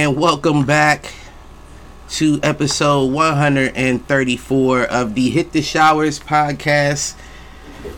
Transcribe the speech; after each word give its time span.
and 0.00 0.16
welcome 0.16 0.64
back 0.64 1.12
to 2.08 2.40
episode 2.42 3.12
134 3.12 4.84
of 4.84 5.14
the 5.14 5.28
Hit 5.28 5.52
the 5.52 5.60
Showers 5.60 6.18
podcast, 6.18 7.14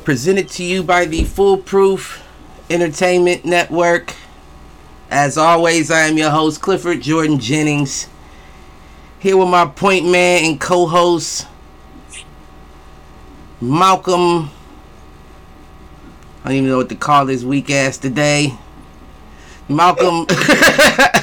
presented 0.03 0.49
to 0.49 0.65
you 0.65 0.83
by 0.83 1.05
the 1.05 1.23
Foolproof 1.23 2.21
Entertainment 2.69 3.45
Network. 3.45 4.17
As 5.13 5.39
always, 5.39 5.93
I 5.93 6.01
am 6.01 6.19
your 6.19 6.31
host, 6.31 6.61
Clifford 6.61 7.03
Jordan 7.03 7.39
Jennings, 7.39 8.09
here 9.21 9.37
with 9.37 9.49
my 9.49 9.67
point 9.67 10.05
man 10.05 10.45
and 10.45 10.61
co 10.61 10.89
host, 10.89 11.47
Malcolm. 13.61 14.51
I 16.43 16.49
don't 16.49 16.57
even 16.57 16.69
know 16.69 16.79
what 16.79 16.89
to 16.89 16.97
call 16.97 17.27
this 17.27 17.45
weak 17.45 17.71
ass 17.71 17.97
today. 17.97 18.59
Malcolm. 19.69 20.27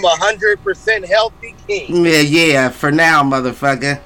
Malcolm, 0.00 0.20
hundred 0.20 0.62
percent 0.62 1.06
healthy 1.06 1.54
king. 1.66 2.04
Yeah, 2.04 2.20
yeah. 2.20 2.68
For 2.68 2.90
now, 2.90 3.22
motherfucker. 3.22 4.00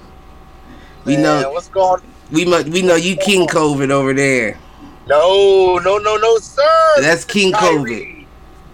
We 1.04 1.14
Man, 1.14 1.22
know 1.22 1.52
what's 1.52 1.68
going. 1.68 2.02
we 2.32 2.44
mu- 2.44 2.64
we 2.64 2.82
know 2.82 2.96
you 2.96 3.16
King 3.16 3.46
COVID 3.46 3.90
over 3.90 4.12
there. 4.12 4.58
No, 5.06 5.78
no, 5.84 5.98
no, 5.98 6.16
no, 6.16 6.38
sir. 6.38 6.62
That's 7.00 7.24
King 7.24 7.52
Kyrie. 7.52 8.26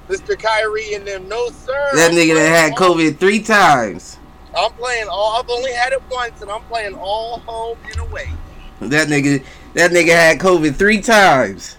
Mr. 0.09 0.39
Kyrie 0.39 0.95
and 0.95 1.07
them, 1.07 1.29
no, 1.29 1.49
sir. 1.51 1.91
That 1.95 2.13
nigga 2.13 2.35
that 2.35 2.49
had 2.49 2.73
COVID 2.73 3.19
three 3.19 3.41
times. 3.41 4.19
I'm 4.57 4.73
playing 4.73 5.09
all. 5.09 5.39
I've 5.39 5.49
only 5.49 5.73
had 5.73 5.93
it 5.93 6.03
once, 6.11 6.43
and 6.43 6.51
I'm 6.51 6.63
playing 6.63 6.95
all 6.95 7.39
home 7.41 7.79
and 7.85 8.01
away. 8.01 8.31
That 8.81 9.09
nigga 9.09 9.45
that 9.75 9.91
nigga 9.91 10.13
had 10.13 10.39
COVID 10.39 10.77
three 10.77 11.01
times. 11.01 11.77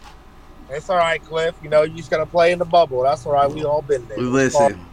It's 0.69 0.89
all 0.89 0.97
right, 0.97 1.23
Cliff. 1.23 1.53
You 1.61 1.69
know, 1.69 1.83
you 1.83 1.97
just 1.97 2.09
gotta 2.09 2.25
play 2.25 2.51
in 2.51 2.59
the 2.59 2.65
bubble. 2.65 3.03
That's 3.03 3.25
all 3.25 3.33
right. 3.33 3.50
We 3.50 3.63
all 3.63 3.81
been 3.81 4.07
there. 4.07 4.17
Listen, 4.17 4.83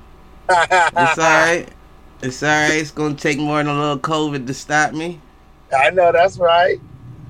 it's 0.51 1.19
alright. 1.19 1.69
It's 2.23 2.43
alright. 2.43 2.73
It's 2.73 2.91
gonna 2.91 3.15
take 3.15 3.39
more 3.39 3.59
than 3.59 3.69
a 3.69 3.79
little 3.79 3.99
COVID 3.99 4.47
to 4.47 4.53
stop 4.53 4.93
me. 4.93 5.21
I 5.75 5.89
know 5.89 6.13
that's 6.13 6.37
right. 6.37 6.79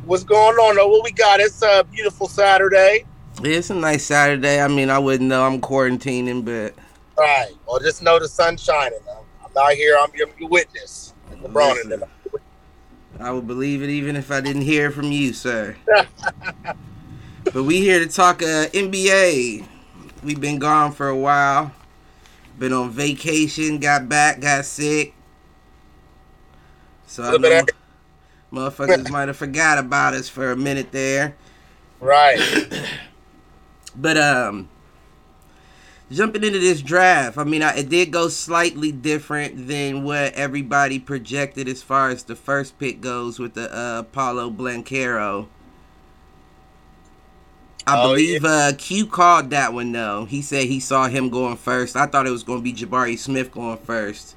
What's 0.05 0.25
going 0.25 0.57
on? 0.57 0.75
though? 0.75 0.89
what 0.89 1.05
we 1.05 1.13
got? 1.13 1.39
It's 1.39 1.63
a 1.63 1.85
beautiful 1.85 2.27
Saturday. 2.27 3.05
It's 3.43 3.71
a 3.71 3.75
nice 3.75 4.05
Saturday. 4.05 4.61
I 4.61 4.67
mean, 4.67 4.91
I 4.91 4.99
wouldn't 4.99 5.29
know 5.29 5.45
I'm 5.45 5.61
quarantining, 5.61 6.45
but 6.45 6.75
All 7.17 7.25
right. 7.25 7.53
Well, 7.69 7.79
just 7.79 8.03
know 8.03 8.19
the 8.19 8.27
sun's 8.27 8.65
shining. 8.65 8.99
I'm, 9.09 9.25
I'm 9.45 9.53
not 9.55 9.75
here. 9.75 9.97
I'm 10.01 10.11
your, 10.15 10.29
your 10.39 10.49
witness. 10.49 11.15
LeBron 11.31 11.83
and 11.83 11.93
them. 11.93 12.05
I 13.21 13.31
would 13.31 13.47
believe 13.47 13.83
it 13.83 13.91
even 13.91 14.17
if 14.17 14.31
I 14.31 14.41
didn't 14.41 14.63
hear 14.63 14.91
from 14.91 15.13
you, 15.13 15.33
sir. 15.33 15.77
but 17.45 17.63
we 17.63 17.81
here 17.81 17.99
to 17.99 18.07
talk 18.07 18.43
uh, 18.43 18.67
NBA. 18.73 19.67
We've 20.23 20.41
been 20.41 20.59
gone 20.59 20.93
for 20.93 21.09
a 21.09 21.17
while. 21.17 21.73
Been 22.61 22.75
on 22.75 22.91
vacation, 22.91 23.79
got 23.79 24.07
back, 24.07 24.39
got 24.39 24.67
sick. 24.67 25.15
So 27.07 27.23
I 27.23 27.39
know 27.39 27.63
motherfuckers 28.53 29.11
might 29.11 29.29
have 29.29 29.39
forgot 29.39 29.79
about 29.79 30.13
us 30.13 30.29
for 30.29 30.53
a 30.53 30.57
minute 30.57 30.93
there. 30.93 31.37
Right. 32.01 32.39
But 33.97 34.17
um 34.19 34.69
jumping 36.13 36.45
into 36.45 36.61
this 36.61 36.81
draft, 36.81 37.39
I 37.39 37.45
mean 37.45 37.63
I, 37.63 37.79
it 37.79 37.89
did 37.89 38.13
go 38.13 38.29
slightly 38.29 38.93
different 38.93 39.67
than 39.67 40.05
what 40.05 40.35
everybody 40.35 41.01
projected 41.01 41.67
as 41.67 41.83
far 41.83 42.11
as 42.11 42.23
the 42.23 42.37
first 42.37 42.79
pick 42.79 43.01
goes 43.01 43.39
with 43.41 43.55
the 43.55 43.75
uh 43.75 44.03
Paolo 44.05 44.49
Blancaro. 44.51 45.49
I 47.91 48.03
Oh, 48.05 48.09
believe 48.09 48.45
uh 48.45 48.73
Q 48.79 49.07
called 49.07 49.51
that 49.51 49.73
one 49.73 49.93
though. 49.93 50.25
He 50.25 50.43
said 50.43 50.65
he 50.67 50.81
saw 50.81 51.09
him 51.09 51.29
going 51.31 51.57
first. 51.57 51.97
I 51.97 52.07
thought 52.07 52.27
it 52.27 52.31
was 52.31 52.43
going 52.43 52.61
to 52.61 52.63
be 52.63 52.73
Jabari 52.73 53.19
Smith 53.19 53.51
going 53.53 53.79
first. 53.79 54.37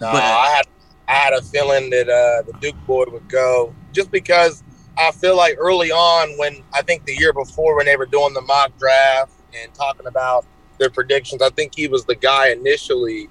No, 0.00 0.12
But- 0.12 0.22
I 0.22 0.48
had 0.56 0.66
I 1.08 1.12
had 1.12 1.32
a 1.34 1.42
feeling 1.42 1.90
that 1.90 2.08
uh, 2.08 2.42
the 2.50 2.52
Duke 2.60 2.74
boy 2.86 3.04
would 3.08 3.28
go 3.28 3.72
just 3.92 4.10
because 4.10 4.64
I 4.98 5.12
feel 5.12 5.36
like 5.36 5.56
early 5.58 5.92
on 5.92 6.36
when 6.36 6.64
I 6.74 6.82
think 6.82 7.04
the 7.06 7.14
year 7.14 7.32
before 7.32 7.76
when 7.76 7.86
they 7.86 7.96
were 7.96 8.06
doing 8.06 8.34
the 8.34 8.40
mock 8.40 8.76
draft 8.78 9.32
and 9.62 9.72
talking 9.72 10.06
about 10.08 10.44
their 10.78 10.90
predictions, 10.90 11.42
I 11.42 11.50
think 11.50 11.74
he 11.76 11.86
was 11.86 12.04
the 12.06 12.16
guy 12.16 12.48
initially 12.48 13.28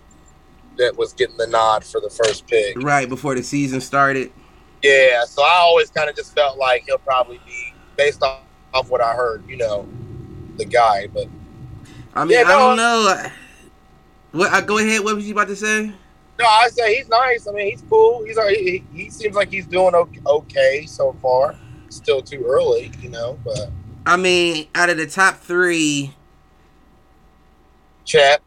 that 0.78 0.96
was 0.98 1.12
getting 1.14 1.36
the 1.38 1.48
nod 1.48 1.84
for 1.84 2.00
the 2.00 2.10
first 2.10 2.48
pick. 2.48 2.82
Right 2.82 3.10
before 3.10 3.36
the 3.36 3.44
season 3.44 3.82
started. 3.82 4.32
Yeah, 4.82 5.26
so 5.26 5.44
I 5.44 5.56
always 5.60 5.90
kind 5.90 6.10
of 6.10 6.16
just 6.16 6.34
felt 6.34 6.58
like 6.58 6.84
he'll 6.86 6.98
probably 7.00 7.40
be 7.46 7.74
based 7.98 8.24
off, 8.24 8.42
off 8.76 8.90
what 8.90 9.02
I 9.02 9.14
heard, 9.16 9.44
you 9.50 9.58
know, 9.58 9.88
the 10.58 10.66
guy. 10.66 11.08
But 11.08 11.28
I 12.14 12.26
mean, 12.26 12.40
Yeah, 12.40 12.44
I 12.46 12.56
no, 12.56 12.60
don't 12.60 12.78
know. 12.78 13.30
What 14.32 14.54
uh, 14.54 14.62
go 14.62 14.78
ahead, 14.80 15.04
what 15.04 15.16
was 15.16 15.26
you 15.28 15.34
about 15.34 15.48
to 15.48 15.56
say? 15.56 15.94
no, 16.40 16.46
I 16.46 16.68
say 16.70 16.98
he's 16.98 17.08
nice. 17.10 17.48
I 17.48 17.52
mean, 17.54 17.72
he's 17.72 17.84
cool. 17.90 18.24
He's 18.26 18.38
he, 18.50 18.84
he 18.94 19.10
seems 19.10 19.36
like 19.36 19.50
he's 19.52 19.68
doing 19.68 19.96
okay, 20.28 20.86
so 20.86 21.14
far. 21.22 21.58
Still 21.90 22.22
too 22.22 22.46
early, 22.46 22.92
you 23.00 23.10
know, 23.10 23.40
but. 23.46 23.72
I 24.06 24.18
mean, 24.18 24.68
out 24.76 24.90
of 24.90 24.98
the 24.98 25.08
top 25.08 25.38
3, 25.38 26.14
Chet. 28.06 28.42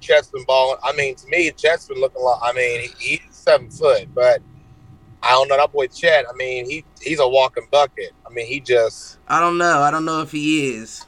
Chet's 0.00 0.28
been 0.28 0.44
balling. 0.44 0.78
I 0.82 0.92
mean, 0.94 1.14
to 1.16 1.26
me, 1.28 1.50
Chet's 1.52 1.86
been 1.86 2.00
looking 2.00 2.22
like. 2.22 2.38
I 2.42 2.52
mean, 2.52 2.80
he, 2.98 3.16
he's 3.16 3.20
seven 3.30 3.70
foot, 3.70 4.08
but 4.14 4.42
I 5.22 5.30
don't 5.30 5.48
know 5.48 5.56
that 5.56 5.72
boy 5.72 5.86
Chet. 5.86 6.24
I 6.28 6.32
mean, 6.34 6.68
he 6.68 6.84
he's 7.00 7.20
a 7.20 7.28
walking 7.28 7.66
bucket. 7.70 8.10
I 8.26 8.30
mean, 8.32 8.46
he 8.46 8.60
just 8.60 9.18
I 9.28 9.40
don't 9.40 9.58
know. 9.58 9.80
I 9.80 9.90
don't 9.90 10.04
know 10.04 10.20
if 10.22 10.32
he 10.32 10.74
is. 10.74 11.04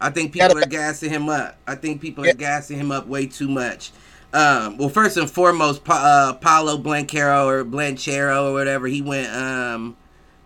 I 0.00 0.10
think 0.10 0.32
people 0.32 0.58
are 0.58 0.66
gassing 0.66 1.10
him 1.10 1.28
up. 1.28 1.56
I 1.66 1.74
think 1.74 2.00
people 2.02 2.24
are 2.24 2.28
Yeah. 2.28 2.34
gassing 2.34 2.78
him 2.78 2.92
up 2.92 3.06
way 3.06 3.26
too 3.26 3.48
much. 3.48 3.92
Um, 4.34 4.76
well, 4.76 4.90
first 4.90 5.16
and 5.16 5.30
foremost, 5.30 5.84
pa- 5.84 5.94
uh, 5.94 6.32
Paolo 6.34 6.76
Blancaro 6.76 7.46
or 7.46 7.64
Blanchero 7.64 8.50
or 8.50 8.52
whatever, 8.52 8.86
he 8.88 9.00
went 9.00 9.34
um, 9.34 9.96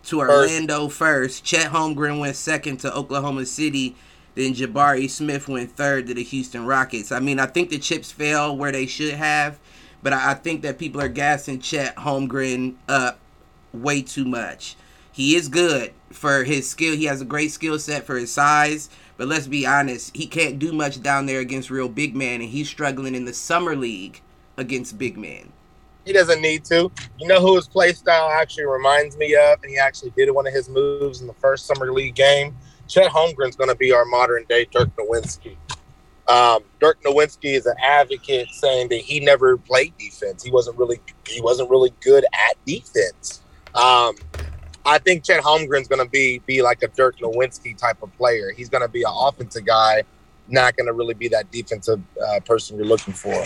to 0.05 0.21
First. 0.21 0.31
Orlando 0.31 0.89
first. 0.89 1.45
Chet 1.45 1.73
Holmgren 1.73 2.21
went 2.21 2.37
second 2.37 2.77
to 2.81 2.95
Oklahoma 2.95 3.45
City. 3.47 3.97
Then 4.37 4.55
Jabari 4.55 5.11
Smith 5.11 5.49
went 5.49 5.73
third 5.77 6.07
to 6.07 6.15
the 6.15 6.23
Houston 6.23 6.65
Rockets. 6.65 7.11
I 7.11 7.19
mean, 7.19 7.41
I 7.41 7.47
think 7.47 7.71
the 7.71 7.79
chips 7.79 8.13
fell 8.13 8.57
where 8.57 8.71
they 8.71 8.87
should 8.87 9.15
have, 9.15 9.59
but 10.03 10.13
I, 10.13 10.33
I 10.33 10.35
think 10.35 10.63
that 10.63 10.79
people 10.79 11.01
are 11.01 11.09
gassing 11.09 11.61
Chet 11.61 11.97
Holmgren 11.97 12.75
up 12.89 13.19
way 13.73 14.03
too 14.03 14.25
much. 14.25 14.77
He 15.13 15.35
is 15.35 15.49
good 15.49 15.93
for 16.11 16.45
his 16.45 16.69
skill. 16.69 16.97
He 16.97 17.05
has 17.05 17.21
a 17.21 17.25
great 17.25 17.51
skill 17.51 17.79
set 17.79 18.05
for 18.05 18.17
his 18.17 18.33
size. 18.33 18.89
But 19.17 19.29
let's 19.29 19.47
be 19.47 19.67
honest, 19.67 20.17
he 20.17 20.27
can't 20.27 20.59
do 20.59 20.73
much 20.73 21.03
down 21.03 21.27
there 21.27 21.41
against 21.41 21.71
real 21.71 21.89
big 21.89 22.17
men, 22.17 22.41
and 22.41 22.49
he's 22.51 22.69
struggling 22.69 23.15
in 23.15 23.27
the 23.27 23.35
summer 23.35 23.77
league 23.77 24.23
against 24.57 24.99
big 24.99 25.19
men. 25.19 25.53
he 26.07 26.13
doesn't 26.13 26.41
need 26.41 26.65
to. 26.65 26.91
You 27.19 27.29
know 27.29 27.41
who 27.41 27.57
his 27.57 27.69
play 27.69 27.93
style 27.93 28.31
actually 28.31 28.65
reminds 28.65 29.17
me 29.19 29.35
of, 29.35 29.63
and 29.63 29.71
he 29.71 29.79
actually 29.79 30.11
did 30.17 30.31
one 30.31 30.47
of 30.47 30.53
his 30.55 30.69
moves 30.69 31.21
in 31.21 31.27
the 31.27 31.35
first 31.35 31.67
summer 31.67 31.93
league 31.93 32.15
game. 32.15 32.57
Chet 32.89 33.11
Holmgren's 33.11 33.57
going 33.57 33.69
to 33.71 33.77
be 33.77 33.93
our 33.93 34.05
modern 34.07 34.45
day 34.49 34.67
Dirk 34.71 34.89
Nowitzki. 34.97 35.57
Um, 36.31 36.63
Dirk 36.79 37.03
Nowitzki 37.03 37.57
is 37.57 37.67
an 37.67 37.75
advocate 37.83 38.51
saying 38.51 38.89
that 38.91 39.01
he 39.01 39.19
never 39.19 39.57
played 39.57 39.93
defense. 39.99 40.45
He 40.45 40.51
wasn't 40.53 40.79
really 40.79 41.01
he 41.27 41.41
wasn't 41.41 41.71
really 41.71 41.93
good 42.01 42.25
at 42.25 42.65
defense. 42.65 43.43
Um, 43.75 44.15
I 44.87 44.99
think 44.99 45.25
Chet 45.25 45.43
Holmgren's 45.43 45.89
going 45.89 46.05
to 46.05 46.09
be 46.09 46.39
be 46.47 46.63
like 46.63 46.85
a 46.85 46.89
Dirk 46.89 47.19
Nowitzki 47.19 47.77
type 47.77 48.01
of 48.03 48.17
player. 48.17 48.53
He's 48.57 48.69
going 48.69 48.83
to 48.83 48.89
be 48.89 49.03
an 49.03 49.13
offensive 49.13 49.65
guy, 49.65 50.05
not 50.47 50.77
going 50.77 50.87
to 50.87 50.93
really 50.93 51.15
be 51.15 51.27
that 51.29 51.51
defensive 51.51 52.01
uh, 52.25 52.39
person 52.41 52.77
you're 52.77 52.87
looking 52.87 53.15
for. 53.15 53.43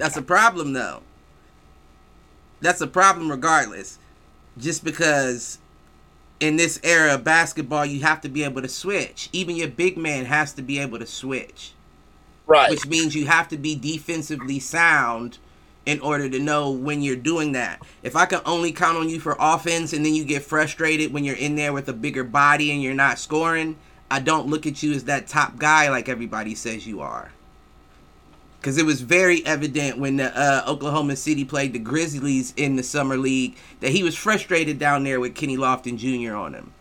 That's 0.00 0.16
a 0.16 0.22
problem, 0.22 0.72
though. 0.72 1.02
That's 2.60 2.80
a 2.80 2.86
problem, 2.88 3.30
regardless. 3.30 4.00
Just 4.58 4.82
because 4.82 5.58
in 6.40 6.56
this 6.56 6.80
era 6.82 7.14
of 7.14 7.22
basketball, 7.22 7.86
you 7.86 8.00
have 8.00 8.20
to 8.22 8.28
be 8.28 8.42
able 8.42 8.62
to 8.62 8.68
switch. 8.68 9.28
Even 9.32 9.54
your 9.54 9.68
big 9.68 9.96
man 9.96 10.24
has 10.24 10.52
to 10.54 10.62
be 10.62 10.80
able 10.80 10.98
to 10.98 11.06
switch. 11.06 11.74
Right. 12.52 12.70
which 12.70 12.86
means 12.86 13.14
you 13.14 13.26
have 13.26 13.48
to 13.48 13.56
be 13.56 13.74
defensively 13.74 14.60
sound 14.60 15.38
in 15.86 15.98
order 16.00 16.28
to 16.28 16.38
know 16.38 16.70
when 16.70 17.00
you're 17.02 17.16
doing 17.16 17.52
that. 17.52 17.80
If 18.02 18.14
I 18.14 18.26
can 18.26 18.40
only 18.44 18.72
count 18.72 18.98
on 18.98 19.08
you 19.08 19.18
for 19.18 19.36
offense 19.40 19.92
and 19.94 20.04
then 20.04 20.14
you 20.14 20.24
get 20.24 20.42
frustrated 20.42 21.12
when 21.12 21.24
you're 21.24 21.34
in 21.36 21.56
there 21.56 21.72
with 21.72 21.88
a 21.88 21.92
bigger 21.92 22.24
body 22.24 22.70
and 22.70 22.82
you're 22.82 22.94
not 22.94 23.18
scoring, 23.18 23.76
I 24.10 24.20
don't 24.20 24.48
look 24.48 24.66
at 24.66 24.82
you 24.82 24.92
as 24.92 25.04
that 25.04 25.26
top 25.28 25.56
guy 25.58 25.88
like 25.88 26.08
everybody 26.08 26.54
says 26.54 26.86
you 26.86 27.00
are. 27.00 27.32
Because 28.60 28.78
it 28.78 28.86
was 28.86 29.00
very 29.00 29.44
evident 29.44 29.98
when 29.98 30.18
the, 30.18 30.38
uh, 30.38 30.62
Oklahoma 30.68 31.16
City 31.16 31.44
played 31.44 31.72
the 31.72 31.80
Grizzlies 31.80 32.52
in 32.56 32.76
the 32.76 32.82
summer 32.84 33.16
league 33.16 33.56
that 33.80 33.90
he 33.90 34.04
was 34.04 34.14
frustrated 34.14 34.78
down 34.78 35.02
there 35.02 35.18
with 35.18 35.34
Kenny 35.34 35.56
Lofton 35.56 35.96
Jr. 35.98 36.36
on 36.36 36.54
him. 36.54 36.72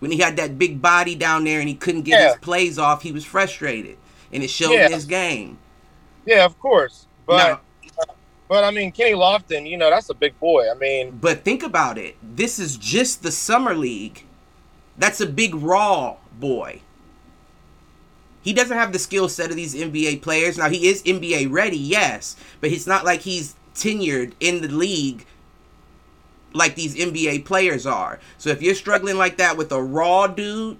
When 0.00 0.10
he 0.10 0.18
had 0.18 0.36
that 0.36 0.58
big 0.58 0.82
body 0.82 1.14
down 1.14 1.44
there 1.44 1.60
and 1.60 1.68
he 1.68 1.74
couldn't 1.74 2.02
get 2.02 2.20
Yeah. 2.20 2.28
his 2.28 2.36
plays 2.38 2.78
off, 2.78 3.02
he 3.02 3.12
was 3.12 3.24
frustrated, 3.24 3.96
and 4.32 4.42
it 4.42 4.50
showed 4.50 4.72
Yeah. 4.72 4.86
in 4.86 4.92
his 4.92 5.04
game. 5.04 5.58
Yeah, 6.26 6.44
of 6.44 6.58
course. 6.58 7.06
But 7.26 7.36
Now- 7.36 7.60
but 8.48 8.64
I 8.64 8.70
mean 8.72 8.90
Kenny 8.92 9.12
Lofton, 9.12 9.68
you 9.68 9.76
know, 9.76 9.90
that's 9.90 10.10
a 10.10 10.14
big 10.14 10.38
boy. 10.40 10.70
I 10.70 10.74
mean, 10.74 11.18
But 11.20 11.44
think 11.44 11.62
about 11.62 11.98
it. 11.98 12.16
This 12.22 12.58
is 12.58 12.76
just 12.76 13.22
the 13.22 13.30
summer 13.32 13.74
league. 13.74 14.24
That's 14.98 15.20
a 15.20 15.26
big 15.26 15.54
raw 15.54 16.16
boy. 16.38 16.80
He 18.42 18.52
doesn't 18.52 18.76
have 18.76 18.92
the 18.92 18.98
skill 18.98 19.28
set 19.28 19.50
of 19.50 19.56
these 19.56 19.74
NBA 19.74 20.16
players. 20.22 20.56
Now 20.58 20.68
he 20.68 20.88
is 20.88 21.02
NBA 21.04 21.46
ready, 21.50 21.76
yes, 21.76 22.36
but 22.60 22.70
it's 22.72 22.86
not 22.86 23.04
like 23.04 23.20
he's 23.20 23.54
tenured 23.74 24.32
in 24.40 24.62
the 24.62 24.68
league 24.68 25.26
like 26.52 26.74
these 26.74 26.96
NBA 26.96 27.44
players 27.44 27.86
are. 27.86 28.18
So 28.38 28.50
if 28.50 28.60
you're 28.62 28.74
struggling 28.74 29.16
like 29.16 29.36
that 29.36 29.56
with 29.56 29.70
a 29.72 29.80
raw 29.80 30.26
dude, 30.26 30.78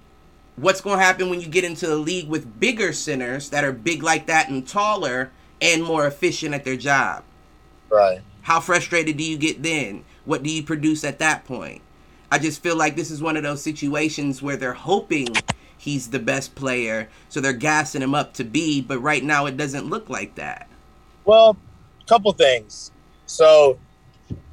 what's 0.55 0.81
going 0.81 0.99
to 0.99 1.03
happen 1.03 1.29
when 1.29 1.41
you 1.41 1.47
get 1.47 1.63
into 1.63 1.87
the 1.87 1.95
league 1.95 2.27
with 2.27 2.59
bigger 2.59 2.93
centers 2.93 3.49
that 3.49 3.63
are 3.63 3.71
big 3.71 4.03
like 4.03 4.27
that 4.27 4.49
and 4.49 4.67
taller 4.67 5.31
and 5.61 5.83
more 5.83 6.07
efficient 6.07 6.53
at 6.53 6.63
their 6.63 6.77
job? 6.77 7.23
Right. 7.89 8.21
How 8.41 8.59
frustrated 8.59 9.17
do 9.17 9.23
you 9.23 9.37
get 9.37 9.61
then? 9.61 10.03
What 10.25 10.43
do 10.43 10.49
you 10.49 10.63
produce 10.63 11.03
at 11.03 11.19
that 11.19 11.45
point? 11.45 11.81
I 12.31 12.39
just 12.39 12.63
feel 12.63 12.77
like 12.77 12.95
this 12.95 13.11
is 13.11 13.21
one 13.21 13.35
of 13.37 13.43
those 13.43 13.61
situations 13.61 14.41
where 14.41 14.55
they're 14.55 14.73
hoping 14.73 15.27
he's 15.77 16.09
the 16.09 16.19
best 16.19 16.55
player, 16.55 17.09
so 17.27 17.41
they're 17.41 17.53
gassing 17.53 18.01
him 18.01 18.15
up 18.15 18.33
to 18.35 18.43
be, 18.43 18.81
but 18.81 18.99
right 18.99 19.23
now 19.23 19.47
it 19.47 19.57
doesn't 19.57 19.87
look 19.87 20.09
like 20.09 20.35
that. 20.35 20.69
Well, 21.25 21.57
a 22.01 22.05
couple 22.05 22.31
things. 22.31 22.91
So 23.25 23.77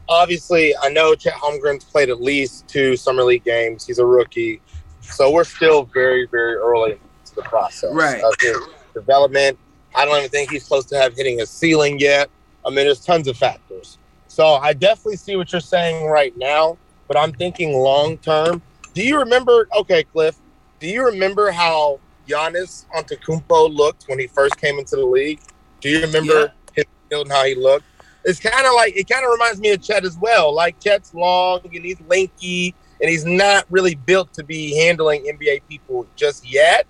obviously, 0.09 0.75
I 0.77 0.89
know 0.89 1.15
Chet 1.15 1.35
Holmgren's 1.35 1.85
played 1.85 2.09
at 2.09 2.21
least 2.21 2.67
two 2.67 2.97
summer 2.97 3.23
league 3.23 3.45
games. 3.45 3.87
He's 3.87 3.99
a 3.99 4.07
rookie, 4.07 4.61
so 5.11 5.31
we're 5.31 5.45
still 5.45 5.85
very, 5.85 6.27
very 6.31 6.55
early 6.55 6.93
into 6.93 7.35
the 7.35 7.43
process 7.43 7.93
Right. 7.93 8.23
of 8.23 8.35
his 8.41 8.57
development. 8.95 9.59
I 9.95 10.05
don't 10.05 10.17
even 10.19 10.31
think 10.31 10.51
he's 10.51 10.67
close 10.67 10.85
to 10.87 10.97
have 10.97 11.15
hitting 11.15 11.41
a 11.41 11.47
ceiling 11.47 11.99
yet. 11.99 12.29
I 12.65 12.69
mean, 12.71 12.85
there's 12.87 13.01
tons 13.05 13.29
of 13.29 13.37
factors. 13.37 13.99
So 14.29 14.55
I 14.55 14.73
definitely 14.73 15.17
see 15.17 15.37
what 15.37 15.51
you're 15.53 15.61
saying 15.61 16.07
right 16.07 16.37
now, 16.37 16.77
but 17.09 17.17
I'm 17.17 17.33
thinking 17.33 17.73
long 17.73 18.19
term. 18.19 18.63
Do 18.95 19.03
you 19.03 19.19
remember? 19.19 19.69
Okay, 19.77 20.05
Cliff. 20.05 20.37
Do 20.81 20.87
you 20.87 21.05
remember 21.05 21.51
how 21.51 21.99
Giannis 22.29 22.85
Antetokounmpo 22.95 23.75
looked 23.75 24.05
when 24.07 24.19
he 24.19 24.27
first 24.27 24.57
came 24.59 24.79
into 24.79 24.97
the 24.97 25.05
league? 25.05 25.41
Do 25.81 25.89
you 25.89 26.01
remember 26.03 26.53
his 26.75 26.85
field 27.09 27.27
and 27.27 27.33
how 27.33 27.45
he 27.45 27.55
looked? 27.55 27.85
It's 28.25 28.39
kind 28.41 28.67
of 28.67 28.75
like 28.75 28.95
it 28.97 29.09
kind 29.09 29.25
of 29.25 29.31
reminds 29.33 29.61
me 29.61 29.71
of 29.71 29.83
Chet 29.83 30.05
as 30.05 30.17
well. 30.19 30.55
Like 30.55 30.79
Chet's 30.81 31.15
long 31.15 31.61
and 31.65 31.85
he's 31.85 32.01
lanky 32.09 32.75
and 33.01 33.11
he's 33.11 33.25
not 33.25 33.65
really 33.71 33.95
built 33.95 34.33
to 34.35 34.45
be 34.45 34.77
handling 34.77 35.25
NBA 35.25 35.63
people 35.69 36.07
just 36.17 36.51
yet. 36.51 36.87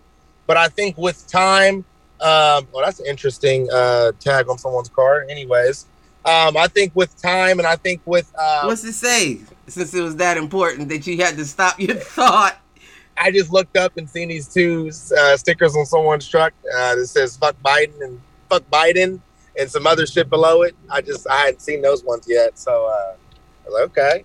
But 0.46 0.56
I 0.56 0.68
think 0.68 0.96
with 0.96 1.26
time, 1.26 1.84
um, 2.20 2.66
well, 2.72 2.84
that's 2.84 3.00
an 3.00 3.06
interesting 3.06 3.68
uh, 3.72 4.12
tag 4.18 4.48
on 4.48 4.58
someone's 4.58 4.88
car. 4.88 5.26
Anyways, 5.28 5.86
um, 6.24 6.56
I 6.56 6.66
think 6.68 6.94
with 6.94 7.20
time 7.20 7.58
and 7.58 7.66
I 7.66 7.76
think 7.76 8.00
with 8.04 8.32
uh, 8.38 8.64
What's 8.64 8.84
it 8.84 8.94
say? 8.94 9.40
Since 9.66 9.94
it 9.94 10.00
was 10.00 10.16
that 10.16 10.36
important 10.36 10.88
that 10.88 11.06
you 11.06 11.18
had 11.18 11.36
to 11.36 11.44
stop 11.44 11.78
your 11.78 11.94
thought. 11.96 12.58
I 13.20 13.30
just 13.32 13.52
looked 13.52 13.76
up 13.76 13.96
and 13.96 14.08
seen 14.08 14.28
these 14.28 14.46
two 14.46 14.90
uh, 15.18 15.36
stickers 15.36 15.74
on 15.76 15.84
someone's 15.86 16.26
truck 16.28 16.52
uh, 16.76 16.94
that 16.94 17.06
says 17.06 17.36
"fuck 17.36 17.56
Biden" 17.62 18.00
and 18.02 18.20
"fuck 18.48 18.62
Biden" 18.70 19.20
and 19.58 19.70
some 19.70 19.86
other 19.86 20.06
shit 20.06 20.30
below 20.30 20.62
it. 20.62 20.76
I 20.88 21.00
just 21.00 21.28
I 21.28 21.36
hadn't 21.46 21.60
seen 21.60 21.82
those 21.82 22.04
ones 22.04 22.26
yet, 22.28 22.58
so 22.58 22.86
uh, 22.86 23.14
I 23.14 23.68
was 23.68 23.74
like, 23.74 23.98
okay. 23.98 24.24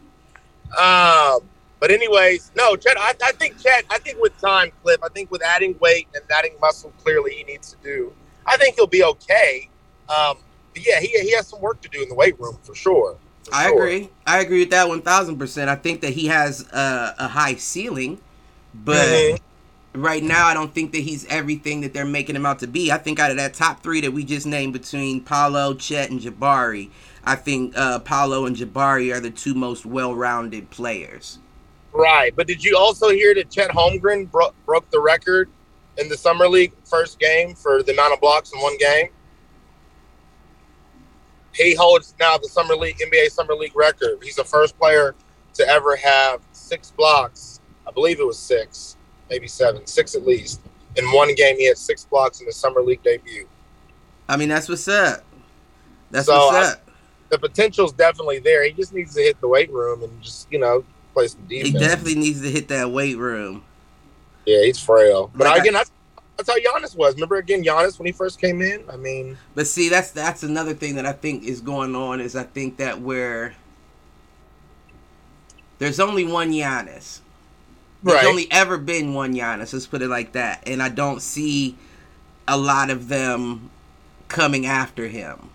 Um, 0.80 1.50
but 1.84 1.92
anyways, 1.92 2.54
no, 2.56 2.78
Chet. 2.78 2.96
I, 2.98 3.13
I 3.22 3.34
think 3.34 3.62
Chet. 3.62 3.84
I 3.90 3.98
think 3.98 4.18
with 4.22 4.38
time, 4.40 4.72
Cliff. 4.82 5.00
I 5.04 5.10
think 5.10 5.30
with 5.30 5.44
adding 5.44 5.78
weight 5.82 6.08
and 6.16 6.24
adding 6.32 6.56
muscle, 6.62 6.94
clearly 7.04 7.32
he 7.34 7.44
needs 7.44 7.74
to 7.74 7.78
do. 7.84 8.13
I 8.46 8.56
think 8.56 8.75
he'll 8.75 8.88
be 8.88 9.04
okay. 9.04 9.68
Um, 10.08 10.38
but 10.74 10.88
yeah, 10.88 11.02
he 11.02 11.08
he 11.08 11.36
has 11.36 11.46
some 11.50 11.60
work 11.60 11.82
to 11.82 11.90
do 11.90 12.02
in 12.02 12.08
the 12.08 12.16
weight 12.16 12.40
room 12.40 12.58
for 12.63 12.74
sure. 12.74 13.18
For 13.44 13.54
I 13.54 13.68
sure. 13.68 13.84
agree. 13.84 14.10
I 14.25 14.40
agree 14.40 14.60
with 14.60 14.70
that 14.70 14.88
one 14.88 15.02
thousand 15.02 15.38
percent. 15.38 15.70
I 15.70 15.75
think 15.75 16.00
that 16.00 16.12
he 16.13 16.28
has 16.28 16.62
a, 16.72 17.16
a 17.20 17.28
high 17.28 17.56
ceiling, 17.56 18.18
but 18.74 19.10
Mhm. 19.10 19.40
right 19.94 20.24
now 20.24 20.48
I 20.48 20.54
don't 20.54 20.74
think 20.74 20.94
that 20.94 21.02
he's 21.02 21.25
everything 21.25 21.82
that 21.82 21.94
they're 21.94 22.06
making 22.06 22.38
him 22.38 22.46
out 22.46 22.60
to 22.60 22.68
be. 22.68 22.94
I 22.94 22.98
think 22.98 23.20
out 23.20 23.30
of 23.30 23.36
that 23.36 23.56
top 23.56 23.84
three 23.84 24.00
that 24.00 24.13
we 24.13 24.24
just 24.24 24.48
named 24.48 24.72
between 24.72 25.20
Paolo, 25.20 25.74
Chet, 25.74 26.12
and 26.12 26.22
Jabari, 26.22 26.92
I 27.25 27.36
think 27.36 27.78
uh, 27.78 28.00
Paolo 28.00 28.46
and 28.46 28.56
Jabari 28.56 29.13
are 29.13 29.20
the 29.20 29.32
two 29.32 29.54
most 29.54 29.86
well-rounded 29.86 30.70
players. 30.70 31.40
Right, 31.94 32.36
but 32.36 32.48
did 32.48 32.64
you 32.64 32.76
also 32.78 33.10
hear 33.10 33.36
that 33.36 33.52
Chet 33.52 33.70
Holmgren 33.70 34.30
bro- 34.32 34.54
broke 34.66 34.90
the 34.90 35.00
record 35.00 35.50
in 35.98 36.10
the 36.10 36.18
summer 36.18 36.48
league 36.48 36.74
first 36.86 37.20
game 37.20 37.54
for 37.54 37.84
the 37.84 37.92
amount 37.94 38.14
of 38.14 38.20
blocks 38.22 38.52
in 38.52 38.60
one 38.60 38.78
game? 38.78 39.10
He 41.54 41.76
holds 41.76 42.16
now 42.20 42.38
the 42.38 42.48
summer 42.50 42.76
league 42.76 42.98
NBA 42.98 43.30
summer 43.32 43.54
league 43.54 43.76
record. 43.76 44.18
He's 44.24 44.36
the 44.38 44.44
first 44.44 44.78
player 44.80 45.14
to 45.54 45.68
ever 45.68 45.96
have 45.96 46.42
six 46.52 46.90
blocks. 46.92 47.60
I 47.88 47.92
believe 47.92 48.20
it 48.20 48.26
was 48.26 48.40
six, 48.40 48.98
maybe 49.30 49.48
seven, 49.48 49.86
six 49.86 50.16
at 50.16 50.26
least. 50.26 50.62
In 50.96 51.06
one 51.12 51.34
game, 51.36 51.58
he 51.58 51.68
had 51.68 51.78
six 51.78 52.06
blocks 52.06 52.40
in 52.40 52.48
the 52.48 52.52
summer 52.52 52.82
league 52.82 53.04
debut. 53.04 53.48
I 54.28 54.36
mean, 54.38 54.50
that's 54.50 54.68
what's 54.68 54.88
up. 54.88 55.24
That's 56.10 56.26
So, 56.26 56.34
what's 56.48 56.70
I- 56.70 56.72
up. 56.74 56.80
The 57.30 57.40
potential's 57.40 57.92
definitely 57.94 58.38
there. 58.40 58.64
He 58.64 58.72
just 58.74 58.94
needs 58.94 59.16
to 59.16 59.22
hit 59.22 59.42
the 59.42 59.48
weight 59.48 59.72
room 59.72 60.04
and 60.04 60.22
just 60.22 60.48
you 60.52 60.60
know 60.60 60.84
play 61.13 61.27
some 61.27 61.41
defense. 61.48 61.70
He 61.70 61.77
definitely 61.79 62.15
needs 62.15 62.41
to 62.41 62.50
hit 62.51 62.67
that 62.70 62.91
weight 62.91 63.17
room. 63.17 63.63
Yeah, 64.46 64.63
he's 64.63 64.79
frail. 64.79 65.32
But 65.36 65.46
Like 65.46 65.58
I- 65.58 65.62
again, 65.62 65.74
that's, 65.74 65.91
that's 66.38 66.50
how 66.50 66.58
Giannis 66.58 66.96
was. 66.96 67.13
Remember 67.13 67.36
again, 67.38 67.63
Giannis 67.63 67.98
when 68.00 68.05
he 68.08 68.12
first 68.12 68.41
came 68.41 68.62
in. 68.62 68.84
I 68.91 68.98
mean, 68.98 69.38
But 69.55 69.67
see, 69.67 69.88
that's 69.89 70.12
that's 70.12 70.43
another 70.43 70.74
thing 70.74 70.96
that 70.96 71.05
I 71.05 71.13
think 71.13 71.43
is 71.43 71.62
going 71.62 71.96
on 71.96 72.20
is 72.20 72.36
I 72.36 72.43
think 72.43 72.77
that 72.77 73.00
where 73.01 73.55
there's 75.79 76.00
only 76.00 76.25
one 76.25 76.51
Giannis. 76.51 77.20
There's 78.03 78.15
Right. 78.17 78.25
only 78.25 78.48
ever 78.51 78.77
been 78.77 79.13
one 79.13 79.34
Giannis. 79.34 79.74
Let's 79.74 79.88
put 79.88 80.01
it 80.01 80.10
like 80.10 80.34
that. 80.34 80.63
And 80.67 80.82
I 80.84 80.89
don't 80.89 81.22
see 81.22 81.77
a 82.48 82.58
lot 82.58 82.89
of 82.89 83.08
them 83.08 83.70
coming 84.27 84.65
after 84.65 85.08
him. 85.08 85.50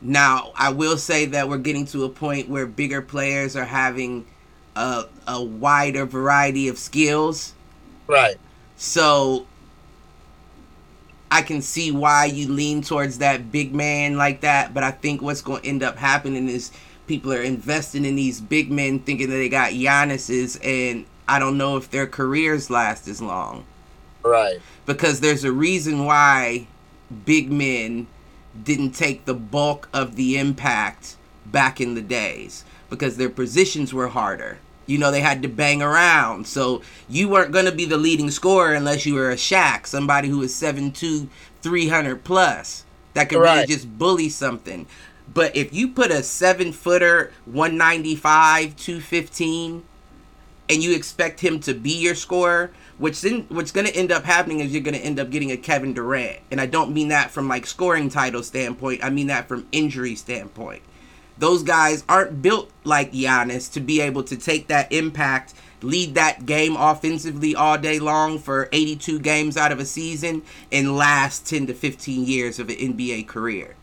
Now, 0.00 0.52
I 0.54 0.70
will 0.70 0.96
say 0.98 1.26
that 1.26 1.48
we're 1.48 1.58
getting 1.58 1.86
to 1.86 2.04
a 2.04 2.08
point 2.08 2.48
where 2.48 2.66
bigger 2.66 3.02
players 3.02 3.56
are 3.56 3.64
having 3.64 4.26
a, 4.76 5.04
a 5.26 5.42
wider 5.42 6.06
variety 6.06 6.68
of 6.68 6.78
skills. 6.78 7.54
right, 8.06 8.36
So 8.76 9.46
I 11.30 11.42
can 11.42 11.62
see 11.62 11.90
why 11.90 12.26
you 12.26 12.48
lean 12.52 12.82
towards 12.82 13.18
that 13.18 13.50
big 13.50 13.74
man 13.74 14.16
like 14.16 14.40
that, 14.42 14.74
but 14.74 14.82
I 14.84 14.90
think 14.90 15.22
what's 15.22 15.42
going 15.42 15.62
to 15.62 15.68
end 15.68 15.82
up 15.82 15.96
happening 15.96 16.48
is 16.48 16.70
people 17.06 17.32
are 17.32 17.42
investing 17.42 18.04
in 18.04 18.16
these 18.16 18.40
big 18.40 18.70
men 18.70 19.00
thinking 19.00 19.30
that 19.30 19.36
they 19.36 19.48
got 19.48 19.72
Giannis's, 19.72 20.56
and 20.62 21.06
I 21.28 21.38
don't 21.38 21.58
know 21.58 21.76
if 21.76 21.90
their 21.90 22.06
careers 22.06 22.70
last 22.70 23.08
as 23.08 23.20
long 23.20 23.64
right, 24.22 24.60
because 24.86 25.20
there's 25.20 25.44
a 25.44 25.52
reason 25.52 26.04
why 26.04 26.66
big 27.24 27.50
men 27.50 28.06
didn't 28.62 28.92
take 28.92 29.24
the 29.24 29.34
bulk 29.34 29.88
of 29.92 30.16
the 30.16 30.38
impact 30.38 31.16
back 31.46 31.80
in 31.80 31.94
the 31.94 32.02
days 32.02 32.64
because 32.90 33.16
their 33.16 33.28
positions 33.28 33.92
were 33.92 34.08
harder. 34.08 34.58
You 34.86 34.98
know, 34.98 35.10
they 35.10 35.20
had 35.20 35.42
to 35.42 35.48
bang 35.48 35.82
around. 35.82 36.46
So 36.46 36.82
you 37.08 37.28
weren't 37.28 37.52
going 37.52 37.64
to 37.64 37.72
be 37.72 37.84
the 37.84 37.96
leading 37.96 38.30
scorer 38.30 38.74
unless 38.74 39.06
you 39.06 39.14
were 39.14 39.30
a 39.30 39.36
Shaq, 39.36 39.86
somebody 39.86 40.28
who 40.28 40.42
is 40.42 40.54
7'2, 40.54 41.28
300 41.62 42.24
plus 42.24 42.84
that 43.14 43.28
could 43.28 43.38
really 43.38 43.66
just 43.66 43.98
bully 43.98 44.28
something. 44.28 44.86
But 45.32 45.56
if 45.56 45.72
you 45.72 45.88
put 45.88 46.10
a 46.10 46.22
seven 46.22 46.72
footer, 46.72 47.32
195, 47.46 48.76
215, 48.76 49.84
and 50.68 50.82
you 50.82 50.94
expect 50.94 51.40
him 51.40 51.60
to 51.60 51.74
be 51.74 51.92
your 51.92 52.14
scorer, 52.14 52.72
which 52.98 53.20
then 53.22 53.46
what's 53.48 53.72
going 53.72 53.86
to 53.86 53.96
end 53.96 54.12
up 54.12 54.24
happening 54.24 54.60
is 54.60 54.72
you're 54.72 54.82
going 54.82 54.96
to 54.96 55.00
end 55.00 55.18
up 55.18 55.30
getting 55.30 55.50
a 55.50 55.56
Kevin 55.56 55.94
Durant. 55.94 56.40
And 56.50 56.60
I 56.60 56.66
don't 56.66 56.92
mean 56.92 57.08
that 57.08 57.30
from 57.30 57.48
like 57.48 57.66
scoring 57.66 58.08
title 58.08 58.42
standpoint. 58.42 59.04
I 59.04 59.10
mean 59.10 59.28
that 59.28 59.48
from 59.48 59.66
injury 59.72 60.14
standpoint. 60.14 60.82
Those 61.38 61.62
guys 61.62 62.04
aren't 62.08 62.42
built 62.42 62.70
like 62.84 63.12
Giannis 63.12 63.72
to 63.72 63.80
be 63.80 64.00
able 64.00 64.22
to 64.24 64.36
take 64.36 64.68
that 64.68 64.92
impact, 64.92 65.54
lead 65.82 66.14
that 66.14 66.46
game 66.46 66.76
offensively 66.76 67.54
all 67.54 67.76
day 67.76 67.98
long 67.98 68.38
for 68.38 68.68
82 68.72 69.18
games 69.18 69.56
out 69.56 69.72
of 69.72 69.80
a 69.80 69.84
season, 69.84 70.42
and 70.70 70.96
last 70.96 71.46
10 71.46 71.66
to 71.66 71.74
15 71.74 72.24
years 72.24 72.58
of 72.58 72.68
an 72.68 72.76
NBA 72.76 73.26
career. 73.26 73.74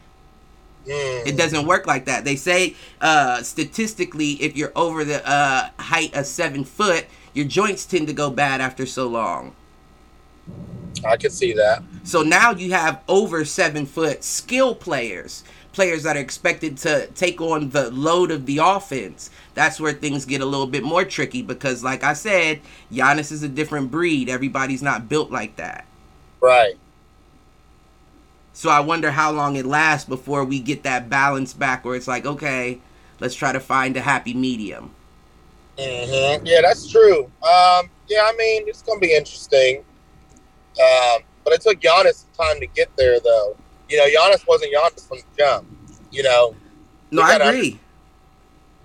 Mm. 0.86 1.28
It 1.28 1.38
doesn't 1.38 1.68
work 1.68 1.86
like 1.86 2.06
that. 2.06 2.26
They 2.26 2.36
say 2.36 2.76
uh, 3.02 3.44
statistically, 3.44 4.34
if 4.42 4.56
you're 4.58 4.72
over 4.76 5.04
the 5.04 5.28
uh, 5.28 5.70
height 5.78 6.16
of 6.16 6.26
seven 6.26 6.64
foot, 6.64 7.06
your 7.34 7.46
joints 7.46 7.86
tend 7.86 8.08
to 8.08 8.14
go 8.14 8.30
bad 8.30 8.62
after 8.62 8.86
so 8.86 9.08
long. 9.08 9.56
I 11.06 11.18
could 11.18 11.32
see 11.32 11.54
that. 11.54 11.84
So 12.04 12.22
now 12.22 12.52
you 12.52 12.72
have 12.72 13.02
over 13.08 13.46
seven 13.46 13.86
foot 13.86 14.24
skill 14.24 14.76
players, 14.76 15.44
players 15.74 16.04
that 16.04 16.18
are 16.18 16.20
expected 16.20 16.78
to 16.80 17.08
take 17.16 17.42
on 17.42 17.70
the 17.70 17.92
load 17.92 18.32
of 18.32 18.46
the 18.46 18.60
offense. 18.60 19.30
That's 19.54 19.80
where 19.80 19.94
things 19.94 20.26
get 20.26 20.42
a 20.42 20.46
little 20.46 20.68
bit 20.68 20.84
more 20.84 21.06
tricky 21.06 21.42
because, 21.42 21.84
like 21.84 22.04
I 22.04 22.14
said, 22.14 22.62
Giannis 22.92 23.32
is 23.32 23.44
a 23.44 23.50
different 23.50 23.92
breed. 23.92 24.30
Everybody's 24.30 24.82
not 24.84 25.10
built 25.10 25.32
like 25.32 25.56
that. 25.58 25.86
Right. 26.42 26.76
So 28.54 28.70
I 28.70 28.80
wonder 28.82 29.12
how 29.12 29.32
long 29.32 29.56
it 29.56 29.66
lasts 29.66 30.08
before 30.08 30.44
we 30.46 30.60
get 30.60 30.84
that 30.84 31.10
balance 31.10 31.54
back 31.54 31.84
where 31.86 31.96
it's 31.96 32.08
like, 32.08 32.26
okay, 32.26 32.82
let's 33.20 33.36
try 33.36 33.52
to 33.52 33.60
find 33.60 33.96
a 33.98 34.02
happy 34.02 34.34
medium. 34.34 34.96
hmm 35.78 36.46
Yeah, 36.46 36.62
that's 36.62 36.88
true. 36.90 37.26
Um, 37.42 37.90
yeah, 38.08 38.24
I 38.26 38.34
mean, 38.38 38.68
it's 38.68 38.82
gonna 38.82 39.00
be 39.00 39.14
interesting. 39.16 39.86
Um, 40.80 41.22
But 41.44 41.54
it 41.56 41.62
took 41.62 41.80
Giannis 41.82 42.28
time 42.38 42.60
to 42.62 42.68
get 42.68 42.90
there, 42.98 43.20
though. 43.22 43.61
You 43.92 43.98
know, 43.98 44.06
Giannis 44.06 44.48
wasn't 44.48 44.74
Giannis 44.74 45.06
from 45.06 45.18
the 45.18 45.24
jump. 45.38 45.68
You 46.12 46.24
know, 46.24 46.56
No, 47.12 47.24
I 47.24 47.36
agree. 47.36 47.78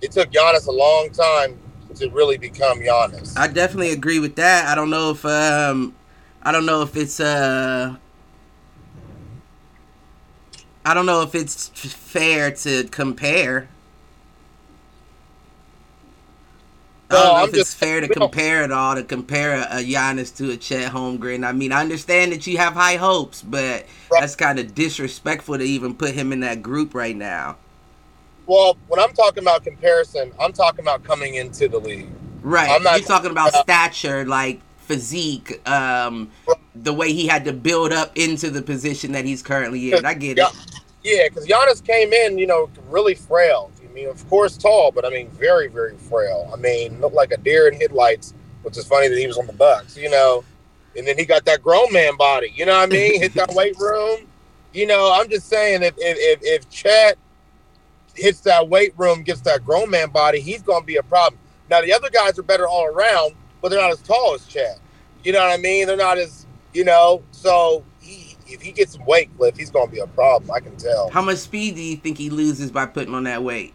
it 0.01 0.11
took 0.11 0.29
Giannis 0.31 0.67
a 0.67 0.71
long 0.71 1.09
time 1.11 1.57
to 1.95 2.09
really 2.09 2.37
become 2.37 2.79
Giannis. 2.79 3.33
I 3.37 3.47
definitely 3.47 3.91
agree 3.93 4.19
with 4.19 4.35
that. 4.35 4.67
I 4.67 4.75
don't 4.75 4.89
know 4.89 5.11
if 5.11 5.23
um 5.25 5.95
I 6.43 6.51
don't 6.51 6.65
know 6.65 6.81
if 6.81 6.97
it's 6.97 7.21
uh 7.21 7.95
I 10.85 10.93
don't 10.93 11.05
know 11.05 11.21
if 11.21 11.33
it's 11.35 11.69
fair 11.69 12.51
to 12.51 12.83
compare. 12.89 13.69
I 17.09 17.13
don't 17.13 17.23
know 17.25 17.33
I'm 17.35 17.43
if 17.49 17.49
it's 17.55 17.57
just- 17.69 17.77
fair 17.77 18.01
to 18.01 18.07
compare 18.07 18.63
it 18.63 18.71
all 18.71 18.95
to 18.95 19.03
compare 19.03 19.53
a, 19.55 19.77
a 19.77 19.83
Giannis 19.83 20.35
to 20.37 20.51
a 20.51 20.57
Chet 20.57 20.91
Holmgren. 20.91 21.45
I 21.47 21.51
mean, 21.53 21.71
I 21.71 21.79
understand 21.81 22.31
that 22.33 22.45
you 22.47 22.57
have 22.57 22.73
high 22.73 22.97
hopes, 22.97 23.41
but 23.41 23.85
Right. 24.11 24.21
that's 24.21 24.35
kind 24.35 24.59
of 24.59 24.73
disrespectful 24.75 25.57
to 25.57 25.63
even 25.63 25.93
put 25.95 26.11
him 26.15 26.31
in 26.33 26.41
that 26.41 26.61
group 26.61 26.93
right 26.93 27.15
now. 27.15 27.57
well, 28.45 28.77
when 28.87 28.97
I'm 28.97 29.11
talking 29.11 29.43
about 29.43 29.65
comparison, 29.65 30.31
I'm 30.39 30.53
talking 30.53 30.79
about 30.79 31.03
coming 31.03 31.35
into 31.35 31.67
the 31.67 31.79
league. 31.79 32.07
Right. 32.41 32.69
I'm 32.69 32.81
not- 32.81 32.97
You're 32.99 33.05
talking 33.07 33.31
about 33.31 33.53
uh, 33.53 33.61
stature, 33.61 34.23
like 34.25 34.61
physique, 34.79 35.59
um, 35.67 36.29
the 36.73 36.93
way 36.93 37.11
he 37.11 37.27
had 37.27 37.43
to 37.43 37.51
build 37.51 37.91
up 37.91 38.17
into 38.17 38.49
the 38.49 38.61
position 38.61 39.11
that 39.11 39.25
he's 39.25 39.43
currently 39.43 39.91
in. 39.91 40.05
I 40.05 40.13
get 40.13 40.37
Yeah. 40.37 40.47
it. 40.47 40.53
Yeah, 41.03 41.27
because 41.27 41.45
Giannis 41.45 41.85
came 41.85 42.13
in, 42.13 42.37
you 42.37 42.47
know, 42.47 42.69
really 42.89 43.15
frail. 43.15 43.69
I 43.97 44.01
mean, 44.01 44.09
of 44.09 44.29
course, 44.29 44.55
tall, 44.55 44.91
but 44.91 45.05
I 45.05 45.09
mean, 45.09 45.27
very, 45.31 45.69
very 45.69 45.97
frail. 45.97 46.51
I 46.53 46.55
mean, 46.55 47.01
looked 47.01 47.15
like 47.15 47.31
a 47.31 47.37
deer 47.37 47.67
in 47.67 47.73
headlights, 47.79 48.35
which 48.61 48.77
is 48.77 48.85
funny 48.85 49.07
that 49.07 49.17
he 49.17 49.25
was 49.25 49.39
on 49.39 49.47
the 49.47 49.53
Bucks, 49.53 49.97
you 49.97 50.07
know. 50.07 50.43
And 50.95 51.07
then 51.07 51.17
he 51.17 51.25
got 51.25 51.45
that 51.45 51.63
grown 51.63 51.91
man 51.91 52.15
body, 52.15 52.53
you 52.55 52.67
know 52.67 52.77
what 52.77 52.89
I 52.89 52.91
mean? 52.91 53.19
Hit 53.19 53.33
that 53.33 53.55
weight 53.55 53.75
room. 53.79 54.27
You 54.71 54.85
know, 54.85 55.11
I'm 55.11 55.27
just 55.31 55.49
saying, 55.49 55.81
if 55.81 55.95
if 55.97 56.17
if, 56.19 56.39
if 56.43 56.69
Chet 56.69 57.17
hits 58.13 58.41
that 58.41 58.69
weight 58.69 58.93
room, 58.97 59.23
gets 59.23 59.41
that 59.41 59.65
grown 59.65 59.89
man 59.89 60.11
body, 60.11 60.41
he's 60.41 60.61
going 60.61 60.81
to 60.81 60.85
be 60.85 60.97
a 60.97 61.03
problem. 61.03 61.39
Now 61.67 61.81
the 61.81 61.91
other 61.91 62.11
guys 62.11 62.37
are 62.37 62.43
better 62.43 62.67
all 62.67 62.85
around, 62.85 63.33
but 63.63 63.69
they're 63.69 63.81
not 63.81 63.89
as 63.91 64.01
tall 64.03 64.35
as 64.35 64.45
Chet. 64.45 64.79
You 65.23 65.31
know 65.31 65.39
what 65.39 65.57
I 65.57 65.57
mean? 65.57 65.87
They're 65.87 65.97
not 65.97 66.19
as, 66.19 66.45
you 66.71 66.85
know. 66.85 67.23
So 67.31 67.83
he, 67.99 68.37
if 68.45 68.61
he 68.61 68.73
gets 68.73 68.93
some 68.93 69.05
weight, 69.05 69.35
Cliff, 69.37 69.57
he's 69.57 69.71
going 69.71 69.87
to 69.87 69.91
be 69.91 70.01
a 70.01 70.07
problem. 70.07 70.51
I 70.51 70.59
can 70.59 70.75
tell. 70.75 71.09
How 71.09 71.23
much 71.23 71.37
speed 71.37 71.73
do 71.73 71.81
you 71.81 71.97
think 71.97 72.19
he 72.19 72.29
loses 72.29 72.71
by 72.71 72.85
putting 72.85 73.15
on 73.15 73.23
that 73.23 73.41
weight? 73.41 73.73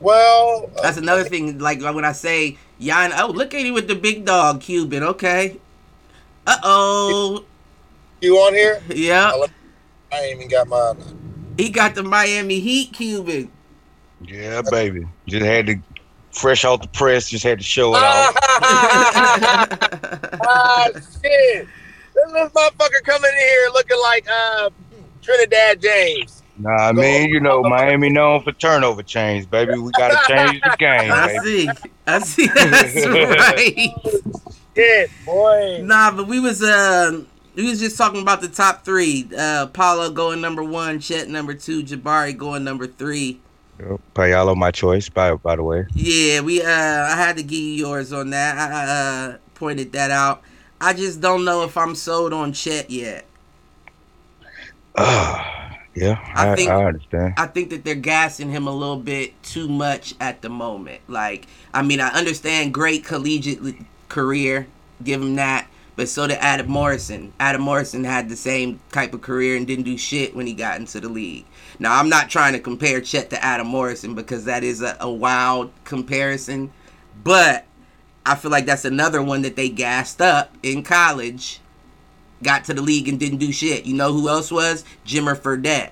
Well, 0.00 0.70
uh, 0.76 0.82
That's 0.82 0.98
another 0.98 1.24
thing. 1.24 1.58
Like 1.58 1.80
when 1.80 2.04
I 2.04 2.12
say 2.12 2.58
Jan, 2.80 3.12
oh 3.16 3.28
look 3.28 3.54
at 3.54 3.62
you 3.62 3.74
with 3.74 3.88
the 3.88 3.94
big 3.94 4.24
dog 4.24 4.60
Cuban. 4.60 5.02
Okay. 5.02 5.58
Uh 6.46 6.56
oh. 6.62 7.44
you 8.20 8.36
on 8.36 8.54
here? 8.54 8.82
Yeah. 8.88 9.32
I 10.10 10.16
ain't 10.20 10.36
even 10.36 10.48
got 10.48 10.68
mine. 10.68 10.96
He 11.58 11.70
got 11.70 11.94
the 11.94 12.02
Miami 12.02 12.60
Heat 12.60 12.92
Cuban. 12.92 13.50
Yeah, 14.22 14.62
baby. 14.70 15.06
Just 15.26 15.44
had 15.44 15.66
to 15.66 15.76
fresh 16.30 16.64
off 16.64 16.80
the 16.82 16.88
press. 16.88 17.28
Just 17.28 17.44
had 17.44 17.58
to 17.58 17.64
show 17.64 17.94
it 17.94 18.02
off. 18.02 18.36
ah, 20.42 20.88
shit! 20.94 21.68
This 22.14 22.32
little 22.32 22.48
motherfucker 22.50 23.02
coming 23.04 23.30
in 23.32 23.38
here 23.38 23.68
looking 23.72 23.98
like 24.02 24.26
uh, 24.30 24.70
Trinidad 25.20 25.80
James. 25.82 26.37
Nah, 26.58 26.88
I 26.88 26.92
mean, 26.92 27.30
you 27.30 27.40
know, 27.40 27.62
Miami 27.62 28.10
known 28.10 28.42
for 28.42 28.52
turnover 28.52 29.02
chains, 29.02 29.46
baby. 29.46 29.78
We 29.78 29.92
gotta 29.92 30.16
change 30.28 30.60
the 30.62 30.76
game, 30.78 31.12
I 31.12 31.38
see. 31.38 31.70
I 32.06 32.18
see. 32.18 32.46
That's 32.54 33.06
right. 33.06 33.90
Shit, 34.76 35.10
boy. 35.24 35.80
Nah, 35.82 36.10
but 36.10 36.26
we 36.26 36.40
was 36.40 36.62
uh 36.62 37.22
we 37.54 37.68
was 37.68 37.78
just 37.78 37.96
talking 37.96 38.22
about 38.22 38.40
the 38.40 38.48
top 38.48 38.84
three. 38.84 39.28
Uh 39.36 39.66
Paolo 39.68 40.10
going 40.10 40.40
number 40.40 40.64
one, 40.64 40.98
Chet 40.98 41.28
number 41.28 41.54
two, 41.54 41.84
Jabari 41.84 42.36
going 42.36 42.64
number 42.64 42.88
three. 42.88 43.40
Yep, 43.78 44.00
Payalo, 44.14 44.56
my 44.56 44.72
choice, 44.72 45.08
by 45.08 45.34
by 45.36 45.54
the 45.54 45.62
way. 45.62 45.86
Yeah, 45.94 46.40
we 46.40 46.60
uh 46.60 46.66
I 46.66 47.14
had 47.14 47.36
to 47.36 47.44
give 47.44 47.58
you 47.60 47.74
yours 47.86 48.12
on 48.12 48.30
that. 48.30 48.56
I 48.56 48.84
uh 48.84 49.36
pointed 49.54 49.92
that 49.92 50.10
out. 50.10 50.42
I 50.80 50.92
just 50.92 51.20
don't 51.20 51.44
know 51.44 51.62
if 51.62 51.76
I'm 51.76 51.94
sold 51.94 52.32
on 52.32 52.52
Chet 52.52 52.90
yet. 52.90 53.26
Ah, 55.00 55.67
yeah, 56.00 56.18
I 56.34 56.52
I, 56.52 56.56
think- 56.56 56.70
I 56.70 56.84
understand. 56.84 57.34
I 57.36 57.46
think 57.46 57.70
that 57.70 57.84
they're 57.84 57.94
gassing 57.94 58.50
him 58.50 58.66
a 58.66 58.72
little 58.72 58.96
bit 58.98 59.40
too 59.42 59.68
much 59.68 60.14
at 60.20 60.42
the 60.42 60.48
moment. 60.48 61.00
Like, 61.08 61.46
I 61.74 61.82
mean, 61.82 62.00
I 62.00 62.08
understand 62.08 62.74
great 62.74 63.04
collegiate 63.04 63.60
career, 64.08 64.66
give 65.02 65.20
him 65.22 65.36
that, 65.36 65.68
but 65.96 66.08
so 66.08 66.26
did 66.26 66.38
Adam 66.38 66.68
Morrison. 66.70 67.32
Adam 67.40 67.62
Morrison 67.62 68.04
had 68.04 68.28
the 68.28 68.36
same 68.36 68.80
type 68.92 69.14
of 69.14 69.20
career 69.20 69.56
and 69.56 69.66
didn't 69.66 69.84
do 69.84 69.98
shit 69.98 70.34
when 70.36 70.46
he 70.46 70.54
got 70.54 70.78
into 70.78 71.00
the 71.00 71.08
league. 71.08 71.44
Now, 71.78 71.98
I'm 71.98 72.08
not 72.08 72.30
trying 72.30 72.52
to 72.54 72.60
compare 72.60 73.00
Chet 73.00 73.30
to 73.30 73.44
Adam 73.44 73.66
Morrison 73.66 74.14
because 74.14 74.44
that 74.44 74.62
is 74.64 74.80
a, 74.82 74.96
a 75.00 75.10
wild 75.10 75.72
comparison, 75.84 76.70
but 77.24 77.64
I 78.24 78.34
feel 78.36 78.50
like 78.50 78.66
that's 78.66 78.84
another 78.84 79.22
one 79.22 79.42
that 79.42 79.56
they 79.56 79.68
gassed 79.68 80.20
up 80.20 80.54
in 80.62 80.82
college, 80.82 81.60
got 82.42 82.64
to 82.64 82.74
the 82.74 82.82
league 82.82 83.08
and 83.08 83.18
didn't 83.18 83.38
do 83.38 83.52
shit. 83.52 83.84
You 83.84 83.94
know 83.94 84.12
who 84.12 84.28
else 84.28 84.50
was? 84.50 84.84
Jimmer 85.06 85.36
Fredette. 85.36 85.90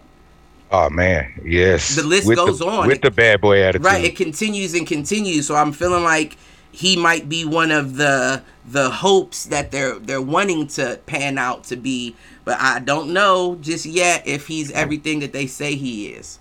Oh 0.71 0.91
man, 0.91 1.41
yes. 1.45 1.95
The 1.95 2.03
list 2.03 2.27
With 2.27 2.37
goes 2.37 2.59
the, 2.59 2.67
on. 2.67 2.89
with 2.89 3.01
the 3.01 3.11
bad 3.11 3.41
boy 3.41 3.63
attitude. 3.63 3.85
Right, 3.85 4.05
it 4.05 4.17
continues 4.17 4.75
and 4.75 4.87
continues. 4.87 5.47
So 5.47 5.55
I'm 5.55 5.73
feeling 5.73 6.03
like 6.03 6.37
he 6.73 6.97
might 6.97 7.29
be 7.29 7.45
one 7.45 7.71
of 7.71 7.97
the 7.97 8.43
the 8.67 8.91
hopes 8.91 9.45
that 9.47 9.71
they're 9.71 9.99
they're 9.99 10.21
wanting 10.21 10.67
to 10.69 11.01
pan 11.07 11.39
out 11.39 11.65
to 11.65 11.77
be, 11.77 12.17
but 12.45 12.59
I 12.61 12.81
don't 12.81 13.13
know 13.13 13.57
just 13.61 13.87
yet 13.87 14.27
if 14.27 14.47
he's 14.47 14.73
everything 14.73 15.21
that 15.21 15.33
they 15.33 15.47
say 15.47 15.77
he 15.77 16.09
is. 16.09 16.41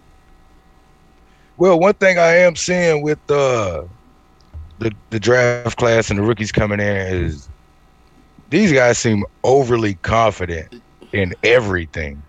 Well, 1.57 1.79
one 1.79 1.93
thing 1.93 2.17
I 2.17 2.35
am 2.37 2.55
seeing 2.55 3.01
with 3.03 3.19
uh, 3.29 3.83
the 4.79 4.91
the 5.11 5.19
draft 5.19 5.77
class 5.77 6.09
and 6.09 6.17
the 6.19 6.23
rookies 6.23 6.51
coming 6.51 6.79
in 6.79 6.97
is 6.97 7.47
these 8.49 8.71
guys 8.71 8.97
seem 8.97 9.23
overly 9.43 9.95
confident 9.95 10.73
in 11.13 11.33
everything, 11.43 12.21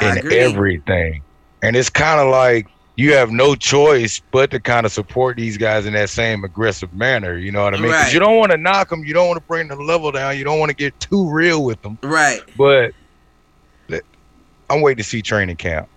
in 0.00 0.32
everything, 0.32 1.22
and 1.62 1.76
it's 1.76 1.90
kind 1.90 2.20
of 2.20 2.28
like 2.28 2.66
you 2.96 3.12
have 3.14 3.30
no 3.30 3.54
choice 3.54 4.22
but 4.32 4.50
to 4.50 4.58
kind 4.60 4.86
of 4.86 4.92
support 4.92 5.36
these 5.36 5.58
guys 5.58 5.84
in 5.86 5.92
that 5.92 6.08
same 6.08 6.44
aggressive 6.44 6.92
manner. 6.94 7.36
You 7.36 7.52
know 7.52 7.62
what 7.64 7.74
I 7.74 7.78
mean? 7.78 7.90
'Cause 7.92 8.04
Right. 8.04 8.12
you 8.14 8.18
don't 8.20 8.36
want 8.38 8.52
to 8.52 8.58
knock 8.58 8.88
them, 8.88 9.04
you 9.04 9.12
don't 9.12 9.28
want 9.28 9.38
to 9.38 9.44
bring 9.46 9.68
the 9.68 9.76
level 9.76 10.10
down, 10.12 10.38
you 10.38 10.44
don't 10.44 10.58
want 10.58 10.70
to 10.70 10.76
get 10.76 10.98
too 10.98 11.30
real 11.30 11.62
with 11.64 11.80
them. 11.82 11.98
right. 12.02 12.40
But 12.56 12.92
I'm 14.68 14.80
waiting 14.80 15.02
to 15.02 15.08
see 15.08 15.22
training 15.22 15.56
camp. 15.56 15.88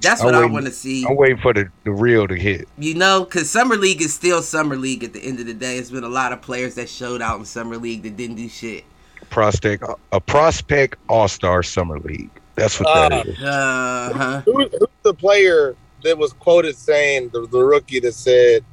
That's 0.00 0.20
I'm 0.20 0.26
what 0.26 0.34
I 0.34 0.46
want 0.46 0.66
to 0.66 0.72
see. 0.72 1.04
I'm 1.06 1.16
waiting 1.16 1.38
for 1.38 1.52
the, 1.52 1.68
the 1.84 1.90
real 1.92 2.26
to 2.28 2.34
hit. 2.34 2.68
You 2.78 2.94
know, 2.94 3.24
because 3.24 3.50
Summer 3.50 3.76
League 3.76 4.00
is 4.02 4.14
still 4.14 4.42
Summer 4.42 4.76
League 4.76 5.04
at 5.04 5.12
the 5.12 5.20
end 5.20 5.40
of 5.40 5.46
the 5.46 5.54
day. 5.54 5.76
It's 5.76 5.90
been 5.90 6.04
a 6.04 6.08
lot 6.08 6.32
of 6.32 6.40
players 6.42 6.74
that 6.76 6.88
showed 6.88 7.20
out 7.22 7.38
in 7.38 7.44
Summer 7.44 7.76
League 7.76 8.02
that 8.04 8.16
didn't 8.16 8.36
do 8.36 8.48
shit. 8.48 8.84
prospect 9.28 9.84
a 10.12 10.20
prospect 10.20 10.96
all 11.08 11.28
star 11.28 11.62
summer 11.62 11.98
league. 12.00 12.30
That's 12.56 12.80
what 12.80 12.88
Uh, 12.88 13.08
that 13.10 13.26
is. 13.26 13.42
Uh 13.42 14.12
huh. 14.14 14.40
Who, 14.44 14.58
who's 14.68 14.88
the 15.02 15.14
player 15.14 15.76
that 16.02 16.16
was 16.18 16.32
quoted 16.32 16.76
saying 16.76 17.28
the, 17.32 17.46
the 17.46 17.58
rookie 17.62 18.00
that 18.00 18.14
said, 18.14 18.64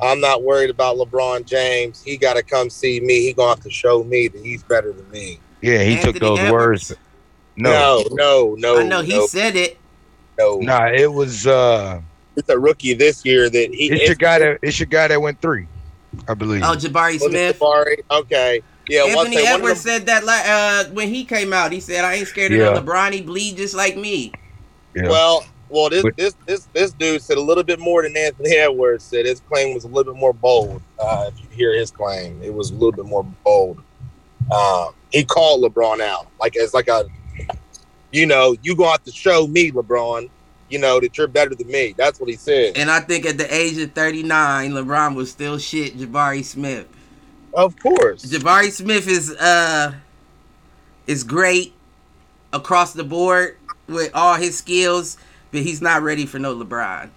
"I'm 0.00 0.20
not 0.20 0.42
worried 0.42 0.70
about 0.70 0.96
LeBron 0.96 1.44
James. 1.46 2.02
He 2.02 2.16
got 2.16 2.34
to 2.34 2.42
come 2.42 2.70
see 2.70 3.00
me. 3.00 3.22
He 3.22 3.32
gonna 3.32 3.50
have 3.50 3.60
to 3.64 3.70
show 3.70 4.04
me 4.04 4.28
that 4.28 4.42
he's 4.42 4.62
better 4.62 4.92
than 4.92 5.08
me." 5.10 5.38
Yeah, 5.62 5.82
he 5.82 5.96
Anthony 5.96 6.12
took 6.12 6.20
those 6.22 6.38
Edwards. 6.38 6.90
words. 6.90 7.00
No, 7.56 8.04
no, 8.12 8.54
no, 8.54 8.74
no. 8.74 8.80
I 8.80 8.82
know 8.84 9.02
he 9.02 9.16
no, 9.16 9.26
said 9.26 9.56
it. 9.56 9.78
No. 10.38 10.58
nah, 10.58 10.86
it 10.88 11.12
was 11.12 11.46
uh, 11.46 12.00
It's 12.36 12.48
a 12.48 12.58
rookie 12.58 12.94
this 12.94 13.24
year 13.24 13.48
that 13.50 13.74
he. 13.74 13.90
it's 13.90 14.06
your 14.06 14.14
guy 14.14 14.38
that 14.38 14.58
it's 14.62 14.78
your 14.78 14.86
guy 14.86 15.08
that 15.08 15.20
went 15.20 15.40
three, 15.40 15.66
I 16.28 16.34
believe. 16.34 16.62
Oh, 16.62 16.74
Jabari 16.76 17.14
Was 17.14 17.24
Smith. 17.30 17.58
Jabari? 17.58 18.02
Okay, 18.10 18.62
yeah. 18.88 19.04
Anthony 19.04 19.36
they- 19.36 19.46
Edwards 19.46 19.82
them- 19.82 19.98
said 20.00 20.06
that 20.06 20.24
like 20.24 20.44
uh 20.46 20.84
when 20.94 21.08
he 21.08 21.24
came 21.24 21.52
out. 21.52 21.72
He 21.72 21.80
said, 21.80 22.04
"I 22.04 22.14
ain't 22.14 22.28
scared 22.28 22.52
of 22.52 22.58
Yeah. 22.58 22.70
no 22.74 22.80
LeBron. 22.82 23.12
He 23.12 23.22
bleed 23.22 23.56
just 23.56 23.74
like 23.74 23.96
me." 23.96 24.32
yeah. 24.94 25.08
Well, 25.08 25.44
well, 25.68 25.90
this 25.90 26.04
this 26.16 26.34
this 26.46 26.68
this 26.72 26.92
dude 26.92 27.20
said 27.22 27.38
a 27.38 27.40
little 27.42 27.64
bit 27.64 27.80
more 27.80 28.02
than 28.02 28.16
Anthony 28.16 28.56
Edwards 28.56 29.04
said. 29.04 29.26
His 29.26 29.40
claim 29.40 29.74
was 29.74 29.84
a 29.84 29.88
little 29.88 30.12
bit 30.12 30.20
more 30.20 30.32
bold. 30.32 30.80
Uh, 30.98 31.30
if 31.32 31.40
you 31.40 31.46
hear 31.50 31.74
his 31.74 31.90
claim, 31.90 32.40
it 32.42 32.54
was 32.54 32.70
a 32.70 32.74
little 32.74 32.92
bit 32.92 33.04
more 33.06 33.24
bold. 33.44 33.82
Uh, 34.50 34.90
he 35.10 35.24
called 35.24 35.62
LeBron 35.64 36.00
out 36.00 36.28
like 36.38 36.56
as 36.56 36.72
like 36.72 36.86
a, 36.88 37.04
you 38.16 38.24
know, 38.26 38.56
you 38.62 38.74
gonna 38.74 38.92
have 38.92 39.04
to 39.04 39.12
show 39.12 39.46
me, 39.46 39.70
LeBron, 39.70 40.30
you 40.70 40.78
know 40.78 40.98
that 41.00 41.18
you're 41.18 41.28
better 41.28 41.54
than 41.54 41.68
me. 41.68 41.94
That's 41.96 42.18
what 42.18 42.30
he 42.30 42.36
said. 42.36 42.76
And 42.76 42.90
I 42.90 43.00
think 43.00 43.26
at 43.26 43.36
the 43.36 43.54
age 43.54 43.76
of 43.78 43.92
39, 43.92 44.72
LeBron 44.72 45.14
was 45.14 45.30
still 45.30 45.58
shit 45.58 45.96
Jabari 45.98 46.42
Smith. 46.42 46.88
Of 47.52 47.78
course, 47.78 48.24
Jabari 48.24 48.70
Smith 48.70 49.06
is 49.06 49.30
uh 49.36 49.94
is 51.06 51.24
great 51.24 51.74
across 52.52 52.94
the 52.94 53.04
board 53.04 53.58
with 53.86 54.10
all 54.14 54.34
his 54.34 54.56
skills, 54.56 55.18
but 55.52 55.60
he's 55.60 55.82
not 55.82 56.02
ready 56.02 56.24
for 56.26 56.38
no 56.38 56.56
LeBron. 56.56 57.10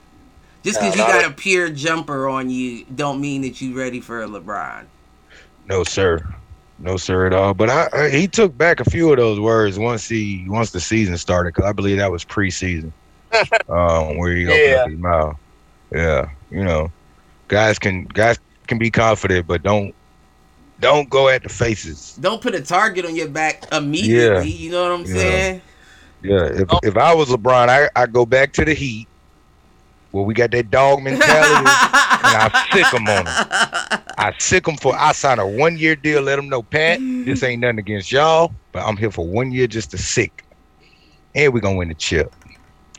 Just 0.63 0.79
because 0.79 0.97
No, 0.97 1.05
you 1.05 1.11
got 1.13 1.25
a 1.25 1.33
pure 1.33 1.69
jumper 1.69 2.27
on 2.27 2.49
you, 2.49 2.83
don't 2.83 3.21
mean 3.21 3.41
that 3.43 3.61
you're 3.61 3.77
ready 3.77 4.01
for 4.01 4.21
a 4.21 4.27
LeBron. 4.27 4.85
no, 5.67 5.85
sir. 5.85 6.21
No 6.79 6.97
sir 6.97 7.27
at 7.27 7.33
all. 7.33 7.53
But 7.53 7.69
I, 7.69 7.89
I, 7.93 8.09
he 8.09 8.27
took 8.27 8.57
back 8.57 8.79
a 8.79 8.89
few 8.89 9.11
of 9.11 9.17
those 9.17 9.39
words 9.39 9.77
once 9.77 10.07
he 10.07 10.45
once 10.47 10.71
the 10.71 10.79
season 10.79 11.17
started 11.17 11.53
because 11.53 11.69
I 11.69 11.73
believe 11.73 11.97
that 11.97 12.11
was 12.11 12.23
preseason, 12.25 12.93
um, 13.69 14.17
where 14.17 14.33
he 14.35 14.47
opened 14.47 14.65
Yeah. 14.65 14.75
up 14.75 14.89
his 14.89 14.99
mouth. 14.99 15.35
Yeah, 15.93 16.25
you 16.49 16.63
know, 16.63 16.89
guys 17.49 17.79
can 17.79 18.05
guys 18.05 18.39
can 18.67 18.77
be 18.77 18.91
confident, 18.91 19.45
but 19.47 19.61
don't 19.63 19.93
don't 20.79 21.09
go 21.09 21.27
at 21.27 21.43
the 21.43 21.49
faces. 21.49 22.13
Don't 22.19 22.41
put 22.41 22.55
a 22.55 22.61
target 22.61 23.05
on 23.05 23.15
your 23.15 23.27
back 23.27 23.65
immediately. 23.73 24.47
You 24.47 24.71
know 24.71 24.83
what 24.83 24.99
I'm 25.01 25.05
Yeah. 25.05 25.15
saying? 25.17 25.61
Yeah, 26.21 26.45
if 26.45 26.69
Oh. 26.69 26.79
if 26.83 26.95
I 26.97 27.13
was 27.13 27.29
LeBron, 27.29 27.67
I 27.69 27.89
I 27.95 28.05
go 28.05 28.25
back 28.25 28.53
to 28.53 28.63
the 28.65 28.73
Heat, 28.73 29.08
where 30.11 30.23
we 30.23 30.33
got 30.33 30.51
that 30.51 30.71
dog 30.71 31.01
mentality, 31.03 31.57
and 31.57 31.67
I 31.67 32.67
sick 32.73 32.91
them 32.91 33.07
on 33.07 33.25
him. 33.25 34.03
I 34.17 34.33
sick 34.39 34.65
them 34.65 34.75
for 34.77 34.95
I 34.95 35.11
sign 35.11 35.39
a 35.39 35.47
one 35.47 35.77
year 35.77 35.95
deal. 35.95 36.21
Let 36.21 36.35
them 36.37 36.49
know, 36.49 36.61
Pat, 36.63 36.99
this 36.99 37.43
ain't 37.43 37.61
nothing 37.61 37.79
against 37.79 38.11
y'all, 38.11 38.53
but 38.71 38.83
I'm 38.85 38.97
here 38.97 39.11
for 39.11 39.25
one 39.25 39.51
year 39.51 39.67
just 39.67 39.91
to 39.91 39.97
sick, 39.97 40.43
and 41.35 41.53
we 41.53 41.61
gonna 41.61 41.77
win 41.77 41.89
the 41.89 41.93
chip, 41.95 42.33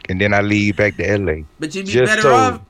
and 0.08 0.20
then 0.20 0.32
I 0.32 0.40
leave 0.40 0.76
back 0.76 0.96
to 0.96 1.18
LA. 1.18 1.42
But 1.58 1.74
you'd 1.74 1.86
be 1.86 1.92
Just 1.92 2.10
better 2.10 2.22
so- 2.22 2.34
off 2.34 2.60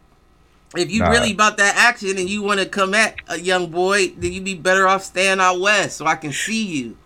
if 0.76 0.90
you 0.90 1.00
Nah. 1.00 1.10
really 1.10 1.32
about 1.32 1.56
that 1.56 1.74
action 1.76 2.16
and 2.16 2.28
you 2.30 2.42
want 2.42 2.60
to 2.60 2.66
come 2.66 2.94
at 2.94 3.16
a 3.28 3.38
young 3.40 3.66
boy. 3.70 4.08
Then 4.16 4.32
you'd 4.32 4.44
be 4.44 4.54
better 4.54 4.86
off 4.86 5.02
staying 5.02 5.40
out 5.40 5.58
west 5.60 5.96
so 5.96 6.06
I 6.06 6.14
can 6.14 6.32
see 6.32 6.64
you 6.64 6.96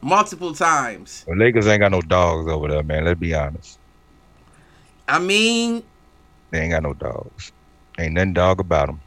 multiple 0.00 0.54
times. 0.54 1.22
The 1.28 1.34
Lakers 1.36 1.66
ain't 1.66 1.80
got 1.82 1.90
no 1.90 2.00
dogs 2.00 2.50
over 2.50 2.68
there, 2.68 2.82
man. 2.82 3.04
Let's 3.04 3.20
be 3.20 3.34
honest, 3.34 3.78
I 5.06 5.18
mean, 5.18 5.82
they 6.52 6.60
ain't 6.62 6.72
got 6.72 6.84
no 6.84 6.94
dogs. 6.94 7.52
Ain't 7.98 8.14
nothing 8.14 8.34
dog 8.34 8.60
about 8.60 8.88
them. 8.88 9.02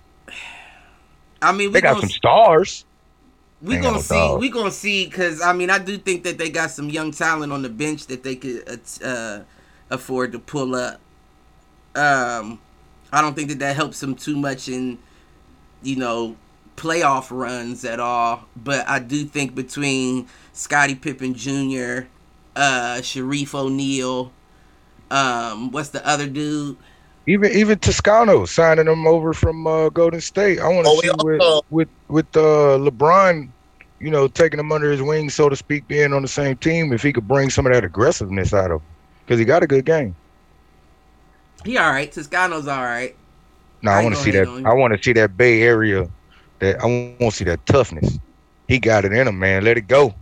I 1.42 1.54
mean, 1.54 1.74
we 1.74 1.80
They 1.80 1.82
got 1.82 2.00
some 2.00 2.10
stars. 2.10 2.86
we 3.62 3.78
gonna 3.78 4.00
no 4.00 4.02
see. 4.02 4.16
dog. 4.16 4.40
We 4.40 4.50
gonna 4.50 4.72
see 4.72 5.06
because 5.06 5.42
I 5.42 5.54
mean, 5.54 5.72
I 5.72 5.80
do 5.80 5.98
think 5.98 6.24
that 6.24 6.38
they 6.40 6.50
got 6.50 6.72
some 6.72 6.90
young 6.90 7.12
talent 7.12 7.54
on 7.54 7.64
the 7.64 7.70
bench 7.70 8.08
that 8.08 8.24
they 8.24 8.36
could 8.38 8.64
uh, 9.04 9.06
uh, 9.06 9.44
afford 9.92 10.34
to 10.34 10.40
pull 10.40 10.76
up. 10.76 11.02
Um, 11.96 12.62
I 13.14 13.22
don't 13.22 13.36
think 13.36 13.50
that 13.50 13.60
that 13.60 13.76
helps 13.78 14.02
them 14.02 14.16
too 14.16 14.38
much 14.38 14.70
in, 14.70 15.00
you 15.84 15.96
know, 15.98 16.38
playoff 16.78 17.28
runs 17.32 17.86
at 17.86 18.00
all. 18.00 18.46
But 18.56 18.88
I 18.90 19.00
do 19.00 19.26
think 19.26 19.56
between 19.56 20.28
Scottie 20.54 20.96
Pippen 20.96 21.34
Jr., 21.36 22.08
uh, 22.56 22.98
Shareef 23.02 23.54
O'Neal, 23.56 24.32
um, 25.12 25.72
what's 25.72 25.90
the 25.90 26.06
other 26.08 26.28
dude? 26.28 26.78
Even 27.28 27.52
even 27.54 27.80
Toscano 27.80 28.46
signing 28.46 28.86
them 28.86 29.08
over 29.08 29.34
from 29.34 29.66
uh, 29.66 29.90
Golden 29.90 30.22
State. 30.22 30.60
I 30.60 30.68
want 30.68 30.86
to 30.86 30.92
Oh, 30.92 31.00
see 31.02 31.10
with 31.24 31.42
also- 31.42 31.66
with 31.72 31.90
with 32.08 32.28
uh, 32.38 32.78
LeBron, 32.78 33.50
you 34.00 34.12
know, 34.12 34.28
taking 34.28 34.58
them 34.58 34.72
under 34.72 34.92
his 34.92 35.02
wing, 35.02 35.30
so 35.30 35.50
to 35.50 35.56
speak, 35.56 35.88
being 35.88 36.14
on 36.14 36.22
the 36.22 36.28
same 36.28 36.56
team. 36.58 36.94
If 36.94 37.02
he 37.02 37.12
could 37.12 37.28
bring 37.28 37.50
some 37.50 37.66
of 37.66 37.74
that 37.74 37.84
aggressiveness 37.84 38.54
out 38.54 38.70
of, 38.72 38.82
because 39.26 39.40
he 39.40 39.46
got 39.46 39.64
a 39.64 39.68
good 39.68 39.86
game. 39.86 40.16
He 41.64 41.78
all 41.78 41.90
right. 41.90 42.12
Toscano's 42.12 42.68
all 42.68 42.84
right. 42.84 43.16
Now 43.82 43.94
I 43.94 44.02
I, 44.02 44.04
want 44.04 44.16
to 44.16 44.22
see 44.22 44.32
that. 44.32 44.46
hate 44.46 44.48
on 44.48 44.58
him. 44.60 44.68
I 44.68 44.74
want 44.74 44.96
to 44.96 45.02
see 45.04 45.14
that 45.14 45.36
Bay 45.36 45.64
Area. 45.64 46.08
That 46.60 46.80
I 46.82 46.86
want 46.86 47.20
to 47.20 47.32
see 47.32 47.44
that 47.46 47.66
toughness. 47.66 48.20
He 48.68 48.78
got 48.80 49.04
it 49.04 49.14
in 49.14 49.28
him, 49.28 49.40
man. 49.40 49.64
Let 49.64 49.78
it 49.78 49.88
go. 49.88 50.14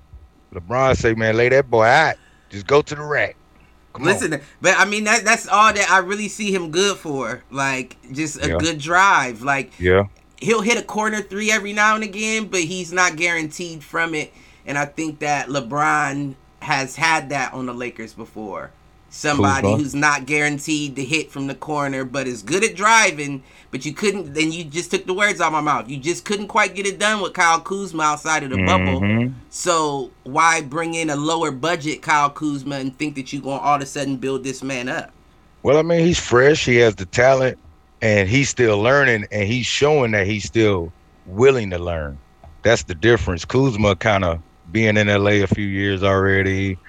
LeBron 0.54 0.96
say, 0.96 1.14
man, 1.16 1.36
lay 1.36 1.50
that 1.50 1.70
boy 1.70 1.84
out. 1.86 2.16
Just 2.50 2.68
go 2.68 2.82
to 2.82 2.96
the 2.96 3.02
rack. 3.02 3.36
Come 3.94 4.06
Listen, 4.06 4.42
but 4.62 4.76
I 4.78 4.86
mean 4.86 5.04
that 5.04 5.24
that's 5.24 5.48
all 5.48 5.72
that 5.72 5.90
I 5.92 6.00
really 6.00 6.28
see 6.28 6.54
him 6.54 6.72
good 6.72 6.98
for. 6.98 7.44
Like 7.52 7.96
just 8.12 8.44
a 8.44 8.50
Yeah. 8.50 8.58
good 8.58 8.80
drive. 8.80 9.42
Like. 9.42 9.72
Yeah. 9.80 10.06
he'll 10.40 10.62
hit 10.62 10.78
a 10.78 10.84
corner 10.84 11.22
three 11.22 11.50
every 11.52 11.72
now 11.72 11.96
and 11.96 12.04
again, 12.04 12.48
but 12.48 12.60
he's 12.62 12.92
not 12.92 13.16
guaranteed 13.16 13.82
from 13.84 14.14
it. 14.14 14.34
And 14.66 14.78
I 14.78 14.86
think 14.86 15.20
that 15.20 15.48
LeBron 15.48 16.36
has 16.62 16.96
had 16.98 17.30
that 17.30 17.54
on 17.54 17.66
the 17.66 17.74
Lakers 17.74 18.14
before. 18.14 18.72
Somebody 19.16 19.72
who's 19.72 19.94
not 19.94 20.26
guaranteed 20.26 20.96
to 20.96 21.06
hit 21.06 21.30
from 21.30 21.46
the 21.46 21.54
corner, 21.54 22.04
but 22.04 22.26
is 22.26 22.42
good 22.42 22.64
at 22.64 22.76
driving. 22.76 23.44
But 23.70 23.86
you 23.86 23.94
couldn't. 23.94 24.34
Then 24.34 24.52
you 24.52 24.64
just 24.64 24.90
took 24.90 25.06
the 25.06 25.14
words 25.14 25.40
out 25.40 25.48
of 25.48 25.54
my 25.54 25.62
mouth. 25.62 25.88
You 25.88 25.98
just 25.98 26.26
couldn't 26.26 26.48
quite 26.48 26.74
get 26.74 26.88
it 26.88 26.98
done 26.98 27.22
with 27.22 27.34
Kyle 27.34 27.60
Kuzma 27.60 28.02
outside 28.02 28.42
of 28.42 28.50
the 28.50 28.64
bubble. 28.64 29.02
Mhm. 29.02 29.34
So 29.52 30.10
why 30.24 30.62
bring 30.62 30.96
in 30.96 31.12
a 31.12 31.16
lower 31.16 31.52
budget 31.52 32.02
Kyle 32.02 32.32
Kuzma 32.32 32.78
and 32.78 32.98
think 32.98 33.14
that 33.14 33.32
you're 33.32 33.44
going 33.44 33.60
to 33.60 33.64
all 33.64 33.76
of 33.76 33.84
a 33.84 33.86
sudden 33.86 34.18
build 34.18 34.44
this 34.44 34.64
man 34.64 34.90
up? 34.90 35.12
Well, 35.62 35.78
I 35.78 35.84
mean, 35.84 36.00
he's 36.00 36.20
fresh. 36.20 36.66
He 36.66 36.78
has 36.78 36.96
the 36.96 37.06
talent, 37.06 37.60
and 38.02 38.28
he's 38.28 38.50
still 38.50 38.80
learning, 38.82 39.28
and 39.32 39.48
he's 39.48 39.68
showing 39.68 40.14
that 40.14 40.26
he's 40.26 40.44
still 40.44 40.92
willing 41.28 41.70
to 41.70 41.78
learn. 41.78 42.18
That's 42.64 42.82
the 42.82 42.96
difference. 42.96 43.46
Kuzma 43.46 43.96
kind 43.96 44.24
of 44.24 44.40
being 44.72 44.98
in 44.98 45.08
LA 45.08 45.44
a 45.44 45.48
few 45.48 45.68
years 45.68 46.02
already 46.02 46.80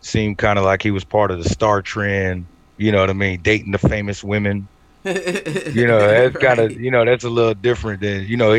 seemed 0.00 0.38
kind 0.38 0.58
of 0.58 0.64
like 0.64 0.82
he 0.82 0.90
was 0.90 1.04
part 1.04 1.30
of 1.30 1.42
the 1.42 1.48
star 1.48 1.82
trend. 1.82 2.46
You 2.76 2.92
know 2.92 3.00
what 3.00 3.10
I 3.10 3.14
mean? 3.14 3.40
Dating 3.42 3.72
the 3.72 3.78
famous 3.78 4.24
women. 4.24 4.68
You 5.04 5.86
know, 5.86 5.98
that's 5.98 6.36
kind 6.36 6.58
of 6.58 6.78
you 6.78 6.90
know 6.90 7.04
that's 7.06 7.24
a 7.24 7.30
little 7.30 7.54
different 7.54 8.00
than 8.02 8.26
you 8.26 8.36
know. 8.36 8.54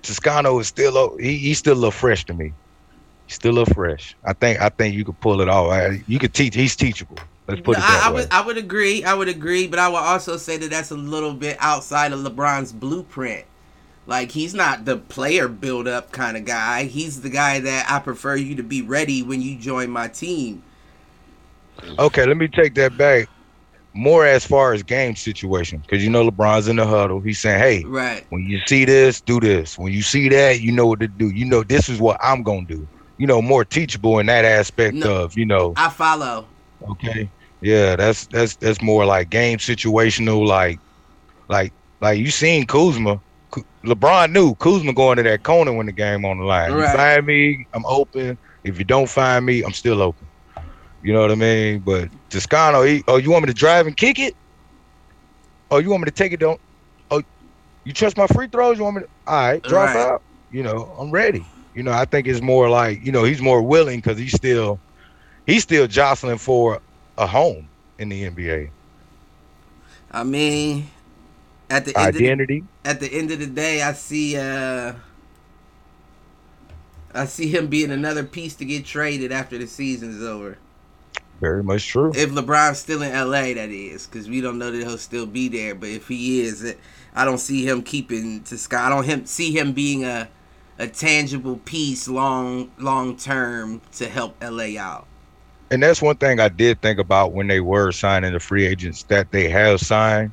Toscano 0.00 0.58
is 0.58 0.66
still 0.66 0.96
oh, 0.96 1.16
he, 1.18 1.36
he's 1.36 1.58
still 1.58 1.74
a 1.74 1.76
little 1.76 1.90
fresh 1.90 2.24
to 2.26 2.34
me. 2.34 2.52
He's 3.26 3.36
still 3.36 3.52
a 3.52 3.56
little 3.58 3.74
fresh. 3.74 4.16
I 4.24 4.32
think 4.32 4.60
I 4.60 4.68
think 4.70 4.94
you 4.94 5.04
could 5.04 5.20
pull 5.20 5.40
it 5.42 5.48
off. 5.48 5.70
I, 5.70 6.02
you 6.06 6.18
could 6.18 6.34
teach. 6.34 6.54
He's 6.54 6.74
teachable. 6.74 7.18
Let's 7.46 7.60
put 7.60 7.76
it 7.76 7.84
I, 7.84 7.86
that 7.88 8.04
I 8.04 8.10
way. 8.10 8.14
would 8.14 8.32
I 8.32 8.46
would 8.46 8.56
agree. 8.56 9.04
I 9.04 9.14
would 9.14 9.28
agree, 9.28 9.66
but 9.66 9.78
I 9.78 9.88
would 9.88 9.98
also 9.98 10.36
say 10.38 10.56
that 10.56 10.70
that's 10.70 10.90
a 10.90 10.96
little 10.96 11.34
bit 11.34 11.56
outside 11.60 12.12
of 12.12 12.20
LeBron's 12.20 12.72
blueprint. 12.72 13.44
Like 14.06 14.30
he's 14.32 14.54
not 14.54 14.84
the 14.84 14.96
player 14.96 15.46
build 15.48 15.86
up 15.86 16.10
kind 16.10 16.36
of 16.36 16.44
guy. 16.44 16.84
He's 16.84 17.20
the 17.20 17.30
guy 17.30 17.60
that 17.60 17.86
I 17.90 17.98
prefer 18.00 18.36
you 18.36 18.56
to 18.56 18.62
be 18.62 18.82
ready 18.82 19.22
when 19.22 19.42
you 19.42 19.56
join 19.56 19.90
my 19.90 20.08
team. 20.08 20.62
Okay, 21.98 22.26
let 22.26 22.36
me 22.36 22.48
take 22.48 22.74
that 22.74 22.96
back. 22.96 23.28
More 23.94 24.24
as 24.24 24.46
far 24.46 24.72
as 24.72 24.82
game 24.82 25.14
situation, 25.16 25.80
because 25.80 26.02
you 26.02 26.08
know 26.10 26.28
LeBron's 26.28 26.66
in 26.68 26.76
the 26.76 26.86
huddle. 26.86 27.20
He's 27.20 27.40
saying, 27.40 27.58
"Hey, 27.60 27.84
Right. 27.84 28.24
when 28.30 28.42
you 28.42 28.58
see 28.66 28.86
this, 28.86 29.20
do 29.20 29.38
this. 29.38 29.76
When 29.78 29.92
you 29.92 30.00
see 30.00 30.30
that, 30.30 30.60
you 30.62 30.72
know 30.72 30.86
what 30.86 31.00
to 31.00 31.08
do. 31.08 31.28
You 31.28 31.44
know 31.44 31.62
this 31.62 31.90
is 31.90 32.00
what 32.00 32.16
I'm 32.22 32.42
gonna 32.42 32.64
do. 32.66 32.88
You 33.18 33.26
know, 33.26 33.42
more 33.42 33.64
teachable 33.66 34.18
in 34.18 34.26
that 34.26 34.46
aspect 34.46 34.94
No. 34.94 35.24
of 35.24 35.36
you 35.36 35.44
know. 35.44 35.74
I 35.76 35.90
follow. 35.90 36.48
Okay, 36.92 37.30
yeah, 37.60 37.96
that's 37.96 38.26
that's 38.28 38.56
that's 38.56 38.80
more 38.80 39.04
like 39.04 39.28
game 39.28 39.58
situational, 39.58 40.46
like 40.46 40.80
like 41.48 41.74
like 42.00 42.18
you 42.18 42.30
seen 42.30 42.66
Kuzma. 42.66 43.20
LeBron 43.84 44.32
knew 44.32 44.54
Kuzma 44.54 44.94
going 44.94 45.18
to 45.18 45.22
that 45.24 45.42
corner 45.42 45.72
when 45.74 45.86
the 45.86 45.92
game 45.92 46.24
on 46.24 46.38
the 46.38 46.44
line. 46.44 46.72
Right. 46.72 46.86
You 46.92 46.96
find 46.98 47.26
me, 47.26 47.66
I'm 47.74 47.84
open. 47.84 48.38
If 48.64 48.78
you 48.78 48.84
don't 48.84 49.08
find 49.08 49.44
me, 49.44 49.62
I'm 49.62 49.72
still 49.72 50.00
open. 50.00 50.26
You 51.02 51.12
know 51.12 51.20
what 51.22 51.32
I 51.32 51.36
mean? 51.36 51.80
But 51.80 52.10
Toscano, 52.30 52.82
he, 52.82 53.04
oh, 53.08 53.18
you 53.18 53.30
want 53.30 53.44
me 53.44 53.48
to 53.48 53.54
drive 53.54 53.86
and 53.86 53.96
kick 53.96 54.18
it? 54.20 54.34
Oh, 55.70 55.78
you 55.78 55.90
want 55.90 56.02
me 56.02 56.06
to 56.06 56.12
take 56.12 56.32
it? 56.32 56.40
Don't. 56.40 56.60
Oh, 57.10 57.22
you 57.84 57.92
trust 57.92 58.16
my 58.18 58.26
free 58.28 58.48
throws? 58.48 58.78
You 58.78 58.84
want 58.84 58.96
me 58.96 59.02
to? 59.02 59.08
All 59.26 59.34
right, 59.52 59.64
drop 59.64 59.94
Right. 59.94 59.96
out. 59.96 60.22
You 60.50 60.62
know, 60.62 60.96
I'm 60.98 61.10
ready. 61.10 61.52
You 61.74 61.82
know, 61.82 61.92
I 61.92 62.04
think 62.06 62.26
it's 62.28 62.42
more 62.42 62.68
like 62.70 63.04
you 63.04 63.12
know 63.12 63.24
he's 63.24 63.42
more 63.42 63.62
willing 63.62 63.98
because 63.98 64.18
he's 64.18 64.32
still 64.34 64.82
he's 65.46 65.62
still 65.62 65.86
jostling 65.86 66.38
for 66.38 66.80
a 67.18 67.26
home 67.26 67.70
in 67.98 68.08
the 68.08 68.24
NBA. 68.24 68.72
I 70.10 70.24
mean, 70.24 70.86
at 71.70 71.84
the 71.84 71.98
end 71.98 72.16
of 72.16 72.24
the, 72.24 72.34
Identity. 72.34 72.64
at 72.84 73.00
the 73.00 73.12
end 73.12 73.30
of 73.30 73.38
the 73.40 73.46
day, 73.46 73.82
I 73.82 73.92
see 73.92 74.36
uh 74.36 74.94
I 77.14 77.26
see 77.26 77.48
him 77.48 77.68
being 77.68 77.90
another 77.90 78.24
piece 78.24 78.54
to 78.56 78.64
get 78.64 78.84
traded 78.84 79.32
after 79.32 79.58
the 79.58 79.66
season's 79.66 80.22
over. 80.22 80.58
Very 81.42 81.64
much 81.64 81.88
true. 81.88 82.12
If 82.14 82.30
LeBron's 82.30 82.78
still 82.78 83.02
in 83.02 83.12
LA, 83.12 83.52
that 83.54 83.68
is, 83.68 84.06
because 84.06 84.28
we 84.28 84.40
don't 84.40 84.58
know 84.58 84.70
that 84.70 84.78
he'll 84.78 84.96
still 84.96 85.26
be 85.26 85.48
there. 85.48 85.74
But 85.74 85.88
if 85.88 86.06
he 86.06 86.42
is, 86.42 86.76
I 87.16 87.24
don't 87.24 87.38
see 87.38 87.66
him 87.66 87.82
keeping 87.82 88.44
to 88.44 88.56
Sky. 88.56 88.86
I 88.86 88.88
don't 88.88 89.02
him 89.02 89.26
see 89.26 89.50
him 89.50 89.72
being 89.72 90.04
a 90.04 90.28
a 90.78 90.86
tangible 90.86 91.56
piece 91.64 92.06
long 92.06 92.70
long 92.78 93.16
term 93.16 93.80
to 93.94 94.08
help 94.08 94.36
LA 94.40 94.78
out. 94.78 95.08
And 95.72 95.82
that's 95.82 96.00
one 96.00 96.16
thing 96.16 96.38
I 96.38 96.48
did 96.48 96.80
think 96.80 97.00
about 97.00 97.32
when 97.32 97.48
they 97.48 97.60
were 97.60 97.90
signing 97.90 98.34
the 98.34 98.40
free 98.40 98.64
agents 98.64 99.02
that 99.04 99.32
they 99.32 99.48
have 99.48 99.80
signed 99.80 100.30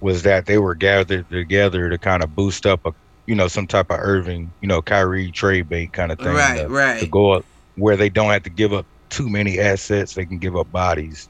was 0.00 0.24
that 0.24 0.46
they 0.46 0.58
were 0.58 0.74
gathered 0.74 1.30
together 1.30 1.88
to 1.88 1.98
kind 1.98 2.24
of 2.24 2.34
boost 2.34 2.66
up 2.66 2.84
a 2.84 2.92
you 3.26 3.36
know 3.36 3.46
some 3.46 3.68
type 3.68 3.92
of 3.92 4.00
Irving, 4.00 4.50
you 4.60 4.66
know, 4.66 4.82
Kyrie 4.82 5.30
trade 5.30 5.68
bait 5.68 5.92
kind 5.92 6.10
of 6.10 6.18
thing. 6.18 6.34
Right, 6.34 6.62
to, 6.62 6.68
right. 6.68 6.98
To 6.98 7.06
go 7.06 7.30
up 7.30 7.44
where 7.76 7.96
they 7.96 8.08
don't 8.08 8.32
have 8.32 8.42
to 8.42 8.50
give 8.50 8.72
up 8.72 8.86
too 9.10 9.28
many 9.28 9.58
assets, 9.60 10.14
they 10.14 10.26
can 10.26 10.38
give 10.38 10.56
up 10.56 10.70
bodies. 10.72 11.28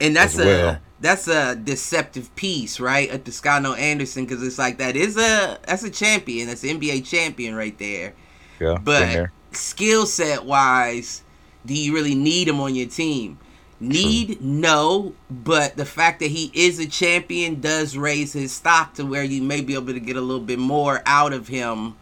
And 0.00 0.16
that's 0.16 0.38
as 0.38 0.46
a 0.46 0.80
that's 1.00 1.28
a 1.28 1.56
deceptive 1.56 2.34
piece, 2.36 2.80
right? 2.80 3.10
At 3.10 3.24
Toscano 3.24 3.74
Anderson, 3.74 4.24
because 4.26 4.42
it's 4.42 4.58
like 4.58 4.78
that 4.78 4.96
is 4.96 5.16
a 5.16 5.58
that's 5.66 5.82
a 5.84 5.90
champion. 5.90 6.48
That's 6.48 6.64
an 6.64 6.80
NBA 6.80 7.06
champion 7.06 7.54
right 7.54 7.78
there. 7.78 8.14
Yeah, 8.60 8.78
But 8.78 9.26
skill 9.52 10.06
set 10.06 10.44
wise, 10.44 11.24
do 11.66 11.74
you 11.74 11.94
really 11.94 12.14
need 12.14 12.48
him 12.48 12.60
on 12.60 12.74
your 12.74 12.88
team? 12.88 13.38
Need 13.80 14.42
no, 14.42 15.16
but 15.30 15.76
the 15.76 15.86
fact 15.86 16.20
that 16.20 16.30
he 16.30 16.50
is 16.54 16.78
a 16.78 16.86
champion 16.86 17.60
does 17.60 17.96
raise 17.96 18.32
his 18.34 18.52
stock 18.52 18.94
to 18.94 19.06
where 19.06 19.24
you 19.24 19.42
may 19.42 19.62
be 19.62 19.74
able 19.74 19.94
to 19.94 20.00
get 20.00 20.16
a 20.16 20.20
little 20.20 20.44
bit 20.44 20.58
more 20.58 21.02
out 21.06 21.32
of 21.32 21.48
him 21.48 21.96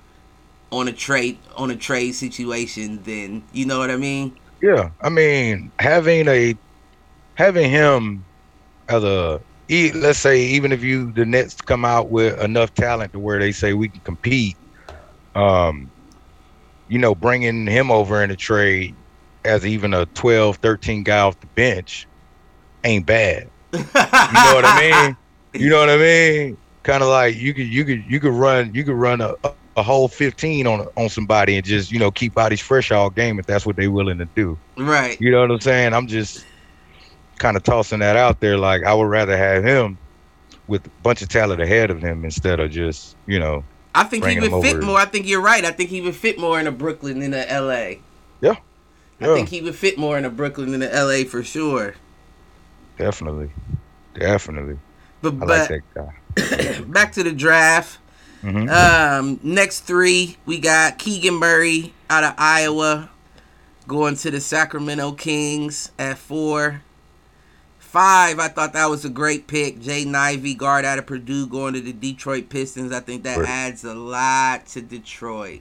on 0.73 0.89
a 0.89 0.93
trade 0.93 1.39
on 1.57 1.71
a 1.71 1.77
trade 1.77 2.13
situation 2.13 3.03
then 3.05 3.43
you 3.53 3.65
know 3.67 3.79
what 3.79 3.91
I 3.91 3.97
mean? 3.97 4.37
Yeah, 4.61 4.91
I 5.01 5.09
mean 5.09 5.71
having 5.79 6.27
a 6.29 6.55
having 7.35 7.71
him 7.71 8.25
as 8.89 9.05
a 9.05 9.41
let's 9.95 10.19
say 10.19 10.41
even 10.41 10.73
if 10.73 10.83
you 10.83 11.13
the 11.13 11.25
Nets 11.25 11.61
come 11.61 11.85
out 11.85 12.11
with 12.11 12.41
enough 12.41 12.75
talent 12.75 13.13
to 13.13 13.19
where 13.19 13.39
they 13.39 13.53
say 13.53 13.75
we 13.75 13.89
can 13.89 14.01
compete, 14.01 14.57
um, 15.35 15.91
you 16.89 16.99
know, 16.99 17.15
bringing 17.15 17.67
him 17.67 17.91
over 17.91 18.23
in 18.23 18.31
a 18.31 18.37
trade 18.37 18.95
as 19.45 19.67
even 19.67 19.95
a 19.95 20.07
12, 20.07 20.57
13 20.57 21.03
guy 21.03 21.21
off 21.21 21.39
the 21.41 21.47
bench 21.49 22.07
ain't 22.85 23.07
bad. 23.07 23.51
You 23.73 23.81
know 23.81 24.55
what 24.55 24.65
I 24.65 25.05
mean? 25.07 25.17
You 25.55 25.71
know 25.71 25.81
what 25.81 25.89
I 25.89 25.97
mean? 25.97 26.59
Kind 26.83 27.03
of 27.03 27.09
like 27.09 27.35
you 27.35 27.55
could 27.55 27.67
you 27.67 27.83
could 27.87 28.05
you 28.07 28.21
could 28.21 28.35
run 28.35 28.75
you 28.75 28.85
could 28.85 28.95
run 28.95 29.23
a, 29.23 29.35
a 29.79 29.83
whole 29.83 30.09
15 30.09 30.67
on 30.67 30.89
on 30.97 31.09
somebody 31.09 31.57
and 31.57 31.65
just 31.65 31.93
you 31.93 31.99
know 31.99 32.11
keep 32.11 32.35
bodies 32.35 32.61
fresh 32.61 32.91
all 32.91 33.11
game 33.11 33.39
if 33.39 33.47
that's 33.47 33.65
what 33.65 33.77
they're 33.77 33.91
willing 33.91 34.19
to 34.19 34.25
do. 34.35 34.59
Right. 34.77 35.21
You 35.21 35.31
know 35.31 35.41
what 35.41 35.51
I'm 35.51 35.61
saying? 35.61 35.95
I'm 35.95 36.07
just 36.07 36.45
kind 37.39 37.57
of 37.57 37.63
tossing 37.63 38.01
that 38.01 38.17
out 38.17 38.41
there. 38.41 38.59
Like 38.59 38.85
I 38.85 38.93
would 38.93 39.05
rather 39.05 39.37
have 39.37 39.65
him 39.65 39.97
with 40.67 40.87
a 40.87 40.91
bunch 41.03 41.23
of 41.23 41.29
talent 41.29 41.63
ahead 41.63 41.91
of 41.91 42.03
him 42.03 42.25
instead 42.25 42.61
of 42.61 42.71
just 42.71 43.17
you 43.27 43.39
know. 43.39 43.65
I 43.95 44.05
think 44.05 44.27
he 44.27 44.39
would 44.39 44.63
fit 44.63 44.83
more. 44.83 44.99
I 44.99 45.07
think 45.07 45.27
you're 45.27 45.41
right. 45.41 45.65
I 45.65 45.71
think 45.73 45.91
he 45.91 46.01
would 46.01 46.15
fit 46.15 46.39
more 46.39 46.61
in 46.61 46.67
a 46.67 46.73
Brooklyn 46.73 47.21
than 47.21 47.35
a 47.35 47.45
LA. 47.61 48.01
Yeah. 48.41 48.57
I 49.21 49.35
think 49.35 49.49
he 49.49 49.63
would 49.63 49.75
fit 49.75 49.99
more 49.99 50.17
in 50.17 50.25
a 50.25 50.31
Brooklyn 50.31 50.71
than 50.71 50.83
a 50.83 50.89
LA 50.89 51.25
for 51.25 51.43
sure. 51.43 51.97
Definitely, 52.99 53.51
definitely. 54.15 54.79
But 55.23 55.35
I 55.35 55.37
but 55.37 55.49
like 55.49 55.69
that 55.69 55.95
guy. 55.95 56.81
back 56.87 57.13
to 57.15 57.23
the 57.23 57.33
draft. 57.33 57.99
Mhm. 58.43 58.71
Um, 58.71 59.41
next 59.43 59.81
three 59.81 60.37
we 60.47 60.59
got 60.59 60.99
Keegan 60.99 61.35
Murray 61.35 61.93
out 62.09 62.25
of 62.25 62.35
Iowa, 62.39 63.11
going 63.87 64.17
to 64.17 64.31
the 64.31 64.41
Sacramento 64.41 65.13
Kings 65.13 65.91
at 65.99 66.19
four. 66.19 66.83
Five, 67.79 68.39
I 68.39 68.49
thought 68.49 68.75
that 68.75 68.91
was 68.91 69.05
a 69.05 69.09
great 69.09 69.47
pick. 69.47 69.81
Jaden 69.81 70.15
Ivey, 70.15 70.55
guard 70.55 70.85
out 70.85 70.99
of 70.99 71.07
Purdue, 71.07 71.47
going 71.47 71.73
to 71.75 71.81
the 71.81 71.93
Detroit 71.93 72.51
Pistons. 72.51 72.93
I 72.93 73.01
think 73.01 73.23
that 73.25 73.39
Right. 73.39 73.49
adds 73.49 73.83
a 73.83 73.95
lot 73.95 74.67
to 74.69 74.83
Detroit. 74.83 75.61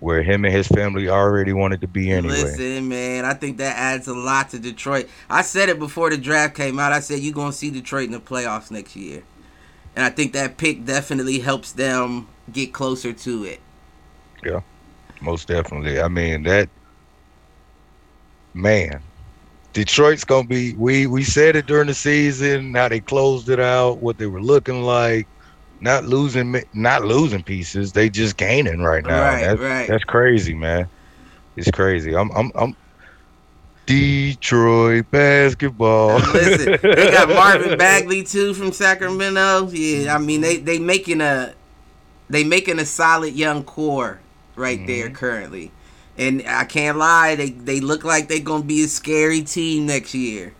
Where 0.00 0.22
him 0.22 0.44
and 0.44 0.54
his 0.54 0.68
family 0.68 1.08
already 1.08 1.52
wanted 1.52 1.80
to 1.82 1.86
be 1.86 2.10
anyway. 2.10 2.42
Listen, 2.42 2.88
man, 2.88 3.24
I 3.24 3.34
think 3.34 3.58
that 3.58 3.76
adds 3.76 4.08
a 4.08 4.14
lot 4.14 4.50
to 4.50 4.58
Detroit. 4.58 5.08
I 5.28 5.42
said 5.42 5.68
it 5.68 5.78
before 5.78 6.10
the 6.10 6.16
draft 6.16 6.54
came 6.54 6.78
out. 6.78 6.92
I 6.92 7.00
said 7.00 7.20
you're 7.20 7.34
gonna 7.34 7.52
see 7.52 7.70
Detroit 7.70 8.06
in 8.06 8.12
the 8.12 8.20
playoffs 8.20 8.70
next 8.70 8.96
year, 8.96 9.22
and 9.96 10.04
I 10.04 10.10
think 10.10 10.34
that 10.34 10.58
pick 10.58 10.84
definitely 10.84 11.38
helps 11.38 11.72
them 11.72 12.28
get 12.52 12.72
closer 12.72 13.12
to 13.12 13.44
it. 13.44 13.60
Yeah, 14.44 14.60
most 15.22 15.48
definitely. 15.48 16.00
I 16.00 16.08
mean 16.08 16.44
that 16.44 16.68
man. 18.54 19.02
Detroit's 19.72 20.24
gonna 20.24 20.46
be 20.46 20.74
we 20.74 21.06
we 21.06 21.24
said 21.24 21.56
it 21.56 21.66
during 21.66 21.86
the 21.86 21.94
season, 21.94 22.74
how 22.74 22.88
they 22.88 23.00
closed 23.00 23.48
it 23.48 23.60
out, 23.60 23.98
what 23.98 24.18
they 24.18 24.26
were 24.26 24.42
looking 24.42 24.82
like. 24.82 25.26
Not 25.80 26.04
losing 26.04 26.62
not 26.72 27.04
losing 27.04 27.42
pieces, 27.42 27.92
they 27.92 28.08
just 28.08 28.36
gaining 28.36 28.80
right 28.80 29.04
now. 29.04 29.20
Right, 29.20 29.44
that's, 29.44 29.60
right. 29.60 29.88
that's 29.88 30.04
crazy, 30.04 30.54
man. 30.54 30.88
It's 31.56 31.70
crazy. 31.70 32.16
I'm 32.16 32.30
I'm 32.32 32.50
I'm 32.54 32.76
Detroit 33.86 35.10
basketball. 35.10 36.16
Listen, 36.34 36.78
they 36.82 37.10
got 37.12 37.28
Marvin 37.28 37.78
Bagley 37.78 38.24
too 38.24 38.52
from 38.52 38.72
Sacramento. 38.72 39.68
Yeah, 39.70 40.14
I 40.14 40.18
mean 40.18 40.40
they 40.40 40.56
they 40.58 40.78
making 40.78 41.20
a 41.20 41.54
they 42.28 42.44
making 42.44 42.78
a 42.80 42.84
solid 42.84 43.34
young 43.34 43.62
core 43.64 44.20
right 44.56 44.84
there 44.86 45.10
currently, 45.10 45.70
and 46.18 46.42
I 46.46 46.64
can't 46.64 46.98
lie, 46.98 47.36
they 47.36 47.50
they 47.50 47.80
look 47.80 48.04
like 48.04 48.28
they're 48.28 48.40
gonna 48.40 48.64
be 48.64 48.82
a 48.82 48.88
scary 48.88 49.42
team 49.42 49.86
next 49.86 50.14
year. 50.14 50.54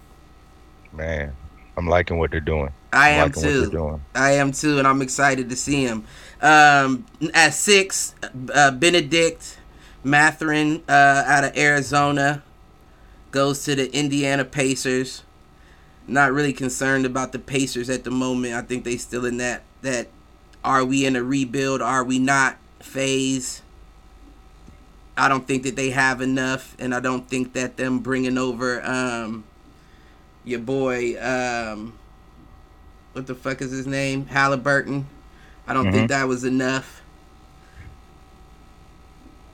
man, 0.93 1.35
I'm 1.77 1.89
liking 1.89 2.19
what 2.19 2.31
they're 2.31 2.41
doing. 2.41 2.71
I 2.93 3.11
am 3.11 3.33
too. 3.33 4.01
I 4.15 4.33
am 4.33 4.53
too, 4.53 4.79
and 4.79 4.87
I'm 4.87 5.03
excited 5.03 5.51
to 5.51 5.57
see 5.57 5.83
him. 5.85 6.05
Um, 6.41 7.07
at 7.35 7.55
six, 7.55 8.15
uh, 8.55 8.71
Bennedict 8.71 9.59
Mathurin 10.05 10.83
uh, 10.89 11.25
out 11.27 11.45
of 11.45 11.57
Arizona 11.57 12.43
goes 13.31 13.65
to 13.65 13.75
the 13.75 13.93
Indiana 13.95 14.45
Pacers. 14.45 15.23
Not 16.07 16.33
really 16.33 16.53
concerned 16.53 17.05
about 17.05 17.33
the 17.33 17.39
Pacers 17.39 17.91
at 17.91 18.05
the 18.05 18.11
moment. 18.11 18.55
I 18.55 18.63
think 18.63 18.85
they 18.85 18.97
still 18.97 19.25
in 19.25 19.39
that 19.39 19.63
that 19.83 20.09
are 20.65 20.85
we 20.85 21.07
in 21.07 21.17
a 21.17 21.23
rebuild? 21.23 21.81
Are 21.81 22.03
we 22.03 22.19
not 22.19 22.57
phase? 22.81 23.63
I 25.17 25.29
don't 25.29 25.47
think 25.47 25.63
that 25.63 25.77
they 25.77 25.91
have 25.91 26.21
enough, 26.21 26.77
and 26.79 26.95
I 26.95 27.01
don't 27.01 27.29
think 27.29 27.55
that 27.55 27.77
them 27.77 28.01
bringing 28.01 28.37
over 28.37 28.85
um, 28.85 29.45
your 30.45 30.61
boy 30.61 31.21
um, 31.21 31.99
what 33.13 33.27
the 33.27 33.35
fuck 33.35 33.63
is 33.63 33.71
his 33.71 33.87
name? 33.87 34.27
Halliburton. 34.27 35.07
I 35.67 35.73
don't 35.73 35.91
think 35.91 36.11
that 36.11 36.29
was 36.29 36.45
enough. 36.45 37.01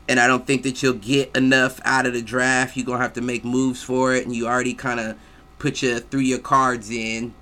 And 0.09 0.19
I 0.19 0.27
don't 0.27 0.47
think 0.47 0.63
that 0.65 0.83
you'll 0.83 0.95
get 0.95 1.35
enough 1.37 1.81
out 1.85 2.07
of 2.07 2.13
the 2.13 2.23
draft. 2.23 2.77
You're 2.77 2.87
gonna 2.87 3.03
have 3.03 3.13
to 3.15 3.21
make 3.21 3.45
moves 3.45 3.83
for 3.83 4.15
it, 4.15 4.27
and 4.27 4.35
you 4.35 4.47
already 4.47 4.75
kind 4.75 5.01
of 5.01 5.17
put 5.59 5.83
your 5.83 6.01
threw 6.01 6.21
your 6.21 6.41
cards 6.41 6.91
in 6.91 7.35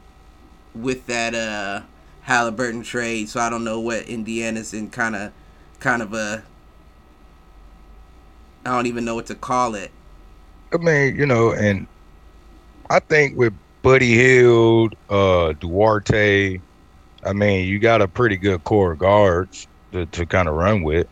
with 0.74 1.06
that 1.06 1.34
uh 1.34 1.82
Halliburton 2.22 2.82
trade. 2.82 3.28
So 3.28 3.40
I 3.40 3.50
don't 3.50 3.64
know 3.64 3.80
what 3.80 4.08
Indiana's 4.08 4.74
in 4.74 4.90
kind 4.90 5.16
of 5.16 5.32
kind 5.80 6.02
of 6.02 6.12
a 6.12 6.44
I 8.64 8.70
don't 8.70 8.86
even 8.86 9.04
know 9.04 9.14
what 9.14 9.26
to 9.26 9.34
call 9.34 9.74
it. 9.74 9.90
I 10.72 10.76
mean, 10.76 11.16
you 11.16 11.26
know, 11.26 11.52
and 11.52 11.86
I 12.90 13.00
think 13.00 13.36
with 13.36 13.54
Buddy 13.82 14.14
Hield, 14.14 14.94
uh, 15.08 15.54
Duarte, 15.54 16.60
I 17.24 17.32
mean, 17.32 17.66
you 17.66 17.78
got 17.78 18.02
a 18.02 18.08
pretty 18.08 18.36
good 18.36 18.62
core 18.64 18.92
of 18.92 18.98
guards 18.98 19.66
to, 19.92 20.06
to 20.06 20.26
kind 20.26 20.48
of 20.48 20.54
run 20.54 20.82
with. 20.82 21.06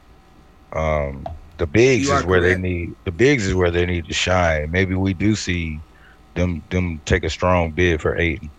Um, 0.73 1.27
the 1.59 1.67
bigs 1.67 2.09
is 2.09 2.25
where 2.25 2.41
correct. 2.41 2.63
they 2.63 2.69
need 2.69 2.97
the 3.05 3.13
bigs 3.13 3.47
is 3.47 3.55
where 3.55 3.71
they 3.71 3.85
need 3.87 4.07
to 4.07 4.15
shine. 4.15 4.71
Maybe 4.71 4.95
we 4.95 5.13
do 5.13 5.35
see 5.35 5.81
them 6.35 6.63
them 6.71 7.01
take 7.05 7.25
a 7.25 7.31
strong 7.31 7.73
bid 7.73 8.01
for 8.01 8.17
Ayton. 8.17 8.51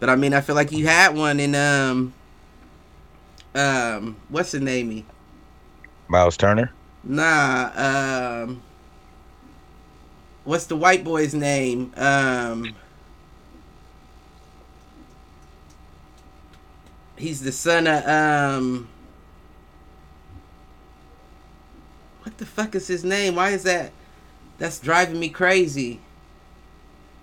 But 0.00 0.10
I 0.10 0.16
mean, 0.16 0.34
I 0.34 0.40
feel 0.40 0.54
like 0.54 0.72
you 0.72 0.86
had 0.86 1.14
one 1.16 1.40
in 1.40 1.54
um 1.54 2.12
um 3.54 4.16
what's 4.28 4.52
the 4.52 4.60
name? 4.60 5.06
Miles 6.08 6.36
Turner. 6.36 6.72
Nah, 7.04 7.70
um 8.44 8.62
what's 10.44 10.66
the 10.66 10.76
white 10.76 11.04
boy's 11.04 11.34
name? 11.34 11.92
Um 11.96 12.74
He's 17.16 17.40
the 17.42 17.50
son 17.52 17.86
of 17.88 18.06
um 18.06 18.88
What 22.28 22.36
the 22.36 22.44
fuck 22.44 22.74
is 22.74 22.86
his 22.86 23.04
name? 23.04 23.36
Why 23.36 23.52
is 23.52 23.62
that 23.62 23.90
that's 24.58 24.78
driving 24.80 25.18
me 25.18 25.30
crazy? 25.30 25.98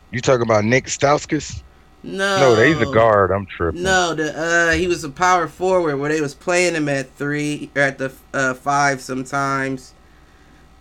You 0.10 0.20
talking 0.20 0.42
about 0.42 0.66
Nick 0.66 0.86
Stauskas? 0.86 1.62
No. 2.02 2.56
No, 2.56 2.64
he's 2.64 2.82
a 2.82 2.92
guard. 2.92 3.30
I'm 3.30 3.46
tripping. 3.46 3.84
No, 3.84 4.16
the 4.16 4.36
uh, 4.36 4.72
he 4.74 4.88
was 4.88 5.04
a 5.04 5.10
power 5.10 5.48
forward 5.48 5.98
where 5.98 6.12
they 6.12 6.22
was 6.22 6.34
playing 6.34 6.74
him 6.74 6.90
at 6.90 7.12
three 7.12 7.70
or 7.76 7.84
at 7.84 8.00
the 8.00 8.12
uh, 8.34 8.56
five 8.56 9.00
sometimes. 9.00 9.94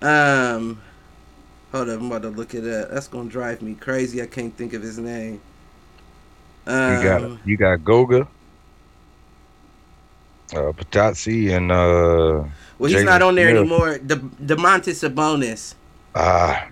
Um, 0.01 0.81
hold 1.71 1.91
up, 1.91 2.01
I'm 2.01 2.07
about 2.07 2.23
to 2.23 2.31
look 2.31 2.55
it 2.55 2.67
up. 2.67 2.93
That's 2.93 3.09
gonna 3.09 3.29
drive 3.29 3.61
me 3.61 3.75
crazy. 3.75 4.23
I 4.23 4.27
can't 4.27 4.57
think 4.57 4.73
of 4.73 4.81
his 4.81 4.99
name. 4.99 5.43
Um, 6.67 6.97
You 6.97 7.03
got 7.03 7.47
you 7.47 7.57
got 7.59 7.85
Goga, 7.85 8.27
uh, 10.57 10.73
Patazzi, 10.73 11.51
and 11.57 11.71
uh, 11.73 12.45
well, 12.79 12.91
he's 12.91 13.01
Jalen 13.03 13.05
not 13.07 13.23
on 13.23 13.35
there 13.35 13.49
Smith. 13.51 13.61
anymore. 13.61 13.99
De- 13.99 14.17
Domantas 14.57 15.09
Sabonis. 15.09 15.75
ah, 16.15 16.69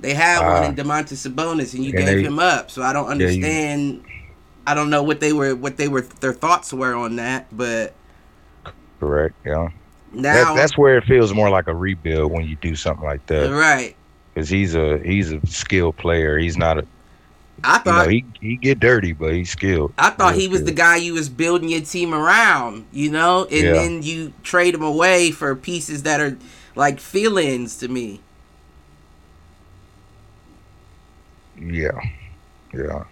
They 0.00 0.14
had 0.14 0.40
one 0.40 0.62
Ah. 0.62 0.66
in 0.66 0.74
Domantas 0.76 1.26
Sabonis, 1.28 1.74
and 1.74 1.84
you 1.84 1.90
And 1.96 1.98
gave 2.06 2.16
they- 2.18 2.22
him 2.24 2.38
up. 2.38 2.70
So 2.70 2.82
I 2.82 2.92
don't 2.92 3.06
Yeah, 3.18 3.26
you- 3.28 3.44
understand. 3.44 4.02
I 4.66 4.74
don't 4.74 4.90
know 4.90 5.02
what 5.02 5.20
they 5.20 5.32
were, 5.32 5.54
what 5.54 5.76
they 5.78 5.88
were, 5.88 6.02
their 6.20 6.32
thoughts 6.34 6.72
were 6.72 6.94
on 6.94 7.16
that. 7.16 7.46
But 7.56 7.94
correct. 9.00 9.34
Yeah, 9.44 9.68
now, 10.12 10.44
that, 10.44 10.56
that's 10.56 10.76
where 10.76 10.98
it 10.98 11.04
feels 11.04 11.32
more 11.34 11.50
like 11.50 11.66
a 11.68 11.74
rebuild 11.74 12.32
when 12.32 12.44
you 12.46 12.56
do 12.56 12.76
something 12.76 13.04
like 13.04 13.24
that. 13.26 13.50
right. 13.50 13.94
Because 14.34 14.48
he's 14.48 14.74
a 14.76 14.98
he's 15.04 15.32
a 15.32 15.44
skilled 15.46 15.96
player. 15.96 16.38
He's 16.38 16.56
not 16.56 16.78
a 16.78 16.84
I 17.64 17.78
you 17.84 17.92
thought 17.92 17.94
know 17.94 18.08
he 18.08 18.26
he 18.40 18.56
get 18.56 18.80
dirty, 18.80 19.12
but 19.12 19.34
he's 19.34 19.50
skilled. 19.50 19.94
I 19.96 20.10
thought 20.10 20.34
Real 20.34 20.36
he 20.36 20.46
was 20.46 20.64
the 20.64 20.72
guy 20.72 20.96
you 20.96 21.14
was 21.14 21.28
building 21.28 21.68
your 21.68 21.80
team 21.80 22.14
around, 22.14 22.86
you 22.92 23.10
know, 23.10 23.46
and 23.50 23.74
Yeah. 23.74 23.74
then 23.74 24.02
you 24.02 24.32
trade 24.42 24.74
him 24.74 24.82
away 24.82 25.32
for 25.32 25.54
pieces 25.56 26.04
that 26.04 26.20
are 26.20 26.38
like 26.76 27.00
fill-ins 27.00 27.76
to 27.78 27.88
me. 27.88 28.20
Yeah, 31.56 32.00
yeah. 32.74 33.04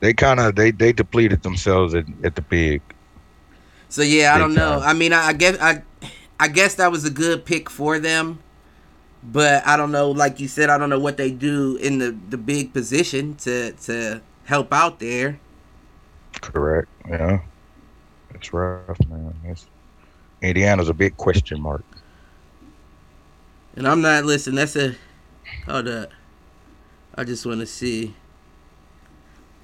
They 0.00 0.14
kind 0.14 0.40
of 0.40 0.56
they 0.56 0.72
they 0.72 0.92
depleted 0.92 1.42
themselves 1.42 1.94
at, 1.94 2.06
at 2.24 2.34
the 2.36 2.42
big. 2.42 2.82
So 3.88 4.02
yeah, 4.02 4.34
I 4.34 4.38
don't 4.38 4.54
know. 4.54 4.80
I 4.80 4.92
mean, 4.92 5.12
I, 5.12 5.28
I 5.28 5.32
guess 5.32 5.58
I 5.60 5.82
I 6.38 6.48
guess 6.48 6.76
that 6.76 6.90
was 6.90 7.04
a 7.04 7.10
good 7.10 7.44
pick 7.44 7.68
for 7.68 7.98
them. 7.98 8.40
But 9.22 9.66
I 9.66 9.76
don't 9.76 9.92
know, 9.92 10.10
like 10.10 10.40
you 10.40 10.48
said, 10.48 10.70
I 10.70 10.78
don't 10.78 10.88
know 10.88 10.98
what 10.98 11.16
they 11.16 11.30
do 11.30 11.76
in 11.76 11.98
the, 11.98 12.16
the 12.30 12.38
big 12.38 12.72
position 12.72 13.34
to 13.36 13.72
to 13.72 14.22
help 14.44 14.72
out 14.72 14.98
there. 14.98 15.38
Correct. 16.40 16.88
Yeah. 17.08 17.40
It's 18.34 18.52
rough, 18.52 18.98
man. 19.08 19.34
It's, 19.44 19.66
Indiana's 20.40 20.88
a 20.88 20.94
big 20.94 21.16
question 21.16 21.60
mark. 21.60 21.84
And 23.76 23.86
I'm 23.86 24.00
not 24.00 24.24
listening. 24.24 24.56
That's 24.56 24.76
a 24.76 24.94
hold 25.66 25.88
up. 25.88 26.10
I 27.14 27.24
just 27.24 27.44
want 27.44 27.60
to 27.60 27.66
see 27.66 28.14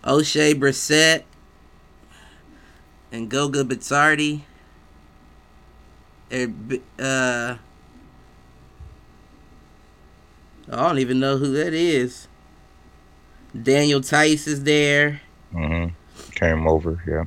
Oshae 0.05 0.55
Brissett 0.55 1.25
and 3.11 3.31
Goga 3.31 3.65
Bitzardi. 3.65 4.43
Uh, 6.99 7.57
I 10.71 10.77
don't 10.89 10.99
even 10.99 11.21
know 11.21 11.37
who 11.37 11.53
that 11.53 11.73
is. 11.73 12.29
Daniel 13.63 14.01
Theis 14.01 14.47
is 14.47 14.65
there. 14.65 15.21
Mm-hmm. 15.55 15.95
Came 16.33 16.67
over, 16.67 17.03
yeah. 17.07 17.25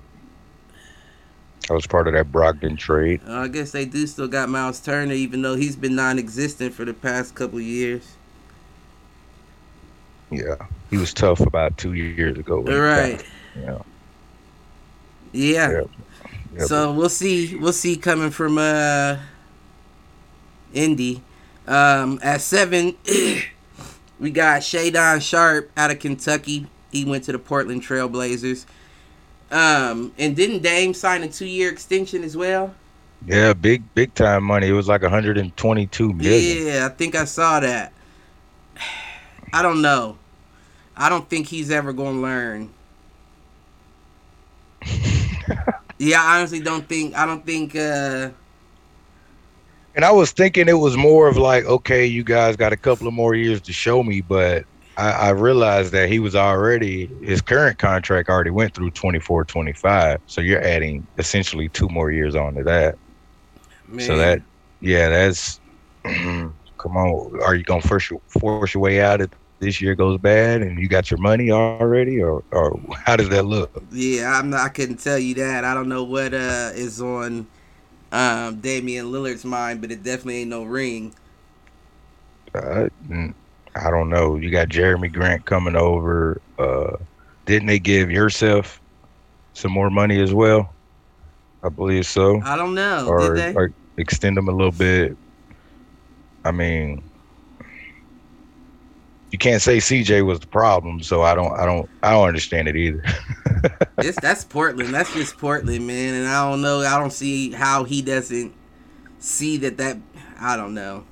I 1.70 1.74
was 1.74 1.86
part 1.86 2.08
of 2.08 2.14
that 2.14 2.32
Brogdon 2.32 2.78
trade. 2.78 3.22
Uh, 3.28 3.42
I 3.42 3.48
guess 3.48 3.72
they 3.72 3.86
do 3.86 4.08
still 4.08 4.28
got 4.28 4.50
Miles 4.50 4.80
Turner, 4.80 5.14
even 5.14 5.42
though 5.42 5.56
he's 5.56 5.76
been 5.76 5.96
non-existent 5.96 6.74
for 6.74 6.84
the 6.84 6.94
past 6.94 7.36
couple 7.36 7.62
years. 7.62 8.16
Yeah, 10.32 10.56
he 10.90 10.98
was 10.98 11.14
tough 11.14 11.40
about 11.40 11.78
two 11.78 11.94
years 11.94 12.38
ago. 12.38 12.62
Right. 12.62 13.24
Yeah. 13.56 13.80
Yeah. 15.32 15.72
Yep. 15.72 15.90
Yep. 16.54 16.68
So 16.68 16.92
we'll 16.92 17.10
see. 17.10 17.56
We'll 17.56 17.74
see 17.74 17.96
coming 17.96 18.32
from 18.32 18.58
uh, 18.58 19.18
Indy. 20.74 21.22
Um, 21.70 22.20
at 22.24 22.42
seven, 22.42 22.96
we 24.20 24.32
got 24.32 24.62
Shaedon 24.62 25.22
Sharpe 25.22 25.72
out 25.78 25.92
of 25.92 26.00
Kentucky. 26.00 26.66
He 26.92 27.06
went 27.06 27.26
to 27.26 27.32
the 27.32 27.38
Portland 27.38 27.84
Trailblazers. 27.84 28.66
Um, 29.52 30.12
and 30.18 30.36
didn't 30.36 30.64
Dame 30.64 30.96
sign 30.96 31.22
a 31.22 31.28
two-year 31.28 31.72
extension 31.72 32.24
as 32.24 32.36
well? 32.36 32.74
Yeah, 33.28 33.54
big 33.54 33.84
big 33.94 34.16
time 34.16 34.46
money. 34.46 34.68
It 34.68 34.74
was 34.74 34.88
like 34.88 35.04
122 35.04 36.14
million. 36.14 36.68
Yeah, 36.68 36.88
I 36.88 36.90
think 36.90 37.14
I 37.14 37.26
saw 37.26 37.60
that. 37.60 37.94
I 39.54 39.62
don't 39.62 39.82
know. 39.84 40.18
I 40.98 41.08
don't 41.08 41.30
think 41.30 41.48
he's 41.48 41.70
ever 41.70 41.94
going 41.94 42.16
to 42.16 42.22
learn. 42.22 42.74
yeah, 46.00 46.22
I 46.22 46.40
honestly 46.40 46.62
don't 46.62 46.88
think. 46.90 47.16
I 47.16 47.28
don't 47.28 47.46
think. 47.46 47.76
uh 47.76 48.32
And 50.00 50.06
I 50.06 50.14
was 50.14 50.32
thinking 50.32 50.70
it 50.70 50.80
was 50.80 50.96
more 50.96 51.28
of 51.28 51.36
like, 51.36 51.66
okay, 51.66 52.06
you 52.06 52.24
guys 52.24 52.56
got 52.56 52.72
a 52.72 52.78
couple 52.78 53.06
of 53.06 53.14
more 53.14 53.36
years 53.36 53.60
to 53.64 53.74
show 53.74 54.02
me, 54.02 54.22
but 54.22 54.64
I, 54.96 55.12
I 55.12 55.30
realized 55.32 55.92
that 55.92 56.08
he 56.08 56.20
was 56.20 56.38
already 56.38 57.08
his 57.22 57.42
current 57.42 57.80
contract 57.80 58.30
already 58.30 58.50
went 58.50 58.74
through 58.74 58.92
24, 58.92 59.44
25. 59.44 60.22
So 60.26 60.40
you're 60.40 60.62
adding 60.62 61.06
essentially 61.18 61.68
two 61.68 61.90
more 61.90 62.12
years 62.12 62.34
on 62.34 62.56
to 62.56 62.64
that. 62.64 62.98
Man. 63.90 64.00
So 64.00 64.16
that, 64.16 64.42
yeah, 64.80 65.10
that's. 65.10 65.60
come 66.06 66.96
on, 66.96 67.38
are 67.42 67.56
you 67.56 67.66
gonna 67.66 67.82
force 67.82 68.10
your, 68.10 68.22
force 68.30 68.74
your 68.74 68.82
way 68.82 69.02
out 69.02 69.20
if 69.20 69.32
this 69.60 69.82
year 69.82 69.96
goes 69.96 70.18
bad 70.18 70.62
and 70.62 70.80
you 70.80 70.88
got 70.88 71.12
your 71.12 71.20
money 71.20 71.52
already, 71.52 72.24
or 72.24 72.42
or 72.52 72.80
how 73.04 73.18
does 73.18 73.28
that 73.28 73.44
look? 73.44 73.84
Yeah, 73.92 74.32
I'm 74.32 74.50
not. 74.50 74.62
I 74.62 74.70
couldn't 74.70 75.02
tell 75.02 75.20
you 75.20 75.36
that. 75.36 75.66
I 75.66 75.74
don't 75.74 75.90
know 75.90 76.06
what 76.06 76.34
uh 76.34 76.72
is 76.74 77.02
on 77.02 77.48
um 78.12 78.60
Damian 78.62 79.08
Lillard's 79.12 79.46
mind, 79.46 79.82
but 79.82 79.92
it 79.92 80.04
definitely 80.04 80.38
ain't 80.38 80.50
no 80.50 80.64
ring. 80.64 81.14
Uh, 82.54 82.88
I 83.76 83.90
don't 83.92 84.10
know. 84.10 84.36
You 84.38 84.50
got 84.50 84.70
Jerami 84.70 85.12
Grant 85.12 85.46
coming 85.46 85.76
over. 85.76 86.42
Uh, 86.58 86.98
didn't 87.46 87.68
they 87.68 87.80
give 87.80 88.12
yourself 88.12 88.82
some 89.54 89.72
more 89.72 89.90
money 89.90 90.20
as 90.22 90.34
well? 90.34 90.74
I 91.64 91.70
believe 91.70 92.06
so. 92.06 92.42
I 92.44 92.56
don't 92.56 92.74
know. 92.74 93.08
Or, 93.08 93.38
or 93.56 93.74
extend 93.98 94.38
them 94.38 94.48
a 94.48 94.52
little 94.52 94.72
bit. 94.72 95.18
I 96.46 96.52
mean, 96.52 97.09
you 99.32 99.38
can't 99.38 99.62
say 99.62 99.78
CJ 99.78 100.26
was 100.26 100.40
the 100.40 100.48
problem, 100.48 101.02
so 101.02 101.22
I 101.22 101.36
don't, 101.36 101.52
I 101.58 101.66
don't, 101.66 101.90
I 102.02 102.12
don't 102.12 102.28
understand 102.28 102.68
it 102.68 102.76
either. 102.76 103.04
it's 104.00 104.20
that's 104.20 104.44
Portland. 104.44 104.94
That's 104.94 105.14
just 105.14 105.38
Portland, 105.38 105.86
man. 105.86 106.16
And 106.16 106.28
I 106.28 106.50
don't 106.50 106.62
know. 106.62 106.82
I 106.82 106.98
don't 106.98 107.14
see 107.14 107.52
how 107.52 107.84
he 107.84 108.02
doesn't 108.02 108.54
see 109.20 109.58
that. 109.58 109.78
That 109.78 109.98
I 110.40 110.56
don't 110.56 110.74
know. 110.74 111.06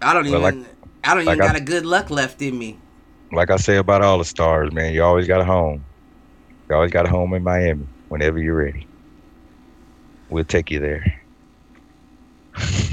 I 0.00 0.14
don't 0.14 0.26
even. 0.26 0.42
Like, 0.42 0.54
I 1.02 1.14
don't 1.14 1.24
like 1.24 1.36
even 1.36 1.46
got 1.46 1.56
a 1.56 1.60
good 1.60 1.84
luck 1.84 2.10
left 2.10 2.40
in 2.42 2.58
me. 2.58 2.78
Like 3.32 3.50
I 3.50 3.56
say 3.56 3.76
about 3.76 4.02
all 4.02 4.18
the 4.18 4.24
stars, 4.24 4.72
man, 4.72 4.94
you 4.94 5.02
always 5.02 5.26
got 5.26 5.40
a 5.40 5.44
home. 5.44 5.84
You 6.68 6.76
always 6.76 6.92
got 6.92 7.06
a 7.06 7.10
home 7.10 7.34
in 7.34 7.42
Miami 7.42 7.86
whenever 8.08 8.38
you're 8.38 8.54
ready. 8.54 8.86
We'll 10.30 10.44
take 10.44 10.70
you 10.70 10.78
there. 10.78 11.23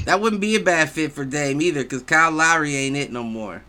That 0.05 0.19
wouldn't 0.19 0.41
be 0.41 0.55
a 0.55 0.59
bad 0.59 0.89
fit 0.89 1.11
for 1.11 1.25
Dame 1.25 1.61
either, 1.61 1.83
because 1.83 2.03
Kyle 2.03 2.31
Lowry 2.31 2.75
ain't 2.75 2.97
it 2.97 3.11
no 3.11 3.23
more. 3.23 3.63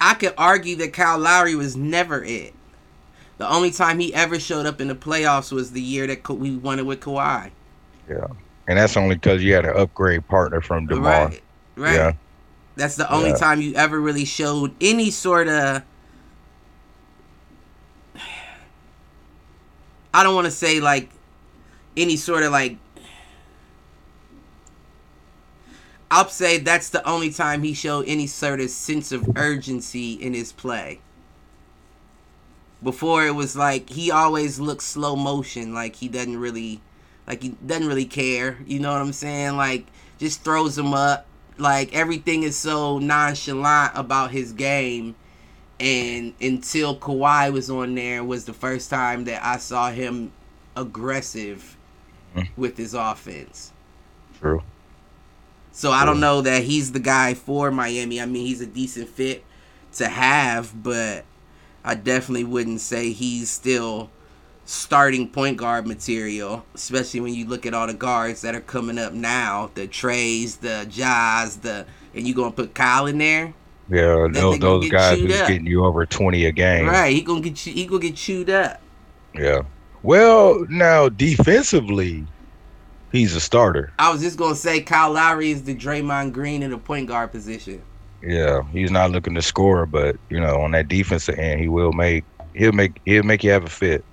I 0.00 0.14
could 0.14 0.34
argue 0.36 0.76
that 0.76 0.92
Kyle 0.92 1.18
Lowry 1.18 1.54
was 1.54 1.76
never 1.76 2.24
it. 2.24 2.54
The 3.38 3.50
only 3.50 3.70
time 3.70 3.98
he 3.98 4.12
ever 4.14 4.38
showed 4.38 4.66
up 4.66 4.80
in 4.80 4.88
the 4.88 4.94
playoffs 4.94 5.50
was 5.50 5.72
the 5.72 5.80
year 5.80 6.06
that 6.06 6.28
we 6.28 6.56
won 6.56 6.78
it 6.78 6.84
with 6.86 7.00
Kawhi. 7.00 7.50
Yeah, 8.08 8.26
and 8.68 8.78
that's 8.78 8.96
only 8.96 9.14
because 9.14 9.42
you 9.42 9.54
had 9.54 9.64
an 9.64 9.76
upgrade 9.76 10.26
partner 10.28 10.60
from 10.60 10.86
Demar. 10.86 11.28
Right. 11.28 11.42
Right. 11.76 11.94
Yeah. 11.94 12.12
That's 12.76 12.96
the 12.96 13.10
only 13.12 13.30
yeah. 13.30 13.36
time 13.36 13.60
you 13.60 13.74
ever 13.74 14.00
really 14.00 14.24
showed 14.24 14.74
any 14.80 15.10
sort 15.10 15.48
of. 15.48 15.82
I 20.12 20.22
don't 20.22 20.34
want 20.34 20.46
to 20.46 20.50
say 20.50 20.80
like 20.80 21.08
any 21.96 22.16
sort 22.16 22.42
of 22.42 22.52
like. 22.52 22.76
I'll 26.10 26.28
say 26.28 26.58
that's 26.58 26.90
the 26.90 27.06
only 27.08 27.30
time 27.30 27.62
he 27.62 27.72
showed 27.72 28.06
any 28.08 28.26
sort 28.26 28.60
of 28.60 28.70
sense 28.70 29.12
of 29.12 29.36
urgency 29.36 30.14
in 30.14 30.34
his 30.34 30.52
play. 30.52 31.00
Before 32.82 33.26
it 33.26 33.34
was 33.34 33.54
like 33.54 33.90
he 33.90 34.10
always 34.10 34.58
looks 34.58 34.84
slow 34.84 35.14
motion, 35.14 35.74
like 35.74 35.96
he 35.96 36.08
doesn't 36.08 36.38
really, 36.38 36.80
like 37.26 37.42
he 37.42 37.50
doesn't 37.64 37.86
really 37.86 38.06
care. 38.06 38.58
You 38.66 38.80
know 38.80 38.92
what 38.92 39.02
I'm 39.02 39.12
saying? 39.12 39.56
Like 39.56 39.86
just 40.18 40.42
throws 40.42 40.76
him 40.76 40.94
up 40.94 41.26
like 41.60 41.94
everything 41.94 42.42
is 42.42 42.58
so 42.58 42.98
nonchalant 42.98 43.92
about 43.94 44.30
his 44.30 44.52
game. 44.52 45.14
And 45.78 46.34
until 46.40 46.96
Kawhi 46.96 47.52
was 47.52 47.70
on 47.70 47.94
there 47.94 48.24
was 48.24 48.44
the 48.44 48.52
first 48.52 48.90
time 48.90 49.24
that 49.24 49.44
I 49.44 49.58
saw 49.58 49.90
him 49.90 50.32
aggressive 50.76 51.76
mm-hmm. 52.34 52.60
with 52.60 52.76
his 52.76 52.94
offense. 52.94 53.72
True. 54.38 54.62
So 55.72 55.92
I 55.92 56.04
don't 56.04 56.20
know 56.20 56.42
that 56.42 56.64
he's 56.64 56.92
the 56.92 57.00
guy 57.00 57.34
for 57.34 57.70
Miami. 57.70 58.20
I 58.20 58.26
mean, 58.26 58.46
he's 58.46 58.60
a 58.60 58.66
decent 58.66 59.08
fit 59.08 59.44
to 59.94 60.08
have, 60.08 60.82
but 60.82 61.24
I 61.84 61.94
definitely 61.94 62.44
wouldn't 62.44 62.80
say 62.80 63.12
he's 63.12 63.50
still 63.50 64.10
starting 64.64 65.28
point 65.28 65.56
guard 65.56 65.86
material, 65.86 66.64
especially 66.74 67.20
when 67.20 67.34
you 67.34 67.46
look 67.46 67.66
at 67.66 67.74
all 67.74 67.86
the 67.86 67.94
guards 67.94 68.42
that 68.42 68.54
are 68.54 68.60
coming 68.60 68.98
up 68.98 69.12
now, 69.12 69.70
the 69.74 69.86
Trays, 69.86 70.56
the 70.56 70.86
Jaws, 70.88 71.56
the 71.58 71.86
and 72.14 72.26
you 72.26 72.34
gonna 72.34 72.50
put 72.50 72.74
Kyle 72.74 73.06
in 73.06 73.18
there. 73.18 73.54
Yeah, 73.88 74.28
those, 74.30 74.58
those 74.60 74.88
guys 74.88 75.18
is 75.18 75.26
getting 75.26 75.66
you 75.66 75.84
over 75.84 76.06
twenty 76.06 76.46
a 76.46 76.52
game. 76.52 76.86
Right, 76.86 77.12
he 77.12 77.22
gonna 77.22 77.40
get 77.40 77.66
you, 77.66 77.72
he 77.72 77.86
gonna 77.86 78.00
get 78.00 78.16
chewed 78.16 78.50
up. 78.50 78.80
Yeah. 79.34 79.62
Well, 80.02 80.64
now 80.68 81.08
defensively, 81.08 82.26
he's 83.12 83.34
a 83.34 83.40
starter. 83.40 83.92
I 83.98 84.12
was 84.12 84.20
just 84.20 84.36
gonna 84.36 84.54
say 84.54 84.80
Kyle 84.80 85.12
Lowry 85.12 85.50
is 85.50 85.62
the 85.64 85.74
Draymond 85.74 86.32
Green 86.32 86.62
in 86.62 86.70
the 86.70 86.78
point 86.78 87.08
guard 87.08 87.32
position. 87.32 87.82
Yeah, 88.22 88.62
he's 88.72 88.90
not 88.90 89.10
looking 89.10 89.34
to 89.34 89.42
score, 89.42 89.86
but 89.86 90.16
you 90.28 90.40
know, 90.40 90.60
on 90.60 90.72
that 90.72 90.88
defensive 90.88 91.38
end, 91.38 91.60
he 91.60 91.68
will 91.68 91.92
make 91.92 92.24
he'll 92.54 92.72
make 92.72 93.00
he'll 93.04 93.22
make 93.22 93.42
you 93.44 93.50
have 93.50 93.64
a 93.64 93.70
fit. 93.70 94.04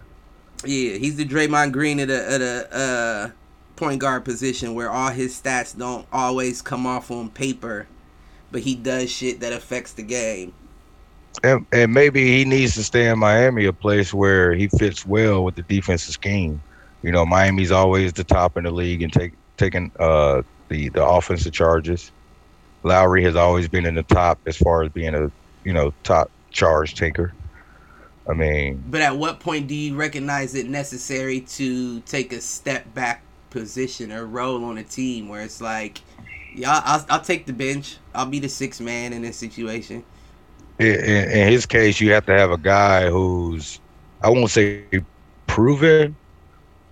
Yeah, 0.63 0.97
he's 0.97 1.17
the 1.17 1.25
Draymond 1.25 1.71
Green 1.71 1.99
at 1.99 2.09
a 2.09 2.31
at 2.31 2.41
a 2.41 2.75
uh, 2.75 3.29
point 3.75 3.99
guard 3.99 4.25
position 4.25 4.73
where 4.73 4.89
all 4.89 5.11
his 5.11 5.39
stats 5.39 5.77
don't 5.77 6.07
always 6.11 6.61
come 6.61 6.85
off 6.85 7.11
on 7.11 7.29
paper, 7.29 7.87
but 8.51 8.61
he 8.61 8.75
does 8.75 9.11
shit 9.11 9.39
that 9.41 9.53
affects 9.53 9.93
the 9.93 10.03
game. 10.03 10.53
And, 11.43 11.65
and 11.71 11.93
maybe 11.93 12.25
he 12.37 12.45
needs 12.45 12.73
to 12.75 12.83
stay 12.83 13.07
in 13.07 13.19
Miami, 13.19 13.65
a 13.65 13.73
place 13.73 14.13
where 14.13 14.55
he 14.55 14.67
fits 14.69 15.05
well 15.05 15.43
with 15.43 15.55
the 15.55 15.61
defensive 15.61 16.13
scheme. 16.13 16.61
You 17.03 17.11
know, 17.11 17.25
Miami's 17.25 17.71
always 17.71 18.13
the 18.13 18.23
top 18.23 18.57
in 18.57 18.63
the 18.63 18.71
league 18.71 19.01
and 19.01 19.11
take 19.11 19.33
taking 19.57 19.91
uh, 19.99 20.41
the 20.69 20.89
the 20.89 21.05
offensive 21.05 21.53
charges. 21.53 22.11
Lowry 22.83 23.23
has 23.23 23.35
always 23.35 23.67
been 23.67 23.85
in 23.85 23.95
the 23.95 24.03
top 24.03 24.39
as 24.45 24.57
far 24.57 24.83
as 24.83 24.91
being 24.91 25.15
a 25.15 25.31
you 25.63 25.73
know 25.73 25.93
top 26.03 26.31
charge 26.51 26.95
taker. 26.95 27.33
I 28.29 28.33
mean, 28.33 28.83
but 28.89 29.01
at 29.01 29.15
what 29.15 29.39
point 29.39 29.67
do 29.67 29.75
you 29.75 29.95
recognize 29.95 30.53
it 30.53 30.67
necessary 30.67 31.41
to 31.41 32.01
take 32.01 32.33
a 32.33 32.41
step 32.41 32.93
back 32.93 33.23
position 33.49 34.11
or 34.11 34.25
role 34.25 34.63
on 34.65 34.77
a 34.77 34.83
team 34.83 35.29
where 35.29 35.41
it's 35.41 35.61
like, 35.61 36.01
yeah, 36.53 36.81
I'll, 36.83 37.05
I'll 37.09 37.21
take 37.21 37.45
the 37.45 37.53
bench. 37.53 37.97
I'll 38.13 38.25
be 38.25 38.39
the 38.39 38.49
sixth 38.49 38.81
man 38.81 39.13
in 39.13 39.21
this 39.21 39.37
situation. 39.37 40.03
In, 40.79 40.87
in, 40.87 41.31
in 41.31 41.51
his 41.51 41.65
case, 41.65 41.99
you 41.99 42.11
have 42.11 42.25
to 42.25 42.37
have 42.37 42.51
a 42.51 42.57
guy 42.57 43.09
who's, 43.09 43.79
I 44.21 44.29
won't 44.29 44.49
say 44.49 44.83
proven, 45.47 46.15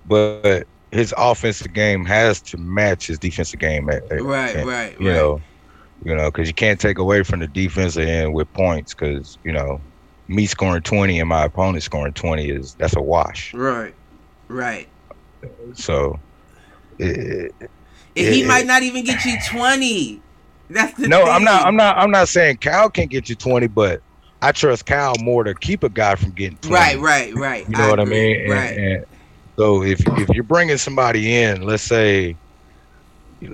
but 0.07 0.65
his 0.91 1.13
offensive 1.17 1.73
game 1.73 2.05
has 2.05 2.41
to 2.41 2.57
match 2.57 3.07
his 3.07 3.19
defensive 3.19 3.59
game. 3.59 3.89
At, 3.89 4.09
at- 4.11 4.21
Right, 4.23 4.55
at- 4.55 4.65
right, 4.65 4.99
You 4.99 5.07
right. 5.09 5.15
know, 5.15 5.41
you 6.03 6.15
know, 6.15 6.31
because 6.31 6.47
you 6.47 6.53
can't 6.53 6.79
take 6.79 6.97
away 6.97 7.23
from 7.23 7.39
the 7.39 7.47
defensive 7.47 8.07
end 8.07 8.33
with 8.33 8.51
points. 8.53 8.93
Because 8.93 9.37
you 9.43 9.51
know, 9.51 9.81
me 10.27 10.45
scoring 10.45 10.81
twenty 10.83 11.19
and 11.19 11.29
my 11.29 11.45
opponent 11.45 11.83
scoring 11.83 12.13
twenty 12.13 12.49
is 12.49 12.75
that's 12.75 12.95
a 12.95 13.01
wash. 13.01 13.53
Right, 13.53 13.93
right. 14.47 14.87
So, 15.73 16.19
it, 16.99 17.51
And 17.59 17.69
he 18.15 18.41
Yeah. 18.41 18.47
might 18.47 18.65
not 18.65 18.83
even 18.83 19.03
get 19.03 19.25
you 19.25 19.35
twenty. 19.47 20.21
That's 20.69 20.93
the 20.99 21.07
no, 21.07 21.25
thing. 21.25 21.33
I'm 21.33 21.43
not. 21.43 21.65
I'm 21.65 21.75
not. 21.75 21.97
I'm 21.97 22.09
not 22.11 22.27
saying 22.27 22.57
Cal 22.57 22.89
can't 22.89 23.09
get 23.09 23.29
you 23.29 23.35
twenty, 23.35 23.67
but 23.67 24.01
I 24.41 24.51
trust 24.51 24.85
Cal 24.85 25.13
more 25.19 25.43
to 25.43 25.53
keep 25.53 25.83
a 25.83 25.89
guy 25.89 26.15
from 26.15 26.31
getting 26.31 26.57
20. 26.57 26.75
Right, 26.75 26.99
right, 26.99 27.35
right. 27.35 27.65
You 27.69 27.77
know 27.77 27.89
what 27.89 27.99
I 27.99 28.05
mean? 28.05 28.41
And- 28.41 28.49
Right. 28.51 28.77
and 28.77 29.05
so 29.57 29.83
if 29.83 30.01
if 30.19 30.29
you're 30.29 30.43
bringing 30.43 30.77
somebody 30.77 31.33
in, 31.33 31.61
let's 31.61 31.83
say, 31.83 32.35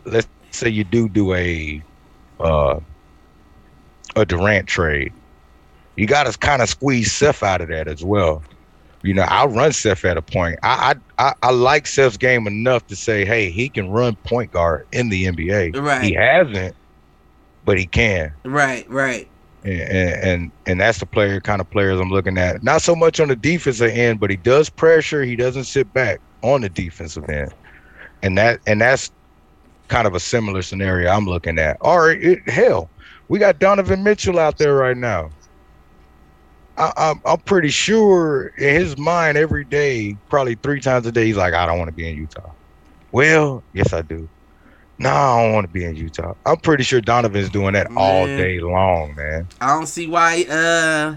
let's 0.05 0.27
say 0.51 0.69
you 0.69 0.83
do 0.83 1.07
do 1.07 1.33
a 1.33 1.81
uh, 2.39 2.79
a 4.15 4.25
Durant 4.25 4.67
trade, 4.67 5.13
you 5.95 6.07
got 6.07 6.31
to 6.31 6.37
kind 6.37 6.61
of 6.61 6.69
squeeze 6.69 7.11
Seth 7.11 7.43
out 7.43 7.61
of 7.61 7.69
that 7.69 7.87
as 7.87 8.03
well. 8.03 8.43
You 9.03 9.13
know, 9.15 9.25
I'll 9.27 9.49
run 9.49 9.71
Seth 9.71 10.05
at 10.05 10.17
a 10.17 10.21
point. 10.21 10.59
I, 10.63 10.95
I 11.17 11.25
I 11.27 11.33
I 11.43 11.51
like 11.51 11.87
Seth's 11.87 12.17
game 12.17 12.47
enough 12.47 12.85
to 12.87 12.95
say, 12.95 13.25
hey, 13.25 13.51
he 13.51 13.69
can 13.69 13.89
run 13.89 14.15
point 14.17 14.51
guard 14.51 14.87
in 14.91 15.09
the 15.09 15.25
NBA. 15.25 15.75
Right. 15.79 16.03
He 16.03 16.13
hasn't, 16.13 16.75
but 17.65 17.77
he 17.77 17.85
can 17.85 18.33
Right, 18.43 18.89
right. 18.89 19.30
And 19.63 20.52
and 20.65 20.80
that's 20.80 21.00
the 21.00 21.06
player 21.06 21.39
kind 21.39 21.62
of 21.62 21.69
players 21.69 22.00
I'm 22.00 22.10
looking 22.10 22.38
at. 22.38 22.63
Not 22.63 22.82
so 22.82 22.95
much 22.95 23.19
on 23.19 23.28
the 23.28 23.36
defensive 23.36 23.91
end, 23.91 24.19
but 24.19 24.30
he 24.30 24.38
does 24.38 24.69
pressure. 24.69 25.24
He 25.24 25.36
doesn't 25.36 25.65
sit 25.65 25.93
back 25.93 26.19
on 26.41 26.62
the 26.62 26.69
defensive 26.69 27.30
end, 27.30 27.54
and 28.24 28.38
that 28.38 28.60
and 28.65 28.82
that's 28.82 29.12
kind 29.89 30.08
of 30.08 30.15
a 30.15 30.19
similar 30.19 30.62
scenario 30.62 31.10
I'm 31.10 31.26
looking 31.26 31.60
at. 31.60 31.78
Or 31.82 32.12
it, 32.12 32.47
hell, 32.50 32.89
we 33.28 33.39
got 33.39 33.60
Donovan 33.60 34.04
Mitchell 34.04 34.39
out 34.39 34.58
there 34.58 34.76
right 34.76 34.97
now. 34.97 35.30
I, 36.78 36.91
I'm 36.97 37.21
I'm 37.26 37.39
pretty 37.41 37.69
sure 37.69 38.47
in 38.58 38.76
his 38.76 38.97
mind 38.97 39.38
every 39.38 39.65
day, 39.65 40.17
probably 40.30 40.56
three 40.56 40.80
times 40.80 41.06
a 41.06 41.12
day, 41.12 41.28
he's 41.28 41.38
like, 41.38 41.54
I 41.54 41.65
don't 41.65 41.78
want 41.78 41.89
to 41.89 41.95
be 41.95 42.10
in 42.10 42.15
Utah. 42.15 42.54
Well, 43.12 43.63
yes, 43.74 43.93
I 43.93 44.02
do. 44.02 44.30
No, 45.01 45.09
I 45.09 45.43
don't 45.43 45.53
want 45.53 45.67
to 45.67 45.73
be 45.73 45.83
in 45.83 45.95
Utah. 45.95 46.35
I'm 46.45 46.57
pretty 46.57 46.83
sure 46.83 47.01
Donovan's 47.01 47.49
doing 47.49 47.73
that 47.73 47.88
all 47.97 48.26
day 48.26 48.59
long, 48.59 49.15
man. 49.15 49.47
I 49.59 49.67
don't 49.67 49.88
see 49.88 50.05
why 50.07 50.43
uh 50.43 51.15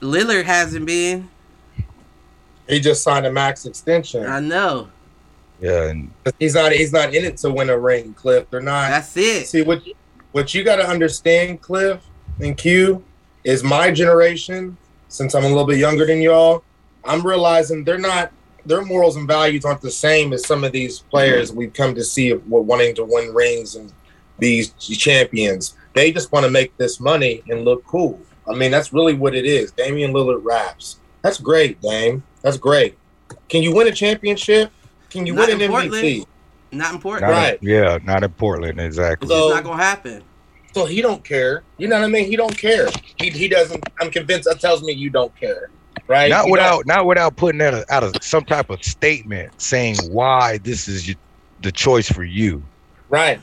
Lillard 0.00 0.44
hasn't 0.44 0.86
been. 0.86 1.28
He 2.68 2.78
just 2.78 3.02
signed 3.02 3.26
a 3.26 3.32
max 3.32 3.66
extension. 3.66 4.26
I 4.26 4.38
know. 4.38 4.90
Yeah, 5.60 5.88
and 5.88 6.12
He's 6.38 6.54
not. 6.54 6.70
He's 6.70 6.92
not 6.92 7.12
in 7.12 7.24
it 7.24 7.36
to 7.38 7.50
win 7.50 7.68
a 7.68 7.76
ring, 7.76 8.14
Cliff. 8.14 8.48
They're 8.50 8.60
not. 8.60 8.90
That's 8.90 9.16
it. 9.16 9.48
See 9.48 9.62
what 9.62 9.82
what 10.30 10.54
you 10.54 10.62
got 10.62 10.76
to 10.76 10.86
understand, 10.86 11.60
Cliff 11.60 12.00
and 12.40 12.56
Q, 12.56 13.02
is 13.42 13.64
my 13.64 13.90
generation. 13.90 14.76
Since 15.08 15.34
I'm 15.34 15.42
a 15.42 15.48
little 15.48 15.66
bit 15.66 15.78
younger 15.78 16.06
than 16.06 16.20
y'all, 16.20 16.62
I'm 17.04 17.26
realizing 17.26 17.82
they're 17.82 17.98
not. 17.98 18.30
Their 18.68 18.84
morals 18.84 19.16
and 19.16 19.26
values 19.26 19.64
aren't 19.64 19.80
the 19.80 19.90
same 19.90 20.32
as 20.34 20.46
some 20.46 20.62
of 20.62 20.72
these 20.72 20.98
players 21.00 21.52
we've 21.52 21.72
come 21.72 21.94
to 21.94 22.04
see 22.04 22.30
of 22.30 22.46
wanting 22.46 22.94
to 22.96 23.04
win 23.04 23.32
rings 23.34 23.76
and 23.76 23.90
be 24.38 24.64
champions. 24.78 25.74
They 25.94 26.12
just 26.12 26.30
want 26.32 26.44
to 26.44 26.50
make 26.50 26.76
this 26.76 27.00
money 27.00 27.42
and 27.48 27.64
look 27.64 27.84
cool. 27.86 28.20
I 28.46 28.54
mean, 28.54 28.70
that's 28.70 28.92
really 28.92 29.14
what 29.14 29.34
it 29.34 29.46
is. 29.46 29.72
Damian 29.72 30.12
Lillard 30.12 30.44
raps. 30.44 30.98
That's 31.22 31.38
great, 31.38 31.80
Dame. 31.80 32.22
That's 32.42 32.58
great. 32.58 32.96
Can 33.48 33.62
you 33.62 33.74
win 33.74 33.88
a 33.88 33.92
championship? 33.92 34.70
Can 35.10 35.26
you 35.26 35.34
Not 35.34 35.48
win 35.48 35.56
an 35.62 35.62
in 35.62 35.70
MVP? 35.70 36.26
Not 36.70 36.92
important. 36.94 37.22
not 37.30 37.30
in- 37.30 37.42
Right. 37.44 37.58
yeah, 37.62 37.98
not 38.04 38.22
in 38.22 38.30
Portland 38.32 38.78
exactly. 38.78 39.26
It's 39.26 39.32
So- 39.34 39.48
just 39.48 39.54
not 39.56 39.64
gonna 39.64 39.82
happen. 39.82 40.22
So 40.74 40.84
he 40.84 41.00
don't 41.00 41.24
care. 41.24 41.62
You 41.78 41.88
know 41.88 41.96
what 41.98 42.04
I 42.04 42.08
mean? 42.08 42.26
He 42.26 42.36
don't 42.36 42.56
care. 42.56 42.88
He, 43.18 43.30
he 43.30 43.48
doesn't. 43.48 43.82
I'm 44.00 44.10
convinced. 44.10 44.46
That 44.46 44.60
tells 44.60 44.82
me 44.82 44.92
you 44.92 45.08
don't 45.08 45.34
care, 45.34 45.70
right? 46.06 46.30
not 46.30 46.46
You 46.46 46.52
without 46.52 46.86
not 46.86 47.06
without 47.06 47.36
putting 47.36 47.60
out, 47.60 47.74
a, 47.74 47.84
out 47.92 48.04
of 48.04 48.14
some 48.22 48.44
type 48.44 48.70
of 48.70 48.82
statement 48.82 49.60
saying 49.60 49.96
why 50.10 50.58
this 50.58 50.88
is 50.88 51.14
the 51.62 51.72
choice 51.72 52.10
for 52.10 52.24
you. 52.24 52.62
right. 53.08 53.40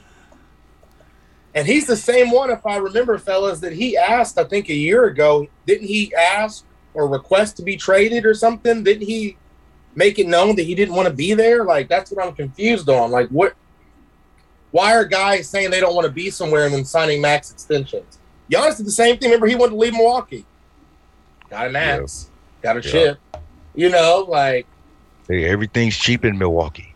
And 1.54 1.66
he's 1.66 1.88
the 1.88 1.96
same 1.96 2.32
one, 2.32 2.50
if 2.50 2.66
I 2.66 2.76
remember, 2.76 3.18
fellas, 3.18 3.62
that 3.62 3.72
he 3.72 3.96
asked. 3.96 4.38
I 4.38 4.44
think 4.44 4.68
a 4.68 4.74
year 4.74 5.06
ago, 5.06 5.48
didn't 5.66 5.88
he 5.88 6.14
ask 6.14 6.66
or 6.94 7.08
request 7.08 7.56
to 7.58 7.64
be 7.64 7.78
traded 7.78 8.26
or 8.26 8.34
something? 8.34 8.84
Didn't 8.84 9.08
he 9.08 9.38
make 9.96 10.20
it 10.20 10.28
known 10.28 10.58
that 10.58 10.64
he 10.64 10.76
didn't 10.76 10.96
want 10.96 11.08
to 11.08 11.14
be 11.14 11.34
there? 11.34 11.64
Like 11.64 11.88
that's 11.88 12.12
what 12.12 12.26
I'm 12.26 12.36
confused 12.36 12.90
on. 12.90 13.10
Like 13.12 13.30
what? 13.30 13.56
Why 14.72 14.94
are 14.94 15.06
guys 15.06 15.48
saying 15.48 15.72
they 15.72 15.80
don't 15.80 15.96
want 15.96 16.06
to 16.06 16.12
be 16.12 16.30
somewhere 16.30 16.66
and 16.66 16.74
then 16.74 16.84
signing 16.84 17.22
max 17.22 17.52
extensions? 17.52 18.20
Giannis 18.52 18.78
did 18.78 18.86
the 18.86 18.92
same 18.92 19.18
thing. 19.18 19.30
Remember, 19.30 19.48
he 19.48 19.56
wanted 19.56 19.72
to 19.72 19.78
leave 19.78 19.94
Milwaukee. 19.94 20.46
Got 21.50 21.68
a 21.68 21.70
max. 21.70 22.30
Got 22.66 22.78
a 22.78 22.82
Yeah. 22.82 22.92
chip. 22.92 23.20
You 23.76 23.90
know, 23.90 24.26
like 24.28 24.66
Hey, 25.30 25.46
everything's 25.46 25.96
cheap 25.96 26.26
in 26.26 26.36
Milwaukee. 26.36 26.96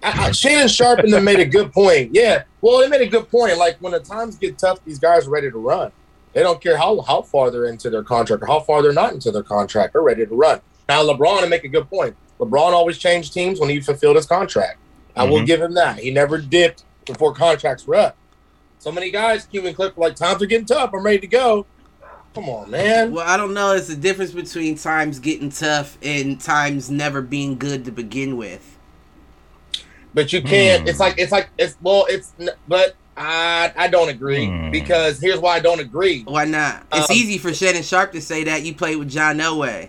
I, 0.00 0.26
I, 0.26 0.30
Shannon 0.30 0.68
Sharpe 0.68 1.00
and 1.00 1.12
them 1.12 1.24
made 1.24 1.40
a 1.40 1.44
good 1.44 1.72
point. 1.72 2.10
Yeah, 2.12 2.44
well, 2.60 2.78
they 2.78 2.86
made 2.88 3.00
a 3.00 3.06
good 3.08 3.28
point. 3.28 3.58
Like 3.58 3.78
when 3.80 3.92
the 3.92 3.98
times 4.00 4.36
get 4.36 4.58
tough, 4.58 4.78
these 4.84 5.00
guys 5.00 5.26
are 5.26 5.30
ready 5.30 5.50
to 5.50 5.58
run. 5.58 5.90
They 6.34 6.42
don't 6.44 6.62
care 6.62 6.76
how 6.76 7.00
how 7.00 7.22
far 7.22 7.50
they're 7.50 7.66
into 7.66 7.90
their 7.90 8.04
contract 8.04 8.44
or 8.44 8.46
how 8.46 8.60
far 8.60 8.80
they're 8.80 8.92
not 8.92 9.12
into 9.12 9.32
their 9.32 9.42
contract. 9.42 9.92
They're 9.94 10.02
ready 10.02 10.24
to 10.24 10.34
run. 10.34 10.60
Now, 10.88 11.02
LeBron, 11.04 11.40
to 11.40 11.48
make 11.48 11.64
a 11.64 11.68
good 11.68 11.88
point, 11.90 12.16
LeBron 12.38 12.72
always 12.72 12.96
changed 12.98 13.32
teams 13.34 13.58
when 13.58 13.70
he 13.70 13.80
fulfilled 13.80 14.14
his 14.16 14.26
contract. 14.26 14.78
I 15.16 15.24
will 15.24 15.40
Mhm. 15.40 15.46
give 15.46 15.60
him 15.62 15.74
that. 15.74 15.98
He 15.98 16.12
never 16.12 16.38
dipped 16.38 16.84
before 17.06 17.34
contracts 17.34 17.86
were 17.88 17.96
up. 17.96 18.16
So 18.78 18.92
many 18.92 19.10
guys, 19.10 19.46
Cuban 19.46 19.74
Clip, 19.74 19.96
like 19.98 20.14
times 20.14 20.42
are 20.42 20.46
getting 20.46 20.66
tough. 20.66 20.90
I'm 20.94 21.02
ready 21.04 21.18
to 21.18 21.26
go. 21.26 21.66
Come 22.34 22.48
on, 22.48 22.70
man. 22.70 23.12
Well, 23.12 23.28
I 23.28 23.36
don't 23.36 23.52
know. 23.52 23.72
It's 23.72 23.88
the 23.88 23.96
difference 23.96 24.32
between 24.32 24.76
times 24.76 25.18
getting 25.18 25.50
tough 25.50 25.98
and 26.02 26.40
times 26.40 26.90
never 26.90 27.20
being 27.20 27.58
good 27.58 27.84
to 27.84 27.92
begin 27.92 28.36
with. 28.38 28.78
But 30.14 30.32
you 30.32 30.42
can't. 30.42 30.82
Hmm. 30.82 30.88
It's 30.88 31.00
like 31.00 31.14
it's 31.18 31.32
like 31.32 31.48
it's 31.58 31.76
well. 31.82 32.06
It's 32.08 32.32
but 32.68 32.94
I 33.16 33.72
I 33.76 33.88
don't 33.88 34.08
agree 34.08 34.46
Hmm. 34.46 34.70
because 34.70 35.20
here's 35.20 35.40
why 35.40 35.56
I 35.56 35.60
don't 35.60 35.80
agree. 35.80 36.22
Why 36.26 36.44
not? 36.46 36.86
It's 36.92 37.10
Um, 37.10 37.16
easy 37.16 37.36
for 37.38 37.52
Shannon 37.52 37.82
Sharpe 37.82 38.12
to 38.12 38.20
say 38.20 38.44
that 38.44 38.62
you 38.62 38.74
played 38.74 38.96
with 38.96 39.10
John 39.10 39.38
Elway. 39.38 39.88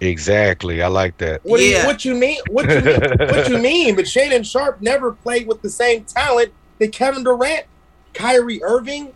Exactly. 0.00 0.82
I 0.82 0.88
like 0.88 1.16
that. 1.18 1.40
What 1.44 1.58
do 1.58 1.64
you, 1.64 1.72
Yeah. 1.76 1.86
what 1.86 2.04
you 2.04 2.14
mean? 2.14 2.38
What 2.50 2.68
you 2.68 2.80
mean? 2.80 3.00
what 3.18 3.48
you 3.48 3.58
mean? 3.70 3.94
But 3.96 4.06
Shannon 4.08 4.42
Sharpe 4.42 4.80
never 4.82 5.12
played 5.12 5.46
with 5.46 5.62
the 5.62 5.70
same 5.70 6.04
talent 6.04 6.52
that 6.78 6.92
Kevin 6.92 7.22
Durant, 7.24 7.64
Kyrie 8.12 8.62
Irving, 8.62 9.12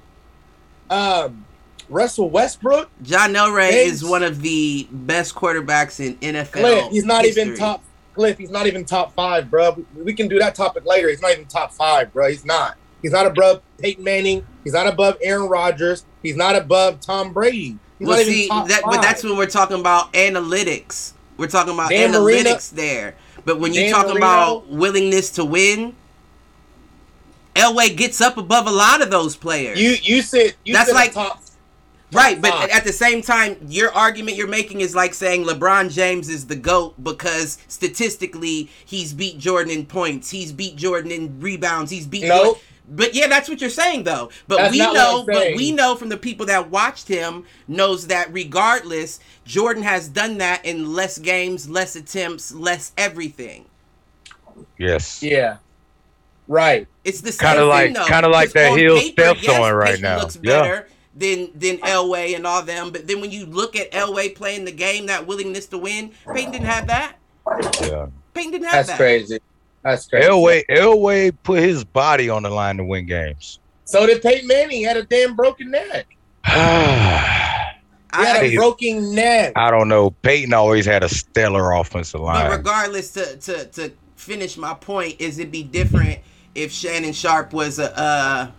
um, 0.90 1.44
Russell 1.88 2.30
Westbrook. 2.30 2.90
John 3.02 3.32
Elway 3.34 3.72
is 3.72 4.04
one 4.04 4.22
of 4.22 4.42
the 4.42 4.86
best 4.90 5.34
quarterbacks 5.34 6.00
in 6.00 6.16
NFL. 6.16 6.52
Cliff, 6.52 6.84
he's 6.90 7.04
not 7.04 7.24
even 7.24 7.54
top. 7.56 7.82
Cliff, 8.14 8.36
he's 8.36 8.50
not 8.50 8.66
even 8.66 8.84
top 8.84 9.14
five, 9.14 9.50
bro. 9.50 9.72
We, 9.94 10.02
we 10.02 10.12
can 10.12 10.28
do 10.28 10.38
that 10.38 10.54
topic 10.54 10.84
later. 10.84 11.08
He's 11.08 11.22
not 11.22 11.32
even 11.32 11.46
top 11.46 11.72
five, 11.72 12.12
bro. 12.12 12.28
He's 12.28 12.44
not. 12.44 12.76
He's 13.00 13.12
not 13.12 13.26
above 13.26 13.62
Peyton 13.78 14.02
Manning. 14.02 14.44
He's 14.64 14.72
not 14.72 14.86
above 14.88 15.16
Aaron 15.22 15.48
Rodgers. 15.48 16.04
He's 16.22 16.36
not 16.36 16.56
above 16.56 17.00
Tom 17.00 17.32
Brady. 17.32 17.78
He's 17.98 18.08
Well, 18.08 18.18
see, 18.24 18.48
that, 18.48 18.82
but 18.84 19.00
that's 19.02 19.22
when 19.22 19.36
we're 19.36 19.46
talking 19.46 19.78
about 19.78 20.12
analytics. 20.12 21.12
We're 21.36 21.46
talking 21.46 21.74
about 21.74 21.90
Dan 21.90 22.12
analytics 22.12 22.72
Marino- 22.74 22.82
there. 22.82 23.14
But 23.44 23.60
when 23.60 23.72
you 23.72 23.90
Marino- 23.92 24.16
about 24.16 24.66
willingness 24.68 25.30
to 25.30 25.44
win, 25.44 25.94
Elway 27.54 27.96
gets 27.96 28.20
up 28.20 28.36
above 28.36 28.66
a 28.66 28.70
lot 28.72 29.00
of 29.00 29.10
those 29.10 29.36
players. 29.36 29.80
you 29.80 29.96
you 30.02 30.22
said 30.22 30.54
you 30.64 30.74
That's 30.74 30.88
said 30.88 30.94
like- 30.94 31.12
top. 31.12 31.42
Right, 32.12 32.40
but 32.40 32.50
five. 32.52 32.70
at 32.70 32.84
the 32.84 32.92
same 32.92 33.22
time, 33.22 33.56
your 33.68 33.92
argument 33.92 34.36
you're 34.36 34.46
making 34.48 34.80
is 34.80 34.94
like 34.94 35.14
saying 35.14 35.44
LeBron 35.44 35.90
James 35.90 36.28
is 36.28 36.46
the 36.46 36.56
GOAT 36.56 36.94
because 37.02 37.58
statistically 37.68 38.70
he's 38.84 39.12
beat 39.12 39.38
Jordan 39.38 39.72
in 39.72 39.86
points, 39.86 40.30
he's 40.30 40.52
beat 40.52 40.76
Jordan 40.76 41.10
in 41.10 41.38
rebounds, 41.40 41.90
he's 41.90 42.06
beat 42.06 42.24
No. 42.24 42.42
Jordan- 42.44 42.62
But 42.90 43.14
yeah, 43.14 43.26
that's 43.26 43.48
what 43.50 43.60
you're 43.60 43.68
saying 43.68 44.04
though. 44.04 44.30
But 44.46 44.56
That's 44.58 44.72
we 44.72 44.78
know, 44.78 45.24
but 45.26 45.54
we 45.56 45.72
know 45.72 45.94
from 45.94 46.08
the 46.08 46.16
people 46.16 46.46
that 46.46 46.70
watched 46.70 47.06
him 47.08 47.44
knows 47.66 48.06
that 48.06 48.32
regardless, 48.32 49.20
Jordan 49.44 49.82
has 49.82 50.08
done 50.08 50.38
that 50.38 50.64
in 50.64 50.94
less 50.94 51.18
games, 51.18 51.68
less 51.68 51.96
attempts, 51.96 52.50
less 52.54 52.92
everything. 52.96 53.66
Yes. 54.78 55.22
Yeah. 55.22 55.58
Right. 56.46 56.86
It's 57.04 57.20
the 57.20 57.32
same 57.32 57.46
Kinda 57.48 57.60
thing, 57.62 57.68
like- 57.68 57.94
though. 57.94 58.06
kinda 58.06 58.28
like 58.28 58.52
that 58.52 58.78
heel 58.78 58.96
Hill 58.96 59.12
Steph's 59.12 59.42
yes, 59.42 59.60
on 59.60 59.74
right 59.74 59.86
Peyton 59.88 60.02
now. 60.02 60.18
Looks 60.20 60.38
Yeah. 60.42 60.80
Better 61.18 61.36
than 61.36 61.58
than 61.58 61.78
Elway 61.78 62.34
and 62.36 62.46
all 62.46 62.62
them, 62.62 62.90
but 62.90 63.06
then 63.06 63.20
when 63.20 63.30
you 63.30 63.46
look 63.46 63.76
at 63.76 63.90
Elway 63.92 64.34
playing 64.34 64.64
the 64.64 64.72
game, 64.72 65.06
that 65.06 65.26
willingness 65.26 65.66
to 65.66 65.78
win, 65.78 66.12
Peyton 66.32 66.52
didn't 66.52 66.66
have 66.66 66.86
that. 66.86 67.16
Yeah. 67.80 68.06
Peyton 68.34 68.52
didn't 68.52 68.64
have 68.64 68.72
that. 68.72 68.86
That's 68.86 68.88
that. 68.88 68.96
crazy. 68.96 69.38
That's 69.82 70.06
crazy. 70.06 70.28
Elway 70.28 70.64
Elway 70.70 71.36
put 71.42 71.60
his 71.60 71.84
body 71.84 72.28
on 72.30 72.42
the 72.42 72.50
line 72.50 72.76
to 72.78 72.84
win 72.84 73.06
games. 73.06 73.58
So 73.84 74.06
did 74.06 74.22
Peyton 74.22 74.46
Manning. 74.46 74.76
He 74.76 74.82
had 74.82 74.96
a 74.96 75.04
damn 75.04 75.34
broken 75.34 75.70
neck. 75.70 76.06
I 76.44 77.34
He 78.14 78.24
had 78.24 78.42
a 78.42 78.52
I- 78.52 78.56
broken 78.56 79.14
neck. 79.14 79.52
I 79.56 79.70
don't 79.70 79.88
know. 79.88 80.10
Peyton 80.10 80.52
always 80.52 80.86
had 80.86 81.02
a 81.02 81.08
stellar 81.08 81.72
offensive 81.72 82.20
line. 82.20 82.48
But 82.48 82.56
regardless, 82.56 83.12
to 83.12 83.36
to 83.38 83.64
to 83.66 83.92
finish 84.16 84.56
my 84.56 84.74
point, 84.74 85.16
is 85.20 85.38
it 85.38 85.50
be 85.50 85.62
different 85.62 86.20
if 86.54 86.72
Shannon 86.72 87.12
Sharpe 87.12 87.52
was 87.52 87.78
a 87.78 87.98
uh, 87.98 88.50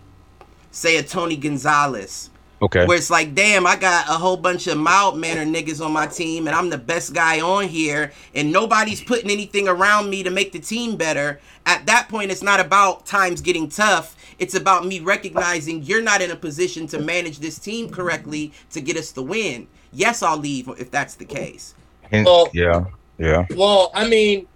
say 0.70 0.96
a 0.96 1.02
Tony 1.02 1.36
Gonzalez, 1.36 2.30
Okay. 2.62 2.84
where 2.86 2.96
it's 2.96 3.10
like, 3.10 3.34
damn, 3.34 3.66
I 3.66 3.76
got 3.76 4.08
a 4.08 4.12
whole 4.12 4.36
bunch 4.36 4.66
of 4.66 4.76
mild 4.76 5.16
mannered 5.18 5.48
niggas 5.48 5.84
on 5.84 5.92
my 5.92 6.06
team, 6.06 6.46
and 6.46 6.54
I'm 6.54 6.68
the 6.68 6.78
best 6.78 7.14
guy 7.14 7.40
on 7.40 7.68
here, 7.68 8.12
and 8.34 8.52
nobody's 8.52 9.02
putting 9.02 9.30
anything 9.30 9.66
around 9.66 10.10
me 10.10 10.22
to 10.22 10.30
make 10.30 10.52
the 10.52 10.58
team 10.58 10.96
better. 10.96 11.40
At 11.64 11.86
that 11.86 12.08
point, 12.08 12.30
it's 12.30 12.42
not 12.42 12.60
about 12.60 13.06
times 13.06 13.40
getting 13.40 13.68
tough. 13.68 14.16
It's 14.38 14.54
about 14.54 14.86
me 14.86 15.00
recognizing 15.00 15.82
you're 15.82 16.02
not 16.02 16.20
in 16.20 16.30
a 16.30 16.36
position 16.36 16.86
to 16.88 16.98
manage 16.98 17.38
this 17.38 17.58
team 17.58 17.90
correctly 17.90 18.52
to 18.72 18.80
get 18.80 18.96
us 18.96 19.12
the 19.12 19.22
win. 19.22 19.66
Yes, 19.92 20.22
I'll 20.22 20.36
leave 20.38 20.68
if 20.78 20.90
that's 20.90 21.14
the 21.14 21.24
case. 21.24 21.74
Well- 22.12 22.48
yeah. 22.52 22.84
Yeah. 23.18 23.46
Well, 23.54 23.90
I 23.94 24.08
mean, 24.08 24.46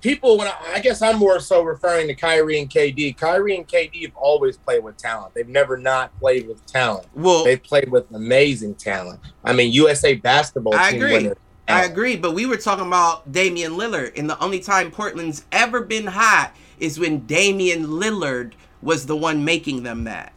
people. 0.00 0.38
When 0.38 0.48
I, 0.48 0.54
I 0.74 0.80
guess 0.80 1.02
I'm 1.02 1.18
more 1.18 1.40
so 1.40 1.62
referring 1.62 2.06
to 2.08 2.14
Kyrie 2.14 2.58
and 2.60 2.68
KD. 2.70 3.16
Kyrie 3.16 3.56
and 3.56 3.66
KD 3.68 4.02
have 4.02 4.16
always 4.16 4.56
played 4.56 4.82
with 4.82 4.96
talent. 4.96 5.34
They've 5.34 5.48
never 5.48 5.76
not 5.76 6.18
played 6.20 6.48
with 6.48 6.64
talent. 6.66 7.06
Well, 7.14 7.44
They've 7.44 7.62
played 7.62 7.90
with 7.90 8.10
amazing 8.12 8.74
talent. 8.76 9.20
I 9.44 9.52
mean, 9.52 9.72
USA 9.72 10.14
basketball 10.14 10.74
I 10.74 10.92
team 10.92 11.02
agree. 11.02 11.12
winner. 11.12 11.36
I 11.68 11.84
agree, 11.84 12.16
but 12.16 12.34
we 12.34 12.46
were 12.46 12.56
talking 12.56 12.86
about 12.86 13.30
Damian 13.30 13.72
Lillard, 13.74 14.18
and 14.18 14.28
the 14.28 14.36
only 14.42 14.58
time 14.58 14.90
Portland's 14.90 15.44
ever 15.52 15.82
been 15.82 16.06
hot 16.06 16.52
is 16.80 16.98
when 16.98 17.20
Damian 17.26 17.86
Lillard 17.86 18.54
was 18.82 19.06
the 19.06 19.16
one 19.16 19.44
making 19.44 19.84
them 19.84 20.02
that. 20.04 20.32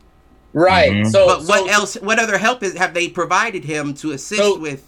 Right. 0.54 0.92
Mhm. 0.92 1.12
So, 1.12 1.26
But 1.26 1.44
what 1.46 1.60
so- 1.66 1.68
else? 1.70 1.96
What 1.96 2.20
other 2.20 2.38
help 2.38 2.62
is, 2.62 2.76
have 2.76 2.94
they 2.94 3.08
provided 3.10 3.64
him 3.66 3.96
to 3.96 4.12
assist 4.12 4.40
So- 4.42 4.60
with? 4.60 4.84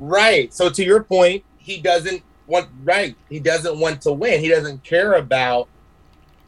Right. 0.00 0.52
So 0.52 0.70
to 0.70 0.84
your 0.84 1.02
point, 1.04 1.44
he 1.58 1.78
doesn't 1.78 2.22
want 2.50 2.68
right. 2.84 3.16
He 3.28 3.38
doesn't 3.40 3.78
want 3.78 4.02
to 4.02 4.12
win. 4.12 4.40
He 4.40 4.48
doesn't 4.48 4.82
care 4.84 5.14
about. 5.14 5.68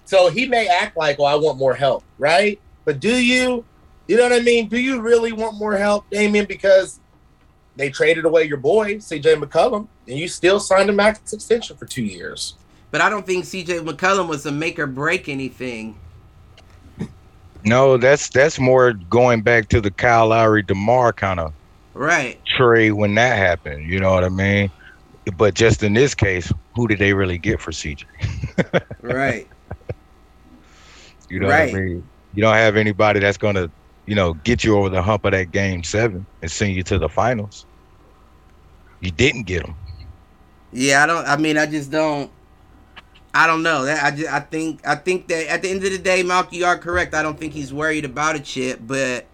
So 0.04 0.28
he 0.28 0.46
may 0.46 0.66
act 0.68 0.96
like, 0.96 1.18
"Well, 1.18 1.28
I 1.28 1.36
want 1.36 1.58
more 1.58 1.74
help," 1.74 2.04
right? 2.18 2.60
But 2.84 3.00
do 3.00 3.14
you? 3.16 3.64
You 4.08 4.16
know 4.16 4.24
what 4.24 4.32
I 4.32 4.40
mean? 4.40 4.68
Do 4.68 4.78
you 4.78 5.00
really 5.00 5.32
want 5.32 5.56
more 5.56 5.76
help, 5.76 6.04
Damian? 6.10 6.44
Because 6.46 6.98
they 7.76 7.88
traded 7.88 8.24
away 8.24 8.44
your 8.44 8.58
boy 8.58 8.98
C.J. 8.98 9.36
McCollum, 9.36 9.86
and 10.08 10.18
you 10.18 10.28
still 10.28 10.60
signed 10.60 10.90
a 10.90 10.92
max 10.92 11.32
extension 11.32 11.76
for 11.76 11.86
two 11.86 12.02
years. 12.04 12.54
But 12.90 13.00
I 13.00 13.08
don't 13.08 13.24
think 13.24 13.44
C.J. 13.46 13.78
McCollum 13.78 14.28
was 14.28 14.44
a 14.44 14.52
make 14.52 14.78
or 14.78 14.86
break 14.86 15.28
anything. 15.28 15.96
No, 17.64 17.96
that's 17.96 18.28
that's 18.28 18.58
more 18.58 18.92
going 18.92 19.42
back 19.42 19.68
to 19.68 19.80
the 19.80 19.90
Kyle 19.90 20.28
Lowry 20.28 20.62
Demar 20.62 21.12
kind 21.12 21.38
of 21.40 21.52
Right. 21.94 22.44
trade 22.44 22.92
when 22.92 23.14
that 23.14 23.36
happened. 23.38 23.88
You 23.88 24.00
know 24.00 24.12
what 24.12 24.24
I 24.24 24.28
mean? 24.28 24.70
But 25.36 25.54
just 25.54 25.82
in 25.82 25.94
this 25.94 26.14
case, 26.14 26.52
who 26.74 26.88
did 26.88 26.98
they 26.98 27.14
really 27.14 27.38
get 27.38 27.60
for 27.60 27.70
CJ? 27.72 28.02
Right. 29.02 29.50
You 31.30 31.40
know 31.40 31.48
Right. 31.48 31.70
what 31.72 31.80
I 31.80 31.82
mean? 31.82 32.10
You 32.32 32.42
don't 32.42 32.54
have 32.54 32.76
anybody 32.76 33.20
that's 33.20 33.38
gonna, 33.38 33.70
you 34.06 34.14
know, 34.14 34.34
get 34.34 34.64
you 34.64 34.76
over 34.76 34.88
the 34.90 35.02
hump 35.02 35.24
of 35.24 35.32
that 35.32 35.50
game 35.50 35.82
seven 35.84 36.26
and 36.42 36.50
send 36.50 36.74
you 36.74 36.82
to 36.84 36.98
the 36.98 37.08
finals. 37.08 37.66
You 39.00 39.10
didn't 39.12 39.44
get 39.44 39.64
them. 39.64 39.76
Yeah, 40.72 41.02
I 41.02 41.06
don't. 41.06 41.26
I 41.26 41.36
mean, 41.36 41.58
I 41.58 41.66
just 41.66 41.90
don't. 41.90 42.30
I 43.34 43.46
don't 43.46 43.62
know. 43.62 43.84
That 43.84 44.02
I 44.04 44.14
just. 44.16 44.30
I 44.32 44.40
think. 44.40 44.86
I 44.86 44.96
think 44.96 45.28
that 45.28 45.48
at 45.48 45.62
the 45.62 45.70
end 45.70 45.84
of 45.84 45.90
the 45.90 45.98
day, 45.98 46.22
Malky, 46.22 46.52
you 46.54 46.64
are 46.66 46.78
correct. 46.78 47.14
I 47.14 47.22
don't 47.22 47.38
think 47.38 47.52
he's 47.52 47.72
worried 47.72 48.04
about 48.04 48.36
it 48.36 48.46
shit. 48.46 48.86
But 48.86 49.26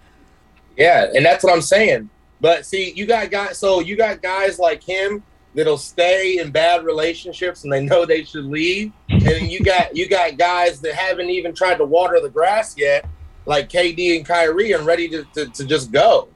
Yeah, 0.76 1.06
and 1.14 1.24
that's 1.24 1.44
what 1.44 1.52
I'm 1.54 1.62
saying. 1.62 2.10
But 2.40 2.66
see, 2.66 2.92
you 2.94 3.06
got 3.06 3.30
guys. 3.30 3.58
So 3.58 3.80
you 3.80 3.96
got 3.96 4.22
guys 4.22 4.58
like 4.58 4.82
him 4.84 5.24
that'll 5.54 5.78
stay 5.78 6.38
in 6.38 6.50
bad 6.50 6.84
relationships, 6.84 7.64
and 7.64 7.72
they 7.72 7.84
know 7.84 8.04
they 8.04 8.24
should 8.24 8.44
leave. 8.44 8.92
And 9.08 9.50
you 9.50 9.60
got 9.60 9.96
you 9.96 10.08
got 10.08 10.36
guys 10.38 10.80
that 10.80 10.94
haven't 10.94 11.30
even 11.30 11.54
tried 11.54 11.76
to 11.76 11.84
water 11.84 12.20
the 12.20 12.30
grass 12.30 12.76
yet, 12.76 13.06
like 13.46 13.68
KD 13.68 14.16
and 14.16 14.26
Kyrie, 14.26 14.72
and 14.72 14.86
ready 14.86 15.08
to, 15.08 15.24
to, 15.34 15.46
to 15.46 15.64
just 15.64 15.90
go. 15.92 16.28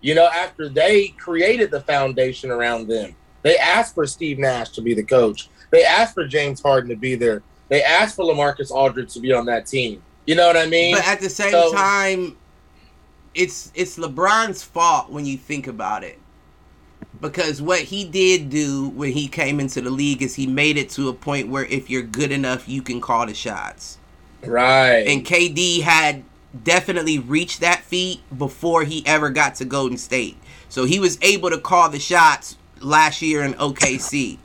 You 0.00 0.14
know, 0.14 0.26
after 0.26 0.68
they 0.68 1.08
created 1.08 1.70
the 1.70 1.80
foundation 1.80 2.50
around 2.50 2.88
them, 2.88 3.14
they 3.42 3.56
asked 3.58 3.94
for 3.94 4.06
Steve 4.06 4.38
Nash 4.38 4.70
to 4.70 4.82
be 4.82 4.94
the 4.94 5.02
coach. 5.02 5.50
They 5.70 5.84
asked 5.84 6.14
for 6.14 6.26
James 6.26 6.60
Harden 6.60 6.88
to 6.90 6.96
be 6.96 7.14
there. 7.14 7.42
They 7.68 7.82
asked 7.82 8.16
for 8.16 8.24
LaMarcus 8.24 8.70
Aldridge 8.70 9.12
to 9.14 9.20
be 9.20 9.32
on 9.32 9.46
that 9.46 9.66
team. 9.66 10.02
You 10.26 10.34
know 10.34 10.46
what 10.46 10.56
I 10.56 10.66
mean? 10.66 10.94
but 10.94 11.06
at 11.06 11.20
the 11.20 11.30
same 11.30 11.52
so- 11.52 11.72
time, 11.72 12.36
it's 13.34 13.70
it's 13.74 13.96
LeBron's 13.96 14.62
fault 14.62 15.10
when 15.10 15.24
you 15.24 15.36
think 15.36 15.66
about 15.66 16.02
it. 16.02 16.18
Because 17.20 17.60
what 17.60 17.80
he 17.80 18.04
did 18.04 18.48
do 18.48 18.88
when 18.90 19.12
he 19.12 19.28
came 19.28 19.60
into 19.60 19.80
the 19.80 19.90
league 19.90 20.22
is 20.22 20.34
he 20.34 20.46
made 20.46 20.78
it 20.78 20.88
to 20.90 21.08
a 21.08 21.12
point 21.12 21.48
where 21.48 21.66
if 21.66 21.90
you're 21.90 22.02
good 22.02 22.32
enough, 22.32 22.68
you 22.68 22.82
can 22.82 23.00
call 23.00 23.26
the 23.26 23.34
shots. 23.34 23.98
right. 24.42 25.06
And 25.06 25.24
KD 25.24 25.82
had 25.82 26.24
definitely 26.64 27.18
reached 27.18 27.60
that 27.60 27.82
feat 27.82 28.20
before 28.36 28.84
he 28.84 29.06
ever 29.06 29.30
got 29.30 29.54
to 29.56 29.64
Golden 29.64 29.98
State. 29.98 30.36
So 30.68 30.84
he 30.84 30.98
was 30.98 31.18
able 31.22 31.50
to 31.50 31.58
call 31.58 31.90
the 31.90 31.98
shots 31.98 32.56
last 32.80 33.22
year 33.22 33.42
in 33.42 33.54
OKC. 33.54 34.38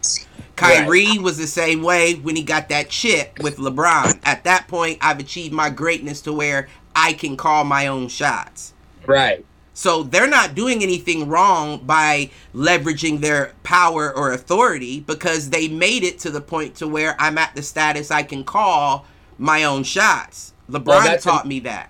Kyrie 0.56 1.18
was 1.18 1.38
the 1.38 1.48
same 1.48 1.82
way 1.82 2.14
when 2.14 2.36
he 2.36 2.44
got 2.44 2.70
that 2.70 2.90
chip 2.90 3.40
with 3.42 3.58
LeBron. 3.58 4.20
At 4.24 4.44
that 4.46 4.68
point, 4.68 5.00
I've 5.02 5.20
achieved 5.20 5.54
my 5.54 5.70
greatness 5.70 6.22
to 6.22 6.34
where 6.34 6.68
I 6.96 7.14
can 7.14 7.36
call 7.36 7.64
my 7.64 7.88
own 7.88 8.08
shots. 8.08 8.74
right. 9.06 9.46
So 9.78 10.04
they're 10.04 10.26
not 10.26 10.56
doing 10.56 10.82
anything 10.82 11.28
wrong 11.28 11.80
by 11.86 12.32
leveraging 12.56 13.20
their 13.20 13.52
power 13.64 14.16
or 14.16 14.32
authority 14.32 15.02
because 15.02 15.50
they 15.50 15.68
made 15.68 16.04
it 16.04 16.18
to 16.20 16.32
the 16.32 16.40
point 16.40 16.76
to 16.76 16.88
where 16.88 17.14
I'm 17.20 17.38
at 17.38 17.54
the 17.56 17.62
status 17.62 18.10
I 18.10 18.24
can 18.24 18.46
call 18.46 19.06
my 19.38 19.66
own 19.66 19.84
shots. 19.84 20.54
LeBron 20.70 21.04
that's 21.04 21.26
taught 21.26 21.44
an- 21.44 21.50
me 21.50 21.60
that. 21.60 21.90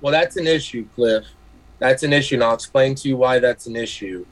Well, 0.00 0.12
that's 0.12 0.36
an 0.36 0.46
issue, 0.46 0.86
Cliff. 0.94 1.26
That's 1.80 2.04
an 2.04 2.12
issue, 2.12 2.36
and 2.36 2.44
I'll 2.44 2.54
explain 2.54 2.94
to 2.94 3.08
you 3.08 3.16
why 3.16 3.40
that's 3.40 3.66
an 3.66 3.74
issue. 3.74 4.24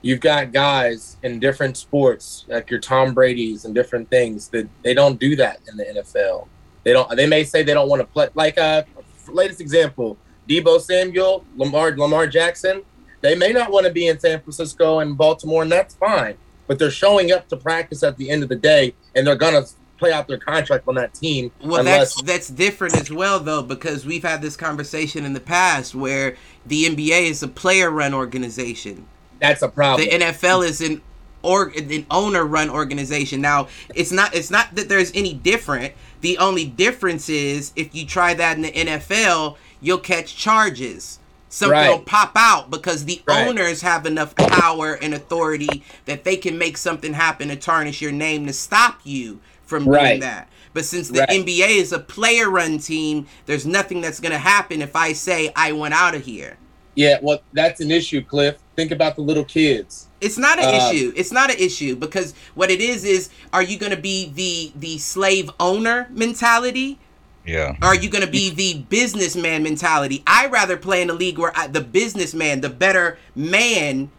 You've 0.00 0.20
got 0.20 0.52
guys 0.52 1.18
in 1.22 1.38
different 1.38 1.76
sports, 1.76 2.44
like 2.48 2.70
your 2.70 2.80
Tom 2.80 3.14
Brady's 3.14 3.64
and 3.64 3.72
different 3.72 4.10
things, 4.10 4.48
that 4.48 4.68
they 4.82 4.94
don't 4.94 5.20
do 5.20 5.36
that 5.36 5.60
in 5.70 5.76
the 5.76 5.84
NFL. 5.84 6.48
They 6.82 6.92
don't. 6.92 7.08
They 7.16 7.28
may 7.28 7.44
say 7.44 7.62
they 7.62 7.72
don't 7.72 7.88
want 7.88 8.00
to 8.00 8.06
play. 8.06 8.30
Like 8.34 8.58
uh, 8.58 8.82
latest 9.28 9.60
example, 9.60 10.18
Deebo 10.52 10.80
Samuel, 10.80 11.44
Lamar 11.56 11.96
Lamar 11.96 12.26
Jackson. 12.26 12.82
They 13.20 13.34
may 13.34 13.52
not 13.52 13.70
want 13.70 13.86
to 13.86 13.92
be 13.92 14.08
in 14.08 14.18
San 14.18 14.40
Francisco 14.40 14.98
and 14.98 15.16
Baltimore, 15.16 15.62
and 15.62 15.70
that's 15.70 15.94
fine. 15.94 16.36
But 16.66 16.78
they're 16.78 16.90
showing 16.90 17.32
up 17.32 17.48
to 17.48 17.56
practice 17.56 18.02
at 18.02 18.16
the 18.16 18.30
end 18.30 18.42
of 18.42 18.48
the 18.48 18.56
day, 18.56 18.94
and 19.14 19.26
they're 19.26 19.36
gonna 19.36 19.64
play 19.98 20.12
out 20.12 20.26
their 20.26 20.38
contract 20.38 20.88
on 20.88 20.96
that 20.96 21.14
team. 21.14 21.52
Well, 21.62 21.80
unless 21.80 22.14
that's 22.14 22.22
that's 22.22 22.48
different 22.48 22.96
as 22.96 23.10
well, 23.10 23.38
though, 23.40 23.62
because 23.62 24.04
we've 24.04 24.24
had 24.24 24.42
this 24.42 24.56
conversation 24.56 25.24
in 25.24 25.32
the 25.32 25.40
past 25.40 25.94
where 25.94 26.36
the 26.66 26.84
NBA 26.86 27.30
is 27.30 27.42
a 27.42 27.48
player-run 27.48 28.12
organization. 28.12 29.06
that's 29.40 29.62
a 29.62 29.68
problem. 29.68 30.08
The 30.08 30.16
NFL 30.16 30.66
is 30.66 30.80
an 30.80 31.02
or 31.42 31.72
an 31.76 32.06
owner-run 32.10 32.70
organization. 32.70 33.40
Now, 33.40 33.68
it's 33.94 34.12
not 34.12 34.34
it's 34.34 34.50
not 34.50 34.74
that 34.74 34.88
there's 34.88 35.12
any 35.14 35.34
different. 35.34 35.94
The 36.20 36.38
only 36.38 36.66
difference 36.66 37.28
is 37.28 37.72
if 37.76 37.94
you 37.94 38.06
try 38.06 38.34
that 38.34 38.56
in 38.56 38.62
the 38.62 38.72
NFL, 38.72 39.56
you'll 39.82 39.98
catch 39.98 40.36
charges. 40.36 41.18
Something 41.48 41.72
Right. 41.72 41.90
will 41.90 41.98
pop 41.98 42.32
out 42.34 42.70
because 42.70 43.04
the 43.04 43.20
Right. 43.26 43.46
owners 43.46 43.82
have 43.82 44.06
enough 44.06 44.34
power 44.36 44.94
and 45.02 45.12
authority 45.12 45.82
that 46.06 46.24
they 46.24 46.36
can 46.36 46.56
make 46.56 46.78
something 46.78 47.12
happen 47.12 47.48
to 47.48 47.56
tarnish 47.56 48.00
your 48.00 48.12
name 48.12 48.46
to 48.46 48.54
stop 48.54 49.00
you 49.04 49.40
from 49.66 49.84
doing 49.84 49.94
Right. 49.96 50.20
that. 50.20 50.48
But 50.72 50.86
since 50.86 51.08
the. 51.08 51.30
NBA 51.30 51.68
is 51.68 51.92
a 51.92 51.98
player 51.98 52.48
run 52.48 52.78
team, 52.78 53.26
there's 53.44 53.66
nothing 53.66 54.00
that's 54.00 54.20
going 54.20 54.32
to 54.32 54.38
happen 54.38 54.80
if 54.80 54.96
I 54.96 55.12
say 55.12 55.52
I 55.54 55.72
went 55.72 55.92
out 55.92 56.14
of 56.14 56.24
here. 56.24 56.56
Yeah, 56.94 57.18
well, 57.22 57.40
that's 57.52 57.80
an 57.80 57.90
issue, 57.90 58.22
Cliff. 58.22 58.56
Think 58.76 58.90
about 58.90 59.16
the 59.16 59.22
little 59.22 59.44
kids. 59.44 60.08
It's 60.22 60.38
not 60.38 60.58
an 60.58 60.74
Uh, 60.74 60.90
issue. 60.90 61.12
It's 61.16 61.32
not 61.32 61.50
an 61.50 61.58
issue 61.58 61.96
because 61.96 62.32
what 62.54 62.70
it 62.70 62.80
is 62.80 63.04
is 63.04 63.28
are 63.52 63.62
you 63.62 63.76
going 63.76 63.92
to 63.92 63.98
be 64.00 64.30
the 64.34 64.72
the 64.78 64.98
slave 64.98 65.50
owner 65.60 66.06
mentality 66.10 66.98
Yeah. 67.44 67.76
are 67.82 67.94
you 67.94 68.08
going 68.08 68.24
to 68.24 68.30
be 68.30 68.50
the 68.50 68.82
businessman 68.88 69.62
mentality? 69.62 70.22
I 70.26 70.46
rather 70.46 70.76
play 70.76 71.02
in 71.02 71.10
a 71.10 71.14
league 71.14 71.38
where 71.38 71.52
I, 71.56 71.66
the 71.66 71.80
businessman, 71.80 72.60
the 72.60 72.70
better 72.70 73.18
man 73.34 74.10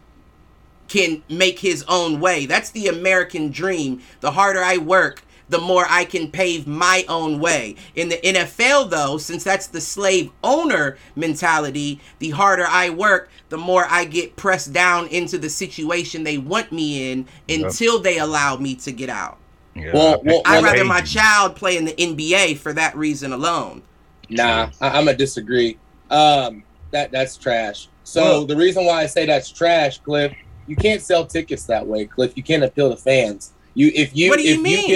can 0.88 1.22
make 1.28 1.58
his 1.58 1.84
own 1.88 2.20
way. 2.20 2.46
That's 2.46 2.70
the 2.70 2.88
American 2.88 3.50
dream. 3.50 4.02
The 4.20 4.32
harder 4.32 4.62
I 4.62 4.76
work, 4.76 5.22
the 5.48 5.58
more 5.58 5.86
I 5.88 6.04
can 6.04 6.30
pave 6.30 6.66
my 6.66 7.04
own 7.08 7.40
way. 7.40 7.76
In 7.94 8.08
the 8.08 8.16
NFL, 8.16 8.90
though, 8.90 9.18
since 9.18 9.44
that's 9.44 9.66
the 9.66 9.80
slave 9.80 10.30
owner 10.42 10.96
mentality, 11.16 12.00
the 12.18 12.30
harder 12.30 12.66
I 12.66 12.90
work, 12.90 13.30
the 13.48 13.58
more 13.58 13.86
I 13.88 14.04
get 14.04 14.36
pressed 14.36 14.72
down 14.72 15.08
into 15.08 15.38
the 15.38 15.50
situation 15.50 16.24
they 16.24 16.38
want 16.38 16.72
me 16.72 17.12
in 17.12 17.26
until 17.48 18.00
they 18.00 18.18
allow 18.18 18.56
me 18.56 18.74
to 18.76 18.92
get 18.92 19.08
out. 19.08 19.38
Yeah, 19.74 19.90
Well, 19.92 20.06
I 20.06 20.16
well, 20.16 20.18
picked 20.22 20.48
I'd 20.48 20.52
well, 20.52 20.62
rather 20.62 20.74
Peyton. 20.76 20.88
my 20.88 21.00
child 21.00 21.56
play 21.56 21.76
in 21.76 21.84
the 21.84 21.92
NBA 21.94 22.58
for 22.58 22.72
that 22.74 22.96
reason 22.96 23.32
alone. 23.32 23.82
Nah, 24.30 24.70
I, 24.80 24.88
I'm 24.88 25.04
gonna 25.06 25.16
disagree. 25.16 25.78
Um, 26.10 26.62
that 26.92 27.10
that's 27.10 27.36
trash. 27.36 27.88
So 28.04 28.22
Well- 28.22 28.46
the 28.46 28.56
reason 28.56 28.84
why 28.84 29.02
I 29.02 29.06
say 29.06 29.26
that's 29.26 29.50
trash, 29.50 29.98
Cliff, 29.98 30.32
you 30.66 30.76
can't 30.76 31.02
sell 31.02 31.26
tickets 31.26 31.64
that 31.64 31.86
way, 31.86 32.06
Cliff. 32.06 32.32
You 32.36 32.42
can't 32.42 32.62
appeal 32.64 32.90
to 32.90 32.96
fans. 32.96 33.52
You 33.74 33.90
if 33.94 34.16
you 34.16 34.30
what 34.30 34.38
do 34.38 34.44
you 34.44 34.54
if 34.54 34.60
mean? 34.60 34.88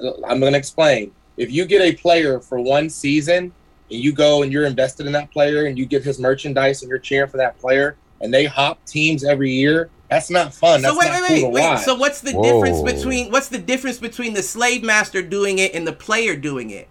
you 0.00 0.08
get, 0.08 0.14
I'm 0.26 0.40
gonna 0.40 0.56
explain. 0.56 1.12
If 1.36 1.52
you 1.52 1.66
get 1.66 1.82
a 1.82 1.92
player 1.94 2.40
for 2.40 2.58
one 2.58 2.88
season 2.88 3.52
and 3.90 4.00
you 4.00 4.12
go 4.12 4.42
and 4.42 4.50
you're 4.50 4.64
invested 4.64 5.06
in 5.06 5.12
that 5.12 5.30
player 5.30 5.66
and 5.66 5.76
you 5.78 5.84
get 5.84 6.02
his 6.02 6.18
merchandise 6.18 6.82
and 6.82 6.88
you're 6.88 6.98
cheering 6.98 7.28
for 7.30 7.36
that 7.36 7.58
player 7.58 7.96
and 8.22 8.32
they 8.32 8.46
hop 8.46 8.82
teams 8.86 9.22
every 9.22 9.50
year, 9.52 9.90
that's 10.08 10.30
not 10.30 10.54
fun. 10.54 10.82
That's 10.82 10.94
so 10.94 10.98
wait, 10.98 11.08
not 11.08 11.22
wait, 11.22 11.28
cool 11.28 11.34
wait, 11.34 11.40
to 11.40 11.48
wait. 11.48 11.62
watch. 11.62 11.84
So 11.84 11.94
what's 11.94 12.20
the 12.20 12.32
Whoa. 12.32 12.42
difference 12.42 12.82
between 12.82 13.30
what's 13.30 13.48
the 13.48 13.58
difference 13.58 13.98
between 13.98 14.34
the 14.34 14.42
slave 14.42 14.82
master 14.82 15.22
doing 15.22 15.58
it 15.58 15.74
and 15.74 15.86
the 15.86 15.92
player 15.92 16.36
doing 16.36 16.70
it? 16.70 16.88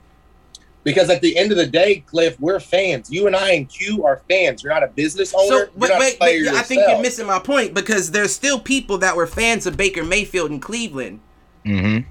because 0.86 1.10
at 1.10 1.20
the 1.20 1.36
end 1.36 1.52
of 1.52 1.58
the 1.58 1.66
day, 1.66 2.04
Cliff, 2.06 2.40
we're 2.40 2.60
fans. 2.60 3.12
You 3.12 3.26
and 3.28 3.36
I 3.36 3.54
and 3.54 3.68
Q 3.68 4.06
are 4.06 4.22
fans. 4.30 4.64
You're 4.64 4.72
not 4.72 4.84
a 4.84 4.88
business 4.88 5.34
owner. 5.34 5.48
So, 5.48 5.58
you're 5.58 5.70
but, 5.76 5.90
not 5.90 5.98
a 5.98 6.00
wait, 6.00 6.20
but 6.20 6.26
player 6.26 6.52
I 6.54 6.62
think 6.62 6.84
you're 6.88 7.02
missing 7.02 7.26
my 7.26 7.40
point 7.40 7.74
because 7.74 8.12
there's 8.12 8.34
still 8.34 8.60
people 8.60 9.00
that 9.00 9.16
were 9.16 9.28
fans 9.28 9.66
of 9.66 9.76
Baker 9.76 10.04
Mayfield 10.04 10.52
in 10.52 10.62
Cleveland, 10.62 11.20
Mm-hmm. 11.66 12.08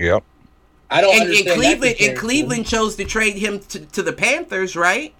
Yep. 0.00 0.22
I 0.90 1.00
don't 1.00 1.10
and, 1.12 1.22
and 1.22 1.30
understand 1.30 1.48
that 1.48 1.54
Cleveland 1.56 1.96
and. 2.00 2.18
Cleveland 2.18 2.66
chose 2.66 2.96
to 2.96 3.04
trade 3.04 3.36
him 3.36 3.58
to, 3.58 3.80
to 3.80 4.02
the 4.02 4.12
Panthers, 4.12 4.76
right? 4.76 5.12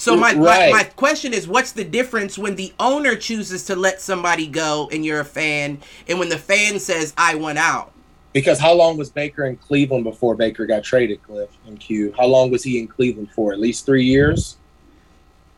So 0.00 0.16
my, 0.16 0.32
Right. 0.32 0.72
my 0.72 0.78
my 0.78 0.84
question 0.84 1.34
is, 1.34 1.46
what's 1.46 1.72
the 1.72 1.84
difference 1.84 2.38
when 2.38 2.56
the 2.56 2.72
owner 2.80 3.14
chooses 3.16 3.64
to 3.66 3.76
let 3.76 4.00
somebody 4.00 4.46
go 4.46 4.88
and 4.90 5.04
you're 5.04 5.20
a 5.20 5.26
fan, 5.26 5.78
and 6.08 6.18
when 6.18 6.30
the 6.30 6.38
fan 6.38 6.80
says 6.80 7.12
I 7.18 7.34
want 7.34 7.58
out? 7.58 7.92
Because 8.32 8.58
how 8.58 8.72
long 8.72 8.96
was 8.96 9.10
Baker 9.10 9.44
in 9.44 9.58
Cleveland 9.58 10.04
before 10.04 10.34
Baker 10.34 10.64
got 10.64 10.84
traded, 10.84 11.22
Cliff 11.22 11.50
and 11.66 11.78
Q? 11.78 12.14
How 12.16 12.24
long 12.24 12.50
was 12.50 12.62
he 12.64 12.78
in 12.78 12.88
Cleveland 12.88 13.30
for? 13.32 13.52
At 13.52 13.60
least 13.60 13.84
three 13.84 14.04
years. 14.04 14.56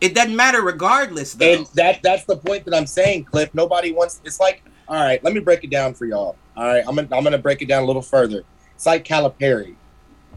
It 0.00 0.12
doesn't 0.12 0.34
matter 0.34 0.60
regardless, 0.60 1.34
though. 1.34 1.58
And 1.58 1.66
that 1.74 2.02
that's 2.02 2.24
the 2.24 2.36
point 2.36 2.64
that 2.64 2.74
I'm 2.74 2.88
saying, 2.88 3.26
Cliff. 3.26 3.54
Nobody 3.54 3.92
wants. 3.92 4.20
It's 4.24 4.40
like, 4.40 4.64
all 4.88 4.96
right, 4.96 5.22
let 5.22 5.34
me 5.34 5.38
break 5.38 5.62
it 5.62 5.70
down 5.70 5.94
for 5.94 6.04
y'all. 6.04 6.34
All 6.56 6.66
right, 6.66 6.82
I'm 6.84 6.96
gonna 6.96 7.06
I'm 7.12 7.22
gonna 7.22 7.38
break 7.38 7.62
it 7.62 7.68
down 7.68 7.84
a 7.84 7.86
little 7.86 8.02
further. 8.02 8.42
It's 8.74 8.86
like 8.86 9.04
Calipari. 9.04 9.76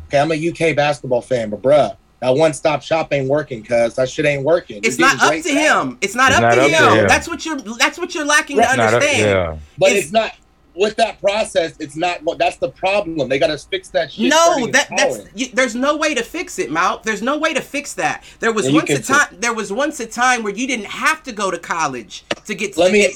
Okay, 0.07 0.19
I'm 0.19 0.31
a 0.31 0.49
UK 0.49 0.75
basketball 0.75 1.21
fan, 1.21 1.49
but 1.49 1.63
bruh, 1.63 1.97
that 2.26 2.38
one 2.38 2.53
stop 2.53 2.82
shop 2.82 3.11
ain't 3.13 3.30
working, 3.30 3.63
cuz 3.63 3.95
that 3.95 4.09
shit 4.09 4.26
ain't 4.26 4.43
working. 4.43 4.80
it's 4.84 4.97
You're 4.97 5.07
not 5.07 5.19
getting 5.19 5.39
up 5.39 5.43
to 5.45 5.53
talent. 5.53 5.89
him. 5.91 5.97
It's 6.01 6.15
not, 6.15 6.30
It's 6.30 6.38
up, 6.38 6.41
not 6.43 6.55
to, 6.55 6.61
up 6.61 6.67
to 6.69 6.76
him. 6.91 6.99
him. 6.99 7.07
That's 7.07 7.28
what 7.28 7.45
you're. 7.45 7.57
That's 7.57 7.97
what 7.97 8.15
you're 8.15 8.26
lacking 8.26 8.57
Right. 8.57 8.71
to 8.71 8.78
Not 8.78 8.93
a- 8.93 8.95
understand. 8.97 9.19
yeah. 9.30 9.57
But 9.78 9.89
It's- 9.91 10.03
it's, 10.05 10.11
not 10.13 10.32
with 10.78 10.95
that 10.97 11.21
process. 11.21 11.71
It's 11.80 11.95
not. 11.95 12.21
Well, 12.23 12.36
that's 12.38 12.57
the 12.57 12.67
problem. 12.69 13.30
They 13.30 13.39
got 13.39 13.47
to 13.47 13.57
fix 13.57 13.88
that 13.89 14.11
shit. 14.11 14.30
No, 14.30 14.67
that 14.67 14.89
that's 14.97 15.19
you, 15.34 15.47
there's 15.53 15.73
no 15.76 15.95
way 15.95 16.13
to 16.13 16.21
fix 16.23 16.59
it, 16.59 16.69
Mount. 16.69 17.03
There's 17.03 17.21
no 17.21 17.38
way 17.38 17.53
to 17.53 17.61
fix 17.61 17.93
that. 17.93 18.23
There 18.41 18.51
was 18.51 18.65
Yeah, 18.65 18.71
you 18.71 18.78
once 18.80 18.89
a 18.89 18.93
can 18.95 19.03
time. 19.03 19.28
There 19.39 19.53
was 19.53 19.71
once 19.71 19.99
a 20.01 20.05
time 20.05 20.43
where 20.43 20.53
you 20.53 20.67
didn't 20.67 20.88
have 20.88 21.23
to 21.23 21.32
go 21.32 21.49
to 21.49 21.57
college 21.57 22.26
to 22.45 22.53
get 22.55 22.73
to 22.73 22.80
Let 22.82 22.88
the 22.88 22.93
me- 22.93 23.05
N- 23.05 23.11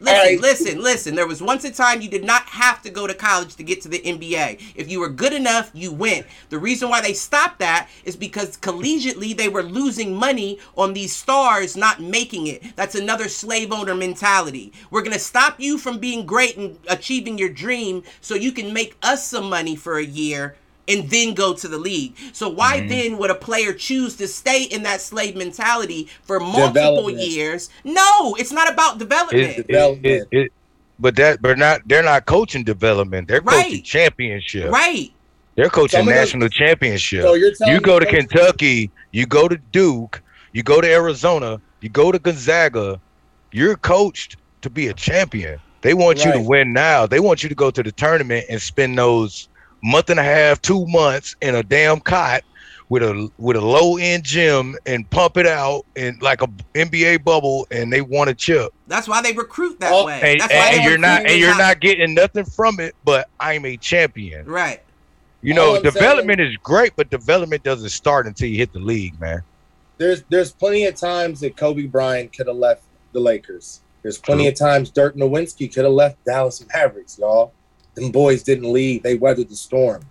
Listen, 0.00 0.18
right. 0.18 0.40
listen, 0.40 0.82
listen. 0.82 1.14
There 1.14 1.26
was 1.26 1.40
once 1.40 1.64
a 1.64 1.70
time 1.70 2.00
you 2.00 2.08
did 2.08 2.24
not 2.24 2.42
have 2.46 2.82
to 2.82 2.90
go 2.90 3.06
to 3.06 3.14
college 3.14 3.54
to 3.56 3.62
get 3.62 3.80
to 3.82 3.88
the 3.88 4.00
NBA. 4.00 4.60
If 4.74 4.90
you 4.90 5.00
were 5.00 5.08
good 5.08 5.32
enough, 5.32 5.70
you 5.72 5.92
went. 5.92 6.26
The 6.50 6.58
reason 6.58 6.88
why 6.88 7.00
they 7.00 7.12
stopped 7.12 7.60
that 7.60 7.88
is 8.04 8.16
because 8.16 8.56
collegiately 8.56 9.36
they 9.36 9.48
were 9.48 9.62
losing 9.62 10.14
money 10.14 10.58
on 10.76 10.92
these 10.92 11.14
stars 11.14 11.76
not 11.76 12.00
making 12.00 12.48
it. 12.48 12.76
That's 12.76 12.94
another 12.94 13.28
slave 13.28 13.72
owner 13.72 13.94
mentality. 13.94 14.72
We're 14.90 15.02
going 15.02 15.12
to 15.12 15.18
stop 15.18 15.60
you 15.60 15.78
from 15.78 15.98
being 15.98 16.26
great 16.26 16.56
and 16.56 16.76
achieving 16.88 17.38
your 17.38 17.50
dream 17.50 18.02
so 18.20 18.34
you 18.34 18.52
can 18.52 18.72
make 18.72 18.96
us 19.02 19.26
some 19.26 19.48
money 19.48 19.76
for 19.76 19.98
a 19.98 20.04
year 20.04 20.56
and 20.88 21.08
then 21.10 21.34
go 21.34 21.54
to 21.54 21.68
the 21.68 21.78
league. 21.78 22.14
So 22.32 22.48
why 22.48 22.80
Mhm. 22.80 22.88
then 22.88 23.18
would 23.18 23.30
a 23.30 23.34
player 23.34 23.72
choose 23.72 24.16
to 24.16 24.28
stay 24.28 24.64
in 24.64 24.82
that 24.82 25.00
slave 25.00 25.34
mentality 25.36 26.08
for 26.22 26.38
multiple 26.40 27.10
years? 27.10 27.70
No, 27.84 28.34
it's 28.38 28.52
not 28.52 28.70
about 28.70 28.98
development. 28.98 29.42
It, 29.50 29.58
it, 29.60 29.66
Development. 29.68 30.28
it, 30.30 30.38
it, 30.38 30.52
but 30.98 31.16
that, 31.16 31.40
but 31.42 31.58
not. 31.58 31.80
They're 31.86 32.02
not 32.02 32.26
coaching 32.26 32.64
development. 32.64 33.28
They're 33.28 33.40
Right. 33.40 33.64
coaching 33.64 33.82
championship. 33.82 34.70
right. 34.70 35.10
They're 35.56 35.68
coaching 35.70 36.00
Some 36.00 36.08
of 36.08 36.14
those- 36.14 36.26
national 36.26 36.48
championship. 36.48 37.22
So 37.22 37.34
you're 37.34 37.54
telling 37.54 37.74
you 37.74 37.80
go 37.80 38.00
to 38.00 38.06
Kentucky, 38.06 38.90
you 39.12 39.24
go 39.24 39.46
to 39.48 39.56
Duke, 39.72 40.20
you 40.52 40.62
go 40.64 40.80
to 40.80 40.88
Arizona, 40.90 41.60
you 41.80 41.88
go 41.88 42.10
to 42.10 42.18
Gonzaga, 42.18 43.00
you're 43.52 43.76
coached 43.76 44.36
to 44.62 44.70
be 44.70 44.88
a 44.88 44.92
champion. 44.92 45.58
They 45.82 45.94
want 45.94 46.24
you 46.24 46.32
to 46.32 46.40
win 46.40 46.72
now. 46.72 47.06
They 47.06 47.20
want 47.20 47.42
you 47.42 47.48
to 47.48 47.54
go 47.54 47.70
to 47.70 47.82
the 47.82 47.92
tournament 47.92 48.46
and 48.50 48.60
spend 48.60 48.98
those 48.98 49.48
month 49.84 50.10
and 50.10 50.18
a 50.18 50.24
half, 50.24 50.60
two 50.62 50.86
months 50.86 51.36
in 51.42 51.54
a 51.54 51.62
damn 51.62 52.00
cot 52.00 52.42
with 52.88 53.02
a 53.02 53.30
with 53.38 53.56
a 53.56 53.60
low 53.60 53.96
end 53.98 54.24
gym 54.24 54.76
and 54.86 55.08
pump 55.10 55.36
it 55.36 55.46
out 55.46 55.84
in 55.96 56.18
like 56.20 56.42
a 56.42 56.46
NBA 56.74 57.22
bubble, 57.24 57.66
and 57.70 57.92
they 57.92 58.00
want 58.00 58.30
a 58.30 58.34
chip. 58.34 58.72
That's 58.88 59.06
why 59.08 59.22
they 59.22 59.32
recruit 59.32 59.80
that 59.80 59.92
Oh, 59.92 60.06
way. 60.06 60.20
And, 60.22 60.40
That's 60.40 60.52
why 60.52 60.70
and 60.74 60.84
you're 60.84 60.98
not 60.98 61.26
and 61.26 61.38
you're 61.38 61.50
top- 61.50 61.58
not 61.58 61.80
getting 61.80 62.14
nothing 62.14 62.44
from 62.44 62.80
it. 62.80 62.94
But 63.04 63.28
I'm 63.40 63.64
a 63.64 63.76
champion. 63.76 64.46
right. 64.46 64.80
You 65.42 65.52
All 65.52 65.56
know, 65.72 65.76
I'm 65.76 65.82
development 65.82 66.40
is 66.40 66.56
great, 66.62 66.92
but 66.96 67.10
development 67.10 67.62
doesn't 67.62 67.90
start 67.90 68.26
until 68.26 68.48
you 68.48 68.56
hit 68.56 68.72
the 68.72 68.78
league, 68.78 69.20
man. 69.20 69.42
there's 69.98 70.22
there's 70.30 70.52
plenty 70.52 70.86
of 70.86 70.94
times 70.94 71.40
that 71.40 71.56
Kobe 71.56 71.84
Bryant 71.86 72.34
could 72.34 72.46
have 72.46 72.56
left 72.56 72.82
the 73.12 73.20
Lakers. 73.20 73.80
There's 74.02 74.18
plenty 74.18 74.44
True. 74.44 74.52
of 74.52 74.58
times 74.58 74.90
Dirk 74.90 75.16
Nowitzki 75.16 75.72
could 75.72 75.84
have 75.84 75.92
left 75.92 76.22
Dallas 76.24 76.64
Mavericks, 76.72 77.18
y'all. 77.18 77.52
Them 77.94 78.10
boys 78.10 78.42
didn't 78.42 78.72
leave. 78.72 79.02
They 79.02 79.16
weathered 79.16 79.48
the 79.48 79.56
storm. 79.56 80.02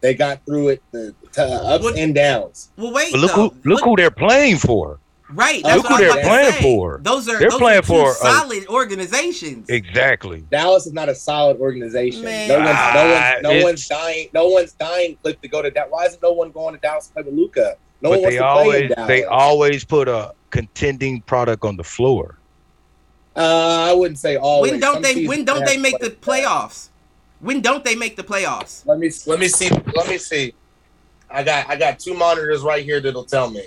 They 0.00 0.14
got 0.14 0.44
through 0.46 0.68
it, 0.68 0.82
the, 0.90 1.14
the 1.32 1.42
ups 1.44 1.84
What- 1.84 1.96
and 1.98 2.14
downs. 2.14 2.70
Well, 2.76 2.92
wait. 2.92 3.12
But 3.12 3.20
look 3.20 3.34
though. 3.34 3.48
who 3.50 3.68
look 3.70 3.84
who 3.84 3.96
they're 3.96 4.10
playing 4.10 4.58
for. 4.58 4.98
Right. 5.28 5.60
Look 5.64 5.64
That's 5.64 5.88
who 5.88 5.94
what 5.94 6.02
I 6.04 6.06
was 6.06 6.14
they're 6.14 6.20
about 6.20 6.28
playing 6.30 6.52
say. 6.52 6.62
for. 6.62 7.00
Those 7.02 7.28
are 7.28 7.38
They're 7.40 7.50
those 7.50 7.58
playing 7.58 7.78
are 7.78 7.82
two 7.82 7.86
for 7.88 8.10
a- 8.12 8.14
solid 8.14 8.66
organizations. 8.68 9.68
Exactly. 9.68 10.44
Dallas 10.52 10.86
is 10.86 10.92
not 10.92 11.08
a 11.08 11.14
solid 11.16 11.56
organization. 11.58 12.22
Man. 12.22 12.48
No 12.48 12.58
one's 12.58 12.68
no 12.68 12.74
Ah, 12.76 13.30
one's 13.34 13.42
no 13.42 13.50
it's- 13.50 13.64
one's 13.64 13.88
dying. 13.88 14.28
No 14.32 14.48
one's 14.48 14.72
dying 14.74 15.16
Cliff 15.22 15.40
to 15.40 15.48
go 15.48 15.62
to 15.62 15.70
that. 15.72 15.90
Why 15.90 16.04
isn't 16.04 16.22
no 16.22 16.32
one 16.32 16.52
going 16.52 16.74
to 16.74 16.80
Dallas 16.80 17.08
to 17.08 17.12
play 17.14 17.22
with 17.24 17.34
Luka? 17.34 17.76
No 18.02 18.10
but 18.10 18.20
one 18.20 18.20
wants 18.22 18.36
they 18.36 18.38
to 18.38 18.38
play 18.38 18.38
in 18.38 18.66
always 18.66 18.88
Dallas. 18.94 19.08
they 19.08 19.24
always 19.24 19.84
put 19.84 20.06
a 20.08 20.32
contending 20.50 21.22
product 21.22 21.64
on 21.64 21.76
the 21.76 21.84
floor. 21.84 22.38
Uh, 23.34 23.86
I 23.90 23.92
wouldn't 23.94 24.18
say 24.18 24.36
always. 24.36 24.70
when 24.70 24.80
don't 24.80 24.94
Some 24.94 25.02
they 25.02 25.26
when 25.26 25.44
don't 25.44 25.66
they 25.66 25.76
make 25.76 25.98
the 25.98 26.10
played 26.10 26.44
bad. 26.44 26.46
playoffs? 26.46 26.88
When 27.40 27.60
don't 27.60 27.84
they 27.84 27.94
make 27.94 28.16
the 28.16 28.24
playoffs? 28.24 28.86
Let 28.86 28.98
me 28.98 29.10
let 29.26 29.38
me 29.38 29.48
see. 29.48 29.68
Let 29.94 30.08
me 30.08 30.18
see. 30.18 30.54
I 31.30 31.42
got 31.42 31.68
I 31.68 31.76
got 31.76 31.98
two 31.98 32.14
monitors 32.14 32.62
right 32.62 32.84
here 32.84 33.00
that'll 33.00 33.24
tell 33.24 33.50
me. 33.50 33.66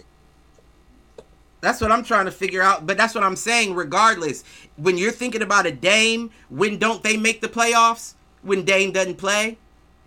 That's 1.61 1.81
what 1.81 1.91
I'm 1.91 2.03
trying 2.03 2.25
to 2.25 2.31
figure 2.31 2.61
out. 2.61 2.87
But 2.87 2.97
that's 2.97 3.13
what 3.13 3.23
I'm 3.23 3.35
saying. 3.35 3.75
Regardless, 3.75 4.43
when 4.77 4.97
you're 4.97 5.11
thinking 5.11 5.41
about 5.41 5.65
a 5.65 5.71
Dame, 5.71 6.31
when 6.49 6.77
don't 6.77 7.03
they 7.03 7.17
make 7.17 7.41
the 7.41 7.49
playoffs? 7.49 8.13
When 8.41 8.63
Dame 8.63 8.91
doesn't 8.91 9.17
play? 9.17 9.57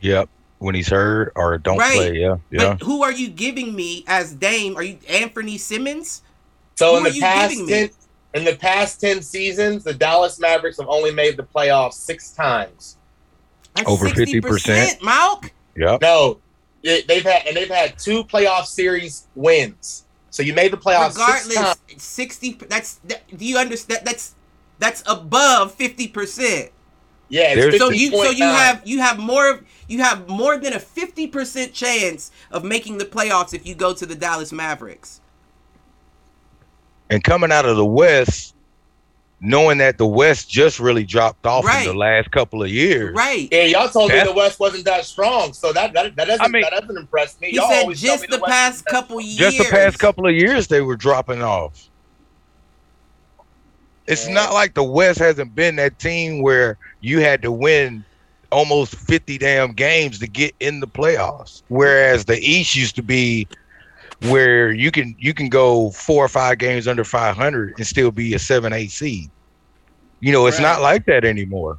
Yep. 0.01 0.29
When 0.59 0.75
he's 0.75 0.89
hurt 0.89 1.33
or 1.37 1.59
don't 1.59 1.77
Right. 1.77 1.93
play, 1.93 2.19
yeah, 2.19 2.37
yeah. 2.51 2.75
But 2.77 2.83
who 2.83 3.03
are 3.03 3.13
you 3.13 3.29
giving 3.29 3.75
me 3.75 4.05
as 4.07 4.33
Dame? 4.33 4.77
Are 4.77 4.83
you 4.83 4.99
Anthony 5.09 5.59
Simmons? 5.59 6.23
So 6.77 6.93
Who 6.93 6.99
in 6.99 7.07
are 7.07 7.11
the 7.11 7.17
you 7.17 7.21
past 7.21 7.51
giving 7.51 7.67
ten 7.67 7.91
in 8.35 8.45
the 8.45 8.57
past 8.57 9.01
ten 9.01 9.21
seasons, 9.23 9.85
the 9.85 9.93
Dallas 9.93 10.39
Mavericks 10.39 10.79
have 10.79 10.89
only 10.89 11.11
made 11.13 11.37
the 11.37 11.43
playoffs 11.43 11.95
six 11.95 12.31
times. 12.31 12.97
That's 13.75 13.89
Over 13.89 14.09
50%. 14.09 14.99
Malk. 15.01 15.51
Yep. 15.77 16.01
No, 16.03 16.39
they- 16.83 17.03
they've 17.03 17.23
had 17.23 17.47
and 17.47 17.57
they've 17.57 17.69
had 17.69 17.99
two 17.99 18.25
playoff 18.25 18.67
series 18.67 19.27
wins. 19.35 20.05
So 20.31 20.43
you 20.43 20.55
made 20.55 20.73
the 20.73 20.79
playoffs 20.79 21.13
six 21.13 21.47
Regardless, 21.47 21.57
times. 21.57 22.03
60 22.03 22.53
that's 22.69 22.95
that, 23.05 23.23
do 23.37 23.45
you 23.45 23.59
understand 23.59 24.01
that's 24.05 24.35
that's 24.79 25.03
above 25.07 25.77
50%. 25.77 26.71
Yeah, 27.29 27.55
it's 27.57 27.79
So 27.79 27.91
you 27.91 28.11
so 28.11 28.31
you 28.31 28.45
have 28.45 28.83
you 28.85 29.01
have 29.01 29.19
more 29.19 29.65
you 29.89 30.03
have 30.03 30.29
more 30.29 30.59
than 30.59 30.73
a 30.75 30.79
50% 30.79 31.73
chance 31.73 32.31
of 32.51 32.65
making 32.65 32.99
the 32.99 33.05
playoffs 33.05 33.55
if 33.55 33.67
you 33.67 33.75
go 33.75 33.95
to 33.95 34.05
the 34.05 34.15
Dallas 34.15 34.53
Mavericks. 34.53 35.21
And 37.09 37.23
coming 37.23 37.53
out 37.53 37.67
of 37.67 37.77
the 37.77 37.87
West, 37.87 38.52
knowing 39.45 39.79
that 39.79 39.99
the 39.99 40.07
West 40.07 40.49
just 40.49 40.79
really 40.79 41.03
dropped 41.05 41.45
off 41.47 41.65
Right. 41.65 41.81
in 41.85 41.93
the 41.93 41.99
last 41.99 42.31
couple 42.31 42.63
of 42.63 42.71
years. 42.71 43.13
Right. 43.15 43.49
Yeah, 43.51 43.65
y'all 43.65 43.89
told 43.89 44.13
me 44.13 44.23
the 44.23 44.33
West 44.33 44.61
wasn't 44.61 44.85
that 44.85 45.05
strong, 45.05 45.53
so 45.53 45.73
that 45.73 45.93
that, 45.95 46.15
that 46.15 46.27
doesn't 46.29 46.41
I 46.45 46.49
mean- 46.49 46.63
that 46.63 46.71
doesn't 46.81 46.97
impress 46.97 47.39
me. 47.41 47.49
He 47.51 47.57
y'all 47.57 47.69
said 47.69 47.97
just 47.97 48.23
me 48.23 48.29
the 48.31 48.39
West 48.39 48.53
past 48.53 48.87
couple 48.87 49.21
years. 49.21 49.37
Just 49.37 49.59
the 49.59 49.65
past 49.65 49.99
couple 49.99 50.27
of 50.29 50.35
years, 50.35 50.69
they 50.69 50.81
were 50.81 50.97
dropping 50.97 51.43
off. 51.43 51.89
It's 54.07 54.27
Yeah. 54.29 54.35
not 54.35 54.53
like 54.53 54.75
the 54.75 54.83
West 54.85 55.19
hasn't 55.19 55.55
been 55.55 55.77
that 55.77 55.99
team 55.99 56.41
where 56.43 56.77
you 57.01 57.21
had 57.21 57.43
to 57.43 57.53
win 57.53 58.05
almost 58.51 58.95
50 58.95 59.39
damn 59.39 59.73
games 59.73 60.19
to 60.19 60.27
get 60.27 60.55
in 60.61 60.81
the 60.81 60.87
playoffs. 60.87 61.63
Whereas 61.69 62.27
the 62.27 62.39
East 62.39 62.77
used 62.77 62.95
to 62.97 63.03
be 63.03 63.49
where 64.29 64.71
you 64.73 64.91
can 64.91 65.15
you 65.19 65.35
can 65.35 65.49
go 65.49 65.91
four 65.91 66.25
or 66.25 66.29
five 66.29 66.59
games 66.59 66.87
under 66.89 67.05
500 67.05 67.75
and 67.79 67.87
still 67.87 68.11
be 68.11 68.35
a 68.35 68.39
7 68.39 68.73
8 68.73 68.91
seed. 68.91 69.31
You 70.21 70.33
know, 70.33 70.47
it's 70.47 70.59
Right. 70.59 70.63
not 70.65 70.81
like 70.81 71.07
that 71.07 71.25
anymore. 71.25 71.79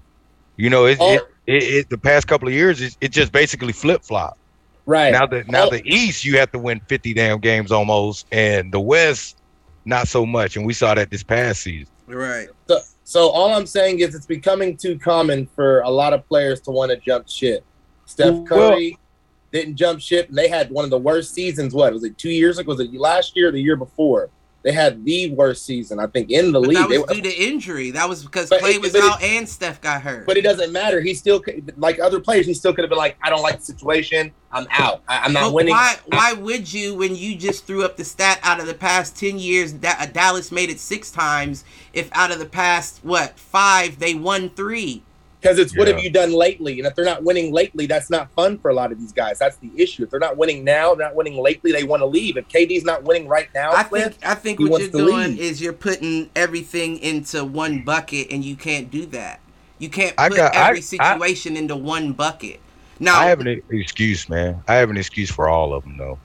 You 0.57 0.69
know, 0.69 0.85
it, 0.85 0.97
Oh, 0.99 1.13
it 1.13 1.21
it, 1.45 1.63
it 1.63 1.89
the 1.89 1.97
past 1.97 2.27
couple 2.27 2.47
of 2.47 2.53
years, 2.53 2.81
it, 2.81 2.97
it 3.01 3.11
just 3.11 3.31
basically 3.31 3.73
flip 3.73 4.03
flop. 4.03 4.37
Right. 4.85 5.11
Now 5.13 5.25
the 5.25 5.43
now 5.47 5.67
Oh. 5.67 5.69
the 5.69 5.81
East, 5.85 6.25
you 6.25 6.37
have 6.39 6.51
to 6.51 6.59
win 6.59 6.81
fifty 6.87 7.13
damn 7.13 7.39
games 7.39 7.71
almost, 7.71 8.27
and 8.31 8.71
the 8.73 8.79
West, 8.79 9.37
not 9.85 10.07
so 10.07 10.25
much. 10.25 10.57
And 10.57 10.65
we 10.65 10.73
saw 10.73 10.93
that 10.93 11.09
this 11.09 11.23
past 11.23 11.61
season. 11.61 11.87
Right. 12.07 12.49
So, 12.67 12.79
so 13.05 13.29
all 13.29 13.53
I'm 13.53 13.65
saying 13.65 13.99
is 13.99 14.13
it's 14.13 14.25
becoming 14.25 14.75
too 14.75 14.99
common 14.99 15.47
for 15.55 15.79
a 15.81 15.89
lot 15.89 16.11
of 16.13 16.27
players 16.27 16.59
to 16.61 16.71
want 16.71 16.91
to 16.91 16.97
jump 16.97 17.29
shit. 17.29 17.63
Steph 18.05 18.33
Well- 18.33 18.45
Curry 18.45 18.97
didn't 19.53 19.75
jump 19.75 20.01
ship, 20.01 20.27
and 20.29 20.37
they 20.37 20.47
had 20.49 20.69
one 20.71 20.83
of 20.83 20.89
the 20.89 20.97
worst 20.97 21.33
seasons. 21.33 21.73
What 21.73 21.93
was 21.93 22.03
it? 22.03 22.17
Two 22.17 22.31
years 22.31 22.57
ago? 22.57 22.69
Was 22.69 22.79
it 22.81 22.93
last 22.93 23.35
year? 23.37 23.49
or 23.49 23.51
The 23.51 23.61
year 23.61 23.75
before? 23.77 24.29
They 24.63 24.71
had 24.71 25.03
the 25.03 25.29
worst 25.31 25.65
season, 25.65 25.99
I 25.99 26.07
think, 26.07 26.29
in 26.31 26.53
the 26.53 26.59
But 26.61 26.69
league. 26.69 26.77
that 26.77 26.87
was 26.89 27.03
They- 27.09 27.15
due 27.15 27.21
to 27.29 27.35
injury. 27.35 27.91
That 27.91 28.07
was 28.07 28.23
because 28.23 28.47
Clay 28.47 28.75
it- 28.75 28.81
was 28.81 28.93
but 28.93 28.99
it- 28.99 29.03
out 29.11 29.21
and 29.21 29.47
Steph 29.47 29.81
got 29.81 30.01
hurt. 30.01 30.25
but 30.25 30.37
it 30.37 30.41
doesn't 30.41 30.71
matter. 30.71 31.01
He 31.01 31.13
still, 31.13 31.41
could- 31.41 31.73
like 31.77 31.99
other 31.99 32.21
players, 32.21 32.45
he 32.45 32.53
still 32.53 32.73
could 32.73 32.83
have 32.83 32.89
been 32.89 32.97
like, 32.97 33.17
"I 33.21 33.29
don't 33.29 33.41
like 33.41 33.59
the 33.59 33.65
situation. 33.65 34.31
I'm 34.53 34.65
out. 34.71 35.01
I, 35.07 35.19
I'm 35.19 35.33
not 35.33 35.47
But 35.47 35.53
winning." 35.53 35.71
Why? 35.73 35.97
Why 36.05 36.31
would 36.31 36.71
you, 36.71 36.95
when 36.95 37.13
you 37.13 37.35
just 37.35 37.67
threw 37.67 37.83
up 37.83 37.97
the 37.97 38.05
stat 38.05 38.39
out 38.41 38.61
of 38.61 38.65
the 38.65 38.73
past 38.73 39.17
ten 39.19 39.37
years, 39.37 39.73
da- 39.73 39.95
uh, 39.99 40.05
Dallas 40.05 40.49
made 40.49 40.69
it 40.69 40.79
six 40.79 41.11
times? 41.11 41.65
If 41.91 42.07
out 42.13 42.31
of 42.31 42.39
the 42.39 42.45
past 42.45 43.01
what 43.03 43.37
five, 43.37 43.99
they 43.99 44.15
won 44.15 44.49
three. 44.49 45.03
Because 45.43 45.59
it's 45.59 45.75
what 45.75 45.89
have 45.89 45.99
you 45.99 46.09
done 46.09 46.31
lately? 46.31 46.79
And 46.79 46.87
if 46.87 46.95
they're 46.95 47.03
not 47.03 47.21
winning 47.23 47.51
lately, 47.51 47.85
that's 47.85 48.09
not 48.09 48.31
fun 48.31 48.57
for 48.57 48.71
a 48.71 48.73
lot 48.73 48.93
of 48.93 48.99
these 48.99 49.11
guys. 49.11 49.37
That's 49.37 49.57
the 49.57 49.69
issue. 49.75 50.03
If 50.03 50.09
they're 50.09 50.19
not 50.21 50.37
winning 50.37 50.63
now, 50.63 50.95
they're 50.95 51.05
not 51.07 51.15
winning 51.15 51.37
lately, 51.37 51.73
they 51.73 51.83
want 51.83 51.99
to 51.99 52.05
leave. 52.05 52.37
If 52.37 52.47
KD's 52.47 52.85
not 52.85 53.03
winning 53.03 53.27
right 53.27 53.49
now, 53.53 53.73
I 53.73 53.83
Cliff, 53.83 54.13
think 54.15 54.25
I 54.25 54.35
think 54.35 54.59
what 54.61 54.79
you're 54.81 54.89
doing 54.89 55.31
leave. 55.31 55.39
is 55.41 55.61
you're 55.61 55.73
putting 55.73 56.29
everything 56.33 56.97
into 56.99 57.43
one 57.43 57.83
bucket, 57.83 58.27
and 58.31 58.43
you 58.45 58.55
can't 58.55 58.89
do 58.89 59.05
that. 59.07 59.41
You 59.79 59.89
can't 59.89 60.13
I 60.17 60.29
put 60.29 60.37
got- 60.37 60.55
every 60.55 60.77
I- 60.77 60.81
situation 60.81 61.57
into 61.57 61.75
one 61.75 62.13
bucket. 62.13 62.61
Now, 63.01 63.19
I 63.19 63.25
have 63.25 63.41
an 63.41 63.61
excuse, 63.69 64.29
man. 64.29 64.63
I 64.69 64.75
have 64.75 64.89
an 64.89 64.95
excuse 64.95 65.29
for 65.29 65.49
all 65.49 65.73
of 65.73 65.83
them, 65.83 65.97
though. 65.97 66.17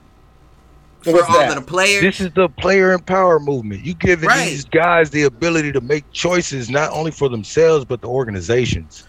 for 1.01 1.13
What's 1.13 1.29
all 1.29 1.39
that? 1.39 1.49
of 1.49 1.55
the 1.55 1.61
players, 1.61 2.01
This 2.01 2.19
is 2.19 2.29
the 2.35 2.49
player 2.49 2.91
empower 2.91 3.39
movement. 3.39 3.85
You 3.85 3.93
giving 3.93 4.27
Right. 4.27 4.49
these 4.49 4.65
guys 4.65 5.09
the 5.09 5.23
ability 5.23 5.71
to 5.71 5.79
make 5.81 6.03
choices 6.11 6.69
not 6.69 6.91
only 6.91 7.11
for 7.11 7.29
themselves 7.29 7.85
but 7.85 8.01
the 8.01 8.07
organizations. 8.07 9.05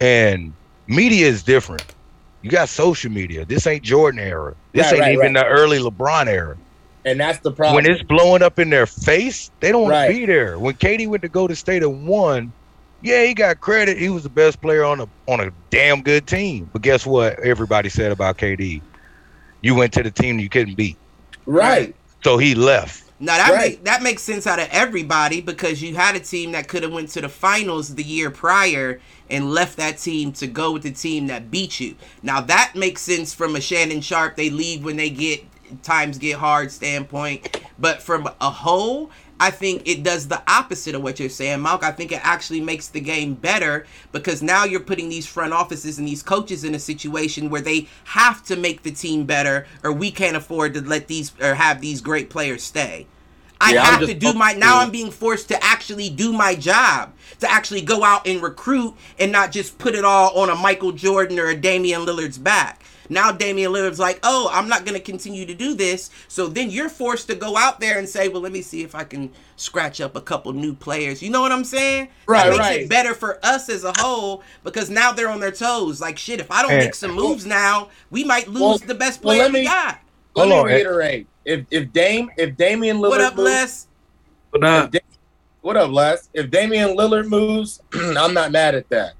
And 0.00 0.56
media 0.86 1.26
is 1.26 1.42
different. 1.42 1.84
You 2.42 2.50
got 2.50 2.68
social 2.68 3.10
media. 3.10 3.44
This 3.46 3.66
ain't 3.66 3.82
Jordan 3.82 4.20
era. 4.20 4.54
This 4.72 4.92
Right, 4.92 4.92
ain't 4.92 5.00
right, 5.00 5.12
even 5.12 5.34
right. 5.34 5.34
the 5.34 5.46
early 5.46 5.78
LeBron 5.78 6.26
era. 6.28 6.56
and 7.04 7.18
that's 7.20 7.38
the 7.40 7.52
problem. 7.52 7.84
when 7.84 7.86
it's 7.90 8.02
blowing 8.04 8.42
up 8.42 8.58
in 8.58 8.70
their 8.70 8.86
face, 8.86 9.50
they 9.60 9.72
don't 9.72 9.82
want 9.84 9.94
to 9.94 10.12
be 10.12 10.26
there. 10.26 10.58
When 10.58 10.74
KD 10.76 11.08
went 11.08 11.22
to 11.22 11.28
go 11.28 11.46
to 11.48 11.56
state 11.56 11.82
and 11.82 12.06
won, 12.06 12.54
yeah, 13.00 13.24
he 13.24 13.34
got 13.34 13.60
credit. 13.60 13.98
He 13.98 14.08
was 14.10 14.22
the 14.24 14.30
best 14.30 14.60
player 14.60 14.84
on 14.84 15.00
a 15.00 15.06
on 15.28 15.40
a 15.40 15.50
damn 15.70 16.02
good 16.02 16.26
team. 16.26 16.70
But 16.72 16.82
guess 16.82 17.06
what? 17.06 17.38
Everybody 17.40 17.88
said 17.88 18.12
about 18.12 18.38
KD. 18.38 18.84
You 19.62 19.74
went 19.74 19.92
to 19.94 20.02
the 20.02 20.10
team 20.10 20.38
you 20.38 20.48
couldn't 20.48 20.76
beat, 20.76 20.98
right. 21.46 21.96
so 22.24 22.38
he 22.38 22.54
left. 22.54 23.02
Now 23.18 23.38
that 23.38 23.52
Right. 23.52 23.70
make, 23.72 23.84
that 23.84 24.02
makes 24.02 24.22
sense 24.22 24.46
out 24.46 24.58
of 24.60 24.68
everybody 24.70 25.40
because 25.40 25.82
you 25.82 25.94
had 25.96 26.16
a 26.16 26.20
team 26.20 26.52
that 26.52 26.68
could 26.68 26.82
have 26.82 26.92
went 26.92 27.08
to 27.10 27.20
the 27.22 27.28
finals 27.30 27.94
the 27.94 28.02
year 28.02 28.30
prior 28.30 29.00
and 29.30 29.52
left 29.52 29.76
that 29.76 29.98
team 29.98 30.32
to 30.32 30.46
go 30.46 30.72
with 30.72 30.82
the 30.82 30.90
team 30.90 31.26
that 31.26 31.50
beat 31.50 31.80
you. 31.80 31.96
Now 32.22 32.40
that 32.42 32.72
makes 32.74 33.02
sense 33.02 33.34
from 33.34 33.56
a 33.56 33.60
Shannon 33.60 34.00
Sharpe. 34.00 34.36
They 34.36 34.50
leave 34.50 34.84
when 34.84 34.96
they 34.96 35.10
get 35.10 35.44
times 35.82 36.18
get 36.18 36.38
hard 36.38 36.70
standpoint, 36.70 37.60
but 37.78 38.00
from 38.00 38.28
a 38.40 38.50
whole, 38.50 39.10
I 39.38 39.50
think 39.50 39.86
it 39.86 40.02
does 40.02 40.28
the 40.28 40.42
opposite 40.48 40.94
of 40.94 41.02
what 41.02 41.20
you're 41.20 41.28
saying, 41.28 41.58
Malk. 41.58 41.82
I 41.82 41.92
think 41.92 42.10
it 42.10 42.24
actually 42.24 42.60
makes 42.60 42.88
the 42.88 43.00
game 43.00 43.34
better 43.34 43.86
because 44.12 44.42
now 44.42 44.64
you're 44.64 44.80
putting 44.80 45.08
these 45.08 45.26
front 45.26 45.52
offices 45.52 45.98
and 45.98 46.08
these 46.08 46.22
coaches 46.22 46.64
in 46.64 46.74
a 46.74 46.78
situation 46.78 47.50
where 47.50 47.60
they 47.60 47.88
have 48.04 48.42
to 48.44 48.56
make 48.56 48.82
the 48.82 48.92
team 48.92 49.26
better, 49.26 49.66
or 49.82 49.92
we 49.92 50.10
can't 50.10 50.36
afford 50.36 50.72
to 50.74 50.80
let 50.80 51.08
these 51.08 51.32
or 51.40 51.54
have 51.54 51.80
these 51.80 52.00
great 52.00 52.30
players 52.30 52.62
stay. 52.62 53.06
I 53.60 53.74
Yeah, 53.74 53.82
have 53.84 54.00
to 54.06 54.14
do 54.14 54.32
my 54.34 54.52
now. 54.52 54.80
I'm 54.80 54.90
being 54.90 55.10
forced 55.10 55.48
to 55.48 55.64
actually 55.64 56.10
do 56.10 56.32
my 56.32 56.54
job, 56.54 57.12
to 57.40 57.50
actually 57.50 57.80
go 57.82 58.04
out 58.04 58.26
and 58.26 58.42
recruit 58.42 58.94
and 59.18 59.32
not 59.32 59.50
just 59.52 59.78
put 59.78 59.94
it 59.94 60.04
all 60.04 60.38
on 60.38 60.50
a 60.50 60.54
Michael 60.54 60.92
Jordan 60.92 61.38
or 61.38 61.46
a 61.48 61.56
Damian 61.56 62.02
Lillard's 62.04 62.38
back. 62.38 62.82
Now 63.08 63.30
Damian 63.30 63.72
Lillard's 63.72 64.00
like, 64.00 64.18
oh, 64.24 64.50
I'm 64.52 64.68
not 64.68 64.84
going 64.84 64.94
to 64.94 65.00
continue 65.00 65.46
to 65.46 65.54
do 65.54 65.74
this. 65.74 66.10
So 66.26 66.48
then 66.48 66.70
you're 66.70 66.88
forced 66.88 67.28
to 67.28 67.36
go 67.36 67.56
out 67.56 67.78
there 67.78 67.98
and 67.98 68.08
say, 68.08 68.26
well, 68.28 68.42
let 68.42 68.50
me 68.50 68.62
see 68.62 68.82
if 68.82 68.96
I 68.96 69.04
can 69.04 69.30
scratch 69.54 70.00
up 70.00 70.16
a 70.16 70.20
couple 70.20 70.52
new 70.52 70.74
players. 70.74 71.22
You 71.22 71.30
know 71.30 71.40
what 71.40 71.52
I'm 71.52 71.62
saying? 71.64 72.08
Right, 72.26 72.44
that 72.46 72.50
makes 72.50 72.60
right. 72.60 72.80
it 72.82 72.90
better 72.90 73.14
for 73.14 73.38
us 73.44 73.68
as 73.68 73.84
a 73.84 73.92
whole 73.96 74.42
because 74.64 74.90
now 74.90 75.12
they're 75.12 75.28
on 75.30 75.38
their 75.38 75.52
toes. 75.52 76.00
Like 76.00 76.18
shit, 76.18 76.40
if 76.40 76.50
I 76.50 76.62
don't 76.62 76.72
And- 76.72 76.84
make 76.84 76.96
some 76.96 77.12
moves 77.12 77.46
now, 77.46 77.90
we 78.10 78.24
might 78.24 78.48
lose 78.48 78.60
Well- 78.60 78.78
the 78.78 78.94
best 78.96 79.22
well, 79.22 79.34
player 79.36 79.44
let 79.44 79.52
we 79.52 79.60
me- 79.60 79.66
got. 80.36 80.42
Let 80.48 80.52
Hold 80.54 80.66
me 80.66 80.72
on, 80.72 80.80
Ed. 80.80 80.84
reiterate: 80.84 81.26
if 81.44 81.66
if 81.70 81.92
Dame 81.92 82.30
if 82.36 82.56
Damian 82.56 82.98
Lillard 82.98 83.08
What 83.10 83.20
up, 83.20 83.36
moves, 83.36 83.44
Les? 83.44 83.86
if 84.54 84.90
Da- 84.90 85.00
what 85.62 85.76
up, 85.76 85.90
Les? 85.90 86.28
If 86.34 86.50
Damian 86.50 86.90
Lillard 86.96 87.28
moves, 87.28 87.80
I'm 87.94 88.34
not 88.34 88.52
mad 88.52 88.74
at 88.74 88.88
that. 88.90 89.14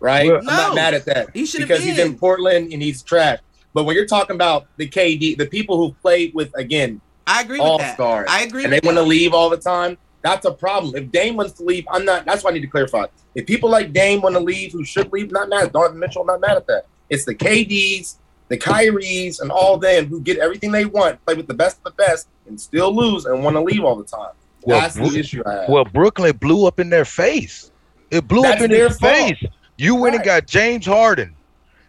Right? 0.00 0.28
Well- 0.28 0.38
I'm 0.38 0.44
not 0.46 0.74
mad 0.76 0.94
at 0.94 1.04
that 1.06 1.30
He 1.34 1.44
should 1.44 1.62
because 1.62 1.82
he's 1.82 1.96
been. 1.96 2.12
in 2.12 2.18
Portland 2.18 2.72
and 2.72 2.80
he's 2.82 3.02
trash. 3.02 3.40
But 3.74 3.84
when 3.84 3.96
you're 3.96 4.06
talking 4.06 4.34
about 4.36 4.66
the 4.76 4.88
KD, 4.88 5.36
the 5.36 5.46
people 5.46 5.76
who 5.76 5.92
played 6.00 6.34
with 6.34 6.50
again 6.56 7.00
I 7.26 7.42
agree 7.42 7.58
with 7.58 7.68
all 7.68 7.78
that. 7.78 7.94
stars, 7.94 8.26
I 8.30 8.42
agree 8.42 8.64
and 8.64 8.72
they 8.72 8.80
want 8.82 8.96
to 8.96 9.02
leave 9.02 9.34
all 9.34 9.50
the 9.50 9.56
time, 9.58 9.98
that's 10.22 10.46
a 10.46 10.52
problem. 10.52 10.94
If 10.96 11.10
Dame 11.12 11.36
wants 11.36 11.52
to 11.54 11.64
leave, 11.64 11.84
I'm 11.90 12.04
not. 12.04 12.24
That's 12.24 12.42
why 12.42 12.50
I 12.50 12.54
need 12.54 12.60
to 12.62 12.66
clarify. 12.68 13.04
If 13.34 13.46
people 13.46 13.68
like 13.70 13.92
Dame 13.92 14.22
want 14.22 14.34
to 14.34 14.40
leave, 14.40 14.72
who 14.72 14.84
should 14.84 15.12
leave, 15.12 15.30
not 15.30 15.48
mad. 15.48 15.72
Donovan 15.72 15.98
Mitchell, 15.98 16.24
not 16.24 16.40
mad 16.40 16.56
at 16.56 16.66
that. 16.68 16.86
It's 17.10 17.24
the 17.24 17.34
KDs, 17.34 18.16
the 18.48 18.56
Kyries, 18.58 19.40
and 19.40 19.50
all 19.50 19.76
them 19.76 20.06
who 20.06 20.20
get 20.20 20.38
everything 20.38 20.72
they 20.72 20.84
want, 20.84 21.24
play 21.24 21.34
with 21.34 21.46
the 21.46 21.54
best 21.54 21.78
of 21.78 21.84
the 21.84 21.90
best, 21.92 22.28
and 22.46 22.60
still 22.60 22.94
lose 22.94 23.24
and 23.26 23.44
want 23.44 23.56
to 23.56 23.60
leave 23.62 23.84
all 23.84 23.96
the 23.96 24.04
time. 24.04 24.32
Well, 24.62 24.80
that's 24.80 24.96
Bru- 24.96 25.10
the 25.10 25.18
issue 25.20 25.42
I 25.46 25.52
have. 25.52 25.68
Well, 25.68 25.84
Brooklyn 25.84 26.36
blew 26.36 26.66
up 26.66 26.80
in 26.80 26.90
their 26.90 27.04
face. 27.04 27.70
It 28.10 28.26
blew 28.26 28.42
That's 28.42 28.56
up 28.56 28.64
in 28.64 28.70
their 28.70 28.90
fault. 28.90 29.12
face. 29.12 29.44
You 29.76 29.94
went 29.94 30.16
and 30.16 30.24
got 30.24 30.46
James 30.46 30.86
Harden. 30.86 31.34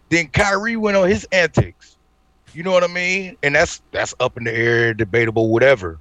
Then 0.09 0.27
Kyrie 0.27 0.75
went 0.75 0.97
on 0.97 1.07
his 1.09 1.25
antics. 1.31 1.97
You 2.53 2.63
know 2.63 2.71
what 2.71 2.83
I 2.83 2.87
mean? 2.87 3.37
And 3.43 3.55
that's 3.55 3.81
that's 3.91 4.13
up 4.19 4.37
in 4.37 4.43
the 4.43 4.53
air, 4.53 4.93
debatable, 4.93 5.49
whatever. 5.49 5.99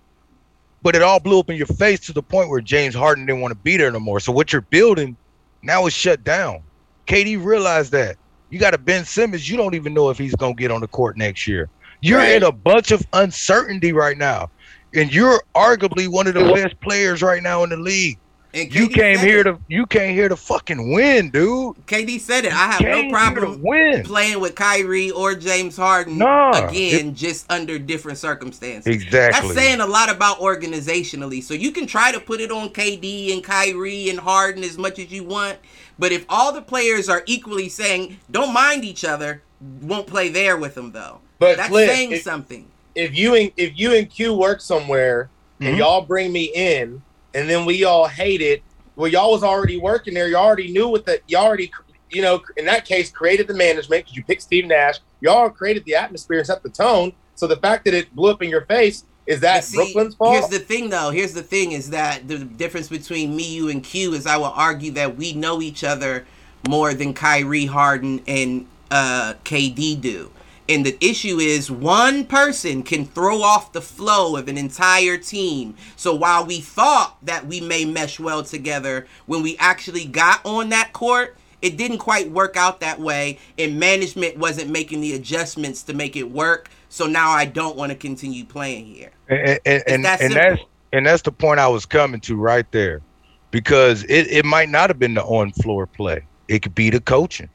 But 0.82 0.96
it 0.96 1.02
all 1.02 1.20
blew 1.20 1.38
up 1.40 1.50
in 1.50 1.56
your 1.56 1.66
face 1.66 2.00
to 2.06 2.12
the 2.12 2.22
point 2.22 2.48
where 2.48 2.60
James 2.60 2.94
Harden 2.94 3.26
didn't 3.26 3.40
want 3.42 3.52
to 3.52 3.58
be 3.58 3.76
there 3.76 3.90
no 3.90 4.00
more. 4.00 4.20
So 4.20 4.32
what 4.32 4.52
you're 4.52 4.62
building 4.62 5.16
now 5.62 5.86
is 5.86 5.92
shut 5.92 6.24
down. 6.24 6.62
KD 7.06 7.42
realized 7.42 7.92
that. 7.92 8.16
You 8.50 8.58
got 8.58 8.74
a 8.74 8.78
Ben 8.78 9.04
Simmons. 9.04 9.48
You 9.48 9.56
don't 9.56 9.74
even 9.74 9.92
know 9.94 10.10
if 10.10 10.18
he's 10.18 10.34
gonna 10.34 10.54
get 10.54 10.70
on 10.70 10.80
the 10.80 10.88
court 10.88 11.16
next 11.16 11.46
year. 11.46 11.68
You're 12.00 12.18
Right. 12.18 12.36
in 12.36 12.42
a 12.44 12.52
bunch 12.52 12.90
of 12.92 13.02
uncertainty 13.12 13.92
right 13.92 14.16
now. 14.16 14.50
And 14.94 15.12
you're 15.12 15.42
arguably 15.54 16.08
one 16.08 16.26
of 16.26 16.34
the 16.34 16.52
best 16.54 16.80
players 16.80 17.22
right 17.22 17.42
now 17.42 17.62
in 17.64 17.70
the 17.70 17.76
league. 17.76 18.18
And 18.54 18.74
You 18.74 18.88
came 18.88 19.18
here 19.18 19.40
it. 19.40 19.44
to 19.44 19.58
you 19.68 19.84
came 19.86 20.14
here 20.14 20.28
to 20.28 20.36
fucking 20.36 20.92
win, 20.92 21.30
dude. 21.30 21.76
KD 21.86 22.18
said 22.18 22.46
it. 22.46 22.52
I 22.52 22.72
have 22.72 22.80
no 22.80 23.10
problem 23.10 23.60
win. 23.62 24.02
playing 24.04 24.40
with 24.40 24.54
Kyrie 24.54 25.10
or 25.10 25.34
James 25.34 25.76
Harden 25.76 26.16
Nah, 26.18 26.66
again, 26.68 27.14
just 27.14 27.50
under 27.52 27.78
different 27.78 28.16
circumstances. 28.16 28.86
Exactly. 28.94 29.48
That's 29.48 29.54
saying 29.54 29.80
a 29.80 29.86
lot 29.86 30.10
about 30.10 30.38
organizationally. 30.40 31.42
So 31.42 31.52
you 31.54 31.72
can 31.72 31.86
try 31.86 32.10
to 32.10 32.20
put 32.20 32.40
it 32.40 32.50
on 32.50 32.70
KD 32.70 33.32
and 33.34 33.44
Kyrie 33.44 34.08
and 34.08 34.18
Harden 34.18 34.64
as 34.64 34.78
much 34.78 34.98
as 34.98 35.12
you 35.12 35.24
want, 35.24 35.58
but 35.98 36.10
if 36.12 36.24
all 36.30 36.52
the 36.52 36.62
players 36.62 37.08
are 37.08 37.22
equally 37.26 37.68
saying 37.68 38.18
don't 38.30 38.54
mind 38.54 38.84
each 38.84 39.04
other, 39.04 39.42
won't 39.82 40.06
play 40.06 40.28
there 40.30 40.56
with 40.56 40.74
them 40.74 40.92
though. 40.92 41.20
But 41.38 41.56
That's 41.58 41.68
Cliff, 41.68 41.90
saying 41.90 42.12
if- 42.12 42.22
something. 42.22 42.66
if 42.94 43.14
you 43.16 43.34
and 43.34 43.52
if 43.58 43.78
you 43.78 43.94
and 43.94 44.08
Q 44.08 44.32
work 44.34 44.60
somewhere 44.62 45.28
and 45.60 45.74
Mhm. 45.74 45.78
y'all 45.78 46.00
bring 46.02 46.32
me 46.32 46.50
in 46.54 47.02
and 47.34 47.48
then 47.48 47.64
we 47.64 47.84
all 47.84 48.06
hated. 48.06 48.62
well, 48.96 49.08
y'all 49.08 49.32
was 49.32 49.42
already 49.42 49.78
working 49.78 50.14
there. 50.14 50.28
You 50.28 50.36
already 50.36 50.72
knew 50.72 50.88
what 50.88 51.06
the 51.06 51.20
you 51.26 51.36
already 51.36 51.70
you 52.10 52.22
know 52.22 52.42
in 52.56 52.64
that 52.64 52.84
case 52.84 53.10
created 53.10 53.46
the 53.46 53.54
management 53.54 54.04
because 54.04 54.16
you 54.16 54.24
picked 54.24 54.42
Steve 54.42 54.66
Nash. 54.66 54.96
Y'all 55.20 55.50
created 55.50 55.84
the 55.84 55.94
atmosphere 55.94 56.38
and 56.38 56.46
set 56.46 56.62
the 56.62 56.70
tone. 56.70 57.12
So 57.34 57.46
the 57.46 57.56
fact 57.56 57.84
that 57.84 57.94
it 57.94 58.14
blew 58.14 58.30
up 58.30 58.42
in 58.42 58.50
your 58.50 58.64
face 58.64 59.04
is 59.28 59.40
that 59.40 59.62
see, 59.62 59.76
Brooklyn's 59.76 60.14
fault? 60.14 60.32
Here's 60.32 60.48
the 60.48 60.58
thing, 60.58 60.88
though. 60.88 61.10
Here's 61.10 61.34
the 61.34 61.42
thing: 61.42 61.72
is 61.72 61.90
that 61.90 62.26
the 62.26 62.38
difference 62.38 62.88
between 62.88 63.36
me, 63.36 63.56
you, 63.56 63.68
and 63.68 63.84
Q 63.84 64.14
is 64.14 64.26
I 64.26 64.38
will 64.38 64.46
argue 64.46 64.90
that 64.92 65.16
we 65.16 65.34
know 65.34 65.60
each 65.60 65.84
other 65.84 66.26
more 66.66 66.94
than 66.94 67.12
Kyrie, 67.12 67.66
Harden, 67.66 68.22
and 68.26 68.66
uh, 68.90 69.34
KD 69.44 70.00
do. 70.00 70.30
And 70.68 70.84
the 70.84 70.96
issue 71.02 71.38
is 71.38 71.70
one 71.70 72.24
person 72.26 72.82
can 72.82 73.06
throw 73.06 73.40
off 73.42 73.72
the 73.72 73.80
flow 73.80 74.36
of 74.36 74.48
an 74.48 74.58
entire 74.58 75.16
team. 75.16 75.74
So 75.96 76.14
while 76.14 76.44
we 76.44 76.60
thought 76.60 77.16
that 77.22 77.46
we 77.46 77.60
may 77.60 77.86
mesh 77.86 78.20
well 78.20 78.42
together, 78.42 79.06
when 79.26 79.42
we 79.42 79.56
actually 79.58 80.04
got 80.04 80.44
on 80.44 80.68
that 80.68 80.92
court, 80.92 81.36
it 81.62 81.76
didn't 81.76 81.98
quite 81.98 82.30
work 82.30 82.56
out 82.56 82.80
that 82.80 83.00
way. 83.00 83.38
And 83.56 83.80
management 83.80 84.36
wasn't 84.36 84.70
making 84.70 85.00
the 85.00 85.14
adjustments 85.14 85.82
to 85.84 85.94
make 85.94 86.16
it 86.16 86.30
work. 86.30 86.70
So 86.90 87.06
now 87.06 87.30
I 87.30 87.46
don't 87.46 87.76
want 87.76 87.90
to 87.90 87.96
continue 87.96 88.44
playing 88.44 88.86
here. 88.86 89.10
and 89.28 89.58
and, 89.64 89.82
and, 89.86 90.04
that 90.04 90.20
and 90.20 90.32
that's 90.34 90.62
and 90.92 91.06
that's 91.06 91.22
the 91.22 91.32
point 91.32 91.60
I 91.60 91.68
was 91.68 91.84
coming 91.84 92.20
to 92.22 92.36
right 92.36 92.70
there, 92.72 93.02
because 93.50 94.04
it, 94.04 94.26
it 94.28 94.44
might 94.44 94.68
not 94.68 94.88
have 94.88 94.98
been 94.98 95.14
the 95.14 95.22
on 95.22 95.52
floor 95.52 95.86
play. 95.86 96.24
It 96.48 96.62
could 96.62 96.74
be 96.74 96.88
the 96.90 97.00
coaching. 97.00 97.50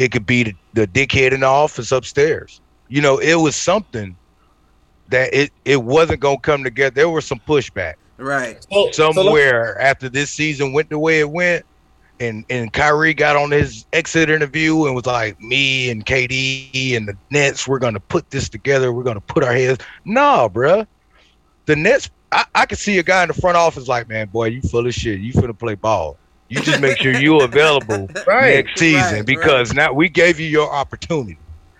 It 0.00 0.12
could 0.12 0.26
be 0.26 0.42
the, 0.42 0.54
the 0.72 0.86
dickhead 0.86 1.32
in 1.32 1.40
the 1.40 1.46
office 1.46 1.92
upstairs. 1.92 2.60
You 2.88 3.02
know, 3.02 3.18
it 3.18 3.34
was 3.34 3.54
something 3.54 4.16
that 5.08 5.32
it 5.32 5.52
it 5.64 5.82
wasn't 5.82 6.20
gonna 6.20 6.40
come 6.40 6.64
together. 6.64 6.94
There 6.94 7.08
was 7.08 7.26
some 7.26 7.40
pushback 7.46 7.94
Right. 8.20 8.62
So, 8.70 8.90
so 8.92 9.12
somewhere 9.12 9.80
after 9.80 10.08
this 10.08 10.30
season 10.30 10.72
went 10.72 10.90
the 10.90 10.98
way 10.98 11.20
it 11.20 11.30
went, 11.30 11.64
and 12.20 12.44
and 12.50 12.70
Kyrie 12.70 13.14
got 13.14 13.34
on 13.34 13.50
his 13.50 13.86
exit 13.94 14.28
interview 14.28 14.84
and 14.84 14.94
was 14.94 15.06
like, 15.06 15.40
"Me 15.40 15.90
and 15.90 16.04
KD 16.04 16.96
and 16.96 17.08
the 17.08 17.16
Nets, 17.30 17.66
we're 17.66 17.78
gonna 17.78 18.00
put 18.00 18.30
this 18.30 18.50
together. 18.50 18.92
We're 18.92 19.04
gonna 19.04 19.22
put 19.22 19.42
our 19.42 19.54
heads." 19.54 19.82
Nah, 20.04 20.48
bruh. 20.48 20.86
The 21.64 21.76
Nets, 21.76 22.10
I, 22.30 22.44
I 22.54 22.66
could 22.66 22.78
see 22.78 22.98
a 22.98 23.02
guy 23.02 23.22
in 23.22 23.28
the 23.28 23.34
front 23.34 23.56
office 23.56 23.88
like, 23.88 24.06
"Man, 24.06 24.28
boy, 24.28 24.46
you 24.48 24.60
full 24.60 24.86
of 24.86 24.94
shit. 24.94 25.20
You 25.20 25.32
finna 25.32 25.58
play 25.58 25.74
ball. 25.74 26.18
You 26.50 26.60
just 26.60 26.80
make 26.80 26.98
sure 26.98 27.14
you 27.14 27.38
are 27.40 27.44
available 27.44 28.08
right, 28.26 28.56
next 28.56 28.78
season 28.78 29.18
right, 29.18 29.26
because 29.26 29.72
now 29.72 29.92
we 29.92 30.08
gave 30.08 30.38
you 30.40 30.48
your 30.48 30.70
opportunity. 30.70 31.38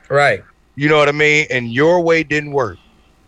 right. 0.08 0.42
You 0.76 0.88
know 0.88 0.96
what 0.96 1.08
I 1.08 1.12
mean? 1.12 1.46
And 1.50 1.70
your 1.70 2.00
way 2.00 2.22
didn't 2.22 2.52
work. 2.52 2.78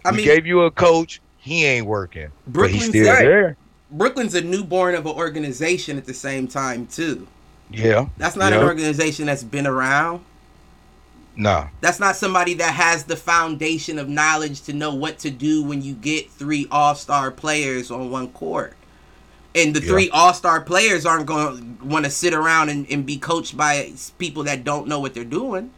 I 0.05 0.12
we 0.12 0.18
mean, 0.18 0.26
gave 0.26 0.47
you 0.47 0.62
a 0.62 0.70
coach. 0.70 1.20
He 1.38 1.66
ain't 1.66 1.86
working, 1.86 2.30
but 2.47 2.70
he's 2.70 2.82
Brooklyn's 2.84 2.88
still 2.88 3.12
right. 3.12 3.24
there. 3.24 3.57
Brooklyn's 3.90 4.34
a 4.36 4.40
newborn 4.40 4.95
of 4.95 5.05
an 5.05 5.12
organization 5.12 5.99
at 5.99 6.07
the 6.07 6.14
same 6.14 6.47
time 6.49 6.86
too. 6.86 7.26
Yeah, 7.70 8.07
That's 8.16 8.36
not 8.36 8.53
an 8.53 8.62
organization 8.62 9.26
that's 9.26 9.43
been 9.45 9.66
around. 9.66 10.24
nah. 11.36 11.68
That's 11.80 11.99
not 11.99 12.16
somebody 12.16 12.55
that 12.55 12.74
has 12.74 13.05
the 13.05 13.16
foundation 13.16 13.99
of 13.99 14.09
knowledge 14.09 14.62
to 14.62 14.72
know 14.72 14.95
what 14.95 15.18
to 15.20 15.30
do 15.30 15.62
when 15.64 15.82
you 15.82 15.95
get 15.95 16.30
three 16.30 16.66
all-star 16.70 17.30
players 17.30 17.90
on 17.90 18.11
one 18.11 18.28
court. 18.28 18.74
And 19.55 19.74
the 19.74 19.80
Yeah. 19.80 19.88
three 19.88 20.11
all-star 20.11 20.62
players 20.62 21.05
aren't 21.05 21.26
going 21.26 21.76
to 21.78 21.84
want 21.84 22.05
to 22.07 22.11
sit 22.11 22.32
around 22.32 22.70
and, 22.70 22.86
and 22.90 23.05
be 23.05 23.18
coached 23.18 23.57
by 23.57 23.92
people 24.18 24.44
that 24.44 24.64
don't 24.64 24.88
know 24.88 24.98
what 24.98 25.12
they're 25.14 25.24
doing. 25.24 25.70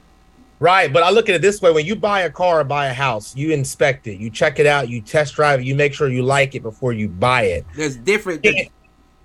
Right, 0.60 0.92
but 0.92 1.02
I 1.02 1.10
look 1.10 1.28
at 1.28 1.34
it 1.34 1.42
this 1.42 1.60
way: 1.60 1.72
when 1.72 1.84
you 1.84 1.96
buy 1.96 2.20
a 2.20 2.30
car 2.30 2.60
or 2.60 2.64
buy 2.64 2.86
a 2.86 2.94
house, 2.94 3.34
you 3.36 3.50
inspect 3.50 4.06
it, 4.06 4.18
you 4.18 4.30
check 4.30 4.60
it 4.60 4.66
out, 4.66 4.88
you 4.88 5.00
test 5.00 5.34
drive 5.34 5.60
it, 5.60 5.66
you 5.66 5.74
make 5.74 5.92
sure 5.92 6.08
you 6.08 6.22
like 6.22 6.54
it 6.54 6.62
before 6.62 6.92
you 6.92 7.08
buy 7.08 7.42
it. 7.42 7.66
There's 7.74 7.96
different. 7.96 8.44
You 8.44 8.54
can't, 8.54 8.68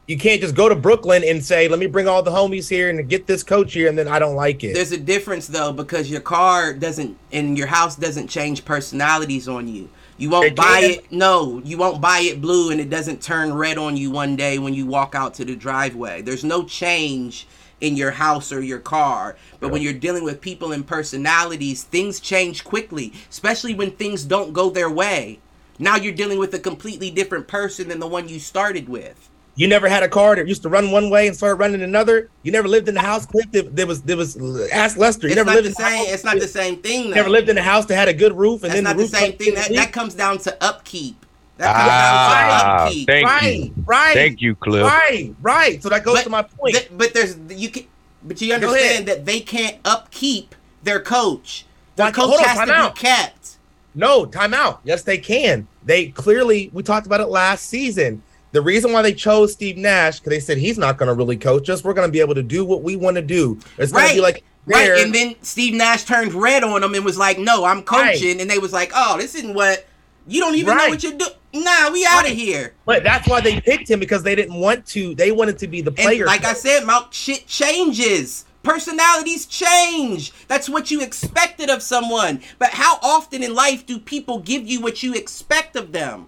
you 0.08 0.18
can't 0.18 0.42
just 0.42 0.56
go 0.56 0.68
to 0.68 0.76
Brooklyn 0.76 1.24
and 1.24 1.46
say, 1.46 1.68
"Let 1.68 1.78
me 1.80 1.86
bring 1.86 2.08
all 2.08 2.24
the 2.24 2.32
homies 2.32 2.68
here 2.68 2.90
and 2.90 3.08
get 3.08 3.28
this 3.28 3.44
coach 3.44 3.74
here," 3.74 3.88
and 3.88 3.98
then 3.98 4.08
I 4.08 4.18
don't 4.18 4.36
like 4.36 4.64
it. 4.64 4.74
There's 4.74 4.92
a 4.92 4.98
difference 4.98 5.46
though 5.46 5.72
because 5.72 6.10
your 6.10 6.20
car 6.22 6.74
doesn't 6.74 7.16
and 7.32 7.56
your 7.56 7.68
house 7.68 7.96
doesn't 7.96 8.28
change 8.28 8.66
personalities 8.66 9.48
on 9.48 9.68
you. 9.68 9.88
You 10.20 10.30
won't 10.30 10.54
buy 10.54 10.82
it. 10.84 11.12
No, 11.14 11.62
you 11.64 11.78
won't 11.78 12.02
buy 12.02 12.20
it 12.20 12.42
blue 12.42 12.72
and 12.72 12.82
it 12.82 12.90
doesn't 12.90 13.22
turn 13.22 13.54
red 13.54 13.78
on 13.78 13.96
you 13.96 14.12
one 14.12 14.36
day 14.36 14.60
when 14.60 14.74
you 14.74 14.86
walk 14.86 15.16
out 15.16 15.34
to 15.36 15.46
the 15.46 15.56
driveway. 15.56 16.22
There's 16.22 16.44
no 16.44 16.66
change 16.66 17.48
in 17.80 17.96
your 17.96 18.12
house 18.12 18.52
or 18.52 18.62
your 18.62 18.80
car. 18.80 19.38
But 19.62 19.72
when 19.72 19.82
you're 19.82 19.94
dealing 19.94 20.26
with 20.26 20.42
people 20.42 20.74
and 20.74 20.86
personalities, 20.86 21.84
things 21.84 22.20
change 22.20 22.66
quickly, 22.66 23.14
especially 23.30 23.74
when 23.74 23.92
things 23.92 24.26
don't 24.26 24.52
go 24.52 24.70
their 24.70 24.90
way. 24.90 25.40
Now 25.80 25.96
you're 25.96 26.14
dealing 26.14 26.38
with 26.38 26.54
a 26.54 26.60
completely 26.60 27.10
different 27.10 27.48
person 27.48 27.88
than 27.88 28.00
the 28.00 28.08
one 28.08 28.28
you 28.28 28.40
started 28.40 28.90
with. 28.90 29.30
You 29.60 29.68
never 29.68 29.90
had 29.90 30.04
a 30.04 30.08
car 30.08 30.38
that 30.38 30.48
used 30.48 30.62
to 30.62 30.70
run 30.70 30.90
one 30.90 31.10
way 31.10 31.28
and 31.28 31.36
started 31.36 31.56
running 31.56 31.82
another. 31.82 32.30
You 32.44 32.52
never 32.54 32.70
lived 32.70 32.88
in 32.88 32.96
a 32.96 33.02
house, 33.02 33.26
Cliff. 33.26 33.52
That, 33.52 33.76
there 33.76 33.86
was 33.86 34.02
there 34.04 34.16
was 34.16 34.38
ask 34.72 34.96
Lester. 34.98 35.28
You 35.28 35.32
It's 35.32 35.36
never 35.36 35.48
not 35.50 35.56
lived 35.58 35.66
the 35.76 35.82
in 35.82 35.86
a 35.86 35.90
same. 35.90 35.98
house- 36.06 36.14
It's 36.14 36.24
not 36.24 36.40
the 36.40 36.48
same 36.48 36.78
thing. 36.78 37.10
Though. 37.10 37.16
never 37.18 37.30
lived 37.30 37.50
in 37.50 37.58
a 37.58 37.62
house 37.62 37.86
that 37.88 37.96
had 37.98 38.08
a 38.08 38.14
good 38.14 38.38
roof, 38.38 38.64
and 38.64 38.72
That's 38.72 38.76
then 38.76 38.84
not 38.86 38.92
the 38.92 38.96
the 38.96 39.04
roof 39.04 39.10
same 39.12 39.20
started 39.20 39.38
thing. 39.40 39.54
getting 39.56 39.76
That, 39.76 39.86
that 39.88 39.92
comes 39.92 40.14
down 40.16 40.38
to 40.38 40.64
upkeep. 40.64 41.26
That 41.58 41.76
comes 41.76 41.90
Ah, 41.92 42.30
down 42.32 42.86
to 42.86 42.86
upkeep. 42.88 43.08
thank 43.08 43.28
right, 43.28 43.60
you, 43.66 43.74
right, 43.86 44.14
thank 44.14 44.42
you, 44.42 44.56
Cliff. 44.56 44.84
right, 44.86 45.36
right. 45.42 45.84
So 45.84 45.90
that 45.90 46.06
goes 46.06 46.16
But 46.20 46.24
to 46.24 46.30
my 46.30 46.44
point. 46.44 46.76
Th- 46.76 46.90
but 46.94 47.14
there's 47.14 47.36
you 47.50 47.68
can, 47.70 47.84
but 48.24 48.40
you 48.40 48.54
understand 48.54 49.08
that 49.10 49.26
they 49.26 49.42
can't 49.42 49.76
upkeep 49.84 50.56
their 50.84 51.02
coach. 51.02 51.66
Their 51.98 52.06
Why- 52.06 52.12
coach 52.14 52.28
hold 52.30 52.40
on, 52.40 52.46
has 52.48 52.66
to 52.70 52.74
out. 52.74 52.96
be 52.96 53.02
kept. 53.02 53.58
No, 53.94 54.26
timeout. 54.26 54.78
Yes, 54.86 55.02
they 55.04 55.18
can. 55.18 55.68
They 55.84 56.06
clearly, 56.08 56.70
we 56.72 56.82
talked 56.82 57.08
about 57.08 57.20
it 57.20 57.28
last 57.28 57.66
season. 57.68 58.22
The 58.52 58.62
reason 58.62 58.92
why 58.92 59.02
they 59.04 59.14
chose 59.14 59.54
Steve 59.54 59.78
Nash, 59.78 60.20
because 60.20 60.32
they 60.32 60.40
said 60.40 60.58
he's 60.58 60.78
not 60.78 60.98
going 60.98 61.08
to 61.08 61.14
really 61.14 61.38
coach 61.38 61.70
us. 61.70 61.84
We're 61.84 61.94
going 61.94 62.08
to 62.08 62.12
be 62.12 62.20
able 62.20 62.36
to 62.36 62.42
do 62.44 62.66
what 62.66 62.82
we 62.82 62.96
want 62.96 63.16
to 63.16 63.22
do. 63.22 63.60
It's 63.78 63.92
going 63.92 64.08
to 64.10 64.14
be 64.16 64.20
Right. 64.22 64.34
like, 64.36 64.44
Right, 64.66 64.86
there- 64.86 64.98
and 65.04 65.14
then 65.16 65.36
Steve 65.42 65.74
Nash 65.74 66.04
turned 66.04 66.34
red 66.34 66.64
on 66.64 66.82
them 66.82 66.94
and 66.94 67.04
was 67.06 67.18
like, 67.18 67.40
"No, 67.40 67.64
I'm 67.64 67.82
coaching," 67.82 68.40
and 68.42 68.50
they 68.50 68.60
was 68.60 68.72
like, 68.74 68.92
"Oh, 68.94 69.18
this 69.18 69.34
isn't 69.36 69.54
what 69.56 69.88
you 70.28 70.40
don't 70.42 70.54
even 70.56 70.78
know 70.78 70.90
what 70.90 71.02
you're 71.02 71.14
doing." 71.14 71.32
Nah, 71.54 71.90
we 71.92 72.06
out 72.06 72.20
of 72.26 72.30
Right. 72.30 72.38
here. 72.38 72.74
but 72.86 73.04
that's 73.04 73.28
why 73.28 73.42
they 73.42 73.60
picked 73.62 73.90
him 73.90 74.00
because 74.00 74.22
they 74.22 74.36
didn't 74.36 74.54
want 74.60 74.86
to. 74.88 75.16
They 75.16 75.32
wanted 75.32 75.58
to 75.60 75.68
be 75.68 75.82
the 75.82 75.90
And 75.92 75.98
player. 75.98 76.26
like 76.26 76.46
I 76.46 76.54
said, 76.54 76.86
Mount 76.86 77.12
shit 77.14 77.48
changes. 77.48 78.46
Personalities 78.62 79.46
change. 79.48 80.34
That's 80.48 80.70
what 80.70 80.92
you 80.92 81.02
expected 81.02 81.70
of 81.72 81.82
someone. 81.82 82.42
But 82.60 82.72
how 82.72 83.00
often 83.02 83.42
in 83.42 83.56
life 83.56 83.86
do 83.88 83.98
people 83.98 84.40
give 84.40 84.68
you 84.68 84.82
what 84.82 85.02
you 85.02 85.14
expect 85.16 85.76
of 85.78 85.94
them? 85.94 86.28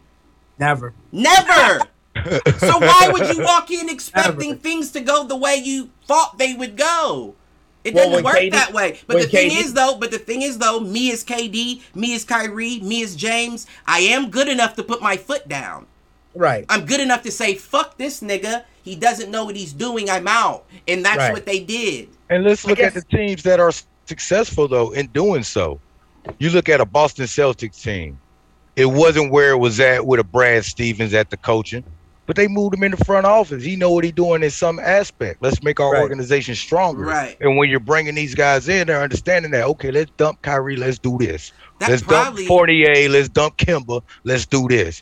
never. 0.58 0.94
Never. 1.12 1.82
So 2.16 2.80
why 2.80 3.10
would 3.12 3.36
you 3.36 3.44
walk 3.44 3.72
in 3.72 3.90
expecting 3.90 4.50
Never. 4.52 4.62
things 4.62 4.92
to 4.92 5.02
go 5.02 5.24
the 5.24 5.36
way 5.36 5.56
you 5.56 5.90
thought 6.06 6.38
they 6.38 6.54
would 6.54 6.76
go? 6.78 7.36
It 7.84 7.96
Well, 7.96 8.10
doesn't 8.10 8.24
when 8.24 8.34
work 8.34 8.36
KD 8.44 8.52
that 8.52 8.74
way. 8.74 9.00
But 9.08 9.18
the 9.22 9.28
thing 9.28 9.50
KD 9.50 9.60
is 9.64 9.74
though, 9.74 9.98
but 9.98 10.12
the 10.12 10.20
thing 10.20 10.42
is 10.44 10.58
though, 10.60 10.80
me 10.80 11.12
as 11.12 11.24
KD, 11.24 11.82
me 11.96 12.16
as 12.16 12.24
Kyrie, 12.24 12.80
me 12.82 13.04
as 13.04 13.16
James, 13.16 13.66
I 13.88 14.00
am 14.00 14.30
good 14.30 14.48
enough 14.48 14.76
to 14.76 14.84
put 14.84 15.02
my 15.02 15.18
foot 15.18 15.48
down. 15.48 15.88
Right. 16.36 16.66
I'm 16.70 16.86
good 16.86 17.00
enough 17.00 17.24
to 17.24 17.32
say, 17.32 17.56
fuck 17.56 17.98
this 17.98 18.22
nigga. 18.22 18.64
He 18.84 18.96
doesn't 18.96 19.32
know 19.32 19.46
what 19.46 19.56
he's 19.56 19.74
doing. 19.74 20.10
I'm 20.10 20.28
out. 20.28 20.66
And 20.88 21.04
that's 21.04 21.18
Right. 21.18 21.34
what 21.34 21.46
they 21.46 21.60
did. 21.60 22.10
And 22.30 22.44
let's 22.44 22.66
I 22.66 22.70
look 22.70 22.80
at 22.80 22.94
the 22.94 23.02
teams 23.02 23.44
that 23.44 23.60
are 23.60 23.72
successful 24.06 24.68
though 24.68 24.92
in 24.92 25.08
doing 25.08 25.44
so. 25.44 25.80
You 26.40 26.52
look 26.52 26.70
at 26.70 26.82
a 26.82 26.86
Boston 26.86 27.26
Celtics 27.26 27.82
team. 27.82 28.20
It 28.76 28.86
wasn't 28.86 29.32
where 29.32 29.52
it 29.52 29.58
was 29.58 29.80
at 29.80 30.06
with 30.06 30.20
a 30.20 30.24
Brad 30.24 30.64
Stevens 30.66 31.14
at 31.14 31.30
the 31.30 31.38
coaching, 31.38 31.84
but 32.28 32.36
they 32.36 32.48
moved 32.48 32.76
him 32.76 32.84
in 32.84 32.92
the 32.92 33.04
front 33.06 33.26
office. 33.26 33.64
He 33.64 33.76
know 33.76 33.92
what 33.92 34.04
he's 34.04 34.14
doing 34.14 34.44
in 34.44 34.50
some 34.52 34.80
aspect. 34.80 35.42
Let's 35.42 35.62
make 35.64 35.80
our 35.80 35.92
Right. 35.94 36.02
organization 36.02 36.56
stronger. 36.56 37.04
Right. 37.04 37.36
And 37.42 37.58
when 37.58 37.70
you're 37.70 37.80
bringing 37.80 38.16
these 38.16 38.36
guys 38.36 38.70
in, 38.70 38.88
they're 38.88 39.02
understanding 39.02 39.52
that 39.52 39.66
okay, 39.66 39.92
let's 39.92 40.12
dump 40.18 40.42
Kyrie, 40.42 40.76
let's 40.78 41.00
do 41.00 41.18
this. 41.20 41.52
That 41.80 41.90
let's 41.90 42.04
probably 42.04 42.44
dump 42.44 42.48
Fournier, 42.48 43.10
let's 43.10 43.30
dump 43.30 43.58
Kemba, 43.58 44.02
let's 44.24 44.46
do 44.46 44.68
this. 44.68 45.02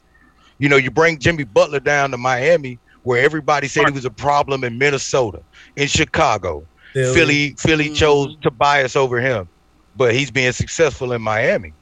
You 0.58 0.70
know, 0.70 0.78
you 0.78 0.92
bring 0.92 1.20
Jimmy 1.20 1.44
Butler 1.44 1.80
down 1.80 2.12
to 2.12 2.18
Miami, 2.18 2.80
where 3.04 3.22
everybody 3.24 3.68
said 3.68 3.86
he 3.88 3.92
was 3.94 4.06
a 4.06 4.10
problem 4.12 4.64
in 4.64 4.78
Minnesota, 4.78 5.42
in 5.76 5.88
Chicago. 5.88 6.66
Philly. 6.94 7.14
Philly 7.14 7.56
Philly 7.60 7.90
Mhm. 7.90 7.96
chose 7.96 8.38
Tobias 8.42 8.96
over 8.96 9.20
him, 9.22 9.48
but 9.96 10.14
he's 10.14 10.32
being 10.32 10.52
successful 10.52 11.12
in 11.14 11.22
Miami. 11.22 11.74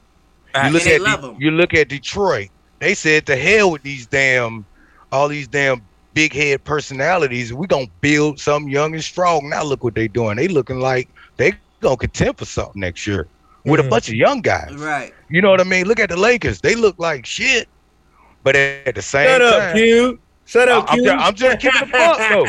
You 0.64 0.70
look 0.70 0.86
at 0.86 1.00
De- 1.00 1.36
you 1.38 1.50
look 1.50 1.72
at 1.74 1.88
Detroit. 1.88 2.48
They 2.80 2.94
said 2.94 3.26
to 3.26 3.36
hell 3.36 3.70
with 3.70 3.82
these 3.82 4.06
damn 4.06 4.66
all 5.12 5.28
these 5.28 5.48
damn 5.48 5.82
big 6.14 6.32
head 6.32 6.64
personalities. 6.64 7.52
We 7.52 7.66
gonna 7.66 7.86
build 8.00 8.40
something 8.40 8.70
young 8.70 8.94
and 8.94 9.02
strong. 9.02 9.48
Now 9.48 9.62
look 9.62 9.84
what 9.84 9.94
they're 9.94 10.08
doing. 10.08 10.36
They 10.36 10.48
looking 10.48 10.80
like 10.80 11.08
they 11.36 11.54
gonna 11.80 11.96
contend 11.96 12.38
for 12.38 12.44
something 12.44 12.80
next 12.80 13.06
year 13.06 13.26
with 13.64 13.80
Mhm. 13.80 13.86
a 13.86 13.88
bunch 13.88 14.08
of 14.08 14.14
young 14.14 14.40
guys. 14.40 14.72
Right. 14.74 15.12
You 15.30 15.42
know 15.42 15.50
what 15.50 15.60
I 15.60 15.64
mean? 15.64 15.86
Look 15.86 16.00
at 16.00 16.08
the 16.10 16.16
Lakers. 16.16 16.60
They 16.60 16.74
look 16.74 16.96
like 16.98 17.24
shit, 17.26 17.68
but 18.42 18.56
at 18.56 18.94
the 18.94 19.02
same 19.02 19.28
Shut 19.28 19.42
up, 19.42 19.58
time, 19.60 19.76
Q. 19.76 20.18
Shut 20.46 20.68
up, 20.68 20.86
I'm 20.90 20.98
Q. 20.98 21.04
ju- 21.04 21.10
I'm 21.10 21.34
just 21.34 21.58
keeping 21.60 21.82
it 21.82 21.88
a 21.88 21.92
buck, 21.92 22.18
though. 22.18 22.46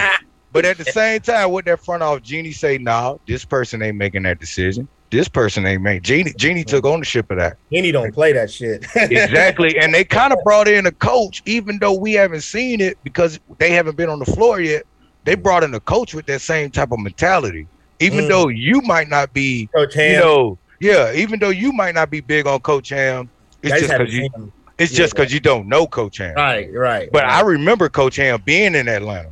But 0.51 0.66
at 0.66 0.78
the 0.78 0.86
same 0.86 1.20
time, 1.20 1.51
what 1.51 1.66
that 1.66 1.84
front 1.84 2.01
off 2.01 2.22
Jeanie 2.24 2.51
say, 2.53 2.78
nah, 2.80 3.18
this 3.28 3.45
person 3.45 3.82
ain't 3.84 3.97
making 3.97 4.24
that 4.24 4.39
decision. 4.39 4.88
This 5.12 5.28
person 5.28 5.66
ain't 5.66 5.82
made. 5.82 6.03
Jeanie 6.03 6.34
Jeanie 6.38 6.64
took 6.64 6.86
ownership 6.86 7.32
of 7.32 7.38
that. 7.38 7.57
Henny 7.74 7.91
don't 7.91 8.14
play 8.14 8.32
that 8.34 8.51
shit. 8.51 8.86
Exactly. 8.95 9.78
and 9.80 9.93
they 9.93 10.03
kind 10.03 10.34
of 10.34 10.39
brought 10.43 10.68
in 10.68 10.86
a 10.86 10.91
coach, 10.91 11.41
even 11.45 11.80
though 11.80 11.93
we 11.97 12.14
haven't 12.14 12.41
seen 12.41 12.80
it 12.80 12.97
because 13.03 13.39
they 13.57 13.72
haven't 13.72 13.97
been 13.97 14.10
on 14.10 14.20
the 14.20 14.26
floor 14.26 14.60
yet. 14.62 14.84
They 15.26 15.36
brought 15.36 15.64
in 15.64 15.74
a 15.74 15.80
coach 15.80 16.14
with 16.14 16.26
that 16.28 16.41
same 16.41 16.70
type 16.72 16.91
of 16.91 16.99
mentality. 16.99 17.68
Even 17.99 18.26
Mm. 18.26 18.28
though 18.30 18.47
you 18.47 18.82
might 18.82 19.10
not 19.10 19.34
be, 19.34 19.68
Coach 19.76 19.93
Ham. 19.95 20.12
you 20.14 20.18
know, 20.20 20.60
yeah, 20.80 21.12
even 21.14 21.39
though 21.39 21.49
you 21.49 21.74
might 21.74 21.93
not 21.95 22.10
be 22.10 22.22
big 22.22 22.47
on 22.47 22.60
Coach 22.62 22.89
Ham, 22.89 23.30
it's 23.64 23.74
I 23.74 23.80
just 23.80 23.91
because 23.91 24.14
you 24.14 24.30
him. 24.36 24.53
it's 24.78 24.91
Yeah, 24.93 24.97
just 24.99 25.14
because 25.16 25.34
you 25.34 25.39
don't 25.39 25.68
know 25.68 25.86
Coach 25.88 26.18
Ham. 26.20 26.36
Right, 26.36 26.70
right. 26.74 27.10
But 27.12 27.26
I 27.26 27.41
remember 27.41 27.89
Coach 27.89 28.16
Ham 28.16 28.41
being 28.45 28.76
in 28.76 28.88
Atlanta, 28.88 29.32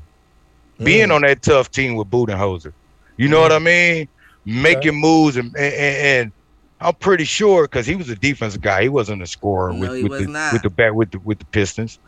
being 0.83 1.07
Mm. 1.09 1.15
on 1.15 1.21
that 1.21 1.41
tough 1.41 1.71
team 1.71 1.95
with 1.95 2.09
Budenholzer. 2.09 2.73
You 3.15 3.29
know 3.29 3.39
what 3.41 3.51
I 3.51 3.59
mean? 3.59 4.09
Making 4.47 4.95
moves 4.95 5.35
and 5.37 5.55
and, 5.57 5.73
and 5.75 6.31
I'm 6.79 6.93
pretty 6.95 7.25
sure 7.25 7.63
because 7.63 7.85
he 7.85 7.95
was 7.95 8.09
a 8.09 8.15
defensive 8.15 8.61
guy. 8.61 8.83
He 8.83 8.89
wasn't 8.89 9.21
a 9.21 9.27
scorer 9.27 9.73
No, 9.73 9.79
with, 9.79 9.97
he 9.97 10.03
with 10.03 10.11
was 10.11 10.21
the 10.21 10.27
not. 10.31 10.53
with 10.53 10.61
the 10.61 10.69
bat 10.69 10.95
with 10.95 11.11
the 11.11 11.19
with 11.19 11.39
the 11.39 11.45
Pistons. 11.45 11.99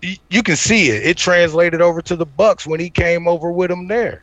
You- 0.00 0.16
You 0.30 0.42
can 0.42 0.56
see 0.56 0.90
it. 0.90 1.04
It 1.04 1.16
translated 1.16 1.80
over 1.80 2.00
to 2.02 2.14
the 2.16 2.24
Bucks 2.26 2.66
when 2.66 2.78
he 2.80 2.90
came 2.90 3.26
over 3.26 3.50
with 3.50 3.70
them 3.70 3.88
there. 3.88 4.22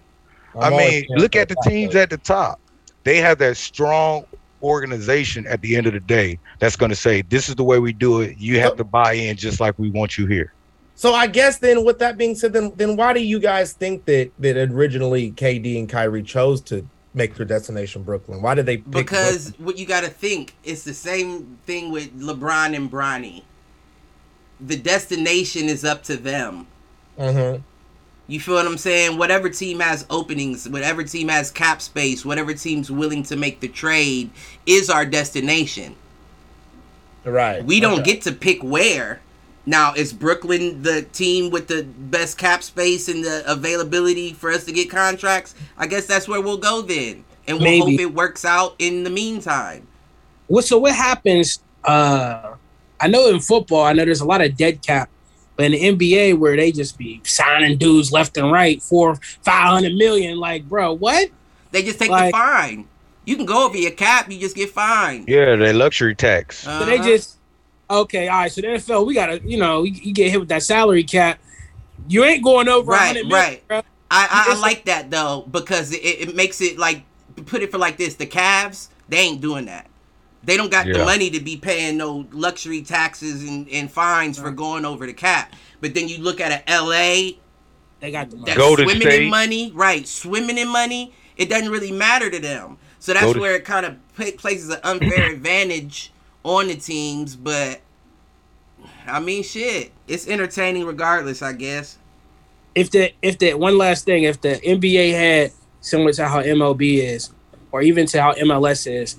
i 0.55 0.67
I'm 0.67 0.73
always 0.73 1.03
mean, 1.09 1.19
look 1.19 1.35
at 1.35 1.49
the 1.49 1.57
teams 1.65 1.93
that- 1.93 2.03
at 2.03 2.09
the 2.09 2.17
top. 2.17 2.59
They 3.03 3.17
have 3.17 3.37
that 3.39 3.57
strong 3.57 4.25
organization 4.63 5.45
at 5.47 5.61
the 5.61 5.75
end 5.75 5.85
of 5.87 5.93
the 5.93 5.99
day 5.99 6.39
that's 6.59 6.75
going 6.75 6.89
to 6.89 6.95
say, 6.95 7.21
"This 7.21 7.49
is 7.49 7.55
the 7.55 7.63
way 7.63 7.77
we 7.79 7.93
do 7.93 8.21
it. 8.21 8.37
You 8.39 8.59
have 8.61 8.75
to 8.77 8.83
buy 8.83 9.13
in 9.13 9.35
just 9.37 9.59
like 9.59 9.77
we 9.77 9.89
want 9.91 10.17
you 10.17 10.25
here." 10.25 10.53
So 10.95 11.13
I 11.13 11.27
guess 11.27 11.57
then, 11.59 11.83
with 11.83 11.99
that 11.99 12.17
being 12.17 12.35
said, 12.35 12.53
then 12.53 12.71
then 12.77 12.95
why 12.95 13.13
do 13.13 13.19
you 13.21 13.39
guys 13.39 13.73
think 13.73 14.05
that 14.05 14.31
that 14.39 14.57
originally 14.57 15.31
KD 15.31 15.77
and 15.77 15.89
Kyrie 15.89 16.23
chose 16.23 16.61
to 16.61 16.87
make 17.15 17.35
their 17.35 17.45
destination 17.45 18.03
Brooklyn? 18.03 18.41
Why 18.41 18.53
did 18.55 18.65
they 18.65 18.77
pick 18.77 18.91
Because 18.91 19.53
what 19.57 19.77
you 19.77 19.85
got 19.85 20.01
to 20.03 20.09
think, 20.09 20.55
it's 20.63 20.83
the 20.83 20.93
same 20.93 21.57
thing 21.65 21.91
with 21.91 22.19
LeBron 22.19 22.75
and 22.75 22.91
Bronny. 22.91 23.43
The 24.59 24.77
destination 24.77 25.65
is 25.65 25.83
up 25.83 26.03
to 26.03 26.17
them. 26.17 26.67
Brooklyn? 27.17 27.61
You 28.27 28.39
feel 28.39 28.55
what 28.55 28.65
I'm 28.65 28.77
saying? 28.77 29.17
Whatever 29.17 29.49
team 29.49 29.79
has 29.79 30.05
openings, 30.09 30.67
whatever 30.67 31.03
team 31.03 31.27
has 31.27 31.51
cap 31.51 31.81
space, 31.81 32.25
whatever 32.25 32.53
team's 32.53 32.89
willing 32.89 33.23
to 33.23 33.35
make 33.35 33.59
the 33.59 33.67
trade 33.67 34.31
is 34.65 34.89
our 34.89 35.05
destination. 35.05 35.95
Right. 37.23 37.63
We 37.63 37.79
don't 37.79 38.01
Okay. 38.01 38.13
get 38.13 38.21
to 38.23 38.31
pick 38.31 38.63
where. 38.63 39.21
Now, 39.65 39.93
is 39.93 40.13
Brooklyn 40.13 40.83
the 40.83 41.01
team 41.03 41.49
with 41.49 41.67
the 41.67 41.83
best 41.83 42.37
cap 42.37 42.61
space 42.61 43.07
and 43.09 43.23
the 43.23 43.43
availability 43.51 44.33
for 44.33 44.51
us 44.51 44.63
to 44.65 44.71
get 44.71 44.89
contracts? 44.89 45.55
I 45.77 45.87
guess 45.87 46.05
that's 46.05 46.27
where 46.27 46.39
we'll 46.41 46.57
go 46.57 46.81
then. 46.81 47.23
And 47.47 47.57
we'll 47.57 47.65
Maybe. 47.65 47.91
hope 47.97 47.99
it 48.01 48.13
works 48.13 48.45
out 48.45 48.75
in 48.79 49.03
the 49.03 49.09
meantime. 49.09 49.87
What 50.47 50.65
so 50.65 50.77
what 50.77 50.95
happens? 50.95 51.59
Uh, 51.83 52.55
I 52.99 53.07
know 53.07 53.27
in 53.29 53.39
football, 53.39 53.83
I 53.83 53.93
know 53.93 54.05
there's 54.05 54.21
a 54.21 54.25
lot 54.25 54.41
of 54.41 54.55
dead 54.55 54.81
cap, 54.83 55.09
but 55.55 55.65
in 55.71 55.71
the 55.97 56.07
NBA 56.09 56.37
where 56.37 56.55
they 56.55 56.71
just 56.71 56.97
be 56.97 57.21
signing 57.23 57.77
dudes 57.77 58.11
left 58.11 58.37
and 58.37 58.51
right 58.51 58.81
for 58.81 59.15
five 59.43 59.69
hundred 59.69 59.93
million, 59.95 60.37
like 60.37 60.67
bro, 60.69 60.93
what? 60.93 61.29
They 61.71 61.81
just 61.83 61.97
take 61.99 62.09
Like- 62.11 62.31
the 62.31 62.37
fine. 62.37 62.87
You 63.25 63.35
can 63.35 63.45
go 63.47 63.65
over 63.65 63.75
your 63.77 63.89
cap, 63.91 64.31
you 64.31 64.39
just 64.39 64.55
get 64.55 64.69
fined. 64.69 65.27
Yeah, 65.27 65.55
they 65.55 65.73
luxury 65.73 66.13
tax. 66.13 66.59
So 66.59 66.85
they 66.85 66.99
Uh-huh. 66.99 67.07
just 67.07 67.34
okay, 67.89 68.27
all 68.27 68.39
right. 68.39 68.51
So 68.51 68.61
the 68.61 68.67
NFL, 68.67 69.05
we 69.05 69.13
gotta, 69.13 69.41
you 69.43 69.57
know, 69.57 69.83
you, 69.83 69.93
you 69.93 70.13
get 70.13 70.31
hit 70.31 70.39
with 70.39 70.49
that 70.49 70.63
salary 70.63 71.03
cap. 71.03 71.39
You 72.07 72.23
ain't 72.23 72.43
going 72.43 72.67
over 72.67 72.91
Right, 72.91 73.15
100 73.15 73.27
million, 73.27 73.31
right. 73.31 73.67
bro. 73.67 73.77
I, 73.77 73.81
I, 74.11 74.27
I 74.29 74.41
It's- 74.43 74.61
like 74.61 74.85
that 74.85 75.09
though 75.09 75.45
because 75.51 75.91
it, 75.91 75.97
it 75.97 76.35
makes 76.35 76.61
it 76.61 76.77
like 76.77 77.03
put 77.45 77.61
it 77.63 77.71
for 77.71 77.77
like 77.77 77.97
this: 77.97 78.15
the 78.15 78.27
Cavs 78.27 78.89
they 79.09 79.17
ain't 79.17 79.41
doing 79.41 79.65
that. 79.65 79.87
They 80.43 80.57
don't 80.57 80.69
got 80.69 80.85
the 80.85 80.99
money 80.99 81.31
to 81.31 81.39
be 81.39 81.57
paying 81.57 81.97
no 81.97 82.27
luxury 82.31 82.83
taxes 82.83 83.47
and, 83.49 83.67
and 83.69 83.89
fines 83.91 84.37
for 84.37 84.51
going 84.51 84.85
over 84.85 85.07
the 85.07 85.13
cap. 85.13 85.55
But 85.81 85.95
then 85.95 86.07
you 86.07 86.19
look 86.19 86.39
at 86.39 86.51
a 86.69 86.71
LA 86.81 87.37
They 87.99 88.11
got 88.11 88.29
the 88.29 88.35
money. 88.35 88.45
that's 88.45 88.57
Golden 88.59 88.85
swimming 88.85 89.07
State. 89.07 89.23
in 89.23 89.29
money, 89.31 89.71
right? 89.73 90.07
Swimming 90.07 90.59
in 90.59 90.67
money. 90.67 91.13
It 91.35 91.49
doesn't 91.49 91.71
really 91.71 91.91
matter 91.91 92.29
to 92.29 92.37
them. 92.39 92.77
So 92.99 93.13
that's 93.13 93.25
Golden- 93.25 93.41
where 93.41 93.55
it 93.55 93.65
kind 93.65 93.87
of 93.87 93.95
pla- 94.15 94.37
places 94.37 94.69
an 94.69 94.79
unfair 94.83 95.31
advantage 95.31 96.11
on 96.45 96.67
the 96.67 96.75
teams. 96.75 97.35
But 97.35 97.81
I 99.05 99.19
mean, 99.19 99.43
shit, 99.43 99.91
it's 100.07 100.27
entertaining 100.29 100.85
regardless, 100.85 101.41
I 101.41 101.51
guess. 101.53 101.97
if 102.75 102.91
the 102.91 103.11
if 103.21 103.39
the 103.39 103.53
one 103.55 103.77
last 103.77 104.05
thing, 104.05 104.23
if 104.23 104.41
the 104.41 104.55
NBA 104.65 105.11
had 105.13 105.51
similar 105.81 106.11
to 106.13 106.27
how 106.27 106.41
MLB 106.41 106.99
is, 106.99 107.31
or 107.71 107.81
even 107.81 108.05
to 108.07 108.21
how 108.21 108.33
MLS 108.33 108.91
is, 108.91 109.15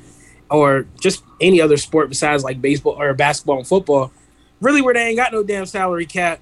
or 0.51 0.87
just 1.01 1.23
any 1.41 1.61
other 1.61 1.77
sport 1.77 2.09
besides 2.09 2.45
like 2.45 2.61
baseball 2.63 3.01
or 3.01 3.13
basketball 3.15 3.59
and 3.59 3.67
football, 3.67 4.13
really 4.61 4.83
where 4.83 4.95
they 4.95 5.09
ain't 5.09 5.17
got 5.17 5.33
no 5.33 5.43
damn 5.43 5.67
salary 5.67 6.07
cap. 6.07 6.41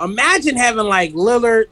Imagine 0.00 0.56
having 0.56 0.86
like 0.86 1.12
Lillard, 1.12 1.66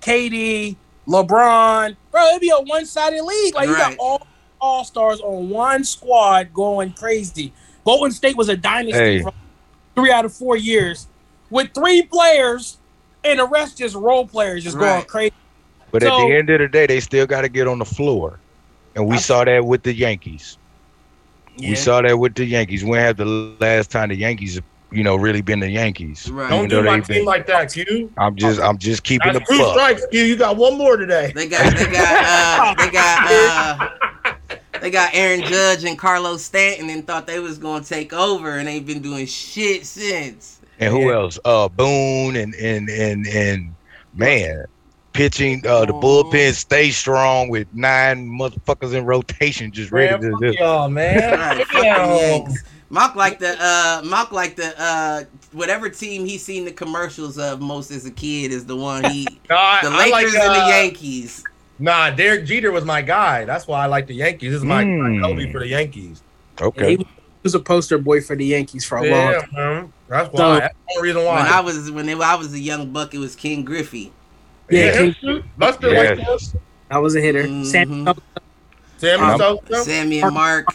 KD, 0.00 0.76
LeBron, 1.06 1.96
bro. 2.10 2.26
It'd 2.28 2.40
be 2.40 2.50
a 2.50 2.60
one 2.60 2.86
sided 2.86 3.22
league. 3.22 3.54
Like 3.54 3.68
you 3.68 3.76
got 3.76 3.96
all 3.98 4.26
all 4.60 4.84
stars 4.84 5.20
on 5.20 5.50
one 5.50 5.84
squad 5.84 6.54
going 6.54 6.92
crazy. 6.92 7.52
Golden 7.84 8.10
State 8.12 8.36
was 8.36 8.48
a 8.48 8.56
dynasty 8.56 8.92
Hey. 8.98 9.22
for 9.22 9.32
three 9.94 10.10
out 10.12 10.24
of 10.24 10.32
four 10.32 10.56
years 10.56 11.06
with 11.50 11.72
three 11.74 12.02
players 12.02 12.78
and 13.24 13.38
the 13.38 13.46
rest 13.46 13.78
just 13.78 13.94
role 13.94 14.26
players 14.26 14.64
just 14.64 14.78
going 14.78 15.04
crazy. 15.04 15.34
But 15.90 16.02
at 16.02 16.10
the 16.10 16.34
end 16.34 16.48
of 16.50 16.58
the 16.60 16.68
day, 16.68 16.86
they 16.86 17.00
still 17.00 17.26
got 17.26 17.42
to 17.42 17.48
get 17.50 17.68
on 17.68 17.78
the 17.78 17.84
floor, 17.84 18.38
and 18.96 19.06
we 19.06 19.16
I- 19.16 19.18
saw 19.18 19.44
that 19.44 19.64
with 19.64 19.82
the 19.82 19.92
Yankees. 19.94 20.56
We 21.58 21.74
saw 21.74 22.00
that 22.00 22.18
with 22.18 22.34
the 22.34 22.46
Yankees. 22.46 22.82
We 22.82 22.96
had 22.96 23.18
the 23.18 23.26
last 23.60 23.90
time 23.90 24.08
the 24.08 24.16
Yankees, 24.16 24.58
you 24.90 25.04
know, 25.04 25.16
really 25.16 25.42
been 25.42 25.60
the 25.60 25.68
Yankees? 25.68 26.30
Right. 26.30 26.48
Don't 26.48 26.66
do 26.68 26.76
though 26.76 26.82
my 26.84 27.00
team 27.00 27.16
been- 27.18 27.24
like 27.26 27.46
that, 27.48 27.70
Q. 27.74 28.10
I'm 28.16 28.36
just, 28.36 28.58
I'm 28.58 28.78
just 28.78 29.04
keeping 29.04 29.34
That's 29.34 29.46
the 29.46 29.54
two 29.54 29.60
buck. 29.60 29.72
strikes, 29.74 30.06
Q. 30.10 30.24
You 30.24 30.36
got 30.36 30.56
one 30.56 30.78
more 30.78 30.96
today. 30.96 31.30
They 31.34 31.48
got 31.48 31.76
they 31.76 31.92
got 31.92 32.74
uh 32.78 32.84
they 32.84 32.90
got 32.90 33.30
uh 33.30 33.88
they 34.82 34.90
got 34.90 35.10
Aaron 35.14 35.42
Judge 35.42 35.84
and 35.84 35.96
Carlos 35.96 36.42
Stanton 36.44 36.90
and 36.90 37.06
thought 37.06 37.26
they 37.26 37.38
was 37.38 37.56
gonna 37.56 37.84
take 37.84 38.12
over 38.12 38.58
and 38.58 38.66
they've 38.66 38.84
been 38.84 39.00
doing 39.00 39.26
shit 39.26 39.86
since. 39.86 40.60
And 40.80 40.90
who 40.92 41.08
Yeah. 41.08 41.14
else? 41.14 41.38
Uh, 41.44 41.68
Boone 41.68 42.34
and 42.34 42.52
and 42.56 42.88
and 42.90 43.26
and 43.28 43.74
man, 44.14 44.64
pitching. 45.12 45.64
Uh, 45.64 45.84
the 45.84 45.92
bullpen 45.92 46.52
stay 46.54 46.90
strong 46.90 47.48
with 47.48 47.68
nine 47.72 48.26
motherfuckers 48.28 48.92
in 48.92 49.04
rotation, 49.04 49.70
just 49.70 49.92
ready 49.92 50.12
Man, 50.14 50.20
to. 50.22 50.30
fuck 50.32 50.42
just- 50.42 50.58
y'all, 50.58 50.88
man. 50.90 51.38
Right, 51.38 51.66
fuck 51.68 51.82
Damn. 51.82 52.44
them 52.44 52.54
Mock 52.90 53.14
like 53.14 53.38
the 53.38 53.56
uh 53.58 54.02
Mock 54.04 54.32
like 54.32 54.56
the 54.56 54.74
uh 54.78 55.22
whatever 55.52 55.88
team 55.88 56.26
he 56.26 56.36
seen 56.36 56.64
the 56.66 56.72
commercials 56.72 57.38
of 57.38 57.60
most 57.62 57.90
as 57.90 58.04
a 58.04 58.10
kid 58.10 58.50
is 58.52 58.66
the 58.66 58.76
one 58.76 59.02
he 59.04 59.26
No, 59.48 59.56
I, 59.56 59.78
the 59.82 59.90
Lakers 59.90 60.34
like, 60.34 60.42
and 60.42 60.54
the 60.54 60.64
uh, 60.64 60.68
Yankees. 60.68 61.42
Nah, 61.82 62.10
Derek 62.10 62.44
Jeter 62.44 62.70
was 62.70 62.84
my 62.84 63.02
guy. 63.02 63.44
That's 63.44 63.66
why 63.66 63.82
I 63.82 63.86
like 63.86 64.06
the 64.06 64.14
Yankees. 64.14 64.52
This 64.52 64.58
is 64.58 64.64
my, 64.64 64.84
my 64.84 65.08
Mm. 65.10 65.20
Kobe 65.20 65.50
for 65.50 65.58
the 65.58 65.66
Yankees. 65.66 66.22
Okay. 66.60 66.96
He 66.96 67.06
was 67.42 67.56
a 67.56 67.58
poster 67.58 67.98
boy 67.98 68.20
for 68.20 68.36
the 68.36 68.44
Yankees 68.44 68.84
for 68.84 68.98
a 68.98 69.00
long 69.02 69.10
Yeah, 69.32 69.40
time. 69.40 69.48
man. 69.54 69.92
That's 70.08 70.32
why. 70.32 70.38
So- 70.38 70.60
That's 70.60 70.74
the 70.94 71.02
reason 71.02 71.24
why. 71.24 71.42
When 71.42 71.52
I 71.52 71.60
was 71.60 71.90
when 71.90 72.08
I 72.22 72.34
was 72.36 72.52
a 72.54 72.58
young 72.60 72.90
buck, 72.92 73.14
it 73.14 73.18
was 73.18 73.34
Ken 73.34 73.64
Griffey. 73.64 74.12
Yeah, 74.70 74.84
yeah, 75.02 75.12
King- 75.12 75.42
Buster 75.58 75.90
Yes. 75.90 76.18
like 76.18 76.26
that. 76.26 76.60
I 76.88 76.98
was 76.98 77.16
a 77.16 77.20
hitter. 77.20 77.42
Mhm. 77.44 77.66
Sam, 77.66 78.14
Sammy 78.98 79.22
Um, 79.24 79.38
Sosa. 79.38 79.84
Sammy 79.84 80.20
and 80.20 80.32
Mark. 80.34 80.66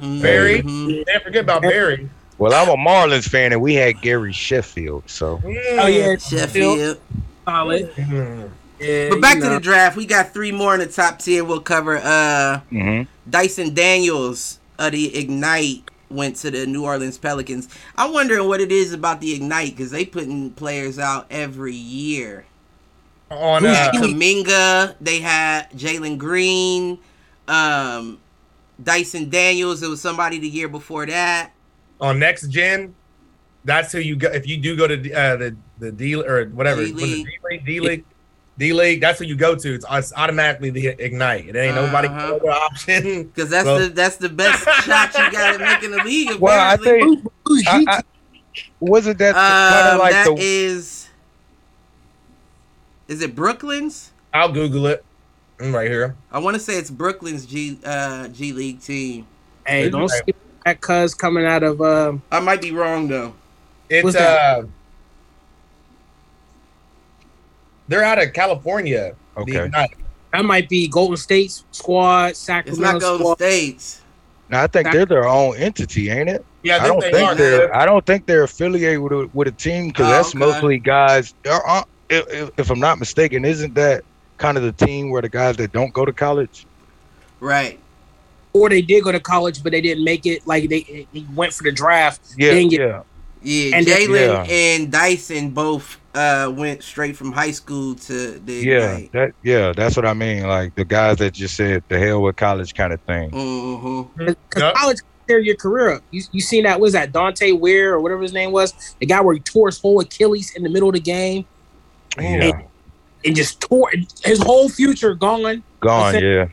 Barry. 0.00 0.62
Mhm. 0.62 1.04
Can't 1.08 1.24
forget 1.24 1.42
about 1.42 1.62
Barry. 1.62 2.08
Well, 2.38 2.54
I'm 2.54 2.68
a 2.68 2.76
Marlins 2.76 3.28
fan, 3.28 3.52
and 3.52 3.60
we 3.60 3.74
had 3.74 4.00
Gary 4.00 4.32
Sheffield. 4.32 5.02
So 5.06 5.40
oh 5.44 5.86
yeah, 5.88 6.14
Sheffield. 6.18 6.98
solid. 7.44 7.92
Mm. 7.96 8.48
Yeah, 8.82 9.10
But 9.10 9.20
back 9.20 9.36
you 9.36 9.42
to 9.42 9.48
the 9.50 9.60
draft, 9.60 9.96
we 9.96 10.06
got 10.06 10.32
three 10.34 10.50
more 10.52 10.74
in 10.74 10.80
the 10.80 10.86
top 10.86 11.18
ten. 11.18 11.46
We'll 11.46 11.60
cover. 11.60 11.98
Uh, 11.98 12.60
mhm. 12.70 13.06
Dyson 13.28 13.74
Daniels 13.74 14.58
of 14.78 14.92
the 14.92 15.16
Ignite 15.16 15.88
went 16.10 16.36
to 16.36 16.50
the 16.50 16.66
New 16.66 16.84
Orleans 16.84 17.16
Pelicans. 17.16 17.68
I'm 17.96 18.12
wondering 18.12 18.48
what 18.48 18.60
it 18.60 18.72
is 18.72 18.92
about 18.92 19.20
the 19.20 19.34
Ignite 19.34 19.70
because 19.76 19.90
they 19.90 20.04
putting 20.04 20.50
players 20.50 20.98
out 20.98 21.26
every 21.30 21.74
year. 21.74 22.44
On 23.30 23.62
They 23.62 23.70
uh, 23.70 23.92
Kuminga, 23.92 24.96
they 25.00 25.20
had 25.20 25.70
Jalen 25.70 26.18
Green, 26.18 26.98
um, 27.48 28.18
Dyson 28.82 29.30
Daniels. 29.30 29.82
It 29.82 29.88
was 29.88 30.00
somebody 30.02 30.38
the 30.38 30.48
year 30.48 30.68
before 30.68 31.06
that. 31.06 31.52
on 32.00 32.18
next 32.18 32.48
gen, 32.48 32.94
that's 33.64 33.92
who 33.92 34.00
you 34.00 34.16
go. 34.16 34.28
If 34.28 34.46
you 34.46 34.58
do 34.58 34.76
go 34.76 34.86
to 34.86 35.12
uh, 35.12 35.36
the 35.36 35.56
the 35.78 35.92
D 35.92 36.14
or 36.14 36.46
whatever, 36.46 36.84
D 36.84 36.92
was 36.92 37.02
it 37.02 37.06
League. 37.06 37.64
D 37.64 37.80
league, 37.80 38.04
D 38.62 38.72
league, 38.72 39.00
That's 39.00 39.18
who 39.18 39.24
you 39.24 39.34
go 39.34 39.56
to. 39.56 39.74
It's, 39.74 39.84
it's 39.90 40.12
automatically 40.16 40.70
the 40.70 40.86
ignite. 41.04 41.48
It 41.48 41.56
ain't 41.56 41.74
nobody 41.74 42.06
Uh-huh. 42.06 42.36
other 42.36 42.50
option. 42.50 43.24
Because 43.34 43.50
that's 43.50 43.66
Well- 43.66 43.78
the 43.80 43.88
that's 43.88 44.16
the 44.16 44.28
best 44.28 44.62
shot 44.84 45.12
you 45.18 45.32
got 45.32 45.52
to 45.54 45.58
make 45.58 45.82
in 45.82 45.90
the 45.90 46.04
league. 46.04 46.38
Well, 46.38 46.60
I 46.60 46.76
think 46.76 47.24
Who's 47.44 47.66
I, 47.66 47.80
G- 47.80 47.86
I, 47.88 48.02
wasn't 48.78 49.18
that 49.18 49.34
Um, 49.34 49.74
kind 49.74 49.88
of 49.94 49.98
like 49.98 50.12
that 50.12 50.26
the 50.26 50.36
is- 50.38 51.08
is 53.08 53.20
it 53.20 53.34
Brooklyn's? 53.34 54.12
I'll 54.32 54.52
Google 54.52 54.86
it. 54.86 55.04
I'm 55.60 55.74
right 55.74 55.90
here. 55.90 56.14
I 56.30 56.38
want 56.38 56.54
to 56.54 56.60
say 56.60 56.74
it's 56.78 56.90
Brooklyn's 56.90 57.44
G 57.44 57.78
uh, 57.84 58.28
G 58.28 58.52
League 58.52 58.80
team. 58.80 59.26
hey, 59.66 59.90
don't 59.90 60.08
skip 60.08 60.36
that 60.64 60.80
cuz 60.80 61.14
coming 61.14 61.44
out 61.46 61.62
of 61.64 61.80
um 61.82 62.22
I 62.30 62.38
might 62.38 62.60
be 62.62 62.70
wrong 62.70 63.08
though. 63.08 63.34
It's 63.90 64.04
What's 64.04 64.16
that? 64.16 64.60
uh, 64.60 64.62
they're 67.92 68.04
out 68.04 68.20
of 68.22 68.32
California. 68.32 69.14
Okay. 69.36 69.68
That 70.32 70.44
might 70.46 70.68
be 70.68 70.88
Golden 70.88 71.16
State's 71.18 71.64
squad, 71.72 72.30
It's 72.30 72.38
Sacramento 72.38 72.82
not 72.92 73.00
Golden 73.00 73.18
squad. 73.20 73.34
States. 73.38 74.00
Now 74.48 74.62
I 74.62 74.66
think 74.66 74.90
they're 74.90 75.06
their 75.06 75.26
own 75.28 75.56
entity, 75.56 76.10
ain't 76.10 76.28
it? 76.28 76.44
Yeah, 76.62 76.82
I 76.82 76.86
don't 76.86 77.00
they 77.00 77.10
think 77.12 77.28
are. 77.30 77.34
they're. 77.34 77.74
I 77.76 77.84
don't 77.86 78.04
think 78.06 78.26
they're 78.26 78.44
affiliated 78.44 78.98
with 79.00 79.12
a, 79.12 79.30
with 79.34 79.48
a 79.48 79.52
team 79.52 79.88
because 79.88 80.06
Oh, 80.06 80.10
that's 80.10 80.28
okay. 80.30 80.38
mostly 80.38 80.78
guys. 80.78 81.34
there 81.42 81.54
are- 81.54 81.84
If, 82.08 82.28
if- 82.32 82.50
if 82.58 82.70
I'm 82.70 82.80
not 82.80 82.98
mistaken, 82.98 83.44
isn't 83.44 83.74
that 83.74 84.04
kind 84.38 84.56
of 84.58 84.62
the 84.62 84.72
team 84.72 85.10
where 85.10 85.22
the 85.22 85.28
guys 85.28 85.56
that 85.56 85.72
don't 85.72 85.92
go 85.92 86.04
to 86.04 86.12
college? 86.12 86.66
Right. 87.40 87.78
Or 88.52 88.68
they 88.68 88.82
did 88.82 89.02
go 89.04 89.12
to 89.12 89.20
college, 89.20 89.62
but 89.62 89.72
they 89.72 89.80
didn't 89.80 90.04
make 90.04 90.26
it. 90.26 90.46
Like 90.46 90.68
they, 90.68 91.06
they 91.12 91.24
went 91.34 91.52
for 91.54 91.62
the 91.64 91.72
draft. 91.72 92.20
Yeah, 92.36 92.52
get- 92.62 92.72
yeah. 92.72 93.02
Yeah, 93.44 93.76
And 93.76 93.86
Jalen 93.86 94.46
Yeah. 94.48 94.54
and 94.54 94.92
Dyson 94.92 95.50
both 95.50 95.98
uh, 96.14 96.52
went 96.54 96.82
straight 96.82 97.16
from 97.16 97.32
high 97.32 97.50
school 97.52 97.94
to 97.94 98.38
the 98.38 98.52
Yeah, 98.52 98.92
Ignite. 98.96 99.12
that 99.12 99.30
yeah, 99.42 99.72
that's 99.74 99.96
what 99.96 100.04
I 100.06 100.12
mean. 100.14 100.42
Like 100.46 100.74
the 100.74 100.84
guys 100.84 101.16
that 101.18 101.32
just 101.32 101.54
said 101.56 101.82
the 101.88 101.98
hell 101.98 102.22
with 102.22 102.36
college 102.36 102.74
kind 102.74 102.92
of 102.92 103.00
thing. 103.02 103.30
Mhm. 103.30 104.08
Because 104.16 104.36
Yep. 104.62 104.74
college 104.74 104.98
tear 105.28 105.38
your 105.38 105.56
career 105.56 105.90
up. 105.90 106.02
You, 106.10 106.22
you 106.32 106.40
seen 106.40 106.64
that? 106.64 106.80
Was 106.80 106.92
that 106.92 107.12
Dante 107.12 107.52
Weir 107.52 107.94
or 107.94 108.00
whatever 108.00 108.22
his 108.22 108.32
name 108.32 108.52
was? 108.52 108.74
The 109.00 109.06
guy 109.06 109.20
where 109.20 109.34
he 109.34 109.40
tore 109.40 109.68
his 109.68 109.78
whole 109.80 110.00
Achilles 110.00 110.52
in 110.56 110.62
the 110.64 110.68
middle 110.68 110.88
of 110.88 110.94
the 110.94 111.00
game 111.00 111.46
Yeah, 112.18 112.60
and 113.24 113.34
just 113.36 113.60
tore 113.60 113.90
his 114.24 114.42
whole 114.42 114.68
future 114.68 115.14
gone. 115.14 115.62
gone. 115.80 116.12
That's 116.12 116.22
Yeah, 116.24 116.48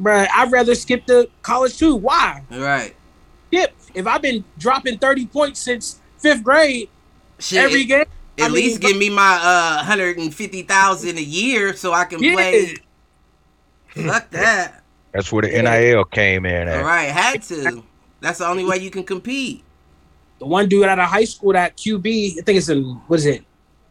bruh, 0.00 0.26
I'd 0.34 0.52
rather 0.52 0.74
skip 0.74 1.06
the 1.06 1.28
college 1.42 1.78
too. 1.78 1.94
Why? 1.96 2.42
Right. 2.50 2.94
Skip. 3.46 3.74
If 3.94 4.06
I've 4.06 4.20
been 4.20 4.44
dropping 4.58 4.98
30 4.98 5.26
points 5.28 5.60
since 5.60 6.00
fifth 6.18 6.42
grade 6.42 6.90
Shit, 7.38 7.60
every 7.62 7.82
at, 7.82 7.88
game, 7.88 8.04
at 8.38 8.44
I 8.44 8.48
mean, 8.48 8.54
least 8.54 8.80
give 8.80 8.96
me 8.96 9.10
my 9.10 9.38
uh 9.42 9.82
hundred 9.84 10.18
and 10.18 10.34
fifty 10.34 10.62
thousand 10.62 11.18
a 11.18 11.22
year 11.22 11.74
so 11.74 11.92
I 11.92 12.04
can 12.04 12.22
Yeah. 12.22 12.34
play. 12.34 12.76
Fuck 13.88 14.30
that. 14.30 14.82
That's 15.12 15.32
where 15.32 15.42
the 15.42 15.48
NIL 15.62 16.04
came 16.04 16.44
in 16.44 16.68
All 16.68 16.74
at. 16.74 16.84
right, 16.84 17.08
had 17.10 17.42
to. 17.44 17.82
That's 18.20 18.38
the 18.38 18.46
only 18.46 18.64
way 18.64 18.78
you 18.78 18.90
can 18.90 19.04
compete. 19.04 19.64
the 20.38 20.46
one 20.46 20.68
dude 20.68 20.84
out 20.84 20.98
of 20.98 21.06
high 21.08 21.24
school 21.24 21.52
that 21.54 21.76
QB, 21.78 22.32
I 22.38 22.42
think 22.42 22.58
it's 22.58 22.68
in 22.68 22.82
what 23.06 23.20
is 23.20 23.26
it, 23.26 23.44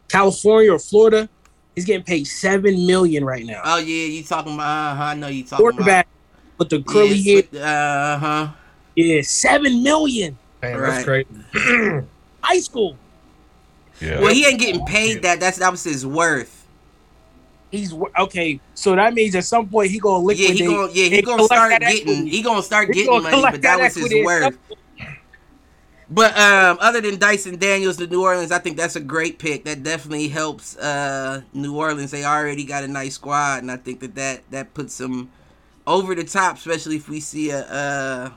California 0.08 0.72
or 0.72 0.78
Florida, 0.78 1.28
he's 1.74 1.84
getting 1.84 2.04
paid 2.04 2.24
seven 2.26 2.86
million 2.86 3.24
right 3.24 3.44
now. 3.44 3.60
Oh 3.64 3.78
yeah, 3.78 4.06
you 4.06 4.22
talking 4.22 4.54
about? 4.54 4.92
Uh-huh, 4.92 5.02
I 5.02 5.14
know 5.14 5.26
you 5.28 5.44
talking 5.44 5.66
about 5.66 5.74
Quarterback 5.76 6.08
with 6.58 6.68
the 6.68 6.76
about. 6.76 6.86
curly 6.86 7.22
hair, 7.22 7.42
Uh 7.54 8.18
huh. 8.18 8.48
yeah, 8.94 9.22
seven 9.22 9.82
million. 9.82 10.38
Man, 10.62 10.78
Right. 10.78 10.90
that's 10.92 11.04
crazy. 11.04 11.26
High 12.42 12.60
school. 12.60 12.96
Yeah. 14.00 14.20
Well, 14.20 14.34
he 14.34 14.46
ain't 14.46 14.60
getting 14.60 14.84
paid 14.84 15.22
that. 15.22 15.40
That's 15.40 15.58
that 15.58 15.70
was 15.70 15.84
his 15.84 16.06
worth. 16.06 16.64
He's 17.70 17.92
okay, 18.18 18.60
so 18.74 18.94
that 18.94 19.12
means 19.14 19.34
at 19.34 19.44
some 19.44 19.68
point 19.68 19.90
he 19.90 19.98
gonna 19.98 20.24
Yeah, 20.24 20.48
liquidate. 20.48 20.56
he 20.56 20.62
gonna 20.66 20.92
yeah 20.92 21.08
he 21.08 21.22
gonna 21.22 21.42
start 21.42 21.70
getting 21.80 21.88
equity. 21.88 22.30
he 22.30 22.42
gonna 22.42 22.62
start 22.62 22.92
getting 22.92 23.06
gonna 23.10 23.22
money, 23.22 23.50
but 23.50 23.62
that 23.62 23.78
was 23.80 23.94
his 23.94 24.14
worth. 24.24 24.58
But 26.08 26.38
um, 26.38 26.78
other 26.80 27.00
than 27.00 27.18
Dyson 27.18 27.58
Daniels 27.58 27.96
to 27.96 28.06
New 28.06 28.22
Orleans, 28.22 28.52
I 28.52 28.60
think 28.60 28.76
that's 28.76 28.94
a 28.94 29.00
great 29.00 29.38
pick. 29.40 29.64
That 29.64 29.82
definitely 29.82 30.28
helps 30.28 30.76
uh, 30.76 31.42
New 31.52 31.76
Orleans. 31.76 32.12
They 32.12 32.24
already 32.24 32.64
got 32.64 32.84
a 32.84 32.88
nice 32.88 33.14
squad, 33.14 33.62
and 33.62 33.72
I 33.72 33.76
think 33.76 34.00
that 34.00 34.14
that, 34.14 34.50
that 34.52 34.72
puts 34.74 34.96
them 34.98 35.30
over 35.84 36.14
the 36.14 36.22
top, 36.22 36.58
especially 36.58 36.96
if 36.96 37.08
we 37.08 37.18
see 37.18 37.50
a 37.50 37.60
uh, 37.66 38.30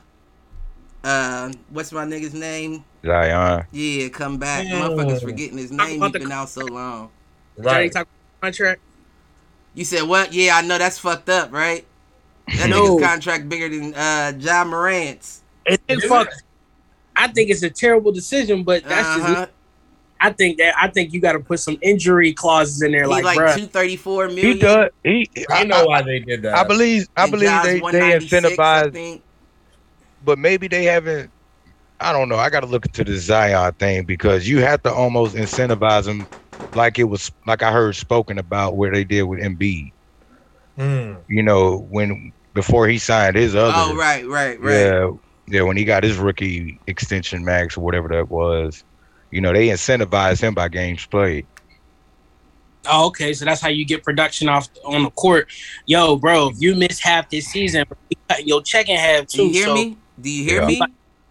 uh, 1.04 1.52
what's 1.70 1.92
my 1.92 2.06
nigga's 2.06 2.34
name? 2.34 2.84
Zion. 3.06 3.66
Yeah, 3.72 4.10
come 4.10 4.38
back. 4.38 4.66
Yeah. 4.68 4.82
Motherfuckers 4.82 5.22
forgetting 5.22 5.58
his 5.58 5.70
Talk 5.72 5.88
name. 5.88 5.98
about 5.98 6.08
He's 6.08 6.14
the- 6.14 6.20
been 6.20 6.32
out 6.32 6.50
so 6.50 6.66
long. 6.66 7.10
Right. 7.58 7.92
talk 7.92 8.08
contract. 8.42 8.82
You 9.74 9.86
said 9.86 10.04
what? 10.04 10.34
Yeah, 10.34 10.56
I 10.58 10.62
know 10.62 10.78
that's 10.78 10.98
fucked 10.98 11.30
up, 11.30 11.52
right? 11.52 11.86
That 12.58 12.70
No. 12.70 12.98
nigga's 12.98 13.04
contract 13.06 13.50
bigger 13.50 13.70
than 13.70 13.94
uh, 13.94 14.32
John 14.34 14.70
Morant's. 14.70 15.42
It, 15.66 15.82
it 15.88 16.02
fuck. 16.08 16.30
I 17.16 17.28
think 17.28 17.50
it's 17.50 17.64
a 17.64 17.70
terrible 17.70 18.12
decision, 18.12 18.64
but 18.64 18.84
that's 18.84 19.08
Uh-huh. 19.08 19.34
just. 19.36 19.52
I 20.22 20.32
think 20.34 20.58
that 20.58 20.74
I 20.78 20.90
think 20.90 21.14
you 21.14 21.22
got 21.22 21.32
to 21.34 21.40
put 21.40 21.62
some 21.62 21.78
injury 21.82 22.34
clauses 22.34 22.82
in 22.82 22.92
there, 22.92 23.04
He's 23.04 23.10
like, 23.24 23.38
like, 23.38 23.56
two 23.56 23.68
thirty 23.68 23.96
four 23.96 24.28
million. 24.28 24.56
He 24.56 24.60
does. 24.60 24.90
He. 25.04 25.30
I, 25.50 25.62
You 25.62 25.68
know 25.68 25.84
I, 25.84 25.86
why 25.86 26.02
they 26.02 26.20
did 26.20 26.42
that. 26.42 26.56
I 26.58 26.64
believe. 26.66 27.08
I 27.16 27.24
And 27.24 27.32
believe 27.32 27.50
Ja's 27.50 27.64
they 27.64 27.74
they 27.76 27.80
196, 27.82 28.34
I 28.34 28.84
incentivize, 28.88 28.92
think. 28.94 29.22
But 30.24 30.38
maybe 30.40 30.68
they 30.68 30.84
haven't. 30.86 31.32
I 32.00 32.14
don't 32.14 32.30
know. 32.30 32.38
I 32.38 32.50
got 32.50 32.62
to 32.62 32.66
look 32.66 32.86
into 32.86 33.04
the 33.04 33.18
Zion 33.18 33.74
thing 33.74 34.06
because 34.06 34.48
you 34.48 34.60
have 34.60 34.82
to 34.84 34.94
almost 34.94 35.36
incentivize 35.36 36.06
them, 36.06 36.26
like 36.74 36.98
it 36.98 37.04
was 37.06 37.32
like 37.46 37.62
I 37.62 37.72
heard 37.72 37.96
spoken 37.96 38.38
about 38.38 38.78
where 38.78 38.92
they 38.92 39.04
did 39.04 39.24
with 39.24 39.40
Embiid. 39.40 39.92
Hmm. 40.78 41.16
You 41.28 41.44
know 41.44 41.78
when 41.90 42.32
before 42.54 42.88
he 42.88 42.98
signed 42.98 43.36
his 43.36 43.56
other. 43.56 43.74
Oh 43.76 43.96
right, 43.96 44.26
right, 44.28 44.60
right. 44.62 44.74
Yeah, 44.74 45.12
yeah. 45.48 45.62
When 45.64 45.78
he 45.78 45.84
got 45.84 46.04
his 46.04 46.18
rookie 46.18 46.80
extension 46.88 47.44
max 47.44 47.78
or 47.78 47.82
whatever 47.82 48.08
that 48.10 48.30
was, 48.30 48.84
you 49.32 49.42
know 49.42 49.52
they 49.52 49.68
incentivized 49.68 50.42
him 50.42 50.54
by 50.54 50.70
games 50.70 51.06
played. 51.06 51.46
Oh, 52.86 53.08
okay, 53.08 53.34
so 53.34 53.46
that's 53.46 53.62
how 53.62 53.68
you 53.68 53.86
get 53.86 54.04
production 54.04 54.48
off 54.48 54.70
on 54.86 55.04
the 55.04 55.12
court. 55.12 55.52
Yo, 55.86 56.16
bro, 56.16 56.50
if 56.50 56.56
you 56.60 56.76
miss 56.76 57.00
half 57.00 57.30
this 57.30 57.48
season, 57.48 57.84
you 58.10 58.18
cutting 58.30 58.48
your 58.48 58.62
check 58.62 58.88
in 58.88 58.98
half 58.98 59.28
too. 59.28 59.48
you 59.48 59.52
hear 59.52 59.66
so 59.66 59.74
me? 59.74 59.98
Do 60.22 60.30
you 60.30 60.44
hear 60.44 60.62
Yeah. 60.62 60.68
me? 60.68 60.82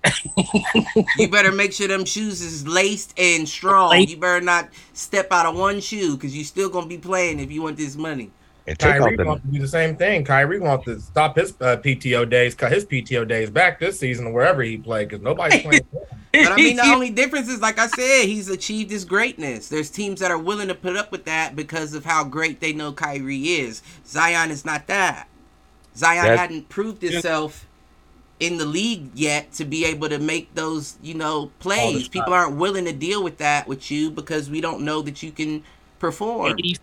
you 1.19 1.29
better 1.29 1.53
make 1.53 1.73
sure 1.73 1.89
them 1.89 2.05
shoes 2.05 2.41
is 2.41 2.67
laced 2.67 3.15
and 3.19 3.49
strong. 3.49 3.91
Laced. 3.91 4.11
You 4.11 4.17
better 4.17 4.41
not 4.45 4.69
step 4.93 5.29
out 5.33 5.47
of 5.47 5.57
one 5.57 5.81
shoe 5.81 6.17
because 6.17 6.37
you 6.37 6.45
still 6.45 6.69
gonna 6.69 6.87
be 6.87 6.99
playing 6.99 7.41
if 7.41 7.51
you 7.51 7.63
want 7.63 7.77
this 7.77 7.97
money. 7.97 8.31
And 8.67 8.79
take 8.79 8.99
Kyrie 8.99 9.17
wants 9.25 9.45
to 9.47 9.51
do 9.51 9.59
the 9.61 9.69
same 9.69 9.97
thing. 9.97 10.25
Kyrie 10.25 10.61
wants 10.61 10.85
to 10.85 11.01
stop 11.01 11.37
his 11.37 11.53
uh, 11.61 11.79
PTO 11.79 12.29
days, 12.29 12.55
cut 12.55 12.71
his 12.71 12.85
PTO 12.85 13.27
days 13.27 13.49
back 13.51 13.81
this 13.81 13.99
season 13.99 14.27
or 14.27 14.33
wherever 14.33 14.63
he 14.63 14.77
played 14.77 15.09
because 15.09 15.23
nobody's 15.23 15.63
playing. 15.63 15.87
But 15.93 16.53
I 16.53 16.57
mean, 16.57 16.77
the 16.77 16.83
only 16.95 17.09
difference 17.11 17.49
is, 17.49 17.61
like 17.63 17.79
I 17.79 17.87
said, 17.87 18.27
he's 18.27 18.51
achieved 18.51 18.91
his 18.91 19.07
greatness. 19.07 19.69
There's 19.69 19.89
teams 19.89 20.21
that 20.21 20.31
are 20.31 20.39
willing 20.39 20.69
to 20.69 20.75
put 20.75 20.97
up 20.97 21.11
with 21.11 21.25
that 21.25 21.57
because 21.57 21.95
of 21.95 22.05
how 22.05 22.25
great 22.25 22.61
they 22.61 22.75
know 22.75 22.93
Kyrie 22.93 23.49
is. 23.49 23.83
Zion 24.07 24.51
is 24.51 24.67
not 24.67 24.87
that. 24.89 25.29
Zion 25.97 26.23
That's- 26.25 26.39
hadn't 26.39 26.69
proved 26.69 27.01
himself 27.03 27.67
in 28.41 28.57
the 28.57 28.65
league 28.65 29.11
yet 29.15 29.53
to 29.55 29.65
be 29.65 29.85
able 29.85 30.09
to 30.09 30.19
make 30.19 30.55
those, 30.55 30.97
you 31.03 31.15
know, 31.15 31.51
plays. 31.59 32.09
People 32.09 32.33
aren't 32.33 32.57
willing 32.57 32.85
to 32.85 32.93
deal 32.93 33.23
with 33.23 33.39
that 33.39 33.67
with 33.67 33.91
you 33.91 34.11
because 34.11 34.49
we 34.49 34.61
don't 34.61 34.83
know 34.83 35.03
that 35.03 35.23
you 35.23 35.33
can 35.33 35.63
perform. 35.99 36.53
80 36.53 36.77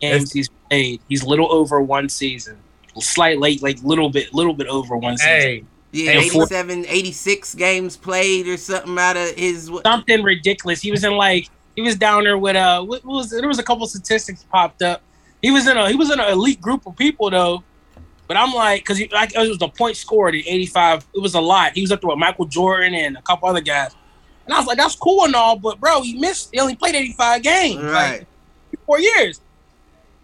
games 0.00 0.32
he's 0.32 0.48
played. 0.70 1.00
He's 1.08 1.24
little 1.24 1.52
over 1.52 1.80
one 1.80 2.08
season. 2.08 2.56
Slight 2.98 3.38
late, 3.38 3.62
like 3.62 3.82
little 3.82 4.10
bit, 4.10 4.32
little 4.34 4.54
bit 4.54 4.66
over 4.68 4.96
one 4.96 5.16
season. 5.16 5.30
hey, 5.32 5.64
Yeah, 5.92 6.10
And 6.12 6.20
87, 6.20 6.84
86 6.86 7.54
games 7.54 7.96
played 7.96 8.46
or 8.48 8.56
something 8.56 8.98
out 8.98 9.16
of 9.16 9.30
his. 9.30 9.70
what- 9.70 9.84
Something 9.84 10.22
ridiculous. 10.22 10.80
He 10.80 10.90
was 10.90 11.02
in 11.04 11.12
like 11.16 11.48
he 11.74 11.82
was 11.82 11.96
down 11.96 12.24
there 12.24 12.36
with 12.38 12.54
uh 12.54 12.82
what 12.82 13.04
was 13.04 13.30
there 13.30 13.48
was 13.48 13.58
a 13.58 13.62
couple 13.62 13.86
statistics 13.86 14.44
popped 14.50 14.82
up. 14.82 15.02
He 15.40 15.50
was 15.50 15.66
in 15.66 15.76
a 15.76 15.88
he 15.88 15.96
was 15.96 16.10
in 16.10 16.20
an 16.20 16.30
elite 16.30 16.60
group 16.60 16.86
of 16.86 16.96
people 16.96 17.30
though. 17.30 17.64
But 18.32 18.40
I'm 18.40 18.54
like, 18.54 18.80
because 18.80 18.98
like 19.12 19.34
it 19.34 19.46
was 19.46 19.58
the 19.58 19.68
point 19.68 19.94
scored 19.94 20.34
in 20.34 20.40
85. 20.46 21.06
It 21.14 21.20
was 21.20 21.34
a 21.34 21.40
lot. 21.40 21.72
He 21.74 21.82
was 21.82 21.92
up 21.92 22.00
there 22.00 22.08
with 22.08 22.18
Michael 22.18 22.46
Jordan 22.46 22.94
and 22.94 23.18
a 23.18 23.20
couple 23.20 23.46
other 23.46 23.60
guys. 23.60 23.94
And 24.46 24.54
I 24.54 24.58
was 24.58 24.66
like, 24.66 24.78
that's 24.78 24.96
cool 24.96 25.26
and 25.26 25.34
all, 25.34 25.58
but 25.58 25.78
bro, 25.78 26.00
he 26.00 26.18
missed. 26.18 26.48
He 26.50 26.58
only 26.58 26.74
played 26.74 26.94
85 26.94 27.42
games. 27.42 27.82
Right. 27.82 28.20
Like, 28.70 28.80
four 28.86 29.00
years. 29.00 29.42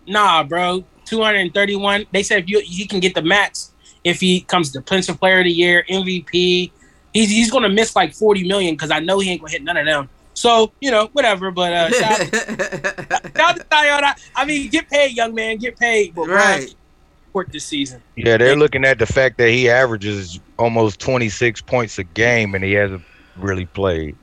Nah, 0.06 0.42
bro. 0.42 0.86
231. 1.04 2.06
They 2.10 2.22
said 2.22 2.44
if 2.44 2.48
you 2.48 2.62
he 2.64 2.86
can 2.86 2.98
get 2.98 3.14
the 3.14 3.20
max 3.20 3.72
if 4.04 4.20
he 4.20 4.40
comes 4.40 4.72
to 4.72 4.80
defensive 4.80 5.18
player 5.20 5.40
of 5.40 5.44
the 5.44 5.52
year, 5.52 5.84
MVP. 5.90 6.70
He's 7.12 7.28
he's 7.28 7.50
gonna 7.50 7.68
miss 7.68 7.94
like 7.94 8.14
40 8.14 8.48
million 8.48 8.72
because 8.72 8.90
I 8.90 9.00
know 9.00 9.18
he 9.18 9.32
ain't 9.32 9.42
gonna 9.42 9.52
hit 9.52 9.62
none 9.62 9.76
of 9.76 9.84
them. 9.84 10.08
So, 10.32 10.72
you 10.80 10.90
know, 10.90 11.10
whatever. 11.12 11.50
But 11.50 11.74
uh 11.74 11.90
shout, 11.90 12.18
shout 13.36 13.36
out 13.36 13.56
to. 13.58 13.66
I, 13.70 14.14
I 14.34 14.46
mean, 14.46 14.70
get 14.70 14.88
paid, 14.88 15.14
young 15.14 15.34
man, 15.34 15.58
get 15.58 15.78
paid. 15.78 16.14
But 16.14 16.28
right. 16.28 16.74
Right. 17.28 17.32
Court 17.32 17.52
this 17.52 17.64
season. 17.64 18.02
Yeah, 18.16 18.36
they're 18.36 18.56
looking 18.56 18.84
at 18.84 18.98
the 18.98 19.06
fact 19.06 19.38
that 19.38 19.50
he 19.50 19.68
averages 19.70 20.40
almost 20.58 21.00
26 21.00 21.60
points 21.62 21.98
a 21.98 22.04
game 22.04 22.54
and 22.54 22.64
he 22.64 22.72
hasn't 22.72 23.02
really 23.36 23.66
played. 23.66 24.16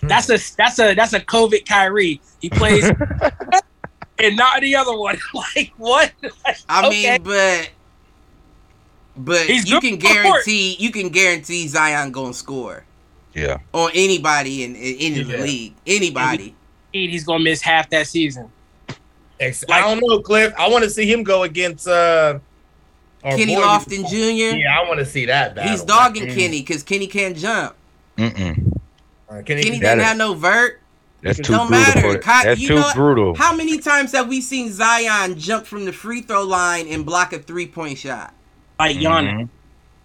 Hmm. 0.00 0.08
That's 0.08 0.28
a 0.30 0.38
that's 0.56 0.78
a 0.78 0.94
that's 0.94 1.12
a 1.12 1.20
COVID 1.20 1.66
Kyrie. 1.66 2.20
He 2.40 2.48
plays 2.50 2.84
and 4.18 4.36
not 4.36 4.60
the 4.60 4.76
other 4.76 4.96
one. 4.96 5.18
like 5.34 5.72
what? 5.76 6.12
I 6.68 6.86
Okay. 6.86 7.12
mean, 7.12 7.22
but 7.22 7.70
but 9.16 9.46
He's 9.46 9.68
you 9.68 9.80
can 9.80 10.00
for 10.00 10.06
court. 10.06 10.14
guarantee 10.24 10.76
you 10.78 10.90
can 10.90 11.08
guarantee 11.10 11.68
Zion 11.68 12.12
gonna 12.12 12.32
score 12.32 12.84
Yeah. 13.34 13.58
on 13.74 13.90
anybody 13.94 14.64
in 14.64 14.74
in, 14.74 15.16
in 15.20 15.28
the 15.28 15.38
league. 15.38 15.74
Anybody. 15.86 16.54
He's 16.92 17.24
gonna 17.24 17.44
miss 17.44 17.60
half 17.60 17.90
that 17.90 18.06
season. 18.06 18.50
Ex- 19.40 19.64
I 19.68 19.80
don't 19.80 20.00
know, 20.06 20.20
Cliff. 20.20 20.52
I 20.58 20.68
want 20.68 20.84
to 20.84 20.90
see 20.90 21.10
him 21.10 21.22
go 21.24 21.42
against 21.42 21.88
uh, 21.88 22.38
Kenny 23.22 23.54
boy- 23.56 23.62
Lofton 23.62 24.08
Jr. 24.08 24.56
Yeah, 24.56 24.78
I 24.78 24.86
want 24.86 24.98
to 25.00 25.06
see 25.06 25.26
that. 25.26 25.54
Battle. 25.54 25.70
He's 25.72 25.82
dogging 25.82 26.26
Mm. 26.26 26.34
Kenny 26.34 26.60
because 26.60 26.82
Kenny 26.82 27.06
can't 27.06 27.36
jump. 27.36 27.74
Mm-mm. 28.16 28.72
Uh, 29.28 29.42
Kenny, 29.42 29.62
Kenny 29.62 29.78
That 29.78 29.82
doesn't 29.96 30.00
is- 30.00 30.04
have 30.06 30.16
no 30.16 30.34
vert. 30.34 30.80
That's 31.22 31.38
It 31.38 31.44
too 31.44 31.52
don't 31.52 31.68
brutal. 31.68 31.84
matter. 31.84 32.00
For, 32.12 32.18
Ky- 32.18 32.44
that's 32.44 32.60
you 32.60 32.68
too 32.68 32.74
know 32.76 32.90
brutal. 32.94 33.34
How 33.34 33.54
many 33.54 33.78
times 33.78 34.12
have 34.12 34.26
we 34.28 34.40
seen 34.40 34.72
Zion 34.72 35.38
jump 35.38 35.66
from 35.66 35.84
the 35.84 35.92
free 35.92 36.22
throw 36.22 36.44
line 36.44 36.88
and 36.88 37.04
block 37.04 37.34
a 37.34 37.38
three 37.38 37.66
point 37.66 37.98
shot? 37.98 38.32
Like 38.78 38.96
Giannis 38.96 39.30
Mhm. 39.42 39.48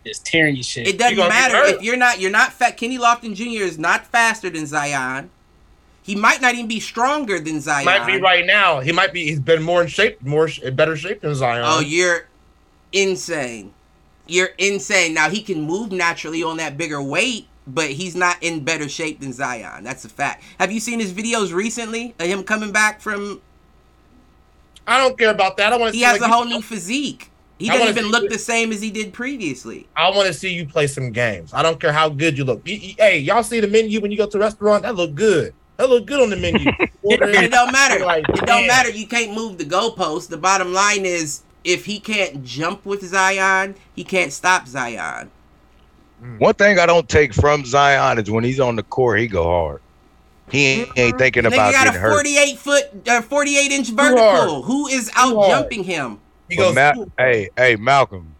is 0.03 0.19
tearing 0.19 0.55
your 0.57 0.63
shit. 0.63 0.85
It 0.89 0.97
doesn't 0.97 1.17
matter 1.17 1.55
if 1.67 1.81
you're 1.81 1.95
not 1.95 2.19
you're 2.19 2.31
not 2.31 2.51
fat. 2.51 2.75
Kenny 2.75 2.97
Lofton 2.97 3.33
Jr. 3.33 3.63
is 3.63 3.79
not 3.79 4.05
faster 4.07 4.49
than 4.49 4.65
Zion. 4.65 5.29
He 6.05 6.13
might 6.13 6.39
not 6.39 6.53
even 6.53 6.67
be 6.67 6.79
stronger 6.79 7.39
than 7.39 7.59
Zion. 7.59 7.79
He 7.79 7.85
might 7.85 8.05
be 8.05 8.21
right 8.21 8.45
now. 8.45 8.79
He 8.79 8.91
might 8.91 9.11
be. 9.11 9.25
He's 9.25 9.39
been 9.39 9.63
more 9.63 9.81
in 9.81 9.87
shape, 9.87 10.21
more 10.21 10.47
in 10.61 10.75
better 10.75 10.95
shape 10.95 11.21
than 11.21 11.33
Zion. 11.33 11.63
Oh, 11.65 11.79
you're 11.79 12.27
insane. 12.91 13.73
You're 14.27 14.51
insane. 14.59 15.15
Now 15.15 15.31
he 15.31 15.41
can 15.41 15.61
move 15.61 15.91
naturally 15.91 16.43
on 16.43 16.57
that 16.57 16.77
bigger 16.77 17.01
weight, 17.01 17.47
but 17.65 17.89
he's 17.89 18.15
not 18.15 18.37
in 18.43 18.63
better 18.63 18.87
shape 18.87 19.19
than 19.19 19.33
Zion. 19.33 19.83
That's 19.83 20.05
a 20.05 20.09
fact. 20.09 20.43
Have 20.59 20.71
you 20.71 20.79
seen 20.79 20.99
his 20.99 21.11
videos 21.11 21.51
recently 21.51 22.13
of 22.19 22.27
him 22.27 22.43
coming 22.43 22.71
back 22.71 23.01
from? 23.01 23.41
I 24.85 24.99
don't 24.99 25.17
care 25.17 25.31
about 25.31 25.57
that. 25.57 25.73
I 25.73 25.77
want 25.77 25.93
to. 25.93 25.97
He 25.97 26.03
see 26.03 26.05
has 26.07 26.21
like, 26.21 26.29
a 26.29 26.31
whole 26.31 26.45
you- 26.45 26.57
new 26.57 26.61
physique. 26.61 27.31
He 27.57 27.67
doesn't 27.69 27.87
even 27.87 28.11
look 28.11 28.25
it. 28.25 28.31
the 28.31 28.37
same 28.37 28.71
as 28.73 28.81
he 28.81 28.91
did 28.91 29.11
previously. 29.11 29.87
I 29.95 30.11
want 30.11 30.27
to 30.27 30.33
see 30.33 30.53
you 30.53 30.67
play 30.67 30.85
some 30.85 31.11
games. 31.11 31.51
I 31.51 31.63
don't 31.63 31.79
care 31.79 31.93
how 31.93 32.09
good 32.09 32.37
you 32.37 32.43
look. 32.43 32.67
Hey, 32.67 33.19
y'all 33.19 33.43
see 33.43 33.59
the 33.61 33.67
menu 33.67 34.01
when 34.01 34.11
you 34.11 34.17
go 34.17 34.27
to 34.27 34.37
a 34.37 34.41
restaurant? 34.41 34.83
That 34.83 34.95
look 34.95 35.15
good. 35.15 35.53
That 35.77 35.89
look 35.89 36.05
good 36.05 36.21
on 36.21 36.29
the 36.29 36.37
menu. 36.37 36.71
Order 37.03 37.29
it 37.29 37.51
don't 37.51 37.71
matter. 37.71 38.03
Like, 38.03 38.25
It 38.29 38.45
don't 38.45 38.61
man. 38.61 38.67
matter. 38.67 38.89
You 38.89 39.07
can't 39.07 39.33
move 39.33 39.57
the 39.57 39.65
goalpost. 39.65 40.29
The 40.29 40.37
bottom 40.37 40.73
line 40.73 41.05
is 41.05 41.43
if 41.63 41.85
he 41.85 41.99
can't 41.99 42.43
jump 42.43 42.85
with 42.85 43.03
Zion, 43.03 43.75
he 43.95 44.03
can't 44.03 44.31
stop 44.31 44.67
Zion. 44.67 45.29
One 46.39 46.53
thing 46.53 46.79
I 46.79 46.85
don't 46.85 47.07
take 47.07 47.33
from 47.33 47.65
Zion 47.65 48.17
is 48.17 48.31
when 48.31 48.43
he's 48.43 48.59
on 48.59 48.75
the 48.75 48.83
court, 48.83 49.19
he 49.19 49.27
go 49.27 49.43
hard. 49.43 49.81
He 50.49 50.65
ain't, 50.65 50.97
ain't 50.97 51.17
thinking 51.17 51.43
Nigga 51.43 51.47
about 51.47 51.73
got 51.73 51.85
getting 51.85 51.97
a 51.97 52.01
hurt. 52.01 52.11
48 52.11 52.57
foot, 52.57 53.07
uh, 53.07 53.21
48 53.21 53.71
inch 53.71 53.89
vertical. 53.89 54.61
Who 54.61 54.87
is 54.87 55.11
out 55.15 55.47
jumping 55.47 55.83
him? 55.83 56.19
He 56.49 56.55
goes, 56.55 56.75
Ma- 56.75 56.93
hey, 57.17 57.49
hey, 57.57 57.75
Malcolm, 57.75 58.35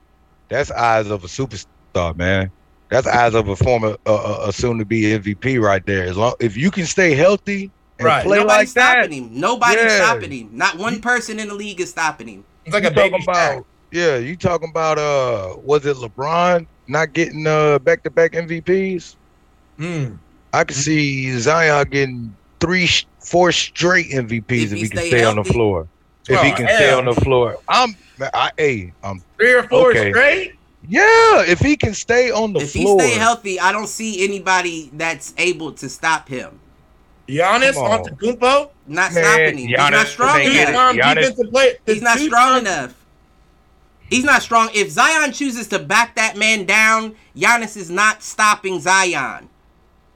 that's 0.48 0.72
eyes 0.72 1.10
of 1.10 1.24
a 1.24 1.28
superstar, 1.28 2.16
man. 2.16 2.52
That's 2.90 3.08
eyes 3.08 3.34
of 3.34 3.48
a 3.48 3.56
former, 3.56 3.96
uh, 4.06 4.16
uh, 4.16 4.46
a 4.48 4.54
soon-to-be 4.54 5.02
MVP 5.04 5.58
right 5.62 5.84
there. 5.86 6.04
As 6.06 6.18
long 6.18 6.34
if 6.40 6.56
you 6.56 6.70
can 6.72 6.86
stay 6.86 7.16
healthy 7.16 7.72
and 8.00 8.06
Right. 8.06 8.24
play 8.24 8.38
Nobody's 8.38 8.76
like 8.76 8.86
that, 8.86 8.92
stopping 9.06 9.12
him. 9.12 9.40
Nobody's 9.40 9.76
Yeah. 9.82 10.04
stopping 10.06 10.32
him. 10.32 10.50
Not 10.54 10.78
one 10.78 11.02
person 11.02 11.40
in 11.40 11.48
the 11.48 11.56
league 11.56 11.82
is 11.82 11.90
stopping 11.92 12.28
him. 12.28 12.46
it's 12.66 12.74
like 12.74 12.84
you 12.84 12.90
a 12.90 12.92
baby 12.92 13.10
talking 13.10 13.24
about, 13.24 13.66
yeah, 13.92 14.18
you 14.18 14.38
talking 14.38 14.70
about, 14.70 14.98
uh, 15.00 15.56
was 15.58 15.86
it 15.86 15.98
LeBron 15.98 16.68
not 16.88 17.14
getting 17.14 17.48
uh 17.48 17.80
back-to-back 17.80 18.34
MVPs? 18.34 19.16
Mm. 19.80 20.20
I 20.54 20.64
could 20.64 20.76
see 20.78 21.38
Zion 21.40 21.88
getting 21.90 22.38
three, 22.62 22.88
four 23.26 23.52
straight 23.52 24.08
MVPs 24.12 24.50
If 24.50 24.72
if, 24.72 24.72
he 24.72 24.78
he 24.84 24.90
can 24.90 24.98
stay 25.00 25.08
stay 25.10 25.24
on 25.26 25.36
the 25.36 25.44
floor. 25.44 25.90
If 26.28 26.40
Oh, 26.40 26.44
he 26.44 26.52
can 26.54 26.68
stay 26.70 26.92
on 26.92 27.06
the 27.06 27.16
floor, 27.16 27.58
I'm, 27.68 27.94
I, 28.34 28.52
hey, 28.58 28.94
I'm, 29.04 29.22
Three 29.40 29.54
or 29.54 29.64
four 29.64 29.92
Okay. 29.92 30.12
straight? 30.12 30.55
Yeah. 30.90 31.44
If 31.44 31.60
he 31.60 31.76
can 31.76 31.94
stay 31.94 32.32
on 32.32 32.54
the 32.54 32.60
floor. 32.62 32.66
if 32.66 32.74
he 32.74 33.08
stay 33.14 33.20
healthy, 33.20 33.60
I 33.60 33.72
don't 33.72 33.88
see 33.88 34.24
anybody 34.24 34.90
that's 34.94 35.34
able 35.38 35.72
to 35.74 35.90
stop 35.90 36.28
him. 36.28 36.60
Giannis 37.28 37.74
Come 37.74 37.84
on. 37.84 38.04
Antetokounmpo? 38.06 38.70
Not 38.88 39.14
Man, 39.14 39.24
stopping 39.24 39.58
him. 39.58 39.68
He's 39.70 39.78
not 39.78 40.08
strong 40.08 40.38
ain't 40.40 40.54
Two-time 40.54 40.96
it. 41.00 41.00
enough. 41.00 41.18
Giannis- 41.18 41.52
player. 41.52 41.74
He's 41.86 42.02
not 42.02 42.18
two-time- 42.18 42.30
strong 42.30 42.58
enough. 42.60 42.94
He's 44.10 44.24
not 44.24 44.42
strong. 44.44 44.70
If 44.76 44.92
Zion 44.92 45.32
chooses 45.32 45.68
to 45.70 45.80
back 45.80 46.16
that 46.16 46.38
man 46.38 46.66
down, 46.66 47.16
Giannis 47.36 47.76
is 47.76 47.90
not 47.90 48.22
stopping 48.22 48.80
Zion. 48.80 49.50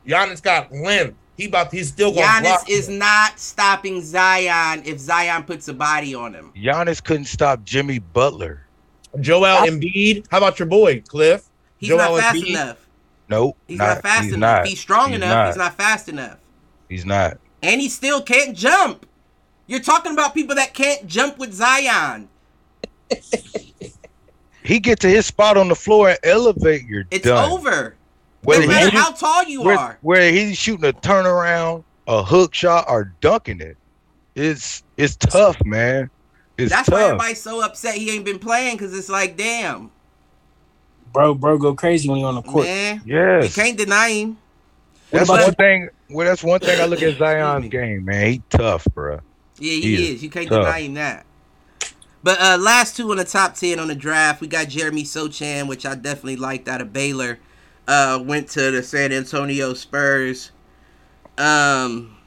Giannis 0.08 0.42
got 0.42 0.72
length. 0.72 1.16
He 1.36 1.46
about 1.46 1.72
he's 1.72 1.88
still 1.88 2.12
going 2.12 2.24
to 2.26 2.30
Giannis 2.32 2.42
block 2.44 2.70
is 2.70 2.90
him. 2.90 3.00
not 3.00 3.40
stopping 3.40 4.02
Zion 4.04 4.84
if 4.86 5.00
Zion 5.00 5.44
puts 5.44 5.68
a 5.70 5.74
body 5.74 6.14
on 6.14 6.34
him. 6.34 6.52
Giannis 6.56 7.04
couldn't 7.04 7.26
stop 7.26 7.64
Jimmy 7.64 7.98
Butler. 8.00 8.62
Joel 9.20 9.66
Embiid. 9.68 10.26
How 10.30 10.38
about 10.38 10.60
your 10.60 10.68
boy 10.68 11.02
Cliff? 11.02 11.46
He's 11.78 11.90
Joel 11.90 11.98
not 11.98 12.20
fast 12.20 12.36
Embiid? 12.38 12.50
enough. 12.50 12.78
Nope, 13.30 13.58
He's 13.68 13.78
not, 13.78 14.02
fast 14.02 14.24
he's 14.24 14.34
enough. 14.34 14.58
Not, 14.62 14.68
he's 14.68 14.80
strong 14.80 15.10
He's 15.10 15.18
enough. 15.18 15.30
not. 15.30 15.48
He's 15.48 15.58
not 15.58 15.74
fast 15.76 16.10
enough. 16.10 16.38
He's 16.90 17.06
not. 17.06 17.38
And 17.62 17.80
he 17.80 17.88
still 17.90 18.22
can't 18.24 18.58
jump. 18.58 19.06
You're 19.68 19.82
talking 19.82 20.14
about 20.14 20.34
people 20.34 20.56
that 20.56 20.74
can't 20.74 21.06
jump 21.06 21.38
with 21.38 21.54
Zion. 21.54 22.28
He 24.64 24.80
get 24.80 25.00
to 25.02 25.08
his 25.08 25.26
spot 25.26 25.58
on 25.58 25.68
the 25.68 25.76
floor 25.76 26.10
and 26.10 26.20
elevate. 26.24 26.86
You're 26.88 27.06
It's 27.12 27.26
done. 27.26 27.52
over. 27.52 27.96
Whether, 28.44 28.62
no 28.62 28.68
he 28.68 28.74
matter 28.74 28.92
shoot- 28.92 28.98
how 29.00 29.12
tall 29.12 29.44
you 29.44 29.62
where, 29.64 29.78
are. 29.78 29.98
where 30.02 30.32
he's 30.32 30.58
shooting 30.58 30.86
a 30.86 30.94
turnaround, 30.94 31.84
a 32.08 32.24
hook 32.24 32.54
shot, 32.54 32.86
or 32.88 33.14
dunking 33.22 33.62
it, 33.62 33.78
it's 34.36 34.84
it's 34.98 35.16
tough, 35.18 35.58
man. 35.66 36.10
It's 36.60 36.72
That's 36.72 36.90
why 36.90 37.04
everybody's 37.04 37.42
so 37.42 37.64
upset 37.64 37.96
he 37.96 38.12
ain't 38.12 38.26
been 38.26 38.40
playing 38.40 38.76
because 38.78 38.98
it's 38.98 39.10
like, 39.10 39.38
damn, 39.38 39.92
Bro, 41.14 41.36
bro, 41.36 41.58
go 41.58 41.74
crazy 41.76 42.08
when 42.10 42.20
you're 42.20 42.30
on 42.30 42.36
the 42.36 42.42
court. 42.44 42.66
man. 42.66 43.02
You 43.06 43.50
can't 43.50 43.78
deny 43.78 44.10
him. 44.10 44.38
that's 45.12 45.30
What 45.30 45.36
about 45.36 45.46
one 45.48 45.56
thing. 45.56 45.90
Well, 46.10 46.28
that's 46.28 46.44
one 46.44 46.60
thing 46.60 46.80
I 46.80 46.86
look 46.86 47.02
at 47.02 47.18
Zion's 47.18 47.68
game, 47.70 48.06
man. 48.06 48.28
He 48.32 48.44
tough, 48.50 48.86
bro. 48.94 49.20
Yeah, 49.58 49.72
he, 49.72 49.82
He 49.82 49.96
is. 49.96 50.10
is 50.16 50.24
You 50.24 50.30
can't 50.30 50.48
tough. 50.48 50.66
deny 50.66 50.82
him 50.82 50.94
that. 50.96 51.26
But 52.22 52.40
uh 52.42 52.58
last 52.60 52.98
two 52.98 53.10
on 53.12 53.18
the 53.18 53.24
top 53.26 53.56
ten 53.56 53.80
on 53.80 53.88
the 53.88 53.96
draft, 53.96 54.42
we 54.42 54.48
got 54.48 54.68
Jeremy 54.68 55.04
Sochan, 55.04 55.68
which 55.68 55.86
I 55.86 55.96
definitely 55.96 56.36
liked 56.36 56.68
out 56.68 56.82
of 56.82 56.92
Baylor. 56.94 57.40
Uh 57.88 58.22
went 58.24 58.50
to 58.50 58.72
the 58.72 58.84
San 58.84 59.12
Antonio 59.14 59.74
Spurs. 59.74 60.52
Um 61.38 62.18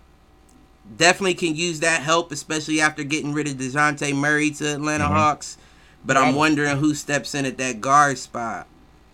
definitely 0.96 1.34
can 1.34 1.54
use 1.54 1.80
that 1.80 2.02
help, 2.02 2.32
especially 2.32 2.80
after 2.80 3.04
getting 3.04 3.32
rid 3.32 3.46
of 3.46 3.54
Dejounte 3.54 4.14
Murray 4.14 4.50
to 4.52 4.74
Atlanta 4.74 5.04
Mhm. 5.04 5.08
Hawks. 5.08 5.56
But 6.04 6.16
I'm 6.16 6.34
wondering 6.34 6.76
who 6.78 6.94
steps 6.94 7.34
in 7.34 7.46
at 7.46 7.58
that 7.58 7.80
guard 7.80 8.18
spot. 8.18 8.66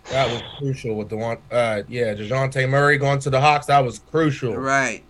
That 0.09 0.27
was 0.31 0.41
crucial 0.57 0.95
with 0.95 1.09
the 1.09 1.17
one. 1.17 1.37
Uh, 1.51 1.83
yeah, 1.87 2.15
Dejounte 2.15 2.67
Murray 2.67 2.97
going 2.97 3.19
to 3.19 3.29
the 3.29 3.39
Hawks. 3.39 3.67
That 3.67 3.85
was 3.85 3.99
crucial. 4.09 4.55
Right. 4.55 5.03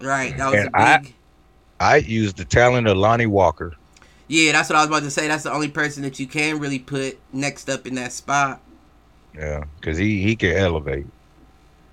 Right. 0.00 0.36
That 0.36 0.50
was 0.50 0.60
And 0.60 0.68
a 0.74 0.78
I- 0.78 0.98
big 0.98 1.14
I 1.80 1.96
use 1.98 2.34
the 2.34 2.44
talent 2.44 2.88
of 2.88 2.96
Lonnie 2.96 3.26
Walker. 3.26 3.74
Yeah, 4.26 4.50
that's 4.52 4.68
what 4.68 4.76
I 4.76 4.80
was 4.80 4.88
about 4.88 5.02
to 5.04 5.10
say. 5.12 5.28
That's 5.28 5.44
the 5.44 5.52
only 5.52 5.68
person 5.68 6.02
that 6.02 6.18
you 6.18 6.26
can 6.26 6.58
really 6.58 6.80
put 6.80 7.16
next 7.32 7.70
up 7.70 7.86
in 7.86 7.94
that 7.94 8.12
spot. 8.12 8.60
Yeah, 9.36 9.62
because 9.80 9.96
he 9.96 10.20
he 10.22 10.34
can 10.34 10.56
elevate, 10.56 11.06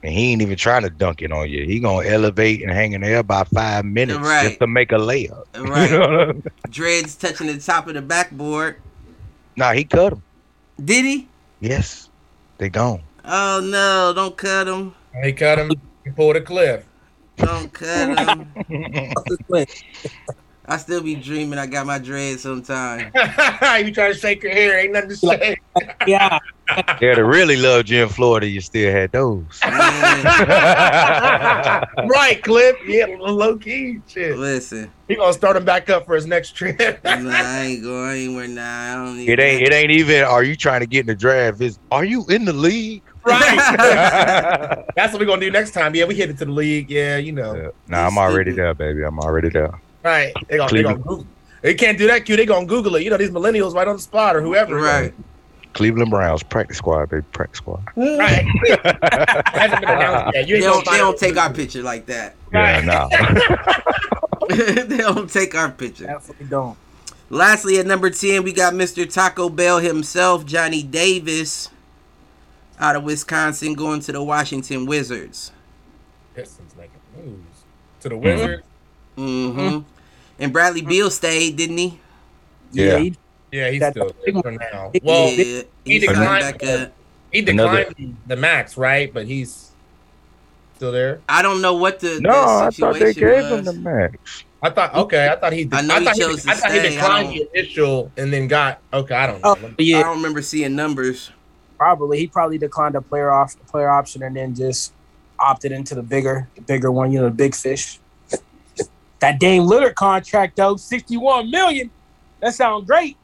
and 0.03 0.13
he 0.13 0.31
ain't 0.33 0.41
even 0.41 0.55
trying 0.57 0.83
to 0.83 0.89
dunk 0.89 1.21
it 1.21 1.31
on 1.31 1.49
you. 1.49 1.65
He 1.65 1.79
gonna 1.79 2.07
elevate 2.07 2.61
and 2.61 2.71
hang 2.71 2.93
in 2.93 3.01
there 3.01 3.23
by 3.23 3.43
five 3.45 3.85
minutes 3.85 4.19
Right. 4.19 4.47
just 4.47 4.59
to 4.59 4.67
make 4.67 4.91
a 4.91 4.95
layup. 4.97 5.45
Right. 5.55 5.89
You 5.91 5.97
know 5.99 6.05
I 6.05 6.25
mean? 6.27 6.43
Dreads 6.69 7.15
touching 7.15 7.47
the 7.47 7.57
top 7.59 7.87
of 7.87 7.93
the 7.95 8.01
backboard. 8.01 8.77
Nah, 9.55 9.71
he 9.73 9.83
cut 9.83 10.13
him. 10.13 10.23
Did 10.83 11.05
he? 11.05 11.27
Yes, 11.61 12.09
they 12.57 12.69
gone. 12.69 13.01
Oh 13.23 13.59
no! 13.63 14.13
Don't 14.13 14.35
cut 14.37 14.67
him! 14.67 14.93
He 15.23 15.31
cut 15.33 15.57
him. 15.57 15.71
He 16.03 16.11
pulled 16.11 16.35
a 16.35 16.41
cliff. 16.41 16.85
Don't 17.37 17.71
cut 17.73 18.19
him! 18.19 18.53
Wait, 20.67 20.73
I 20.73 20.77
still 20.77 21.01
be 21.01 21.15
dreaming. 21.15 21.59
I 21.59 21.65
got 21.67 21.85
my 21.85 21.97
dreads 21.99 22.41
sometime. 22.43 22.99
you 23.15 23.91
try 23.91 24.09
to 24.09 24.13
shake 24.13 24.43
your 24.43 24.51
hair, 24.51 24.79
ain't 24.79 24.93
nothing 24.93 25.09
to 25.09 25.15
say. 25.17 25.55
yeah, 26.07 26.39
Yeah, 27.01 27.15
to 27.15 27.23
really 27.23 27.55
love 27.57 27.87
you 27.87 28.03
in 28.03 28.09
Florida, 28.09 28.47
you 28.47 28.61
still 28.61 28.91
had 28.91 29.11
those. 29.11 29.45
Right, 32.07 32.41
Cliff. 32.43 32.75
Yeah, 32.87 33.05
low 33.19 33.57
key 33.57 33.99
shit. 34.07 34.37
listen, 34.37 34.91
He 35.07 35.15
gonna 35.15 35.33
start 35.33 35.55
him 35.57 35.65
back 35.65 35.89
up 35.89 36.05
for 36.05 36.15
his 36.15 36.25
next 36.25 36.51
trip. 36.51 36.79
nah, 37.03 37.11
I 37.13 37.61
ain't 37.65 37.83
going 37.83 38.09
anywhere 38.11 38.47
now. 38.47 38.93
I 38.93 39.05
don't 39.05 39.17
need 39.17 39.29
it 39.29 39.39
ain't. 39.39 39.59
that. 39.59 39.73
It 39.73 39.75
ain't 39.75 39.91
even. 39.91 40.23
Are 40.23 40.43
you 40.43 40.55
trying 40.55 40.79
to 40.81 40.87
get 40.87 41.01
in 41.01 41.05
the 41.07 41.15
draft? 41.15 41.61
Is 41.61 41.79
are 41.91 42.05
you 42.05 42.25
in 42.29 42.45
the 42.45 42.53
league? 42.53 43.03
right. 43.25 44.85
That's 44.95 45.13
what 45.13 45.19
we're 45.19 45.25
gonna 45.25 45.41
do 45.41 45.51
next 45.51 45.71
time. 45.71 45.95
Yeah, 45.95 46.05
we 46.05 46.15
hit 46.15 46.29
it 46.29 46.37
to 46.39 46.45
the 46.45 46.51
league. 46.51 46.89
Yeah, 46.89 47.17
you 47.17 47.31
know. 47.31 47.55
Yeah. 47.55 47.69
Nah, 47.87 48.07
I'm 48.07 48.17
already 48.17 48.51
there, 48.51 48.73
baby. 48.73 49.03
I'm 49.03 49.19
already 49.19 49.49
there. 49.49 49.79
Right. 50.05 50.33
They 50.47 50.57
gonna, 50.57 50.71
they 50.71 50.83
gonna 50.83 50.97
Google. 50.99 51.25
They 51.63 51.73
can't 51.73 51.97
do 51.97 52.05
that, 52.05 52.25
Q. 52.25 52.35
They 52.37 52.45
gonna 52.45 52.67
Google 52.67 52.95
it. 52.95 53.03
You 53.03 53.09
know, 53.09 53.17
these 53.17 53.31
millennials 53.31 53.73
right 53.73 53.87
on 53.87 53.95
the 53.95 54.01
spot 54.01 54.35
or 54.35 54.41
whoever. 54.41 54.75
Right. 54.75 55.11
Cleveland 55.73 56.11
Browns 56.11 56.43
practice 56.43 56.77
squad, 56.77 57.09
baby. 57.09 57.25
Practice 57.33 57.57
squad. 57.57 57.83
Right. 57.97 58.45
Hasn't 59.47 59.81
been 59.81 59.89
announced 59.89 60.35
yet. 60.35 60.47
You 60.47 60.55
They 60.57 60.61
don't. 60.61 60.85
They 60.85 60.97
don't 60.97 61.17
take 61.17 61.37
our 61.37 61.51
picture 61.51 61.81
like 61.81 62.05
that. 62.05 62.35
Yeah, 62.53 62.81
nah. 62.81 63.09
they 64.85 64.97
don't 64.97 65.27
take 65.29 65.55
our 65.55 65.71
picture. 65.71 66.05
definitely 66.05 66.45
don't. 66.45 66.77
Lastly, 67.31 67.79
at 67.79 67.87
number 67.87 68.11
10, 68.11 68.43
we 68.43 68.53
got 68.53 68.73
Mr. 68.73 69.11
Taco 69.11 69.49
Bell 69.49 69.79
himself, 69.79 70.45
Johnny 70.45 70.83
Davis, 70.83 71.71
out 72.79 72.95
of 72.95 73.03
Wisconsin, 73.03 73.73
going 73.73 73.99
to 74.01 74.11
the 74.11 74.21
Washington 74.23 74.85
Wizards. 74.85 75.51
Pistons 76.35 76.75
making 76.77 76.99
moves 77.17 77.63
to 78.01 78.09
the 78.09 78.17
Wizards. 78.17 78.63
hmm 79.17 79.79
And 80.39 80.51
Bradley 80.51 80.81
Beal 80.81 81.09
stayed, 81.09 81.55
didn't 81.55 81.77
he? 81.77 81.99
Yeah. 82.71 82.97
he- 82.99 83.15
Yeah, 83.51 83.69
he's 83.69 83.79
That- 83.79 83.93
still 83.93 84.11
there 84.25 84.41
for 84.41 84.51
now. 84.51 84.91
Well, 85.01 85.29
yeah, 85.29 85.61
he 85.85 85.91
he 85.93 85.99
declined. 85.99 86.59
back 86.59 86.63
up. 86.67 86.91
he 87.31 87.39
Another- 87.47 87.93
the 88.27 88.35
max, 88.35 88.75
right? 88.75 89.13
But 89.13 89.27
he's 89.27 89.69
still 90.75 90.91
there. 90.91 91.19
I 91.29 91.41
don't 91.41 91.61
know 91.61 91.75
what 91.75 91.99
the, 92.01 92.19
No, 92.19 92.31
the 92.31 92.65
I 92.65 92.69
thought 92.71 92.93
they 92.95 93.13
situation 93.13 93.29
gave 93.49 93.59
him 93.59 93.63
the 93.63 93.73
max. 93.73 94.43
I 94.61 94.69
thought 94.71 94.93
okay. 94.95 95.29
I 95.29 95.35
thought 95.37 95.53
he. 95.53 95.69
I 95.71 95.81
know 95.81 95.99
he 95.99 96.05
thought 96.05 96.15
chose 96.17 96.43
to 96.43 96.49
I 96.49 96.53
thought 96.55 96.71
he 96.71 96.79
stay, 96.79 96.87
I 96.87 96.91
declined 96.91 97.27
don't- 97.27 97.51
the 97.53 97.59
initial 97.59 98.11
and 98.17 98.33
then 98.33 98.47
got 98.47 98.79
okay. 98.91 99.15
I 99.15 99.27
don't 99.27 99.41
know. 99.43 99.55
Oh, 99.61 99.69
yeah, 99.77 99.99
I 99.99 100.03
don't 100.03 100.17
remember 100.17 100.41
seeing 100.41 100.75
numbers. 100.75 101.31
probably 101.77 102.17
he 102.17 102.27
probably 102.27 102.57
declined 102.57 102.95
a 102.95 103.01
player 103.01 103.29
off 103.31 103.55
player 103.67 103.89
option 103.89 104.23
and 104.23 104.35
then 104.35 104.55
just 104.55 104.91
opted 105.39 105.71
into 105.71 105.93
the 105.95 106.01
bigger 106.03 106.47
the 106.55 106.61
bigger 106.61 106.91
one. 106.91 107.11
You 107.11 107.19
know, 107.19 107.25
the 107.25 107.31
big 107.31 107.53
fish. 107.55 107.99
That 109.25 109.39
Dame 109.39 109.63
Lillard 109.63 109.95
contract 109.95 110.55
though, 110.55 110.75
sixty 110.75 111.17
one 111.17 111.49
million. 111.49 111.89
That 112.41 112.53
sounds 112.53 112.85
great. 112.85 113.17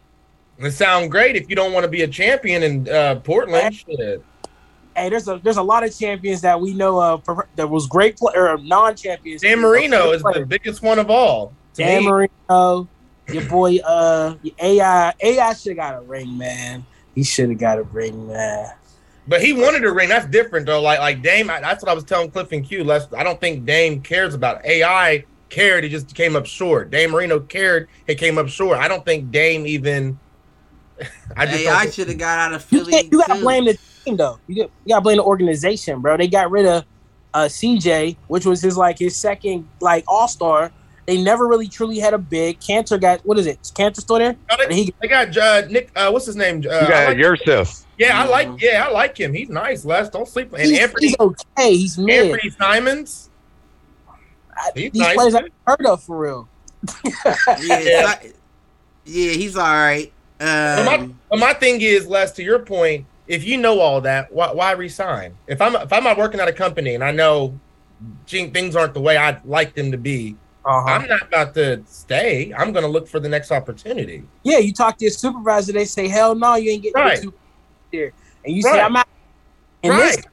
It 0.58 0.72
sounds 0.72 1.10
great 1.10 1.36
if 1.36 1.48
you 1.48 1.56
don't 1.56 1.74
want 1.74 1.84
to 1.84 1.88
be 1.88 2.02
a 2.02 2.08
champion 2.08 2.64
in 2.64 2.90
uh, 2.90 3.20
Portland. 3.24 3.76
Shit. 3.76 4.24
Hey, 4.96 5.10
there's 5.10 5.28
a 5.28 5.40
there's 5.44 5.58
a 5.58 5.62
lot 5.62 5.84
of 5.84 5.96
champions 5.96 6.42
that 6.42 6.60
we 6.60 6.74
know 6.74 7.00
of 7.00 7.24
that 7.56 7.70
was 7.70 7.86
great 7.86 8.18
play 8.18 8.34
or 8.36 8.58
non 8.58 8.96
champions. 8.96 9.44
Dan 9.44 9.60
Marino 9.60 10.12
is 10.12 10.24
the 10.24 10.44
biggest 10.44 10.82
one 10.82 10.98
of 10.98 11.12
all. 11.12 11.54
Dan 11.76 12.02
me. 12.02 12.10
Marino, 12.10 12.88
your 13.32 13.46
boy, 13.48 13.78
uh, 13.86 14.34
your 14.42 14.56
AI, 14.60 15.14
AI 15.20 15.54
should 15.54 15.78
have 15.78 15.78
got 15.78 15.96
a 16.00 16.02
ring, 16.02 16.36
man. 16.36 16.84
He 17.14 17.24
should 17.24 17.50
have 17.50 17.60
got 17.60 17.78
a 17.78 17.84
ring, 17.84 18.28
man. 18.28 18.74
But 19.28 19.44
he 19.44 19.54
wanted 19.54 19.86
a 19.86 19.92
ring. 19.92 20.10
That's 20.10 20.26
different 20.26 20.66
though. 20.66 20.82
Like 20.82 20.98
like 20.98 21.22
Dame. 21.22 21.52
I, 21.52 21.62
that's 21.62 21.84
what 21.84 21.92
I 21.92 21.94
was 21.94 22.06
telling 22.06 22.32
Cliff 22.32 22.52
and 22.54 22.68
Q. 22.68 22.86
Les, 22.86 23.06
I 23.14 23.24
don't 23.24 23.40
think 23.40 23.66
Dame 23.66 24.02
cares 24.02 24.34
about. 24.34 24.66
AI. 24.66 25.26
Cared. 25.52 25.84
He 25.84 25.90
just 25.90 26.16
came 26.16 26.36
up 26.36 26.46
short. 26.48 26.90
Dame 26.90 27.12
Marino 27.12 27.40
cared. 27.40 27.88
He 28.08 28.16
came 28.16 28.38
up 28.40 28.48
short. 28.50 28.80
I 28.80 28.88
don't 28.88 29.06
think 29.06 29.30
Dame 29.32 29.68
even 29.68 30.18
I 31.38 31.46
just 31.46 31.58
Hey, 31.58 31.68
I 31.68 31.90
should 31.90 32.08
have 32.08 32.18
got 32.18 32.40
out 32.40 32.54
of 32.54 32.64
Philly. 32.64 32.92
can't, 32.92 33.12
you 33.12 33.20
gotta 33.28 33.40
blame 33.42 33.66
the 33.66 33.78
team 34.06 34.16
though. 34.18 34.40
You, 34.48 34.64
got, 34.64 34.72
gotta 34.88 35.02
blame 35.02 35.18
the 35.18 35.24
organization, 35.24 36.02
bro. 36.02 36.18
They 36.18 36.28
got 36.28 36.50
rid 36.50 36.66
of 36.66 36.86
uh, 37.34 37.40
CJ, 37.46 38.18
which 38.28 38.46
was 38.46 38.62
his 38.62 38.78
like 38.78 38.98
his 38.98 39.16
second 39.16 39.68
like 39.80 40.04
All 40.08 40.28
Star. 40.28 40.72
They 41.08 41.22
never 41.22 41.48
really 41.48 41.68
truly 41.68 42.00
had 42.00 42.14
a 42.14 42.18
big. 42.18 42.60
Cancer 42.60 42.98
got 42.98 43.20
what 43.26 43.38
is 43.38 43.48
it? 43.48 43.60
Is 43.62 43.72
Cancer 43.72 44.02
still 44.02 44.20
there? 44.20 44.36
No, 44.50 44.56
they, 44.68 44.74
He, 44.76 44.94
they 45.02 45.08
got 45.08 45.36
uh, 45.36 45.64
Nick. 45.68 45.92
Uh, 45.96 46.12
what's 46.12 46.26
his 46.28 46.36
name? 46.36 46.58
Uh, 46.58 46.60
You 46.60 46.88
got 46.88 47.08
like- 47.10 47.18
yourself. 47.18 47.86
yeah, 47.98 48.22
I 48.22 48.26
like. 48.28 48.62
Yeah, 48.62 48.86
I 48.88 48.92
like 48.92 49.20
him. 49.20 49.34
He's 49.34 49.50
nice. 49.50 49.84
Les, 49.84 50.10
don't 50.10 50.28
sleep. 50.28 50.54
And 50.54 50.62
he's, 50.62 50.80
Anthony, 50.80 51.08
he's 51.08 51.16
okay. 51.20 51.76
He's 51.76 51.98
mid. 51.98 52.32
Anthony 52.32 52.50
Simons. 52.52 53.30
I- 54.62 54.72
he's 54.76 54.92
These 54.92 55.02
nice. 55.02 55.16
players 55.16 55.36
I've 55.36 55.46
heard 55.68 55.86
of 55.86 56.04
for 56.04 56.18
real. 56.18 56.48
Yeah, 57.62 58.16
si- 58.22 58.32
yeah, 59.06 59.32
he's 59.34 59.56
all 59.58 59.66
right. 59.66 60.12
Um, 60.40 61.20
But 61.30 61.40
my 61.40 61.54
thing 61.54 61.82
is, 61.82 62.08
Les, 62.08 62.32
to 62.34 62.44
your 62.44 62.60
point, 62.60 63.06
if 63.28 63.44
you 63.44 63.58
know 63.58 63.80
all 63.80 64.02
that, 64.02 64.32
why, 64.34 64.52
why 64.52 64.72
resign? 64.72 65.36
If 65.48 65.62
I'm 65.62 65.76
if 65.76 65.92
I'm 65.94 66.04
not 66.04 66.18
working 66.18 66.40
at 66.40 66.48
a 66.48 66.54
company 66.54 66.96
and 66.96 67.04
I 67.04 67.12
know 67.12 67.58
gee, 68.26 68.48
things 68.50 68.76
aren't 68.76 68.94
the 68.96 69.02
way 69.02 69.16
I'd 69.18 69.46
like 69.46 69.76
them 69.76 69.92
to 69.92 69.98
be, 69.98 70.36
Uh-huh. 70.66 70.90
I'm 70.90 71.08
not 71.08 71.22
about 71.28 71.54
to 71.56 71.84
stay. 71.88 72.52
I'm 72.58 72.72
going 72.72 72.84
to 72.84 72.90
look 72.90 73.08
for 73.08 73.20
the 73.20 73.30
next 73.30 73.52
opportunity. 73.52 74.24
Yeah, 74.44 74.58
you 74.58 74.74
talk 74.74 74.98
to 74.98 75.06
your 75.06 75.12
supervisor, 75.12 75.72
they 75.74 75.86
say, 75.86 76.08
"Hell 76.08 76.34
no, 76.36 76.56
you 76.56 76.72
ain't 76.72 76.84
getting 76.84 76.96
Right. 77.02 77.20
right. 77.24 77.34
there," 77.92 78.12
and 78.44 78.56
you 78.56 78.62
say, 78.64 78.80
"I'm 78.82 78.96
out." 78.96 79.08
And 79.84 79.94
Right. 79.94 80.16
this, 80.16 80.26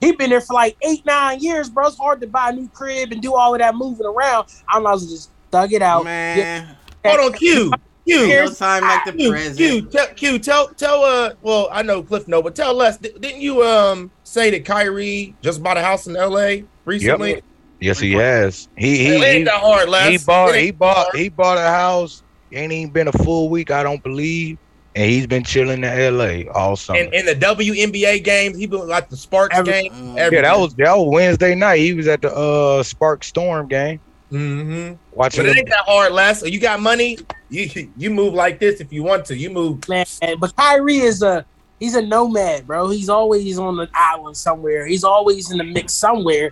he 0.00 0.12
been 0.12 0.30
there 0.30 0.40
for 0.40 0.54
like 0.54 0.76
eight, 0.82 1.04
nine 1.04 1.40
years, 1.40 1.70
bro. 1.70 1.86
It's 1.86 1.98
hard 1.98 2.20
to 2.20 2.26
buy 2.26 2.50
a 2.50 2.52
new 2.52 2.68
crib 2.68 3.12
and 3.12 3.20
do 3.20 3.34
all 3.34 3.54
of 3.54 3.60
that 3.60 3.74
moving 3.74 4.06
around. 4.06 4.48
I'm 4.68 4.82
not 4.82 5.00
just 5.00 5.32
thug 5.50 5.72
it 5.72 5.82
out. 5.82 6.04
man, 6.04 6.76
Hold 7.04 7.32
on, 7.32 7.38
Q. 7.38 7.72
Q. 8.06 8.26
no 8.28 8.48
time 8.54 8.84
like 8.84 9.04
the 9.04 9.12
Q, 9.12 9.30
present. 9.30 9.56
Q, 9.58 9.82
tell, 9.90 10.06
Q, 10.14 10.38
tell, 10.38 10.68
tell, 10.74 11.04
uh, 11.04 11.32
well, 11.42 11.68
I 11.70 11.82
know 11.82 12.02
Cliff 12.02 12.26
know, 12.26 12.42
but 12.42 12.54
tell 12.54 12.74
Les, 12.74 12.96
di- 12.96 13.12
didn't 13.20 13.42
you, 13.42 13.62
um, 13.62 14.10
say 14.24 14.50
that 14.50 14.64
Kyrie 14.64 15.34
just 15.42 15.62
bought 15.62 15.76
a 15.76 15.82
house 15.82 16.06
in 16.06 16.14
LA 16.14 16.66
recently? 16.86 17.42
Yes, 17.80 18.00
he 18.00 18.12
has. 18.12 18.68
He 18.76 18.96
he 18.98 19.04
he, 19.04 19.44
hard, 19.44 19.88
he 20.10 20.18
bought 20.18 20.48
It 20.50 20.56
ain't 20.56 20.64
he 20.64 20.70
bought 20.72 21.16
he 21.16 21.28
bought 21.28 21.58
a 21.58 21.70
house. 21.70 22.22
Ain't 22.50 22.72
even 22.72 22.92
been 22.92 23.08
a 23.08 23.12
full 23.12 23.50
week, 23.50 23.70
I 23.70 23.82
don't 23.82 24.02
believe. 24.02 24.58
And 24.98 25.08
he's 25.08 25.28
been 25.28 25.44
chilling 25.44 25.84
in 25.84 26.16
LA 26.18 26.50
all 26.52 26.74
summer. 26.74 26.98
in, 26.98 27.14
in 27.14 27.24
the 27.26 27.34
WNBA 27.36 28.24
games, 28.24 28.58
he 28.58 28.66
been 28.66 28.88
like 28.88 29.08
the 29.08 29.16
Sparks 29.16 29.56
Every- 29.56 29.72
game. 29.72 29.92
Mm. 29.92 30.32
yeah, 30.32 30.42
that 30.42 30.58
was 30.58 30.74
that 30.74 30.96
was 30.96 31.08
Wednesday 31.12 31.54
night. 31.54 31.78
He 31.78 31.92
was 31.94 32.08
at 32.08 32.20
the 32.22 32.34
uh 32.34 32.82
Spark 32.82 33.22
Storm 33.22 33.68
game 33.68 34.00
Mm-hmm. 34.32 34.94
watching. 35.12 35.44
But 35.44 35.46
it 35.46 35.48
them- 35.50 35.58
ain't 35.58 35.68
that 35.70 35.84
hard, 35.86 36.12
Les. 36.12 36.42
You 36.44 36.58
got 36.60 36.80
money, 36.80 37.16
you 37.48 37.90
you 37.96 38.10
move 38.10 38.34
like 38.34 38.58
this 38.58 38.80
if 38.80 38.92
you 38.92 39.02
want 39.04 39.24
to. 39.26 39.36
You 39.36 39.50
move. 39.50 39.88
man. 39.88 40.04
But 40.40 40.54
Kyrie 40.56 40.98
is 40.98 41.22
a 41.22 41.44
he's 41.78 41.94
a 41.94 42.02
nomad, 42.02 42.66
bro. 42.66 42.88
He's 42.90 43.08
always 43.08 43.56
on 43.58 43.76
the 43.76 43.88
island 43.94 44.36
somewhere. 44.36 44.84
He's 44.84 45.04
always 45.04 45.50
in 45.52 45.58
the 45.58 45.64
mix 45.64 45.92
somewhere. 45.94 46.50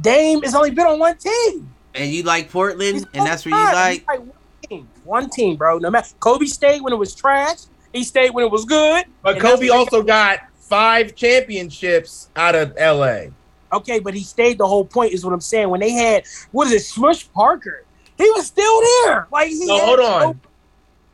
Dame 0.00 0.40
has 0.42 0.54
only 0.54 0.70
been 0.70 0.86
on 0.86 0.98
one 0.98 1.16
team. 1.18 1.70
and 1.94 2.10
you 2.10 2.22
like 2.22 2.50
Portland, 2.50 2.94
He's 2.94 3.06
and 3.14 3.26
that's 3.26 3.44
where 3.44 3.54
you 3.54 3.66
fine. 3.66 3.74
like. 3.74 3.92
He's 4.00 4.06
one 4.08 4.32
team. 4.68 4.88
One 5.04 5.30
team, 5.30 5.56
bro. 5.56 5.78
No 5.78 5.90
matter 5.90 6.08
Kobe 6.20 6.46
stayed 6.46 6.80
when 6.80 6.92
it 6.92 6.96
was 6.96 7.14
trash. 7.14 7.58
He 7.92 8.04
stayed 8.04 8.30
when 8.30 8.44
it 8.44 8.50
was 8.50 8.64
good. 8.64 9.04
But 9.22 9.38
Kobe 9.38 9.68
also 9.68 10.02
got 10.02 10.40
five 10.54 11.14
championships 11.14 12.30
out 12.36 12.54
of 12.54 12.74
LA. 12.76 13.24
Okay, 13.72 14.00
but 14.00 14.14
he 14.14 14.22
stayed 14.22 14.58
the 14.58 14.66
whole 14.66 14.84
point, 14.84 15.12
is 15.12 15.24
what 15.24 15.32
I'm 15.32 15.40
saying. 15.40 15.68
When 15.68 15.80
they 15.80 15.92
had 15.92 16.24
what 16.50 16.66
is 16.66 16.72
it, 16.72 16.80
Smush 16.80 17.30
Parker, 17.32 17.84
he 18.18 18.30
was 18.30 18.46
still 18.46 18.80
there. 19.04 19.28
Like 19.30 19.48
he 19.48 19.66
No, 19.66 19.78
hold 19.78 20.00
on. 20.00 20.40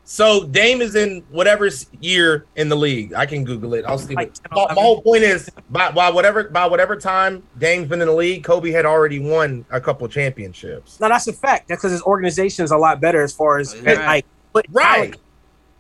So 0.04 0.44
Dame 0.44 0.80
is 0.80 0.94
in 0.94 1.22
whatever 1.30 1.68
year 2.00 2.46
in 2.56 2.70
the 2.70 2.76
league. 2.76 3.12
I 3.12 3.26
can 3.26 3.44
Google 3.44 3.74
it. 3.74 3.84
I'll 3.84 3.98
see. 3.98 4.14
Like 4.14 4.32
my, 4.50 4.66
my 4.74 4.80
whole 4.80 5.02
point 5.02 5.22
is 5.22 5.50
by, 5.68 5.90
by 5.90 6.08
whatever 6.08 6.44
by 6.44 6.66
whatever 6.66 6.96
time 6.96 7.42
Dame's 7.58 7.88
been 7.88 8.00
in 8.00 8.08
the 8.08 8.14
league, 8.14 8.42
Kobe 8.42 8.70
had 8.70 8.86
already 8.86 9.18
won 9.18 9.66
a 9.70 9.78
couple 9.80 10.08
championships. 10.08 10.98
No, 10.98 11.10
that's 11.10 11.28
a 11.28 11.32
fact. 11.34 11.68
That's 11.68 11.82
because 11.82 11.92
his 11.92 12.02
organization 12.02 12.64
is 12.64 12.70
a 12.70 12.78
lot 12.78 13.02
better 13.02 13.22
as 13.22 13.34
far 13.34 13.58
as 13.58 13.76
Right. 13.82 13.98
like 13.98 14.26
but 14.54 14.64
Right, 14.70 15.14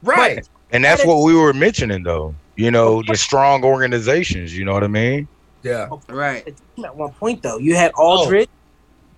right. 0.02 0.48
And 0.70 0.84
that's 0.84 1.04
what 1.04 1.22
we 1.24 1.34
were 1.34 1.52
mentioning 1.52 2.02
though. 2.02 2.34
You 2.56 2.70
know, 2.70 3.02
the 3.06 3.16
strong 3.16 3.62
organizations, 3.64 4.56
you 4.56 4.64
know 4.64 4.72
what 4.72 4.82
I 4.84 4.88
mean? 4.88 5.28
Yeah. 5.62 5.88
Right. 6.08 6.46
at 6.84 6.96
one 6.96 7.12
point 7.12 7.42
though. 7.42 7.58
You 7.58 7.74
had 7.76 7.92
Aldridge. 7.96 8.48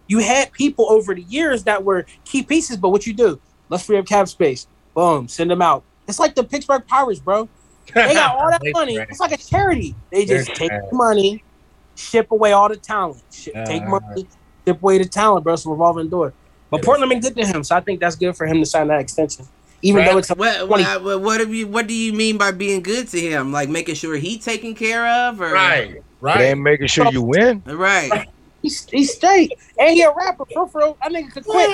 You 0.08 0.18
had 0.18 0.50
people 0.52 0.90
over 0.90 1.14
the 1.14 1.22
years 1.22 1.64
that 1.64 1.84
were 1.84 2.04
key 2.24 2.42
pieces, 2.42 2.76
but 2.76 2.90
what 2.90 3.06
you 3.06 3.12
do? 3.14 3.40
Let's 3.68 3.84
free 3.84 3.96
up 3.98 4.06
cap 4.06 4.28
space. 4.28 4.66
Boom, 4.94 5.28
send 5.28 5.50
them 5.50 5.62
out. 5.62 5.84
It's 6.08 6.18
like 6.18 6.34
the 6.34 6.42
Pittsburgh 6.42 6.84
Pirates, 6.86 7.20
bro. 7.20 7.48
They 7.94 8.14
got 8.14 8.36
all 8.36 8.50
that 8.50 8.60
money. 8.72 8.96
trash. 8.96 9.06
It's 9.10 9.20
like 9.20 9.32
a 9.32 9.36
charity. 9.36 9.94
They 10.10 10.24
just 10.26 10.48
They're 10.48 10.56
take 10.56 10.68
trash. 10.70 10.82
the 10.90 10.96
money, 10.96 11.44
ship 11.94 12.30
away 12.32 12.52
all 12.52 12.68
the 12.68 12.76
talent. 12.76 13.22
Ship, 13.32 13.54
take 13.66 13.82
Uh-huh. 13.82 14.00
money, 14.00 14.26
ship 14.66 14.82
away 14.82 14.98
the 14.98 15.04
talent, 15.06 15.44
bro. 15.44 15.54
It's 15.54 15.64
a 15.64 15.70
revolving 15.70 16.08
door. 16.08 16.34
But 16.70 16.82
Portland 16.82 17.10
been 17.10 17.20
good 17.20 17.36
to 17.36 17.46
him, 17.46 17.62
so 17.64 17.76
I 17.76 17.80
think 17.80 18.00
that's 18.00 18.16
good 18.16 18.36
for 18.36 18.46
him 18.46 18.58
to 18.58 18.66
sign 18.66 18.88
that 18.88 19.00
extension. 19.00 19.46
Even 19.82 20.00
Right. 20.02 20.10
though 20.12 20.18
it's 20.18 20.28
What, 20.30 20.66
20 20.66 20.82
what, 20.84 21.02
what, 21.02 21.20
what, 21.22 21.40
have 21.40 21.54
you, 21.54 21.66
what 21.66 21.86
do 21.86 21.94
you 21.94 22.12
mean 22.12 22.36
by 22.38 22.50
being 22.50 22.82
good 22.82 23.08
to 23.08 23.20
him? 23.20 23.52
Like 23.52 23.68
making 23.68 23.94
sure 23.94 24.16
he 24.16 24.38
taken 24.38 24.74
care 24.74 25.06
of, 25.06 25.40
or 25.40 25.52
Right, 25.52 25.94
right. 26.20 26.40
and 26.42 26.62
making 26.62 26.88
sure 26.88 27.06
you 27.10 27.22
win. 27.22 27.62
right? 27.66 28.26
he's, 28.62 28.86
he's 28.90 29.14
straight. 29.14 29.52
And 29.78 29.90
he 29.94 30.02
a 30.02 30.12
rapper, 30.12 30.44
for 30.54 30.68
real. 30.74 30.98
I 31.02 31.08
nigga 31.08 31.32
could 31.32 31.44
quit. 31.44 31.70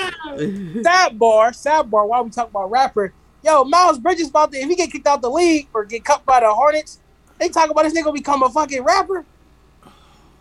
sidebar, 0.85 1.51
sidebar, 1.67 2.09
while 2.09 2.25
we 2.25 2.31
talk 2.31 2.49
about 2.49 2.71
rapper, 2.71 3.13
yo, 3.43 3.65
Miles 3.65 3.99
Bridges 3.99 4.29
about 4.29 4.53
to 4.53 4.59
if 4.59 4.69
he 4.69 4.77
get 4.77 4.91
kicked 4.91 5.07
out 5.07 5.23
the 5.23 5.31
league 5.31 5.69
or 5.75 5.85
get 5.85 6.05
cut 6.05 6.25
by 6.25 6.41
the 6.41 6.53
Hornets, 6.53 7.01
they 7.39 7.49
talk 7.49 7.71
about 7.71 7.83
this 7.83 7.95
nigga 7.95 8.13
become 8.15 8.43
a 8.43 8.51
fucking 8.51 8.83
rapper. 8.83 9.25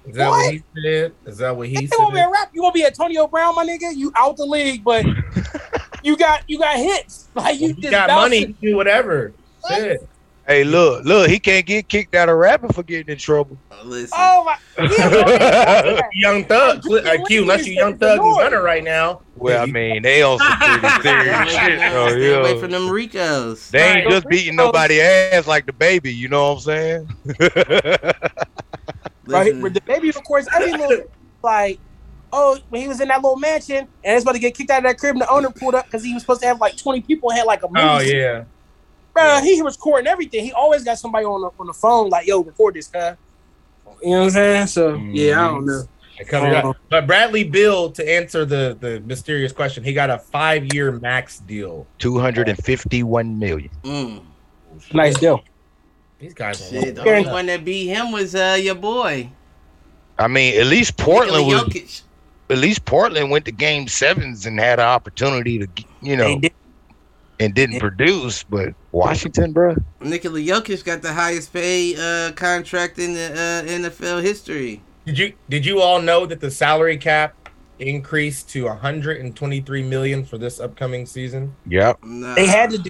Is 0.05 0.15
that 0.17 0.29
what 0.29 0.51
he 0.53 0.63
said? 0.83 1.13
Is 1.25 1.37
that 1.39 1.55
what 1.57 1.67
he 1.67 1.87
said? 1.87 1.97
You 1.97 1.97
gonna 1.97 2.13
be 2.13 2.19
a 2.21 2.29
rapper. 2.29 2.51
You 2.53 2.61
gonna 2.61 2.73
be 2.73 2.85
Antonio 2.85 3.27
Brown, 3.27 3.55
my 3.55 3.65
nigga? 3.65 3.95
You 3.95 4.11
out 4.15 4.37
the 4.37 4.45
league, 4.45 4.83
but 4.83 5.03
you 6.05 6.15
got 6.17 6.43
you 6.47 6.59
got 6.59 6.77
hits. 6.77 7.23
Like 7.35 7.59
you 7.59 7.75
You 7.77 7.91
got 7.91 8.07
bouncing. 8.07 8.41
money, 8.41 8.55
do 8.61 8.75
whatever. 8.77 9.33
Shit. 9.67 10.07
Hey, 10.47 10.63
look, 10.63 11.03
look, 11.05 11.27
he 11.27 11.39
can't 11.39 11.65
get 11.65 11.87
kicked 11.89 12.13
out 12.15 12.29
of 12.29 12.37
rapping 12.37 12.71
for 12.71 12.83
getting 12.83 13.11
in 13.11 13.17
trouble. 13.17 13.57
Listen, 13.83 14.15
Oh 14.17 14.43
my! 14.45 14.57
Yeah, 14.97 16.01
Young 16.13 16.45
Thug, 16.45 16.83
Hey, 16.87 17.17
uh, 17.17 17.25
Q, 17.25 17.41
unless 17.41 17.65
you 17.67 17.73
Young 17.73 17.97
Thug 17.97 18.19
and 18.21 18.35
Gunna 18.37 18.61
right 18.61 18.83
now. 18.83 19.21
Well, 19.35 19.61
I 19.61 19.65
mean, 19.65 20.03
they 20.03 20.21
on 20.21 20.37
some 20.37 20.57
pretty 20.57 20.87
stay 20.99 21.01
serious 21.01 21.35
away 21.35 21.49
shit, 21.49 21.79
from 21.79 21.91
though, 21.91 22.05
them- 22.05 22.19
stay 22.21 22.33
away 22.35 22.59
from 22.61 22.71
them 22.71 22.89
Ricos. 22.89 23.69
They 23.71 23.81
ain't 23.83 23.95
Right. 24.05 24.09
just 24.11 24.27
beating 24.29 24.55
nobody 24.55 25.01
ass 25.01 25.47
like 25.47 25.65
the 25.65 25.73
baby, 25.73 26.13
you 26.13 26.29
know 26.29 26.53
what 26.53 26.57
I'm 26.57 26.59
saying? 26.61 27.09
right. 29.25 29.45
Listen, 29.47 29.61
But 29.61 29.73
the 29.73 29.81
baby, 29.81 30.09
of 30.09 30.23
course, 30.23 30.47
every 30.53 30.71
little 30.73 31.05
like, 31.43 31.79
oh, 32.35 32.57
when 32.69 32.81
he 32.81 32.87
was 32.87 33.01
in 33.01 33.07
that 33.07 33.21
little 33.21 33.37
mansion 33.37 33.77
and 34.03 34.15
it's 34.15 34.23
about 34.23 34.33
to 34.33 34.39
get 34.39 34.53
kicked 34.55 34.69
out 34.69 34.79
of 34.79 34.83
that 34.83 34.97
crib, 34.99 35.13
and 35.15 35.21
the 35.21 35.29
owner 35.29 35.49
pulled 35.49 35.73
up 35.75 35.85
because 35.85 36.03
he 36.03 36.13
was 36.13 36.21
supposed 36.23 36.41
to 36.41 36.47
have 36.47 36.59
like 36.61 36.77
twenty 36.77 37.01
people 37.01 37.29
and 37.29 37.37
had 37.39 37.45
like 37.47 37.63
a 37.63 37.67
movie. 37.67 37.79
Oh 37.79 37.99
yeah. 37.99 38.43
Bro, 39.13 39.39
he 39.43 39.61
was 39.61 39.77
recording 39.77 40.07
everything. 40.07 40.43
He 40.43 40.51
always 40.51 40.83
got 40.83 40.99
somebody 40.99 41.25
on 41.25 41.41
the 41.41 41.49
on 41.59 41.67
the 41.67 41.73
phone, 41.73 42.09
like, 42.09 42.27
"Yo, 42.27 42.43
record 42.43 42.75
this, 42.75 42.87
guy." 42.87 43.15
You 44.03 44.09
know 44.11 44.17
what 44.19 44.23
I'm 44.25 44.29
saying? 44.31 44.67
So 44.67 44.95
yeah, 44.95 45.41
I 45.45 45.47
don't 45.47 45.65
know. 45.65 45.83
It 46.19 46.27
comes 46.27 46.53
up. 46.53 46.77
But 46.89 47.07
Bradley 47.07 47.43
Beal, 47.43 47.91
to 47.91 48.09
answer 48.09 48.45
the 48.45 48.77
the 48.79 48.99
mysterious 49.01 49.51
question, 49.51 49.83
he 49.83 49.93
got 49.93 50.09
a 50.09 50.17
five 50.19 50.73
year 50.73 50.91
max 50.91 51.39
deal. 51.39 51.87
251 51.99 53.39
million. 53.39 53.69
mm, 53.83 54.21
Nice 54.93 55.17
deal. 55.19 55.43
These 56.19 56.33
guys 56.33 56.61
are 56.61 56.81
shit, 56.81 56.95
the 56.95 57.03
Fair 57.03 57.15
only 57.15 57.21
enough. 57.23 57.33
one 57.33 57.45
that 57.47 57.65
beat 57.65 57.87
him 57.87 58.11
was 58.11 58.35
uh, 58.35 58.57
your 58.59 58.75
boy 58.75 59.29
I 60.17 60.27
mean, 60.27 60.59
at 60.59 60.67
least 60.67 60.97
Portland 60.97 61.45
was 61.45 61.63
Jokic. 61.63 62.01
At 62.49 62.57
least 62.57 62.85
Portland 62.85 63.31
went 63.31 63.45
to 63.45 63.51
game 63.51 63.87
sevens 63.87 64.45
and 64.45 64.59
had 64.59 64.79
an 64.79 64.85
opportunity 64.85 65.59
to 65.59 65.67
you 66.01 66.15
know 66.15 66.39
did. 66.39 66.53
and 67.39 67.53
didn't 67.53 67.79
produce, 67.79 68.43
but 68.43 68.73
Washington, 68.91 69.51
bro. 69.51 69.75
Nikola 69.99 70.39
Jokic 70.39 70.83
got 70.83 71.01
the 71.01 71.13
highest 71.13 71.51
paid 71.51 71.99
uh, 71.99 72.31
contract 72.33 72.99
in 72.99 73.13
the 73.13 73.31
uh, 73.31 73.89
NFL 73.89 74.21
history. 74.21 74.81
Did 75.05 75.17
you 75.17 75.33
did 75.49 75.65
you 75.65 75.81
all 75.81 76.01
know 76.01 76.25
that 76.25 76.39
the 76.39 76.51
salary 76.51 76.97
cap 76.97 77.35
increased 77.79 78.49
to 78.49 78.65
123 78.65 79.83
million 79.83 80.23
for 80.23 80.37
this 80.37 80.59
upcoming 80.59 81.05
season? 81.05 81.55
Yep. 81.67 81.99
Nah. 82.03 82.35
They 82.35 82.47
had 82.47 82.71
to 82.71 82.77
do 82.77 82.89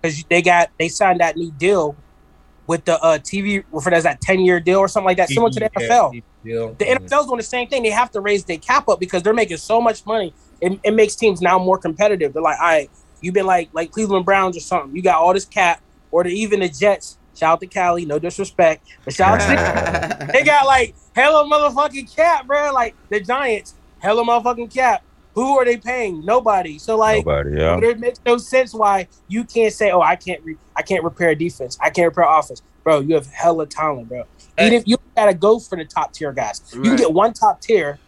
because 0.00 0.24
they 0.28 0.42
got 0.42 0.70
they 0.78 0.88
signed 0.88 1.20
that 1.20 1.36
new 1.36 1.50
deal 1.52 1.96
with 2.66 2.84
the 2.84 2.98
uh 3.02 3.18
TV 3.18 3.62
for 3.82 3.90
that's 3.90 4.04
that 4.04 4.20
ten 4.20 4.40
year 4.40 4.60
deal 4.60 4.78
or 4.78 4.88
something 4.88 5.06
like 5.06 5.16
that, 5.18 5.28
similar 5.28 5.50
to 5.50 5.60
the 5.60 5.70
Yeah, 5.78 5.88
NFL. 5.88 6.22
deal. 6.44 6.74
The 6.78 6.84
NFL's 6.84 7.26
doing 7.26 7.36
the 7.38 7.42
same 7.42 7.68
thing. 7.68 7.82
They 7.82 7.90
have 7.90 8.10
to 8.12 8.20
raise 8.20 8.44
their 8.44 8.58
cap 8.58 8.88
up 8.88 9.00
because 9.00 9.22
they're 9.22 9.34
making 9.34 9.58
so 9.58 9.80
much 9.80 10.04
money. 10.06 10.32
It, 10.60 10.78
it 10.82 10.92
makes 10.94 11.14
teams 11.16 11.40
now 11.42 11.58
more 11.58 11.76
competitive. 11.78 12.32
They're 12.32 12.42
like, 12.42 12.58
all 12.58 12.66
right, 12.66 12.90
you've 13.20 13.34
been 13.34 13.46
like 13.46 13.68
like 13.72 13.90
Cleveland 13.90 14.24
Browns 14.24 14.56
or 14.56 14.60
something. 14.60 14.94
You 14.96 15.02
got 15.02 15.16
all 15.16 15.34
this 15.34 15.44
cap, 15.44 15.82
or 16.10 16.24
the, 16.24 16.30
even 16.30 16.60
the 16.60 16.68
Jets. 16.68 17.18
Shout 17.36 17.54
out 17.54 17.60
to 17.60 17.66
Cali, 17.66 18.04
no 18.06 18.20
disrespect, 18.20 18.86
but 19.04 19.12
shout 19.12 19.40
out 19.40 20.18
to 20.20 20.26
they 20.32 20.44
got 20.44 20.66
like 20.66 20.94
hella 21.16 21.44
motherfucking 21.50 22.14
cap, 22.14 22.46
bro. 22.46 22.72
Like 22.72 22.94
the 23.10 23.18
Giants, 23.20 23.74
hella 23.98 24.24
motherfucking 24.24 24.72
cap. 24.72 25.02
Who 25.34 25.58
are 25.58 25.64
they 25.64 25.76
paying? 25.76 26.24
Nobody. 26.24 26.78
So 26.78 26.96
like, 26.96 27.26
Nobody, 27.26 27.58
yeah. 27.58 27.76
it 27.82 27.98
makes 27.98 28.20
no 28.24 28.36
sense 28.38 28.72
why 28.72 29.08
you 29.26 29.42
can't 29.42 29.72
say, 29.72 29.90
"Oh, 29.90 30.00
I 30.00 30.14
can't, 30.14 30.40
re- 30.44 30.56
I 30.76 30.82
can't 30.82 31.04
repair 31.04 31.34
defense. 31.34 31.78
I 31.80 31.90
can't 31.90 32.06
repair 32.08 32.24
offense." 32.28 32.62
Bro, 32.82 33.00
you 33.00 33.14
have 33.14 33.26
hella 33.26 33.66
talent, 33.66 34.08
bro. 34.08 34.24
Even 34.58 34.74
if 34.74 34.86
you 34.86 34.96
gotta 35.16 35.34
go 35.34 35.58
for 35.58 35.76
the 35.76 35.84
top 35.84 36.12
tier 36.12 36.32
guys, 36.32 36.60
you 36.72 36.82
can 36.82 36.96
get 36.96 37.12
one 37.12 37.32
top 37.32 37.60
tier 37.60 37.98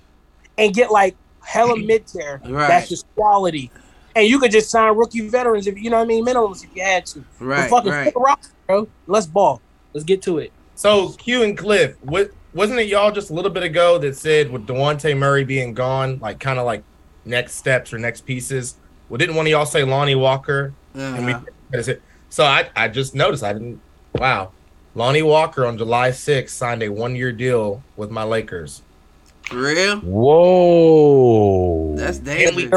and 0.58 0.74
get 0.74 0.90
like 0.90 1.16
hella 1.42 1.76
mid 1.86 2.06
tier. 2.06 2.40
Right. 2.44 2.68
That's 2.68 2.88
just 2.88 3.06
quality. 3.14 3.70
And 4.14 4.26
you 4.26 4.38
could 4.38 4.50
just 4.50 4.70
sign 4.70 4.94
rookie 4.96 5.28
veterans 5.28 5.66
if 5.66 5.78
you 5.78 5.90
know 5.90 5.98
what 5.98 6.04
I 6.04 6.06
mean, 6.06 6.24
minimums 6.24 6.64
if 6.64 6.74
you 6.74 6.82
had 6.82 7.04
to. 7.06 7.24
But 7.38 7.44
Right, 7.46 7.70
fucking 7.70 7.90
right. 7.90 8.12
full 8.12 8.22
roster, 8.22 8.52
bro. 8.66 8.88
Let's 9.06 9.26
ball. 9.26 9.60
Let's 9.92 10.04
get 10.04 10.22
to 10.22 10.38
it. 10.38 10.52
So 10.74 11.10
Q 11.10 11.42
and 11.42 11.56
Cliff, 11.56 11.96
what 12.02 12.30
wasn't 12.54 12.80
it 12.80 12.88
y'all 12.88 13.10
just 13.12 13.30
a 13.30 13.34
little 13.34 13.50
bit 13.50 13.62
ago 13.62 13.98
that 13.98 14.16
said 14.16 14.50
with 14.50 14.66
Dejounte 14.66 15.16
Murray 15.16 15.44
being 15.44 15.74
gone, 15.74 16.18
like 16.20 16.38
kind 16.40 16.58
of 16.58 16.64
like 16.66 16.82
next 17.24 17.56
steps 17.56 17.92
or 17.92 17.98
next 17.98 18.22
pieces? 18.26 18.76
Well, 19.08 19.18
didn't 19.18 19.36
one 19.36 19.46
of 19.46 19.50
y'all 19.50 19.66
say 19.66 19.84
Lonnie 19.84 20.14
Walker? 20.14 20.72
And 20.94 21.28
Uh-huh. 21.30 21.40
is 21.72 21.88
it- 21.88 22.02
so 22.28 22.44
I, 22.44 22.68
I 22.76 22.88
just 22.88 23.14
noticed 23.14 23.42
I 23.42 23.52
didn't. 23.52 23.80
Wow, 24.14 24.52
Lonnie 24.94 25.22
Walker 25.22 25.66
on 25.66 25.76
July 25.78 26.10
6th 26.10 26.50
signed 26.50 26.82
a 26.82 26.88
one 26.88 27.14
year 27.16 27.32
deal 27.32 27.82
with 27.96 28.10
my 28.10 28.22
Lakers, 28.24 28.82
For 29.42 29.56
real? 29.56 30.00
Whoa. 30.76 31.96
That's 31.96 32.18
And 32.18 32.56
we- 32.56 32.70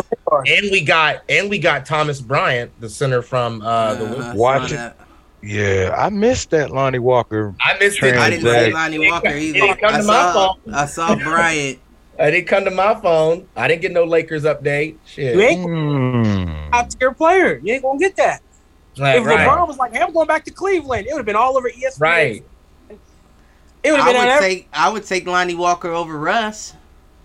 and 0.46 0.72
we 0.72 0.82
got 0.82 1.22
and 1.30 1.50
we 1.50 1.60
got 1.60 1.86
Thomas 1.86 2.22
Bryant, 2.22 2.72
the 2.80 2.90
center 2.90 3.22
from 3.22 3.62
uh, 3.62 3.96
the. 3.96 4.06
Uh, 4.06 4.08
I 4.08 4.10
Wizards. 4.10 4.26
saw 4.28 4.36
Watch 4.36 4.72
it. 4.72 4.94
yeah, 5.42 5.96
I 5.98 6.10
missed 6.10 6.50
that 6.52 6.72
Lonnie 6.72 7.00
Walker. 7.00 7.56
I 7.62 7.78
missed 7.80 8.02
it. 8.04 8.16
I 8.16 8.30
didn't 8.30 8.44
Transact. 8.44 8.66
see 8.68 8.74
Lonnie 8.74 9.10
Walker 9.10 9.28
It 9.30 9.42
either. 9.42 9.60
didn't 9.60 9.80
come 9.82 9.94
I 9.96 9.98
to 10.00 10.04
my 10.04 10.14
saw, 10.14 10.54
phone. 10.54 10.74
I 10.74 10.86
saw 10.86 11.16
Bryant. 11.16 11.80
I 12.20 12.32
didn't 12.32 12.48
come 12.48 12.66
to 12.66 12.72
my 12.72 12.96
phone. 13.00 13.48
I 13.56 13.68
didn't 13.70 13.82
get 13.82 13.92
no 13.94 14.04
Lakers 14.04 14.44
update. 14.44 14.98
Shit. 15.06 15.36
You 15.36 15.42
ain't 15.42 15.64
Hmm. 15.66 16.72
top 16.72 16.90
tier 16.90 17.14
player. 17.14 17.60
You 17.64 17.74
ain't 17.76 17.84
gonna 17.84 17.98
get 18.00 18.16
that. 18.18 18.42
Right, 19.00 19.18
if 19.18 19.26
right. 19.26 19.48
LeBron 19.48 19.68
was 19.68 19.78
like, 19.78 19.94
"Hey, 19.94 20.02
I'm 20.02 20.14
going 20.14 20.28
back 20.28 20.46
to 20.46 20.52
Cleveland," 20.52 21.08
it 21.08 21.14
would 21.14 21.20
have 21.20 21.26
been 21.26 21.36
all 21.36 21.58
over 21.58 21.70
ESPN. 21.70 22.00
Right. 22.00 22.46
It 23.82 23.92
would 23.92 24.00
have 24.00 24.10
I 24.10 24.12
been 24.12 24.22
on 24.22 24.28
would 24.28 24.34
every 24.34 24.50
take 24.50 24.68
I 24.74 24.90
would 24.90 25.06
take 25.06 25.28
Lonnie 25.28 25.56
Walker 25.56 25.90
over 25.90 26.18
Russ. 26.18 26.74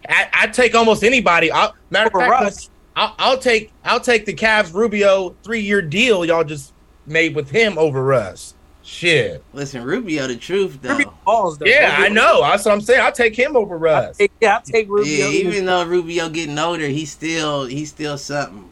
I, 0.09 0.29
I'd 0.35 0.55
take 0.55 0.75
almost 0.75 1.03
anybody. 1.03 1.51
I'll, 1.51 1.75
matter 1.91 2.07
of 2.07 2.13
for 2.13 2.21
fact, 2.21 2.31
Russ. 2.31 2.71
I'll, 2.97 3.15
I'll 3.19 3.39
take 3.39 3.73
I'll 3.85 4.01
take 4.01 4.27
the 4.27 4.35
Cavs 4.35 4.73
Rubio 4.73 5.35
three 5.43 5.61
year 5.61 5.83
deal 5.83 6.25
y'all 6.25 6.45
just 6.45 6.73
made 7.07 7.35
with 7.35 7.51
him 7.51 7.77
over 7.79 8.05
Russ. 8.05 8.55
Shit. 8.83 9.43
Listen, 9.55 9.83
Rubio, 9.83 10.27
the 10.27 10.37
truth 10.37 10.79
though. 10.83 10.91
Rubio 10.91 11.15
balls 11.25 11.59
though. 11.59 11.65
Yeah, 11.67 11.97
I 11.99 12.09
know. 12.11 12.43
That's 12.43 12.67
what 12.67 12.73
I'm 12.73 12.83
saying. 12.83 13.01
I'll 13.01 13.13
take 13.13 13.35
him 13.35 13.57
over 13.57 13.75
I'll 13.75 13.81
Russ. 13.81 14.19
take, 14.19 14.33
yeah, 14.41 14.57
I'll 14.57 14.63
take 14.63 14.89
Rubio. 14.89 15.29
Yeah, 15.29 15.49
even 15.49 15.65
though 15.65 15.85
Rubio 15.85 16.29
getting 16.29 16.59
older, 16.59 16.87
he's 16.87 17.11
still 17.11 17.65
he's 17.65 17.89
still 17.91 18.19
something. 18.19 18.71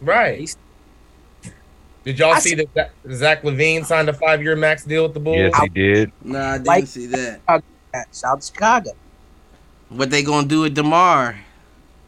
Right. 0.00 0.40
He's- 0.40 0.56
Did 2.04 2.18
y'all 2.18 2.34
I 2.34 2.38
see 2.40 2.54
that 2.56 2.66
Zach- 2.74 2.90
Zach 3.12 3.42
LaVine 3.42 3.84
signed 3.84 4.08
a 4.08 4.12
five 4.12 4.42
year 4.42 4.56
max 4.56 4.84
deal 4.84 5.04
with 5.04 5.14
the 5.14 5.20
Bulls? 5.20 5.36
Yes, 5.38 5.60
he 5.62 5.68
did. 5.68 6.12
Nah, 6.24 6.38
I 6.50 6.52
didn't 6.54 6.66
Like- 6.66 6.86
see 6.86 7.06
that. 7.06 7.40
Uh, 7.46 7.60
Shout 8.12 8.24
out 8.24 8.40
to 8.40 8.46
Chicago. 8.46 8.90
What 9.90 10.10
they 10.10 10.22
gonna 10.22 10.46
do 10.48 10.62
with 10.62 10.74
DeMar? 10.74 11.36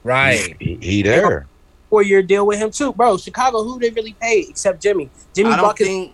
Right. 0.02 0.56
He, 0.58 0.78
he 0.80 1.02
there. 1.02 1.46
Four 1.90 2.02
year 2.02 2.22
deal 2.22 2.46
with 2.46 2.58
him 2.58 2.70
too, 2.70 2.92
bro. 2.92 3.16
Chicago, 3.18 3.62
who 3.62 3.78
they 3.78 3.90
really 3.90 4.14
paid 4.20 4.48
except 4.48 4.82
Jimmy. 4.82 5.10
Jimmy 5.34 5.50
I 5.50 5.56
don't 5.56 5.76
think 5.76 6.12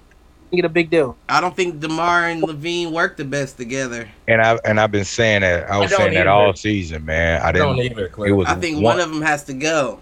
get 0.52 0.64
a 0.64 0.68
big 0.68 0.90
deal. 0.90 1.16
I 1.28 1.40
don't 1.40 1.54
think 1.54 1.78
DeMar 1.80 2.26
and 2.26 2.42
Levine 2.42 2.90
work 2.92 3.16
the 3.16 3.24
best 3.24 3.56
together. 3.56 4.08
And 4.26 4.42
I 4.42 4.58
and 4.64 4.80
I've 4.80 4.90
been 4.90 5.04
saying 5.04 5.42
that. 5.42 5.70
I 5.70 5.78
was 5.78 5.92
I 5.92 5.96
don't 5.96 6.00
saying 6.06 6.14
that 6.14 6.26
all 6.26 6.52
season, 6.54 7.04
man. 7.04 7.40
I 7.40 7.52
Don't 7.52 7.76
didn't. 7.76 7.92
either, 7.92 8.26
It 8.26 8.32
was 8.32 8.48
I 8.48 8.56
think 8.56 8.82
one 8.82 8.98
of 9.00 9.08
them 9.10 9.22
has 9.22 9.44
to 9.44 9.54
go. 9.54 10.00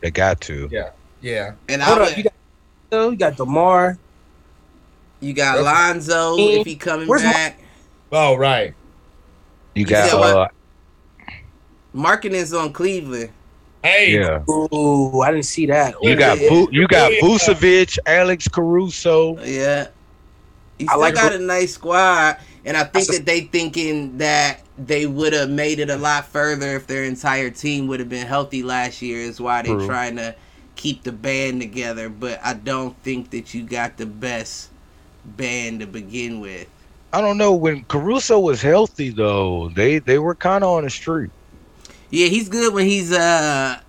They 0.00 0.10
got 0.10 0.40
to. 0.42 0.68
Yeah. 0.70 0.90
Yeah. 1.22 1.52
And 1.68 1.80
Hold 1.80 2.00
I 2.00 2.10
up, 2.10 2.16
would, 2.16 2.26
you 2.92 2.98
got 2.98 3.04
so 3.04 3.10
you 3.10 3.16
got 3.16 3.36
DeMar. 3.36 3.98
you 5.20 5.32
got 5.32 5.62
Lonzo 5.62 6.36
if 6.38 6.66
he 6.66 6.76
coming 6.76 7.08
Where's 7.08 7.22
Mar- 7.22 7.32
back. 7.32 7.60
Oh, 8.12 8.34
right. 8.36 8.74
You 9.74 9.80
You 9.80 9.86
got. 9.86 10.10
said 10.10 10.18
what? 10.18 10.36
Uh, 10.36 10.48
Markkanen's 11.94 12.52
on 12.52 12.72
Cleveland. 12.72 13.30
Hey. 13.82 14.14
yeah. 14.14 14.42
Ooh, 14.50 15.20
I 15.20 15.30
didn't 15.30 15.44
see 15.46 15.66
that. 15.66 15.94
You 16.02 16.12
Ooh, 16.12 16.16
got 16.16 16.40
yeah. 16.40 16.48
Bu- 16.48 16.68
you 16.72 16.86
got 16.88 17.12
Yeah. 17.12 17.20
Vucevic, 17.20 17.98
Alex 18.06 18.48
Caruso. 18.48 19.38
Yeah. 19.44 19.88
You 20.78 20.86
I 20.88 20.92
still 20.92 21.00
like 21.00 21.14
got 21.14 21.32
Bru- 21.32 21.40
a 21.40 21.46
nice 21.46 21.72
squad. 21.74 22.36
And 22.64 22.76
I 22.76 22.80
think 22.82 22.92
That's 23.06 23.08
a- 23.10 23.12
that 23.12 23.26
they 23.26 23.42
thinking 23.42 24.18
that 24.18 24.60
they 24.76 25.06
would 25.06 25.32
have 25.32 25.48
made 25.50 25.78
it 25.78 25.88
a 25.88 25.96
lot 25.96 26.26
further 26.26 26.76
if 26.76 26.86
their 26.86 27.04
entire 27.04 27.48
team 27.48 27.86
would 27.86 28.00
have 28.00 28.08
been 28.08 28.26
healthy 28.26 28.62
last 28.62 29.00
year 29.00 29.20
is 29.20 29.40
why 29.40 29.62
they 29.62 29.68
True. 29.70 29.86
trying 29.86 30.16
to 30.16 30.34
keep 30.76 31.02
the 31.02 31.12
band 31.12 31.60
together. 31.60 32.08
But 32.08 32.40
I 32.44 32.54
don't 32.54 32.96
think 33.02 33.30
that 33.30 33.54
you 33.54 33.64
got 33.64 33.96
the 33.96 34.06
best 34.06 34.70
band 35.24 35.80
to 35.80 35.86
begin 35.86 36.40
with. 36.40 36.68
I 37.12 37.20
don't 37.20 37.38
know 37.38 37.54
when 37.54 37.84
Caruso 37.84 38.38
was 38.38 38.60
healthy 38.62 39.10
though. 39.10 39.70
They 39.70 39.98
they 39.98 40.18
were 40.18 40.34
kind 40.34 40.62
of 40.62 40.70
on 40.70 40.84
the 40.84 40.90
street. 40.90 41.30
Yeah, 42.10 42.28
he's 42.28 42.48
good 42.48 42.74
when 42.74 42.86
he's 42.86 43.12
uh 43.12 43.80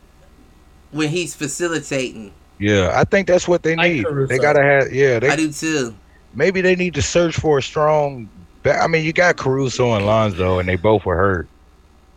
when 0.92 1.10
he's 1.10 1.36
facilitating. 1.36 2.34
Yeah, 2.60 2.92
I 2.96 3.04
think 3.04 3.28
that's 3.28 3.48
what 3.48 3.64
they 3.64 3.76
need. 3.76 4.06
Caruso. 4.06 4.28
They 4.28 4.40
gotta 4.40 4.64
have. 4.64 4.94
Yeah, 4.94 5.20
I 5.24 5.36
do 5.36 5.52
too. 5.52 5.96
maybe 6.34 6.62
they 6.62 6.76
need 6.76 6.94
to 6.96 7.02
search 7.02 7.36
for 7.36 7.58
a 7.58 7.62
strong. 7.62 8.30
I 8.66 8.88
mean, 8.88 9.06
you 9.06 9.14
got 9.14 9.38
Caruso 9.38 9.94
and 9.94 10.06
Lonzo, 10.06 10.60
and 10.60 10.68
they 10.68 10.76
both 10.76 11.06
were 11.06 11.16
hurt 11.16 11.48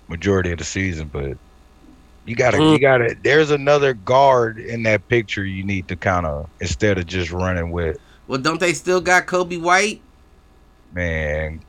majority 0.08 0.52
of 0.52 0.58
the 0.58 0.64
season. 0.64 1.08
But 1.12 1.36
you 2.30 2.36
gotta, 2.36 2.58
Mm. 2.58 2.72
you 2.72 2.78
gotta. 2.78 3.16
There's 3.22 3.50
another 3.50 3.92
guard 3.92 4.58
in 4.60 4.84
that 4.84 5.08
picture. 5.08 5.44
You 5.44 5.64
need 5.64 5.88
to 5.88 5.96
kind 5.96 6.24
of 6.26 6.48
instead 6.60 6.96
of 6.96 7.06
just 7.06 7.32
running 7.32 7.72
with 7.72 7.98
Well, 8.28 8.38
don't 8.40 8.60
they 8.60 8.72
still 8.72 9.00
got 9.00 9.26
Coby 9.26 9.60
White? 9.60 10.00
man. 10.92 11.60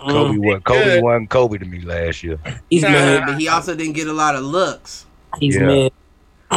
Mm, 0.00 0.10
Coby 0.10 0.38
was 0.38 0.62
Coby 0.62 0.84
good. 0.84 1.02
wasn't 1.02 1.30
Coby 1.30 1.58
to 1.58 1.66
me 1.66 1.80
last 1.82 2.22
year. 2.22 2.38
he's 2.70 2.82
Nah. 2.82 2.90
mid. 2.90 3.22
But 3.26 3.38
he 3.38 3.48
also 3.48 3.74
didn't 3.74 3.94
get 3.94 4.06
a 4.08 4.12
lot 4.14 4.34
of 4.34 4.42
looks. 4.44 5.04
He's 5.38 5.56
Yeah. 5.56 5.66
mid. 5.66 5.92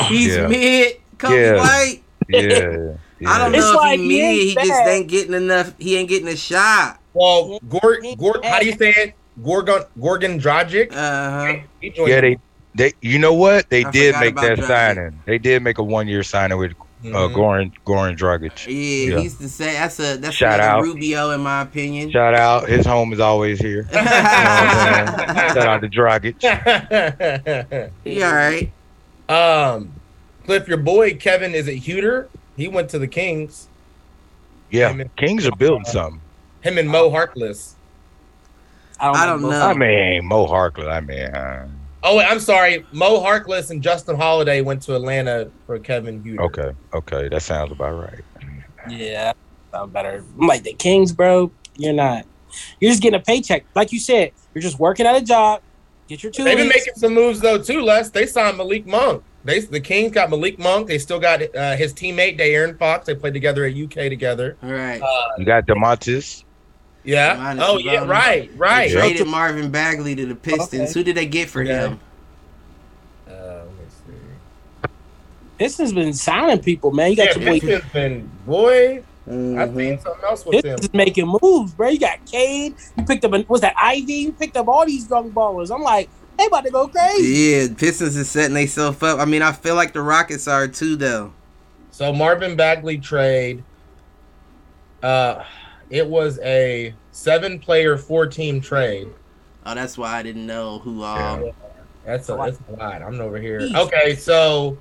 He's 0.07 0.35
Yeah. 0.35 0.47
mid. 0.47 0.93
Coby 1.17 1.35
Yeah. 1.41 1.57
White. 1.57 2.03
Yeah, 2.29 2.95
I 3.27 3.37
don't. 3.39 3.55
It's 3.55 3.63
know 3.65 3.71
if 3.71 3.75
like 3.77 3.99
he 3.99 4.03
he 4.03 4.07
mid. 4.07 4.23
ain't 4.23 4.59
He 4.61 4.67
just 4.67 4.87
ain't 4.87 5.07
getting 5.07 5.33
enough. 5.33 5.73
He 5.77 5.97
ain't 5.97 6.07
getting 6.07 6.27
a 6.29 6.37
shot. 6.37 6.99
Well, 7.13 7.59
Gor, 7.67 7.97
Gor, 8.17 8.39
how 8.43 8.59
do 8.59 8.65
you 8.67 8.73
say 8.77 8.91
it? 8.91 9.13
Gorgon, 9.43 9.83
Gorgon 9.99 10.39
Dragic? 10.39 10.91
Uh 10.91 10.95
huh. 10.95 11.55
He 11.81 11.89
joined 11.89 12.09
Yeah, 12.09 12.21
they 12.21 12.37
they. 12.79 12.93
You 13.01 13.19
know 13.19 13.33
what? 13.33 13.69
They 13.69 13.85
I 13.85 13.91
did 13.91 14.15
make 14.19 14.35
that 14.37 14.57
Dragic. 14.57 14.67
signing. 14.67 15.21
They 15.25 15.37
did 15.37 15.61
make 15.61 15.77
a 15.77 15.83
one 15.83 16.07
year 16.07 16.23
signing 16.23 16.57
with 16.57 16.71
uh, 16.71 16.75
Mhm. 17.05 17.33
Goran 17.33 17.71
Goran 17.85 18.17
Dragic. 18.17 18.65
Yeah, 18.67 19.15
Yeah. 19.15 19.21
he's 19.21 19.37
the 19.37 19.47
same. 19.47 19.73
That's 19.73 19.99
a 19.99 20.17
that's 20.17 20.35
Shout 20.35 20.55
another 20.59 20.79
out. 20.79 20.83
Rubio 20.83 21.31
in 21.31 21.41
my 21.41 21.61
opinion. 21.61 22.11
Shout 22.11 22.33
out, 22.33 22.67
his 22.67 22.85
home 22.85 23.13
is 23.13 23.19
always 23.19 23.59
here. 23.59 23.87
You 23.91 23.97
know 23.99 24.03
what 24.03 24.11
I'm 24.11 25.27
saying? 25.27 25.53
Shout 25.53 25.67
out 25.67 25.81
to 25.81 25.89
Dragic. 25.89 27.91
he 28.03 28.23
all 28.23 28.33
right. 28.33 28.71
um, 29.29 29.91
Cliff, 30.45 30.67
your 30.67 30.77
boy 30.77 31.13
Kevin 31.15 31.53
is 31.55 31.67
it 31.67 31.83
Huerter? 31.83 32.27
He 32.57 32.67
went 32.67 32.89
to 32.89 32.99
the 32.99 33.07
Kings. 33.07 33.67
Yeah, 34.71 35.03
Kings 35.15 35.47
are 35.47 35.55
building 35.55 35.85
something. 35.85 36.19
Him 36.61 36.77
and 36.77 36.89
Mo 36.89 37.09
Harkless. 37.11 37.73
I 38.99 39.25
don't 39.25 39.41
know. 39.41 39.51
I 39.51 39.73
mean, 39.73 40.25
Mo 40.25 40.45
Harkless. 40.47 40.91
I 40.91 40.99
mean, 40.99 41.21
uh, 41.21 41.67
Oh, 42.01 42.17
wait, 42.17 42.25
I'm 42.25 42.39
sorry. 42.39 42.85
Mo 42.91 43.21
Harkless 43.21 43.71
and 43.71 43.81
Justin 43.83 44.15
Holiday 44.15 44.61
went 44.61 44.81
to 44.83 44.95
Atlanta 44.95 45.51
for 45.65 45.77
Kevin 45.79 46.23
Huerter. 46.23 46.39
okay, 46.39 46.71
okay, 46.93 47.29
that 47.29 47.41
sounds 47.41 47.71
about 47.71 48.01
right. 48.01 48.23
Yeah, 48.89 49.33
sound 49.71 49.91
better. 49.91 50.23
I'm 50.39 50.47
like 50.47 50.63
the 50.63 50.73
Kings, 50.73 51.11
bro. 51.11 51.51
You're 51.75 51.93
not. 51.93 52.25
You're 52.79 52.91
just 52.91 53.01
getting 53.01 53.19
a 53.19 53.23
paycheck, 53.23 53.65
like 53.75 53.91
you 53.91 53.99
said. 53.99 54.31
You're 54.53 54.61
just 54.61 54.79
working 54.79 55.05
at 55.05 55.15
a 55.15 55.21
job. 55.21 55.61
Get 56.07 56.23
your 56.23 56.31
two. 56.31 56.43
They've 56.43 56.57
been 56.57 56.67
making 56.67 56.95
some 56.95 57.13
moves 57.13 57.39
though 57.39 57.61
too, 57.61 57.81
Les. 57.81 58.09
They 58.09 58.25
signed 58.25 58.57
Malik 58.57 58.87
Monk. 58.87 59.23
They 59.43 59.59
the 59.59 59.79
Kings 59.79 60.11
got 60.11 60.29
Malik 60.29 60.57
Monk. 60.57 60.87
They 60.87 60.97
still 60.97 61.19
got 61.19 61.41
uh, 61.55 61.75
his 61.75 61.93
teammate 61.93 62.39
De'Aaron 62.39 62.77
Fox. 62.77 63.05
They 63.05 63.15
played 63.15 63.33
together 63.33 63.65
at 63.65 63.75
UK 63.75 64.09
together. 64.09 64.57
All 64.63 64.71
right. 64.71 65.01
You 65.37 65.45
got 65.45 65.67
Domantas. 65.67 66.43
Yeah. 67.03 67.35
Minus 67.37 67.63
oh 67.67 67.77
the 67.77 67.83
yeah. 67.83 67.99
bonus. 68.01 68.09
Right. 68.09 68.51
Right. 68.55 68.87
They 68.89 68.93
Yep. 68.93 69.03
traded 69.03 69.27
Marvin 69.27 69.71
Bagley 69.71 70.15
to 70.15 70.25
the 70.25 70.35
Pistons. 70.35 70.91
Okay. 70.91 70.93
Who 70.99 71.03
did 71.03 71.15
they 71.15 71.25
get 71.25 71.49
for 71.49 71.61
Okay. 71.61 71.71
him? 71.73 71.99
Uh, 73.27 73.31
let 73.31 73.65
me 73.65 73.85
see. 73.89 74.13
Pistons 75.57 75.93
been 75.93 76.13
signing 76.13 76.59
people, 76.59 76.91
man. 76.91 77.11
You 77.11 77.17
got 77.17 77.35
Yeah, 77.35 77.41
your 77.41 77.53
boy. 77.53 77.59
Pistons 77.59 77.91
been 77.93 78.31
boy. 78.45 79.03
I 79.27 79.31
Mhm. 79.31 79.75
seen 79.75 79.99
something 79.99 80.23
else 80.27 80.45
with 80.45 80.61
them. 80.63 80.75
Pistons 80.75 80.85
is 80.85 80.93
making 80.93 81.35
moves, 81.41 81.73
bro. 81.75 81.89
You 81.89 81.99
got 81.99 82.17
Cade. 82.25 82.73
You 82.97 83.05
picked 83.05 83.23
up. 83.25 83.33
A, 83.33 83.39
what's 83.43 83.61
that? 83.61 83.75
Ivey. 83.79 84.13
You 84.13 84.33
picked 84.33 84.57
up 84.57 84.67
all 84.67 84.85
these 84.85 85.07
young 85.09 85.31
ballers. 85.31 85.73
I'm 85.73 85.83
like, 85.83 86.09
they 86.37 86.45
about 86.47 86.63
to 86.65 86.71
go 86.71 86.87
crazy. 86.87 87.27
Yeah, 87.27 87.67
Pistons 87.77 88.15
is 88.15 88.29
setting 88.29 88.55
themselves 88.55 89.03
up. 89.03 89.19
I 89.19 89.25
mean, 89.25 89.41
I 89.41 89.51
feel 89.51 89.75
like 89.75 89.93
the 89.93 90.01
Rockets 90.01 90.47
are 90.47 90.67
too, 90.67 90.95
though. 90.95 91.33
So 91.91 92.11
Marvin 92.13 92.55
Bagley 92.55 92.97
trade. 92.97 93.63
Uh, 95.03 95.43
it 95.89 96.05
was 96.07 96.39
a 96.39 96.93
seven-player, 97.11 97.97
four-team 97.97 98.61
trade. 98.61 99.07
Oh, 99.65 99.75
that's 99.75 99.97
why 99.97 100.17
I 100.17 100.23
didn't 100.23 100.45
know 100.47 100.79
who 100.79 101.03
all. 101.03 101.17
Um, 101.45 101.51
that's 102.05 102.29
a, 102.29 102.33
That's 102.35 102.57
that's 102.57 102.69
a 102.69 102.83
lot. 102.83 103.01
I'm 103.01 103.19
over 103.19 103.37
here. 103.39 103.59
Jeez. 103.61 103.75
Okay, 103.75 104.15
so 104.15 104.77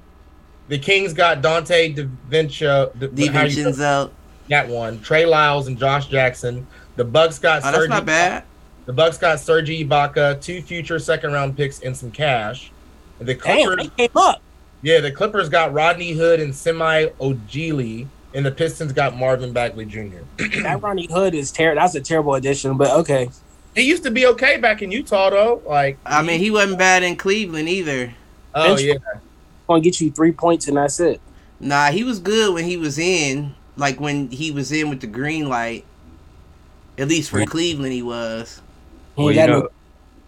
the 0.69 0.79
Kings 0.79 1.13
got 1.13 1.43
Donte 1.43 1.95
DiVincenzo. 1.97 3.15
D- 3.15 3.27
how 3.27 3.43
you- 3.45 3.57
DiVincenzo. 3.67 4.11
That 4.49 4.69
one. 4.69 5.01
Trey 5.03 5.27
Lyles 5.27 5.67
and 5.69 5.77
Josh 5.79 6.07
Jackson. 6.07 6.67
The 6.97 7.05
Bucks 7.05 7.39
got 7.39 7.63
Oh, 7.65 7.73
that's 7.73 7.89
not 7.89 8.07
bad. 8.07 8.45
The 8.87 8.93
Bucks 8.95 9.19
got 9.19 9.39
Serge 9.41 9.69
Ibaka, 9.69 10.41
two 10.41 10.63
future 10.63 10.99
second 10.99 11.33
round 11.33 11.55
picks, 11.57 11.81
and 11.81 11.95
some 11.95 12.11
cash. 12.11 12.71
And 13.21 13.29
the 13.29 13.35
Damn, 13.35 13.67
Clippers, 13.67 13.91
they 13.97 14.09
came 14.09 14.17
up. 14.17 14.41
yeah, 14.81 15.01
the 15.01 15.13
Clippers 15.13 15.51
got 15.51 15.75
Rodney 15.75 16.13
Hood 16.13 16.41
and 16.41 16.55
Semi 16.55 17.07
Ojeleye, 17.21 18.07
and 18.35 18.45
the 18.45 18.51
Pistons 18.51 18.93
got 18.93 19.17
Marvin 19.17 19.53
Bagley 19.53 19.85
Jr. 19.85 20.19
that 20.63 20.81
Ronnie 20.83 21.09
Hood 21.11 21.35
is 21.35 21.51
terrible. 21.51 21.81
That's 21.81 21.95
a 21.95 22.01
terrible 22.01 22.35
addition, 22.35 22.77
but 22.77 22.91
okay. 22.91 23.31
He 23.75 23.83
used 23.83 24.03
to 24.05 24.11
be 24.11 24.27
okay 24.27 24.57
back 24.57 24.83
in 24.83 24.91
Utah 24.91 25.31
though. 25.31 25.63
Like, 25.67 25.99
I 26.05 26.23
mean, 26.23 26.41
he 26.41 26.51
wasn't 26.51 26.79
bad 26.79 27.03
in 27.03 27.17
Cleveland 27.17 27.69
either. 27.69 28.15
oh 28.55 28.75
bench- 28.77 28.83
yeah, 28.83 28.95
Gonna 29.69 29.81
get 29.81 30.01
you 30.01 30.11
three 30.11 30.33
points 30.33 30.69
and 30.69 30.77
that's 30.77 30.99
it. 31.01 31.21
Nah, 31.61 31.91
he 31.91 32.05
was 32.05 32.19
good 32.19 32.55
when 32.55 32.65
he 32.65 32.77
was 32.77 32.99
in. 32.99 33.55
Like 33.77 34.01
when 34.01 34.31
he 34.31 34.51
was 34.51 34.73
in 34.73 34.91
with 34.91 35.01
the 35.01 35.07
green 35.07 35.49
light. 35.49 35.85
At 36.97 37.07
least 37.07 37.31
for 37.31 37.45
Cleveland, 37.45 37.93
he 37.93 38.03
was. 38.03 38.61
Well, 39.15 39.29
ain't 39.31 39.39
you 39.39 39.47
know, 39.47 39.69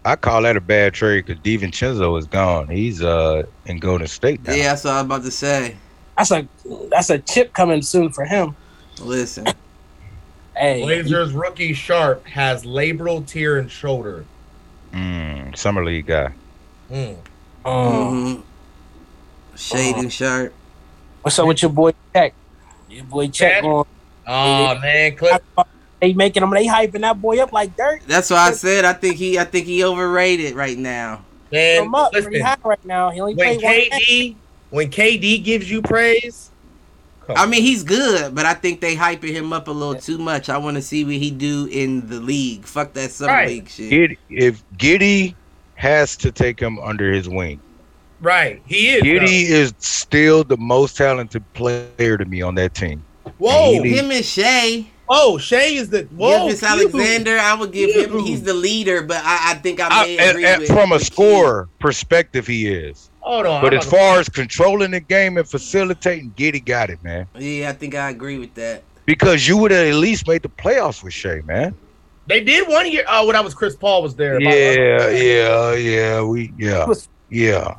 I 0.05 0.17
call 0.17 0.43
that 0.43 0.57
a 0.57 0.61
bad 0.61 0.95
trade 0.95 1.27
because 1.27 1.43
DiVincenzo 1.43 2.17
is 2.19 2.27
gone. 2.27 2.69
He's 2.69 3.03
uh 3.03 3.43
in 3.67 3.79
Golden 3.79 4.07
State 4.07 4.45
now. 4.45 4.55
Yeah, 4.55 4.71
that's 4.71 4.85
what 4.85 4.93
I 4.95 4.97
was 4.97 5.05
about 5.05 5.23
to 5.25 5.31
say. 5.31 5.77
That's 6.21 6.33
a 6.33 6.47
that's 6.91 7.09
a 7.09 7.19
chip 7.19 7.55
coming 7.55 7.81
soon 7.81 8.13
for 8.13 8.27
him. 8.27 8.55
Listen, 9.01 9.47
Hey, 10.55 10.83
Blazers 10.83 11.33
rookie 11.33 11.73
Sharpe 11.73 12.27
has 12.27 12.65
labral 12.65 13.27
tear 13.27 13.57
and 13.57 13.71
shoulder. 13.71 14.27
Mm, 14.93 15.57
summer 15.57 15.83
league 15.83 16.09
guy. 16.09 16.35
Mm. 16.91 17.17
um, 17.65 18.37
hmm 18.37 18.41
Shaedon 19.57 20.13
Sharpe. 20.13 20.53
what's 21.23 21.39
up 21.39 21.47
with 21.47 21.63
your 21.63 21.71
boy 21.71 21.93
Chet? 22.15 22.35
Your 22.91 23.05
boy 23.05 23.29
Chet 23.29 23.53
Chet? 23.55 23.63
going. 23.63 23.87
Oh 24.27 24.79
man, 24.79 25.17
Clip. 25.17 25.43
They 26.03 26.13
making 26.13 26.43
him. 26.43 26.51
They 26.51 26.67
hyping 26.67 27.01
that 27.01 27.19
boy 27.19 27.39
up 27.39 27.51
like 27.55 27.75
dirt. 27.75 28.03
That's 28.07 28.29
why 28.29 28.49
I 28.49 28.53
said 28.53 28.85
I 28.85 28.93
think 28.93 29.17
he 29.17 29.39
I 29.39 29.45
think 29.45 29.65
he 29.65 29.83
overrated 29.83 30.55
right 30.55 30.77
now. 30.77 31.25
Man, 31.51 31.85
him 31.85 31.95
up. 31.95 32.13
Listen, 32.13 32.39
high 32.43 32.57
right 32.63 32.85
now. 32.85 33.09
He 33.09 33.21
only 33.23 33.35
when 33.37 33.59
played 33.59 33.91
one. 33.91 34.01
KD 34.01 34.37
when 34.71 34.91
KD 34.91 35.43
gives 35.45 35.71
you 35.71 35.83
praise, 35.83 36.51
I 37.37 37.47
mean, 37.47 37.63
he's 37.63 37.85
good, 37.85 38.35
but 38.35 38.45
I 38.45 38.55
think 38.55 38.81
they 38.81 38.97
hyping 38.97 39.31
him 39.31 39.53
up 39.53 39.69
a 39.69 39.71
little 39.71 39.95
too 39.95 40.19
much. 40.19 40.49
I 40.49 40.59
want 40.59 40.77
to 40.77 40.83
see 40.83 41.05
what 41.05 41.15
he 41.15 41.31
do 41.31 41.69
in 41.71 42.09
the 42.09 42.19
league. 42.19 42.65
Fuck 42.65 42.93
that 42.95 43.11
summer 43.13 43.33
Right. 43.33 43.49
league 43.49 43.69
shit. 43.69 43.91
Giddey, 43.91 44.17
if 44.31 44.63
Giddey 44.77 45.35
has 45.77 46.17
to 46.19 46.33
take 46.33 46.59
him 46.59 46.79
under 46.81 47.13
his 47.13 47.29
wing, 47.29 47.61
right, 48.21 48.61
he 48.67 48.89
is. 48.91 49.03
Giddey 49.05 49.45
is 49.49 49.73
still 49.79 50.43
the 50.43 50.57
most 50.57 50.97
talented 50.97 51.45
player 51.55 52.17
to 52.19 52.25
me 52.25 52.43
on 52.43 52.57
that 52.57 52.75
team. 52.75 53.03
Whoa, 53.39 53.81
He- 53.83 53.97
Him 53.97 54.11
and 54.11 54.25
Shai, 54.25 54.87
Oh, 55.13 55.39
Shai 55.39 55.63
is 55.75 55.89
the 55.91 56.03
whoa. 56.17 56.49
Gilgis 56.49 56.61
cute. 56.61 56.63
Alexander, 56.71 57.37
I 57.39 57.55
would 57.55 57.73
give 57.73 57.91
him. 57.95 58.21
He's 58.21 58.43
the 58.45 58.55
leader, 58.55 59.03
but 59.03 59.17
I, 59.25 59.51
I 59.51 59.55
think 59.55 59.81
I 59.81 59.89
I- 59.91 60.05
may 60.05 60.19
and- 60.19 60.31
agree 60.31 60.45
and 60.45 60.61
with 60.61 60.69
from 60.71 60.93
a 60.93 61.01
score 61.01 61.27
scorer 61.27 61.69
perspective, 61.81 62.47
he 62.47 62.69
is. 62.69 63.10
Hold 63.21 63.47
on, 63.47 63.63
But 63.63 63.75
I'm 63.75 63.79
as 63.81 63.87
about 63.87 63.97
to- 63.97 64.03
far 64.03 64.19
as 64.21 64.29
controlling 64.29 64.91
the 64.93 65.01
game 65.01 65.37
and 65.37 65.49
facilitating, 65.49 66.33
Giddey 66.37 66.65
got 66.65 66.91
it, 66.91 67.03
man. 67.05 67.27
Yeah, 67.39 67.69
I 67.69 67.73
think 67.73 67.95
I 67.95 68.11
agree 68.11 68.39
with 68.39 68.55
that. 68.55 68.83
Because 69.07 69.47
you 69.47 69.57
would 69.59 69.71
have 69.73 69.89
at 69.89 69.95
least 69.95 70.27
made 70.29 70.43
the 70.43 70.49
playoffs 70.49 71.03
with 71.03 71.13
Shai, 71.13 71.41
man. 71.45 71.75
they 72.27 72.41
did 72.45 72.69
one 72.69 72.91
year. 72.91 73.05
Oh, 73.09 73.27
when 73.27 73.35
I 73.37 73.41
was 73.41 73.55
Chris 73.55 73.75
Paul 73.75 74.03
was 74.03 74.15
there. 74.15 74.41
Yeah, 74.41 75.09
yeah, 75.11 75.73
yeah. 75.75 76.23
We 76.23 76.53
yeah, 76.57 76.87
Was- 76.87 77.09
yeah. 77.29 77.75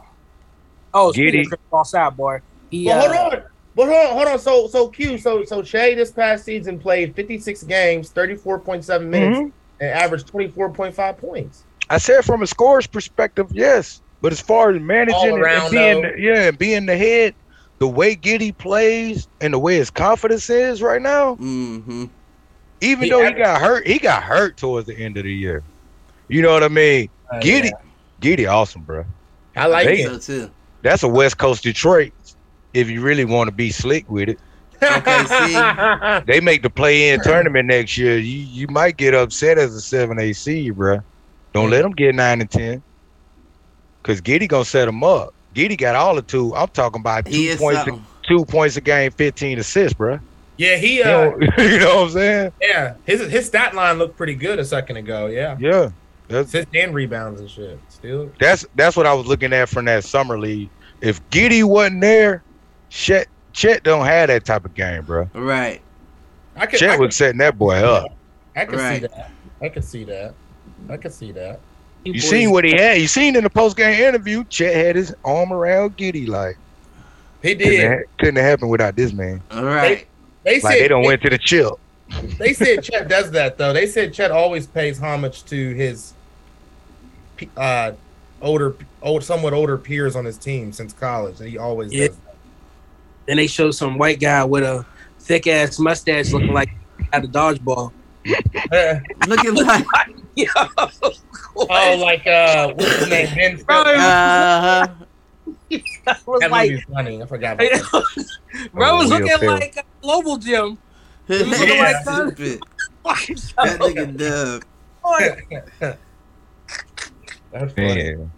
Oh, 0.94 1.14
Giddey. 1.16 1.42
of 1.42 1.48
Chris 1.48 1.60
Paul 1.70 1.84
sidebar, 1.86 2.42
he 2.70 2.86
Well, 2.86 3.00
uh, 3.00 3.14
hold 3.18 3.34
on. 3.34 3.44
But 3.74 3.86
hold 3.88 4.08
on, 4.08 4.14
hold 4.14 4.28
on. 4.28 4.40
So, 4.40 4.68
so 4.68 4.90
Q, 4.90 5.18
so 5.18 5.46
so 5.46 5.64
Shai 5.64 5.96
this 5.96 6.12
past 6.12 6.44
season 6.44 6.78
played 6.80 7.16
56 7.16 7.64
games, 7.64 8.10
34.7 8.10 9.10
minutes, 9.10 9.40
Mhm. 9.40 9.52
and 9.80 9.90
averaged 9.90 10.28
24.5 10.28 11.18
points. 11.18 11.64
I 11.90 11.98
said 11.98 12.26
from 12.26 12.42
a 12.42 12.48
scorer's 12.48 12.88
perspective, 12.88 13.48
yes. 13.54 14.01
But 14.22 14.32
as 14.32 14.42
far 14.42 14.72
as 14.72 14.82
managing 14.82 15.16
All 15.16 15.46
and 15.46 15.72
being, 15.72 16.02
though. 16.02 16.12
yeah, 16.18 16.48
and 16.50 16.58
being 16.58 16.86
the 16.86 16.96
head, 16.98 17.36
the 17.80 17.88
way 17.88 18.16
Giddey 18.16 18.56
plays 18.56 19.28
and 19.42 19.54
the 19.54 19.60
way 19.60 19.76
his 19.78 19.90
confidence 19.90 20.50
is 20.50 20.82
right 20.82 21.02
now, 21.02 21.36
hmm 21.36 22.06
even 22.82 23.04
He 23.04 23.10
though 23.10 23.24
he 23.26 23.32
got 23.34 23.62
hurt, 23.62 23.88
he 23.88 24.00
got 24.00 24.24
hurt 24.24 24.58
towards 24.58 24.88
the 24.88 24.96
end 24.98 25.18
of 25.18 25.24
the 25.24 25.34
year. 25.34 25.64
You 26.28 26.42
know 26.42 26.52
what 26.52 26.64
I 26.64 26.68
mean? 26.68 27.10
Giddey, 27.36 27.72
Giddey, 28.22 28.52
awesome, 28.52 28.84
bro. 28.84 29.06
I 29.56 29.68
like 29.68 29.88
They- 29.88 30.02
it. 30.04 30.22
Too. 30.22 30.50
That's 30.84 31.04
a 31.04 31.08
West 31.08 31.38
Coast 31.38 31.62
Detroit. 31.64 32.14
If 32.74 32.90
you 32.90 33.02
really 33.02 33.26
want 33.26 33.50
to 33.50 33.56
be 33.56 33.70
slick 33.70 34.10
with 34.10 34.30
it, 34.30 34.40
Okay, 34.82 35.26
see? 35.26 35.54
they 36.26 36.40
make 36.40 36.64
the 36.64 36.70
play-in 36.70 37.22
tournament 37.22 37.68
next 37.68 37.98
year. 37.98 38.18
You 38.18 38.38
you 38.40 38.68
might 38.68 38.98
get 38.98 39.14
upset 39.14 39.60
as 39.60 39.76
a 39.76 39.82
seven 39.82 40.18
AC, 40.20 40.34
seed, 40.34 40.76
bro. 40.76 41.00
Don't 41.54 41.70
let 41.70 41.84
them 41.84 41.92
get 41.92 42.16
nine 42.16 42.42
and 42.42 42.50
ten, 42.50 42.82
cause 44.04 44.22
Giddey 44.22 44.48
gonna 44.48 44.66
set 44.66 44.88
him 44.88 45.04
up. 45.04 45.34
Giddey 45.54 45.78
got 45.78 45.96
all 45.96 46.16
the 46.16 46.22
two. 46.22 46.56
I'm 46.56 46.70
talking 46.70 47.02
about 47.02 47.26
two 47.26 47.56
points, 47.58 47.82
a, 47.88 48.00
two 48.28 48.46
points 48.46 48.78
a 48.78 48.82
game, 48.82 49.12
fifteen 49.12 49.60
assists, 49.60 49.94
bro. 49.98 50.20
yeah, 50.58 50.78
he. 50.78 50.98
You, 51.00 51.04
Uh, 51.04 51.08
know, 51.08 51.38
you 51.64 51.80
know 51.80 51.96
what 51.98 52.04
I'm 52.06 52.10
saying? 52.12 52.52
yeah, 52.62 52.96
his 53.06 53.22
his 53.30 53.48
stat 53.48 53.74
line 53.76 53.98
looked 53.98 54.18
pretty 54.18 54.36
good 54.36 54.60
a 54.60 54.66
second 54.66 54.98
ago. 54.98 55.28
Yeah, 55.28 55.58
Yeah, 55.60 55.90
that's 56.30 56.50
assists 56.50 56.72
and 56.74 56.94
rebounds 56.94 57.42
and 57.42 57.50
shit. 57.50 57.80
Still, 57.90 58.32
that's 58.40 58.66
that's 58.76 58.96
what 58.96 59.06
I 59.06 59.14
was 59.14 59.28
looking 59.28 59.52
at 59.54 59.68
from 59.70 59.86
that 59.86 60.04
summer 60.06 60.40
league. 60.40 60.70
If 61.02 61.22
Giddey 61.30 61.64
wasn't 61.64 62.02
there, 62.02 62.44
Chet 62.90 63.28
Chet 63.54 63.84
don't 63.84 64.06
have 64.06 64.28
that 64.30 64.46
type 64.46 64.64
of 64.66 64.74
game, 64.74 65.04
bro. 65.04 65.30
Right. 65.34 65.82
I 66.56 66.66
could. 66.66 66.76
I 66.76 66.80
Chet 66.80 66.98
could, 66.98 67.06
was 67.08 67.16
setting 67.16 67.40
that 67.40 67.58
boy 67.58 67.76
up. 67.76 68.08
I 68.56 68.66
can 68.66 68.78
Right. 68.78 69.02
see 69.02 69.08
that. 69.08 69.32
I 69.62 69.70
can 69.70 69.82
see 69.82 70.04
that. 70.06 70.34
I 70.90 70.98
can 70.98 71.12
see 71.12 71.32
that. 71.34 71.60
You 72.04 72.20
seen 72.20 72.52
what 72.52 72.66
he 72.66 72.72
had? 72.72 73.00
You 73.00 73.08
seen 73.08 73.36
in 73.36 73.44
the 73.44 73.50
post 73.50 73.78
game 73.78 73.94
interview? 73.94 74.44
Chet 74.50 74.74
had 74.76 74.96
his 74.96 75.14
arm 75.24 75.54
around 75.54 75.98
Giddey 75.98 76.28
like 76.28 76.58
He 77.44 77.54
couldn't, 77.54 77.80
did. 77.80 77.92
have, 77.92 78.00
couldn't 78.20 78.36
have 78.38 78.46
happened 78.46 78.72
without 78.72 78.96
this 78.96 79.14
man. 79.14 79.44
All 79.52 79.64
right. 79.64 80.08
They 80.44 80.60
Like 80.60 80.62
said 80.62 80.82
they 80.82 80.88
don't 80.88 81.04
went 81.04 81.22
to 81.22 81.30
the 81.30 81.38
chill. 81.38 81.80
They 82.40 82.54
said 82.54 82.84
Chet 82.84 83.08
does 83.08 83.32
that 83.32 83.58
though. 83.58 83.74
They 83.74 83.86
said 83.86 84.14
Chet 84.14 84.32
always 84.32 84.66
pays 84.66 85.00
homage 85.00 85.46
to 85.46 85.74
his 85.76 86.14
uh, 87.56 87.94
older, 88.42 88.78
old, 89.02 89.24
somewhat 89.24 89.54
older 89.54 89.78
peers 89.78 90.16
on 90.16 90.26
his 90.26 90.38
team 90.38 90.72
since 90.72 90.94
college, 90.94 91.40
and 91.40 91.50
he 91.50 91.58
always 91.58 91.92
Yeah. 91.92 92.08
does. 92.08 92.18
Then 93.28 93.38
they 93.38 93.48
show 93.48 93.70
some 93.72 93.98
white 93.98 94.20
guy 94.20 94.44
with 94.44 94.64
a 94.64 94.86
thick 95.20 95.46
ass 95.48 95.80
mustache 95.80 96.34
looking 96.34 96.54
like 96.54 96.70
at 97.14 97.24
a 97.24 97.28
dodgeball. 97.28 97.92
That. 98.72 99.02
Looking 99.28 99.56
like 99.56 99.86
Yeah. 100.36 100.48
oh, 100.78 102.00
like 102.02 102.26
uh, 102.28 102.74
what's 102.74 103.00
his 103.00 103.10
name? 103.10 103.36
Ben. 103.36 103.64
Bro, 103.66 103.82
Stiller. 103.84 103.98
uh 103.98 104.88
was 106.26 106.40
that 106.42 106.52
like, 106.52 106.70
movie's 106.72 106.86
funny. 106.86 107.22
I 107.22 107.26
forgot 107.26 107.54
about 107.54 107.70
that. 107.70 108.70
bro 108.74 108.96
was 108.98 109.12
Oh, 109.12 109.16
Will 109.16 109.22
looking 109.22 109.38
Ferrell. 109.40 109.54
like 109.56 109.76
a 109.78 109.84
Globo 110.02 110.38
Gym. 110.38 110.78
that 111.28 111.48
looking 111.48 111.80
like 111.80 112.06
that. 112.06 112.34
stupid. 112.36 112.60
That 113.04 113.80
nigga 113.80 114.18
dub. 114.18 114.64
That's 117.52 117.74
funny. 117.74 118.16
Man. 118.16 118.32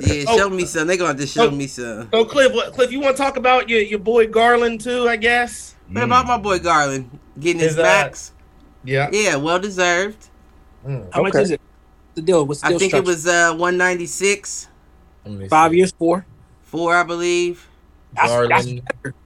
Yeah, 0.00 0.24
Oh. 0.28 0.36
show 0.36 0.50
me 0.50 0.64
some. 0.66 0.86
They 0.86 0.96
gonna 0.98 1.08
have 1.08 1.16
to 1.18 1.26
show 1.26 1.46
Oh. 1.48 1.50
me 1.50 1.66
some. 1.66 2.08
So 2.12 2.24
Cliff, 2.26 2.52
what, 2.52 2.72
Cliff, 2.74 2.92
you 2.92 3.00
want 3.00 3.16
to 3.16 3.22
talk 3.22 3.36
about 3.36 3.68
your, 3.70 3.80
your 3.80 3.98
boy 3.98 4.26
Garland 4.26 4.80
too? 4.82 5.08
I 5.08 5.16
guess. 5.16 5.74
What 5.90 6.04
about 6.04 6.26
my 6.26 6.36
boy 6.38 6.58
Garland 6.58 7.18
getting 7.38 7.60
his 7.60 7.72
Is, 7.72 7.78
uh, 7.78 7.82
max? 7.82 8.32
Yeah. 8.84 9.08
Yeah, 9.12 9.36
well 9.36 9.58
deserved. 9.58 10.28
Mm. 10.86 11.12
How 11.12 11.22
much 11.22 11.34
is 11.34 11.50
it? 11.50 11.60
The 12.14 12.22
deal? 12.22 12.46
What's 12.46 12.60
the 12.60 12.68
I 12.68 12.70
deal 12.70 12.78
think 12.78 12.94
it 12.94 13.04
was 13.04 13.26
uh 13.26 13.52
196, 13.52 14.68
five 15.48 15.70
see. 15.70 15.76
years, 15.76 15.92
four. 15.92 16.26
four, 16.62 16.96
I 16.96 17.02
believe. 17.02 17.68
That's, 18.14 18.30
that's 18.30 18.48
Garland. 18.48 18.82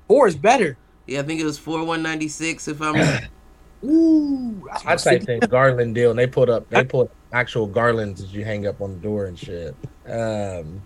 Four 0.09 0.28
is 0.28 0.36
better. 0.36 0.76
Yeah, 1.06 1.20
I 1.20 1.22
think 1.22 1.40
it 1.40 1.44
was 1.44 1.59
four 1.59 1.78
196 1.78 2.68
if 2.68 2.82
I'm 2.82 2.94
Ooh, 3.85 4.68
I 4.70 4.78
what 4.85 4.98
typed 4.98 5.28
in 5.28 5.40
Garland 5.40 5.94
deal, 5.94 6.10
and 6.10 6.18
they 6.18 6.26
put 6.26 6.48
up 6.48 6.68
they 6.70 6.85
put 6.85 7.10
actual 7.32 7.66
garlands 7.66 8.20
that 8.20 8.32
you 8.32 8.44
hang 8.44 8.66
up 8.66 8.81
on 8.81 8.94
the 8.94 9.01
door 9.01 9.26
and 9.26 9.39
shit. 9.39 9.74
Um, 10.06 10.82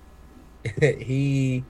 he 0.80 1.64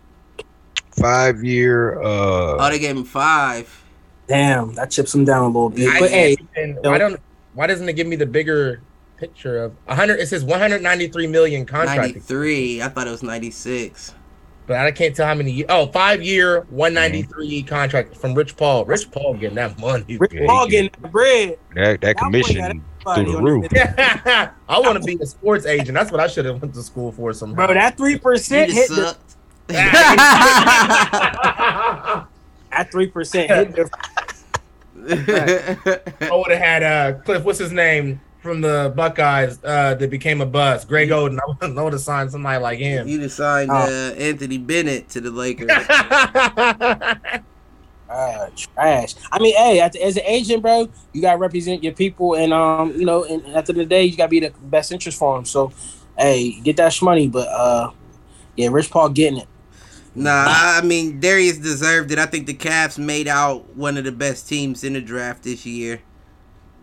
Five 0.99 1.45
year 1.45 2.01
Oh, 2.03 2.57
uh 2.59 2.71
they 2.71 2.79
gave 2.79 2.97
him 2.97 3.05
five. 3.05 3.85
Damn, 4.29 4.75
that 4.75 4.91
chips 4.91 5.15
him 5.15 5.25
down 5.25 5.45
a 5.45 5.47
little 5.47 5.71
bit. 5.71 5.89
I 5.89 6.01
but 6.01 6.11
hey, 6.11 6.37
and 6.55 6.77
why 6.83 6.99
don't 6.99 7.19
why 7.55 7.67
doesn't 7.67 7.89
it 7.89 7.95
give 7.95 8.07
me 8.07 8.15
the 8.15 8.27
bigger 8.27 8.83
picture 9.17 9.65
of 9.65 9.73
100? 9.87 10.21
It 10.21 10.29
says 10.29 10.45
193 10.45 11.27
million 11.27 11.67
contract, 11.67 12.01
93. 12.01 12.83
I 12.83 12.89
thought 12.89 13.09
it 13.09 13.11
was 13.11 13.23
96. 13.23 14.15
but 14.67 14.77
I 14.77 14.91
can't 14.93 15.17
tell 15.17 15.27
how 15.27 15.35
many. 15.35 15.51
ye- 15.51 15.65
Oh, 15.69 15.87
five 15.89 16.23
year 16.23 16.61
193 16.69 17.63
mm-hmm. 17.63 17.67
contract 17.67 18.17
from 18.17 18.35
Rich 18.35 18.57
Paul. 18.57 18.85
Rich 18.85 19.11
Paul 19.11 19.35
getting 19.35 19.57
that 19.57 19.79
money. 19.81 20.19
Rick 20.19 20.35
Yeah, 20.35 20.47
Paul 20.47 20.69
getting 20.69 20.91
that 21.01 21.11
bread. 21.11 21.59
that, 21.75 22.01
that 22.03 22.03
That 22.03 22.17
commission 22.19 22.85
through 23.15 23.33
the 23.33 23.41
roof. 23.43 23.67
I 24.69 24.79
want 24.79 24.99
to 24.99 25.05
be 25.05 25.19
a 25.23 25.27
sports 25.27 25.65
agent. 25.65 25.95
That's 25.95 26.13
what 26.13 26.21
I 26.21 26.27
should 26.27 26.45
have 26.45 26.61
went 26.61 26.75
to 26.75 26.83
school 26.83 27.11
for. 27.13 27.33
Somehow. 27.33 27.67
Bro, 27.67 27.75
that 27.75 27.97
three 27.97 28.19
percent 28.19 28.71
hit 28.71 28.91
the, 28.91 29.17
that 29.69 30.27
three 32.93 33.07
percent 33.07 33.51
hit 33.51 33.75
the 33.75 33.89
I 35.09 36.31
would 36.33 36.51
have 36.51 36.59
had 36.61 36.83
uh 36.83 37.13
Cliff. 37.25 37.45
What's 37.45 37.59
his 37.59 37.73
name 37.73 38.21
from 38.43 38.61
the 38.61 38.93
Buckeyes 38.97 39.59
uh, 39.65 39.95
that 39.95 40.11
became 40.11 40.41
a 40.41 40.47
bust? 40.47 40.89
Greg 40.89 41.09
Oden. 41.11 41.39
I 41.39 41.47
would- 41.67 41.79
I 41.79 41.83
would 41.83 41.93
have 41.93 42.03
signed 42.03 42.31
somebody 42.31 42.63
like 42.63 42.79
him. 42.79 43.07
you 43.09 43.19
just 43.19 43.37
signed 43.37 43.71
Oh. 43.71 43.75
uh, 43.75 44.15
Anthony 44.17 44.59
Bennett 44.59 45.09
to 45.11 45.21
the 45.21 45.31
Lakers. 45.31 45.69
uh, 45.71 47.15
trash. 48.57 49.15
I 49.33 49.39
mean, 49.41 49.55
hey, 49.57 49.81
at 49.81 49.93
the- 49.93 50.03
as 50.05 50.17
an 50.17 50.25
agent, 50.27 50.63
bro, 50.63 50.89
you 51.13 51.21
gotta 51.21 51.39
represent 51.39 51.83
your 51.83 51.93
people, 51.95 52.35
and 52.35 52.53
um, 52.53 52.93
you 52.93 53.05
know, 53.05 53.25
and 53.25 53.45
at 53.55 53.67
the 53.67 53.73
end 53.73 53.81
of 53.83 53.89
the 53.89 53.95
day, 53.95 54.05
you 54.05 54.17
gotta 54.17 54.29
be 54.31 54.41
the 54.41 54.51
best 54.63 54.93
interest 54.93 55.19
for 55.19 55.37
them. 55.37 55.45
So, 55.45 55.73
hey, 56.17 56.61
get 56.61 56.77
that 56.77 56.97
money, 57.03 57.29
but 57.29 57.49
uh, 57.49 57.91
yeah, 58.57 58.69
Rich 58.71 58.91
Paul 58.91 59.11
getting 59.11 59.41
it. 59.41 59.49
Nah, 60.19 60.45
I 60.49 60.81
mean 60.83 61.21
Darius 61.21 61.59
deserved 61.59 62.11
it. 62.13 62.19
I 62.19 62.27
think 62.27 62.47
the 62.47 62.55
Cavs 62.55 62.99
made 62.99 63.29
out 63.29 63.75
one 63.77 63.97
of 63.97 64.05
the 64.05 64.13
best 64.13 64.49
teams 64.49 64.85
in 64.85 64.93
the 64.95 65.01
draft 65.01 65.43
this 65.45 65.65
year. 65.67 66.01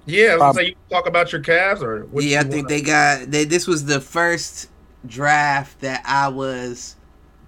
yeah, 0.05 0.31
I 0.31 0.33
was 0.33 0.33
Um, 0.33 0.39
gonna 0.39 0.53
say 0.55 0.65
you 0.69 0.75
talk 0.89 1.07
about 1.07 1.31
your 1.31 1.41
Cavs 1.41 1.81
or 1.81 2.05
what 2.05 2.23
yeah, 2.23 2.39
I 2.39 2.43
think 2.43 2.55
wanna- 2.55 2.67
they 2.69 2.81
got. 2.81 3.31
They, 3.31 3.43
this 3.45 3.67
was 3.67 3.85
the 3.85 3.99
first 4.01 4.69
draft 5.05 5.81
that 5.81 6.01
I 6.05 6.27
was 6.29 6.95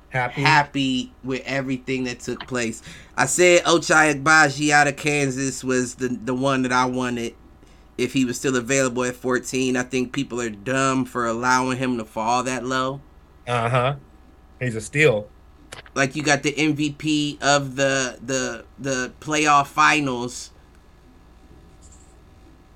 happy. 0.10 0.42
happy 0.42 1.14
with 1.24 1.42
everything 1.46 2.04
that 2.06 2.20
took 2.20 2.48
place. 2.48 2.82
I 3.16 3.26
said 3.26 3.64
Ochai 3.64 4.14
Agbaji 4.16 4.70
out 4.72 4.88
of 4.88 4.96
Kansas 4.96 5.64
was 5.64 5.96
the 5.96 6.08
the 6.10 6.34
one 6.34 6.62
that 6.64 6.72
I 6.72 6.86
wanted. 6.86 7.34
If 7.98 8.14
he 8.14 8.26
was 8.26 8.38
still 8.38 8.56
available 8.56 9.04
at 9.06 9.16
14, 9.16 9.76
I 9.76 9.82
think 9.82 10.12
people 10.14 10.40
are 10.40 10.52
dumb 10.52 11.04
for 11.06 11.26
allowing 11.26 11.80
him 11.80 11.98
to 11.98 12.06
fall 12.06 12.44
that 12.44 12.64
low. 12.64 13.02
Uh 13.48 13.70
huh. 13.70 13.96
He's 14.60 14.76
a 14.76 14.82
steal. 14.82 15.28
Like 15.96 16.16
you 16.16 16.24
got 16.24 16.44
the 16.44 16.54
MVP 16.58 17.38
of 17.42 17.76
the 17.76 18.20
the 18.24 18.66
the 18.80 19.12
playoff 19.20 19.68
finals. 19.68 20.52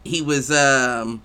He 0.03 0.22
was 0.22 0.52
um 0.52 1.22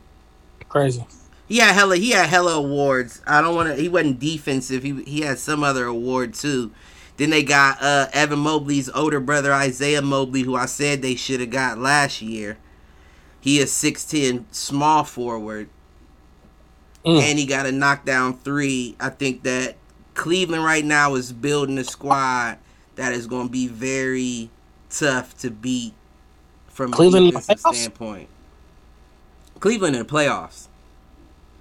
Crazy. 0.68 1.06
he 1.48 1.58
had 1.58 1.74
hella 1.74 1.96
he 1.96 2.10
had 2.10 2.28
hella 2.28 2.54
awards. 2.54 3.22
I 3.26 3.40
don't 3.40 3.54
want 3.54 3.68
to. 3.68 3.76
He 3.80 3.88
wasn't 3.88 4.18
defensive. 4.20 4.82
He 4.82 5.02
he 5.04 5.20
had 5.22 5.38
some 5.38 5.62
other 5.64 5.86
award 5.86 6.34
too. 6.34 6.72
Then 7.16 7.30
they 7.30 7.42
got 7.42 7.78
uh 7.82 8.08
Evan 8.12 8.40
Mobley's 8.40 8.90
older 8.90 9.20
brother 9.20 9.52
Isaiah 9.52 10.02
Mobley, 10.02 10.42
who 10.42 10.54
I 10.56 10.66
said 10.66 11.00
they 11.02 11.14
should 11.14 11.40
have 11.40 11.50
got 11.50 11.78
last 11.78 12.20
year. 12.20 12.58
He 13.40 13.58
is 13.58 13.72
six 13.72 14.04
ten, 14.04 14.46
small 14.50 15.04
forward, 15.04 15.68
Mm. 17.04 17.20
and 17.22 17.38
he 17.38 17.46
got 17.46 17.66
a 17.66 17.72
knockdown 17.72 18.36
three. 18.38 18.96
I 18.98 19.10
think 19.10 19.44
that 19.44 19.76
Cleveland 20.16 20.64
right 20.64 20.84
now 20.84 21.14
is 21.14 21.32
building 21.32 21.78
a 21.78 21.84
squad 21.84 22.58
that 22.96 23.12
is 23.12 23.26
going 23.26 23.46
to 23.46 23.52
be 23.52 23.68
very 23.68 24.50
tough 24.90 25.36
to 25.38 25.50
beat 25.50 25.92
from 26.68 26.90
Cleveland 26.90 27.26
a 27.26 27.28
in 27.28 27.34
the 27.34 27.40
defensive 27.40 27.64
playoffs? 27.64 27.74
standpoint. 27.74 28.28
Cleveland 29.60 29.94
in 29.94 30.02
the 30.02 30.08
playoffs. 30.08 30.66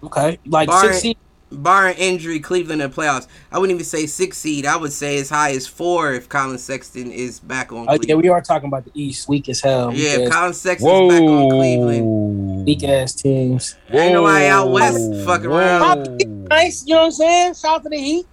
Okay, 0.03 0.40
like 0.45 0.69
Barring- 0.69 0.91
six 0.91 1.02
seed. 1.02 1.18
barring 1.52 1.98
injury, 1.98 2.40
Cleveland 2.40 2.82
in 2.82 2.90
the 2.90 2.95
playoffs. 2.95 3.27
I 3.52 3.60
wouldn't 3.60 3.76
even 3.76 3.86
say 3.86 4.06
six 4.06 4.38
seed. 4.38 4.65
I 4.65 4.77
would 4.77 4.94
say 4.94 5.18
as 5.18 5.30
high 5.30 5.52
as 5.52 5.68
four 5.68 6.14
if 6.14 6.30
Collin 6.30 6.57
Sexton 6.57 7.11
is 7.11 7.40
back 7.40 7.72
on. 7.72 7.88
Oh 7.90 7.98
yeah, 8.02 8.15
we 8.15 8.30
are 8.30 8.41
talking 8.41 8.68
about 8.68 8.86
the 8.86 8.91
East, 8.94 9.27
weak 9.27 9.49
as 9.49 9.61
hell. 9.61 9.94
yeah, 9.94 10.11
if 10.11 10.18
weak, 10.19 10.27
ass, 10.27 10.34
Collin 10.34 10.53
Sexton's 10.53 11.14
back 11.14 11.22
on 11.22 11.49
Cleveland. 11.49 12.06
Whoa. 12.06 12.64
weak 12.64 12.84
ass 12.84 13.14
teams. 13.14 13.76
Ain't 13.90 14.14
nobody 14.14 14.45
out 14.45 14.72
west 14.72 15.26
fucking 15.26 15.48
around. 15.48 16.48
Nice, 16.49 16.86
you 16.86 16.94
know 16.94 17.02
what 17.02 17.06
I'm 17.06 17.11
saying? 17.11 17.53
Shout 17.56 17.76
out 17.77 17.84
to 17.84 17.90
the 17.90 17.98
Heat. 17.98 18.26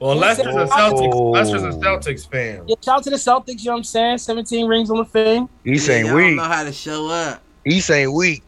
Well, 0.00 0.14
Lester's 0.16 0.46
a 0.46 0.66
Whoa. 0.66 0.66
Celtics. 0.66 1.12
Oh. 1.12 1.30
Lester's 1.30 1.62
a 1.64 1.70
Celtics 1.70 2.30
fan. 2.30 2.62
Yeah, 2.68 2.76
shout 2.84 2.98
out 2.98 3.04
to 3.04 3.10
the 3.10 3.16
Celtics. 3.16 3.60
You 3.60 3.66
know 3.66 3.72
what 3.72 3.78
I'm 3.78 3.84
saying? 3.84 4.18
17 4.18 4.66
rings 4.66 4.90
on 4.90 4.98
the 4.98 5.04
thing. 5.04 5.48
East 5.64 5.88
Yeah, 5.88 5.94
ain't 5.96 6.06
y'all 6.08 6.16
don't 6.18 6.36
know 6.36 6.42
how 6.44 6.64
to 6.64 6.72
show 6.72 7.08
up. 7.08 7.42
East 7.66 7.90
ain't 7.90 8.12
weak. 8.12 8.42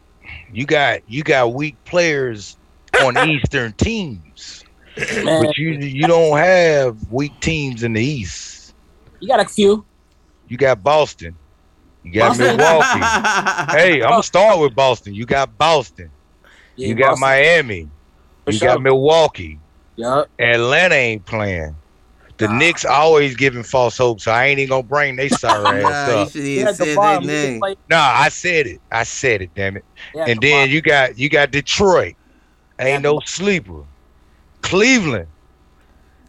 You 0.53 0.65
got 0.65 1.01
you 1.09 1.23
got 1.23 1.53
weak 1.53 1.75
players 1.85 2.57
on 3.03 3.17
Eastern 3.29 3.73
teams, 3.73 4.63
Man, 5.23 5.43
but 5.43 5.57
you 5.57 5.71
you 5.71 6.07
don't 6.07 6.37
have 6.37 6.97
weak 7.11 7.37
teams 7.41 7.83
in 7.83 7.93
the 7.93 8.03
East. 8.03 8.73
you 9.19 9.27
got 9.27 9.39
a 9.39 9.45
few. 9.47 9.85
You 10.47 10.57
got 10.57 10.81
Boston. 10.83 11.35
You 12.03 12.13
got 12.13 12.29
Boston. 12.37 12.57
Milwaukee. 12.57 12.99
hey, 13.77 14.01
I'm 14.03 14.09
gonna 14.09 14.23
start 14.23 14.59
with 14.59 14.73
Boston. 14.75 15.13
You 15.13 15.25
got 15.25 15.57
Boston. 15.57 16.11
Yeah, 16.75 16.87
you 16.87 16.95
got 16.95 17.09
Boston, 17.11 17.21
Miami. 17.21 17.89
for 18.45 18.51
You 18.51 18.57
sure. 18.57 18.67
got 18.69 18.81
Milwaukee. 18.81 19.59
Yup. 20.01 20.29
Atlanta 20.39 20.95
ain't 20.95 21.25
playing. 21.25 21.75
The 22.37 22.47
Nah. 22.47 22.57
Knicks 22.57 22.85
always 22.85 23.35
giving 23.35 23.61
false 23.63 23.97
hope, 23.97 24.19
so 24.19 24.31
I 24.31 24.45
ain't 24.47 24.59
even 24.59 24.69
gonna 24.69 24.83
bring 24.83 25.15
they 25.15 25.29
sorry 25.43 25.83
ass 25.83 26.07
Nah, 26.07 26.21
up. 26.23 26.31
should 26.31 26.41
He 26.43 26.63
the 26.63 26.73
said 26.73 26.87
that 26.87 26.95
bottom. 26.95 27.23
He 27.23 27.27
name. 27.27 27.53
could 27.53 27.59
play- 27.61 27.75
No, 27.89 27.97
I 27.99 28.29
said 28.29 28.67
it. 28.67 28.81
I 28.91 29.03
said 29.03 29.41
it. 29.43 29.51
Damn 29.55 29.77
it. 29.77 29.85
he 30.13 30.19
had 30.19 30.29
And 30.29 30.41
then 30.41 30.69
you 30.69 30.81
got 30.81 31.17
you 31.19 31.29
got 31.29 31.51
Detroit. 31.51 32.15
Ain't 32.79 33.03
no 33.03 33.19
sleeper. 33.25 33.83
Cleveland. 34.61 35.27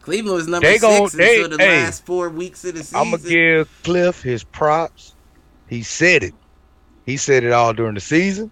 Cleveland 0.02 0.34
was 0.36 0.48
number 0.48 0.66
They 0.66 0.74
six 0.78 0.82
gon- 0.82 1.02
until 1.04 1.18
they- 1.18 1.56
the 1.56 1.62
hey, 1.62 1.82
last 1.84 2.04
four 2.04 2.28
weeks 2.28 2.64
of 2.64 2.74
the 2.74 2.82
season. 2.82 2.98
I'm 2.98 3.10
gonna 3.12 3.22
give 3.22 3.82
Cliff 3.84 4.20
his 4.22 4.44
props. 4.44 5.14
He 5.68 5.82
said 5.82 6.22
it. 6.24 6.34
He 7.06 7.16
said 7.16 7.42
it 7.44 7.52
all 7.52 7.72
during 7.72 7.94
the 7.94 8.00
season, 8.00 8.50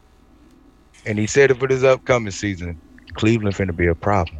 and 1.04 1.18
he 1.18 1.26
said 1.26 1.50
it 1.50 1.58
for 1.58 1.68
this 1.68 1.82
upcoming 1.82 2.30
season. 2.30 2.80
Cleveland 3.14 3.54
finna 3.54 3.76
be 3.76 3.86
a 3.86 3.94
problem. 3.94 4.39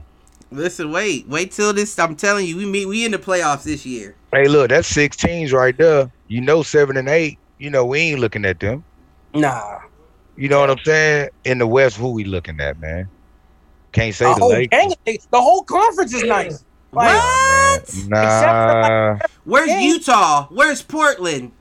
Listen, 0.53 0.91
wait, 0.91 1.29
wait 1.29 1.53
till 1.53 1.73
this. 1.73 1.99
I'm 1.99 2.17
telling 2.17 2.47
you, 2.47 2.57
we 2.57 2.67
meet. 2.67 2.87
We 2.87 3.05
in 3.05 3.13
the 3.13 3.19
playoffs 3.19 3.63
this 3.63 3.87
year. 3.87 4.17
Hey, 4.33 4.49
look, 4.49 4.71
that's 4.71 4.89
six 4.89 5.17
teams 5.17 5.53
right 5.53 5.77
there. 5.77 6.11
You 6.29 6.41
know, 6.41 6.63
seven 6.63 6.97
and 6.97 7.09
eight. 7.09 7.39
You 7.59 7.71
know, 7.71 7.85
we 7.87 8.01
ain't 8.01 8.21
looking 8.21 8.45
at 8.45 8.59
them. 8.59 8.83
Nah. 9.35 9.79
You 10.37 10.49
know 10.49 10.61
what 10.61 10.71
I'm 10.71 10.79
saying? 10.85 11.29
In 11.45 11.59
the 11.59 11.67
West, 11.67 11.97
who 11.99 12.13
we 12.13 12.25
looking 12.25 12.59
at, 12.61 12.81
man? 12.81 13.09
Can't 13.93 14.15
say 14.15 14.25
uh, 14.27 14.35
The 14.35 14.35
the 14.35 14.41
whole, 14.41 14.51
Lakers. 14.51 14.95
gang, 15.07 15.19
the 15.31 15.41
whole 15.41 15.63
conference 15.63 16.15
is 16.15 16.23
nice. 16.25 16.65
Like, 16.93 17.15
What? 17.15 17.95
Nah, 18.09 19.19
Where's 19.45 19.71
Hey. 19.71 19.85
Utah? 19.87 20.47
Where's 20.51 20.83
Portland? 20.83 21.53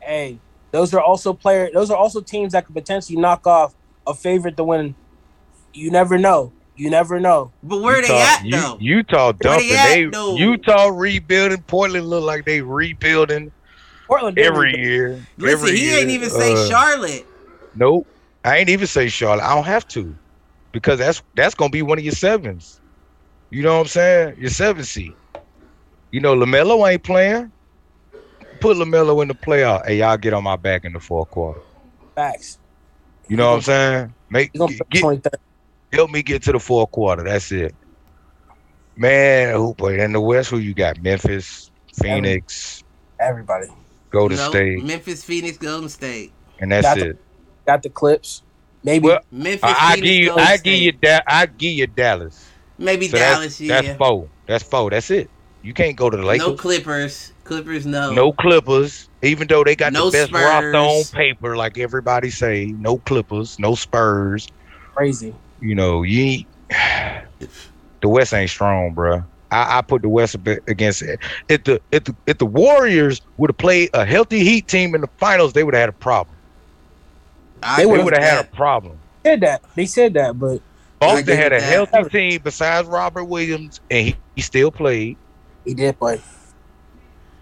hey, 0.00 0.38
those 0.72 0.92
are 0.94 1.00
also 1.00 1.32
player. 1.32 1.70
Those 1.72 1.90
are 1.90 1.96
also 1.96 2.20
teams 2.20 2.52
that 2.52 2.66
could 2.66 2.74
potentially 2.74 3.18
knock 3.18 3.46
off 3.46 3.74
a 4.06 4.14
favorite 4.14 4.56
to 4.58 4.64
win. 4.64 4.94
You 5.72 5.90
never 5.90 6.18
know. 6.18 6.52
You 6.76 6.90
never 6.90 7.18
know. 7.18 7.52
But 7.62 7.80
where 7.80 7.96
Utah, 8.00 8.08
they 8.08 8.22
at 8.22 8.42
though? 8.50 8.76
Utah 8.80 9.32
dumping. 9.32 9.70
at, 9.70 9.88
They, 9.94 10.04
though? 10.04 10.36
Utah 10.36 10.88
rebuilding. 10.92 11.62
Portland 11.62 12.06
look 12.06 12.24
like 12.24 12.44
they 12.44 12.60
rebuilding 12.60 13.50
Portland 14.06 14.38
every 14.38 14.76
year. 14.78 15.20
Listen, 15.38 15.58
every 15.68 15.76
he 15.78 15.86
year. 15.86 15.98
ain't 16.00 16.10
even 16.10 16.30
say 16.30 16.52
Uh, 16.52 16.68
Charlotte. 16.68 17.26
Nope. 17.74 18.06
I 18.44 18.58
ain't 18.58 18.68
even 18.68 18.86
say 18.86 19.08
Charlotte. 19.08 19.44
I 19.44 19.54
don't 19.54 19.64
have 19.64 19.88
to. 19.88 20.14
Because 20.72 20.98
that's 20.98 21.22
that's 21.34 21.54
gonna 21.54 21.70
be 21.70 21.82
one 21.82 21.98
of 21.98 22.04
your 22.04 22.12
sevens. 22.14 22.80
You 23.50 23.62
know 23.62 23.74
what 23.74 23.80
I'm 23.80 23.86
saying? 23.86 24.36
Your 24.38 24.50
seven 24.50 24.84
seed. 24.84 25.14
You 26.10 26.20
know, 26.20 26.34
LaMelo 26.36 26.88
ain't 26.90 27.02
playing. 27.02 27.50
Put 28.60 28.76
LaMelo 28.76 29.22
in 29.22 29.28
the 29.28 29.34
playoff. 29.34 29.86
Hey, 29.86 29.98
y'all 29.98 30.16
get 30.16 30.32
on 30.34 30.44
my 30.44 30.56
back 30.56 30.84
in 30.84 30.92
the 30.92 31.00
fourth 31.00 31.30
quarter. 31.30 31.60
Facts. 32.14 32.58
You 33.28 33.36
know 33.36 33.50
what 33.50 33.56
I'm 33.56 33.62
saying? 33.62 34.14
Make 34.30 34.50
He's 34.52 34.60
gonna 34.60 34.74
get, 34.90 35.02
23rd. 35.02 35.34
Help 35.96 36.10
me 36.10 36.22
get 36.22 36.42
to 36.44 36.52
the 36.52 36.60
fourth 36.60 36.90
quarter. 36.92 37.24
That's 37.24 37.50
it. 37.52 37.74
Man, 38.96 39.54
who 39.54 39.74
play 39.74 40.00
in 40.00 40.12
the 40.12 40.20
West? 40.20 40.50
Who 40.50 40.58
you 40.58 40.74
got? 40.74 41.02
Memphis, 41.02 41.70
Phoenix, 42.00 42.82
Everybody 43.20 43.66
Golden 44.12 44.36
Nope. 44.36 44.50
State, 44.52 44.84
Memphis, 44.84 45.24
Phoenix, 45.24 45.58
Golden 45.58 45.88
State. 45.88 46.32
and 46.60 46.72
that's 46.72 46.86
Got 46.86 46.98
it. 46.98 47.16
the- 47.16 47.22
got 47.66 47.82
the 47.82 47.90
clips. 47.90 48.42
Maybe 48.84 49.04
Well, 49.06 49.20
Memphis, 49.30 49.62
I, 49.64 49.92
I 49.92 49.96
Phoenix, 49.96 50.06
give 50.06 50.14
you, 50.22 50.28
Golden 50.28 50.46
I 50.46 50.56
State. 50.56 50.64
give 50.64 50.80
you 50.82 50.92
that. 51.02 51.24
I 51.26 51.46
give 51.46 51.72
you 51.72 51.86
Dallas. 51.88 52.52
Maybe 52.78 53.08
So 53.08 53.18
Dallas. 53.18 53.40
that's, 53.42 53.60
yeah. 53.60 53.82
that's 53.82 53.98
four. 53.98 54.30
That's 54.46 54.64
four. 54.64 54.90
That's 54.90 55.10
it. 55.10 55.30
You 55.62 55.74
can't 55.74 55.96
go 55.96 56.08
to 56.10 56.16
the 56.16 56.22
Lakers. 56.22 56.46
no 56.46 56.54
Clippers. 56.54 57.32
Clippers, 57.44 57.86
no. 57.86 58.12
No 58.12 58.32
Clippers, 58.32 59.08
even 59.22 59.48
though 59.48 59.64
they 59.64 59.74
got 59.74 59.92
No 59.92 60.06
the 60.06 60.12
best 60.12 60.28
Spurs. 60.28 60.42
roster 60.44 60.76
on 60.76 61.04
paper, 61.12 61.56
like 61.56 61.78
everybody 61.78 62.30
say. 62.30 62.66
No 62.78 62.98
Clippers, 62.98 63.56
no 63.58 63.74
Spurs. 63.74 64.46
crazy. 64.94 65.34
You 65.60 65.74
know, 65.74 66.02
you 66.02 66.22
ain't, 66.22 66.46
the 68.02 68.08
West 68.08 68.34
ain't 68.34 68.50
strong, 68.50 68.94
bruh. 68.94 69.24
I, 69.50 69.78
I 69.78 69.82
put 69.82 70.02
the 70.02 70.08
West 70.08 70.34
against 70.66 71.02
it. 71.02 71.20
If 71.48 71.64
the 71.64 71.80
if 71.92 72.04
the 72.04 72.16
if 72.26 72.38
the 72.38 72.46
Warriors 72.46 73.20
would 73.36 73.50
have 73.50 73.58
played 73.58 73.90
a 73.94 74.04
healthy 74.04 74.40
Heat 74.44 74.68
team 74.68 74.94
in 74.94 75.00
the 75.00 75.08
finals, 75.18 75.52
they 75.52 75.64
would 75.64 75.74
have 75.74 75.80
had 75.82 75.88
a 75.88 75.92
problem. 75.92 76.36
I 77.62 77.76
They 77.76 77.86
They 77.86 78.02
would 78.04 78.12
have 78.14 78.22
had 78.22 78.44
a 78.44 78.56
problem. 78.56 78.98
Said 79.24 79.40
that. 79.42 79.62
They 79.74 79.86
said 79.86 80.14
that, 80.14 80.38
but 80.38 80.60
Boston 80.98 81.36
had 81.36 81.52
a 81.52 81.56
with 81.56 81.64
that. 81.64 81.72
healthy 81.72 82.04
team 82.10 82.40
besides 82.42 82.88
Robert 82.88 83.24
Williams, 83.24 83.80
and 83.90 84.08
he, 84.08 84.16
he 84.34 84.42
still 84.42 84.70
played. 84.70 85.16
he 85.64 85.74
did 85.74 85.98
play. 85.98 86.20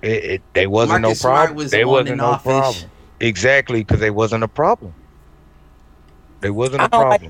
It, 0.03 0.25
it, 0.25 0.43
they 0.53 0.67
wasn't 0.67 1.03
Marcus 1.03 1.25
no 1.25 1.29
problem. 1.29 1.57
was 1.57 1.71
they 1.71 1.85
wasn't 1.85 2.19
no 2.19 2.27
offish. 2.27 2.43
problem. 2.45 2.91
Exactly, 3.21 3.81
because 3.81 4.01
they 4.01 4.11
wasn't 4.11 4.45
a 4.45 4.49
problem. 4.49 4.95
They 6.41 6.51
wasn't 6.51 6.83
I 6.83 6.87
a 6.87 6.89
don't 6.91 7.09
like. 7.09 7.23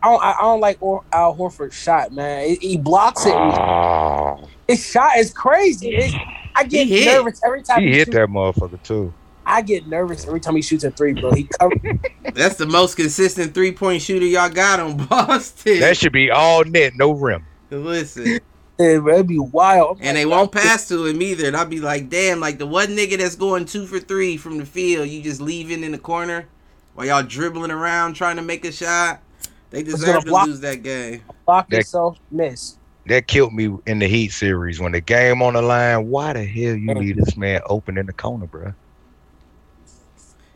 Problem. 0.00 0.20
Or, 0.20 0.24
I 0.24 0.32
don't. 0.32 0.36
I 0.36 0.38
I 0.38 0.42
don't 0.42 0.60
like 0.60 0.76
or, 0.80 1.02
Al 1.12 1.36
Horford's 1.36 1.74
shot, 1.74 2.12
man. 2.12 2.48
He, 2.48 2.54
he 2.56 2.76
blocks 2.78 3.26
it. 3.26 3.34
and 3.34 3.52
Oh, 3.54 4.48
His 4.66 4.84
shot 4.84 5.16
is 5.18 5.32
crazy. 5.32 5.88
It's, 5.90 6.14
I 6.56 6.64
get 6.64 6.86
He 6.86 7.04
hit. 7.04 7.14
nervous 7.16 7.40
every 7.44 7.62
time 7.62 7.82
he 7.82 7.90
hit 7.90 8.06
shoots- 8.06 8.16
that 8.16 8.28
motherfucker 8.28 8.82
too. 8.82 9.14
I 9.50 9.62
get 9.62 9.86
nervous 9.88 10.26
every 10.26 10.40
time 10.40 10.56
he 10.56 10.62
shoots 10.62 10.84
a 10.84 10.90
three, 10.90 11.14
bro. 11.14 11.32
He 11.32 11.48
cover, 11.58 11.74
That's 12.34 12.56
the 12.56 12.66
most 12.66 12.96
consistent 12.96 13.54
three 13.54 13.72
point 13.72 14.02
shooter 14.02 14.26
y'all 14.26 14.50
got 14.50 14.78
on 14.78 14.96
Boston. 15.08 15.80
That 15.80 15.96
should 15.96 16.12
be 16.12 16.30
all 16.30 16.64
net, 16.64 16.92
no 16.96 17.12
rim. 17.12 17.46
Listen, 17.70 18.40
it, 18.78 19.00
bro, 19.00 19.14
it'd 19.14 19.26
be 19.26 19.38
wild. 19.38 20.00
I'm 20.00 20.06
and 20.08 20.16
they 20.18 20.26
won't 20.26 20.52
pass 20.52 20.86
to 20.88 21.06
him 21.06 21.22
either. 21.22 21.46
And 21.46 21.56
I'll 21.56 21.64
be 21.64 21.80
like, 21.80 22.10
damn, 22.10 22.40
like 22.40 22.58
the 22.58 22.66
one 22.66 22.88
nigga 22.88 23.16
that's 23.16 23.36
going 23.36 23.64
two 23.64 23.86
for 23.86 23.98
three 23.98 24.36
from 24.36 24.58
the 24.58 24.66
field, 24.66 25.08
you 25.08 25.22
just 25.22 25.40
leaving 25.40 25.82
in 25.82 25.92
the 25.92 25.98
corner 25.98 26.50
while 26.92 27.06
y'all 27.06 27.22
dribbling 27.22 27.70
around 27.70 28.14
trying 28.14 28.36
to 28.36 28.42
make 28.42 28.66
a 28.66 28.72
shot. 28.72 29.22
They 29.70 29.82
deserve 29.82 30.24
to 30.24 30.30
block- 30.30 30.46
lose 30.46 30.60
that 30.60 30.82
game. 30.82 31.22
Block 31.46 31.68
That- 31.70 31.76
yourself, 31.78 32.18
miss. 32.30 32.76
That 33.06 33.26
killed 33.26 33.54
me 33.54 33.74
in 33.86 33.98
the 34.00 34.06
Heat 34.06 34.32
series 34.32 34.80
when 34.80 34.92
the 34.92 35.00
game 35.00 35.40
on 35.40 35.54
the 35.54 35.62
line. 35.62 36.08
Why 36.08 36.34
the 36.34 36.44
hell 36.44 36.74
you 36.74 36.94
leave 36.94 37.16
this 37.16 37.36
man 37.36 37.62
open 37.66 37.96
in 37.96 38.04
the 38.06 38.12
corner, 38.12 38.46
bro? 38.46 38.74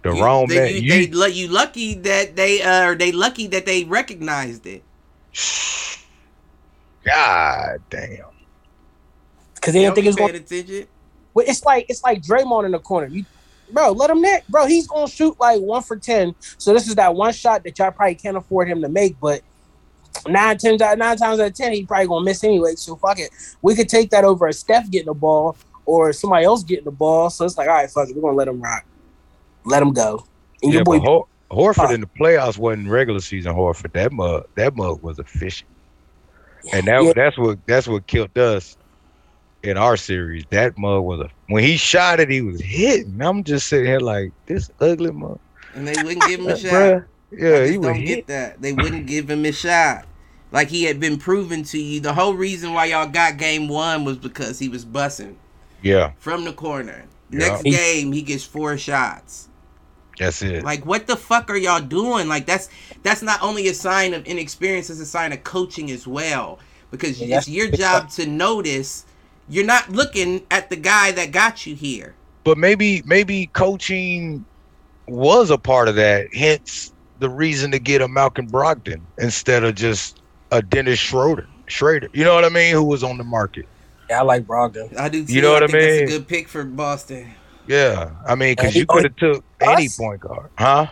The 0.02 0.14
You- 0.14 0.22
wrong 0.22 0.46
they, 0.48 0.56
man. 0.56 0.68
You, 0.74 0.80
You, 0.80 1.06
they, 1.06 1.12
lu- 1.12 1.28
you 1.28 1.48
lucky 1.48 1.94
that 1.94 2.36
they 2.36 2.60
uh, 2.62 2.88
or 2.88 2.94
they 2.94 3.10
lucky 3.12 3.46
that 3.48 3.64
they 3.66 3.84
recognized 3.84 4.66
it. 4.66 4.82
God 7.04 7.80
damn. 7.90 8.26
Because 9.54 9.72
they 9.74 9.80
They 9.80 9.84
didn't 9.84 9.94
think 9.94 10.04
be 10.04 10.08
it's 10.08 10.16
going. 10.16 10.32
paying 10.32 10.42
attention. 10.42 10.86
Well, 11.34 11.46
It's 11.48 11.64
like 11.64 11.86
it's 11.88 12.02
like 12.02 12.22
Draymond 12.22 12.66
in 12.66 12.72
the 12.72 12.78
corner. 12.80 13.06
You, 13.06 13.24
bro, 13.72 13.92
let 13.92 14.10
him 14.10 14.22
net, 14.22 14.44
bro. 14.48 14.66
He's 14.66 14.86
gonna 14.86 15.08
shoot 15.08 15.36
like 15.40 15.60
one 15.60 15.82
for 15.82 15.96
ten. 15.98 16.34
So 16.58 16.72
this 16.74 16.88
is 16.88 16.96
that 16.96 17.14
one 17.14 17.32
shot 17.32 17.64
that 17.64 17.78
y'all 17.78 17.92
probably 17.92 18.16
can't 18.16 18.36
afford 18.36 18.68
him 18.68 18.82
to 18.82 18.88
make, 18.88 19.18
but 19.20 19.42
nine 20.28 20.58
times 20.58 20.82
out 20.82 20.98
nine 20.98 21.16
times 21.16 21.40
out 21.40 21.48
of 21.48 21.54
ten, 21.54 21.72
he 21.72 21.86
probably 21.86 22.06
gonna 22.08 22.24
miss 22.24 22.44
anyway. 22.44 22.74
So 22.76 22.96
fuck 22.96 23.18
it. 23.18 23.30
We 23.62 23.74
could 23.74 23.88
take 23.88 24.10
that 24.10 24.24
over 24.24 24.46
a 24.46 24.52
Steph 24.52 24.90
getting 24.90 25.06
the 25.06 25.14
ball 25.14 25.56
or 25.86 26.12
somebody 26.12 26.44
else 26.46 26.64
getting 26.64 26.84
the 26.84 26.92
ball. 26.92 27.30
So 27.30 27.44
it's 27.44 27.58
like, 27.58 27.68
all 27.68 27.74
right, 27.74 27.90
fuck 27.90 28.08
it, 28.08 28.16
we're 28.16 28.22
gonna 28.22 28.36
let 28.36 28.48
him 28.48 28.60
rock, 28.62 28.84
let 29.64 29.82
him 29.82 29.92
go. 29.92 30.24
And 30.62 30.72
Yeah, 30.72 30.76
your 30.76 30.84
boy, 30.84 31.00
Hor- 31.00 31.26
Horford 31.52 31.90
Uh, 31.90 31.94
in 31.94 32.00
the 32.00 32.10
playoffs 32.20 32.58
wasn't 32.58 32.88
regular 32.88 33.20
season 33.20 33.54
Horford. 33.54 33.92
That 33.94 34.12
mug, 34.12 34.44
that 34.56 34.76
mug 34.76 35.02
was 35.02 35.18
efficient, 35.18 35.70
and 36.72 36.86
that 36.86 37.02
Yeah. 37.04 37.12
that's 37.14 37.38
what 37.38 37.58
that's 37.66 37.88
what 37.88 38.06
killed 38.06 38.36
us 38.38 38.76
in 39.62 39.76
our 39.78 39.96
series. 39.96 40.44
That 40.50 40.78
mug 40.78 41.04
was 41.04 41.20
a 41.20 41.30
when 41.52 41.62
he 41.64 41.76
shot 41.76 42.20
it, 42.20 42.30
he 42.30 42.40
was 42.42 42.60
hitting. 42.60 43.20
I'm 43.22 43.44
just 43.44 43.68
sitting 43.68 43.86
here 43.86 44.00
like 44.00 44.32
this 44.46 44.70
ugly 44.80 45.10
mug, 45.12 45.38
And 45.74 45.86
they 45.86 46.02
wouldn't 46.02 46.22
give 46.26 46.40
him 46.40 46.48
a 46.48 46.56
shot. 46.56 46.70
bruh. 46.72 47.04
Yeah, 47.30 47.48
I 47.48 47.60
he 47.66 47.66
just 47.68 47.78
was 47.78 47.86
don't 47.88 47.96
hit. 47.96 48.06
get 48.06 48.26
that. 48.28 48.62
They 48.62 48.72
wouldn't 48.72 49.06
give 49.06 49.30
him 49.30 49.44
a 49.44 49.52
shot. 49.52 50.06
Like 50.50 50.68
he 50.68 50.84
had 50.84 51.00
been 51.00 51.18
proven 51.18 51.62
to 51.64 51.78
you. 51.78 52.00
The 52.00 52.12
whole 52.12 52.34
reason 52.34 52.74
why 52.74 52.86
y'all 52.86 53.08
got 53.08 53.38
game 53.38 53.68
one 53.68 54.04
was 54.04 54.18
because 54.18 54.58
he 54.58 54.68
was 54.68 54.84
bussing 54.84 55.36
Yeah, 55.82 56.12
from 56.18 56.44
the 56.44 56.52
corner. 56.52 57.04
Yeah. 57.30 57.38
Next 57.38 57.62
He- 57.62 57.70
game, 57.70 58.12
he 58.12 58.20
gets 58.22 58.44
four 58.44 58.76
shots. 58.76 59.48
that's 60.18 60.42
it. 60.42 60.62
Like, 60.62 60.84
what 60.84 61.06
the 61.06 61.16
fuck 61.16 61.48
are 61.50 61.56
y'all 61.56 61.80
doing? 61.80 62.28
Like, 62.28 62.44
that's 62.44 62.68
that's 63.02 63.22
not 63.22 63.42
only 63.42 63.66
a 63.68 63.74
sign 63.74 64.12
of 64.12 64.26
inexperience; 64.26 64.90
it's 64.90 65.00
a 65.00 65.06
sign 65.06 65.32
of 65.32 65.42
coaching 65.42 65.90
as 65.90 66.06
well. 66.06 66.58
Because 66.90 67.18
Yeah, 67.18 67.38
it's 67.38 67.48
your 67.48 67.70
job 67.70 68.10
to 68.10 68.26
notice. 68.26 69.06
You're 69.48 69.64
not 69.66 69.90
looking 69.90 70.42
at 70.50 70.70
the 70.70 70.76
guy 70.76 71.12
that 71.12 71.30
got 71.32 71.66
you 71.66 71.74
here. 71.74 72.14
but 72.44 72.58
maybe 72.58 73.02
maybe 73.06 73.46
coaching 73.46 74.44
was 75.06 75.50
a 75.50 75.58
part 75.58 75.88
of 75.88 75.94
that. 75.96 76.32
Hence 76.34 76.92
the 77.18 77.28
reason 77.28 77.70
to 77.72 77.78
get 77.78 78.00
a 78.02 78.08
Malcolm 78.08 78.48
Brogdon 78.48 79.00
instead 79.18 79.62
of 79.64 79.74
just 79.74 80.20
a 80.50 80.60
Dennis 80.62 80.98
Schroeder. 80.98 81.46
Schrader, 81.68 82.08
you 82.12 82.24
know 82.24 82.34
what 82.34 82.44
I 82.44 82.48
mean? 82.50 82.74
Who 82.74 82.84
was 82.84 83.02
on 83.04 83.16
the 83.18 83.24
market? 83.24 83.66
yeah, 84.10 84.18
I 84.20 84.22
like 84.22 84.44
Brogdon. 84.44 84.96
I 84.98 85.08
do. 85.08 85.24
Too. 85.24 85.32
You 85.32 85.40
know 85.42 85.52
what 85.52 85.62
I 85.62 85.66
think 85.68 85.78
That's 85.80 85.94
mean? 85.96 86.04
a 86.04 86.06
good 86.18 86.28
pick 86.28 86.48
for 86.48 86.64
Boston. 86.64 87.32
Yeah, 87.68 88.10
I 88.26 88.34
mean, 88.34 88.54
because 88.56 88.74
you 88.74 88.84
could 88.86 89.04
have 89.04 89.16
took 89.16 89.44
any 89.60 89.88
point 89.96 90.20
guard, 90.20 90.50
huh? 90.58 90.86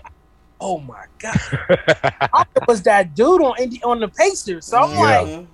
Oh 0.61 0.79
my 0.79 1.05
god, 1.19 1.37
I 2.33 2.45
was 2.69 2.83
that 2.83 3.15
dude 3.15 3.43
on 3.43 3.55
Indi- 3.59 3.83
on 3.83 3.99
the 4.01 4.09
Pacers. 4.09 4.67
So 4.67 4.79
I'm 4.79 4.91
Yeah. 4.93 4.99
like, 5.01 5.27
Mhm. 5.27 5.47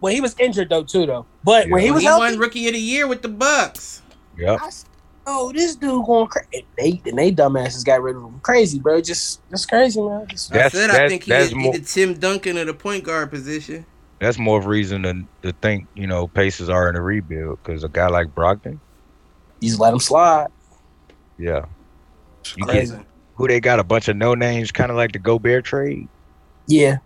Well, 0.00 0.12
he 0.12 0.20
was 0.20 0.34
injured 0.38 0.68
though 0.68 0.84
too 0.84 1.06
though. 1.06 1.26
But 1.44 1.68
when 1.70 1.82
he 1.82 1.90
was 1.90 2.02
he 2.02 2.06
healthy, 2.06 2.20
won 2.32 2.38
Rookie 2.38 2.66
of 2.68 2.74
the 2.74 2.80
Year 2.80 3.06
with 3.06 3.22
the 3.22 3.28
Bucks. 3.28 4.02
yep. 4.36 4.60
I 4.62 4.70
oh, 5.28 5.52
this 5.52 5.74
dude 5.76 6.04
going 6.06 6.28
crazy. 6.28 6.66
They 6.78 7.00
and 7.06 7.18
they 7.18 7.32
dumbasses 7.32 7.84
got 7.84 8.00
rid 8.02 8.16
of 8.16 8.22
him. 8.22 8.38
Crazy, 8.40 8.78
bro. 8.78 9.00
Just 9.00 9.40
just 9.50 9.68
crazy, 9.68 10.00
man. 10.00 10.26
Just, 10.28 10.52
That's- 10.52 10.74
I 10.74 10.78
said 10.78 10.90
I 10.90 11.08
think 11.08 11.24
he, 11.24 11.30
that's 11.30 11.48
he 11.50 11.54
more- 11.56 11.72
the 11.72 11.80
Tim 11.80 12.14
Duncan 12.14 12.56
of 12.58 12.66
the 12.66 12.74
point 12.74 13.04
guard 13.04 13.30
position. 13.30 13.84
That's 14.18 14.38
more 14.38 14.58
of 14.58 14.64
a 14.64 14.68
reason 14.68 15.02
to, 15.02 15.24
to 15.42 15.52
think, 15.60 15.86
you 15.94 16.06
know, 16.06 16.26
Pacers 16.26 16.70
are 16.70 16.88
in 16.88 16.96
a 16.96 17.02
rebuild 17.02 17.58
because 17.62 17.84
a 17.84 17.88
guy 17.90 18.06
like 18.08 18.34
Brogdon, 18.34 18.78
you 19.60 19.68
just 19.68 19.78
let 19.78 19.92
him 19.92 19.98
slide. 20.00 20.46
yeah. 21.38 21.66
You 22.56 22.64
get 22.66 22.88
who 23.34 23.46
they 23.46 23.60
got 23.60 23.78
a 23.78 23.84
bunch 23.84 24.08
of 24.08 24.16
no 24.16 24.34
names, 24.34 24.72
kind 24.72 24.90
of 24.90 24.96
like 24.96 25.12
the 25.12 25.18
Gobert 25.18 25.64
trade. 25.66 26.08
Yeah, 26.66 26.98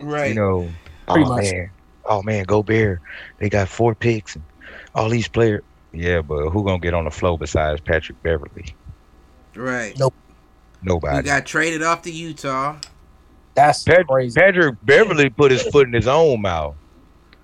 Right. 0.00 0.28
You 0.28 0.34
know, 0.34 0.68
Pretty 1.08 1.24
oh 1.24 1.28
much. 1.36 1.44
man, 1.44 1.70
oh 2.06 2.22
man, 2.22 2.44
Gobert, 2.44 3.00
they 3.38 3.48
got 3.48 3.68
four 3.68 3.94
picks 3.94 4.34
and 4.36 4.44
all 4.94 5.08
these 5.08 5.28
players. 5.28 5.62
Yeah, 5.92 6.22
but 6.22 6.50
who 6.50 6.64
gonna 6.64 6.78
get 6.78 6.94
on 6.94 7.04
the 7.04 7.10
floor 7.10 7.38
besides 7.38 7.80
Patrick 7.80 8.20
Beverley? 8.22 8.74
right. 9.54 9.94
Nope. 9.98 10.14
He 10.82 10.88
Nobody. 10.88 11.22
got 11.22 11.46
traded 11.46 11.82
off 11.82 12.02
to 12.02 12.10
Utah. 12.10 12.76
that's 13.54 13.84
Pat- 13.84 14.06
crazy. 14.06 14.38
Patrick 14.38 14.76
Beverley 14.82 15.30
put 15.30 15.50
his 15.52 15.62
foot 15.62 15.86
in 15.86 15.92
his 15.94 16.06
own 16.08 16.42
mouth 16.42 16.74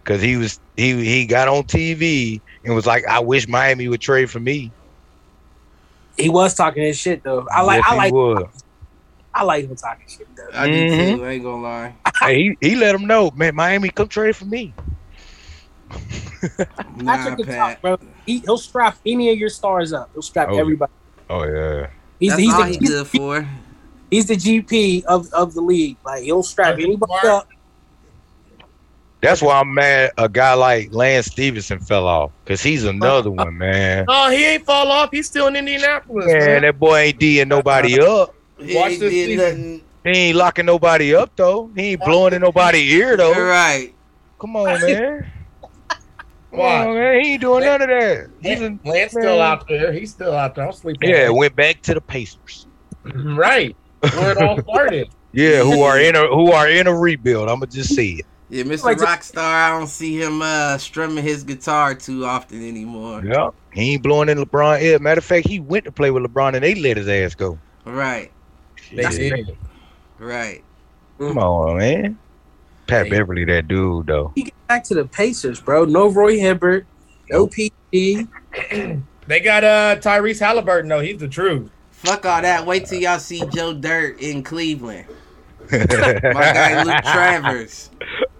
because 0.02 0.20
he 0.20 0.36
was 0.36 0.60
he 0.76 1.04
he 1.04 1.26
got 1.26 1.48
on 1.48 1.62
TV 1.64 2.40
and 2.64 2.74
was 2.74 2.86
like, 2.86 3.06
"I 3.06 3.20
wish 3.20 3.46
Miami 3.48 3.88
would 3.88 4.00
trade 4.00 4.30
for 4.30 4.40
me." 4.40 4.72
He 6.16 6.28
was 6.28 6.54
talking 6.54 6.82
his 6.82 6.98
shit 6.98 7.22
though. 7.22 7.46
I 7.50 7.62
like 7.62 7.82
Yes, 7.82 7.92
I 7.92 7.96
like 7.96 8.12
would. 8.12 8.46
I 9.34 9.44
like 9.44 9.64
him 9.64 9.76
talking 9.76 10.06
shit 10.08 10.26
though. 10.36 10.58
I 10.58 10.66
do 10.66 10.86
Mhm. 10.86 11.16
too. 11.16 11.24
I 11.24 11.28
ain't 11.30 11.44
gonna 11.44 11.62
lie. 11.62 11.94
hey, 12.20 12.36
he 12.60 12.68
he 12.68 12.76
let 12.76 12.94
him 12.94 13.06
know, 13.06 13.30
man. 13.34 13.54
Miami, 13.54 13.90
come 13.90 14.08
trade 14.08 14.36
for 14.36 14.44
me. 14.44 14.74
Nah, 16.96 17.16
Patrick 17.16 17.36
can 17.38 17.46
Pat. 17.46 17.58
talk, 17.58 17.82
bro. 17.82 17.96
He, 18.26 18.38
he'll 18.40 18.58
strap 18.58 18.98
any 19.06 19.30
of 19.30 19.38
your 19.38 19.48
stars 19.48 19.92
up. 19.92 20.10
He'll 20.12 20.22
strap 20.22 20.48
Oh, 20.50 20.58
everybody. 20.58 20.92
Oh 21.30 21.44
yeah, 21.44 21.86
He's, 22.18 22.30
That's 22.30 22.42
he's, 22.42 22.54
all 22.54 22.64
the, 22.64 22.68
he's, 22.68 22.88
good 22.90 23.06
for. 23.06 23.48
he's 24.10 24.26
the 24.26 24.34
GP 24.36 25.04
of, 25.04 25.26
of 25.32 25.54
the 25.54 25.60
league. 25.60 25.98
Like 26.04 26.24
he'll 26.24 26.42
strap 26.42 26.76
He's 26.76 26.84
anybody 26.86 27.12
smart. 27.20 27.24
up. 27.24 27.48
that's 29.22 29.40
why 29.40 29.60
I'm 29.60 29.72
mad. 29.72 30.10
A 30.18 30.28
guy 30.28 30.54
like 30.54 30.88
Lance 30.92 31.26
Stephenson 31.26 31.78
fell 31.80 32.06
off 32.06 32.32
because 32.44 32.62
he's 32.62 32.84
another 32.84 33.30
one, 33.30 33.56
man. 33.56 34.04
Oh, 34.08 34.30
he 34.30 34.44
ain't 34.44 34.64
fall 34.66 34.90
off. 34.90 35.10
He's 35.12 35.26
still 35.28 35.46
in 35.46 35.56
Indianapolis. 35.56 36.26
Man, 36.26 36.46
Man, 36.46 36.62
that 36.62 36.78
boy 36.78 36.96
ain't 36.96 37.18
D'ing 37.18 37.48
nobody 37.48 38.00
up. 38.04 38.34
He 38.62 38.74
Watch 38.76 38.90
ain't 38.92 39.00
this 39.00 39.12
season. 39.12 39.36
nothing. 39.36 39.84
He 40.04 40.10
ain't 40.20 40.36
locking 40.36 40.66
nobody 40.66 41.14
up 41.14 41.34
though. 41.36 41.70
He 41.74 41.92
ain't 41.92 42.00
blowing 42.00 42.32
in 42.34 42.42
nobody's 42.42 42.90
ear 42.92 43.16
though. 43.16 43.32
You're 43.32 43.48
right. 43.48 43.94
Come 44.40 44.56
on, 44.56 44.80
man. 44.86 45.30
Come 45.88 46.58
Watch. 46.58 46.86
on, 46.88 46.94
man. 46.94 47.20
He 47.24 47.32
ain't 47.32 47.40
doing 47.40 47.64
none 47.64 47.82
of 47.82 47.88
that. 47.88 48.30
He's 48.40 48.60
Lance, 48.60 48.80
a, 48.84 48.88
Lance 48.88 49.12
still 49.12 49.40
out 49.40 49.68
there. 49.68 49.92
He's 49.92 50.10
still 50.10 50.34
out 50.34 50.54
there. 50.54 50.66
I'm 50.66 50.72
sleeping. 50.72 51.08
yeah, 51.10 51.28
went 51.28 51.54
back 51.54 51.82
to 51.82 51.94
the 51.94 52.00
Pacers. 52.00 52.66
right. 53.04 53.76
Where 54.00 54.32
it 54.32 54.38
all 54.38 54.60
started. 54.68 55.08
Yeah, 55.32 55.62
who 55.62 55.82
are 55.82 56.00
in 56.00 56.16
a 56.16 56.26
who 56.26 56.50
are 56.52 56.68
in 56.68 56.86
a 56.86 56.96
rebuild. 56.96 57.48
I'ma 57.48 57.66
just 57.66 57.94
say 57.94 58.06
it. 58.08 58.26
Yeah, 58.48 58.64
Mr. 58.64 58.82
Like 58.84 58.98
the- 58.98 59.04
Rockstar, 59.06 59.38
I 59.38 59.78
don't 59.78 59.86
see 59.86 60.20
him 60.20 60.42
uh, 60.42 60.76
strumming 60.78 61.22
his 61.22 61.44
guitar 61.44 61.94
too 61.94 62.24
often 62.24 62.66
anymore. 62.66 63.22
Yeah. 63.24 63.50
He 63.72 63.92
ain't 63.92 64.02
blowing 64.02 64.28
in 64.28 64.38
LeBron 64.38 64.82
ear. 64.82 64.98
Matter 64.98 65.18
of 65.20 65.24
fact, 65.24 65.46
he 65.46 65.60
went 65.60 65.84
to 65.84 65.92
play 65.92 66.10
with 66.10 66.24
LeBron 66.24 66.54
and 66.54 66.64
they 66.64 66.74
let 66.74 66.96
his 66.96 67.06
ass 67.06 67.36
go. 67.36 67.56
Right, 67.84 68.32
They 68.92 69.02
That's 69.02 69.16
did. 69.16 69.56
right. 70.18 70.62
Come 71.18 71.38
on, 71.38 71.78
man. 71.78 72.18
Pat 72.86 73.04
Hey. 73.06 73.10
Beverley, 73.10 73.44
that 73.44 73.68
dude 73.68 74.06
though. 74.06 74.32
He 74.34 74.44
get 74.44 74.54
back 74.68 74.84
to 74.84 74.94
the 74.94 75.04
Pacers, 75.04 75.60
bro. 75.60 75.84
No 75.84 76.08
Roy 76.08 76.38
Hibbert, 76.38 76.86
no 77.30 77.46
PD. 77.46 78.28
They 79.26 79.38
got 79.38 79.62
uh 79.62 79.94
Tyrese 80.00 80.40
Haliburton 80.44 80.88
though. 80.88 80.98
He's 80.98 81.18
the 81.18 81.28
truth. 81.28 81.70
Fuck 81.92 82.26
all 82.26 82.42
that. 82.42 82.66
Wait 82.66 82.86
till 82.86 82.98
y'all 82.98 83.20
see 83.20 83.44
Joe 83.54 83.72
Dirt 83.72 84.18
in 84.20 84.42
Cleveland. 84.42 85.06
My 85.70 85.78
guy 85.84 86.82
Luke 86.82 87.04
Travers 87.04 87.90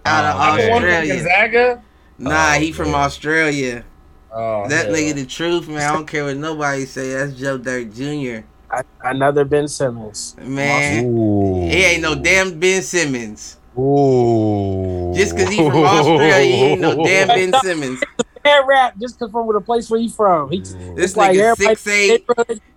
out 0.05 0.25
of 0.25 0.59
Oh, 0.59 0.61
The 0.61 0.69
one 0.69 0.81
from 0.81 0.89
Australia. 0.89 1.13
Gonzaga. 1.15 1.83
Nah, 2.17 2.55
Oh, 2.55 2.59
he 2.59 2.71
from 2.73 2.87
man. 2.91 2.95
Australia. 2.95 3.85
Oh, 4.33 4.67
That 4.67 4.87
hell. 4.87 4.95
nigga 4.95 5.15
the 5.15 5.25
truth, 5.25 5.69
man. 5.69 5.77
I 5.77 5.93
don't 5.93 6.07
care 6.07 6.25
what 6.25 6.35
nobody 6.35 6.85
say. 6.85 7.13
That's 7.13 7.35
Joe 7.39 7.57
Dirt 7.57 7.93
Jr. 7.93 8.45
I, 8.71 8.83
another 9.03 9.43
Ben 9.45 9.67
Simmons. 9.67 10.35
Man, 10.41 11.05
Ooh. 11.05 11.67
he 11.67 11.83
ain't 11.83 12.01
no 12.01 12.15
damn 12.15 12.59
Ben 12.59 12.81
Simmons. 12.81 13.57
Ooh. 13.77 15.13
Just 15.15 15.35
cause 15.37 15.49
he 15.49 15.57
from 15.57 15.83
Australia, 15.83 16.43
he 16.45 16.53
ain't 16.63 16.81
no 16.81 17.03
damn 17.03 17.27
Ben 17.27 17.53
Simmons. 17.63 18.01
Hair 18.45 18.65
rap 18.65 18.97
just 18.99 19.19
cause 19.19 19.29
from 19.31 19.51
the 19.53 19.61
place 19.61 19.89
where 19.89 19.99
he 19.99 20.09
from. 20.09 20.49
He 20.51 20.59
This 20.61 20.75
it's 20.97 21.17
like 21.17 21.37
nigga 21.37 21.55
six 21.57 21.87
eight 21.87 22.25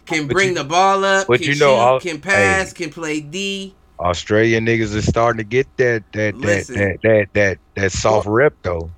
can 0.06 0.26
bring 0.26 0.50
you- 0.50 0.54
the 0.56 0.64
ball 0.64 1.04
up, 1.04 1.26
but 1.26 1.40
can 1.40 1.48
you 1.50 1.56
know, 1.58 1.76
I'll- 1.76 2.00
can 2.00 2.20
pass, 2.20 2.72
can 2.72 2.90
play 2.90 3.20
D. 3.20 3.74
Australian 4.00 4.66
niggas 4.66 4.92
is 4.94 5.06
starting 5.06 5.38
to 5.38 5.44
get 5.44 5.66
that 5.76 6.02
that 6.12 6.34
that 6.34 6.34
Listen. 6.34 6.74
that 6.76 6.98
that 7.02 7.28
that, 7.34 7.58
that 7.76 7.92
soft 7.92 8.26
rep 8.26 8.54
though. 8.62 8.90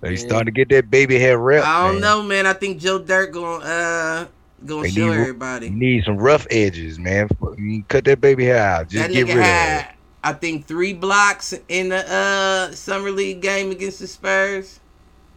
They 0.00 0.16
starting 0.16 0.46
to 0.46 0.52
get 0.52 0.68
that 0.70 0.90
baby 0.90 1.18
head 1.18 1.36
rep. 1.38 1.64
I 1.64 1.84
don't 1.86 1.94
man. 1.94 2.00
know, 2.00 2.22
man. 2.22 2.46
I 2.46 2.52
think 2.54 2.78
Joe 2.80 2.98
Dirt 2.98 3.32
gonna 3.32 3.64
uh 3.64 4.26
gonna 4.66 4.82
They 4.82 4.90
show 4.90 5.06
need- 5.08 5.14
You 5.14 5.20
everybody. 5.20 5.70
need 5.70 6.04
some 6.04 6.16
rough 6.16 6.46
edges, 6.50 6.98
man. 6.98 7.28
You 7.56 7.82
cut 7.88 8.04
that 8.04 8.20
baby 8.20 8.44
hair 8.44 8.58
out. 8.58 8.88
Just 8.88 9.06
that 9.08 9.12
get 9.12 9.26
nigga 9.26 9.34
rid 9.36 9.44
had, 9.44 9.80
of 9.80 9.90
it. 9.90 9.94
I 10.24 10.32
think, 10.32 10.66
three 10.66 10.92
blocks 10.92 11.54
in 11.68 11.90
the 11.90 12.08
uh 12.12 12.72
summer 12.74 13.10
league 13.10 13.40
game 13.40 13.70
against 13.70 14.00
the 14.00 14.06
Spurs. 14.06 14.80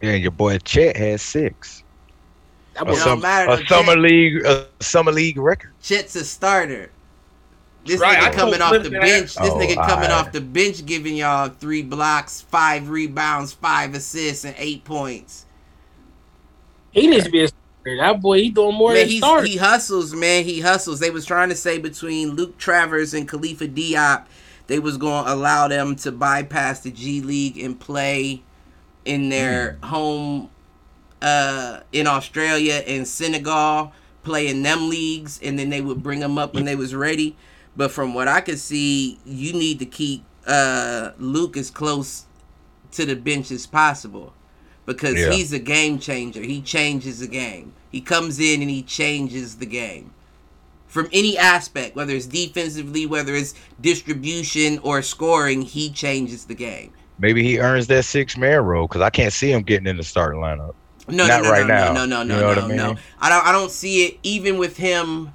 Yeah, 0.00 0.14
your 0.14 0.32
boy 0.32 0.58
Chet 0.58 0.96
has 0.96 1.22
six. 1.22 1.84
That 2.74 2.86
was 2.86 3.04
don't 3.04 3.20
matter, 3.20 3.52
a 3.52 3.56
though, 3.58 3.64
summer 3.64 3.92
Chet. 3.92 3.98
league, 4.02 4.44
a 4.44 4.66
summer 4.80 5.12
league 5.12 5.38
record. 5.38 5.70
Chet's 5.82 6.16
a 6.16 6.24
starter. 6.24 6.90
This 7.84 8.00
Right, 8.00 8.16
nigga 8.18 8.22
told 8.36 8.54
coming 8.54 8.62
off 8.62 8.82
the 8.84 8.90
bench. 8.90 9.34
This 9.34 9.38
Oh, 9.38 9.58
nigga 9.58 9.74
coming 9.74 10.10
alright. 10.10 10.10
off 10.10 10.32
the 10.32 10.40
bench, 10.40 10.86
giving 10.86 11.16
y'all 11.16 11.48
three 11.48 11.82
blocks, 11.82 12.40
five 12.40 12.88
rebounds, 12.88 13.52
five 13.52 13.94
assists, 13.94 14.44
and 14.44 14.54
eight 14.58 14.84
points. 14.84 15.46
he 16.92 17.06
needs 17.06 17.24
to 17.24 17.30
be 17.30 17.40
a 17.42 17.48
starter. 17.48 17.61
That 17.84 18.20
boy, 18.20 18.38
he 18.38 18.50
doing 18.50 18.76
more 18.76 18.92
man, 18.92 19.08
than 19.08 19.16
start. 19.16 19.46
he 19.46 19.56
hustles, 19.56 20.14
man. 20.14 20.44
He 20.44 20.60
hustles. 20.60 21.00
They 21.00 21.10
was 21.10 21.24
trying 21.24 21.48
to 21.48 21.56
say 21.56 21.78
between 21.78 22.30
Luke 22.30 22.56
Travers 22.58 23.12
and 23.12 23.28
Khalifa 23.28 23.66
Diop, 23.68 24.26
they 24.68 24.78
was 24.78 24.96
going 24.96 25.24
to 25.24 25.32
allow 25.32 25.68
them 25.68 25.96
to 25.96 26.12
bypass 26.12 26.80
the 26.80 26.90
G 26.90 27.20
League 27.20 27.58
and 27.58 27.78
play 27.78 28.42
in 29.04 29.30
their 29.30 29.78
home 29.82 30.48
uh, 31.20 31.80
in 31.92 32.06
Australia 32.06 32.84
and 32.86 33.06
Senegal, 33.06 33.92
play 34.22 34.46
in 34.46 34.62
them 34.62 34.88
leagues, 34.88 35.40
and 35.42 35.58
then 35.58 35.70
they 35.70 35.80
would 35.80 36.02
bring 36.02 36.20
them 36.20 36.38
up 36.38 36.54
when 36.54 36.64
they 36.64 36.76
was 36.76 36.94
ready. 36.94 37.36
But 37.76 37.90
from 37.90 38.14
what 38.14 38.28
I 38.28 38.40
could 38.42 38.60
see, 38.60 39.18
you 39.24 39.52
need 39.52 39.80
to 39.80 39.86
keep 39.86 40.24
uh, 40.46 41.12
Luke 41.18 41.56
as 41.56 41.70
close 41.70 42.26
to 42.92 43.04
the 43.06 43.16
bench 43.16 43.50
as 43.50 43.66
possible 43.66 44.34
because 44.92 45.18
Yeah. 45.18 45.30
he's 45.30 45.52
a 45.52 45.58
game 45.58 45.98
changer. 45.98 46.42
He 46.42 46.60
changes 46.62 47.20
the 47.20 47.28
game. 47.28 47.72
He 47.90 48.00
comes 48.00 48.38
in 48.40 48.60
and 48.62 48.70
he 48.70 48.82
changes 48.82 49.56
the 49.56 49.66
game 49.66 50.12
from 50.86 51.08
any 51.12 51.36
aspect, 51.38 51.96
whether 51.96 52.12
it's 52.14 52.26
defensively, 52.26 53.06
whether 53.06 53.34
it's 53.34 53.54
distribution 53.80 54.78
or 54.82 55.02
scoring. 55.02 55.62
He 55.62 55.90
changes 55.90 56.46
the 56.46 56.54
game. 56.54 56.92
Maybe 57.18 57.42
he 57.42 57.58
earns 57.60 57.86
that 57.88 58.04
six 58.04 58.36
man 58.36 58.60
role 58.64 58.86
because 58.88 59.02
I 59.02 59.10
can't 59.10 59.32
see 59.32 59.52
him 59.52 59.62
getting 59.62 59.86
in 59.86 59.96
the 59.96 60.02
starting 60.02 60.40
lineup. 60.40 60.74
No, 61.08 61.26
Not 61.26 61.42
no, 61.42 61.42
no, 61.42 61.50
right 61.50 61.66
no, 61.66 61.66
now. 61.66 61.92
no, 61.92 62.06
no, 62.06 62.22
You 62.22 62.28
no, 62.28 62.40
know 62.40 62.54
no, 62.54 62.64
I 62.64 62.68
mean? 62.68 62.76
no. 62.76 62.96
I 63.20 63.28
don't. 63.28 63.46
I 63.46 63.52
don't 63.52 63.70
see 63.70 64.04
it. 64.06 64.18
Even 64.22 64.56
with 64.58 64.76
him, 64.76 65.34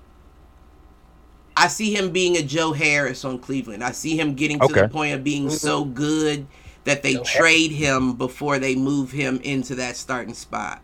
I 1.55 1.67
see 1.67 1.93
him 1.95 2.11
being 2.11 2.37
a 2.37 2.41
Joe 2.43 2.71
Harris 2.73 3.25
on 3.25 3.39
Cleveland. 3.39 3.83
I 3.83 3.91
see 3.91 4.17
him 4.17 4.33
getting 4.35 4.59
to 4.59 4.65
Okay. 4.65 4.81
the 4.83 4.87
point 4.89 5.13
of 5.13 5.23
being 5.23 5.49
so 5.49 5.83
good 5.85 6.47
that 6.87 7.03
they 7.03 7.15
Joe 7.15 7.23
Harris. 7.23 7.35
trade 7.35 7.71
him 7.71 8.13
before 8.13 8.59
they 8.59 8.73
move 8.73 9.11
him 9.11 9.41
into 9.43 9.75
that 9.75 9.97
starting 9.97 10.33
spot. 10.33 10.81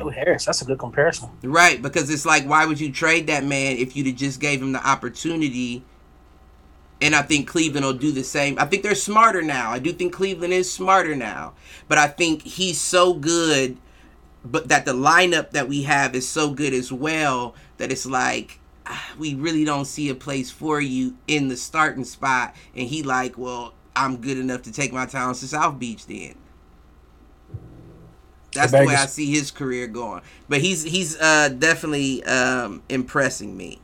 Oh, 0.00 0.10
Harris, 0.10 0.44
that's 0.44 0.60
a 0.60 0.64
good 0.64 0.80
comparison. 0.80 1.30
Right, 1.44 1.80
because 1.80 2.10
it's 2.10 2.26
like, 2.26 2.44
why 2.44 2.66
would 2.66 2.80
you 2.80 2.90
trade 2.90 3.28
that 3.28 3.44
man 3.44 3.76
if 3.76 3.96
you'd 3.96 4.08
have 4.08 4.16
just 4.16 4.40
gave 4.40 4.60
him 4.60 4.72
the 4.72 4.84
opportunity? 4.84 5.84
And 7.00 7.14
I 7.14 7.22
think 7.22 7.46
Cleveland 7.46 7.86
will 7.86 7.92
do 7.92 8.10
the 8.10 8.24
same. 8.24 8.58
I 8.58 8.66
think 8.66 8.82
they're 8.82 8.96
smarter 8.96 9.40
now. 9.40 9.70
I 9.70 9.78
do 9.78 9.92
think 9.92 10.12
Cleveland 10.12 10.52
is 10.52 10.70
smarter 10.70 11.14
now, 11.14 11.54
but 11.86 11.96
I 11.96 12.08
think 12.08 12.42
he's 12.42 12.80
so 12.80 13.14
good, 13.14 13.76
but 14.44 14.68
that 14.68 14.84
the 14.84 14.94
lineup 14.94 15.52
that 15.52 15.68
we 15.68 15.84
have 15.84 16.16
is 16.16 16.28
so 16.28 16.50
good 16.50 16.74
as 16.74 16.92
well 16.92 17.54
that 17.76 17.92
it's 17.92 18.04
like 18.04 18.58
ah, 18.84 19.12
we 19.16 19.36
really 19.36 19.64
don't 19.64 19.84
see 19.84 20.08
a 20.08 20.14
place 20.16 20.50
for 20.50 20.80
you 20.80 21.16
in 21.28 21.46
the 21.46 21.56
starting 21.56 22.04
spot. 22.04 22.56
And 22.74 22.88
he 22.88 23.04
like, 23.04 23.38
well, 23.38 23.74
I'm 24.04 24.16
good 24.18 24.38
enough 24.38 24.62
to 24.62 24.72
take 24.72 24.92
my 24.92 25.06
talents 25.06 25.40
to 25.40 25.48
South 25.48 25.78
Beach 25.78 26.06
then. 26.06 26.34
That's 28.54 28.72
the 28.74 28.82
way 28.82 28.94
I 28.94 29.06
see 29.06 29.30
his 29.30 29.50
career 29.50 29.86
going. 29.86 30.22
But 30.48 30.60
he's 30.60 30.82
he's 30.82 31.16
uh 31.20 31.50
definitely 31.50 32.24
um 32.24 32.82
impressing 32.88 33.56
me. 33.56 33.80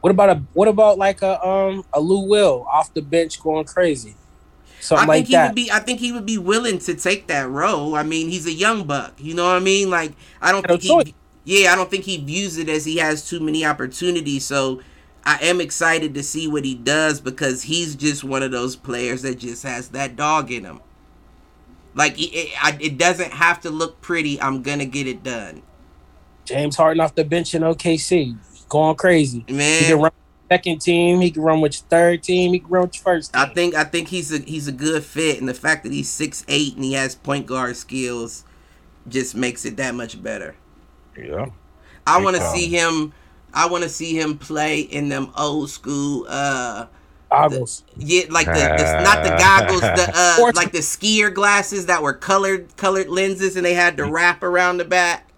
What 0.00 0.10
about 0.10 0.30
a 0.30 0.42
what 0.52 0.68
about 0.68 0.98
like 0.98 1.22
a 1.22 1.44
um 1.46 1.84
a 1.92 2.00
Lou 2.00 2.28
Will 2.28 2.66
off 2.72 2.92
the 2.94 3.02
bench 3.02 3.40
going 3.40 3.64
crazy, 3.66 4.16
I 4.94 5.06
think 5.06 5.08
like 5.08 5.26
he 5.26 5.36
that? 5.36 5.42
would 5.42 5.54
be 5.54 5.70
I 5.70 5.80
think 5.80 6.00
he 6.00 6.12
would 6.12 6.26
be 6.26 6.38
willing 6.38 6.78
to 6.80 6.94
take 6.94 7.26
that 7.28 7.48
role. 7.48 7.94
I 7.94 8.02
mean, 8.02 8.28
he's 8.28 8.46
a 8.46 8.52
young 8.52 8.86
buck. 8.86 9.14
You 9.18 9.34
know 9.34 9.44
what 9.46 9.56
I 9.56 9.60
mean? 9.60 9.90
Like 9.90 10.14
I 10.40 10.52
don't 10.52 10.66
think 10.66 10.82
he. 10.82 11.14
Yeah, 11.44 11.72
I 11.72 11.76
don't 11.76 11.90
think 11.90 12.04
he 12.04 12.18
views 12.18 12.58
it 12.58 12.68
as 12.68 12.84
he 12.84 12.98
has 12.98 13.26
too 13.28 13.40
many 13.40 13.64
opportunities. 13.64 14.44
So 14.44 14.82
I 15.28 15.36
am 15.42 15.60
excited 15.60 16.14
to 16.14 16.22
see 16.22 16.48
what 16.48 16.64
he 16.64 16.74
does 16.74 17.20
because 17.20 17.62
he's 17.64 17.94
just 17.94 18.24
one 18.24 18.42
of 18.42 18.50
those 18.50 18.76
players 18.76 19.20
that 19.22 19.38
just 19.38 19.62
has 19.62 19.88
that 19.90 20.16
dog 20.16 20.50
in 20.50 20.64
him. 20.64 20.80
Like 21.94 22.18
it, 22.18 22.30
it, 22.32 22.80
it 22.80 22.96
doesn't 22.96 23.32
have 23.34 23.60
to 23.60 23.70
look 23.70 24.00
pretty. 24.00 24.40
I'm 24.40 24.62
gonna 24.62 24.86
get 24.86 25.06
it 25.06 25.22
done, 25.22 25.60
James 26.46 26.76
Harden 26.76 27.02
off 27.02 27.14
the 27.14 27.24
bench 27.24 27.54
in 27.54 27.60
OKC, 27.60 28.38
going 28.70 28.96
crazy. 28.96 29.44
Man, 29.50 29.82
He 29.82 29.88
can 29.88 29.96
run 29.96 30.04
with 30.04 30.48
second 30.50 30.80
team. 30.80 31.20
He 31.20 31.30
can 31.30 31.42
run 31.42 31.60
with 31.60 31.74
your 31.74 31.86
third 31.90 32.22
team. 32.22 32.54
He 32.54 32.60
can 32.60 32.70
run 32.70 32.82
with 32.84 32.94
your 32.94 33.02
first 33.02 33.34
team. 33.34 33.42
I 33.42 33.52
think 33.52 33.74
I 33.74 33.84
think 33.84 34.08
he's 34.08 34.32
a 34.32 34.38
he's 34.38 34.66
a 34.66 34.72
good 34.72 35.04
fit, 35.04 35.40
and 35.40 35.46
the 35.48 35.52
fact 35.52 35.82
that 35.82 35.92
he's 35.92 36.08
six 36.08 36.42
eight 36.48 36.74
and 36.74 36.84
he 36.84 36.94
has 36.94 37.14
point 37.14 37.44
guard 37.44 37.76
skills 37.76 38.44
just 39.06 39.34
makes 39.34 39.66
it 39.66 39.76
that 39.76 39.94
much 39.94 40.22
better. 40.22 40.56
Yeah. 41.18 41.50
I 42.06 42.22
want 42.22 42.36
to 42.36 42.42
see 42.48 42.68
him. 42.68 43.12
I 43.54 43.66
want 43.68 43.84
to 43.84 43.90
see 43.90 44.18
him 44.18 44.38
play 44.38 44.80
in 44.80 45.08
them 45.08 45.32
old 45.36 45.70
school. 45.70 46.26
uh 46.28 46.86
Goggles. 47.30 47.84
Yeah, 47.98 48.22
like 48.30 48.46
the, 48.46 48.52
the 48.54 49.02
not 49.02 49.22
the 49.22 49.36
goggles, 49.38 49.80
the 49.82 50.10
uh 50.14 50.32
Sports- 50.36 50.56
like 50.56 50.72
the 50.72 50.78
skier 50.78 51.32
glasses 51.32 51.86
that 51.86 52.02
were 52.02 52.14
colored 52.14 52.74
colored 52.76 53.08
lenses, 53.08 53.56
and 53.56 53.66
they 53.66 53.74
had 53.74 53.96
the 53.98 54.10
wrap 54.10 54.42
around 54.42 54.78
the 54.78 54.86
back. 54.86 55.28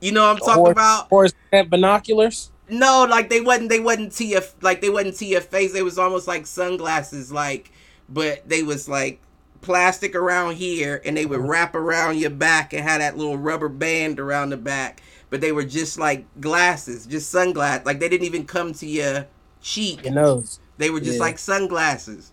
You 0.00 0.12
know 0.12 0.22
what 0.22 0.30
I'm 0.32 0.36
talking 0.38 0.54
horse- 0.54 0.72
about? 0.72 1.08
Horse 1.08 1.32
and 1.52 1.70
binoculars. 1.70 2.50
No, 2.68 3.06
like 3.08 3.30
they 3.30 3.40
wasn't 3.40 3.70
they 3.70 3.80
wasn't 3.80 4.12
to 4.12 4.26
your 4.26 4.42
like 4.60 4.82
they 4.82 4.90
wasn't 4.90 5.16
to 5.16 5.24
your 5.24 5.40
face. 5.40 5.72
They 5.72 5.82
was 5.82 5.98
almost 5.98 6.28
like 6.28 6.46
sunglasses, 6.46 7.32
like 7.32 7.72
but 8.08 8.46
they 8.46 8.62
was 8.62 8.88
like 8.88 9.20
plastic 9.60 10.14
around 10.14 10.56
here 10.56 11.00
and 11.04 11.16
they 11.16 11.26
would 11.26 11.40
wrap 11.40 11.74
around 11.74 12.18
your 12.18 12.30
back 12.30 12.72
and 12.72 12.82
had 12.82 13.00
that 13.00 13.16
little 13.16 13.36
rubber 13.38 13.68
band 13.68 14.20
around 14.20 14.50
the 14.50 14.56
back. 14.56 15.02
But 15.30 15.40
they 15.40 15.52
were 15.52 15.64
just 15.64 15.98
like 15.98 16.26
glasses, 16.40 17.06
just 17.06 17.30
sunglasses. 17.30 17.84
Like 17.86 18.00
they 18.00 18.08
didn't 18.08 18.26
even 18.26 18.46
come 18.46 18.72
to 18.74 18.86
your 18.86 19.26
cheek. 19.60 20.04
Your 20.04 20.14
nose. 20.14 20.60
They 20.78 20.90
were 20.90 21.00
just 21.00 21.18
Yeah. 21.18 21.24
like 21.24 21.38
sunglasses. 21.38 22.32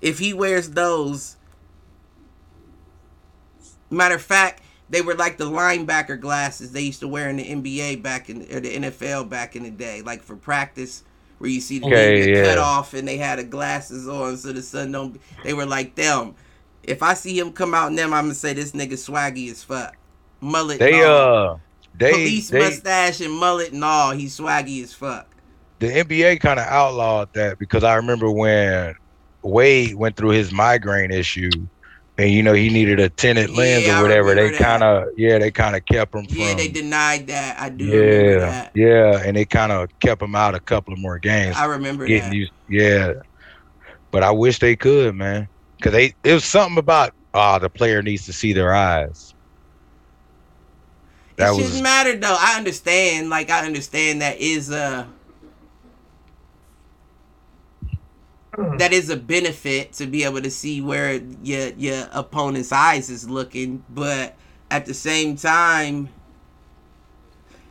If 0.00 0.18
he 0.18 0.32
wears 0.32 0.70
those, 0.70 1.36
matter 3.90 4.14
of 4.14 4.22
fact, 4.22 4.62
they 4.88 5.02
were 5.02 5.14
like 5.14 5.38
the 5.38 5.44
linebacker 5.44 6.18
glasses 6.18 6.72
they 6.72 6.80
used 6.82 7.00
to 7.00 7.08
wear 7.08 7.28
in 7.28 7.36
the 7.36 7.44
NBA 7.44 7.96
back 8.02 8.28
in 8.30 8.42
or 8.52 8.60
the 8.60 8.74
NFL 8.74 9.24
back 9.28 9.54
in 9.56 9.62
the 9.64 9.70
day, 9.70 10.02
like 10.02 10.22
for 10.22 10.36
practice, 10.36 11.04
where 11.38 11.50
you 11.50 11.60
see 11.60 11.78
the 11.78 11.86
Okay, 11.86 12.12
okay, 12.12 12.32
get 12.32 12.44
cut 12.44 12.58
off 12.58 12.94
and 12.94 13.06
they 13.06 13.16
had 13.16 13.38
the 13.38 13.44
glasses 13.44 14.08
on 14.08 14.36
so 14.36 14.52
the 14.52 14.62
sun 14.62 14.92
don't. 14.92 15.20
They 15.42 15.52
were 15.54 15.66
like 15.66 15.94
them. 15.94 16.34
If 16.82 17.02
I 17.02 17.14
see 17.14 17.38
him 17.38 17.52
come 17.52 17.74
out 17.74 17.88
in 17.88 17.96
them, 17.96 18.12
I'm 18.12 18.24
gonna 18.24 18.34
say 18.34 18.54
this 18.54 18.72
nigga 18.72 18.94
swaggy 18.94 19.50
as 19.50 19.62
fuck. 19.62 19.96
Mullet. 20.40 20.78
They 20.78 20.94
and 20.94 21.04
uh 21.04 21.56
they 21.94 22.12
police 22.12 22.50
they 22.50 22.58
mustache 22.58 23.20
and 23.20 23.32
mullet 23.32 23.72
and 23.72 23.84
all. 23.84 24.12
He's 24.12 24.38
swaggy 24.38 24.82
as 24.82 24.92
fuck. 24.94 25.36
the 25.80 25.96
NBA 25.96 26.38
kind 26.38 26.60
of 26.60 26.66
outlawed 26.66 27.28
that 27.34 27.58
because 27.58 27.84
I 27.84 27.94
remember 27.96 28.30
when 28.30 28.94
Wade 29.42 29.94
went 29.94 30.16
through 30.16 30.30
his 30.30 30.52
migraine 30.52 31.10
issue, 31.10 31.50
and 32.18 32.30
you 32.30 32.42
know 32.42 32.52
he 32.52 32.68
needed 32.68 33.00
a 33.00 33.08
tinted 33.08 33.50
lens 33.50 33.86
Yeah, 33.86 33.98
or 33.98 34.02
whatever. 34.02 34.34
They 34.34 34.50
kind 34.50 34.82
of 34.82 35.04
yeah, 35.16 35.38
they 35.38 35.50
kind 35.50 35.74
of 35.76 35.84
kept 35.86 36.14
him 36.14 36.26
from 36.26 36.36
Yeah, 36.36 36.54
they 36.54 36.68
denied 36.68 37.26
that. 37.28 37.58
I 37.58 37.70
do 37.70 37.86
remember 37.90 38.36
yeah 38.36 38.40
that. 38.40 38.72
yeah, 38.74 39.22
and 39.24 39.36
they 39.36 39.44
kind 39.46 39.72
of 39.72 39.88
kept 40.00 40.22
him 40.22 40.34
out 40.34 40.54
a 40.54 40.60
couple 40.60 40.92
of 40.92 41.00
more 41.00 41.18
games. 41.18 41.56
I 41.56 41.64
remember 41.64 42.06
getting 42.06 42.30
that. 42.30 42.36
used 42.36 42.52
yeah, 42.68 43.12
but 44.12 44.22
I 44.22 44.30
wish 44.30 44.58
they 44.58 44.76
could, 44.76 45.14
man, 45.14 45.48
because 45.78 45.92
they 45.92 46.14
it 46.24 46.34
was 46.34 46.44
something 46.44 46.78
about 46.78 47.12
ah 47.34 47.58
the 47.58 47.70
player 47.70 48.02
needs 48.02 48.26
to 48.26 48.32
see 48.32 48.52
their 48.52 48.74
eyes. 48.74 49.34
That 51.40 51.52
it 51.52 51.56
was 51.56 51.66
shouldn't 51.66 51.82
matter 51.82 52.16
though. 52.16 52.36
I 52.38 52.56
understand. 52.56 53.30
Like 53.30 53.50
I 53.50 53.66
understand 53.66 54.22
that 54.22 54.38
is 54.38 54.70
a 54.70 55.08
hmm. 58.54 58.76
that 58.76 58.92
is 58.92 59.10
a 59.10 59.16
benefit 59.16 59.92
to 59.94 60.06
be 60.06 60.24
able 60.24 60.42
to 60.42 60.50
see 60.50 60.80
where 60.80 61.14
your 61.42 61.68
your 61.70 62.08
opponent's 62.12 62.72
eyes 62.72 63.10
is 63.10 63.28
looking, 63.28 63.84
but 63.88 64.36
at 64.70 64.86
the 64.86 64.94
same 64.94 65.36
time. 65.36 66.10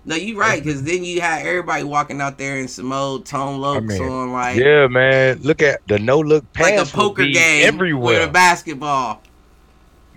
No, 0.05 0.15
you're 0.15 0.39
right, 0.39 0.63
because 0.63 0.81
then 0.83 1.03
you 1.03 1.21
had 1.21 1.45
everybody 1.45 1.83
walking 1.83 2.21
out 2.21 2.37
there 2.37 2.57
in 2.57 2.67
some 2.67 2.91
old 2.91 3.25
Tone 3.25 3.59
Locs 3.59 3.85
mean, 3.85 4.01
on 4.01 4.31
like 4.31 4.57
yeah, 4.57 4.87
man. 4.87 5.39
Look 5.43 5.61
at 5.61 5.85
the 5.87 5.99
no 5.99 6.19
look 6.19 6.51
pass 6.53 6.71
like 6.71 6.79
a 6.79 6.85
poker 6.85 7.25
game 7.25 7.67
everywhere. 7.67 8.21
with 8.21 8.29
a 8.29 8.31
basketball. 8.31 9.21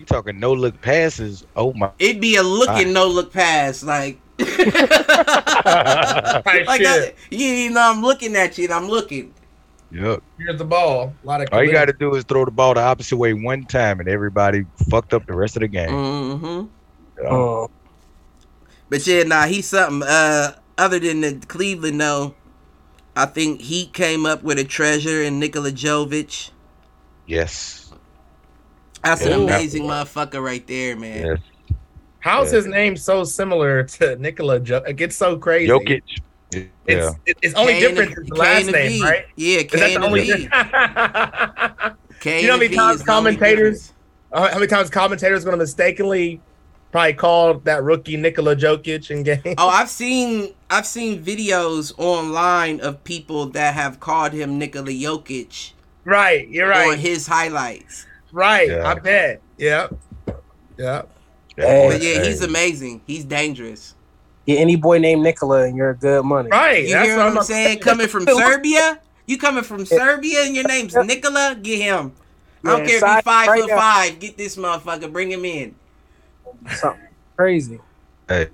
You 0.02 0.06
talking 0.06 0.40
no 0.40 0.52
look 0.52 0.80
passes? 0.80 1.46
Oh 1.54 1.72
my! 1.74 1.90
It'd 2.00 2.20
be 2.20 2.34
a 2.34 2.42
looking 2.42 2.74
Right. 2.74 2.86
no 2.88 3.06
look 3.06 3.32
pass, 3.32 3.84
like 3.84 4.18
like 4.38 4.48
shit. 4.66 4.66
I, 6.68 7.14
you, 7.30 7.46
you 7.46 7.70
know, 7.70 7.80
I'm 7.92 8.02
looking 8.02 8.34
at 8.34 8.58
you 8.58 8.64
and 8.64 8.72
I'm 8.74 8.88
looking. 8.88 9.32
Yep. 9.92 10.22
Here's 10.38 10.58
the 10.58 10.64
ball. 10.64 11.14
A 11.22 11.26
lot 11.26 11.40
of 11.42 11.48
All 11.52 11.62
you 11.62 11.70
got 11.70 11.84
to 11.84 11.92
do 11.92 12.14
is 12.16 12.24
throw 12.24 12.44
the 12.44 12.50
ball 12.50 12.74
the 12.74 12.80
opposite 12.80 13.16
way 13.16 13.32
one 13.32 13.64
time, 13.64 14.00
and 14.00 14.08
everybody 14.08 14.64
fucked 14.90 15.14
up 15.14 15.24
the 15.26 15.34
rest 15.34 15.54
of 15.56 15.60
the 15.60 15.68
game. 15.68 15.90
Mm-hmm. 15.90 17.22
Yeah. 17.22 17.28
Oh, 17.30 17.70
But 18.88 19.06
yeah, 19.06 19.22
nah, 19.22 19.44
he's 19.46 19.68
something. 19.68 20.02
Uh, 20.08 20.56
other 20.78 20.98
than 20.98 21.20
the 21.20 21.34
Cleveland, 21.46 22.00
though, 22.00 22.34
I 23.14 23.26
think 23.26 23.60
he 23.60 23.86
came 23.86 24.26
up 24.26 24.42
with 24.42 24.58
a 24.58 24.64
treasure 24.64 25.22
in 25.22 25.38
Nikola 25.38 25.70
Jovic. 25.70 26.50
Yes. 27.26 27.81
That's 29.04 29.24
Yeah, 29.24 29.32
an 29.34 29.46
that- 29.46 29.56
amazing 29.60 29.84
motherfucker 29.84 30.42
right 30.42 30.66
there, 30.66 30.96
man. 30.96 31.26
Yes. 31.26 31.38
How's 32.20 32.52
Yeah. 32.52 32.56
his 32.58 32.66
name 32.66 32.96
so 32.96 33.24
similar 33.24 33.82
to 33.84 34.16
Nikola? 34.16 34.60
Jo- 34.60 34.82
it 34.86 34.94
gets 34.96 35.16
so 35.16 35.36
crazy. 35.36 35.68
Jokic. 35.72 36.02
Yeah. 36.52 37.10
It's 37.26 37.38
it's 37.42 37.54
only 37.54 37.74
K 37.74 37.80
different 37.80 38.14
the- 38.14 38.22
is 38.22 38.28
the 38.28 38.34
last 38.36 38.66
name, 38.70 38.90
V. 38.90 39.02
right? 39.02 39.24
Yeah, 39.36 39.58
Is 39.58 39.64
K 39.64 39.78
that 39.78 39.88
the 39.88 39.94
and 39.96 40.04
only? 40.04 40.20
the 40.30 40.36
V. 40.36 40.42
difference? 40.44 41.96
You 42.24 42.46
know 42.46 42.52
how 42.52 42.58
many 42.58 42.74
times 42.76 43.00
is 43.00 43.04
the 43.04 43.12
only 43.12 43.32
commentators- 43.36 43.92
Uh, 44.32 44.48
how 44.48 44.54
many 44.54 44.66
times 44.68 44.88
commentators 44.90 45.42
going 45.44 45.52
to 45.54 45.58
mistakenly 45.58 46.40
probably 46.92 47.14
call 47.14 47.54
that 47.54 47.82
rookie 47.82 48.16
Nikola 48.16 48.54
Jokic 48.54 49.10
in 49.10 49.24
game? 49.24 49.54
Oh, 49.58 49.68
I've 49.68 49.88
seen 49.90 50.54
I've 50.70 50.86
seen 50.86 51.20
videos 51.22 51.92
online 51.98 52.80
of 52.80 53.02
people 53.02 53.46
that 53.46 53.74
have 53.74 53.98
called 53.98 54.32
him 54.32 54.56
Nikola 54.58 54.90
Jokic 54.92 55.72
right, 56.04 56.46
you're 56.48 56.72
on 56.72 56.90
right, 56.90 56.98
his 56.98 57.26
highlights. 57.26 58.06
Right. 58.32 58.68
Yeah. 58.68 58.88
I 58.88 58.94
bet. 58.94 59.40
Yeah, 59.58 59.88
yeah. 60.78 61.02
Hey. 61.56 61.88
But 61.90 62.02
yeah, 62.02 62.24
he's 62.24 62.42
amazing. 62.42 63.02
He's 63.06 63.24
dangerous. 63.24 63.94
get 64.46 64.58
any 64.58 64.74
boy 64.76 64.98
named 64.98 65.22
Nicola 65.22 65.64
and 65.64 65.76
you're 65.76 65.94
good 65.94 66.24
money. 66.24 66.48
Right. 66.50 66.84
You 66.84 66.94
that's 66.94 67.06
hear 67.08 67.16
what 67.18 67.28
what 67.34 67.38
I'm 67.38 67.44
saying? 67.44 67.78
Coming 67.80 68.08
from 68.08 68.24
Serbia, 68.26 68.98
you 69.26 69.38
coming 69.38 69.62
from 69.62 69.84
Serbia 69.86 70.44
and 70.44 70.54
your 70.54 70.66
name's 70.66 70.94
Nikola? 70.94 71.56
Get 71.62 71.80
him. 71.80 72.12
I 72.64 72.68
don't 72.70 72.80
Yeah, 72.80 72.86
care 72.86 72.96
if 73.10 73.14
he's 73.16 73.22
five 73.24 73.46
right 73.48 73.60
foot 73.60 73.68
now. 73.70 73.76
five. 73.78 74.18
Get 74.18 74.36
this 74.38 74.56
motherfucker. 74.56 75.12
Bring 75.12 75.30
him 75.30 75.44
in. 75.44 75.74
Something 76.70 77.08
crazy. 77.36 77.78
Hey, 78.28 78.48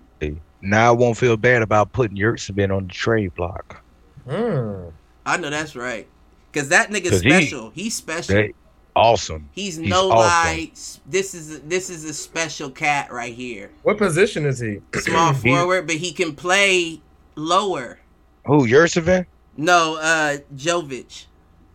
now 0.60 0.88
I 0.88 0.90
won't 0.90 1.16
feel 1.16 1.36
bad 1.36 1.62
about 1.62 1.92
putting 1.92 2.16
Yurtseven 2.16 2.74
on 2.76 2.88
the 2.88 2.92
trade 2.92 3.34
block. 3.36 3.80
Mm. 4.26 4.92
I 5.24 5.36
know 5.36 5.50
that's 5.50 5.76
right. 5.76 6.06
Cause 6.52 6.68
that 6.70 6.90
nigga's 6.90 7.10
'Cause 7.10 7.20
he- 7.22 7.30
special. 7.30 7.70
he's 7.74 7.94
special. 7.94 8.34
They 8.34 8.54
awesome. 8.98 9.48
he's, 9.52 9.76
he's 9.76 9.88
no 9.88 10.10
awesome. 10.10 10.18
lie. 10.18 10.70
This 11.06 11.34
is 11.34 11.60
this 11.62 11.90
is 11.90 12.04
a 12.04 12.12
special 12.14 12.70
cat 12.70 13.12
right 13.12 13.32
here. 13.34 13.70
What 13.82 13.98
position 13.98 14.44
is 14.46 14.58
he? 14.58 14.80
Small 14.94 15.32
forward, 15.34 15.86
but 15.86 15.96
he 15.96 16.12
can 16.12 16.34
play 16.34 17.00
lower. 17.36 17.98
Who 18.46 18.66
Yurtseven? 18.66 19.26
No, 19.56 19.96
uh, 20.00 20.38
Jovic. 20.56 21.26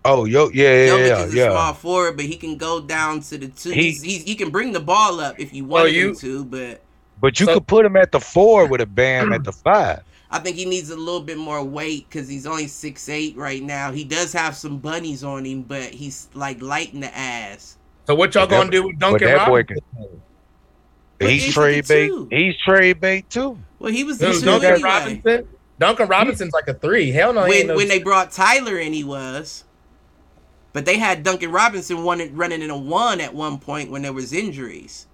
Oh, 0.06 0.26
yo, 0.26 0.50
yeah, 0.54 0.64
yeah, 0.86 0.88
Jovic 0.90 1.08
yeah, 1.08 1.24
is 1.24 1.34
a 1.34 1.38
yeah. 1.38 1.50
small 1.52 1.74
forward, 1.74 2.18
but 2.18 2.26
he 2.26 2.36
can 2.36 2.58
go 2.58 2.82
down 2.82 3.22
to 3.22 3.38
the 3.38 3.48
two. 3.48 3.70
He- 3.72 3.84
he's, 3.84 4.02
he's, 4.02 4.24
he 4.24 4.36
can 4.36 4.50
bring 4.50 4.74
the 4.74 4.80
ball 4.82 5.20
up 5.22 5.40
if 5.40 5.54
you 5.54 5.64
want 5.66 5.92
you- 5.92 6.10
him 6.10 6.16
to, 6.18 6.46
but 6.46 6.82
But 7.22 7.40
you 7.40 7.46
So- 7.46 7.54
could 7.56 7.68
put 7.68 7.86
him 7.86 7.96
at 7.96 8.12
the 8.12 8.20
four 8.20 8.66
with 8.68 8.82
a 8.82 8.86
Bam 8.86 9.32
at 9.32 9.44
the 9.46 9.52
five. 9.54 10.02
I 10.34 10.40
think 10.40 10.58
he 10.58 10.66
needs 10.66 10.90
a 10.90 10.96
little 10.96 11.22
bit 11.22 11.38
more 11.38 11.64
weight 11.64 12.10
because 12.10 12.28
he's 12.28 12.48
only 12.48 12.66
six 12.66 13.08
eight 13.08 13.38
right 13.38 13.62
now. 13.62 13.92
He 13.92 14.04
does 14.04 14.34
have 14.34 14.56
some 14.56 14.80
bunnies 14.80 15.24
on 15.24 15.46
him, 15.46 15.62
but 15.62 15.84
he's 15.94 16.28
like 16.34 16.60
light 16.60 16.92
in 16.92 17.02
the 17.02 17.16
ass. 17.16 17.78
So 18.08 18.16
what 18.16 18.34
y'all 18.34 18.48
But 18.48 18.58
gonna 18.58 18.72
do 18.72 18.88
with 18.88 18.98
Duncan 18.98 19.28
that 19.28 19.48
boy 19.48 19.60
Robinson? 19.60 20.22
But 21.20 21.30
He's 21.30 21.44
he's 21.46 21.54
trade 21.54 21.88
bait. 21.88 22.08
two. 22.08 22.28
He's 22.32 22.58
trade 22.58 23.00
bait 23.00 23.30
too. 23.30 23.60
Well, 23.78 23.92
he 23.92 24.04
was 24.04 24.20
Who, 24.20 24.34
the 24.34 24.44
Duncan 24.44 24.72
anyway. 24.72 24.90
Robinson? 24.90 25.48
Duncan 25.78 26.08
Robinson's 26.08 26.54
like 26.54 26.68
a 26.68 26.74
three. 26.74 27.12
Hell 27.12 27.32
no. 27.32 27.48
When 27.48 27.68
no 27.68 27.76
when 27.76 27.88
they 27.88 28.00
brought 28.00 28.32
Tyler 28.32 28.80
in, 28.80 28.92
he 28.92 29.04
was. 29.04 29.66
But 30.74 30.86
they 30.86 30.98
had 30.98 31.22
Duncan 31.22 31.52
Robinson 31.52 32.04
running 32.04 32.36
running 32.36 32.64
in 32.64 32.72
a 32.72 32.78
one 32.78 33.22
at 33.22 33.36
one 33.36 33.60
point 33.60 33.92
when 33.92 34.02
there 34.02 34.14
was 34.14 34.34
injuries. 34.34 35.06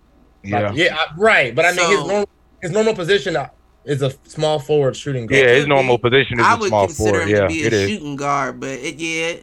Yeah. 0.44 0.72
yeah, 0.72 0.98
right. 1.18 1.54
But 1.54 1.66
I 1.66 1.74
mean, 1.74 1.90
his 1.90 2.00
normal 2.00 2.30
his 2.62 2.72
normal 2.72 2.96
position 2.96 3.36
uh, 3.36 3.50
is 3.86 4.02
a 4.02 4.12
small 4.24 4.60
forward 4.60 4.96
shooting 4.96 5.28
guard. 5.28 5.46
Yeah, 5.46 5.54
his 5.56 5.68
normal 5.68 5.98
be. 5.98 5.98
position 5.98 6.40
is 6.40 6.48
I 6.48 6.54
a 6.54 6.58
would 6.58 6.68
small 6.68 6.88
consider 6.88 6.94
forward. 6.94 7.30
him 7.30 7.36
Yeah, 7.36 7.42
to 7.42 7.48
be 7.48 7.64
it 7.64 7.74
a 7.74 7.74
is. 7.74 7.90
shooting 7.90 8.16
guard, 8.16 8.60
but 8.60 8.70
it, 8.72 8.96
yeah, 8.98 9.42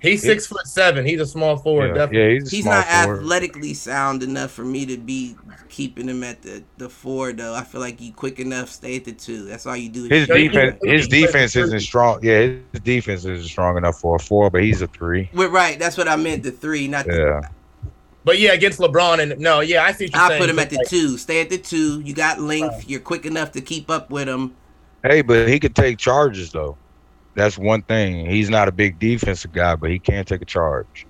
He's 0.00 0.24
six 0.24 0.46
foot 0.46 0.66
seven. 0.66 1.06
He's 1.06 1.20
a 1.20 1.26
small 1.26 1.56
forward. 1.56 1.94
Yeah, 1.94 1.94
definitely. 1.94 2.18
yeah, 2.18 2.30
he's 2.34 2.46
a 2.46 2.50
he's 2.50 2.64
small 2.64 2.74
not 2.74 2.86
forward. 2.86 3.22
athletically 3.22 3.74
sound 3.74 4.22
enough 4.22 4.50
for 4.52 4.64
me 4.64 4.84
to 4.86 4.98
be 4.98 5.36
keeping 5.68 6.08
him 6.08 6.22
at 6.22 6.42
the 6.42 6.64
the 6.76 6.88
four 6.88 7.32
though. 7.32 7.54
I 7.54 7.64
feel 7.64 7.80
like 7.80 8.00
you 8.00 8.12
quick 8.12 8.38
enough, 8.38 8.68
stay 8.70 8.96
at 8.96 9.04
the 9.04 9.12
two. 9.12 9.46
That's 9.46 9.66
all 9.66 9.76
you 9.76 9.88
do. 9.88 10.04
His 10.04 10.26
shoot. 10.26 10.34
defense, 10.34 10.78
his 10.82 11.08
defense 11.08 11.56
isn't 11.56 11.80
strong. 11.80 12.20
Yeah, 12.22 12.56
his 12.72 12.80
defense 12.82 13.24
isn't 13.24 13.48
strong 13.48 13.76
enough 13.78 13.98
for 14.00 14.16
a 14.16 14.18
four, 14.18 14.50
but 14.50 14.62
he's 14.62 14.82
a 14.82 14.86
three. 14.88 15.30
We're 15.32 15.48
right. 15.48 15.78
That's 15.78 15.96
what 15.96 16.08
I 16.08 16.16
meant. 16.16 16.42
The 16.42 16.52
three, 16.52 16.88
not 16.88 17.08
the. 17.08 17.42
Yeah, 18.26 18.32
But 18.32 18.38
yeah, 18.40 18.52
against 18.52 18.80
LeBron 18.80 19.20
and 19.20 19.40
no, 19.40 19.60
yeah, 19.60 19.84
I 19.84 19.92
see 19.92 20.10
I 20.12 20.28
saying. 20.28 20.40
put 20.40 20.50
him 20.50 20.58
at 20.58 20.70
the 20.70 20.76
Like, 20.76 20.88
two. 20.88 21.16
Stay 21.16 21.40
at 21.40 21.50
the 21.50 21.58
two. 21.58 22.00
You 22.00 22.14
got 22.14 22.40
length. 22.40 22.88
You're 22.88 23.00
quick 23.00 23.24
enough 23.24 23.52
to 23.52 23.60
keep 23.60 23.90
up 23.90 24.10
with 24.10 24.28
him. 24.28 24.54
hey, 25.02 25.22
but 25.22 25.48
he 25.48 25.60
could 25.60 25.76
take 25.76 25.98
charges 25.98 26.50
though. 26.50 26.76
That's 27.34 27.58
one 27.58 27.82
thing. 27.82 28.26
He's 28.26 28.48
not 28.48 28.66
a 28.66 28.72
big 28.72 28.98
defensive 28.98 29.52
guy, 29.52 29.76
but 29.76 29.90
he 29.90 29.98
can 29.98 30.24
take 30.24 30.42
a 30.42 30.46
charge. 30.46 31.06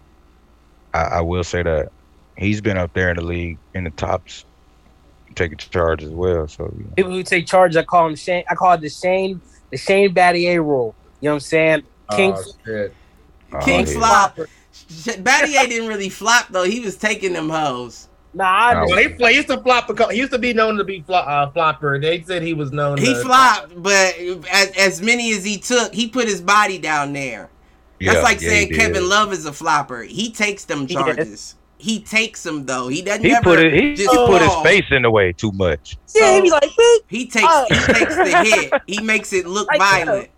I, 0.92 1.02
I 1.02 1.20
will 1.20 1.44
say 1.44 1.62
that 1.62 1.90
he's 2.36 2.60
been 2.60 2.76
up 2.76 2.92
there 2.94 3.10
in 3.10 3.16
the 3.16 3.22
league 3.22 3.58
in 3.74 3.84
the 3.84 3.90
tops, 3.90 4.44
taking 5.36 5.56
charge 5.56 6.02
as 6.02 6.10
well. 6.10 6.48
So 6.48 6.64
you 6.76 6.84
know. 6.84 6.90
People 6.96 7.12
who 7.12 7.22
take 7.22 7.46
charge, 7.46 7.76
I 7.76 7.84
call 7.84 8.08
him 8.08 8.16
Shane. 8.16 8.44
I 8.50 8.54
call 8.54 8.72
it 8.72 8.80
the 8.80 8.88
Shane, 8.88 9.40
the 9.70 9.76
Shane 9.76 10.12
Battier 10.12 10.56
rule. 10.56 10.94
You 11.20 11.28
know 11.28 11.32
what 11.32 11.36
I'm 11.36 11.40
saying? 11.40 11.82
Oh, 12.08 12.16
King, 12.16 12.34
Oh, 12.36 12.42
shit. 12.64 12.94
Oh, 13.52 13.58
King 13.60 13.86
yeah. 13.86 14.46
Flop. 14.88 15.16
Battier 15.18 15.68
didn't 15.68 15.88
really 15.88 16.08
flop 16.08 16.48
though. 16.50 16.64
He 16.64 16.80
was 16.80 16.96
taking 16.96 17.32
them 17.32 17.48
hoes. 17.48 18.08
nah, 18.34 18.44
I 18.44 18.74
No. 18.74 18.84
Well, 18.88 18.98
he, 18.98 19.08
play, 19.08 19.30
he 19.32 19.36
used 19.36 19.48
to 19.48 19.60
flop. 19.60 19.88
A 19.90 19.94
couple, 19.94 20.12
he 20.12 20.18
used 20.20 20.32
to 20.32 20.38
be 20.38 20.52
known 20.52 20.76
to 20.76 20.84
be 20.84 21.02
flo- 21.02 21.16
uh, 21.18 21.50
flopper. 21.50 21.98
They 22.00 22.22
said 22.22 22.42
he 22.42 22.54
was 22.54 22.72
known. 22.72 22.98
He 22.98 23.14
to, 23.14 23.20
flopped, 23.20 23.80
but 23.82 24.14
as, 24.52 24.70
as 24.76 25.02
many 25.02 25.32
as 25.32 25.44
he 25.44 25.58
took, 25.58 25.94
he 25.94 26.08
put 26.08 26.26
his 26.28 26.40
body 26.40 26.78
down 26.78 27.12
there. 27.12 27.50
That's 28.00 28.16
Yeah, 28.16 28.22
like 28.22 28.40
yeah, 28.40 28.48
saying. 28.50 28.72
Kevin 28.74 29.08
Love 29.08 29.32
is 29.32 29.46
a 29.46 29.52
flopper. 29.52 30.02
He 30.02 30.30
takes 30.30 30.64
them 30.66 30.86
He 30.86 30.94
charges. 30.94 31.54
He 31.78 32.00
takes 32.00 32.42
them 32.42 32.64
though. 32.66 32.88
He 32.88 33.02
doesn't 33.02 33.22
He 33.24 33.30
never 33.30 33.42
put 33.42 33.58
it. 33.58 33.72
He 33.72 33.94
just 33.94 34.10
put 34.10 34.40
his 34.42 34.54
face 34.62 34.86
in 34.90 35.02
the 35.02 35.10
way 35.10 35.32
too 35.32 35.52
much. 35.52 35.96
yeah, 36.14 36.36
he 36.36 36.40
be 36.42 36.50
like, 36.50 36.70
He 37.08 37.26
takes 37.26 37.46
he 37.68 37.92
takes 37.92 38.16
the 38.16 38.44
hit. 38.44 38.82
He 38.86 39.00
makes 39.02 39.32
it 39.32 39.46
look 39.46 39.68
Like 39.70 39.78
violent. 39.78 40.30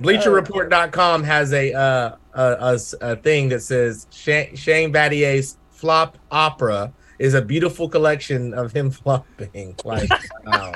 BleacherReport.com 0.00 1.22
has 1.24 1.52
a 1.52 1.72
uh, 1.72 2.16
a, 2.34 2.42
a 2.60 2.74
s- 2.74 2.94
a 3.00 3.16
thing 3.16 3.48
that 3.50 3.60
says 3.62 4.06
Shane, 4.10 4.54
Shane 4.56 4.92
Battier's 4.92 5.56
flop 5.70 6.18
opera 6.30 6.92
is 7.18 7.34
a 7.34 7.42
beautiful 7.42 7.88
collection 7.88 8.54
of 8.54 8.72
him 8.72 8.90
flopping. 8.92 9.74
Like, 9.84 10.08
wow, 10.46 10.72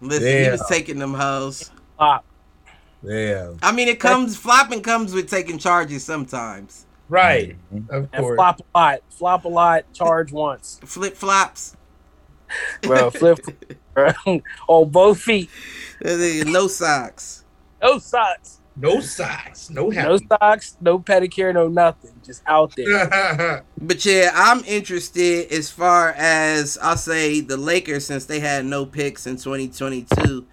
Listen, 0.00 0.44
he 0.44 0.50
was 0.50 0.64
taking 0.68 0.98
them 0.98 1.12
hoes. 1.14 1.70
Flop. 1.98 2.24
damn, 3.06 3.58
I 3.62 3.72
mean, 3.72 3.88
it 3.88 4.00
comes 4.00 4.36
flopping 4.36 4.80
comes 4.82 5.12
with 5.12 5.28
taking 5.28 5.58
charges 5.58 6.02
sometimes. 6.04 6.86
right, 7.08 7.56
Mm-hmm. 7.74 7.90
of 7.94 8.08
And 8.12 8.22
course. 8.22 8.36
flop 8.36 8.60
a 8.60 8.78
lot, 8.78 9.00
flop 9.10 9.44
a 9.44 9.48
lot, 9.48 9.92
charge 9.92 10.32
once, 10.32 10.80
Flip 10.84 11.14
flops. 11.14 11.76
bro. 12.80 13.10
Flip, 13.10 13.38
bro. 13.94 14.12
on 14.68 14.88
both 14.88 15.20
feet, 15.20 15.50
no 16.02 16.66
socks. 16.66 17.41
No 17.82 17.98
socks, 17.98 18.60
No 18.76 19.00
socks, 19.00 19.68
no 19.68 19.88
no 19.88 20.16
socks, 20.16 20.76
no 20.80 20.98
pedicure, 20.98 21.52
no 21.52 21.68
nothing, 21.68 22.12
just 22.24 22.42
out 22.46 22.74
there. 22.76 23.64
But 23.80 24.04
yeah, 24.04 24.30
I'm 24.32 24.64
interested 24.64 25.50
as 25.52 25.68
far 25.68 26.10
as 26.10 26.78
I'll 26.80 26.96
say 26.96 27.40
the 27.40 27.56
Lakers 27.56 28.06
since 28.06 28.24
they 28.24 28.38
had 28.40 28.64
no 28.64 28.86
picks 28.86 29.26
in 29.26 29.36
2022, 29.36 30.46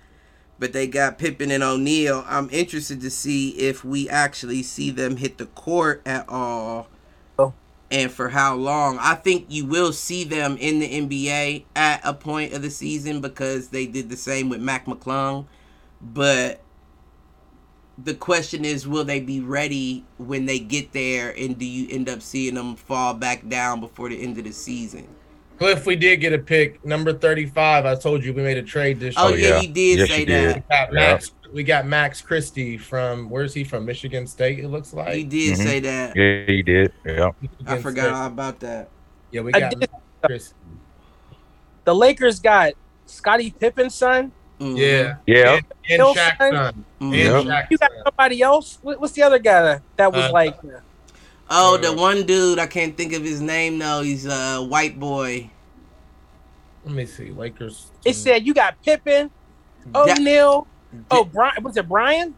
but 0.57 0.73
they 0.73 0.87
got 0.87 1.19
Pippen 1.19 1.51
and 1.51 1.63
O'Neal. 1.63 2.25
I'm 2.27 2.49
interested 2.51 3.01
to 3.01 3.09
see 3.11 3.51
if 3.51 3.85
we 3.85 4.09
actually 4.09 4.63
see 4.63 4.89
them 4.89 5.17
hit 5.17 5.37
the 5.37 5.45
court 5.45 6.01
at 6.05 6.27
all. 6.27 6.87
Oh. 7.37 7.53
And 7.91 8.11
for 8.11 8.29
how 8.29 8.55
long? 8.55 8.97
I 8.99 9.13
think 9.15 9.45
you 9.49 9.65
will 9.65 9.93
see 9.93 10.23
them 10.23 10.57
in 10.57 10.79
the 10.79 10.89
NBA 10.89 11.65
at 11.75 12.01
a 12.03 12.13
point 12.15 12.53
of 12.53 12.63
the 12.63 12.71
season 12.71 13.21
because 13.21 13.69
they 13.69 13.85
did 13.85 14.09
the 14.09 14.17
same 14.17 14.49
with 14.49 14.59
Mac 14.59 14.85
McClung. 14.87 15.45
But 16.01 16.61
the 18.03 18.13
question 18.13 18.63
is, 18.65 18.87
will 18.87 19.03
they 19.03 19.19
be 19.19 19.39
ready 19.41 20.05
when 20.17 20.45
they 20.45 20.59
get 20.59 20.91
there, 20.93 21.33
and 21.37 21.57
do 21.57 21.65
you 21.65 21.87
end 21.89 22.07
up 22.09 22.21
seeing 22.21 22.55
them 22.55 22.75
fall 22.75 23.13
back 23.13 23.47
down 23.49 23.79
before 23.79 24.09
the 24.09 24.21
end 24.21 24.37
of 24.37 24.43
the 24.45 24.51
season? 24.51 25.07
Cliff, 25.57 25.85
we 25.85 25.95
did 25.97 26.17
get 26.21 26.31
a 26.31 26.37
pick, 26.37 26.83
number 26.85 27.11
thirty-five. 27.11 27.85
I 27.85 27.95
told 27.95 28.23
you 28.23 28.33
we 28.33 28.41
made 28.43 28.57
a 28.57 28.63
trade 28.63 28.99
this 28.99 29.15
Oh, 29.17 29.29
year. 29.33 29.53
Oh, 29.53 29.55
yeah. 29.57 29.61
you 29.61 29.67
did 29.67 29.99
Yes, 29.99 30.07
say 30.09 30.19
you 30.21 30.25
did. 30.25 30.47
that. 30.47 30.55
We 30.55 30.63
got 30.69 30.93
Max. 30.93 31.31
We 31.51 31.63
got 31.63 31.85
Max 31.87 32.21
Christie 32.21 32.77
from 32.77 33.29
where's 33.29 33.53
he 33.53 33.63
from? 33.65 33.83
Michigan 33.85 34.25
State. 34.27 34.59
It 34.59 34.67
looks 34.69 34.93
You 34.93 34.99
like. 34.99 35.29
did 35.29 35.57
Mhm. 35.57 35.63
say 35.63 35.79
that. 35.81 36.15
Yeah, 36.15 36.45
he 36.45 36.61
did. 36.63 36.93
Yeah. 37.05 37.31
I 37.65 37.77
forgot 37.79 38.03
State. 38.03 38.13
all 38.13 38.27
about 38.27 38.59
that. 38.61 38.89
Yeah, 39.31 39.41
we 39.41 39.51
got 39.51 39.71
did- 39.71 39.79
Max 39.79 39.93
Christie. 40.23 40.53
The 41.85 41.95
Lakers 41.95 42.39
got 42.39 42.73
Scottie 43.07 43.51
Pippen's 43.51 43.95
son 43.95 44.31
Mhm. 44.59 44.77
Yeah. 44.77 45.15
Yeah. 45.25 45.53
And, 45.55 45.65
and 45.89 46.01
Shaq's 46.01 46.37
son? 46.37 46.53
son. 46.53 46.85
And. 46.99 47.13
Yep. 47.15 47.43
Shaq's 47.45 47.67
You 47.71 47.77
got 47.77 47.91
son. 47.91 48.01
somebody 48.05 48.41
else? 48.41 48.77
What's 48.81 49.13
the 49.13 49.23
other 49.23 49.39
guy 49.39 49.61
that, 49.61 49.81
that 49.95 50.11
was 50.13 50.25
Uh, 50.25 50.31
like? 50.33 50.55
Oh, 51.49 51.75
Uh, 51.75 51.77
the 51.77 51.93
one 51.93 52.25
dude 52.25 52.59
I 52.59 52.67
can't 52.67 52.95
think 52.95 53.13
of 53.13 53.23
his 53.23 53.41
name 53.41 53.79
though. 53.79 54.01
He's 54.01 54.25
a 54.25 54.57
white 54.61 54.99
boy. 54.99 55.49
Let 56.85 56.93
me 56.95 57.05
see. 57.05 57.31
Lakers. 57.31 57.87
It 58.05 58.13
said 58.15 58.45
you 58.45 58.53
got 58.53 58.81
Pippen, 58.83 59.31
Da- 59.91 60.03
O'Neal. 60.13 60.67
Oh, 61.11 61.23
Brian. 61.23 61.63
Was 61.63 61.77
it 61.77 61.87
Brian? 61.87 62.35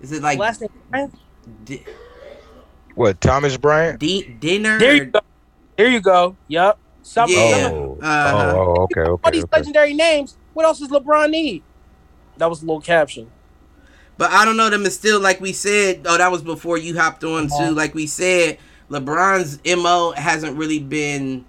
is 0.00 0.12
it 0.12 0.22
like 0.22 0.38
Last 0.38 0.60
name 0.60 0.70
Brian. 0.90 1.12
di- 1.64 1.84
What? 2.94 3.20
Thomas 3.20 3.56
Bryant? 3.56 3.98
di- 3.98 4.36
dinner? 4.40 4.78
There 4.78 4.94
you 4.94 5.04
go. 5.06 5.20
There 5.76 5.88
you 5.88 6.00
go. 6.00 6.36
Yep. 6.48 6.78
Some, 7.02 7.30
Yeah. 7.30 7.68
some- 7.68 7.74
Oh. 7.74 7.98
Uh-huh. 8.02 8.52
oh. 8.56 8.74
Oh. 8.78 8.82
Okay. 8.84 9.02
all 9.02 9.12
Okay. 9.14 9.30
these 9.32 9.44
okay. 9.44 9.58
legendary 9.58 9.94
names. 9.94 10.36
What 10.56 10.64
else 10.64 10.78
does 10.78 10.88
LeBron 10.88 11.28
need? 11.28 11.62
That 12.38 12.48
was 12.48 12.62
a 12.62 12.64
little 12.64 12.80
caption. 12.80 13.30
But 14.16 14.30
I 14.32 14.46
don't 14.46 14.56
know 14.56 14.70
them. 14.70 14.86
It's 14.86 14.94
still 14.94 15.20
like 15.20 15.38
we 15.38 15.52
said. 15.52 16.06
Oh, 16.06 16.16
that 16.16 16.32
was 16.32 16.40
before 16.40 16.78
you 16.78 16.98
hopped 16.98 17.22
on 17.24 17.44
Uh-huh. 17.52 17.66
too. 17.66 17.72
Like 17.74 17.94
we 17.94 18.06
said, 18.06 18.56
LeBron's 18.90 19.58
mo 19.76 20.12
hasn't 20.16 20.56
really 20.56 20.78
been 20.78 21.44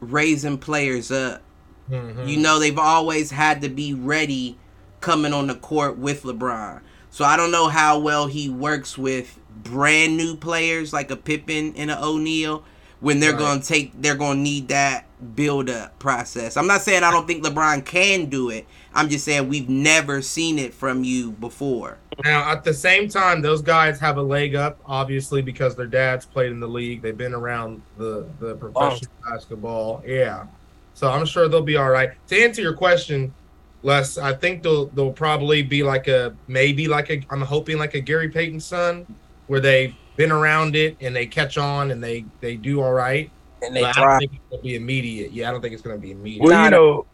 raising 0.00 0.58
players 0.58 1.12
up. 1.12 1.40
Mhm. 1.88 2.26
You 2.28 2.38
know, 2.38 2.58
they've 2.58 2.76
always 2.80 3.30
had 3.30 3.62
to 3.62 3.68
be 3.68 3.94
ready 3.94 4.58
coming 5.00 5.32
on 5.32 5.46
the 5.46 5.54
court 5.54 5.96
with 5.96 6.24
LeBron. 6.24 6.80
So 7.10 7.24
I 7.24 7.36
don't 7.36 7.52
know 7.52 7.68
how 7.68 8.00
well 8.00 8.26
he 8.26 8.48
works 8.48 8.98
with 8.98 9.38
brand 9.62 10.16
new 10.16 10.34
players 10.34 10.92
like 10.92 11.12
a 11.12 11.16
Pippen 11.16 11.74
and 11.76 11.92
an 11.92 11.98
O'Neal 12.02 12.64
when 12.98 13.20
they're 13.20 13.36
Right. 13.36 13.62
to 13.62 13.68
take 13.68 13.92
they're 14.02 14.16
going 14.16 14.38
to 14.38 14.42
need 14.42 14.66
that 14.68 15.04
build 15.34 15.68
up 15.68 15.98
process. 15.98 16.56
I'm 16.56 16.66
not 16.66 16.82
saying 16.82 17.02
I 17.02 17.10
don't 17.10 17.26
think 17.26 17.44
LeBron 17.44 17.84
can 17.84 18.26
do 18.26 18.50
it. 18.50 18.66
I'm 18.94 19.08
just 19.08 19.24
saying 19.24 19.48
we've 19.48 19.68
never 19.68 20.22
seen 20.22 20.58
it 20.58 20.72
from 20.74 21.04
you 21.04 21.32
before. 21.32 21.98
Now, 22.24 22.50
at 22.50 22.64
the 22.64 22.74
same 22.74 23.08
time, 23.08 23.42
those 23.42 23.62
guys 23.62 24.00
have 24.00 24.16
a 24.16 24.22
leg 24.22 24.54
up, 24.54 24.80
obviously, 24.86 25.42
because 25.42 25.76
their 25.76 25.86
dads 25.86 26.26
played 26.26 26.50
in 26.50 26.60
the 26.60 26.68
league. 26.68 27.02
They've 27.02 27.16
been 27.16 27.34
around 27.34 27.82
the, 27.96 28.26
the 28.40 28.50
oh. 28.50 28.56
professional 28.56 29.12
basketball. 29.24 30.02
Yeah. 30.06 30.46
So 30.94 31.08
I'm 31.08 31.26
sure 31.26 31.48
they'll 31.48 31.62
be 31.62 31.76
all 31.76 31.90
right. 31.90 32.10
To 32.28 32.42
answer 32.42 32.60
your 32.60 32.74
question, 32.74 33.32
Les, 33.82 34.18
I 34.18 34.32
think 34.32 34.62
they'll 34.64 34.86
they'll 34.86 35.12
probably 35.12 35.62
be 35.62 35.84
like 35.84 36.08
a 36.08 36.34
maybe 36.48 36.88
like 36.88 37.10
a 37.10 37.20
I'm 37.30 37.42
hoping 37.42 37.78
like 37.78 37.94
a 37.94 38.00
Gary 38.00 38.28
Payton 38.28 38.58
son, 38.58 39.06
where 39.46 39.60
they've 39.60 39.94
been 40.16 40.32
around 40.32 40.74
it 40.74 40.96
and 41.00 41.14
they 41.14 41.26
catch 41.26 41.56
on 41.56 41.92
and 41.92 42.02
they 42.02 42.24
they 42.40 42.56
do 42.56 42.80
all 42.80 42.92
right. 42.92 43.30
And 43.62 43.74
they 43.74 43.82
But 43.82 43.98
I 43.98 44.00
don't 44.10 44.18
think 44.20 44.32
it's 44.32 44.50
gonna 44.50 44.62
be 44.62 44.74
immediate. 44.76 45.32
Yeah, 45.32 45.48
I 45.48 45.52
don't 45.52 45.60
think 45.60 45.72
it's 45.74 45.82
gonna 45.82 45.98
be 45.98 46.12
immediate. 46.12 46.42
Well, 46.42 46.52
Nah, 46.52 46.64
you 46.64 46.70
know, 46.70 47.06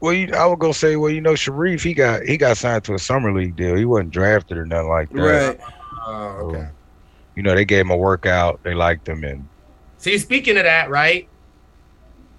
well, 0.00 0.12
you, 0.12 0.32
I 0.34 0.46
would 0.46 0.58
go 0.58 0.72
say, 0.72 0.96
well, 0.96 1.10
you 1.10 1.20
know, 1.20 1.32
Shareef, 1.32 1.82
he 1.82 1.94
got 1.94 2.22
he 2.22 2.36
got 2.36 2.56
signed 2.56 2.84
to 2.84 2.94
a 2.94 2.98
summer 2.98 3.32
league 3.32 3.56
deal. 3.56 3.74
He 3.76 3.84
wasn't 3.84 4.10
drafted 4.10 4.58
or 4.58 4.66
nothing 4.66 4.88
like 4.88 5.10
that. 5.12 5.58
Oh, 6.06 6.50
okay. 6.50 6.68
You 7.34 7.42
know, 7.42 7.54
they 7.54 7.64
gave 7.64 7.80
him 7.80 7.90
a 7.90 7.96
workout. 7.96 8.62
They 8.62 8.74
liked 8.74 9.08
him, 9.08 9.24
and 9.24 9.46
See, 9.98 10.16
speaking 10.18 10.56
of 10.56 10.64
that, 10.64 10.90
right? 10.90 11.28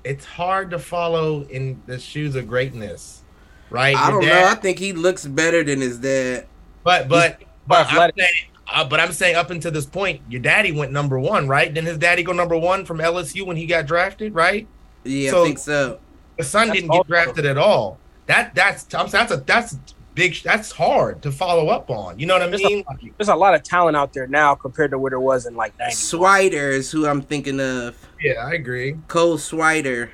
It's 0.03 0.23
hard 0.25 0.71
to 0.71 0.79
follow 0.79 1.41
in 1.43 1.81
the 1.85 1.99
shoes 1.99 2.35
of 2.35 2.47
greatness, 2.47 3.23
right? 3.69 3.95
I 3.95 4.03
Your 4.09 4.21
don't 4.21 4.29
dad- 4.29 4.41
know. 4.41 4.47
I 4.51 4.55
think 4.55 4.79
he 4.79 4.93
looks 4.93 5.25
better 5.25 5.63
than 5.63 5.81
his 5.81 5.97
dad. 5.99 6.47
But 6.83 7.09
but 7.09 7.41
but 7.67 7.87
I'm 7.89 8.11
saying, 8.17 8.29
uh, 8.73 8.83
but 8.87 8.99
I'm 8.99 9.11
saying 9.11 9.35
up 9.35 9.49
until 9.49 9.71
this 9.71 9.85
point, 9.85 10.21
your 10.29 10.41
daddy 10.41 10.71
went 10.71 10.91
number 10.91 11.19
one, 11.19 11.47
right? 11.47 11.73
Didn't 11.73 11.87
his 11.87 11.97
daddy 11.97 12.23
go 12.23 12.33
number 12.33 12.57
one 12.57 12.85
from 12.85 12.97
LSU 12.99 13.45
when 13.45 13.55
he 13.57 13.65
got 13.65 13.85
drafted, 13.85 14.33
right? 14.35 14.67
Yeah, 15.03 15.31
So- 15.31 15.41
I 15.43 15.45
think 15.45 15.59
so. 15.59 15.99
The 16.37 16.43
son 16.43 16.67
That's 16.67 16.81
didn't 16.81 16.91
get 16.91 17.07
drafted 17.07 17.45
at 17.47 17.57
all. 17.57 17.97
That 18.27 18.53
that's 18.53 18.93
I'm 18.93 19.07
saying 19.07 19.27
that's 19.27 19.31
a 19.31 19.37
that's 19.37 19.77
big. 20.13 20.35
That's 20.43 20.71
hard 20.71 21.23
to 21.23 21.31
follow 21.31 21.69
up 21.69 21.89
on. 21.89 22.19
You 22.19 22.27
know 22.27 22.35
what 22.35 22.43
I 22.43 22.47
There's 22.47 22.61
a- 22.61 22.65
mean? 22.67 22.85
There's 23.17 23.29
a 23.29 23.35
lot 23.35 23.55
of 23.55 23.63
talent 23.63 23.97
out 23.97 24.13
there 24.13 24.27
now 24.27 24.53
compared 24.53 24.91
to 24.91 24.99
what 24.99 25.11
there 25.13 25.19
was 25.19 25.47
in 25.47 25.55
like 25.55 25.73
90. 25.79 25.95
Swider 25.95 26.71
is 26.71 26.91
who 26.91 27.07
I'm 27.07 27.23
thinking 27.23 27.59
of. 27.59 27.95
Yeah, 28.21 28.45
I 28.45 28.51
agree. 28.51 28.97
Cole 29.07 29.37
Swider. 29.37 30.09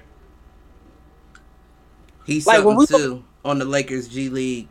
He's 2.26 2.48
Like, 2.48 2.64
when 2.64 2.78
something 2.80 2.98
we 3.02 3.04
too 3.18 3.24
on 3.44 3.60
the 3.60 3.66
Lakers 3.66 4.08
G 4.08 4.30
League. 4.30 4.70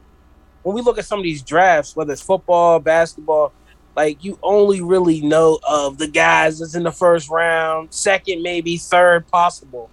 When 0.62 0.74
we 0.74 0.80
look 0.80 0.98
at 0.98 1.04
some 1.04 1.18
of 1.18 1.22
these 1.24 1.42
drafts, 1.42 1.94
whether 1.96 2.12
it's 2.12 2.22
football, 2.22 2.78
basketball, 2.78 3.52
like 3.94 4.24
you 4.24 4.38
only 4.42 4.80
really 4.80 5.20
know 5.20 5.58
of 5.68 5.98
the 5.98 6.08
guys 6.08 6.58
that's 6.58 6.74
in 6.74 6.82
the 6.82 6.92
first 6.92 7.28
round, 7.28 7.92
second, 7.92 8.42
maybe 8.42 8.78
third 8.78 9.26
possible. 9.28 9.90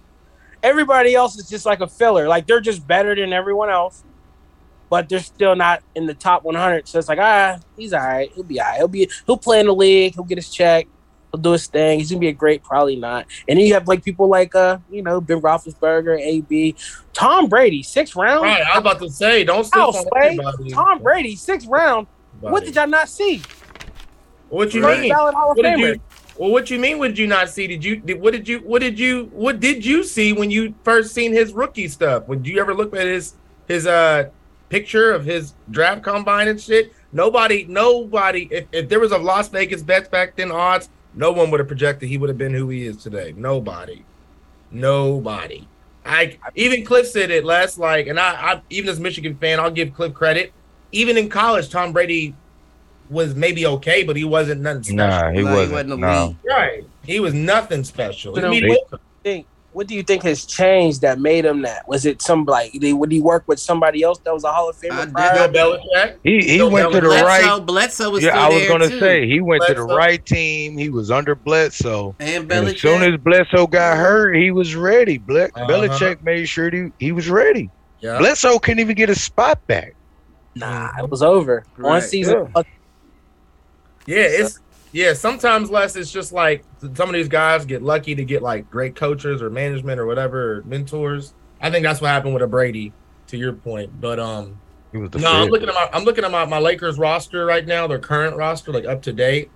Everybody 0.62 1.14
else 1.14 1.38
is 1.38 1.48
just 1.48 1.66
like 1.66 1.80
a 1.80 1.86
filler. 1.86 2.28
Like 2.28 2.46
they're 2.46 2.60
just 2.60 2.86
better 2.86 3.14
than 3.14 3.32
everyone 3.32 3.70
else, 3.70 4.02
but 4.88 5.08
they're 5.08 5.20
still 5.20 5.54
not 5.54 5.82
in 5.94 6.06
the 6.06 6.14
top 6.14 6.44
100. 6.44 6.88
So 6.88 6.98
it's 6.98 7.08
like, 7.08 7.18
ah, 7.18 7.58
he's 7.76 7.92
all 7.92 8.00
right. 8.00 8.30
He'll 8.34 8.44
be 8.44 8.60
all 8.60 8.66
right. 8.66 8.76
He'll 8.78 8.88
be 8.88 9.10
he'll 9.26 9.36
play 9.36 9.60
in 9.60 9.66
the 9.66 9.74
league. 9.74 10.14
He'll 10.14 10.24
get 10.24 10.38
his 10.38 10.50
check. 10.50 10.86
He'll 11.30 11.40
do 11.40 11.52
his 11.52 11.66
thing. 11.66 11.98
He's 11.98 12.10
gonna 12.10 12.20
be 12.20 12.28
a 12.28 12.32
great, 12.32 12.62
probably 12.62 12.96
not. 12.96 13.26
And 13.48 13.58
then 13.58 13.66
you 13.66 13.74
have 13.74 13.86
like 13.86 14.02
people 14.02 14.28
like 14.28 14.54
uh, 14.54 14.78
you 14.90 15.02
know, 15.02 15.20
Ben 15.20 15.40
Roethlisberger, 15.42 16.18
AB, 16.18 16.74
Tom 17.12 17.48
Brady, 17.48 17.82
six 17.82 18.16
round. 18.16 18.42
Right, 18.42 18.62
I 18.62 18.78
was 18.78 18.80
about 18.80 18.98
to 19.00 19.10
say, 19.10 19.44
don't 19.44 19.64
sleep 19.64 19.82
Ow, 19.82 19.88
on 19.88 20.06
Sway. 20.06 20.70
Tom 20.70 21.02
Brady, 21.02 21.36
six 21.36 21.66
round. 21.66 22.06
What 22.40 22.64
did 22.64 22.74
y'all 22.74 22.86
not 22.86 23.08
see? 23.08 23.42
What 24.50 24.74
you 24.74 24.82
First 24.82 25.00
mean? 25.00 25.10
ballot 25.10 25.34
Hall 25.34 25.52
of 25.52 25.56
What 25.56 25.62
did 25.62 25.78
you? 25.78 26.00
Well, 26.36 26.50
what 26.50 26.70
you 26.70 26.78
mean? 26.78 26.98
What 26.98 27.08
did 27.08 27.18
you 27.18 27.26
not 27.26 27.48
see? 27.48 27.66
Did 27.66 27.84
you? 27.84 27.96
Did, 27.96 28.20
what 28.20 28.32
did 28.32 28.48
you? 28.48 28.58
What 28.60 28.80
did 28.80 28.98
you? 28.98 29.30
What 29.32 29.60
did 29.60 29.84
you 29.84 30.02
see 30.04 30.32
when 30.32 30.50
you 30.50 30.74
first 30.84 31.14
seen 31.14 31.32
his 31.32 31.52
rookie 31.52 31.88
stuff? 31.88 32.26
Would 32.28 32.46
you 32.46 32.60
ever 32.60 32.74
look 32.74 32.94
at 32.94 33.06
his 33.06 33.34
his 33.68 33.86
uh 33.86 34.28
picture 34.68 35.12
of 35.12 35.24
his 35.24 35.54
draft 35.70 36.02
combine 36.02 36.48
and 36.48 36.60
shit? 36.60 36.92
Nobody, 37.12 37.64
nobody. 37.64 38.48
If, 38.50 38.66
if 38.72 38.88
there 38.88 39.00
was 39.00 39.12
a 39.12 39.18
Las 39.18 39.48
Vegas 39.48 39.82
bets 39.82 40.08
back 40.08 40.36
then 40.36 40.50
odds, 40.50 40.88
no 41.14 41.32
one 41.32 41.50
would 41.50 41.60
have 41.60 41.68
projected 41.68 42.08
he 42.08 42.18
would 42.18 42.28
have 42.28 42.38
been 42.38 42.54
who 42.54 42.68
he 42.68 42.86
is 42.86 42.96
today. 42.96 43.34
Nobody, 43.36 44.04
nobody. 44.70 45.66
I 46.04 46.38
even 46.54 46.84
Cliff 46.84 47.06
said 47.06 47.30
it 47.30 47.44
last 47.44 47.78
like, 47.78 48.06
and 48.06 48.18
I, 48.18 48.52
I 48.52 48.62
even 48.70 48.88
as 48.88 48.98
a 48.98 49.02
Michigan 49.02 49.36
fan, 49.36 49.60
I'll 49.60 49.70
give 49.70 49.92
Cliff 49.92 50.14
credit. 50.14 50.52
Even 50.92 51.16
in 51.16 51.28
college, 51.28 51.68
Tom 51.68 51.92
Brady 51.92 52.34
was 53.10 53.34
maybe 53.34 53.66
okay, 53.66 54.02
but 54.04 54.16
he 54.16 54.24
wasn't 54.24 54.60
nothing 54.60 54.82
special. 54.84 54.96
nah, 55.08 55.30
he 55.32 55.42
No, 55.42 55.52
wasn't. 55.54 55.72
wasn't 55.72 56.00
no. 56.00 56.36
Right. 56.48 56.84
He 57.04 57.20
was 57.20 57.34
nothing 57.34 57.84
special. 57.84 58.32
But 58.34 58.44
I 58.44 58.48
mean, 58.50 58.62
they- 58.62 58.68
what- 58.68 59.00
think 59.22 59.46
what 59.72 59.86
do 59.86 59.94
you 59.94 60.02
think 60.02 60.24
has 60.24 60.44
changed 60.46 61.00
that 61.02 61.20
made 61.20 61.44
him 61.44 61.62
that? 61.62 61.86
Was 61.86 62.04
it 62.04 62.20
some 62.22 62.44
like 62.44 62.72
did, 62.72 62.92
would 62.94 63.12
he 63.12 63.20
work 63.20 63.44
with 63.46 63.60
somebody 63.60 64.02
else 64.02 64.18
that 64.24 64.34
was 64.34 64.42
a 64.42 64.50
Hall 64.50 64.68
of 64.70 64.76
I 64.82 64.86
Famer? 64.88 65.04
did 65.04 65.12
prior? 65.14 65.48
Bill 65.48 65.78
Belichick. 65.78 66.16
He 66.24 66.40
he 66.40 66.56
Bill 66.58 66.70
went 66.70 66.92
to 66.92 67.00
the 67.00 67.06
Belichick. 67.06 67.22
right. 67.24 67.40
Bledsoe, 67.42 67.60
Bledsoe 67.64 68.10
was 68.10 68.24
Yeah, 68.24 68.30
still 68.30 68.42
I 68.42 68.48
was 68.48 68.68
gonna 68.68 68.88
too. 68.88 68.98
say 68.98 69.26
he 69.28 69.40
went 69.40 69.62
to 69.68 69.74
the 69.74 69.82
right 69.84 70.24
team. 70.26 70.76
He 70.78 70.88
was 70.88 71.10
under 71.12 71.34
Bledsoe. 71.36 72.16
and 72.18 72.50
And 72.50 72.68
as 72.68 72.80
soon 72.80 73.02
as 73.02 73.16
Bledsoe 73.20 73.66
got 73.68 73.96
hurt, 73.96 74.34
he 74.34 74.50
was 74.50 74.74
ready. 74.74 75.18
Ble- 75.18 75.36
Uh-huh. 75.54 75.66
Belichick 75.68 76.22
made 76.24 76.46
sure 76.48 76.68
he, 76.70 76.88
he 76.98 77.12
was 77.12 77.28
ready. 77.30 77.70
Yeah. 78.00 78.18
Bledsoe 78.18 78.58
couldn't 78.58 78.80
even 78.80 78.96
get 78.96 79.08
a 79.10 79.14
spot 79.14 79.64
back. 79.68 79.94
Nah, 80.56 80.90
it 80.98 81.08
was 81.08 81.22
over. 81.22 81.64
One 81.76 82.00
season. 82.00 82.48
Yeah, 82.56 82.62
it's 84.06 84.60
yeah. 84.92 85.12
Sometimes 85.12 85.70
less. 85.70 85.96
It's 85.96 86.10
just 86.10 86.32
like 86.32 86.64
some 86.94 87.08
of 87.08 87.14
these 87.14 87.28
guys 87.28 87.64
get 87.64 87.82
lucky 87.82 88.14
to 88.14 88.24
get 88.24 88.42
like 88.42 88.70
great 88.70 88.96
coaches 88.96 89.42
or 89.42 89.50
management 89.50 90.00
or 90.00 90.06
whatever 90.06 90.58
or 90.58 90.62
mentors. 90.62 91.34
I 91.60 91.70
think 91.70 91.84
that's 91.84 92.00
what 92.00 92.08
happened 92.08 92.34
with 92.34 92.42
a 92.42 92.46
Brady. 92.46 92.92
To 93.28 93.36
your 93.36 93.52
point, 93.52 94.00
but 94.00 94.18
um, 94.18 94.60
He 94.90 94.98
was 94.98 95.10
the 95.10 95.20
no, 95.20 95.30
I'm 95.30 95.50
looking 95.50 95.68
at 95.68 95.74
my 95.76 95.88
I'm 95.92 96.02
looking 96.02 96.24
at 96.24 96.32
my, 96.32 96.44
my 96.46 96.58
Lakers 96.58 96.98
roster 96.98 97.46
right 97.46 97.64
now. 97.64 97.86
Their 97.86 98.00
current 98.00 98.36
roster, 98.36 98.72
like 98.72 98.86
up 98.86 99.02
to 99.02 99.12
date, 99.12 99.52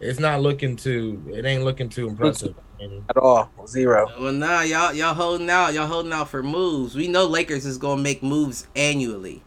it's 0.00 0.18
not 0.18 0.40
looking 0.40 0.74
too. 0.74 1.22
It 1.30 1.44
ain't 1.44 1.62
looking 1.62 1.90
too 1.90 2.08
impressive. 2.08 2.54
At 3.10 3.18
all. 3.18 3.50
Zero. 3.66 4.06
Well, 4.18 4.32
nah, 4.32 4.62
y'all 4.62 4.94
y'all 4.94 5.12
holding 5.12 5.50
out. 5.50 5.74
Y'all 5.74 5.86
holding 5.86 6.14
out 6.14 6.30
for 6.30 6.42
moves. 6.42 6.94
We 6.94 7.08
know 7.08 7.26
Lakers 7.26 7.66
is 7.66 7.76
gonna 7.76 8.00
make 8.00 8.22
moves 8.22 8.68
annually. 8.74 9.42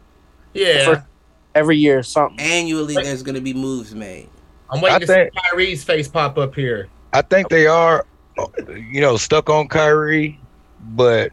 yeah, 0.52 0.84
For- 0.84 1.06
Every 1.54 1.76
year 1.76 2.02
something. 2.02 2.40
Annually, 2.40 2.94
there's 2.94 3.22
gonna 3.22 3.40
be 3.40 3.54
moves 3.54 3.94
made. 3.94 4.28
I'm 4.70 4.80
waiting 4.80 4.96
I 4.96 4.98
to 5.00 5.06
think- 5.06 5.32
see 5.34 5.40
Kyrie's 5.50 5.84
face 5.84 6.08
pop 6.08 6.36
up 6.38 6.54
here. 6.54 6.88
I 7.12 7.22
think 7.22 7.48
they 7.48 7.66
are, 7.66 8.04
uh, 8.38 8.46
you 8.72 9.00
know, 9.00 9.16
stuck 9.16 9.48
on 9.48 9.68
Kyrie, 9.68 10.40
but 10.94 11.30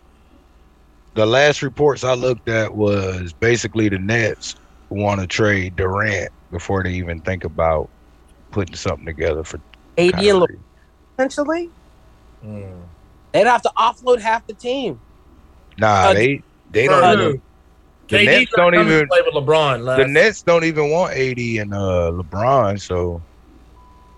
the 1.16 1.26
last 1.26 1.62
reports 1.64 2.04
I 2.04 2.14
looked 2.14 2.48
at 2.50 2.74
was 2.74 3.34
basically 3.34 3.90
the 3.90 3.98
Nets 3.98 4.56
want 4.90 5.22
to 5.22 5.28
trade 5.28 5.76
Durant 5.76 6.32
before 6.52 6.84
they 6.84 6.92
even 6.94 7.20
think 7.22 7.44
about 7.44 7.90
putting 8.52 8.76
something 8.76 9.06
together 9.06 9.44
for 9.44 9.58
AD 9.98 10.14
and 10.14 10.14
Kyrie. 10.14 10.32
Le- 10.34 10.48
potentially. 11.18 11.70
They'd 13.32 13.48
have 13.48 13.62
to 13.64 13.72
offload 13.78 14.20
half 14.20 14.46
the 14.46 14.54
team. 14.54 15.00
Nah, 15.78 15.88
Uh, 16.10 16.14
they 16.14 16.44
they 16.72 16.88
don't. 16.88 17.18
who? 17.18 17.42
Even- 18.14 18.26
the 18.26 18.32
KD 18.32 18.36
's 18.36 18.40
Nets 18.40 18.52
don't 18.56 18.72
coming 18.74 18.88
to 18.88 18.96
even. 18.96 19.08
play 19.08 19.22
with 19.26 19.34
LeBron. 19.34 19.98
The 19.98 20.08
Nets 20.08 20.42
don't 20.42 20.64
even 20.64 20.90
want 20.90 21.14
AD 21.14 21.38
and 21.60 21.74
uh, 21.74 22.12
LeBron. 22.14 22.80
So 22.80 23.22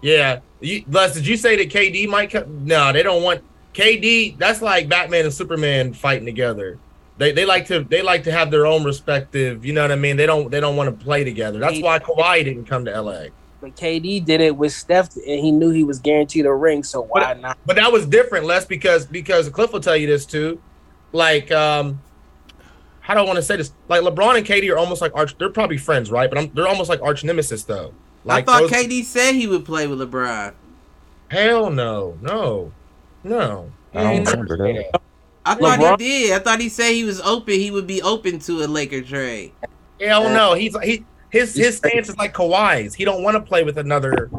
Yeah. 0.02 0.40
You, 0.60 0.84
Les, 0.90 1.14
did 1.14 1.28
you 1.28 1.36
say 1.38 1.56
that 1.58 1.70
KD 1.70 2.08
might 2.08 2.30
come? 2.32 2.66
No, 2.66 2.92
they 2.94 3.04
don't 3.04 3.22
want 3.24 3.42
KD. 3.74 4.38
That's 4.38 4.62
like 4.62 4.88
Batman 4.88 5.26
and 5.26 5.34
Superman 5.34 5.94
fighting 5.94 6.26
together. 6.26 6.78
They, 7.18 7.32
they 7.32 7.46
like 7.46 7.68
to 7.68 7.82
they 7.84 8.02
like 8.02 8.24
to 8.24 8.32
have 8.32 8.50
their 8.50 8.66
own 8.66 8.84
respective. 8.84 9.66
You 9.66 9.74
know 9.74 9.82
what 9.82 9.92
I 9.92 9.96
mean? 9.96 10.16
They 10.18 10.26
don't 10.26 10.50
they 10.50 10.60
don't 10.60 10.76
want 10.76 10.98
to 10.98 11.06
play 11.06 11.24
together. 11.24 11.60
That's 11.60 11.80
why 11.82 12.00
Kawhi 12.00 12.44
didn't 12.44 12.66
come 12.66 12.86
to 12.86 13.02
LA. 13.02 13.26
But 13.62 13.76
KD 13.78 14.26
did 14.26 14.42
it 14.42 14.58
with 14.58 14.74
Steph, 14.74 15.16
and 15.16 15.40
he 15.40 15.52
knew 15.52 15.70
he 15.70 15.84
was 15.84 16.00
guaranteed 16.00 16.46
a 16.46 16.54
ring. 16.54 16.84
So 16.84 17.04
why 17.04 17.34
not? 17.34 17.58
But 17.66 17.76
that 17.78 17.92
was 17.92 18.06
different, 18.06 18.46
less 18.46 18.66
because 18.66 19.06
because 19.06 19.48
Cliff 19.50 19.72
will 19.72 19.80
tell 19.80 19.96
you 19.96 20.08
this 20.08 20.26
too. 20.26 20.60
Like, 21.14 21.52
um, 21.52 22.02
how 23.04 23.14
do 23.14 23.20
I 23.20 23.24
want 23.24 23.36
to 23.36 23.44
say 23.44 23.58
this? 23.58 23.74
Like 23.90 24.02
LeBron 24.02 24.38
and 24.38 24.48
KD 24.48 24.74
are 24.74 24.78
almost 24.78 25.02
like 25.02 25.12
arch. 25.14 25.38
They're 25.38 25.50
probably 25.50 25.78
friends, 25.78 26.10
right? 26.10 26.30
But 26.30 26.40
I'm, 26.40 26.54
they're 26.54 26.70
almost 26.70 26.90
like 26.90 27.02
arch 27.02 27.26
nemesis 27.26 27.66
though. 27.66 27.94
Like 28.24 28.48
I 28.48 28.60
thought 28.60 28.72
those- 28.72 28.72
KD 28.72 29.04
said 29.04 29.34
he 29.34 29.46
would 29.46 29.66
play 29.66 29.88
with 29.88 30.00
LeBron. 30.00 30.54
Hell 31.28 31.70
no, 31.70 32.18
no, 32.22 32.72
no. 33.24 33.72
I 33.94 34.04
don't 34.04 34.26
mm-hmm. 34.26 34.40
remember 34.40 34.58
that. 34.58 35.02
I 35.46 35.56
thought 35.56 35.80
LeBron- 35.80 36.00
he 36.00 36.28
did. 36.28 36.34
I 36.34 36.40
thought 36.40 36.62
he 36.62 36.70
said 36.70 36.94
he 36.94 37.04
was 37.04 37.20
open. 37.20 37.56
He 37.56 37.72
would 37.72 37.88
be 37.88 38.02
open 38.02 38.40
to 38.40 38.64
a 38.64 38.68
Laker 38.68 39.02
trade. 39.02 39.52
Hell 40.00 40.30
no. 40.30 40.54
He's 40.54 40.76
he 40.82 41.06
his 41.30 41.54
his 41.54 41.76
stance 41.78 42.08
is 42.08 42.16
like 42.16 42.34
Kawhi's. 42.34 42.94
He 42.94 43.04
don't 43.04 43.22
want 43.22 43.36
to 43.36 43.42
play 43.42 43.66
with 43.66 43.78
another 43.78 44.32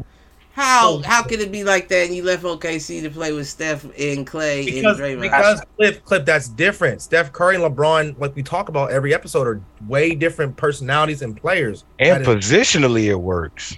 How 0.54 1.02
So- 1.02 1.08
how 1.08 1.22
could 1.24 1.40
it 1.40 1.50
be 1.50 1.64
like 1.64 1.88
that? 1.88 2.06
And 2.06 2.14
you 2.14 2.22
left 2.22 2.44
OKC 2.44 3.00
to 3.02 3.10
play 3.10 3.32
with 3.32 3.48
Steph 3.48 3.84
and 3.98 4.24
Clay 4.24 4.64
because 4.64 5.00
and 5.00 5.18
Draymond. 5.18 5.22
because 5.22 5.60
Cliff 5.76 6.04
Cliff 6.04 6.24
that's 6.24 6.48
different. 6.48 7.02
Steph 7.02 7.32
Curry 7.32 7.56
and 7.56 7.64
LeBron, 7.64 8.14
like 8.20 8.36
we 8.36 8.42
talk 8.44 8.68
about 8.68 8.92
every 8.92 9.12
episode, 9.12 9.48
are 9.48 9.60
way 9.88 10.14
different 10.14 10.56
personalities 10.56 11.22
and 11.22 11.36
players. 11.36 11.84
And 11.98 12.24
That 12.24 12.36
is- 12.38 12.46
positionally, 12.50 13.06
it 13.06 13.16
works. 13.20 13.76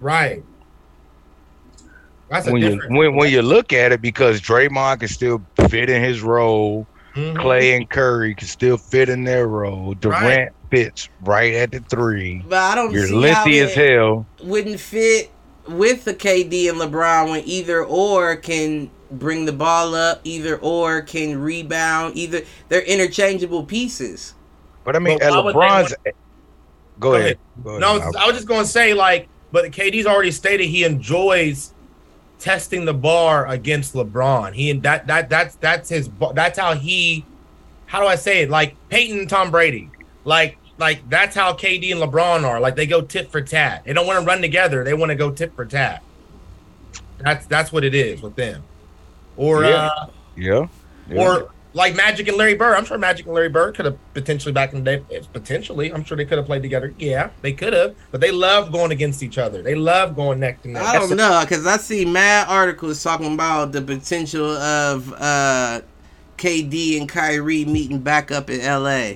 right. 0.00 0.42
That's 2.28 2.46
a 2.46 2.52
When 2.52 2.62
you 2.62 2.80
when, 2.88 3.14
when 3.16 3.30
you 3.30 3.42
look 3.42 3.72
at 3.72 3.92
it, 3.92 4.00
because 4.02 4.40
Draymond 4.40 5.00
can 5.00 5.08
still 5.08 5.42
fit 5.68 5.90
in 5.90 6.02
his 6.02 6.22
role, 6.22 6.86
Mhm. 7.14 7.36
Clay 7.38 7.74
and 7.76 7.88
Curry 7.88 8.34
can 8.34 8.48
still 8.48 8.76
fit 8.78 9.08
in 9.10 9.24
their 9.24 9.46
role. 9.48 9.92
Durant 10.00 10.24
Right. 10.24 10.48
fits 10.70 11.08
right 11.24 11.52
at 11.54 11.72
the 11.72 11.80
three. 11.80 12.42
but 12.48 12.58
I 12.58 12.74
don't 12.74 12.90
You're 12.92 13.06
see 13.06 13.12
how 13.14 13.18
lengthy 13.18 13.58
as 13.60 13.74
hell. 13.74 14.26
wouldn't 14.42 14.80
fit 14.80 15.30
with 15.68 16.04
the 16.04 16.14
KD 16.14 16.68
and 16.68 16.78
LeBron 16.78 17.30
when 17.30 17.42
either 17.46 17.84
or 17.84 18.36
can 18.36 18.90
bring 19.10 19.44
the 19.44 19.52
ball 19.52 19.94
up, 19.94 20.20
either 20.24 20.58
or 20.58 21.02
can 21.02 21.38
rebound, 21.38 22.16
either 22.16 22.42
they're 22.68 22.82
interchangeable 22.82 23.64
pieces. 23.64 24.34
But 24.84 24.96
I 24.96 24.98
mean, 24.98 25.18
But 25.18 25.26
at 25.26 25.30
why 25.32 25.40
would 25.40 25.54
they 25.54 25.58
LeBron's. 25.58 25.94
Go, 26.04 27.10
Go 27.10 27.14
ahead. 27.14 27.38
Go 27.62 27.70
ahead, 27.70 27.80
No, 27.80 27.98
Malcolm. 27.98 28.16
I 28.18 28.26
was 28.26 28.36
just 28.36 28.48
gonna 28.48 28.64
say 28.64 28.94
like, 28.94 29.28
but 29.50 29.70
KD's 29.70 30.06
already 30.06 30.30
stated 30.30 30.66
he 30.66 30.84
enjoys 30.84 31.72
testing 32.38 32.84
the 32.84 32.94
bar 32.94 33.46
against 33.46 33.94
LeBron. 33.94 34.52
He 34.52 34.70
and 34.70 34.82
that 34.82 35.06
that 35.06 35.28
that's 35.30 35.54
that's 35.56 35.88
his 35.88 36.10
that's 36.34 36.58
how 36.58 36.74
he. 36.74 37.24
How 37.86 38.00
do 38.00 38.06
I 38.06 38.16
say 38.16 38.42
it? 38.42 38.50
Like 38.50 38.74
Peyton 38.88 39.26
Tom 39.28 39.50
Brady. 39.50 39.90
Like 40.24 40.56
like 40.78 41.08
that's 41.08 41.34
how 41.36 41.52
KD 41.54 41.92
and 41.92 42.00
LeBron 42.00 42.44
are. 42.44 42.60
Like 42.60 42.76
they 42.76 42.86
go 42.86 43.00
tit 43.02 43.30
for 43.30 43.40
tat. 43.40 43.82
They 43.84 43.92
don't 43.92 44.06
want 44.06 44.20
to 44.20 44.26
run 44.26 44.40
together. 44.40 44.84
They 44.84 44.94
want 44.94 45.10
to 45.10 45.16
go 45.16 45.30
tit 45.30 45.54
for 45.54 45.64
tat. 45.64 46.02
That's 47.18 47.46
that's 47.46 47.72
what 47.72 47.84
it 47.84 47.94
is 47.94 48.20
with 48.22 48.36
them. 48.36 48.62
Or 49.36 49.64
Yeah. 49.64 49.86
uh, 49.86 50.06
yeah. 50.36 50.66
yeah. 51.08 51.20
or 51.20 51.52
like 51.74 51.94
Magic 51.96 52.28
and 52.28 52.36
Larry 52.36 52.54
Bird. 52.54 52.74
I'm 52.74 52.84
sure 52.84 52.98
Magic 52.98 53.24
and 53.26 53.34
Larry 53.34 53.48
Bird 53.48 53.74
could 53.76 53.86
have 53.86 53.96
potentially 54.12 54.52
back 54.52 54.74
in 54.74 54.84
the 54.84 54.98
day. 54.98 55.04
eh, 55.16 55.22
Potentially, 55.32 55.90
I'm 55.92 56.04
sure 56.04 56.16
they 56.18 56.26
could 56.26 56.36
have 56.36 56.46
played 56.46 56.62
together. 56.62 56.92
Yeah, 56.98 57.30
they 57.40 57.52
could 57.54 57.72
have, 57.72 57.94
but 58.10 58.20
they 58.20 58.30
love 58.30 58.72
going 58.72 58.90
against 58.92 59.22
each 59.22 59.38
other. 59.38 59.62
They 59.62 59.74
love 59.74 60.14
going 60.14 60.40
neck 60.40 60.60
to 60.62 60.68
neck. 60.68 60.82
I 60.82 60.98
don't 60.98 61.16
know 61.16 61.40
because 61.42 61.66
I 61.66 61.76
see 61.78 62.04
mad 62.04 62.46
articles 62.48 63.02
talking 63.02 63.32
about 63.32 63.72
the 63.72 63.80
potential 63.80 64.50
of 64.50 65.12
uh, 65.14 65.80
KD 66.36 66.98
and 67.00 67.08
Kyrie 67.08 67.64
meeting 67.64 68.00
back 68.00 68.30
up 68.30 68.50
in 68.50 68.60
LA. 68.60 69.12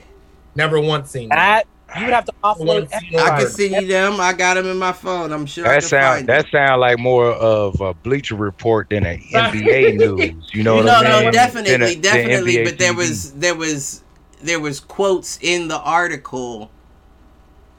Never 0.56 0.80
once 0.80 1.10
seen 1.12 1.34
that. 1.34 1.54
That 1.54 1.68
you 1.94 2.06
would 2.06 2.14
have 2.14 2.26
to 2.26 2.32
Never 2.58 2.86
offload. 2.88 2.88
I 3.18 3.30
can 3.32 3.46
see 3.46 3.86
them. 3.86 4.20
I 4.20 4.32
got 4.34 4.54
them 4.54 4.66
in 4.66 4.78
my 4.78 4.92
phone. 4.92 5.32
I'm 5.32 5.46
sure. 5.46 5.68
That 5.68 5.78
can 5.78 5.90
sound 5.90 6.00
find 6.00 6.28
that 6.28 6.46
them. 6.46 6.50
sound 6.52 6.80
like 6.80 6.98
more 6.98 7.32
of 7.32 7.80
a 7.80 7.94
Bleacher 7.94 8.36
Report 8.36 8.88
than 8.90 9.04
an 9.06 9.20
NBA 9.34 9.92
news. 9.92 10.50
You 10.52 10.64
know 10.64 10.76
what 10.76 10.86
no, 10.86 10.92
I 10.92 10.94
mean? 10.94 11.04
no, 11.04 11.30
Than 11.66 11.82
definitely, 11.82 11.82
a- 11.82 11.96
definitely. 11.96 12.58
NBA 12.58 12.58
But 12.58 12.78
there 12.78 12.94
TV. 12.94 12.94
was 12.94 13.32
there 13.34 13.54
was 13.54 14.04
there 14.42 14.60
was 14.60 14.80
quotes 14.80 15.38
in 15.42 15.68
the 15.68 15.80
article 15.80 16.70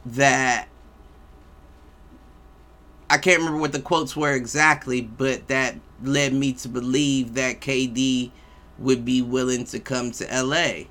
that 0.05 0.69
I 3.09 3.17
can't 3.17 3.39
remember 3.39 3.59
what 3.59 3.71
the 3.73 3.81
quotes 3.81 4.15
were 4.15 4.33
exactly, 4.33 5.01
but 5.01 5.47
that 5.47 5.75
led 6.01 6.33
me 6.33 6.53
to 6.53 6.69
believe 6.69 7.33
that 7.35 7.61
KD 7.61 8.31
would 8.77 9.05
be 9.05 9.21
willing 9.21 9.65
to 9.65 9.79
come 9.79 10.11
to 10.11 10.25
LA. 10.31 10.85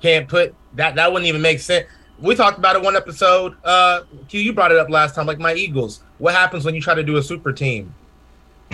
Can't 0.00 0.28
put 0.28 0.54
that. 0.74 0.94
That 0.94 1.12
wouldn't 1.12 1.28
even 1.28 1.42
make 1.42 1.60
sense. 1.60 1.86
We 2.18 2.34
talked 2.34 2.58
about 2.58 2.76
it 2.76 2.82
one 2.82 2.96
episode. 2.96 3.56
Uh, 3.64 4.02
Q, 4.28 4.40
you 4.40 4.52
brought 4.52 4.72
it 4.72 4.78
up 4.78 4.90
last 4.90 5.14
time. 5.14 5.26
Like 5.26 5.38
my 5.38 5.54
Eagles. 5.54 6.02
What 6.18 6.34
happens 6.34 6.64
when 6.64 6.74
you 6.74 6.80
try 6.82 6.94
to 6.94 7.02
do 7.02 7.16
a 7.16 7.22
super 7.22 7.52
team? 7.52 7.94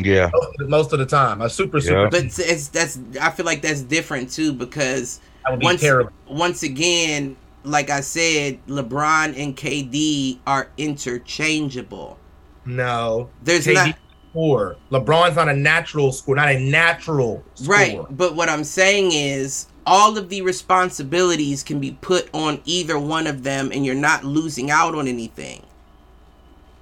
yeah. 0.03 0.29
Most 0.33 0.47
of 0.49 0.55
the, 0.59 0.69
most 0.69 0.93
of 0.93 0.99
the 0.99 1.07
time, 1.07 1.41
a 1.43 1.49
super 1.49 1.81
super. 1.81 2.09
But 2.11 2.25
it's, 2.25 2.39
it's 2.39 2.69
that's 2.69 2.99
I 3.21 3.31
feel 3.31 3.47
like 3.47 3.63
that's 3.63 3.83
different 3.83 4.31
too 4.31 4.53
because 4.53 5.21
That 5.45 5.53
would 5.53 5.61
be 5.61 5.65
once 5.65 5.81
terrible. 5.81 6.11
once 6.29 6.63
again, 6.65 7.37
like 7.63 7.89
I 7.89 8.01
said, 8.01 8.59
LeBron 8.67 9.39
and 9.41 9.57
KD 9.57 10.39
are 10.47 10.69
interchangeable. 10.77 12.19
No, 12.65 13.31
There's 13.43 13.67
KD 13.67 13.75
not 13.75 13.99
score. 14.31 14.77
LeBron's 14.91 15.37
not 15.37 15.49
a 15.49 15.55
natural 15.55 16.11
score. 16.13 16.35
Not 16.35 16.49
a 16.51 16.59
natural 16.59 17.45
score. 17.55 17.75
right, 17.75 18.01
but 18.11 18.35
what 18.35 18.49
I'm 18.49 18.65
saying 18.65 19.13
is 19.13 19.69
all 19.87 20.19
of 20.19 20.29
the 20.29 20.43
responsibilities 20.43 21.63
can 21.63 21.79
be 21.81 21.93
put 22.01 22.29
on 22.33 22.61
either 22.65 22.99
one 22.99 23.27
of 23.27 23.43
them, 23.45 23.71
and 23.73 23.87
you're 23.87 23.95
not 23.95 24.25
losing 24.25 24.71
out 24.71 24.95
on 24.95 25.07
anything. 25.09 25.63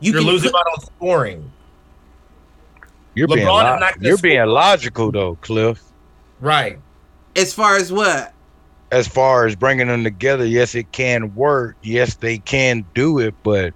You 0.00 0.12
You're 0.12 0.22
losing 0.22 0.50
put- 0.50 0.60
out 0.60 0.66
on 0.78 0.84
scoring. 0.84 1.52
You're 3.14 3.28
being 3.28 3.46
LeBron 3.46 3.64
is 3.64 3.70
lo- 3.70 3.78
not 3.78 4.02
you're 4.02 4.16
score. 4.16 4.22
being 4.30 4.46
logical 4.46 5.12
though, 5.12 5.36
Cliff. 5.36 5.80
Right. 6.40 6.78
as 7.36 7.54
far 7.54 7.76
as 7.76 7.92
what 7.92 8.32
As 8.90 9.06
far 9.08 9.46
as 9.46 9.54
bringing 9.56 9.86
them 9.88 10.02
together, 10.04 10.44
yes, 10.44 10.74
it 10.74 10.90
can 10.92 11.34
work. 11.34 11.76
Yes, 11.82 12.14
they 12.16 12.38
can 12.38 12.84
do 12.94 13.18
it, 13.20 13.34
but 13.42 13.72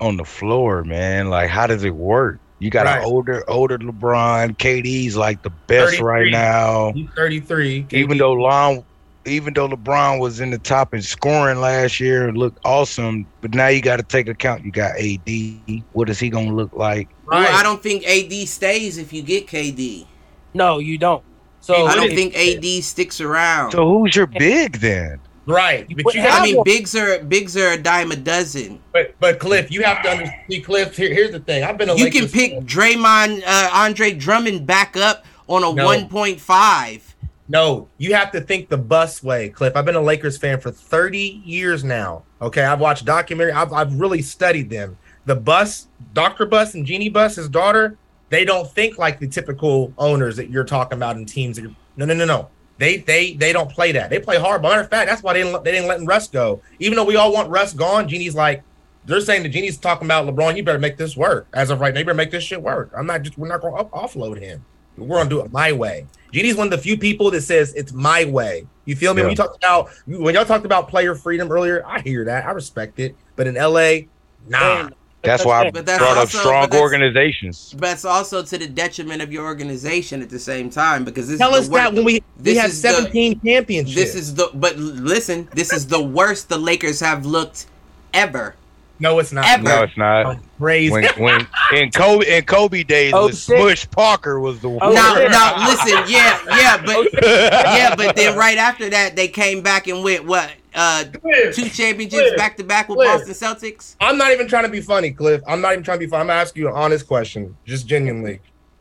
on 0.00 0.16
the 0.16 0.24
floor, 0.24 0.84
man, 0.84 1.28
like 1.30 1.48
how 1.50 1.66
does 1.66 1.84
it 1.84 1.94
work? 1.94 2.38
You 2.62 2.70
got 2.70 2.86
Right. 2.86 2.98
an 2.98 3.04
older, 3.04 3.42
older 3.50 3.76
LeBron. 3.76 4.56
KD's 4.56 5.16
like 5.16 5.42
the 5.42 5.50
best 5.66 5.98
right 5.98 6.30
now. 6.30 6.92
He's 6.94 7.08
33. 7.16 7.86
Even 7.90 8.18
though 8.18 8.34
Lon, 8.34 8.84
even 9.26 9.52
though 9.52 9.68
LeBron 9.68 10.20
was 10.20 10.38
in 10.38 10.50
the 10.50 10.58
top 10.58 10.94
in 10.94 11.02
scoring 11.02 11.60
last 11.60 11.98
year 11.98 12.28
and 12.28 12.38
looked 12.38 12.60
awesome, 12.64 13.26
but 13.40 13.52
now 13.52 13.66
you 13.66 13.82
got 13.82 13.96
to 13.96 14.04
take 14.04 14.28
account. 14.28 14.64
You 14.64 14.70
got 14.70 14.92
AD. 14.96 15.82
What 15.90 16.08
is 16.08 16.20
he 16.20 16.30
gonna 16.30 16.54
look 16.54 16.72
like? 16.72 17.08
Right. 17.24 17.48
well, 17.48 17.58
I 17.58 17.64
don't 17.64 17.82
think 17.82 18.04
AD 18.06 18.46
stays 18.46 18.96
if 18.96 19.12
you 19.12 19.22
get 19.22 19.48
KD. 19.48 20.06
No, 20.54 20.78
you 20.78 20.98
don't. 20.98 21.24
So 21.58 21.86
I 21.86 21.96
don't 21.96 22.10
think 22.10 22.36
AD 22.36 22.84
sticks 22.84 23.20
around. 23.20 23.72
So 23.72 23.88
who's 23.88 24.14
your 24.14 24.28
big 24.28 24.78
then? 24.78 25.18
Right. 25.46 25.86
But 25.88 26.04
What 26.04 26.14
you 26.14 26.20
have 26.20 26.42
I 26.42 26.44
mean, 26.44 26.62
bigs 26.64 26.94
are 26.94 27.22
bigs 27.24 27.56
are 27.56 27.72
a 27.72 27.76
dime 27.76 28.12
a 28.12 28.16
dozen. 28.16 28.80
but, 28.92 29.14
but 29.18 29.38
Cliff, 29.38 29.70
you 29.70 29.82
have 29.82 30.02
to 30.04 30.10
understand 30.10 30.64
Cliff, 30.64 30.96
here, 30.96 31.12
here's 31.12 31.32
the 31.32 31.40
thing. 31.40 31.64
I've 31.64 31.78
been 31.78 31.88
a 31.88 31.96
You 31.96 32.04
Lakers 32.04 32.20
can 32.20 32.28
pick 32.30 32.52
fan. 32.52 32.66
Draymond, 32.66 33.42
uh, 33.46 33.70
Andre 33.72 34.12
Drummond 34.12 34.66
back 34.66 34.96
up 34.96 35.24
on 35.48 35.64
a 35.64 35.72
No. 35.72 35.86
1.5. 35.86 37.00
No, 37.48 37.88
you 37.98 38.14
have 38.14 38.30
to 38.32 38.40
think 38.40 38.68
the 38.68 38.78
Buss 38.78 39.22
way, 39.22 39.48
Cliff. 39.48 39.76
I've 39.76 39.84
been 39.84 39.96
a 39.96 40.00
Lakers 40.00 40.38
fan 40.38 40.60
for 40.60 40.70
30 40.70 41.42
years 41.44 41.84
now. 41.84 42.22
Okay, 42.40 42.62
I've 42.62 42.80
watched 42.80 43.04
documentary. 43.04 43.52
I've, 43.52 43.72
I've 43.72 43.94
really 43.98 44.22
studied 44.22 44.70
them. 44.70 44.96
The 45.26 45.34
Buss, 45.34 45.88
Dr. 46.14 46.46
Buss 46.46 46.74
and 46.74 46.86
Jeanie 46.86 47.08
Buss, 47.08 47.36
his 47.36 47.48
daughter, 47.48 47.98
they 48.30 48.44
don't 48.44 48.70
think 48.70 48.96
like 48.96 49.20
the 49.20 49.28
typical 49.28 49.92
owners 49.98 50.36
that 50.36 50.50
you're 50.50 50.64
talking 50.64 50.96
about 50.96 51.16
in 51.16 51.26
teams. 51.26 51.56
That 51.56 51.62
you're, 51.62 51.72
no, 51.96 52.06
no, 52.06 52.14
no, 52.14 52.24
no. 52.24 52.48
They 52.78 52.96
they 52.98 53.34
they 53.34 53.52
don't 53.52 53.70
play 53.70 53.92
that. 53.92 54.10
They 54.10 54.18
play 54.18 54.38
hard. 54.38 54.62
But 54.62 54.70
matter 54.70 54.80
of 54.82 54.90
fact, 54.90 55.08
that's 55.08 55.22
why 55.22 55.34
they 55.34 55.40
didn't 55.40 55.52
let- 55.52 55.64
they 55.64 55.72
didn't 55.72 55.88
let 55.88 56.04
Russ 56.04 56.28
go. 56.28 56.60
Even 56.78 56.96
though 56.96 57.04
we 57.04 57.16
all 57.16 57.32
want 57.32 57.48
Russ 57.50 57.72
gone, 57.72 58.08
Jeanie's 58.08 58.34
like 58.34 58.62
they're 59.04 59.20
saying 59.20 59.42
that 59.42 59.52
Jeanie's 59.52 59.76
talking 59.78 60.06
about 60.06 60.26
LeBron. 60.26 60.56
You 60.56 60.62
better 60.62 60.78
make 60.78 60.96
this 60.96 61.16
work. 61.16 61.46
As 61.52 61.70
of 61.70 61.80
right 61.80 61.92
now, 61.92 62.00
you 62.00 62.06
better 62.06 62.16
make 62.16 62.30
this 62.30 62.44
shit 62.44 62.62
work. 62.62 62.90
I'm 62.96 63.06
not 63.06 63.22
just 63.22 63.36
we're 63.38 63.48
not 63.48 63.60
going 63.60 63.76
to 63.76 63.90
offload 63.90 64.38
him. 64.40 64.64
We're 64.96 65.16
gonna 65.16 65.30
do 65.30 65.40
it 65.40 65.50
my 65.52 65.72
way. 65.72 66.06
Jeanie's 66.32 66.56
one 66.56 66.66
of 66.66 66.70
the 66.70 66.78
few 66.78 66.96
people 66.98 67.30
that 67.30 67.42
says 67.42 67.72
it's 67.74 67.92
my 67.92 68.24
way. 68.24 68.66
You 68.84 68.96
feel 68.96 69.14
me? 69.14 69.20
Yeah. 69.20 69.26
When 69.26 69.30
you 69.32 69.36
talked 69.36 69.56
about 69.56 69.90
when 70.06 70.34
y'all 70.34 70.44
talked 70.44 70.64
about 70.66 70.88
player 70.88 71.14
freedom 71.14 71.50
earlier, 71.50 71.84
I 71.86 72.00
hear 72.00 72.24
that. 72.26 72.46
I 72.46 72.50
respect 72.50 72.98
it. 72.98 73.16
But 73.36 73.46
in 73.46 73.54
LA, 73.54 74.00
nah. 74.48 74.90
That's 75.22 75.44
why 75.44 75.66
I 75.66 75.70
But 75.70 75.86
that's 75.86 75.98
brought 75.98 76.12
up 76.12 76.18
also- 76.18 76.38
strong 76.38 76.62
but 76.64 76.70
that's- 76.72 76.82
organizations. 76.82 77.74
But 77.78 77.90
it's 77.90 78.04
also 78.04 78.42
to 78.42 78.58
the 78.58 78.66
detriment 78.66 79.22
of 79.22 79.32
your 79.32 79.44
organization 79.44 80.20
at 80.22 80.30
the 80.30 80.38
same 80.38 80.68
time 80.70 81.04
because 81.04 81.28
this 81.28 81.38
Tell 81.38 81.54
is 81.54 81.60
us 81.60 81.66
the 81.66 81.72
wor- 81.72 81.80
that 81.80 81.94
when 81.94 82.04
we 82.04 82.14
we 82.14 82.22
this 82.38 82.58
had 82.58 82.70
is 82.70 82.82
the- 82.82 82.88
17 82.88 83.40
championships. 83.44 83.94
This 83.94 84.14
is 84.14 84.34
the 84.34 84.50
but 84.54 84.76
listen, 84.76 85.48
this 85.54 85.72
is 85.72 85.86
the 85.86 86.02
worst 86.02 86.48
the 86.48 86.58
Lakers 86.58 87.00
have 87.00 87.24
looked 87.24 87.66
ever. 88.12 88.56
No, 88.98 89.18
it's 89.18 89.32
not. 89.32 89.46
Ever. 89.48 89.62
No, 89.64 89.82
it's 89.82 89.96
not. 89.96 90.38
Crazy. 90.60 90.90
When 90.92 91.04
when 91.18 91.46
in 91.74 91.90
Kobe 91.90 92.36
in 92.38 92.44
Kobe 92.44 92.82
days, 92.84 93.12
Oh, 93.14 93.24
when. 93.26 93.32
Smush 93.34 93.90
Parker 93.90 94.38
was 94.38 94.60
the 94.60 94.68
Oh, 94.80 94.92
now, 94.92 95.14
shit. 95.16 95.30
now, 95.30 95.68
listen, 95.68 96.04
yeah, 96.06 96.38
yeah, 96.50 96.76
but 96.84 96.96
oh, 96.96 97.06
yeah, 97.22 97.94
but 97.96 98.14
then 98.14 98.36
right 98.36 98.58
after 98.58 98.88
that, 98.90 99.16
they 99.16 99.26
came 99.28 99.60
back 99.60 99.88
and 99.88 100.04
went 100.04 100.24
what? 100.24 100.50
Uh, 100.74 101.04
Cliff, 101.20 101.54
two 101.54 101.68
championships 101.68 102.22
Cliff, 102.22 102.36
back 102.36 102.56
to 102.56 102.64
back 102.64 102.88
with 102.88 102.96
Cliff. 102.96 103.26
Boston 103.26 103.34
Celtics. 103.34 103.96
I'm 104.00 104.16
not 104.16 104.32
even 104.32 104.48
trying 104.48 104.64
to 104.64 104.70
be 104.70 104.80
funny, 104.80 105.10
Cliff. 105.10 105.42
I'm 105.46 105.60
not 105.60 105.72
even 105.72 105.84
trying 105.84 105.98
to 105.98 106.06
be 106.06 106.10
funny. 106.10 106.22
I'm 106.22 106.26
gonna 106.28 106.40
ask 106.40 106.56
you 106.56 106.68
an 106.68 106.74
honest 106.74 107.06
question, 107.06 107.56
just 107.64 107.86
genuinely. 107.86 108.40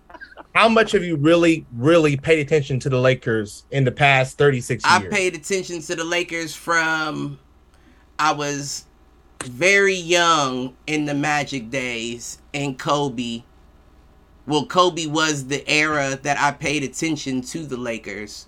How 0.56 0.68
much 0.70 0.92
have 0.94 1.04
you 1.04 1.16
really, 1.16 1.66
really 1.74 2.18
paid 2.18 2.40
attention 2.40 2.80
to 2.82 2.90
the 2.90 3.00
Lakers 3.00 3.66
in 3.72 3.84
the 3.84 3.92
past 3.92 4.38
36 4.38 4.84
years? 4.84 4.94
I 4.94 5.08
paid 5.08 5.36
attention 5.36 5.82
to 5.82 5.96
the 5.96 6.04
Lakers 6.04 6.54
from 6.54 7.40
I 8.20 8.34
was 8.34 8.86
very 9.44 9.96
young 9.96 10.76
in 10.88 11.06
the 11.06 11.14
Magic 11.14 11.70
days 11.70 12.40
and 12.54 12.78
Kobe. 12.78 13.44
Well, 14.46 14.66
Kobe 14.66 15.06
was 15.08 15.48
the 15.48 15.68
era 15.70 16.20
that 16.24 16.38
I 16.38 16.52
paid 16.52 16.84
attention 16.84 17.42
to 17.42 17.66
the 17.66 17.78
Lakers. 17.78 18.48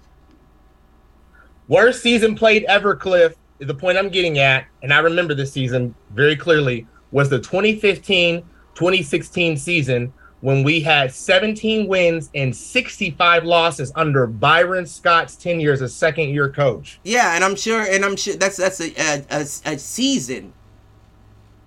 Worst 1.67 2.01
season 2.01 2.35
played 2.35 2.63
ever, 2.65 2.95
Cliff, 2.95 3.35
is 3.59 3.67
the 3.67 3.73
point 3.73 3.97
I'm 3.97 4.09
getting 4.09 4.39
at, 4.39 4.65
and 4.81 4.93
I 4.93 4.99
remember 4.99 5.33
this 5.33 5.51
season 5.51 5.95
very 6.11 6.35
clearly, 6.35 6.87
was 7.11 7.29
the 7.29 7.39
2015 7.39 8.43
2016 8.75 9.57
season 9.57 10.13
when 10.41 10.63
we 10.63 10.81
had 10.81 11.13
17 11.13 11.87
wins 11.87 12.29
and 12.35 12.53
65 12.53 13.45
losses 13.45 13.93
under 13.95 14.27
Byron 14.27 14.85
Scott's 14.85 15.35
tenure 15.35 15.71
as 15.71 15.81
a 15.81 15.87
second 15.87 16.29
year 16.29 16.49
coach. 16.49 16.99
Yeah, 17.03 17.35
and 17.35 17.43
I'm 17.43 17.55
sure, 17.55 17.81
and 17.81 18.03
I'm 18.03 18.15
sure 18.15 18.35
that's 18.35 18.57
that's 18.57 18.81
a 18.81 18.91
a, 18.99 19.25
a, 19.29 19.41
a 19.73 19.77
season. 19.77 20.53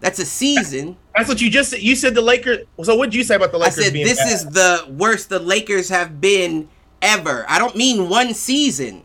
That's 0.00 0.18
a 0.18 0.26
season. 0.26 0.96
That's 1.16 1.28
what 1.28 1.40
you 1.40 1.48
just 1.48 1.70
said. 1.70 1.80
You 1.80 1.96
said 1.96 2.14
the 2.14 2.20
Lakers. 2.20 2.66
So 2.82 2.94
what 2.96 3.10
did 3.10 3.16
you 3.16 3.24
say 3.24 3.36
about 3.36 3.52
the 3.52 3.58
Lakers? 3.58 3.78
I 3.78 3.82
said 3.84 3.92
being 3.94 4.06
this 4.06 4.18
bad? 4.18 4.32
is 4.32 4.44
the 4.44 4.86
worst 4.90 5.30
the 5.30 5.38
Lakers 5.38 5.88
have 5.88 6.20
been 6.20 6.68
ever. 7.00 7.46
I 7.48 7.58
don't 7.58 7.76
mean 7.76 8.10
one 8.10 8.34
season. 8.34 9.04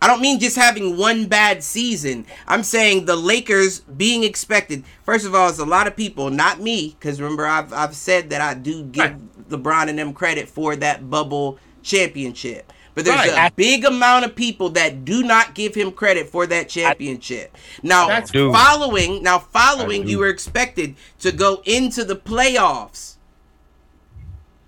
I 0.00 0.06
don't 0.06 0.20
mean 0.20 0.38
just 0.38 0.56
having 0.56 0.96
one 0.96 1.26
bad 1.26 1.62
season. 1.64 2.24
I'm 2.46 2.62
saying 2.62 3.06
the 3.06 3.16
Lakers 3.16 3.80
being 3.80 4.22
expected. 4.22 4.84
First 5.04 5.26
of 5.26 5.34
all, 5.34 5.48
it's 5.48 5.58
a 5.58 5.64
lot 5.64 5.86
of 5.88 5.96
people, 5.96 6.30
not 6.30 6.60
me, 6.60 6.96
because 6.98 7.20
remember 7.20 7.46
I've 7.46 7.72
I've 7.72 7.96
said 7.96 8.30
that 8.30 8.40
I 8.40 8.54
do 8.54 8.84
give 8.84 9.04
Right. 9.04 9.48
LeBron 9.48 9.88
and 9.88 9.98
them 9.98 10.12
credit 10.12 10.48
for 10.48 10.76
that 10.76 11.10
bubble 11.10 11.58
championship. 11.82 12.72
But 12.94 13.04
there's 13.06 13.16
Right. 13.16 13.50
a 13.50 13.52
big 13.54 13.84
amount 13.84 14.24
of 14.24 14.34
people 14.36 14.70
that 14.70 15.04
do 15.04 15.22
not 15.22 15.54
give 15.54 15.74
him 15.74 15.92
credit 15.92 16.28
for 16.28 16.46
that 16.46 16.68
championship. 16.68 17.56
Now, 17.82 18.08
That's- 18.08 18.30
Dude. 18.30 18.52
following 18.52 19.22
now 19.22 19.38
following, 19.38 20.06
you 20.08 20.18
were 20.18 20.28
expected 20.28 20.94
to 21.20 21.32
go 21.32 21.62
into 21.64 22.04
the 22.04 22.16
playoffs. 22.16 23.14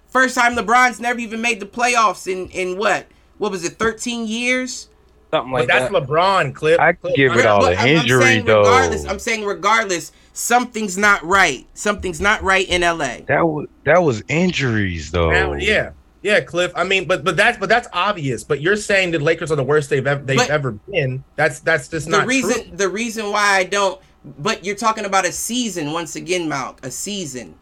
First 0.08 0.34
time 0.34 0.56
LeBron's 0.56 0.98
never 1.00 1.20
even 1.20 1.40
made 1.40 1.60
the 1.60 1.66
playoffs 1.66 2.26
in 2.30 2.48
in 2.48 2.76
what? 2.76 3.06
What 3.38 3.52
was 3.52 3.64
it? 3.64 3.78
13 3.78 4.26
years? 4.26 4.88
Something 5.30 5.52
But 5.52 5.58
like 5.60 5.68
that's 5.68 5.92
that. 5.92 6.02
LeBron, 6.06 6.54
Cliff. 6.54 6.80
I 6.80 6.92
Cliff, 6.92 7.14
give 7.14 7.36
it 7.36 7.46
all 7.46 7.60
But 7.60 7.70
the 7.76 7.78
I'm- 7.80 7.88
I'm 7.88 7.96
injury, 8.02 8.22
saying 8.22 8.44
though. 8.46 8.60
Regardless, 8.62 9.04
I'm 9.06 9.18
saying 9.20 9.44
regardless, 9.44 10.12
something's 10.32 10.98
not 10.98 11.22
right. 11.24 11.66
Something's 11.74 12.20
not 12.20 12.42
right 12.42 12.68
in 12.68 12.82
LA. 12.82 13.18
That 13.26 13.46
was 13.46 13.66
that 13.84 14.02
was 14.02 14.22
injuries 14.28 15.10
though. 15.12 15.30
Now, 15.30 15.52
yeah, 15.52 15.90
yeah, 16.22 16.40
Cliff. 16.40 16.72
I 16.74 16.82
mean, 16.82 17.04
but 17.06 17.22
but 17.22 17.36
that's 17.36 17.58
but 17.58 17.68
that's 17.68 17.86
obvious. 17.92 18.42
But 18.42 18.60
you're 18.60 18.76
saying 18.76 19.12
the 19.12 19.20
Lakers 19.20 19.52
are 19.52 19.56
the 19.56 19.62
worst 19.62 19.88
they've 19.88 20.06
ever 20.06 20.20
they've 20.22 20.36
But- 20.36 20.50
ever 20.50 20.72
been. 20.72 21.22
That's 21.36 21.60
that's 21.60 21.86
just 21.86 22.06
The 22.06 22.12
not 22.18 22.26
reason 22.26 22.64
true. 22.64 22.76
the 22.76 22.88
reason 22.88 23.30
why 23.30 23.56
I 23.58 23.64
don't 23.64 24.00
but 24.38 24.64
you're 24.66 24.76
talking 24.76 25.04
about 25.04 25.24
a 25.24 25.32
season 25.32 25.92
once 25.92 26.16
again, 26.16 26.48
Malk. 26.50 26.84
A 26.84 26.90
season. 26.90 27.54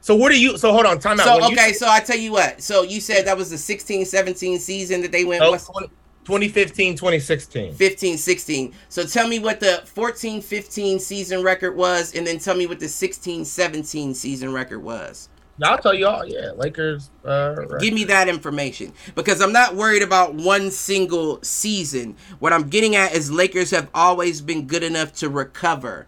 So 0.00 0.16
what 0.16 0.32
do 0.32 0.40
you? 0.40 0.58
So 0.58 0.72
hold 0.72 0.84
on, 0.84 0.98
time 0.98 1.20
out. 1.20 1.26
So 1.26 1.34
When 1.36 1.52
okay, 1.52 1.68
say- 1.68 1.72
so 1.74 1.88
I 1.88 2.00
tell 2.00 2.16
you 2.18 2.32
what. 2.32 2.60
So 2.60 2.82
you 2.82 3.00
said 3.00 3.24
that 3.26 3.36
was 3.38 3.50
the 3.50 3.56
16 3.58 4.04
17 4.04 4.58
season 4.58 5.00
that 5.02 5.12
they 5.12 5.24
went 5.24 5.42
no, 5.42 5.52
what's 5.52 5.68
20 5.68 5.88
2015, 6.24 6.94
2016. 6.96 7.74
15 7.74 8.16
16. 8.16 8.74
So 8.88 9.04
tell 9.04 9.26
me 9.28 9.38
what 9.38 9.60
the 9.60 9.82
14 9.86 10.40
15 10.40 10.98
season 10.98 11.42
record 11.42 11.76
was 11.76 12.14
and 12.14 12.26
then 12.26 12.38
tell 12.38 12.56
me 12.56 12.66
what 12.66 12.80
the 12.80 12.88
16 12.88 13.44
17 13.44 14.14
season 14.14 14.52
record 14.52 14.80
was. 14.80 15.28
I'll 15.62 15.78
tell 15.78 15.94
you 15.94 16.06
all. 16.06 16.24
Yeah, 16.26 16.50
Lakers. 16.56 17.10
Uh, 17.24 17.54
right. 17.56 17.80
Give 17.80 17.94
me 17.94 18.04
that 18.04 18.28
information 18.28 18.92
because 19.14 19.40
I'm 19.40 19.52
not 19.52 19.76
worried 19.76 20.02
about 20.02 20.34
one 20.34 20.70
single 20.70 21.40
season. 21.42 22.16
What 22.38 22.52
I'm 22.52 22.68
getting 22.68 22.96
at 22.96 23.14
is 23.14 23.30
Lakers 23.30 23.70
have 23.70 23.88
always 23.94 24.40
been 24.40 24.66
good 24.66 24.82
enough 24.82 25.12
to 25.14 25.28
recover. 25.28 26.06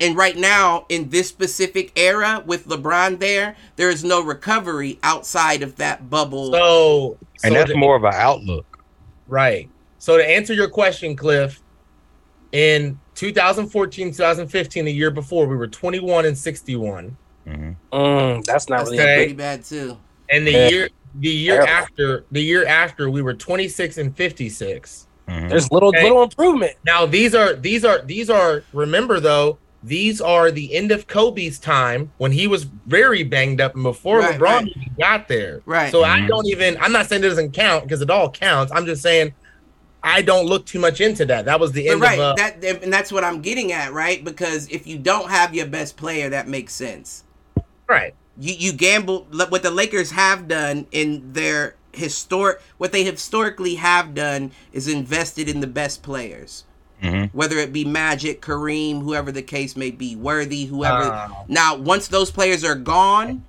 And 0.00 0.16
right 0.16 0.36
now, 0.36 0.86
in 0.88 1.10
this 1.10 1.28
specific 1.28 1.92
era 1.96 2.42
with 2.44 2.66
LeBron 2.66 3.18
there, 3.20 3.56
there 3.76 3.90
is 3.90 4.04
no 4.04 4.22
recovery 4.22 4.98
outside 5.02 5.62
of 5.62 5.76
that 5.76 6.10
bubble. 6.10 6.52
so, 6.52 7.18
and 7.42 7.52
so 7.52 7.58
that's 7.58 7.70
the- 7.70 7.76
more 7.76 7.96
of 7.96 8.04
an 8.04 8.14
outlook. 8.14 8.73
Right. 9.28 9.68
So 9.98 10.16
to 10.16 10.28
answer 10.28 10.52
your 10.52 10.68
question, 10.68 11.16
Cliff, 11.16 11.60
in 12.52 12.98
2014, 13.14 14.10
2015, 14.12 14.84
the 14.84 14.92
year 14.92 15.10
before, 15.10 15.46
we 15.46 15.56
were 15.56 15.66
21 15.66 16.26
and 16.26 16.36
61. 16.36 17.16
Mhm. 17.46 17.76
Mm, 17.92 18.44
that's 18.44 18.68
not 18.68 18.78
That's 18.80 18.90
really. 18.90 19.02
Pretty 19.04 19.32
bad 19.34 19.64
too. 19.64 19.98
And 20.30 20.46
the 20.46 20.52
Yeah. 20.52 20.68
year 20.68 20.88
the 21.20 21.28
year 21.28 21.54
Terrible. 21.64 21.72
after 21.72 22.24
the 22.32 22.40
year 22.42 22.66
after 22.66 23.08
we 23.08 23.22
were 23.22 23.34
26 23.34 23.98
and 23.98 24.16
56. 24.16 25.06
Mhm. 25.28 25.48
There's 25.48 25.70
little 25.70 25.90
Okay. 25.90 26.02
little 26.02 26.22
improvement. 26.24 26.72
Now 26.84 27.06
these 27.06 27.34
are 27.34 27.54
these 27.54 27.84
are 27.84 28.00
these 28.02 28.28
are 28.30 28.64
remember 28.72 29.20
though 29.20 29.58
these 29.84 30.20
are 30.20 30.50
the 30.50 30.74
end 30.74 30.90
of 30.92 31.06
Kobe's 31.06 31.58
time 31.58 32.10
when 32.16 32.32
he 32.32 32.46
was 32.46 32.64
very 32.64 33.22
banged 33.22 33.60
up 33.60 33.74
and 33.74 33.82
before 33.82 34.20
Right, 34.20 34.38
LeBron 34.38 34.40
right. 34.40 34.62
even 34.62 34.94
got 34.98 35.28
there. 35.28 35.60
Right. 35.66 35.92
So 35.92 36.04
I 36.04 36.20
Mhm. 36.20 36.28
don't 36.28 36.46
even 36.48 36.76
I'm 36.80 36.92
not 36.92 37.06
saying 37.06 37.22
it 37.22 37.28
doesn't 37.28 37.52
count 37.52 37.84
because 37.84 38.00
it 38.00 38.10
all 38.10 38.30
counts. 38.30 38.72
I'm 38.74 38.86
just 38.86 39.02
saying 39.02 39.34
I 40.02 40.22
don't 40.22 40.46
look 40.46 40.66
too 40.66 40.78
much 40.78 41.00
into 41.00 41.24
that. 41.26 41.44
That 41.46 41.60
was 41.60 41.72
the 41.72 41.86
But 41.86 41.92
end 41.92 42.00
right, 42.02 42.18
of 42.18 42.20
uh, 42.20 42.34
that 42.36 42.64
and 42.82 42.92
that's 42.92 43.12
what 43.12 43.24
I'm 43.24 43.42
getting 43.42 43.72
at, 43.72 43.92
right? 43.92 44.22
Because 44.24 44.68
if 44.68 44.86
you 44.86 44.98
don't 44.98 45.30
have 45.30 45.54
your 45.54 45.66
best 45.66 45.96
player, 45.96 46.28
that 46.30 46.48
makes 46.48 46.72
sense. 46.74 47.24
right. 47.88 48.14
you 48.38 48.54
you 48.54 48.72
gamble 48.72 49.26
what 49.48 49.62
the 49.62 49.70
Lakers 49.70 50.10
have 50.12 50.48
done 50.48 50.86
in 50.92 51.32
their 51.34 51.76
historic 51.92 52.60
what 52.78 52.90
they 52.90 53.04
historically 53.04 53.76
have 53.76 54.14
done 54.14 54.50
is 54.72 54.88
invested 54.88 55.48
in 55.48 55.60
the 55.60 55.66
best 55.68 56.02
players 56.02 56.64
Mhm. 57.04 57.30
whether 57.32 57.56
it 57.58 57.72
be 57.72 57.84
Magic, 57.84 58.40
Kareem, 58.40 59.02
whoever 59.02 59.30
the 59.30 59.42
case 59.42 59.76
may 59.76 59.90
be, 59.90 60.16
Worthy, 60.16 60.64
whoever. 60.64 61.04
Uh, 61.04 61.28
now, 61.48 61.76
once 61.76 62.08
those 62.08 62.30
players 62.30 62.64
are 62.64 62.74
gone, 62.74 63.44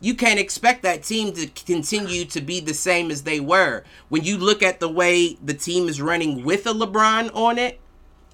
you 0.00 0.14
can't 0.14 0.38
expect 0.40 0.82
that 0.82 1.02
team 1.02 1.32
to 1.32 1.46
continue 1.46 2.24
to 2.26 2.40
be 2.40 2.60
the 2.60 2.74
same 2.74 3.10
as 3.10 3.22
they 3.22 3.40
were. 3.40 3.84
When 4.08 4.22
you 4.24 4.36
look 4.36 4.62
at 4.62 4.80
the 4.80 4.88
way 4.88 5.36
the 5.44 5.54
team 5.54 5.88
is 5.88 6.00
running 6.00 6.44
with 6.44 6.66
a 6.66 6.72
LeBron 6.72 7.34
on 7.34 7.58
it, 7.58 7.80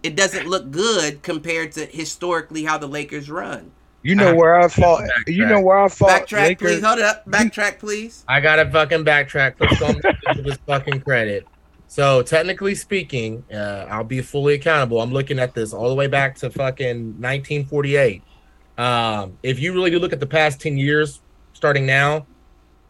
it 0.03 0.17
doesn't 0.17 0.47
look 0.49 0.71
good 0.71 1.23
compared 1.23 1.73
to 1.73 1.85
historically 1.87 2.65
how 2.65 2.79
the 2.79 2.89
Lakers 2.89 3.31
run. 3.31 3.71
You 4.03 4.15
know 4.15 4.35
where 4.35 4.59
I 4.59 4.67
fought. 4.69 5.03
Backtrack. 5.03 5.35
You 5.35 5.45
know 5.47 5.61
where 5.61 5.79
I 5.79 5.89
fought. 5.89 6.27
Backtrack, 6.27 6.43
Lakers. 6.43 6.71
please. 6.73 6.85
Hold 6.85 6.99
it 7.01 7.05
up. 7.05 7.27
Backtrack, 7.27 7.79
please. 7.79 8.25
I 8.27 8.41
gotta 8.41 8.71
fucking 8.71 9.05
backtrack. 9.05 9.55
Let's 9.61 9.79
go 9.79 9.93
give 10.35 10.45
his 10.45 10.59
fucking 10.67 11.03
credit. 11.03 11.47
So 11.91 12.23
technically 12.23 12.77
speaking, 12.77 13.43
uh, 13.53 13.89
I'll 13.91 14.05
be 14.05 14.23
fully 14.23 14.55
accountable. 14.55 15.01
I'm 15.01 15.11
looking 15.11 15.41
at 15.41 15.55
this 15.55 15.73
all 15.73 15.89
the 15.89 15.95
way 15.97 16.07
back 16.07 16.37
to 16.37 16.49
fucking 16.49 17.21
1948. 17.21 18.23
Um, 18.79 19.37
if 19.43 19.59
you 19.59 19.73
really 19.73 19.91
do 19.91 19.99
look 19.99 20.13
at 20.13 20.21
the 20.21 20.27
past 20.27 20.61
10 20.61 20.79
years, 20.79 21.21
starting 21.53 21.87
now, 21.87 22.29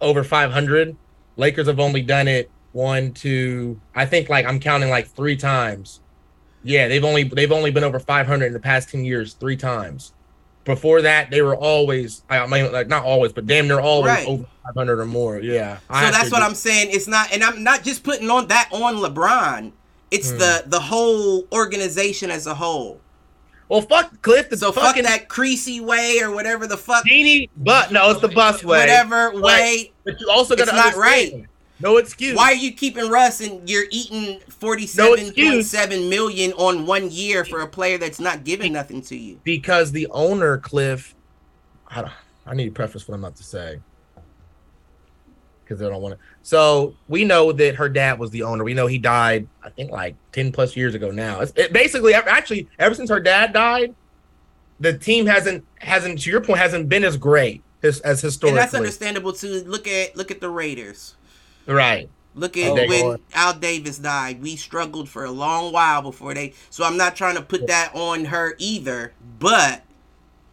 over 0.03 0.23
500. 0.23 0.95
Lakers 1.39 1.67
have 1.67 1.81
only 1.81 2.03
done 2.03 2.29
it 2.29 2.51
one, 2.73 3.15
two. 3.15 3.81
I 3.95 4.05
think 4.05 4.29
like 4.29 4.45
I'm 4.45 4.61
counting 4.61 4.91
like 4.91 5.07
three 5.09 5.35
times. 5.35 6.01
Yeah, 6.63 6.87
they've 6.87 7.03
only 7.03 7.23
they've 7.25 7.53
only 7.53 7.71
been 7.71 7.85
over 7.85 8.01
500 8.01 8.45
in 8.45 8.53
the 8.53 8.61
past 8.61 8.91
10 8.91 9.07
years, 9.07 9.33
three 9.33 9.57
times. 9.57 10.13
Before 10.65 11.01
that, 11.03 11.31
they 11.31 11.41
were 11.43 11.57
always 11.57 12.23
I 12.29 12.47
mean 12.47 12.71
like 12.73 12.89
not 12.89 13.05
always, 13.05 13.33
but 13.33 13.47
damn 13.47 13.67
near 13.67 13.81
always 13.81 14.09
Right. 14.13 14.27
over 14.29 14.45
500 14.67 15.01
or 15.01 15.07
more. 15.07 15.41
Yeah. 15.41 15.79
So 15.89 16.11
that's 16.11 16.31
what 16.31 16.43
I'm 16.43 16.55
saying. 16.55 16.89
It's 16.93 17.09
not, 17.09 17.33
and 17.33 17.43
I'm 17.43 17.63
not 17.65 17.83
just 17.83 18.03
putting 18.05 18.29
on 18.31 18.47
that 18.49 18.69
on 18.73 18.97
LeBron. 18.97 19.73
It's 20.11 20.31
Hmm. 20.31 20.39
the 20.39 20.65
the 20.67 20.81
whole 20.81 21.45
organization 21.53 22.31
as 22.31 22.47
a 22.47 22.55
whole. 22.55 23.01
Well, 23.69 23.83
fuck 23.83 24.21
Cliff. 24.23 24.51
The 24.51 24.57
So 24.57 24.73
fuck 24.73 24.83
fucking 24.85 25.05
that 25.05 25.29
creasy 25.29 25.81
way 25.81 26.19
or 26.21 26.31
whatever 26.33 26.67
the 26.67 26.77
fuck, 26.77 27.05
Jeanie, 27.07 27.49
but 27.57 27.93
no, 27.93 28.11
it's 28.11 28.21
the 28.21 28.29
Buss 28.29 28.63
way. 28.65 28.81
whatever 28.81 29.31
way. 29.41 29.93
But 30.05 30.21
you 30.21 30.29
also 30.29 30.57
got 30.57 30.69
to 30.69 30.75
not 30.75 30.95
understand. 30.95 31.47
No 31.81 31.97
excuse. 31.97 32.37
Why 32.37 32.53
are 32.53 32.55
you 32.55 32.73
keeping 32.73 33.09
Russ 33.09 33.41
and 33.41 33.69
you're 33.69 33.87
eating 33.91 34.41
forty-seven 34.49 35.33
point 35.33 35.65
seven 35.65 36.09
million 36.09 36.53
on 36.53 36.87
one 36.87 37.11
year 37.11 37.45
for 37.45 37.61
a 37.61 37.67
player 37.67 37.97
that's 37.97 38.21
not 38.21 38.45
giving 38.45 38.73
nothing 38.73 39.01
to 39.03 39.17
you? 39.17 39.41
Because 39.45 39.91
the 39.91 40.07
owner, 40.11 40.59
Cliff. 40.59 41.15
I, 41.89 42.03
don't, 42.03 42.13
I 42.47 42.55
need 42.55 42.67
to 42.67 42.71
preface 42.73 43.09
what 43.09 43.15
I'm 43.15 43.25
about 43.25 43.37
to 43.37 43.45
say. 43.45 43.81
Because 45.65 45.83
I 45.83 45.89
don't 45.89 46.03
want 46.03 46.17
to. 46.17 46.21
So 46.43 46.95
we 47.09 47.25
know 47.25 47.53
that 47.53 47.77
her 47.77 47.89
dad 47.89 48.19
was 48.19 48.31
the 48.31 48.43
owner. 48.43 48.63
We 48.65 48.75
know 48.75 48.87
he 48.87 48.99
died. 48.99 49.49
I 49.63 49.71
think 49.71 49.91
like 49.91 50.17
ten 50.33 50.53
plus 50.53 50.77
years 50.77 50.95
ago 50.95 51.11
now. 51.11 51.41
It's, 51.41 51.53
it 51.57 51.73
basically 51.73 52.13
actually 52.13 52.69
ever 52.79 52.95
since 52.95 53.09
her 53.09 53.21
dad 53.21 53.53
died, 53.53 53.95
the 54.81 54.99
team 54.99 55.27
hasn't 55.27 55.65
hasn't 55.77 56.21
to 56.23 56.31
your 56.31 56.41
point 56.41 56.59
hasn't 56.59 56.89
been 56.89 57.05
as 57.05 57.17
great 57.17 57.63
as, 57.83 58.01
as 58.01 58.23
And 58.23 58.29
historically. 58.29 58.59
that's 58.59 58.75
understandable 58.75 59.33
too. 59.33 59.63
Look 59.65 59.87
at 59.87 60.17
look 60.17 60.31
at 60.31 60.41
the 60.41 60.51
Raiders. 60.51 61.17
Right. 61.67 62.09
Look 62.35 62.57
at 62.57 62.71
Oh, 62.71 62.75
when 62.75 63.01
Lord. 63.03 63.21
Al 63.35 63.55
Davis 63.55 63.99
died. 63.99 64.41
We 64.41 64.57
struggled 64.57 65.09
for 65.09 65.25
a 65.25 65.31
long 65.31 65.73
while 65.73 66.01
before 66.03 66.33
they. 66.35 66.55
So 66.71 66.85
I'm 66.85 66.97
not 66.97 67.17
trying 67.17 67.35
to 67.37 67.43
put 67.43 67.67
that 67.67 67.91
on 67.95 68.25
her 68.27 68.55
either, 68.59 69.13
but 69.39 69.83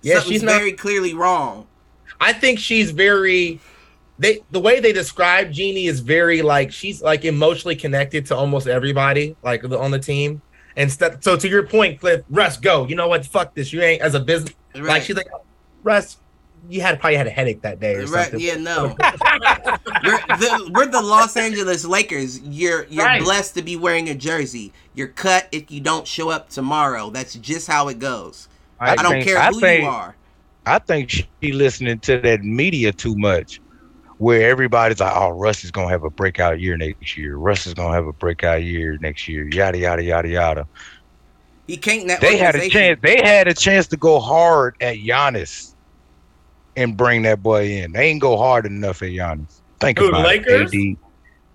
Yeah, 0.01 0.15
something's 0.15 0.31
she's 0.33 0.43
not- 0.43 0.57
very 0.57 0.71
clearly 0.73 1.13
wrong. 1.13 1.67
I 2.19 2.33
think 2.33 2.57
she's 2.59 2.91
very 2.91 3.59
they 4.19 4.39
the 4.49 4.59
way 4.59 4.79
they 4.79 4.91
describe 4.91 5.51
Jeanie 5.51 5.85
is 5.85 5.99
very 5.99 6.41
like 6.41 6.71
she's 6.71 7.03
like 7.03 7.23
emotionally 7.25 7.75
connected 7.75 8.25
to 8.27 8.35
almost 8.35 8.65
everybody 8.67 9.35
like 9.43 9.61
the- 9.61 9.77
on 9.77 9.91
the 9.91 9.99
team. 9.99 10.41
And 10.75 10.91
st- 10.91 11.23
so 11.23 11.35
to 11.37 11.47
your 11.47 11.63
point, 11.63 11.99
Cliff, 11.99 12.21
Russ, 12.29 12.57
go. 12.57 12.87
You 12.87 12.95
know 12.95 13.07
what? 13.07 13.25
Fuck 13.25 13.53
this. 13.53 13.71
You 13.71 13.81
ain't 13.81 14.01
as 14.01 14.15
a 14.15 14.19
business. 14.19 14.53
Like 14.73 14.83
Right. 14.83 15.03
she's 15.03 15.15
like, 15.15 15.27
Russ, 15.83 16.17
you 16.69 16.81
had 16.81 16.99
probably 16.99 17.15
had 17.17 17.27
a 17.27 17.31
headache 17.31 17.61
that 17.61 17.79
day 17.79 17.95
or 17.95 18.05
Right, 18.07 18.23
something. 18.29 18.39
yeah, 18.39 18.55
no. 18.55 18.95
we're, 20.03 20.17
the, 20.37 20.71
we're 20.73 20.85
the 20.87 21.01
Los 21.01 21.37
Angeles 21.37 21.85
Lakers. 21.85 22.39
You're 22.41 22.85
you're 22.89 23.05
Right. 23.05 23.21
blessed 23.21 23.55
to 23.55 23.61
be 23.61 23.75
wearing 23.75 24.09
a 24.09 24.15
jersey. 24.15 24.73
You're 24.93 25.07
cut 25.07 25.47
if 25.51 25.71
you 25.71 25.79
don't 25.79 26.05
show 26.07 26.29
up 26.29 26.49
tomorrow. 26.49 27.09
That's 27.09 27.35
just 27.35 27.67
how 27.67 27.87
it 27.87 27.99
goes. 27.99 28.47
I, 28.79 28.95
don't 28.95 29.11
think- 29.13 29.25
care 29.25 29.37
I 29.37 29.47
who 29.49 29.59
think- 29.59 29.83
you 29.83 29.89
are. 29.89 30.15
I 30.65 30.79
think 30.79 31.09
she 31.09 31.27
listening 31.53 31.99
to 31.99 32.19
that 32.19 32.43
media 32.43 32.91
too 32.91 33.15
much, 33.15 33.61
where 34.17 34.49
everybody's 34.49 34.99
like, 34.99 35.13
"Oh, 35.15 35.29
Russ 35.29 35.63
is 35.63 35.71
gonna 35.71 35.87
have 35.87 36.03
a 36.03 36.09
breakout 36.09 36.59
year 36.59 36.75
next 36.75 37.17
year. 37.17 37.37
Russ 37.37 37.65
is 37.65 37.73
gonna 37.73 37.93
have 37.93 38.05
a 38.05 38.11
breakout 38.11 38.63
year 38.63 38.97
next 38.99 39.29
year." 39.29 39.47
Yada 39.47 39.77
yada 39.77 40.03
yada 40.03 40.27
yada. 40.27 40.67
He 41.67 41.77
can't. 41.77 42.19
They 42.19 42.35
had 42.37 42.55
a 42.55 42.67
chance. 42.67 42.99
They 43.01 43.21
had 43.23 43.47
a 43.47 43.53
chance 43.53 43.87
to 43.87 43.95
go 43.97 44.19
hard 44.19 44.75
at 44.81 44.97
Giannis 44.97 45.73
and 46.77 46.95
bring 46.95 47.23
that 47.23 47.43
boy 47.43 47.67
in. 47.67 47.91
They 47.91 48.05
ain't 48.05 48.21
go 48.21 48.37
hard 48.37 48.65
enough 48.65 49.01
at 49.01 49.09
Giannis. 49.09 49.61
Think 49.79 49.99
Who, 49.99 50.09
about 50.09 50.25
Lakers? 50.25 50.71
it. 50.73 50.91
AD. 50.91 50.97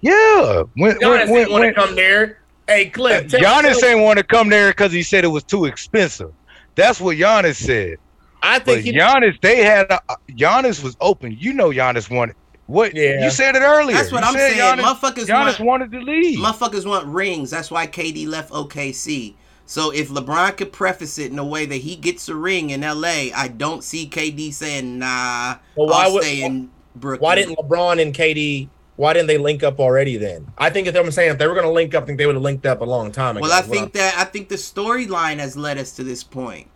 Yeah. 0.02 0.62
When, 0.74 0.96
Giannis 0.96 1.00
when, 1.00 1.18
didn't 1.18 1.30
when, 1.30 1.50
want 1.50 1.64
to 1.64 1.72
come 1.74 1.94
there. 1.94 2.40
Hey, 2.66 2.90
Cliff, 2.90 3.28
tell- 3.28 3.40
Giannis 3.40 3.80
tell- 3.80 3.90
ain't 3.90 4.00
want 4.02 4.18
to 4.18 4.24
come 4.24 4.48
there 4.48 4.70
because 4.70 4.92
he 4.92 5.02
said 5.02 5.24
it 5.24 5.28
was 5.28 5.44
too 5.44 5.64
expensive. 5.64 6.32
That's 6.74 7.00
what 7.00 7.16
Giannis 7.16 7.56
said. 7.56 7.96
I 8.42 8.58
But 8.58 8.66
think 8.66 8.84
he, 8.86 8.92
Giannis, 8.92 9.40
they 9.40 9.62
had 9.62 9.90
a, 9.90 10.00
Giannis 10.30 10.82
was 10.82 10.96
open. 11.00 11.36
You 11.38 11.52
know, 11.52 11.70
Giannis 11.70 12.14
wanted 12.14 12.34
what? 12.66 12.94
Yeah. 12.94 13.24
You 13.24 13.30
said 13.30 13.54
it 13.54 13.62
earlier. 13.62 13.96
That's 13.96 14.10
what 14.10 14.22
You 14.22 14.28
I'm 14.28 14.34
saying. 14.34 14.58
Giannis, 14.58 14.82
Motherfuckers 14.82 15.26
Giannis 15.26 15.60
want, 15.60 15.60
wanted 15.60 15.92
to 15.92 16.00
leave. 16.00 16.38
motherfuckers 16.38 16.86
want 16.86 17.06
rings. 17.06 17.50
That's 17.50 17.70
why 17.70 17.86
KD 17.86 18.26
left 18.26 18.50
OKC. 18.50 19.34
So 19.72 19.90
if 19.90 20.10
LeBron 20.10 20.58
could 20.58 20.70
preface 20.70 21.18
it 21.18 21.32
in 21.32 21.38
a 21.38 21.44
way 21.46 21.64
that 21.64 21.78
he 21.78 21.96
gets 21.96 22.28
a 22.28 22.34
ring 22.34 22.68
in 22.68 22.82
LA, 22.82 23.32
I 23.34 23.48
don't 23.48 23.82
see 23.82 24.06
KD 24.06 24.52
saying, 24.52 24.98
"Nah, 24.98 25.56
Well, 25.74 25.88
why 25.88 26.04
I'll 26.04 26.12
would- 26.12 26.24
stay 26.24 26.42
in 26.42 26.68
Brooklyn." 26.94 27.22
why 27.26 27.36
didn't 27.36 27.56
LeBron 27.56 27.98
and 28.02 28.12
KD? 28.12 28.68
Why 28.96 29.14
didn't 29.14 29.28
they 29.28 29.38
link 29.38 29.62
up 29.62 29.80
already? 29.80 30.18
Then 30.18 30.48
I 30.58 30.68
think 30.68 30.88
if 30.88 30.94
I'm 30.94 31.10
saying 31.10 31.30
if 31.30 31.38
they 31.38 31.46
were 31.46 31.54
going 31.54 31.64
to 31.64 31.72
link 31.72 31.94
up, 31.94 32.02
I 32.02 32.06
think 32.06 32.18
they 32.18 32.26
would 32.26 32.34
have 32.34 32.42
linked 32.42 32.66
up 32.66 32.82
a 32.82 32.84
long 32.84 33.12
time 33.12 33.38
ago. 33.38 33.48
Well, 33.48 33.58
I 33.58 33.62
think 33.62 33.94
that 33.94 34.14
I 34.18 34.24
think 34.24 34.50
the 34.50 34.56
storyline 34.56 35.38
has 35.38 35.56
led 35.56 35.78
us 35.78 35.92
to 35.92 36.04
this 36.04 36.22
point. 36.22 36.66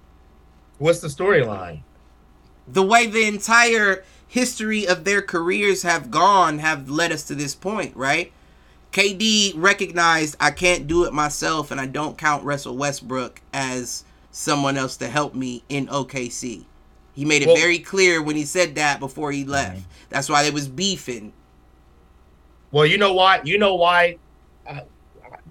What's 0.78 1.00
the 1.00 1.08
storyline? 1.08 1.80
The 2.66 2.82
way 2.82 3.06
the 3.06 3.26
entire 3.26 4.04
history 4.26 4.88
of 4.88 5.04
their 5.04 5.20
careers 5.20 5.82
have 5.82 6.10
gone 6.10 6.60
have 6.60 6.88
led 6.88 7.12
us 7.12 7.24
to 7.24 7.34
this 7.34 7.54
point, 7.54 7.94
right? 7.94 8.32
KD 8.92 9.52
recognized 9.56 10.36
I 10.40 10.50
can't 10.50 10.86
do 10.86 11.04
it 11.04 11.12
myself, 11.12 11.70
and 11.70 11.80
I 11.80 11.86
don't 11.86 12.16
count 12.16 12.44
Russell 12.44 12.76
Westbrook 12.76 13.40
as 13.52 14.04
someone 14.30 14.76
else 14.76 14.96
to 14.98 15.08
help 15.08 15.34
me 15.34 15.62
in 15.68 15.86
OKC. 15.88 16.64
He 17.14 17.24
made 17.24 17.42
it 17.42 17.48
Well- 17.48 17.56
very 17.56 17.78
clear 17.78 18.22
when 18.22 18.36
he 18.36 18.44
said 18.44 18.74
that 18.76 19.00
before 19.00 19.32
he 19.32 19.44
left. 19.44 19.82
That's 20.10 20.28
why 20.28 20.42
they 20.42 20.50
was 20.50 20.68
beefing. 20.68 21.32
Well, 22.70 22.86
you 22.86 22.98
know 22.98 23.12
why? 23.14 23.40
You 23.44 23.58
know 23.58 23.74
why? 23.74 24.18
I, 24.68 24.82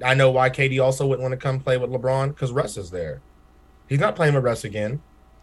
I 0.03 0.13
know 0.13 0.29
why 0.31 0.49
KD 0.49 0.83
also 0.83 1.05
wouldn't 1.07 1.21
want 1.23 1.31
to 1.31 1.37
come 1.37 1.59
play 1.59 1.77
with 1.77 1.89
LeBron 1.89 2.29
because 2.29 2.51
Russ 2.51 2.77
is 2.77 2.91
there. 2.91 3.21
He's 3.87 3.99
not 3.99 4.15
playing 4.15 4.33
with 4.35 4.43
Russ 4.43 4.63
again. 4.63 5.01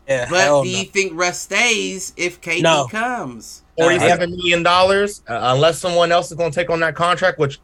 Yeah, 0.09 0.27
But 0.29 0.41
hell 0.41 0.63
do 0.65 0.71
no. 0.73 0.79
you 0.79 0.85
think 0.85 1.13
Russ 1.15 1.41
stays 1.41 2.13
if 2.17 2.41
KD 2.41 2.63
No. 2.63 2.87
comes? 2.89 3.63
Forty-seven 3.79 4.31
million 4.33 4.63
dollars, 4.63 5.23
uh, 5.29 5.39
unless 5.55 5.79
someone 5.79 6.13
else 6.13 6.31
is 6.31 6.37
going 6.37 6.51
to 6.51 6.55
take 6.55 6.69
on 6.71 6.81
that 6.81 6.95
contract, 6.95 7.39
which 7.39 7.61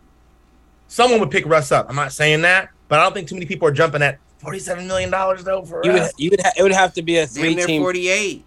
someone 0.89 1.21
would 1.21 1.31
pick 1.31 1.47
Russ 1.47 1.71
up. 1.73 1.87
I'm 1.89 1.95
not 1.97 2.13
saying 2.13 2.43
that, 2.43 2.71
but 2.89 2.99
I 2.99 3.05
don't 3.05 3.15
think 3.15 3.29
too 3.29 3.35
many 3.37 3.47
people 3.47 3.69
are 3.69 3.73
jumping 3.73 4.03
at 4.03 4.19
forty-seven 4.39 4.87
million 4.89 5.11
dollars 5.11 5.45
though 5.45 5.63
for 5.63 5.85
You 5.85 5.93
would, 5.93 6.01
Russ. 6.01 6.13
you 6.19 6.31
would, 6.31 6.41
ha- 6.41 6.53
it 6.59 6.63
would 6.63 6.73
have 6.73 6.93
to 6.95 7.03
be 7.03 7.19
a 7.19 7.27
three 7.27 7.55
team 7.55 7.83
48. 7.83 8.45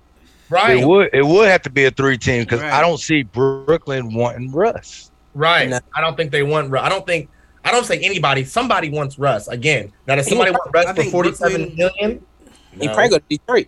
Right, 0.49 0.79
It 0.79 0.85
would. 0.85 1.09
It 1.13 1.25
would 1.25 1.47
have 1.47 1.61
to 1.61 1.69
be 1.69 1.85
a 1.85 1.91
three 1.91 2.17
team 2.17 2.43
because 2.43 2.59
Right. 2.59 2.73
I 2.73 2.81
don't 2.81 2.97
see 2.99 3.23
Brooklyn 3.23 4.13
wanting 4.13 4.51
Russ. 4.51 5.09
right. 5.33 5.69
No. 5.69 5.79
I 5.95 6.01
don't 6.01 6.17
think 6.17 6.31
they 6.31 6.43
want. 6.43 6.69
russ 6.71 6.83
I 6.83 6.89
don't 6.89 7.05
think. 7.07 7.29
I 7.63 7.71
don't 7.71 7.85
say 7.85 7.99
anybody. 7.99 8.43
Somebody 8.43 8.89
wants 8.89 9.17
Russ 9.19 9.47
again. 9.47 9.93
Now, 10.07 10.15
does 10.15 10.27
somebody 10.27 10.51
want 10.51 10.63
Russ 10.73 10.85
I 10.87 10.89
for 10.93 11.01
think 11.01 11.11
forty-seven 11.11 11.75
Brooklyn- 11.75 11.77
million? 12.01 12.25
He 12.79 12.87
probably 12.87 13.09
go 13.09 13.17
to 13.19 13.23
Detroit. 13.29 13.67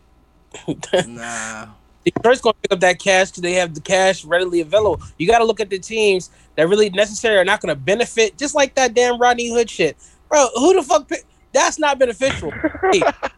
Nah. 1.08 1.68
Detroit's 2.06 2.42
gonna 2.42 2.56
pick 2.62 2.72
up 2.72 2.80
that 2.82 3.00
cash 3.00 3.30
because 3.32 3.42
they 3.44 3.54
have 3.54 3.74
the 3.74 3.82
cash 3.82 4.26
readily 4.26 4.62
available. 4.62 5.02
You 5.18 5.28
got 5.28 5.40
to 5.40 5.46
look 5.46 5.60
at 5.60 5.70
the 5.70 5.80
teams 5.80 6.30
that 6.56 6.68
really 6.68 6.90
necessary 6.90 7.38
are 7.38 7.46
not 7.46 7.62
gonna 7.62 7.76
benefit, 7.76 8.38
just 8.38 8.56
like 8.56 8.76
that 8.76 8.94
damn 8.94 9.20
Rodney 9.20 9.50
Hood 9.50 9.70
shit, 9.70 9.98
bro. 10.30 10.48
Who 10.56 10.74
the 10.76 10.84
fuck? 10.84 11.08
Pick, 11.08 11.24
that's 11.54 11.80
not 11.80 12.00
beneficial. 12.00 12.52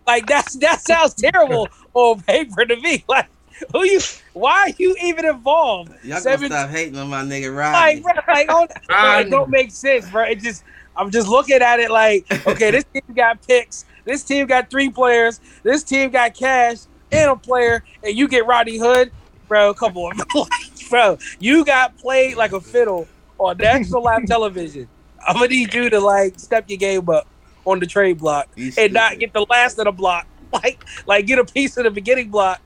Like 0.08 0.28
that's 0.28 0.56
that 0.58 0.82
sounds 0.82 1.14
terrible 1.16 1.68
on 1.94 2.22
paper 2.22 2.66
to 2.66 2.76
me. 2.78 3.04
Like 3.10 3.28
who 3.72 3.84
you? 3.86 4.00
Why 4.34 4.52
are 4.68 4.70
you 4.78 4.96
even 5.02 5.26
involved? 5.26 5.92
Y'all 6.04 6.20
Seven- 6.20 6.50
gonna 6.50 6.62
stop 6.64 6.70
hating 6.76 6.98
on 6.98 7.08
my 7.10 7.22
nigga 7.24 7.56
Like, 7.56 7.96
Rodney. 7.96 8.02
bro, 8.02 8.34
like 8.34 8.52
on, 8.52 8.68
oh, 8.70 8.80
bro, 8.88 8.96
I 8.98 9.22
it 9.22 9.30
don't 9.30 9.50
make 9.50 9.72
sense, 9.72 10.10
bro. 10.10 10.24
It 10.24 10.42
just 10.42 10.64
I'm 10.98 11.10
just 11.12 11.28
looking 11.28 11.62
at 11.62 11.80
it 11.80 11.90
like, 11.92 12.26
okay, 12.48 12.72
this 12.72 12.84
team 12.94 13.04
got 13.16 13.46
picks, 13.48 13.86
this 14.06 14.24
team 14.24 14.46
got 14.48 14.70
three 14.70 14.90
players, 14.90 15.40
this 15.64 15.84
team 15.84 16.10
got 16.12 16.34
cash 16.34 16.80
and 17.16 17.32
a 17.32 17.36
player, 17.36 17.84
and 18.04 18.16
you 18.16 18.28
get 18.28 18.46
Rodney 18.46 18.78
Hood, 18.78 19.12
bro. 19.48 19.74
Come 19.74 19.98
on, 19.98 20.18
bro. 20.90 21.18
You 21.40 21.66
got 21.66 21.98
played 21.98 22.36
like 22.38 22.52
a 22.52 22.62
fiddle 22.62 23.08
on 23.38 23.58
national 23.58 24.04
live 24.04 24.26
television. 24.28 24.88
I'm 25.28 25.36
gonna 25.36 25.48
need 25.48 25.74
you 25.74 25.90
to 25.90 26.00
like 26.00 26.40
step 26.40 26.66
your 26.70 26.78
game 26.78 27.10
up 27.10 27.28
on 27.66 27.80
the 27.80 27.88
trade 27.88 28.20
block 28.20 28.48
You 28.56 28.72
and 28.78 28.94
not 28.94 29.18
get 29.18 29.34
the 29.34 29.46
last 29.50 29.80
of 29.80 29.86
the 29.86 29.92
block. 29.92 30.28
Like, 30.54 30.86
like 31.06 31.26
get 31.26 31.38
a 31.38 31.44
piece 31.44 31.76
of 31.76 31.84
the 31.84 31.92
beginning 31.92 32.30
block, 32.30 32.62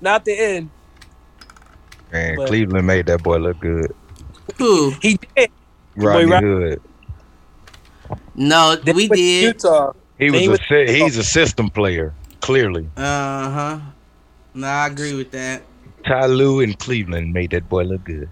not 0.00 0.24
the 0.24 0.32
end. 0.38 0.70
And 2.12 2.36
But- 2.36 2.46
Cleveland 2.48 2.86
made 2.86 3.06
that 3.06 3.20
boy 3.24 3.38
look 3.38 3.58
good. 3.58 3.92
Who? 4.58 4.90
He 5.02 5.18
did. 5.34 5.50
Rodney 5.96 6.26
Rod- 6.30 6.42
Hood. 6.44 6.80
No, 8.36 8.76
we 8.94 9.08
did. 9.08 9.54
Utah. 9.54 9.92
He 10.18 10.26
He 10.30 10.48
was 10.48 10.60
was- 10.60 10.70
a 10.70 10.92
he's 10.92 11.16
a 11.16 11.24
system 11.24 11.68
player. 11.68 12.14
Clearly, 12.42 12.88
Uh 12.96 13.50
huh. 13.50 13.78
Nah, 14.54 14.66
I 14.66 14.86
agree 14.88 15.14
with 15.14 15.30
that. 15.30 15.62
Ty 16.04 16.26
Lue 16.26 16.60
in 16.60 16.74
Cleveland 16.74 17.32
made 17.32 17.52
that 17.52 17.68
boy 17.68 17.84
look 17.84 18.04
good. 18.04 18.28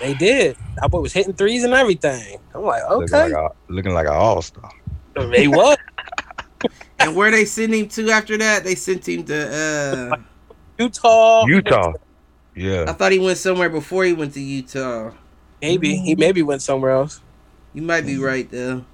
They 0.00 0.14
did. 0.14 0.56
That 0.80 0.90
boy 0.90 1.00
was 1.00 1.12
hitting 1.12 1.32
threes 1.32 1.62
and 1.62 1.72
everything. 1.72 2.38
I'm 2.54 2.62
like, 2.62 2.82
okay. 2.82 3.32
looking 3.68 3.94
like 3.94 4.06
an 4.06 4.14
all 4.14 4.42
star. 4.42 4.70
He 5.32 5.48
was. 5.48 5.76
And 6.98 7.14
where 7.14 7.30
they 7.30 7.44
sent 7.44 7.74
him 7.74 7.88
to 7.88 8.08
after 8.10 8.38
that? 8.38 8.64
They 8.64 8.74
sent 8.74 9.06
him 9.06 9.24
to. 9.24 10.14
uh 10.14 10.16
Utah. 10.78 11.44
Utah. 11.46 11.92
Yeah. 12.56 12.86
I 12.88 12.92
thought 12.94 13.12
he 13.12 13.18
went 13.18 13.36
somewhere 13.36 13.68
before 13.68 14.04
he 14.04 14.14
went 14.14 14.32
to 14.34 14.40
Utah. 14.40 15.10
Maybe. 15.60 15.96
He 15.96 16.14
maybe 16.14 16.42
went 16.42 16.62
somewhere 16.62 16.92
else. 16.92 17.20
You 17.74 17.82
might 17.82 18.06
be 18.06 18.16
right 18.16 18.50
though. 18.50 18.84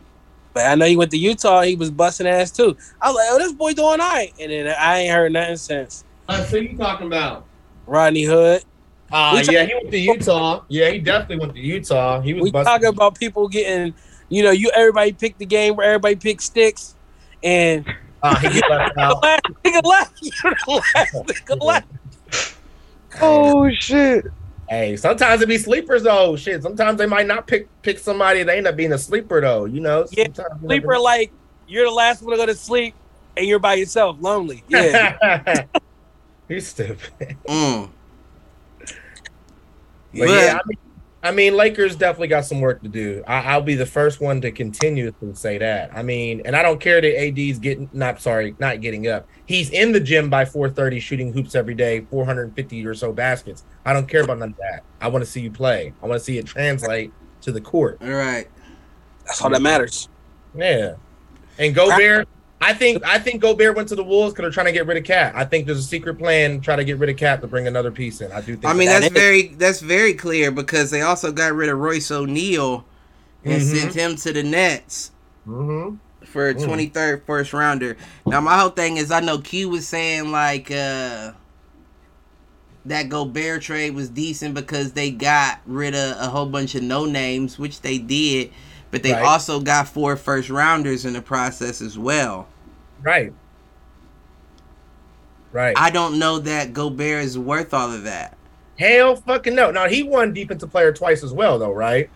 But 0.52 0.66
I 0.66 0.74
know 0.74 0.86
he 0.86 0.96
went 0.96 1.10
to 1.12 1.16
Utah. 1.18 1.62
He 1.62 1.76
was 1.76 1.90
busting 1.90 2.26
ass 2.26 2.50
too. 2.50 2.76
I 3.00 3.08
was 3.08 3.16
like, 3.16 3.26
oh, 3.30 3.38
this 3.38 3.52
boy 3.52 3.72
doing 3.72 4.00
all 4.00 4.10
right. 4.10 4.32
And 4.40 4.50
then 4.50 4.74
I 4.78 4.98
ain't 5.00 5.12
heard 5.12 5.32
nothing 5.32 5.56
since. 5.56 6.04
Uh, 6.28 6.44
so 6.44 6.56
you 6.56 6.76
talking 6.76 7.06
about? 7.06 7.46
Rodney 7.86 8.24
Hood. 8.24 8.62
Uh, 9.12 9.42
We 9.46 9.52
yeah, 9.54 9.64
he 9.64 9.74
went 9.74 9.90
to 9.90 9.98
Utah. 9.98 10.62
Yeah, 10.68 10.90
he 10.90 10.98
definitely 10.98 11.38
went 11.38 11.54
to 11.54 11.60
Utah. 11.60 12.20
He 12.20 12.34
was 12.34 12.42
We 12.44 12.50
busting. 12.52 12.72
talking 12.72 12.88
about 12.88 13.18
people 13.18 13.48
getting, 13.48 13.94
you 14.28 14.42
know, 14.42 14.50
you 14.52 14.70
everybody 14.74 15.12
picked 15.12 15.38
the 15.38 15.46
game 15.46 15.76
where 15.76 15.86
everybody 15.86 16.16
picked 16.16 16.42
sticks. 16.42 16.94
And 17.42 17.84
Uh, 18.22 18.36
he 18.38 18.48
get 18.50 18.68
left 18.68 18.94
the 18.96 19.00
out. 19.02 19.22
last 19.22 19.42
nigga 19.64 19.84
left. 19.84 20.12
You 20.22 20.30
the 20.66 20.82
last 20.94 21.14
nigga 21.14 21.60
left. 21.64 21.86
Oh 23.20 23.70
shit. 23.72 24.24
Hey, 24.70 24.96
sometimes 24.96 25.42
it 25.42 25.48
be 25.48 25.58
sleepers 25.58 26.04
though. 26.04 26.36
Shit, 26.36 26.62
sometimes 26.62 26.96
they 26.96 27.06
might 27.06 27.26
not 27.26 27.48
pick 27.48 27.68
pick 27.82 27.98
somebody. 27.98 28.44
They 28.44 28.56
end 28.56 28.68
up 28.68 28.76
being 28.76 28.92
a 28.92 28.98
sleeper 28.98 29.40
though. 29.40 29.64
You 29.64 29.80
know. 29.80 30.06
Yeah, 30.12 30.26
Sometimes 30.32 30.60
Sleeper 30.60 30.86
never- 30.86 30.98
like 31.00 31.32
you're 31.66 31.86
the 31.86 31.90
last 31.90 32.22
one 32.22 32.30
to 32.30 32.36
go 32.36 32.46
to 32.46 32.54
sleep 32.54 32.94
and 33.36 33.46
you're 33.46 33.58
by 33.58 33.74
yourself, 33.74 34.16
lonely. 34.20 34.62
Yeah. 34.68 35.64
He's 36.48 36.68
stupid. 36.68 37.36
Mm. 37.48 37.90
But 38.78 38.88
But 40.14 40.28
yeah, 40.28 40.58
I 40.62 40.66
mean, 40.66 40.78
I 41.22 41.32
mean, 41.32 41.54
Lakers 41.54 41.96
definitely 41.96 42.28
got 42.28 42.46
some 42.46 42.60
work 42.60 42.82
to 42.82 42.88
do. 42.88 43.22
I, 43.26 43.40
I'll 43.42 43.60
be 43.60 43.74
the 43.74 43.84
first 43.84 44.22
one 44.22 44.40
to 44.40 44.50
continue 44.50 45.10
to 45.10 45.34
say 45.34 45.58
that. 45.58 45.94
I 45.94 46.02
mean, 46.02 46.40
and 46.46 46.56
I 46.56 46.62
don't 46.62 46.80
care 46.80 47.00
that 47.00 47.20
AD's 47.20 47.58
getting 47.58 47.90
not 47.92 48.20
sorry, 48.22 48.56
not 48.58 48.80
getting 48.80 49.06
up. 49.06 49.28
He's 49.44 49.68
in 49.70 49.92
the 49.92 50.00
gym 50.00 50.30
by 50.30 50.46
4:30, 50.46 51.00
shooting 51.00 51.32
hoops 51.32 51.54
every 51.54 51.74
day, 51.74 52.06
450 52.10 52.86
or 52.86 52.94
so 52.94 53.12
baskets. 53.12 53.64
I 53.84 53.92
don't 53.92 54.08
care 54.08 54.22
about 54.22 54.38
none 54.38 54.50
of 54.50 54.56
that. 54.56 54.82
I 55.00 55.08
want 55.08 55.22
to 55.22 55.30
see 55.30 55.42
you 55.42 55.50
play. 55.50 55.92
I 56.02 56.06
want 56.06 56.18
to 56.18 56.24
see 56.24 56.38
it 56.38 56.46
translate 56.46 57.12
to 57.42 57.52
the 57.52 57.60
court. 57.60 57.98
All 58.00 58.08
right. 58.08 58.48
That's 59.26 59.42
all 59.42 59.50
that 59.50 59.62
matters. 59.62 60.08
Yeah. 60.54 60.94
And 61.58 61.74
Gobert, 61.74 62.28
I 62.62 62.74
think 62.74 63.02
I 63.06 63.18
think 63.18 63.40
Gobert 63.40 63.74
went 63.74 63.88
to 63.88 63.94
the 63.96 64.04
Wolves 64.04 64.32
because 64.34 64.42
they're 64.44 64.50
trying 64.50 64.66
to 64.66 64.72
get 64.72 64.86
rid 64.86 64.98
of 64.98 65.04
Cat. 65.04 65.34
I 65.34 65.44
think 65.44 65.66
there's 65.66 65.78
a 65.78 65.82
secret 65.82 66.18
plan 66.18 66.58
to 66.58 66.60
try 66.64 66.76
to 66.76 66.84
get 66.84 66.98
rid 66.98 67.08
of 67.08 67.16
Cat 67.16 67.40
to 67.40 67.46
bring 67.46 67.66
another 67.66 67.90
piece 67.90 68.20
in. 68.20 68.30
I 68.32 68.40
do 68.40 68.52
think. 68.54 68.66
I 68.66 68.74
mean, 68.74 68.88
that 68.88 69.00
that's 69.00 69.06
is- 69.14 69.18
very 69.20 69.46
that's 69.56 69.80
very 69.80 70.12
clear 70.14 70.50
because 70.50 70.90
they 70.90 71.00
also 71.00 71.32
got 71.32 71.54
rid 71.54 71.70
of 71.70 71.78
Royce 71.78 72.10
O'Neal 72.10 72.84
and 73.44 73.62
Mhm. 73.62 73.80
sent 73.80 73.94
him 73.94 74.16
to 74.16 74.32
the 74.32 74.42
Nets 74.42 75.10
hmm 75.46 75.94
for 76.26 76.50
a 76.50 76.54
Mm. 76.54 76.64
23rd 76.66 77.22
first 77.26 77.54
rounder. 77.54 77.96
Now 78.26 78.40
my 78.42 78.58
whole 78.58 78.68
thing 78.68 78.98
is 78.98 79.10
I 79.10 79.20
know 79.20 79.38
Q 79.38 79.70
was 79.70 79.88
saying 79.88 80.30
like 80.30 80.70
uh 80.70 81.32
that 82.84 83.08
Gobert 83.08 83.62
trade 83.62 83.94
was 83.94 84.08
decent 84.10 84.54
because 84.54 84.92
they 84.92 85.10
got 85.10 85.60
rid 85.66 85.94
of 85.94 86.16
a 86.18 86.28
whole 86.28 86.46
bunch 86.46 86.74
of 86.74 86.82
no 86.82 87.04
names, 87.04 87.58
which 87.58 87.80
they 87.82 87.98
did, 87.98 88.50
but 88.90 89.02
they 89.02 89.12
Right. 89.12 89.22
also 89.24 89.60
got 89.60 89.88
four 89.88 90.16
first 90.16 90.50
rounders 90.50 91.04
in 91.04 91.12
the 91.14 91.22
process 91.22 91.80
as 91.80 91.98
well. 91.98 92.48
Right. 93.02 93.32
Right. 95.52 95.76
I 95.76 95.90
don't 95.90 96.18
know 96.18 96.38
that 96.38 96.72
Gobert 96.72 97.24
is 97.24 97.38
worth 97.38 97.74
all 97.74 97.92
of 97.92 98.04
that. 98.04 98.36
Hell 98.78 99.16
fucking 99.16 99.54
no. 99.54 99.70
Now 99.70 99.88
he 99.88 100.02
won 100.02 100.32
defensive 100.32 100.70
player 100.70 100.92
twice 100.92 101.22
as 101.22 101.32
well, 101.32 101.58
though, 101.58 101.72
right? 101.72 102.08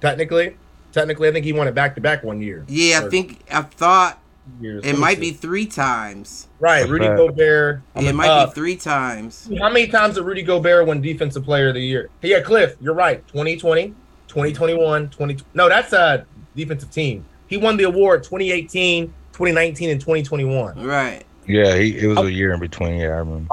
Technically, 0.00 0.56
technically, 0.92 1.28
I 1.28 1.32
think 1.32 1.44
he 1.44 1.52
won 1.52 1.68
it 1.68 1.74
back 1.74 1.94
to 1.96 2.00
back 2.00 2.24
one 2.24 2.40
year. 2.40 2.64
Yeah, 2.68 3.02
I 3.04 3.08
think 3.10 3.40
I 3.52 3.62
thought 3.62 4.18
years. 4.60 4.84
it 4.84 4.98
might 4.98 5.16
see. 5.16 5.20
be 5.20 5.30
three 5.32 5.66
times. 5.66 6.48
right. 6.58 6.88
Rudy 6.88 7.06
Okay. 7.06 7.16
Gobert. 7.16 7.82
I'm 7.94 8.06
It 8.06 8.14
might 8.14 8.28
up. 8.28 8.48
be 8.48 8.50
uh, 8.50 8.54
three 8.54 8.76
times. 8.76 9.48
How 9.60 9.68
many 9.68 9.86
times 9.88 10.14
did 10.14 10.24
Rudy 10.24 10.42
Gobert 10.42 10.86
win 10.86 11.00
Defensive 11.02 11.44
Player 11.44 11.68
of 11.68 11.74
the 11.74 11.80
Year? 11.80 12.08
Yeah, 12.22 12.40
Cliff, 12.40 12.76
you're 12.80 12.94
right. 12.94 13.24
2020, 13.28 13.94
2021, 14.30 15.10
20. 15.10 15.44
No, 15.54 15.68
that's 15.68 15.92
a 15.92 16.24
defensive 16.54 16.90
team. 16.90 17.24
He 17.48 17.56
won 17.56 17.76
the 17.76 17.84
award 17.84 18.22
2018, 18.22 19.06
2019, 19.32 19.90
and 19.90 20.00
2021. 20.00 20.82
Right. 20.84 21.24
Yeah, 21.46 21.76
he, 21.76 21.98
it 21.98 22.06
was 22.06 22.18
a 22.18 22.20
oh. 22.20 22.26
year 22.26 22.52
in 22.52 22.60
between. 22.60 22.96
Yeah, 23.00 23.08
I 23.08 23.18
remember. 23.18 23.48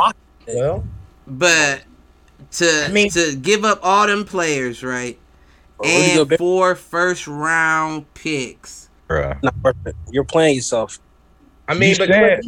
Well, 0.48 0.86
But 1.26 1.82
to 2.52 2.86
I 2.86 2.92
mean- 2.92 3.10
to 3.10 3.36
give 3.36 3.66
up 3.66 3.80
all 3.82 4.06
them 4.06 4.24
players, 4.24 4.84
right? 4.84 5.18
Rudy 5.80 5.94
And 5.94 6.18
Gobert- 6.18 6.38
four 6.40 6.76
first 6.76 7.28
round 7.28 8.12
picks. 8.14 8.90
Bruh. 9.10 9.42
Not 9.42 9.56
worth 9.64 9.76
it. 9.86 9.96
You're 10.12 10.24
playing 10.24 10.56
yourself. 10.56 11.00
I 11.68 11.74
mean, 11.74 11.92
You 11.92 11.98
but 11.98 12.10
said- 12.10 12.42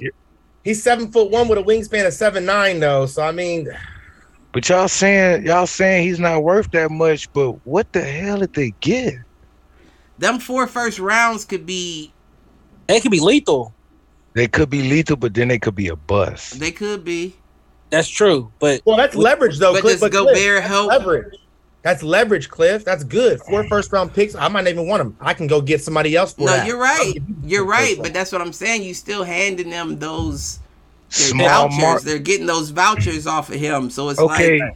he's 0.64 0.84
seven 0.84 1.11
foot 1.11 1.31
one 1.31 1.47
with 1.47 1.57
a 1.57 1.64
wingspan 1.64 2.06
of 2.06 2.14
seven 2.14 2.45
nine, 2.45 2.80
though. 2.80 3.07
So 3.07 3.23
I 3.23 3.31
mean, 3.31 3.68
But 4.51 4.67
y'all 4.67 4.88
saying 4.88 5.45
y'all 5.45 5.67
saying 5.67 6.07
he's 6.07 6.19
not 6.19 6.43
worth 6.43 6.71
that 6.71 6.89
much. 6.91 7.31
But 7.34 7.65
what 7.65 7.91
the 7.93 8.01
hell 8.01 8.39
did 8.39 8.53
they 8.53 8.71
get? 8.81 9.13
Them 10.17 10.39
four 10.39 10.67
first 10.67 10.99
rounds 10.99 11.45
could 11.45 11.65
be 11.65 12.11
They 12.88 12.99
could 12.99 13.11
be 13.11 13.19
lethal. 13.19 13.73
They 14.35 14.47
could 14.47 14.69
be 14.69 14.84
lethal, 14.84 15.17
but 15.17 15.34
then 15.34 15.47
they 15.47 15.59
could 15.59 15.76
be 15.76 15.88
a 15.88 15.95
bust. 15.95 16.59
they 16.59 16.71
could 16.71 17.03
be. 17.03 17.35
That's 17.89 18.07
true. 18.07 18.51
But 18.59 18.81
well, 18.85 18.97
that's 18.97 19.15
leverage, 19.15 19.57
though. 19.57 19.73
But 19.73 19.81
Cliff, 19.81 19.99
does 19.99 20.09
Cliff, 20.09 20.13
Gobert 20.13 20.61
that's 20.61 20.67
help? 20.67 20.89
Leverage. 20.89 21.34
That's 21.81 22.03
leverage, 22.03 22.49
Cliff. 22.49 22.85
That's 22.85 23.03
good. 23.03 23.39
Four 23.41 23.63
first 23.63 23.91
round 23.91 24.13
picks. 24.13 24.35
I 24.35 24.47
might 24.47 24.65
not 24.65 24.71
even 24.71 24.88
want 24.88 25.01
them. 25.01 25.17
I 25.21 25.34
can 25.34 25.47
go 25.47 25.61
get 25.61 25.81
somebody 25.81 26.15
else 26.15 26.34
for 26.34 26.45
No, 26.45 26.55
that. 26.55 26.67
you're 26.67 26.77
right. 26.80 27.15
You're 27.43 27.65
right. 27.65 27.95
But 27.97 28.13
that's 28.13 28.31
what 28.31 28.41
I'm 28.41 28.53
saying. 28.53 28.84
You 28.84 28.93
still 28.93 29.23
handing 29.23 29.69
them 29.69 29.97
those 29.97 30.59
their 30.59 30.68
Small 31.10 31.48
vouchers. 31.48 31.80
mark. 31.80 32.02
They're 32.03 32.19
getting 32.19 32.45
those 32.45 32.69
vouchers 32.69 33.27
off 33.27 33.49
of 33.49 33.56
him. 33.56 33.90
So 33.90 34.10
it's 34.10 34.19
Okay, 34.19 34.60
like 34.60 34.73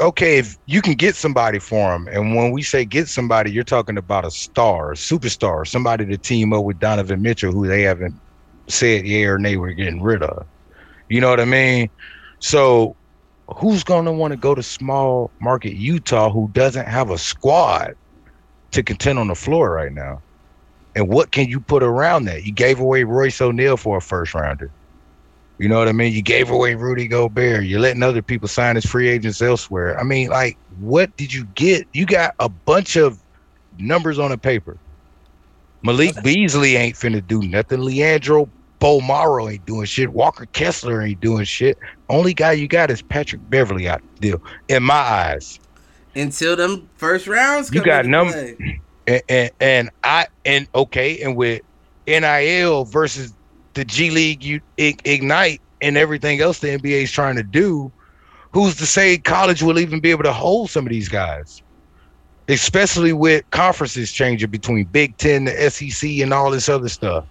okay. 0.00 0.38
If 0.38 0.56
you 0.66 0.82
can 0.82 0.94
get 0.94 1.16
somebody 1.16 1.58
for 1.58 1.94
him, 1.94 2.08
and 2.08 2.36
when 2.36 2.52
we 2.52 2.62
say 2.62 2.84
get 2.84 3.08
somebody, 3.08 3.50
you're 3.50 3.64
talking 3.64 3.96
about 3.98 4.24
a 4.24 4.30
star, 4.30 4.92
a 4.92 4.96
superstar, 4.96 5.66
somebody 5.66 6.06
to 6.06 6.18
team 6.18 6.52
up 6.52 6.64
with 6.64 6.78
Donovan 6.78 7.22
Mitchell, 7.22 7.52
who 7.52 7.66
they 7.66 7.82
haven't 7.82 8.20
said 8.68 9.06
yeah 9.06 9.26
or 9.26 9.38
nay 9.38 9.56
we're 9.56 9.72
getting 9.72 10.02
rid 10.02 10.22
of. 10.22 10.46
You 11.08 11.20
know 11.20 11.30
what 11.30 11.40
I 11.40 11.44
mean? 11.44 11.90
So, 12.40 12.96
who's 13.56 13.84
gonna 13.84 14.12
want 14.12 14.32
to 14.32 14.36
go 14.36 14.54
to 14.54 14.62
small 14.62 15.32
market 15.40 15.74
Utah 15.74 16.30
who 16.30 16.50
doesn't 16.52 16.86
have 16.88 17.10
a 17.10 17.18
squad 17.18 17.94
to 18.72 18.82
contend 18.82 19.18
on 19.18 19.28
the 19.28 19.34
floor 19.34 19.70
right 19.72 19.92
now? 19.92 20.22
And 20.94 21.08
what 21.08 21.32
can 21.32 21.48
you 21.48 21.60
put 21.60 21.82
around 21.82 22.24
that? 22.26 22.44
You 22.44 22.52
gave 22.52 22.78
away 22.80 23.04
Royce 23.04 23.40
O'Neal 23.40 23.76
for 23.78 23.96
a 23.98 24.02
first 24.02 24.34
rounder. 24.34 24.70
You 25.58 25.68
know 25.68 25.78
what 25.78 25.88
I 25.88 25.92
mean? 25.92 26.12
You 26.12 26.22
gave 26.22 26.50
away 26.50 26.74
Rudy 26.74 27.06
Gobert. 27.06 27.64
You're 27.64 27.80
letting 27.80 28.02
other 28.02 28.22
people 28.22 28.48
sign 28.48 28.76
as 28.76 28.84
free 28.84 29.08
agents 29.08 29.40
elsewhere. 29.40 29.98
I 29.98 30.02
mean, 30.02 30.28
like, 30.28 30.56
what 30.80 31.16
did 31.16 31.32
you 31.32 31.44
get? 31.54 31.86
You 31.92 32.06
got 32.06 32.34
a 32.40 32.48
bunch 32.48 32.96
of 32.96 33.22
numbers 33.78 34.18
on 34.18 34.32
a 34.32 34.38
paper. 34.38 34.76
Malik 35.82 36.14
Beasley 36.22 36.76
ain't 36.76 36.96
finna 36.96 37.26
do 37.26 37.42
nothing. 37.42 37.80
Leandro 37.80 38.48
Bolmaro 38.80 39.52
ain't 39.52 39.64
doing 39.66 39.84
shit. 39.84 40.12
Walker 40.12 40.46
Kessler 40.46 41.02
ain't 41.02 41.20
doing 41.20 41.44
shit. 41.44 41.78
Only 42.08 42.34
guy 42.34 42.52
you 42.52 42.66
got 42.66 42.90
is 42.90 43.02
Patrick 43.02 43.40
Beverley 43.48 43.88
out 43.88 44.02
the 44.20 44.30
deal, 44.30 44.42
in 44.68 44.82
my 44.82 44.94
eyes. 44.94 45.58
until 46.14 46.56
them 46.56 46.88
first 46.96 47.26
rounds. 47.26 47.72
You 47.72 47.82
got 47.82 48.04
into 48.04 48.10
num- 48.10 48.78
And, 49.06 49.22
and 49.28 49.50
and 49.60 49.90
I 50.04 50.26
and 50.44 50.68
okay, 50.74 51.20
and 51.22 51.36
with 51.36 51.62
NIL 52.06 52.84
versus 52.84 53.34
the 53.74 53.84
G 53.84 54.10
League, 54.10 54.42
you 54.42 54.60
ignite 54.76 55.60
and 55.80 55.96
everything 55.96 56.40
else 56.40 56.60
the 56.60 56.68
NBA 56.68 57.02
is 57.02 57.12
trying 57.12 57.36
to 57.36 57.42
do. 57.42 57.90
Who's 58.52 58.76
to 58.76 58.86
say 58.86 59.18
college 59.18 59.62
will 59.62 59.78
even 59.78 60.00
be 60.00 60.10
able 60.10 60.24
to 60.24 60.32
hold 60.32 60.70
some 60.70 60.86
of 60.86 60.90
these 60.90 61.08
guys? 61.08 61.62
Especially 62.48 63.12
with 63.12 63.48
conferences 63.50 64.12
changing 64.12 64.50
between 64.50 64.84
Big 64.86 65.16
Ten, 65.16 65.44
the 65.44 65.70
SEC, 65.70 66.10
and 66.20 66.34
all 66.34 66.50
this 66.50 66.68
other 66.68 66.88
stuff. 66.88 67.24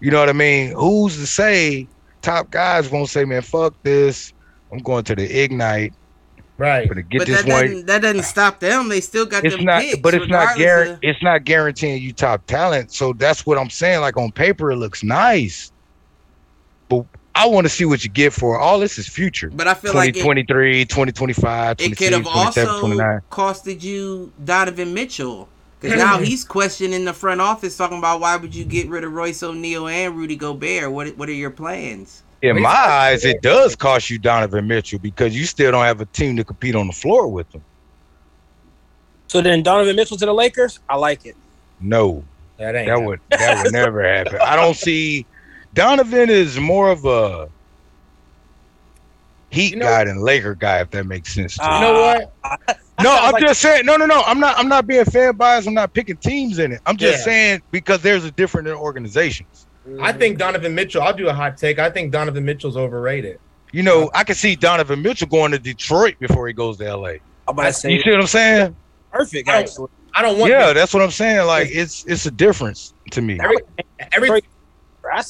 You 0.00 0.10
know 0.10 0.20
what 0.20 0.28
I 0.28 0.34
mean? 0.34 0.72
Who's 0.72 1.16
to 1.16 1.26
say 1.26 1.88
top 2.22 2.50
guys 2.50 2.90
won't 2.90 3.08
say, 3.08 3.24
"Man, 3.24 3.42
fuck 3.42 3.74
this. 3.82 4.32
I'm 4.72 4.78
going 4.78 5.04
to 5.04 5.14
the 5.14 5.42
Ignite. 5.42 5.94
Right. 6.58 6.88
Gonna 6.88 7.02
get 7.02 7.18
but 7.18 7.26
this 7.26 7.42
that 7.42 7.48
one." 7.48 7.66
doesn't 7.66 7.86
that 7.86 8.02
doesn't 8.02 8.22
stop 8.22 8.60
them. 8.60 8.88
They 8.88 9.00
still 9.00 9.26
got 9.26 9.44
it's 9.44 9.54
them 9.54 9.64
not 9.64 9.82
picks, 9.82 9.98
but 9.98 10.14
it's 10.14 10.28
not 10.28 10.40
regardless 10.40 10.58
guaranteed 10.58 10.94
of- 10.94 10.98
it's 11.02 11.22
not 11.22 11.44
guaranteeing 11.44 12.02
you 12.02 12.12
top 12.12 12.46
talent 12.46 12.92
so 12.92 13.12
that's 13.12 13.46
what 13.46 13.58
i'm 13.58 13.70
saying 13.70 14.00
like 14.00 14.16
on 14.16 14.30
paper 14.30 14.70
it 14.70 14.76
looks 14.76 15.02
nice 15.02 15.72
but 16.88 17.04
i 17.34 17.46
want 17.46 17.64
to 17.64 17.68
see 17.68 17.84
what 17.84 18.04
you 18.04 18.10
get 18.10 18.32
for 18.32 18.58
all 18.58 18.78
this 18.78 18.98
is 18.98 19.08
future 19.08 19.50
But 19.50 19.66
I 19.68 19.74
feel 19.74 19.94
like 19.94 20.10
it, 20.10 20.20
2023 20.20 20.84
2025 20.84 21.72
it 21.72 21.96
26 21.96 21.98
could 21.98 22.12
have 22.12 22.24
27 22.24 22.68
also 22.68 22.80
29 22.80 23.20
costed 23.30 23.82
you 23.82 24.32
Donovan 24.44 24.94
Mitchell. 24.94 25.48
Because 25.78 25.98
now 25.98 26.14
mm-hmm. 26.14 26.24
he's 26.24 26.42
questioning 26.42 27.04
the 27.04 27.12
front 27.12 27.42
office, 27.42 27.76
talking 27.76 27.98
about 27.98 28.20
why 28.20 28.36
would 28.36 28.54
you 28.54 28.64
get 28.64 28.88
rid 28.88 29.04
of 29.04 29.12
Royce 29.12 29.42
O'Neal 29.42 29.86
and 29.86 30.16
Rudy 30.16 30.34
Gobert? 30.34 30.90
What 30.90 31.14
What 31.18 31.28
are 31.28 31.32
your 31.32 31.50
plans? 31.50 32.22
In 32.46 32.60
my 32.62 32.68
eyes 32.70 33.24
it 33.24 33.42
does 33.42 33.74
cost 33.76 34.08
you 34.10 34.18
donovan 34.18 34.66
mitchell 34.66 34.98
because 34.98 35.36
you 35.36 35.44
still 35.44 35.70
don't 35.72 35.84
have 35.84 36.00
a 36.00 36.06
team 36.06 36.36
to 36.36 36.44
compete 36.44 36.74
on 36.74 36.86
the 36.86 36.92
floor 36.92 37.28
with 37.28 37.50
them 37.52 37.62
so 39.28 39.42
then 39.42 39.62
Donovan 39.64 39.96
Mitchell 39.96 40.16
to 40.18 40.24
the 40.26 40.32
Lakers, 40.32 40.78
I 40.88 40.94
like 40.96 41.26
it. 41.26 41.34
no 41.80 42.22
That 42.58 42.76
ain't. 42.76 42.86
that 42.86 43.00
would 43.02 43.20
that 43.30 43.62
would 43.64 43.72
never 43.72 44.02
happen 44.06 44.38
i 44.40 44.54
don't 44.56 44.76
see 44.76 45.26
donovan 45.74 46.30
is 46.30 46.58
more 46.60 46.90
of 46.90 47.04
a 47.04 47.48
heat 49.50 49.72
You 49.72 49.76
know- 49.78 49.86
guy 49.86 50.04
than 50.04 50.20
laker 50.20 50.54
guy 50.54 50.80
if 50.80 50.90
that 50.90 51.06
makes 51.06 51.34
sense 51.34 51.54
to 51.56 51.60
ah. 51.64 51.80
you. 51.80 51.86
You 51.86 51.92
know 51.92 52.00
what? 52.00 52.78
No, 53.02 53.12
I'm 53.14 53.32
like- 53.32 53.42
just 53.42 53.60
saying. 53.60 53.84
No, 53.84 53.96
no, 53.96 54.06
no. 54.06 54.22
I'm 54.26 54.40
not. 54.40 54.58
I'm 54.58 54.68
not 54.68 54.86
being 54.86 55.04
fan 55.04 55.36
biased. 55.36 55.68
I'm 55.68 55.74
not 55.74 55.92
picking 55.92 56.16
teams 56.16 56.58
in 56.58 56.72
it. 56.72 56.80
I'm 56.86 56.96
just 56.96 57.18
Yeah. 57.18 57.24
saying 57.24 57.62
because 57.70 58.00
there's 58.00 58.24
a 58.24 58.30
different 58.30 58.68
in 58.68 58.74
organizations. 58.74 59.65
I 60.00 60.12
think 60.12 60.38
Donovan 60.38 60.74
Mitchell. 60.74 61.02
I'll 61.02 61.12
do 61.16 61.28
a 61.28 61.32
hot 61.34 61.56
take. 61.56 61.78
I 61.78 61.90
think 61.90 62.12
Donovan 62.12 62.44
Mitchell's 62.44 62.76
overrated. 62.76 63.38
You 63.72 63.82
know, 63.82 64.10
I 64.14 64.24
can 64.24 64.34
see 64.34 64.56
Donovan 64.56 65.02
Mitchell 65.02 65.28
going 65.28 65.52
to 65.52 65.58
Detroit 65.58 66.16
before 66.18 66.46
he 66.46 66.52
goes 66.52 66.76
to 66.78 66.84
LA. 66.96 67.08
I'm 67.08 67.20
about 67.48 67.64
to 67.66 67.72
say 67.72 67.92
You 67.92 68.00
see 68.02 68.10
what 68.10 68.20
I'm 68.20 68.26
saying? 68.26 68.76
perfect. 69.12 69.48
I 69.48 69.62
don't- 69.64 69.90
I 70.14 70.22
don't 70.22 70.38
want. 70.38 70.50
Yeah, 70.50 70.72
that's 70.72 70.94
what 70.94 71.02
I'm 71.02 71.10
saying. 71.10 71.46
Like 71.46 71.68
it's 71.70 72.04
it's 72.06 72.24
a 72.24 72.30
difference 72.30 72.94
to 73.10 73.20
me. 73.20 73.38
Every 73.38 73.58
every, 74.12 74.40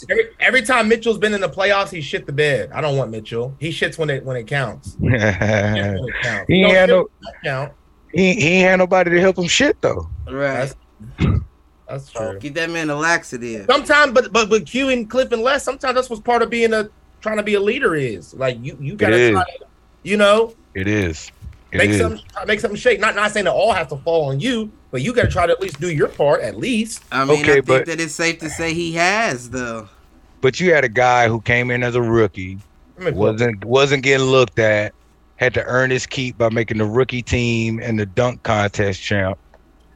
every 0.08 0.28
every 0.38 0.62
time 0.62 0.86
Mitchell's 0.88 1.18
been 1.18 1.34
in 1.34 1.40
the 1.40 1.48
playoffs, 1.48 1.90
he 1.90 2.00
shit 2.00 2.24
the 2.24 2.32
bed. 2.32 2.70
I 2.72 2.80
don't 2.80 2.96
want 2.96 3.10
Mitchell. 3.10 3.52
He 3.58 3.70
shits 3.70 3.98
when 3.98 4.10
it 4.10 4.24
when 4.24 4.36
it 4.36 4.46
counts. 4.46 4.96
he 5.00 5.08
it 5.08 6.12
counts. 6.22 6.50
ain't 6.50 6.68
Don't 6.68 6.74
had 6.76 6.88
no 6.88 7.08
count. 7.44 7.72
he, 8.12 8.34
he 8.34 8.46
ain't 8.58 8.68
had 8.68 8.76
nobody 8.76 9.10
to 9.10 9.20
help 9.20 9.38
him 9.38 9.48
shit 9.48 9.80
though. 9.82 10.08
Right. 10.30 10.72
That's 11.18 11.40
true. 12.12 12.38
Get 12.40 12.54
that 12.54 12.70
man 12.70 12.90
a 12.90 12.96
laxative. 12.96 13.66
Sometimes, 13.70 14.12
but 14.12 14.32
but 14.32 14.48
but 14.50 14.66
Q 14.66 14.88
and 14.88 15.08
Cliff 15.08 15.30
and 15.32 15.42
Les, 15.42 15.62
sometimes 15.62 15.94
that's 15.94 16.10
what's 16.10 16.22
part 16.22 16.42
of 16.42 16.50
being 16.50 16.72
a 16.72 16.88
trying 17.20 17.36
to 17.36 17.42
be 17.42 17.54
a 17.54 17.60
leader 17.60 17.94
is 17.94 18.34
like 18.34 18.58
you 18.62 18.76
you 18.80 18.94
gotta 18.94 19.32
try 19.32 19.42
to, 19.42 19.66
you 20.02 20.16
know 20.16 20.54
It 20.74 20.86
is. 20.88 21.30
It 21.72 21.78
make 21.78 21.90
is. 21.90 21.98
some 22.00 22.18
make 22.46 22.60
something 22.60 22.78
shake. 22.78 23.00
Not 23.00 23.14
not 23.16 23.32
saying 23.32 23.46
it 23.46 23.50
all 23.50 23.72
has 23.72 23.88
to 23.88 23.96
fall 23.98 24.30
on 24.30 24.40
you, 24.40 24.70
but 24.90 25.02
you 25.02 25.12
got 25.12 25.22
to 25.22 25.28
try 25.28 25.46
to 25.46 25.52
at 25.52 25.60
least 25.60 25.80
do 25.80 25.90
your 25.90 26.08
part 26.08 26.40
at 26.42 26.56
least. 26.56 27.02
I 27.10 27.24
mean, 27.24 27.40
Okay, 27.42 27.50
I 27.50 27.54
think 27.54 27.66
but- 27.66 27.86
that 27.86 28.00
it's 28.00 28.14
safe 28.14 28.38
to 28.40 28.50
say 28.50 28.72
he 28.74 28.92
has 28.92 29.50
though. 29.50 29.88
But 30.40 30.60
you 30.60 30.72
had 30.72 30.84
a 30.84 30.88
guy 30.88 31.28
who 31.28 31.40
came 31.40 31.70
in 31.70 31.82
as 31.82 31.94
a 31.96 32.02
rookie, 32.02 32.58
I 32.98 33.04
mean, 33.04 33.14
wasn't 33.16 33.64
wasn't 33.64 34.02
getting 34.04 34.26
looked 34.26 34.58
at, 34.58 34.92
had 35.36 35.54
to 35.54 35.64
earn 35.64 35.90
his 35.90 36.06
keep 36.06 36.38
by 36.38 36.50
making 36.50 36.78
the 36.78 36.84
rookie 36.84 37.22
team 37.22 37.80
and 37.82 37.98
the 37.98 38.06
dunk 38.06 38.42
contest 38.42 39.02
champ. 39.02 39.38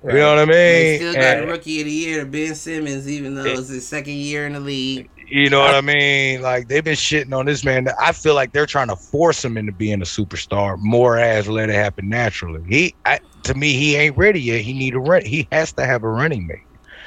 You 0.03 0.15
know 0.15 0.31
what 0.31 0.39
I 0.39 0.45
They 0.53 0.83
mean? 0.83 0.99
still 0.99 1.15
got 1.15 1.37
And- 1.39 1.49
rookie 1.51 1.81
of 1.81 1.85
the 1.87 1.93
year 1.93 2.21
to 2.21 2.27
Ben 2.27 2.55
Simmons, 2.55 3.07
even 3.09 3.35
though 3.35 3.45
it's 3.45 3.69
his 3.69 3.87
second 3.87 4.15
year 4.15 4.47
in 4.47 4.55
the 4.55 4.61
league. 4.61 5.11
You 5.29 5.49
know 5.51 5.61
what 5.61 5.75
I 5.75 5.81
mean? 5.83 6.41
Like 6.43 6.69
they've 6.69 6.83
been 6.83 6.95
shitting 6.97 7.33
on 7.37 7.47
this 7.47 7.65
man. 7.65 7.87
I 8.01 8.13
feel 8.13 8.35
like 8.35 8.53
they're 8.53 8.67
trying 8.67 8.89
to 8.89 8.97
force 8.97 9.45
him 9.45 9.57
into 9.57 9.71
being 9.73 10.01
a 10.01 10.05
superstar 10.05 10.77
more 10.79 11.19
as 11.19 11.47
let 11.49 11.69
it 11.69 11.75
happen 11.75 12.09
naturally. 12.09 12.63
He, 12.69 12.95
I, 13.05 13.21
to 13.45 13.55
me, 13.55 13.75
he 13.75 13.95
ain't 13.95 14.17
ready 14.17 14.41
yet. 14.41 14.63
He 14.63 14.73
need 14.73 14.95
a 14.95 14.99
run. 14.99 15.25
He 15.25 15.47
has 15.53 15.73
to 15.75 15.85
have 15.87 16.03
a 16.03 16.09
running 16.09 16.47
mate. 16.47 16.59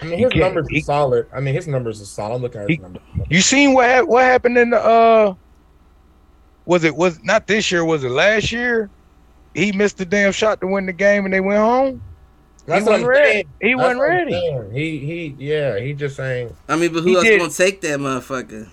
I 0.02 0.06
mean, 0.06 0.20
his 0.20 0.32
can't- 0.32 0.46
numbers 0.46 0.68
he- 0.70 0.78
are 0.80 0.84
solid. 0.84 1.26
I 1.34 1.40
mean, 1.42 1.54
his 1.56 1.68
numbers 1.68 2.02
are 2.02 2.06
solid. 2.06 2.36
I'm 2.36 2.42
looking 2.44 2.62
at 2.62 2.70
his 2.70 2.78
He- 2.78 2.82
numbers. 2.82 3.02
You 3.30 3.42
seen 3.42 3.74
what 3.74 3.90
hap- 3.90 4.08
what 4.08 4.24
happened 4.24 4.58
in 4.58 4.70
the 4.70 4.80
uh? 4.80 5.34
Was 6.66 6.84
it 6.86 6.96
was 6.96 7.20
not 7.24 7.48
this 7.48 7.72
year? 7.72 7.84
Was 7.84 8.04
it 8.06 8.10
last 8.12 8.52
year? 8.54 8.90
He 9.54 9.72
missed 9.74 9.98
the 9.98 10.06
damn 10.06 10.32
shot 10.32 10.62
to 10.62 10.68
win 10.68 10.86
the 10.86 10.94
game, 10.94 11.26
and 11.26 11.34
they 11.34 11.42
went 11.42 11.60
home. 11.60 12.02
That's 12.66 12.86
he 12.86 12.90
wasn't 12.90 13.04
I'm 13.04 13.10
ready. 13.10 13.48
He 13.62 13.74
That's 13.74 13.78
wasn't 13.78 14.02
ready. 14.02 14.70
He 14.74 15.00
he 15.00 15.36
yeah. 15.38 15.80
He 15.80 15.94
just 15.94 16.16
saying. 16.16 16.56
I 16.70 16.76
mean, 16.76 16.94
but 16.94 17.04
who 17.04 17.16
else 17.16 17.26
did. 17.26 17.40
gonna 17.40 17.52
take 17.52 17.82
that 17.82 18.00
motherfucker? 18.00 18.70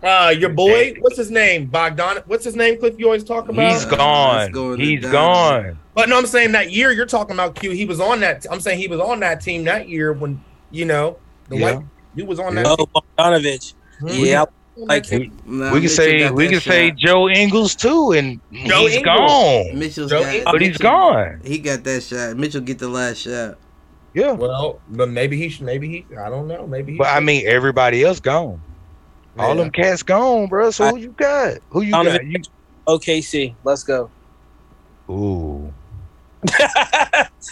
Uh, 0.00 0.32
your 0.38 0.50
boy, 0.50 0.94
what's 1.00 1.16
his 1.16 1.30
name? 1.30 1.66
Bogdan. 1.66 2.18
What's 2.26 2.44
his 2.44 2.54
name? 2.54 2.78
Cliff, 2.78 2.94
you 2.98 3.06
always 3.06 3.24
talk 3.24 3.48
about. 3.48 3.72
He's 3.72 3.84
gone. 3.84 4.36
let's 4.36 4.52
go 4.52 4.70
with 4.70 4.78
He's 4.78 5.02
the 5.02 5.10
gone. 5.10 5.78
But 5.94 6.08
no, 6.08 6.16
I'm 6.16 6.26
saying 6.26 6.52
that 6.52 6.70
year 6.70 6.92
you're 6.92 7.06
talking 7.06 7.34
about. 7.34 7.56
Q. 7.56 7.72
He 7.72 7.84
was 7.84 7.98
on 7.98 8.20
that. 8.20 8.46
I'm 8.48 8.60
saying 8.60 8.78
he 8.78 8.86
was 8.86 9.00
on 9.00 9.18
that 9.20 9.40
team 9.40 9.64
that 9.64 9.88
year 9.88 10.12
when 10.12 10.42
you 10.70 10.84
know 10.84 11.18
the 11.48 11.56
Yeah. 11.56 11.74
white. 11.76 11.84
He 12.14 12.22
was 12.22 12.38
on 12.38 12.54
that. 12.54 12.66
Oh, 12.68 12.86
Bogdanovich. 13.18 13.74
Hmm. 13.98 14.06
Yeah, 14.10 14.42
On 14.42 14.46
like 14.86 15.06
that. 15.06 15.30
Nah, 15.46 15.72
we 15.72 15.80
can 15.80 15.82
Mitchell 15.82 15.88
say 15.88 16.30
we 16.30 16.44
that 16.46 16.50
can 16.52 16.60
say. 16.60 16.90
Joe 16.92 17.28
Ingles 17.28 17.74
too, 17.74 18.12
and 18.12 18.40
Joe 18.52 18.86
he's 18.86 18.96
Ingles. 18.96 19.04
gone. 19.04 19.78
Mitchell's 19.78 20.10
Joe 20.10 20.20
got, 20.22 20.34
Ingles. 20.34 20.52
But 20.52 20.60
he's 20.60 20.70
Mitchell- 20.70 20.82
gone. 20.82 21.40
He 21.44 21.58
got 21.58 21.84
that 21.84 22.02
shot. 22.02 22.36
Mitchell 22.36 22.60
get 22.60 22.78
the 22.78 22.88
last 22.88 23.18
shot. 23.18 23.58
Yeah. 24.14 24.32
Well, 24.32 24.80
but 24.88 25.08
maybe 25.10 25.36
he 25.36 25.48
should. 25.48 25.66
Maybe 25.66 25.88
he. 25.88 26.16
I 26.16 26.28
don't 26.28 26.48
know. 26.48 26.66
Maybe. 26.66 26.92
He 26.92 26.98
But 26.98 27.08
I 27.08 27.20
mean, 27.20 27.46
everybody 27.46 28.02
else 28.04 28.20
gone. 28.20 28.60
All 29.38 29.54
them 29.54 29.70
cats 29.70 30.02
gone, 30.02 30.46
bro. 30.48 30.70
So 30.70 30.84
I- 30.86 30.90
who 30.90 30.96
you 30.96 31.10
got? 31.16 31.58
Who 31.70 31.82
you 31.82 31.92
Donovan 31.92 32.32
got? 32.32 32.46
You, 32.46 32.52
OKC. 32.88 33.54
Let's 33.64 33.84
go. 33.84 34.10
ooh, 35.10 35.72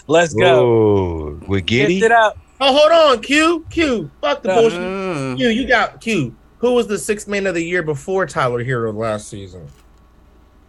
Let's 0.08 0.34
go. 0.34 0.66
ooh, 0.66 1.30
with 1.46 1.48
Lift 1.48 1.66
Giddey. 1.68 2.02
it 2.02 2.12
up. 2.12 2.38
Oh, 2.60 2.72
hold 2.76 2.92
on, 3.18 3.22
Q. 3.22 3.64
Q. 3.70 4.10
Fuck 4.20 4.42
the 4.42 4.50
Uh, 4.50 4.60
bullshit. 4.60 5.38
Q, 5.38 5.48
you 5.50 5.68
got 5.68 6.00
Q. 6.00 6.34
Who 6.58 6.72
was 6.72 6.86
the 6.86 6.98
sixth 6.98 7.28
man 7.28 7.46
of 7.46 7.54
the 7.54 7.62
year 7.62 7.82
before 7.82 8.26
Tyler 8.26 8.64
Herro 8.64 8.94
last 8.94 9.28
season? 9.28 9.66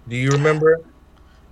Do 0.08 0.16
you 0.16 0.30
remember? 0.32 0.82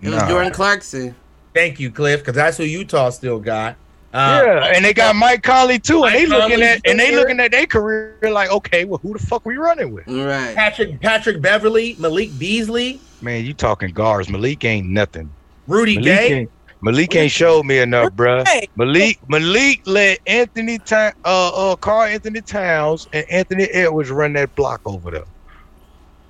It 0.01 0.09
was 0.09 0.15
Nah. 0.15 0.27
Jordan 0.27 0.51
Clarkson. 0.51 1.15
Thank 1.53 1.79
you, 1.79 1.89
Cliff, 1.89 2.19
because 2.19 2.35
that's 2.35 2.57
who 2.57 2.63
Utah 2.63 3.09
still 3.09 3.39
got. 3.39 3.77
Uh, 4.13 4.41
Yeah, 4.45 4.71
and 4.73 4.83
they 4.83 4.93
got 4.93 5.15
Mike 5.15 5.43
Conley 5.43 5.79
too, 5.79 6.03
and 6.05 6.13
they 6.15 6.25
looking 6.25 6.51
Conley's 6.51 6.67
at 6.69 6.81
and 6.85 6.99
they 6.99 7.15
looking 7.15 7.39
at 7.39 7.51
their 7.51 7.65
career 7.65 8.17
like, 8.23 8.49
okay, 8.49 8.85
well, 8.85 8.99
who 8.99 9.13
the 9.13 9.19
fuck 9.19 9.45
we 9.45 9.57
running 9.57 9.91
with? 9.93 10.07
Right. 10.07 10.55
Patrick 10.55 11.01
Patrick 11.01 11.41
Beverley, 11.41 11.95
Malik 11.99 12.37
Beasley, 12.37 12.99
Man, 13.21 13.45
you 13.45 13.53
talking 13.53 13.91
guards? 13.91 14.29
Malik 14.29 14.63
ain't 14.65 14.87
nothing. 14.87 15.29
Rudy 15.67 15.95
Malik 15.97 16.05
Gay. 16.05 16.47
Malik 16.81 17.15
ain't 17.15 17.31
showed 17.31 17.65
me 17.65 17.79
enough, 17.79 18.11
bruh. 18.13 18.45
Malik 18.75 19.19
Malik 19.27 19.81
let 19.85 20.19
Anthony 20.27 20.79
uh 20.91 21.11
uh 21.25 21.75
Karl 21.77 22.03
Anthony 22.03 22.41
Towns 22.41 23.07
and 23.13 23.25
Anthony 23.29 23.63
Edwards 23.65 24.11
run 24.11 24.33
that 24.33 24.53
block 24.55 24.81
over 24.85 25.11
there. 25.11 25.23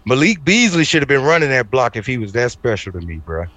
Malik 0.05 0.43
Beasley 0.43 0.83
should 0.85 1.01
have 1.01 1.09
been 1.09 1.23
running 1.23 1.49
that 1.49 1.71
block 1.71 1.95
if 1.95 2.05
he 2.05 2.17
was 2.17 2.31
that 2.33 2.51
special 2.51 2.93
to 2.93 3.01
me, 3.01 3.19
bruh. 3.25 3.47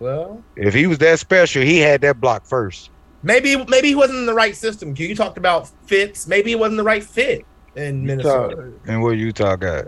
Well, 0.00 0.42
If 0.56 0.74
he 0.74 0.88
was 0.88 0.98
that 0.98 1.20
special, 1.20 1.62
he 1.62 1.78
had 1.78 2.00
that 2.00 2.20
block 2.20 2.44
first. 2.44 2.90
maybe 3.22 3.56
maybe 3.68 3.88
he 3.88 3.94
wasn't 3.94 4.18
in 4.18 4.26
the 4.26 4.34
right 4.34 4.56
system. 4.56 4.94
You 4.96 5.14
talked 5.14 5.38
about 5.38 5.70
fits. 5.86 6.26
Maybe 6.26 6.50
he 6.50 6.56
wasn't 6.56 6.78
the 6.78 6.82
right 6.84 7.04
fit 7.04 7.46
in 7.76 8.04
Minnesota. 8.04 8.72
And 8.86 9.00
what 9.00 9.16
Utah 9.16 9.54
got? 9.56 9.86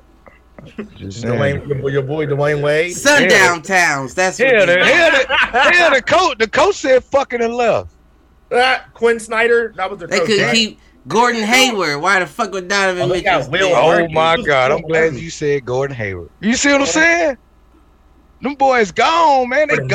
Just 0.97 1.20
saying. 1.23 1.35
Dwayne, 1.35 1.66
your, 1.69 1.78
boy- 1.78 1.89
your 1.89 2.03
boy 2.03 2.27
Dwyane 2.27 2.62
Wade. 2.62 2.93
Sundown 2.97 3.62
Towns. 3.62 4.15
That's 4.15 4.39
what 4.39 4.49
Hell, 4.53 4.66
they- 4.66 4.77
the, 4.77 4.85
hell, 4.85 5.11
the, 5.11 5.59
hell, 5.73 5.91
the 5.95 6.03
coach, 6.03 6.39
the 6.39 6.49
coach 6.49 6.77
said 6.77 7.03
fucking 7.05 7.41
and 7.43 7.55
left. 7.55 7.93
Ah, 8.53 8.85
Quin 8.95 9.19
Snyder. 9.20 9.73
That 9.77 9.91
was 9.91 9.99
their 9.99 10.09
They 10.09 10.19
coach. 10.19 10.27
could 10.28 10.41
right? 10.43 10.55
keep 10.55 10.78
Gordon 11.09 11.43
Hayward. 11.43 12.01
Why 12.01 12.20
the 12.20 12.27
fuck 12.27 12.53
would 12.53 12.69
Donovan 12.69 13.03
Oh, 13.03 13.09
they 13.09 13.23
Mitchell? 13.23 13.41
got 13.43 13.51
Will. 13.51 13.74
Oh 13.74 14.09
my 14.09 14.36
God, 14.43 14.70
I'm 14.73 14.82
glad 14.82 15.15
you 15.15 15.31
said 15.31 15.65
Gordon 15.65 15.97
Hayward. 15.97 16.31
You 16.41 16.55
see 16.55 16.70
what 16.73 16.82
I'm 16.82 16.86
saying? 16.86 17.36
Them 18.43 18.55
boys 18.57 18.93
gone, 18.93 19.49
man. 19.49 19.69
They 19.69 19.77
Gordon 19.77 19.89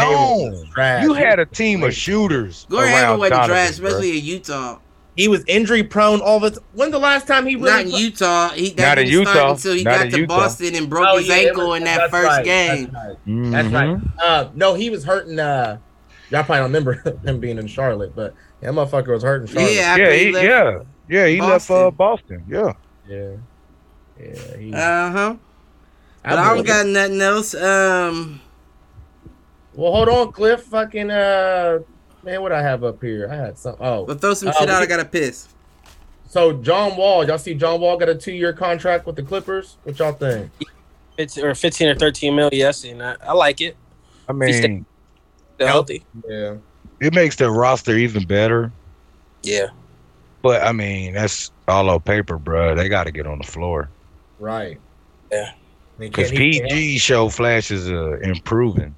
gone. 0.76 1.02
You 1.04 1.14
had 1.14 1.40
a 1.40 1.46
team 1.46 1.84
of 1.84 1.94
shooters 1.94 2.66
Gordon 2.70 2.90
around 2.92 3.02
Hayward 3.04 3.20
wasn't 3.20 3.32
Donovan, 3.34 3.56
trash, 3.56 3.70
especially 3.72 4.18
in 4.20 4.26
Utah. 4.26 4.80
He 5.20 5.28
was 5.28 5.44
injury 5.48 5.84
prone 5.84 6.22
all 6.22 6.40
the. 6.40 6.52
T- 6.52 6.58
when 6.72 6.92
the 6.92 6.98
last 6.98 7.28
time 7.28 7.46
he 7.46 7.56
really? 7.58 7.70
Not 7.72 7.82
in 7.82 7.90
Utah. 7.92 8.50
He 8.52 8.70
Not 8.70 8.78
that 8.78 9.00
in 9.00 9.08
didn't 9.08 9.26
start 9.26 9.36
Utah. 9.36 9.52
until 9.52 9.74
he 9.74 9.84
Not 9.84 9.92
got 9.98 10.06
in 10.06 10.12
to 10.14 10.18
Utah. 10.20 10.38
Boston 10.38 10.76
and 10.76 10.90
broke 10.90 11.08
Oh, 11.10 11.18
his 11.18 11.28
yeah, 11.28 11.34
ankle 11.36 11.68
was- 11.70 11.78
in 11.80 11.84
that 11.84 12.10
first 12.10 12.28
right, 12.30 12.46
game. 12.46 12.84
That's 12.86 12.94
right. 12.96 13.52
That's 13.52 13.68
Mhm. 13.68 13.74
right. 14.18 14.26
Uh, 14.26 14.50
no, 14.56 14.74
he 14.76 14.90
was 14.90 15.04
hurting. 15.04 15.38
Uh, 15.38 15.78
y'all 16.30 16.44
probably 16.44 16.56
don't 16.58 16.64
remember 16.68 17.20
him 17.26 17.40
being 17.42 17.58
in 17.58 17.68
Charlotte, 17.68 18.16
but 18.16 18.34
that 18.62 18.72
motherfucker 18.72 19.08
was 19.10 19.24
hurting 19.24 19.48
Charlotte. 19.48 19.74
Yeah, 19.74 19.96
Yeah, 19.98 20.12
he 20.14 20.26
he, 20.28 20.32
left. 20.32 20.46
yeah, 20.46 20.80
yeah. 21.10 21.28
He 21.28 21.42
left 21.42 21.70
uh, 21.70 21.92
Boston. 21.92 22.46
Yeah. 22.48 22.72
yeah, 23.10 23.32
yeah. 24.58 24.78
Uh 24.78 25.12
huh. 25.12 25.36
I 26.24 26.30
But 26.30 26.40
I 26.40 26.44
don't 26.46 26.54
believe- 26.64 26.66
got 26.68 26.86
nothing 26.88 27.22
else. 27.22 27.54
Um, 27.56 28.42
Well, 29.74 29.92
hold 29.92 30.10
on, 30.10 30.32
Cliff. 30.32 30.64
Fucking 30.64 31.12
uh, 31.12 31.80
man, 32.24 32.42
what 32.42 32.52
I 32.52 32.62
have 32.62 32.84
up 32.84 33.02
here? 33.02 33.28
I 33.32 33.36
had 33.36 33.58
some. 33.58 33.76
Oh, 33.80 34.06
but 34.06 34.22
throw 34.22 34.34
some 34.34 34.50
Uh, 34.50 34.54
shit 34.54 34.70
out. 34.70 34.80
we- 34.80 34.84
I 34.86 34.88
gotta 34.88 35.06
piss. 35.06 35.48
so 36.28 36.54
John 36.54 36.96
Wall. 36.98 37.26
Y'all 37.28 37.38
see 37.38 37.54
John 37.56 37.80
Wall 37.82 37.98
got 37.98 38.10
a 38.10 38.16
two-year 38.16 38.54
contract 38.54 39.06
with 39.06 39.16
the 39.16 39.24
Clippers? 39.24 39.78
What 39.84 39.98
y'all 40.00 40.12
think? 40.14 40.52
it's 41.18 41.38
or 41.38 41.54
15 41.54 41.90
or 41.90 41.96
13 41.96 42.36
mil. 42.36 42.50
Yes, 42.54 42.84
and 42.86 43.04
I, 43.04 43.16
I 43.22 43.34
like 43.34 43.60
it. 43.62 43.76
I 44.28 44.34
mean, 44.34 44.86
They're 45.58 45.68
healthy. 45.68 46.06
Yeah. 46.30 46.56
it 47.02 47.14
makes 47.14 47.36
the 47.36 47.50
roster 47.52 47.98
even 47.98 48.26
better. 48.26 48.72
Yeah. 49.44 49.68
But 50.42 50.64
I 50.64 50.72
mean, 50.72 51.14
that's 51.16 51.52
all 51.68 51.90
on 51.90 52.00
paper, 52.02 52.38
bro. 52.38 52.74
They 52.76 52.88
got 52.88 53.04
to 53.06 53.12
get 53.12 53.28
on 53.28 53.40
the 53.40 53.44
floor 53.44 53.90
Right. 54.40 54.80
Yeah. 55.32 55.52
He 56.00 56.08
because 56.08 56.30
can't- 56.32 56.40
PG 56.40 56.98
show 57.00 57.28
flashes 57.28 57.90
are 57.90 58.22
improving 58.22 58.96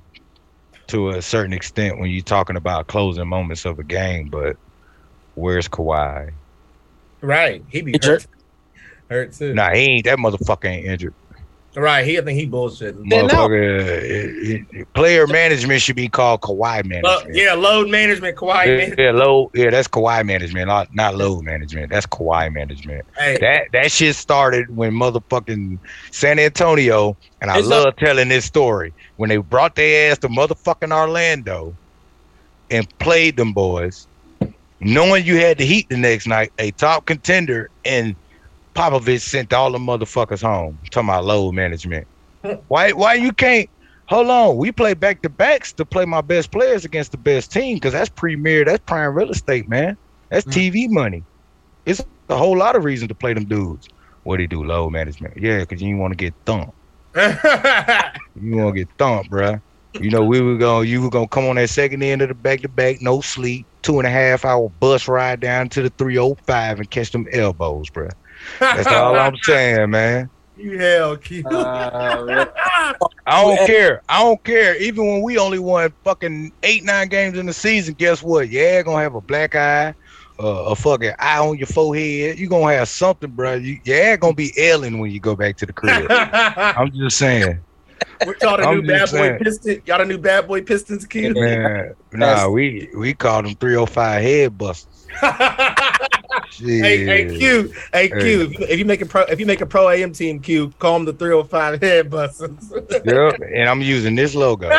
to 0.92 1.10
a 1.10 1.22
certain 1.22 1.54
extent 1.54 2.00
when 2.00 2.10
you're 2.10 2.22
talking 2.22 2.56
about 2.56 2.88
closing 2.88 3.28
moments 3.28 3.66
of 3.66 3.80
a 3.80 3.84
game. 3.84 4.30
But 4.30 4.58
where's 5.36 5.68
Kawhi? 5.68 6.32
Right. 7.22 7.64
He 7.70 7.82
be 7.82 7.98
hurt. 8.02 8.28
Hurt 9.10 9.34
too. 9.34 9.54
Nah, 9.54 9.74
he 9.74 9.80
ain't. 9.80 10.06
That 10.06 10.18
motherfucker 10.18 10.66
ain't 10.66 10.86
injured. 10.86 11.14
Right. 11.76 12.06
He. 12.06 12.18
I 12.18 12.22
think 12.22 12.38
he 12.40 12.46
bullshit. 12.46 12.96
Then 13.10 13.28
no. 13.28 13.28
Motherfucker, 13.28 13.82
it- 14.04 14.66
it- 14.72 14.94
player 14.94 15.26
management 15.26 15.82
should 15.82 15.96
be 15.96 16.10
called 16.10 16.42
Kawhi 16.42 16.84
management. 16.86 17.34
yeah. 17.36 17.54
Load 17.54 17.90
management. 17.90 18.36
Kawhi. 18.38 18.66
Yeah, 18.66 18.78
man. 18.88 18.96
yeah, 18.98 19.12
low. 19.12 19.50
Yeah, 19.54 19.70
that's 19.70 19.88
Kawhi 19.88 20.26
management, 20.26 20.68
not 20.68 20.94
not 20.94 21.16
load 21.16 21.44
management. 21.44 21.90
That's 21.92 22.06
Kawhi 22.06 22.52
management. 22.54 23.06
Hey. 23.18 23.38
That 23.40 23.68
that 23.72 23.92
shit 23.92 24.16
started 24.16 24.76
when 24.76 24.92
motherfucking 24.94 25.80
San 26.12 26.40
Antonio, 26.40 27.16
and 27.42 27.50
I 27.50 27.60
It's 27.60 27.68
love 27.68 27.96
telling 27.98 28.28
this 28.28 28.44
story 28.46 28.94
when 29.16 29.30
they 29.30 29.38
brought 29.38 29.76
their 29.76 30.12
ass 30.12 30.18
to 30.20 30.28
motherfucking 30.28 30.92
Orlando 30.92 31.74
and 32.70 32.88
played 33.00 33.38
them 33.38 33.54
boys, 33.54 34.08
knowing 34.80 35.26
you 35.26 35.38
had 35.38 35.58
the 35.58 35.66
Heat 35.66 35.88
the 35.90 35.98
next 35.98 36.28
night, 36.28 36.52
a 36.60 36.72
top 36.72 37.06
contender, 37.06 37.70
and 37.86 38.16
Popovich 38.76 39.22
sent 39.22 39.54
all 39.54 39.72
the 39.72 39.78
motherfuckers 39.78 40.42
home. 40.42 40.80
talking 40.92 41.10
about 41.10 41.26
load 41.26 41.54
management. 41.54 42.08
Why 42.68 42.92
why 42.92 43.16
you 43.16 43.32
can't? 43.34 43.70
Hold 44.08 44.30
on, 44.30 44.58
we 44.58 44.72
play 44.72 44.94
back 44.94 45.22
to 45.22 45.30
backs 45.30 45.74
to 45.74 45.86
play 45.86 46.06
my 46.06 46.22
best 46.22 46.52
players 46.52 46.84
against 46.84 47.12
the 47.12 47.18
best 47.18 47.52
team 47.52 47.76
because 47.78 47.94
that's 47.94 48.10
premier, 48.10 48.66
that's 48.66 48.84
prime 48.86 49.14
real 49.16 49.30
estate, 49.30 49.70
man. 49.70 49.98
That's 50.30 50.46
Mm. 50.46 50.52
TV 50.54 50.90
money. 50.90 51.26
It's 51.86 52.02
a 52.30 52.38
whole 52.38 52.58
lot 52.58 52.76
of 52.76 52.84
reason 52.84 53.08
to 53.10 53.16
play 53.16 53.34
them 53.34 53.46
dudes. 53.46 53.88
What 54.24 54.38
do 54.38 54.44
you 54.44 54.48
do? 54.50 54.64
Load 54.64 54.92
management. 54.92 55.36
Yeah, 55.38 55.60
because 55.60 55.82
you 55.82 55.98
want 55.98 56.12
to 56.12 56.16
get 56.18 56.36
thumped. 56.46 56.74
You 58.36 58.56
want 58.58 58.76
to 58.76 58.80
get 58.82 58.90
thumped, 58.98 59.30
bruh. 59.32 59.60
You 60.00 60.10
know, 60.10 60.24
we 60.24 60.42
were 60.42 60.58
going, 60.58 60.88
you 60.88 61.02
were 61.02 61.10
going 61.10 61.26
to 61.26 61.30
come 61.30 61.46
on 61.48 61.58
that 61.58 61.70
second 61.70 62.02
end 62.02 62.22
of 62.22 62.30
the 62.30 62.34
back 62.36 62.62
to 62.62 62.70
back, 62.70 62.98
no 63.02 63.20
sleep, 63.22 63.68
two 63.84 64.00
and 64.00 64.08
a 64.08 64.12
half 64.12 64.46
hour 64.46 64.70
bus 64.70 65.08
ride 65.08 65.42
down 65.42 65.68
to 65.70 65.82
the 65.82 65.90
305 65.98 66.80
and 66.80 66.90
catch 66.90 67.12
them 67.12 67.26
elbows, 67.34 67.90
bruh. 67.90 68.10
That's 68.60 68.88
all 68.88 69.16
I'm 69.16 69.36
saying, 69.38 69.90
man. 69.90 70.30
You 70.58 70.78
hell, 70.78 71.18
Q. 71.18 71.44
Uh, 71.48 72.46
I 73.26 73.42
don't 73.42 73.66
care. 73.66 74.04
I 74.08 74.22
don't 74.22 74.44
care. 74.44 74.76
Even 74.78 75.08
when 75.08 75.22
we 75.24 75.40
only 75.40 75.58
won 75.58 75.92
fucking 76.04 76.52
eight, 76.62 76.84
nine 76.84 77.08
games 77.08 77.38
in 77.38 77.48
the 77.48 77.54
season, 77.54 77.96
guess 77.96 78.22
what? 78.22 78.50
Yeah, 78.50 78.84
gonna 78.84 79.02
have 79.02 79.16
a 79.16 79.22
black 79.22 79.56
eye, 79.56 79.96
uh, 80.40 80.66
a 80.66 80.76
fucking 80.76 81.14
eye 81.18 81.40
on 81.40 81.58
your 81.58 81.66
forehead. 81.68 82.38
You 82.38 82.48
gonna 82.48 82.74
have 82.76 82.90
something, 82.90 83.32
bro. 83.32 83.56
You, 83.56 83.80
yeah, 83.86 84.16
gonna 84.18 84.36
be 84.36 84.52
ailing 84.60 85.00
when 85.00 85.10
you 85.10 85.20
go 85.20 85.36
back 85.36 85.58
to 85.58 85.66
the 85.66 85.74
crib. 85.74 86.06
I'm 86.12 86.92
just 86.92 87.18
saying, 87.18 87.60
We're 88.26 88.36
y'all 88.42 88.58
the 88.58 88.64
I'm 88.64 88.82
new 88.82 88.88
bad 88.88 89.00
just 89.00 89.14
boy 89.14 89.20
saying. 89.20 89.40
Piston. 89.40 89.82
Y'all 89.86 89.98
the 90.00 90.06
new 90.06 90.18
bad 90.20 90.48
boy 90.48 90.62
Pistons, 90.62 91.06
kid. 91.06 91.36
man. 91.36 91.96
Nah, 92.12 92.50
we 92.50 92.88
we 92.96 93.14
called 93.16 93.46
them 93.46 93.56
305 93.56 94.22
head 94.22 94.58
busters. 94.58 95.08
Shit. 96.62 96.84
Hey, 96.84 97.06
hey, 97.06 97.26
Q, 97.38 97.74
hey, 97.92 98.08
Q. 98.10 98.50
Hey. 98.50 98.66
If 98.70 98.78
you, 98.78 98.86
make 98.86 99.02
a 99.02 99.06
pro, 99.06 99.24
if 99.24 99.40
you 99.40 99.48
make 99.48 99.62
a 99.62 99.66
pro 99.66 99.90
AM 99.90 100.14
team, 100.14 100.40
Q, 100.40 100.72
call 100.78 100.94
them 100.94 101.06
the 101.06 101.14
305 101.14 101.82
head 101.82 102.10
busters. 102.10 102.52
Yep, 103.04 103.42
and 103.54 103.68
I'm 103.68 103.82
using 103.82 104.16
this 104.16 104.36
logo. 104.36 104.70
we 104.70 104.76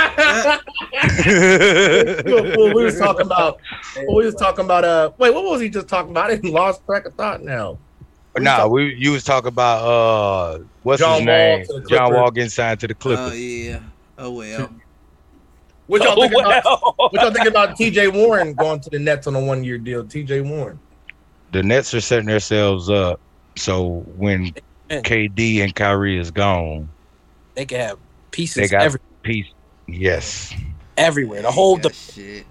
was 2.85 2.99
talking 2.99 3.27
about. 3.27 3.59
We 3.97 4.25
was 4.25 4.35
talking 4.37 4.65
about. 4.65 4.85
Uh, 4.85 5.11
wait, 5.19 5.35
what 5.35 5.45
was 5.45 5.61
he 5.61 5.69
just 5.69 5.89
talking 5.89 6.13
about? 6.13 6.31
I 6.31 6.41
lost 6.45 6.85
track 6.87 7.05
of 7.07 7.15
thought 7.15 7.43
now. 7.43 7.79
nah, 8.39 8.69
we 8.69 8.95
you 8.95 9.11
was 9.13 9.25
talking 9.25 9.49
about 9.49 9.85
uh 9.85 10.59
what's 10.83 11.01
John 11.01 11.19
his 11.19 11.27
name? 11.27 11.67
to 11.67 11.73
the 11.73 11.81
John 11.81 12.11
Clippers. 12.11 12.17
Wall 12.17 12.31
getting 12.31 12.51
signed 12.51 12.81
to 12.81 12.87
the 12.87 12.95
Clippers. 12.95 13.33
Oh 13.33 13.35
yeah. 13.35 13.81
Oh 14.19 14.31
well. 14.31 14.71
What 15.87 16.03
y'all 16.03 16.15
oh, 16.17 16.29
think 16.29 16.33
about? 16.33 16.65
What 16.97 17.13
y'all 17.13 17.33
think 17.33 17.49
about 17.49 17.77
T.J. 17.77 18.09
Warren 18.09 18.55
going 18.55 18.81
to 18.81 18.91
the 18.91 18.99
Nets 18.99 19.27
on 19.27 19.35
a 19.35 19.41
one-year 19.41 19.79
deal? 19.79 20.07
T.J. 20.07 20.43
Warren. 20.43 20.79
The 21.53 21.63
Nets 21.63 21.93
are 21.95 22.01
setting 22.01 22.27
themselves 22.29 22.89
up 22.91 23.21
so 23.57 24.03
when 24.17 24.53
KD 24.91 25.63
and 25.63 25.75
Kyrie 25.75 26.19
is 26.19 26.31
gone, 26.31 26.89
They 27.55 27.65
can 27.67 27.81
have 27.81 27.99
pieces 28.31 28.57
They 28.57 28.69
got- 28.69 28.83
every, 28.83 29.01
piece. 29.23 29.47
Yes, 29.87 30.53
everywhere. 30.97 31.43
The 31.43 31.51
whole 31.51 31.77
Yeah, 31.77 31.83
the 31.83 31.93
shit. 31.93 32.47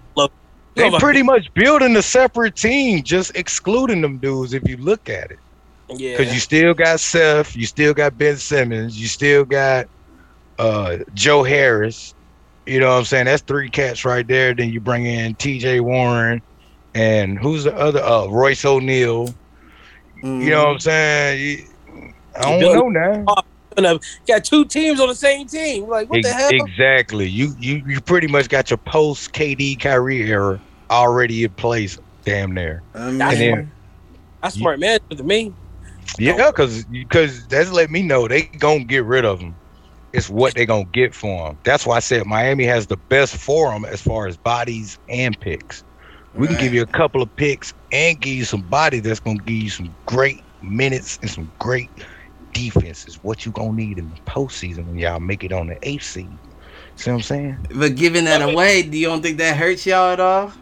they 0.74 0.84
Nova- 0.88 0.98
pretty 1.00 1.22
much 1.22 1.52
building 1.54 1.94
a 1.96 2.02
separate 2.02 2.56
team, 2.56 3.02
just 3.02 3.36
excluding 3.36 4.00
them 4.00 4.18
dudes. 4.18 4.54
If 4.54 4.66
you 4.68 4.76
look 4.78 5.08
at 5.10 5.30
it, 5.30 5.38
yeah. 5.90 6.16
because 6.16 6.32
you 6.32 6.40
still 6.40 6.72
got 6.72 6.98
Seth, 7.00 7.54
you 7.56 7.66
still 7.66 7.92
got 7.94 8.16
Ben 8.16 8.36
Simmons, 8.36 8.98
you 8.98 9.06
still 9.08 9.44
got 9.44 9.86
uh 10.58 10.98
Joe 11.14 11.42
Harris. 11.42 12.14
You 12.66 12.78
know 12.80 12.90
what 12.90 12.98
I'm 12.98 13.04
saying? 13.04 13.24
That's 13.26 13.42
three 13.42 13.68
cats 13.68 14.04
right 14.04 14.26
there. 14.26 14.54
Then 14.54 14.70
you 14.70 14.78
bring 14.80 15.04
in 15.04 15.34
T.J. 15.34 15.80
Warren, 15.80 16.40
and 16.94 17.38
who's 17.38 17.64
the 17.64 17.74
other? 17.76 18.02
Uh, 18.02 18.26
Royce 18.26 18.64
O'Neal. 18.64 19.34
You 20.22 20.50
know 20.50 20.64
what 20.64 20.72
I'm 20.74 20.80
saying? 20.80 21.68
I 22.36 22.60
don't 22.60 22.60
know 22.60 22.88
now. 22.88 23.24
gonna 23.76 23.98
got 24.28 24.44
two 24.44 24.64
teams 24.64 25.00
on 25.00 25.08
the 25.08 25.14
same 25.14 25.46
team. 25.46 25.88
Like 25.88 26.08
what 26.08 26.22
the 26.22 26.32
hell? 26.32 26.50
Exactly. 26.52 27.26
You 27.26 27.54
you 27.58 27.82
you 27.86 28.00
pretty 28.00 28.26
much 28.28 28.48
got 28.48 28.70
your 28.70 28.78
post 28.78 29.32
KD 29.32 29.80
Kyrie 29.80 30.22
era 30.30 30.60
already 30.90 31.44
in 31.44 31.50
place, 31.50 31.98
damn 32.24 32.52
near. 32.52 32.82
I 32.94 33.06
mean, 33.06 33.18
That's 33.18 33.32
And 33.34 33.40
then- 33.40 33.52
smart. 33.52 33.66
That's 34.42 34.54
smart 34.56 34.80
man 34.80 34.98
to 35.10 35.22
me. 35.22 35.52
Yeah, 36.18 36.50
because 36.50 36.84
because 36.84 37.46
that's 37.46 37.70
let 37.70 37.90
me 37.90 38.02
know 38.02 38.26
they 38.28 38.42
gonna 38.42 38.84
get 38.84 39.04
rid 39.04 39.24
of 39.24 39.38
them. 39.38 39.54
It's 40.12 40.28
what 40.28 40.54
they 40.54 40.66
gonna 40.66 40.84
get 40.92 41.14
for 41.14 41.48
them. 41.48 41.58
That's 41.64 41.86
why 41.86 41.96
I 41.96 42.00
said 42.00 42.26
Miami 42.26 42.64
has 42.64 42.86
the 42.88 42.96
best 42.96 43.36
for 43.36 43.70
them 43.72 43.84
as 43.84 44.00
far 44.02 44.26
as 44.26 44.36
bodies 44.36 44.98
and 45.08 45.38
picks. 45.40 45.84
We 46.34 46.46
can 46.48 46.56
give 46.56 46.72
you 46.72 46.82
a 46.82 46.86
couple 46.86 47.22
of 47.22 47.34
picks 47.36 47.72
and 47.92 48.20
give 48.20 48.34
you 48.34 48.44
some 48.44 48.62
body 48.62 49.00
that's 49.00 49.20
gonna 49.20 49.38
give 49.38 49.56
you 49.56 49.70
some 49.70 49.94
great 50.06 50.44
minutes 50.62 51.18
and 51.22 51.30
some 51.30 51.52
great 51.58 51.90
defense. 52.52 53.06
Is 53.06 53.18
what 53.22 53.44
you 53.44 53.52
gonna 53.52 53.72
need 53.72 53.98
in 53.98 54.10
the 54.10 54.16
postseason 54.26 54.86
when 54.86 54.98
y'all 54.98 55.20
make 55.20 55.44
it 55.44 55.52
on 55.52 55.66
the 55.68 55.78
eighth 55.82 56.04
seed. 56.04 56.38
See 56.96 57.10
what 57.10 57.16
I'm 57.16 57.22
saying? 57.22 57.58
But 57.74 57.96
giving 57.96 58.24
that 58.24 58.42
away, 58.42 58.82
do 58.82 58.96
you 58.96 59.06
don't 59.06 59.22
think 59.22 59.38
that 59.38 59.56
hurts 59.56 59.86
y'all 59.86 60.12
at 60.12 60.20
all? 60.20 60.52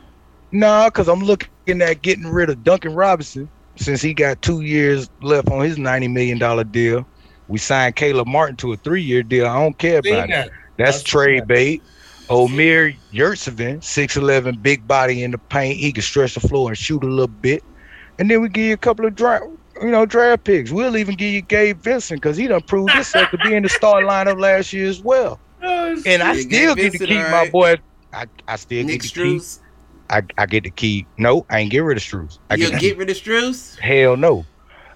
No, 0.52 0.86
because 0.86 1.08
I'm 1.08 1.20
looking 1.20 1.58
at 1.82 2.02
getting 2.02 2.26
rid 2.26 2.50
of 2.50 2.64
Duncan 2.64 2.94
Robinson 2.94 3.50
since 3.76 4.02
he 4.02 4.14
got 4.14 4.42
two 4.42 4.62
years 4.62 5.08
left 5.22 5.48
on 5.50 5.60
his 5.64 5.78
ninety 5.78 6.08
million 6.08 6.38
dollar 6.38 6.64
deal. 6.64 7.06
We 7.46 7.58
signed 7.58 7.96
Caleb 7.96 8.26
Martin 8.26 8.56
to 8.58 8.72
a 8.72 8.76
three 8.78 9.02
year 9.02 9.22
deal. 9.22 9.46
I 9.46 9.54
don't 9.62 9.78
care 9.78 9.98
Seen 10.04 10.14
about 10.14 10.30
it. 10.30 10.30
that. 10.30 10.50
That's 10.78 10.98
I've 10.98 11.04
trade 11.04 11.42
that. 11.42 11.48
bait. 11.48 11.82
Omer 12.30 12.92
Yurtseven, 13.12 13.82
6'11, 13.82 14.62
big 14.62 14.86
body 14.86 15.22
in 15.24 15.32
the 15.32 15.38
paint. 15.50 15.78
He 15.78 15.92
can 15.92 16.02
stretch 16.02 16.34
the 16.34 16.40
floor 16.40 16.68
and 16.70 16.78
shoot 16.78 17.02
a 17.02 17.06
little 17.08 17.26
bit. 17.26 17.62
And 18.18 18.30
then 18.30 18.40
we 18.40 18.48
give 18.48 18.64
you 18.64 18.74
a 18.74 18.78
couple 18.78 19.04
of 19.06 19.14
draft, 19.16 19.44
you 19.82 19.90
know, 19.90 20.06
draft 20.06 20.44
picks. 20.44 20.70
We'll 20.70 20.96
even 20.96 21.16
give 21.16 21.32
you 21.32 21.42
Gabe 21.42 21.82
Vincent 21.82 22.22
because 22.22 22.36
he 22.36 22.46
done 22.46 22.62
proved 22.62 22.94
himself 22.94 23.30
to 23.30 23.38
be 23.38 23.52
in 23.54 23.64
the 23.64 23.68
start 23.68 24.04
lineup 24.04 24.40
last 24.40 24.72
year 24.72 24.88
as 24.88 25.02
well. 25.02 25.40
Oh, 25.62 25.96
And 26.06 26.22
I 26.22 26.34
still 26.34 26.74
Gabe 26.74 26.76
get 26.76 26.92
to 26.92 26.98
Vincent, 26.98 27.10
keep 27.10 27.28
my 27.30 27.50
boy. 27.50 27.76
I, 28.12 28.26
I 28.46 28.56
still 28.56 28.84
Nick 28.84 29.02
get 29.02 29.02
to 29.02 29.20
keep. 29.20 29.40
Strus. 29.40 29.58
I, 30.08 30.22
I 30.38 30.46
get 30.46 30.64
to 30.64 30.70
keep. 30.70 31.08
No, 31.18 31.44
I 31.50 31.60
ain't 31.60 31.70
get 31.70 31.80
rid 31.80 31.96
of 31.96 32.02
Strus. 32.02 32.38
I 32.48 32.56
You 32.56 32.70
get 32.70 32.80
get 32.80 32.96
rid 32.98 33.10
of 33.10 33.16
Strus? 33.16 33.78
Hell 33.80 34.16
no. 34.16 34.46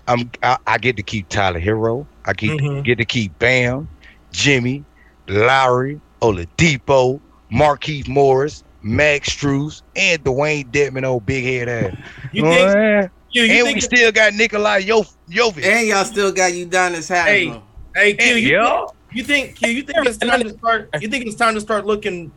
I'm 0.07 0.31
I, 0.43 0.59
I 0.67 0.79
get 0.79 0.97
to 0.99 1.03
keep 1.03 1.29
Tyler 1.29 1.61
Herro. 1.61 2.07
I 2.27 2.35
keep 2.35 2.53
Mhm. 2.53 2.85
get 2.85 2.99
to 2.99 3.05
keep 3.05 3.39
Bam, 3.39 3.89
Jimmy, 4.33 4.85
Lowry, 5.29 6.01
Oladipo, 6.23 7.21
Markieff 7.55 8.09
Morris, 8.09 8.65
Max 8.83 9.31
Strus, 9.31 9.83
and 9.97 10.23
Dewayne 10.25 10.71
Dedmon, 10.71 11.05
old 11.05 11.25
big 11.25 11.45
head 11.45 11.69
ass. 11.69 11.97
You 12.33 12.43
think? 12.43 12.75
what 12.75 13.11
You, 13.31 13.43
you 13.45 13.53
and 13.59 13.65
think? 13.67 13.75
we 13.77 13.81
still 13.81 14.13
got 14.13 14.35
Nikola 14.35 14.81
Jov- 14.81 15.15
Jovic. 15.31 15.65
And 15.65 15.87
y'all 15.89 16.05
still 16.05 16.33
got 16.33 16.53
Udonis 16.53 17.09
Hey. 17.09 17.47
Haslem. 17.47 17.63
hey, 17.95 18.15
Q, 18.15 18.35
you, 18.37 18.49
yeah. 18.59 18.87
you 19.13 19.23
think? 19.25 19.57
Q, 19.57 19.69
you 19.71 19.83
think 19.83 20.07
it's 20.07 20.19
time 20.19 20.43
to 20.43 20.51
start? 20.51 20.89
You 21.01 21.09
think 21.09 21.27
it's 21.27 21.37
time 21.37 21.55
to 21.55 21.61
start 21.61 21.87
looking 21.87 22.33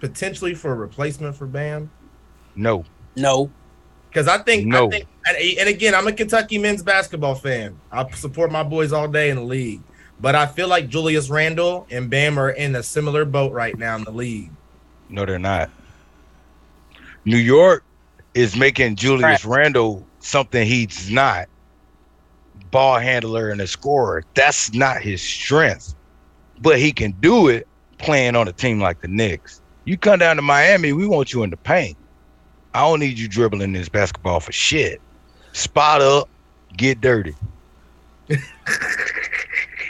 potentially 0.00 0.54
for 0.54 0.72
a 0.72 0.74
replacement 0.74 1.36
for 1.36 1.46
Bam? 1.46 1.90
No. 2.56 2.84
No. 3.16 3.50
Because 4.08 4.28
I 4.28 4.38
think, 4.38 4.66
No. 4.66 4.86
I 4.88 4.90
think, 4.90 5.06
and, 5.26 5.58
and 5.60 5.68
again, 5.68 5.94
I'm 5.94 6.06
a 6.06 6.12
Kentucky 6.12 6.58
men's 6.58 6.82
basketball 6.82 7.34
fan. 7.34 7.78
I 7.90 8.08
support 8.10 8.50
my 8.52 8.62
boys 8.62 8.92
all 8.92 9.08
day 9.08 9.30
in 9.30 9.36
the 9.36 9.42
league, 9.42 9.80
but 10.22 10.36
I 10.36 10.46
feel 10.46 10.68
like 10.68 10.88
Julius 10.88 11.28
Randle 11.28 11.84
and 11.90 12.08
Bam 12.08 12.38
are 12.38 12.50
in 12.50 12.76
a 12.76 12.82
similar 12.82 13.24
boat 13.24 13.52
right 13.52 13.76
now 13.76 13.96
in 13.96 14.04
the 14.04 14.12
league. 14.12 14.52
No, 15.08 15.26
they're 15.26 15.38
not. 15.38 15.68
New 17.24 17.38
York 17.38 17.84
is 18.32 18.56
making 18.56 18.94
Julius 18.94 19.44
Randle 19.44 20.06
something 20.20 20.64
he's 20.64 21.10
not. 21.10 21.48
Ball 22.70 23.00
handler 23.00 23.50
and 23.50 23.60
a 23.60 23.66
scorer. 23.66 24.24
That's 24.34 24.72
not 24.72 25.02
his 25.02 25.20
strength. 25.20 25.94
But 26.60 26.78
he 26.78 26.92
can 26.92 27.10
do 27.20 27.48
it 27.48 27.66
playing 27.98 28.36
on 28.36 28.46
a 28.46 28.52
team 28.52 28.80
like 28.80 29.00
the 29.00 29.08
Knicks. 29.08 29.60
You 29.84 29.96
come 29.98 30.20
down 30.20 30.36
to 30.36 30.42
Miami, 30.42 30.92
we 30.92 31.04
want 31.04 31.32
you 31.32 31.42
in 31.42 31.50
the 31.50 31.56
paint. 31.56 31.96
I 32.74 32.82
don't 32.82 33.00
need 33.00 33.18
you 33.18 33.26
dribbling 33.26 33.72
this 33.72 33.88
basketball 33.88 34.38
for 34.38 34.52
shit. 34.52 35.00
Spot 35.52 36.00
up, 36.00 36.28
get 36.76 37.00
dirty. 37.00 37.34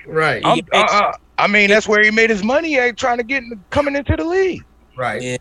Right, 0.07 0.45
I'm- 0.45 0.59
uh, 0.73 0.79
uh, 0.91 1.13
I 1.39 1.47
mean, 1.47 1.71
that's 1.71 1.89
where 1.89 2.03
he 2.03 2.11
made 2.11 2.31
his 2.31 2.43
money 2.45 2.79
at 2.79 2.97
trying 2.97 3.19
to 3.19 3.25
get 3.25 3.43
in, 3.43 3.63
coming 3.71 3.97
into 3.97 4.17
the 4.17 4.25
league. 4.25 4.63
right. 4.97 5.21
Yeah. 5.23 5.37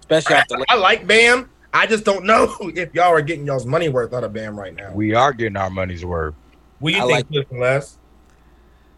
Especially 0.00 0.34
I, 0.34 0.38
after 0.40 0.56
I 0.68 0.74
like 0.76 1.06
Bam. 1.06 1.48
I 1.72 1.86
just 1.86 2.04
don't 2.04 2.24
know 2.24 2.54
if 2.60 2.94
y'all 2.94 3.04
are 3.12 3.22
getting 3.22 3.46
y'all's 3.46 3.64
money 3.66 3.88
worth 3.88 4.12
out 4.12 4.22
of 4.22 4.32
Bam 4.34 4.58
right 4.58 4.74
now. 4.74 4.92
We 4.92 5.14
are 5.14 5.32
getting 5.32 5.56
our 5.56 5.70
money's 5.70 6.04
worth. 6.04 6.34
What 6.80 6.90
do 6.90 6.96
you 6.96 7.02
I 7.02 7.06
think, 7.06 7.12
like- 7.16 7.28
Cliff 7.28 7.46
and 7.50 7.60
Les? 7.60 7.98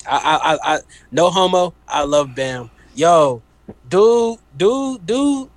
I, 0.09 0.17
I, 0.17 0.53
I, 0.55 0.75
I, 0.77 0.81
no 1.13 1.31
homo. 1.31 1.75
I 1.89 2.03
love 2.05 2.35
Bam. 2.35 2.71
Yo, 2.95 3.43
dude, 3.89 4.39
dude, 4.57 5.05
dude. 5.07 5.49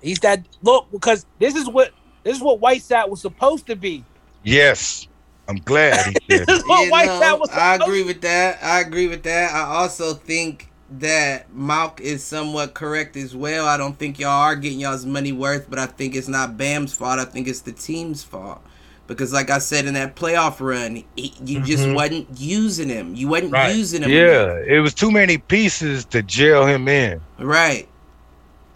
He's 0.00 0.18
that 0.20 0.44
look 0.62 0.90
because 0.90 1.26
this 1.38 1.54
is 1.54 1.68
what 1.68 1.92
this 2.24 2.36
is 2.36 2.42
what 2.42 2.58
Whiteside 2.60 3.08
was 3.10 3.20
supposed 3.20 3.66
to 3.68 3.76
be. 3.76 4.04
Yes, 4.42 5.06
I'm 5.48 5.56
glad 5.56 6.06
he 6.06 6.16
said 6.30 6.48
is 6.48 6.48
it. 6.48 6.64
Yeah, 6.68 6.90
Whiteside 6.90 7.20
no, 7.20 7.36
was. 7.36 7.50
I 7.50 7.74
agree 7.76 8.02
with 8.02 8.20
that. 8.22 8.62
I 8.62 8.80
agree 8.80 9.08
with 9.08 9.22
that. 9.24 9.52
I 9.54 9.62
also 9.62 10.14
think 10.14 10.70
that 10.98 11.52
Malk 11.54 12.00
is 12.00 12.22
somewhat 12.22 12.74
correct 12.74 13.16
as 13.16 13.34
well. 13.34 13.66
I 13.66 13.76
don't 13.76 13.98
think 13.98 14.18
y'all 14.18 14.30
are 14.30 14.56
getting 14.56 14.80
y'all's 14.80 15.06
money 15.06 15.32
worth, 15.32 15.68
but 15.68 15.78
I 15.78 15.86
think 15.86 16.14
it's 16.14 16.28
not 16.28 16.56
Bam's 16.56 16.94
fault. 16.94 17.18
I 17.18 17.24
think 17.24 17.48
it's 17.48 17.60
the 17.60 17.72
team's 17.72 18.22
fault. 18.22 18.62
Because, 19.08 19.32
like 19.32 19.50
I 19.50 19.58
said 19.58 19.86
in 19.86 19.94
that 19.94 20.14
playoff 20.16 20.60
run, 20.60 21.02
he, 21.16 21.34
you 21.44 21.60
just 21.60 21.84
Mhm. 21.84 21.94
wasn't 21.94 22.28
using 22.38 22.88
him. 22.88 23.14
You 23.14 23.28
wasn't 23.28 23.52
Right. 23.52 23.74
using 23.74 24.02
him. 24.02 24.10
Yeah, 24.10 24.58
it 24.66 24.78
was 24.80 24.94
too 24.94 25.10
many 25.10 25.38
pieces 25.38 26.04
to 26.06 26.22
jail 26.22 26.64
him 26.66 26.88
in, 26.88 27.20
Right. 27.38 27.88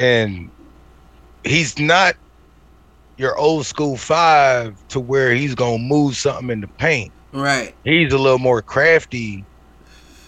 and 0.00 0.50
he's 1.44 1.78
not 1.78 2.16
your 3.16 3.36
old 3.38 3.66
school 3.66 3.96
five 3.96 4.76
to 4.88 5.00
where 5.00 5.34
he's 5.34 5.54
gonna 5.54 5.78
move 5.78 6.16
something 6.16 6.50
in 6.50 6.60
the 6.60 6.68
paint. 6.68 7.12
Right. 7.32 7.74
He's 7.84 8.12
a 8.12 8.18
little 8.18 8.38
more 8.38 8.62
crafty 8.62 9.44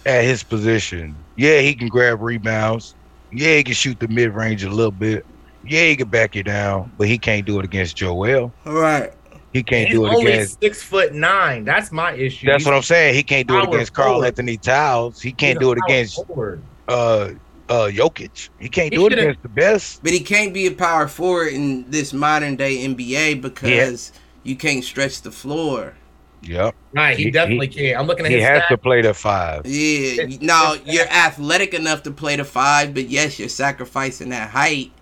at 0.07 0.25
his 0.25 0.43
position. 0.43 1.15
Yeah, 1.37 1.61
he 1.61 1.75
can 1.75 1.89
grab 1.89 2.21
rebounds. 2.21 2.95
Yeah, 3.33 3.57
he 3.57 3.65
can 3.65 3.75
shoot 3.75 3.99
the 4.01 4.09
mid 4.09 4.33
range 4.33 4.65
a 4.65 4.71
little 4.71 4.91
bit. 4.91 5.25
Yeah, 5.65 5.85
he 5.87 5.97
can 5.97 6.09
back 6.09 6.35
you 6.35 6.43
down, 6.43 6.91
but 6.97 7.09
he 7.09 7.19
can't 7.19 7.45
do 7.47 7.59
it 7.59 7.65
against 7.65 7.97
Joel. 7.97 8.53
Right. 8.65 9.13
He 9.53 9.63
can't 9.63 9.89
He's 9.89 9.97
do 9.97 10.07
it 10.07 10.11
only 10.15 10.33
against. 10.33 10.61
six 10.61 10.83
foot 10.83 11.15
nine. 11.15 11.65
That's 11.65 11.91
my 11.91 12.13
issue. 12.13 12.47
That's 12.47 12.63
He's 12.63 12.67
what 12.67 12.75
I'm 12.75 12.83
saying. 12.83 13.15
He 13.15 13.23
can't 13.23 13.49
do 13.49 13.59
it 13.59 13.65
power 13.65 13.75
against 13.75 13.93
Karl. 13.95 14.25
Anthony 14.25 14.57
Towns. 14.59 15.21
He 15.21 15.33
can't 15.33 15.59
he's 15.59 15.67
do 15.67 15.73
it 15.73 15.79
against 15.87 16.25
forward. 16.27 16.63
uh 16.89 17.31
uh 17.69 17.89
Jokic. 17.93 18.49
He 18.59 18.69
can't 18.69 18.93
He 18.93 18.99
do 18.99 19.07
it 19.07 19.11
should've- 19.11 19.23
against 19.23 19.43
the 19.43 19.49
best. 19.49 20.03
But 20.03 20.13
he 20.13 20.21
can't 20.21 20.55
be 20.55 20.67
a 20.67 20.71
power 20.73 21.09
forward 21.09 21.53
in 21.53 21.91
this 21.91 22.13
modern 22.13 22.57
day 22.57 22.79
NBA 22.85 23.41
because 23.41 24.13
you 24.43 24.57
can't 24.57 24.83
stretch 24.85 25.23
the 25.23 25.31
floor. 25.31 25.95
Yep. 26.43 26.75
Right, 26.95 27.17
he, 27.17 27.25
He- 27.25 27.31
definitely 27.33 27.67
can't. 27.69 27.99
I'm 27.99 28.07
looking 28.07 28.25
at 28.25 28.31
He 28.31 28.39
his 28.39 28.47
has 28.47 28.63
stats. 28.63 28.69
to 28.69 28.79
play 28.79 29.03
the 29.03 29.13
five. 29.13 29.67
Yeah, 29.67 30.23
It's- 30.23 30.39
now 30.41 30.75
it's- 30.75 30.95
you're 30.95 31.09
athletic 31.09 31.75
enough 31.75 32.05
to 32.05 32.11
play 32.13 32.37
the 32.37 32.45
five, 32.45 32.95
but 32.95 33.09
yes, 33.09 33.39
you're 33.39 33.49
sacrificing 33.49 34.29
that 34.31 34.51
height. 34.51 34.93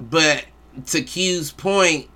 But 0.00 0.46
to 0.86 1.02
Q's 1.02 1.52
point, 1.52 2.08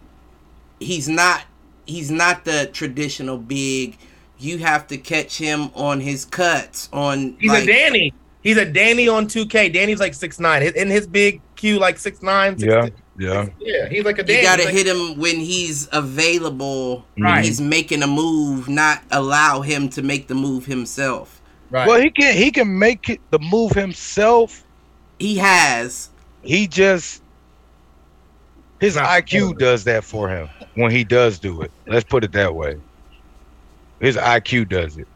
he's 0.80 1.08
not 1.08 1.42
he's 1.86 2.10
not 2.10 2.44
the 2.44 2.68
traditional 2.72 3.38
big. 3.38 3.96
You 4.38 4.58
have 4.58 4.86
to 4.88 4.98
catch 4.98 5.38
him 5.38 5.70
on 5.74 6.00
his 6.00 6.24
cuts. 6.24 6.88
On 6.92 7.36
He's 7.40 7.50
like, 7.50 7.64
a 7.64 7.66
Danny. 7.66 8.14
He's 8.42 8.56
a 8.58 8.64
Danny 8.64 9.08
on 9.08 9.26
2K. 9.26 9.72
Danny's 9.72 9.98
like 9.98 10.14
six 10.14 10.38
nine. 10.38 10.62
In 10.62 10.88
his 10.88 11.06
big 11.06 11.40
Q, 11.56 11.78
like 11.78 11.98
six 11.98 12.22
nine. 12.22 12.56
Yeah. 12.58 12.88
Yeah. 13.18 13.46
yeah. 13.60 13.88
He's 13.88 14.04
like 14.04 14.18
a 14.18 14.22
Danny. 14.22 14.40
You 14.40 14.44
gotta 14.44 14.64
like- 14.64 14.74
hit 14.74 14.86
him 14.86 15.18
when 15.18 15.36
he's 15.36 15.88
available. 15.92 17.04
Right. 17.18 17.36
When 17.36 17.44
he's 17.44 17.60
making 17.60 18.02
a 18.02 18.06
move, 18.06 18.68
not 18.68 19.02
allow 19.10 19.62
him 19.62 19.88
to 19.90 20.02
make 20.02 20.28
the 20.28 20.34
move 20.34 20.66
himself. 20.66 21.40
Right. 21.70 21.88
Well, 21.88 22.00
he 22.00 22.10
can 22.10 22.36
he 22.36 22.50
can 22.50 22.78
make 22.78 23.08
it 23.08 23.20
the 23.30 23.38
move 23.40 23.72
himself. 23.72 24.62
He 25.18 25.36
has. 25.38 26.10
He 26.42 26.68
just 26.68 27.22
his 28.80 28.94
Not 28.96 29.06
IQ 29.08 29.40
forward. 29.40 29.58
does 29.58 29.84
that 29.84 30.04
for 30.04 30.28
him 30.28 30.48
when 30.74 30.90
he 30.90 31.02
does 31.02 31.38
do 31.38 31.62
it. 31.62 31.72
Let's 31.86 32.04
put 32.04 32.22
it 32.22 32.32
that 32.32 32.54
way. 32.54 32.76
His 34.00 34.16
IQ 34.16 34.68
does 34.68 34.96
it. 34.98 35.08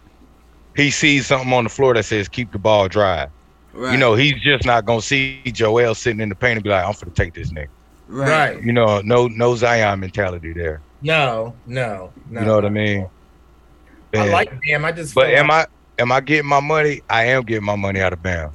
He 0.76 0.90
sees 0.90 1.26
something 1.26 1.52
on 1.52 1.64
the 1.64 1.70
floor 1.70 1.94
that 1.94 2.04
says 2.04 2.28
keep 2.28 2.52
the 2.52 2.58
ball 2.58 2.88
dry. 2.88 3.28
Right. 3.72 3.92
You 3.92 3.98
know, 3.98 4.14
he's 4.14 4.40
just 4.40 4.64
not 4.64 4.84
gonna 4.86 5.02
see 5.02 5.40
Joel 5.46 5.94
sitting 5.94 6.20
in 6.20 6.28
the 6.28 6.34
paint 6.34 6.56
and 6.56 6.64
be 6.64 6.70
like, 6.70 6.84
I'm 6.84 6.92
gonna 6.92 7.12
take 7.14 7.34
this 7.34 7.52
nigga. 7.52 7.68
right. 8.08 8.54
right. 8.54 8.62
You 8.62 8.72
know, 8.72 9.00
no 9.02 9.28
no 9.28 9.54
Zion 9.54 10.00
mentality 10.00 10.52
there. 10.52 10.80
No, 11.02 11.54
no, 11.66 12.12
no. 12.28 12.40
You 12.40 12.46
know 12.46 12.54
what 12.54 12.64
I 12.64 12.70
mean? 12.70 13.08
I 14.14 14.28
like 14.28 14.62
him. 14.62 14.84
I 14.84 14.92
just. 14.92 15.14
But 15.14 15.26
feel 15.26 15.36
am 15.36 15.48
like- 15.48 15.68
I 15.98 16.02
am 16.02 16.12
I 16.12 16.20
getting 16.20 16.48
my 16.48 16.60
money? 16.60 17.02
I 17.08 17.24
am 17.26 17.42
getting 17.44 17.64
my 17.64 17.76
money 17.76 18.00
out 18.00 18.12
of 18.12 18.22
Bam. 18.22 18.50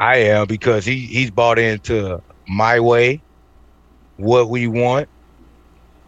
I 0.00 0.16
am 0.16 0.46
because 0.46 0.84
he 0.84 1.06
he's 1.06 1.30
bought 1.30 1.58
into 1.58 2.20
my 2.48 2.80
way, 2.80 3.22
what 4.16 4.50
we 4.50 4.66
want, 4.66 5.08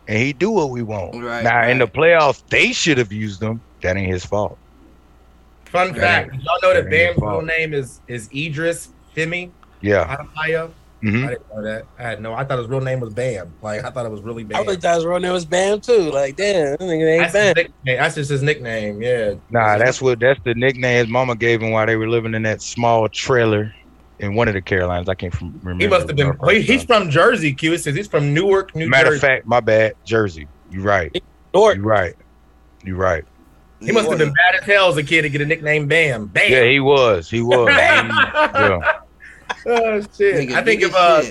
and 0.09 0.18
he 0.18 0.33
do 0.33 0.51
what 0.51 0.70
we 0.70 0.83
want. 0.83 1.23
Right, 1.23 1.43
now 1.43 1.68
in 1.68 1.78
the 1.78 1.86
playoffs, 1.86 2.43
they 2.51 2.73
should 2.73 2.99
have 2.99 3.12
used 3.12 3.43
him. 3.43 3.60
That 3.83 3.97
ain't 3.97 4.12
his 4.12 4.25
fault. 4.25 4.59
Fun 5.67 5.93
That 5.93 6.01
fact: 6.01 6.31
y'all 6.33 6.59
know 6.62 6.75
that 6.75 6.85
that 6.85 6.91
Bam's 6.91 7.20
real 7.20 7.43
name 7.43 7.75
is 7.75 8.01
is 8.09 8.28
Edrice 8.31 8.89
Femi 9.17 9.51
Yeah. 9.83 10.17
Adebayo? 10.17 10.70
hmm 11.02 11.25
I 11.25 11.28
didn't 11.28 11.43
know 11.55 11.62
that. 11.62 11.85
I 11.99 12.02
had 12.02 12.23
no. 12.23 12.33
I 12.35 12.44
thought 12.44 12.59
his 12.59 12.68
real 12.68 12.81
name 12.81 13.01
was 13.01 13.12
Bam. 13.12 13.55
Like 13.60 13.85
I 13.85 13.91
thought 13.91 14.07
it 14.07 14.12
was 14.12 14.23
really 14.23 14.44
Bam. 14.44 14.59
I 14.59 14.60
really 14.62 14.76
thought 14.76 14.97
his 14.97 15.05
real 15.05 15.20
name 15.20 15.33
was 15.33 15.44
Bam 15.44 15.81
too. 15.81 16.10
Like, 16.10 16.36
damn, 16.36 16.70
that 16.73 16.81
nigga 16.81 17.12
ain't 17.12 17.33
That's, 17.33 17.35
his 17.35 17.55
Bam. 17.55 17.55
nickname. 17.57 17.97
That's 17.99 18.15
just 18.15 18.31
his 18.31 18.43
nickname. 18.43 19.02
Yeah. 19.02 19.35
Nah, 19.51 19.78
that's 19.78 20.01
what 20.01 20.18
that's 20.20 20.41
the 20.44 20.55
nickname 20.55 21.05
his 21.05 21.09
mama 21.09 21.36
gave 21.36 21.60
him 21.60 21.73
while 21.73 21.86
they 21.86 21.97
were 21.97 22.09
living 22.09 22.35
in 22.35 22.43
that 22.43 22.62
small 22.62 23.09
trailer 23.09 23.73
in 24.19 24.35
one 24.35 24.49
of 24.49 24.55
the 24.55 24.62
Carolinas. 24.62 25.09
I 25.09 25.15
can't 25.15 25.35
from- 25.35 25.59
remember. 25.62 25.85
He 25.85 25.89
must 25.89 26.09
have 26.09 26.17
been. 26.17 26.36
the 26.41 26.53
he- 26.55 26.62
he's 26.62 26.85
from 26.85 27.11
Jersey. 27.11 27.53
Q. 27.53 27.73
It 27.75 27.78
says 27.78 27.95
he's 27.95 28.09
from 28.09 28.33
Newark, 28.35 28.75
New 28.75 28.89
Matter 28.89 29.11
Jersey. 29.11 29.15
Matter 29.15 29.15
of 29.15 29.20
fact, 29.39 29.47
my 29.47 29.61
bad, 29.61 29.95
Jersey. 30.05 30.49
You're 30.70 30.83
right. 30.83 31.23
Newark. 31.55 31.77
You 31.77 31.83
right. 31.83 32.15
You're 32.85 32.97
right. 32.97 33.25
he 33.81 33.93
must 33.93 34.09
have 34.09 34.19
been 34.19 34.33
bad 34.33 34.61
as 34.61 34.65
hell 34.65 34.89
as 34.89 34.97
a 34.97 35.03
kid 35.03 35.23
to 35.23 35.28
get 35.28 35.41
a 35.41 35.47
nickname 35.47 35.86
Bam. 35.86 36.27
Bam. 36.27 36.51
Yeah, 36.51 36.65
he 36.65 36.81
was. 36.81 37.28
He 37.31 37.43
was. 37.43 37.69
yeah. 37.70 39.01
oh 39.67 40.01
shit! 40.01 40.49
Nigga, 40.49 40.53
I 40.55 40.62
think 40.62 40.81
big 40.81 40.85
of 40.85 40.95
uh, 40.95 41.23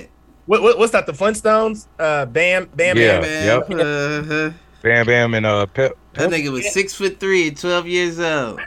what, 0.46 0.62
what 0.62 0.78
what's 0.78 0.92
that? 0.92 1.06
The 1.06 1.12
Flintstones? 1.12 1.86
Uh, 1.98 2.26
Bam, 2.26 2.66
Bam, 2.74 2.96
Yeah. 2.96 3.20
Bam. 3.20 3.60
Bam, 3.68 3.80
uh-huh. 3.80 4.50
Bam 4.82 5.06
Bam 5.06 5.34
and 5.34 5.46
uh 5.46 5.66
Pep. 5.66 5.92
That 6.14 6.30
nigga 6.30 6.50
was 6.52 6.72
six 6.72 6.94
foot 6.94 7.18
three 7.18 7.48
at 7.48 7.56
twelve 7.56 7.86
years 7.86 8.20
old. 8.20 8.60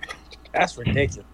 That's 0.54 0.78
ridiculous. 0.78 1.26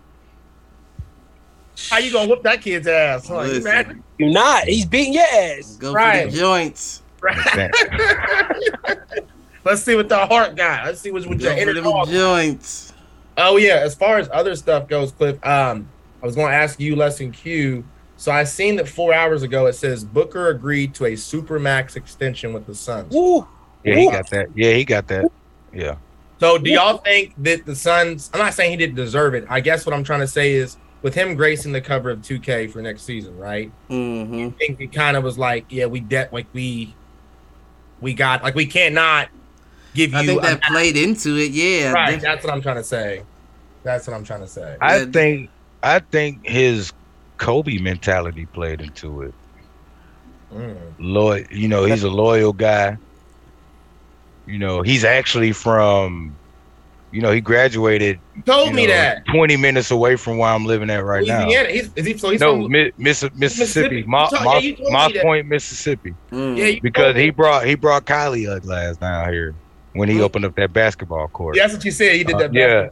How 1.90 1.98
you 1.98 2.12
gonna 2.12 2.28
whoop 2.30 2.44
that 2.44 2.62
kid's 2.62 2.88
ass? 2.88 3.30
Like, 3.30 3.48
Listen. 3.48 3.64
man. 3.64 4.04
You 4.18 4.32
not. 4.32 4.64
He's 4.66 4.86
beating 4.86 5.14
your 5.14 5.24
ass. 5.24 5.76
Go 5.78 5.94
Right. 5.94 6.26
for 6.26 6.32
the 6.32 6.38
joints. 6.38 7.02
Let's 9.66 9.82
see 9.82 9.96
what 9.96 10.10
the 10.10 10.26
heart 10.28 10.56
got. 10.56 10.86
Let's 10.86 11.02
see 11.02 11.12
what's 11.12 11.26
with 11.26 11.40
Go 11.40 11.46
your 11.48 11.56
for 11.56 11.60
inner 11.62 11.74
them 11.74 12.06
joints. 12.08 12.94
Oh 13.38 13.58
yeah, 13.58 13.78
as 13.84 13.96
far 13.96 14.18
as 14.18 14.30
other 14.32 14.56
stuff 14.56 14.88
goes, 14.88 15.12
Cliff. 15.12 15.44
Um, 15.46 15.90
I 16.22 16.26
was 16.26 16.36
going 16.36 16.52
to 16.52 16.56
ask 16.56 16.80
you, 16.80 16.96
lesson 16.96 17.32
Q. 17.32 17.84
So 18.18 18.32
I 18.32 18.44
seen 18.46 18.76
that 18.78 18.88
four 18.88 19.14
hours 19.14 19.44
ago. 19.44 19.66
It 19.66 19.74
says 19.74 20.04
Booker 20.06 20.50
agreed 20.50 20.94
to 20.96 21.06
a 21.06 21.12
supermax 21.14 21.96
extension 21.96 22.54
with 22.54 22.66
the 22.66 22.76
Suns. 22.76 23.14
Woo. 23.14 23.46
Yeah, 23.84 23.96
he 23.96 24.10
got 24.10 24.30
that. 24.30 24.48
Yeah, 24.56 24.72
he 24.74 24.86
got 24.86 25.08
that. 25.08 25.26
Yeah. 25.74 25.96
So 26.40 26.58
do 26.58 26.70
y'all 26.70 26.98
think 26.98 27.34
that 27.40 27.66
the 27.66 27.76
Suns? 27.76 28.30
I'm 28.34 28.40
not 28.40 28.54
saying 28.54 28.72
he 28.72 28.78
didn't 28.78 28.96
deserve 28.96 29.34
it. 29.34 29.46
I 29.50 29.60
guess 29.60 29.86
what 29.86 29.94
I'm 29.94 30.04
trying 30.04 30.22
to 30.22 30.28
say 30.28 30.54
is 30.54 30.78
with 31.06 31.14
him 31.14 31.36
gracing 31.36 31.72
the 31.72 31.80
cover 31.80 32.10
of 32.10 32.24
2K 32.24 32.72
for 32.72 32.82
next 32.82 33.04
season, 33.04 33.38
right? 33.38 33.72
Mm-hmm. 33.92 34.48
I 34.48 34.50
think 34.58 34.82
it 34.82 34.92
kind 34.92 35.16
of 35.16 35.24
was 35.24 35.38
like, 35.38 35.66
yeah, 35.70 35.86
we 35.86 36.00
de- 36.00 36.28
like 36.32 36.48
we 36.52 36.96
we 38.02 38.16
got 38.16 38.42
like 38.42 38.56
we 38.56 38.66
cannot 38.66 39.30
give 39.94 40.14
you. 40.14 40.18
I 40.18 40.26
think 40.26 40.42
a- 40.42 40.46
that 40.48 40.64
played 40.64 40.98
into 40.98 41.38
it. 41.38 41.52
Yeah. 41.52 41.92
right. 41.92 42.14
They- 42.20 42.26
That's 42.26 42.44
what 42.44 42.52
I'm 42.52 42.60
trying 42.60 42.78
to 42.78 42.84
say. 42.84 43.22
That's 43.84 44.08
what 44.08 44.16
I'm 44.16 44.24
trying 44.24 44.40
to 44.40 44.48
say. 44.48 44.78
I 44.82 45.06
think 45.06 45.52
I 45.84 46.00
think 46.00 46.44
his 46.44 46.92
Kobe 47.38 47.78
mentality 47.78 48.48
played 48.48 48.82
into 48.82 49.22
it. 49.22 49.34
Mm. 50.52 50.76
Loyal, 50.98 51.46
you 51.52 51.68
know, 51.68 51.86
he's 51.86 52.02
a 52.02 52.10
loyal 52.10 52.52
guy. 52.52 52.98
You 54.48 54.58
know, 54.58 54.82
he's 54.82 55.04
actually 55.04 55.52
from, 55.52 56.36
you 57.16 57.22
know, 57.22 57.32
he 57.32 57.40
graduated. 57.40 58.20
You 58.36 58.42
told 58.42 58.68
you 58.70 58.74
me 58.76 58.88
know, 58.88 58.94
that. 58.94 59.26
Twenty 59.28 59.56
minutes 59.56 59.90
away 59.90 60.18
from 60.18 60.38
where 60.38 60.50
I'm 60.50 60.66
living 60.66 60.90
at 60.90 61.04
right 61.04 61.26
now. 61.26 61.46
He's, 61.48 61.90
is 61.96 62.06
he, 62.06 62.18
so 62.18 62.30
he's 62.30 62.42
no, 62.42 62.64
from 62.64 62.72
Mi- 62.72 62.92
Miss- 62.98 63.24
Mississippi, 63.34 63.38
Mississippi. 63.40 64.04
Moss, 64.04 64.32
You 64.34 64.38
told- 64.38 64.54
yeah, 64.54 64.60
you 64.60 64.76
told 64.76 64.88
me 64.88 64.92
Moss 64.94 65.14
that. 65.14 65.22
Point, 65.24 65.48
Mississippi. 65.48 66.14
Mm. 66.32 66.58
Yeah, 66.58 66.80
Because 66.82 67.16
he 67.16 67.30
brought 67.30 67.66
he 67.66 67.76
brought 67.76 68.06
Kylie 68.06 68.48
Uglass 68.60 69.00
down 69.00 69.32
here 69.32 69.56
when 69.94 70.10
he 70.10 70.18
Hmm. 70.18 70.24
opened 70.24 70.46
up 70.46 70.56
that 70.56 70.74
basketball 70.74 71.28
court. 71.30 71.56
Yeah, 71.56 71.64
that's 71.64 71.76
what 71.76 71.86
you 71.86 71.92
said. 71.92 72.16
He 72.16 72.24
did 72.26 72.36
Uh, 72.36 72.40
that. 72.40 72.54
yeah. 72.54 72.90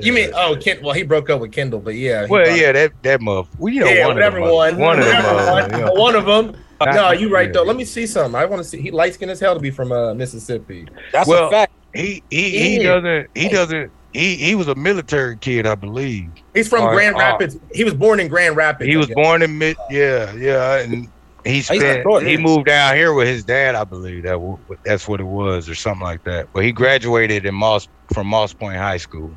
You 0.00 0.12
mean 0.12 0.30
oh, 0.34 0.56
Ken, 0.60 0.78
well, 0.82 0.92
he 0.94 1.02
broke 1.02 1.30
up 1.30 1.40
with 1.40 1.52
Kendall, 1.52 1.80
but 1.80 1.94
yeah. 1.94 2.26
Well, 2.28 2.44
brought- 2.44 2.58
yeah, 2.58 2.72
that 2.72 2.92
that 3.02 3.20
muff. 3.20 3.48
Well, 3.58 3.72
you 3.72 3.80
know, 3.80 3.86
yeah, 3.88 4.06
one 4.06 4.14
whatever 4.16 4.38
of 4.38 4.44
them. 4.44 4.54
one. 4.54 4.78
One 4.78 4.98
of 4.98 5.04
them. 5.06 5.24
Uh, 5.24 5.50
one. 5.50 5.70
yeah. 5.70 5.90
One 5.90 6.14
of 6.16 6.24
them. 6.26 6.56
No, 6.84 7.12
you 7.12 7.32
right 7.32 7.46
Yeah. 7.46 7.52
though. 7.52 7.62
Let 7.62 7.76
me 7.76 7.84
see 7.84 8.06
something. 8.08 8.34
I 8.34 8.44
want 8.44 8.60
to 8.60 8.68
see. 8.68 8.80
He 8.80 8.90
light 8.90 9.14
skinned 9.14 9.30
as 9.30 9.38
hell 9.38 9.54
to 9.54 9.60
be 9.60 9.70
from 9.70 9.92
uh, 9.92 10.14
Mississippi. 10.14 10.86
That's 11.12 11.28
Well, 11.28 11.46
a 11.46 11.50
fact. 11.50 11.72
He 11.94 12.22
he 12.30 12.50
he 12.50 12.76
Yeah. 12.82 12.94
doesn't 13.00 13.26
he 13.34 13.48
doesn't 13.48 13.90
he 14.12 14.36
he 14.36 14.54
was 14.54 14.68
a 14.68 14.74
military 14.74 15.36
kid, 15.38 15.66
I 15.66 15.74
believe. 15.74 16.30
He's 16.54 16.68
from 16.68 16.82
All 16.82 16.88
right, 16.88 16.94
Grand 16.94 17.14
all 17.16 17.20
right. 17.20 17.30
Rapids. 17.32 17.58
He 17.74 17.84
was 17.84 17.94
born 17.94 18.20
in 18.20 18.28
Grand 18.28 18.56
Rapids. 18.56 18.88
He 18.88 18.96
was 18.96 19.08
born 19.08 19.42
in 19.42 19.58
mid 19.58 19.76
yeah 19.90 20.32
yeah 20.34 20.78
and 20.80 21.08
he 21.44 21.60
spent 21.60 22.04
Georgia. 22.04 22.28
he 22.28 22.36
moved 22.36 22.66
down 22.66 22.94
here 22.94 23.12
with 23.14 23.26
his 23.26 23.42
dad, 23.44 23.74
I 23.74 23.82
believe 23.84 24.22
that 24.22 24.32
w- 24.32 24.58
that's 24.84 25.08
what 25.08 25.20
it 25.20 25.24
was 25.24 25.68
or 25.68 25.74
something 25.74 26.02
like 26.04 26.22
that. 26.24 26.48
But 26.52 26.64
he 26.64 26.70
graduated 26.72 27.44
in 27.46 27.54
Moss 27.54 27.88
from 28.14 28.28
Moss 28.28 28.52
Point 28.54 28.76
High 28.76 28.98
School. 28.98 29.36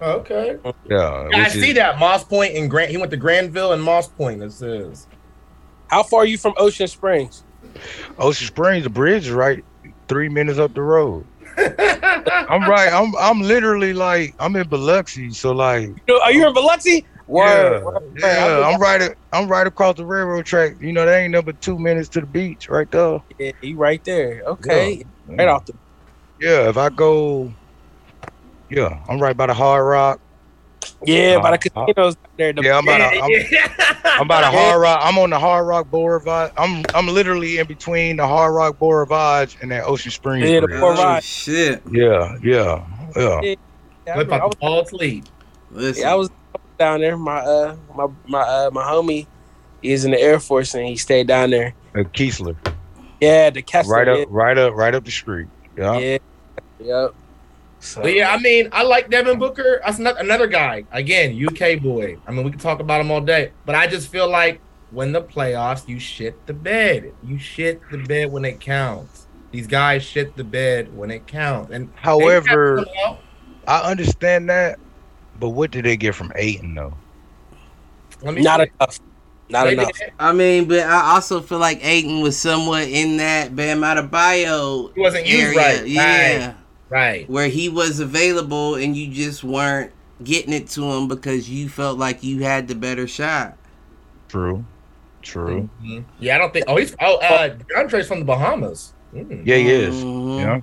Okay. 0.00 0.56
Yeah, 0.90 1.28
Yeah, 1.30 1.36
I 1.44 1.48
see 1.48 1.70
is- 1.70 1.74
that 1.76 1.98
Moss 1.98 2.24
Point 2.24 2.54
and 2.54 2.70
Grant. 2.70 2.90
He 2.90 2.96
went 2.96 3.10
to 3.10 3.16
Granville 3.18 3.72
and 3.74 3.82
Moss 3.82 4.08
Point. 4.08 4.42
It 4.42 4.52
says. 4.52 5.06
How 5.88 6.02
far 6.02 6.20
are 6.22 6.26
you 6.26 6.38
from 6.38 6.54
Ocean 6.56 6.86
Springs? 6.88 7.44
Ocean 8.18 8.46
Springs, 8.46 8.84
the 8.84 8.90
bridge 8.90 9.26
is 9.26 9.30
right 9.32 9.62
three 10.08 10.28
minutes 10.28 10.58
up 10.58 10.72
the 10.74 10.82
road. 10.82 11.26
I'm 11.58 12.68
right. 12.68 12.92
I'm 12.92 13.12
I'm 13.18 13.40
literally 13.40 13.92
like 13.92 14.34
I'm 14.38 14.56
in 14.56 14.68
Biloxi, 14.68 15.30
so 15.30 15.52
like 15.52 15.88
Are 16.22 16.32
you 16.32 16.46
in 16.46 16.54
Biloxi? 16.54 17.06
Word. 17.26 17.82
yeah, 18.16 18.60
yeah, 18.60 18.68
I'm 18.68 18.80
right. 18.80 19.10
I'm 19.32 19.48
right 19.48 19.66
across 19.66 19.96
the 19.96 20.06
railroad 20.06 20.46
track. 20.46 20.74
You 20.80 20.92
know, 20.92 21.04
that 21.06 21.18
ain't 21.18 21.32
number 21.32 21.52
two 21.52 21.78
minutes 21.78 22.08
to 22.10 22.20
the 22.20 22.26
beach, 22.26 22.68
right 22.68 22.90
there. 22.90 23.18
Yeah, 23.38 23.52
you 23.62 23.78
right 23.78 24.02
there. 24.04 24.42
Okay. 24.46 25.02
Yeah. 25.26 25.36
Right 25.38 25.48
off 25.48 25.64
the. 25.66 25.74
Yeah, 26.38 26.68
if 26.68 26.76
I 26.76 26.90
go, 26.90 27.52
yeah, 28.70 29.00
I'm 29.08 29.20
right 29.20 29.36
by 29.36 29.46
the 29.46 29.54
Hard 29.54 29.86
Rock. 29.86 30.20
Yeah, 31.04 31.40
by 31.40 31.56
the 31.56 31.70
Uh, 31.74 31.84
uh, 31.96 32.12
there. 32.36 32.52
The, 32.52 32.62
Yeah, 32.62 32.78
I'm 32.78 32.84
about 32.86 33.00
a, 33.00 33.20
I'm. 33.20 33.30
I'm 34.04 34.22
about 34.22 34.44
a 34.44 34.56
Hard 34.56 34.80
Rock. 34.80 35.00
I'm 35.02 35.18
on 35.18 35.30
the 35.30 35.38
Hard 35.38 35.66
Rock 35.66 35.90
Boulevard. 35.90 36.52
I'm 36.56 36.84
I'm 36.94 37.06
literally 37.08 37.58
in 37.58 37.66
between 37.66 38.16
the 38.16 38.26
Hard 38.26 38.54
Rock 38.54 38.78
Boulevard 38.78 39.54
and 39.60 39.70
that 39.70 39.84
Ocean 39.84 40.10
Springs. 40.10 40.48
Yeah, 40.48 40.60
the 40.60 40.68
bridge. 40.68 40.82
All 40.82 40.98
Oh, 40.98 41.20
shit. 41.20 41.82
yeah, 41.90 42.36
yeah, 42.42 42.84
yeah. 43.16 43.40
Yeah, 43.42 43.54
I, 44.06 44.10
remember- 44.18 44.34
I 44.34 44.44
was, 44.46 44.50
the 44.52 44.56
ball 44.60 44.84
sleep. 44.86 45.24
Listen. 45.70 46.02
yeah, 46.02 46.12
I 46.12 46.14
was 46.14 46.30
down 46.78 47.00
there. 47.00 47.16
My 47.16 47.38
uh, 47.40 47.76
my 47.94 48.06
my 48.26 48.40
uh, 48.40 48.70
my 48.72 48.82
homie 48.84 49.26
is 49.82 50.04
in 50.04 50.10
the 50.12 50.20
Air 50.20 50.40
Force 50.40 50.74
and 50.74 50.86
he 50.86 50.96
stayed 50.96 51.26
down 51.26 51.50
there. 51.50 51.74
Uh, 51.94 52.00
Keesler. 52.00 52.56
Yeah, 53.20 53.50
the 53.50 53.62
Keesler. 53.62 53.88
right 53.88 54.08
up, 54.08 54.28
right 54.30 54.58
up, 54.58 54.74
right 54.74 54.94
up 54.94 55.04
the 55.04 55.10
street. 55.10 55.48
Yeah. 55.76 55.98
Yeah. 55.98 56.18
Yep. 56.80 57.14
So, 57.80 58.02
But 58.02 58.14
yeah, 58.14 58.32
I 58.32 58.38
mean, 58.38 58.68
I 58.72 58.82
like 58.82 59.10
Devin 59.10 59.38
Booker. 59.38 59.80
That's 59.84 59.98
not 59.98 60.18
another 60.20 60.46
guy. 60.46 60.84
Again, 60.92 61.38
UK 61.46 61.80
boy. 61.80 62.16
I 62.26 62.32
mean, 62.32 62.44
we 62.44 62.50
can 62.50 62.58
talk 62.58 62.80
about 62.80 63.00
him 63.00 63.10
all 63.10 63.20
day, 63.20 63.52
but 63.64 63.74
I 63.74 63.86
just 63.86 64.08
feel 64.08 64.28
like 64.28 64.60
when 64.90 65.12
the 65.12 65.22
playoffs, 65.22 65.86
you 65.88 65.98
shit 66.00 66.44
the 66.46 66.54
bed. 66.54 67.12
You 67.24 67.38
shit 67.38 67.80
the 67.90 67.98
bed 67.98 68.32
when 68.32 68.44
it 68.44 68.60
counts. 68.60 69.26
These 69.52 69.66
guys 69.66 70.02
shit 70.04 70.36
the 70.36 70.44
bed 70.44 70.94
when 70.96 71.10
it 71.10 71.26
counts. 71.26 71.70
And 71.72 71.90
However, 71.94 72.84
I 73.68 73.80
understand 73.90 74.48
that, 74.50 74.78
but 75.38 75.50
what 75.50 75.70
did 75.70 75.84
they 75.84 75.96
get 75.96 76.14
from 76.14 76.32
Ayton 76.34 76.74
though? 76.74 76.94
let 78.22 78.34
me 78.34 78.42
not 78.42 78.60
see. 78.60 78.70
enough. 78.80 79.00
Not 79.48 79.64
They 79.66 79.72
enough. 79.74 79.92
did- 79.92 80.12
I 80.18 80.32
mean, 80.32 80.64
but 80.66 80.80
I 80.80 81.14
also 81.14 81.40
feel 81.40 81.58
like 81.58 81.84
Ayton 81.84 82.20
was 82.20 82.36
somewhat 82.36 82.88
in 82.88 83.18
that 83.18 83.54
Bam 83.54 83.80
Adebayo 83.82 84.92
He 84.94 85.00
wasn't 85.00 85.26
used 85.26 85.56
area. 85.56 85.56
right. 85.78 85.86
Yeah. 85.86 86.46
Right. 86.48 86.56
Where 87.28 87.48
he 87.48 87.68
was 87.68 88.00
available 88.00 88.74
and 88.76 88.96
you 88.96 89.08
just 89.08 89.42
weren't 89.44 89.92
getting 90.24 90.52
it 90.52 90.68
to 90.70 90.84
him 90.84 91.08
because 91.08 91.48
you 91.50 91.68
felt 91.68 91.98
like 91.98 92.22
you 92.22 92.42
had 92.42 92.68
the 92.68 92.74
better 92.74 93.06
shot. 93.06 93.56
True, 94.28 94.64
true. 95.22 95.68
Mhm. 95.84 96.04
Yeah, 96.20 96.36
I 96.36 96.38
don't 96.38 96.52
think. 96.52 96.64
Oh, 96.68 96.76
he's. 96.76 96.94
Oh, 97.00 97.16
uh, 97.16 97.54
Andre's 97.76 98.06
from 98.08 98.20
the 98.20 98.24
Bahamas. 98.24 98.92
Mm. 99.14 99.42
Yeah, 99.46 99.56
he 99.56 99.70
is. 99.70 99.94
Mhm. 100.04 100.40
Yeah. 100.40 100.60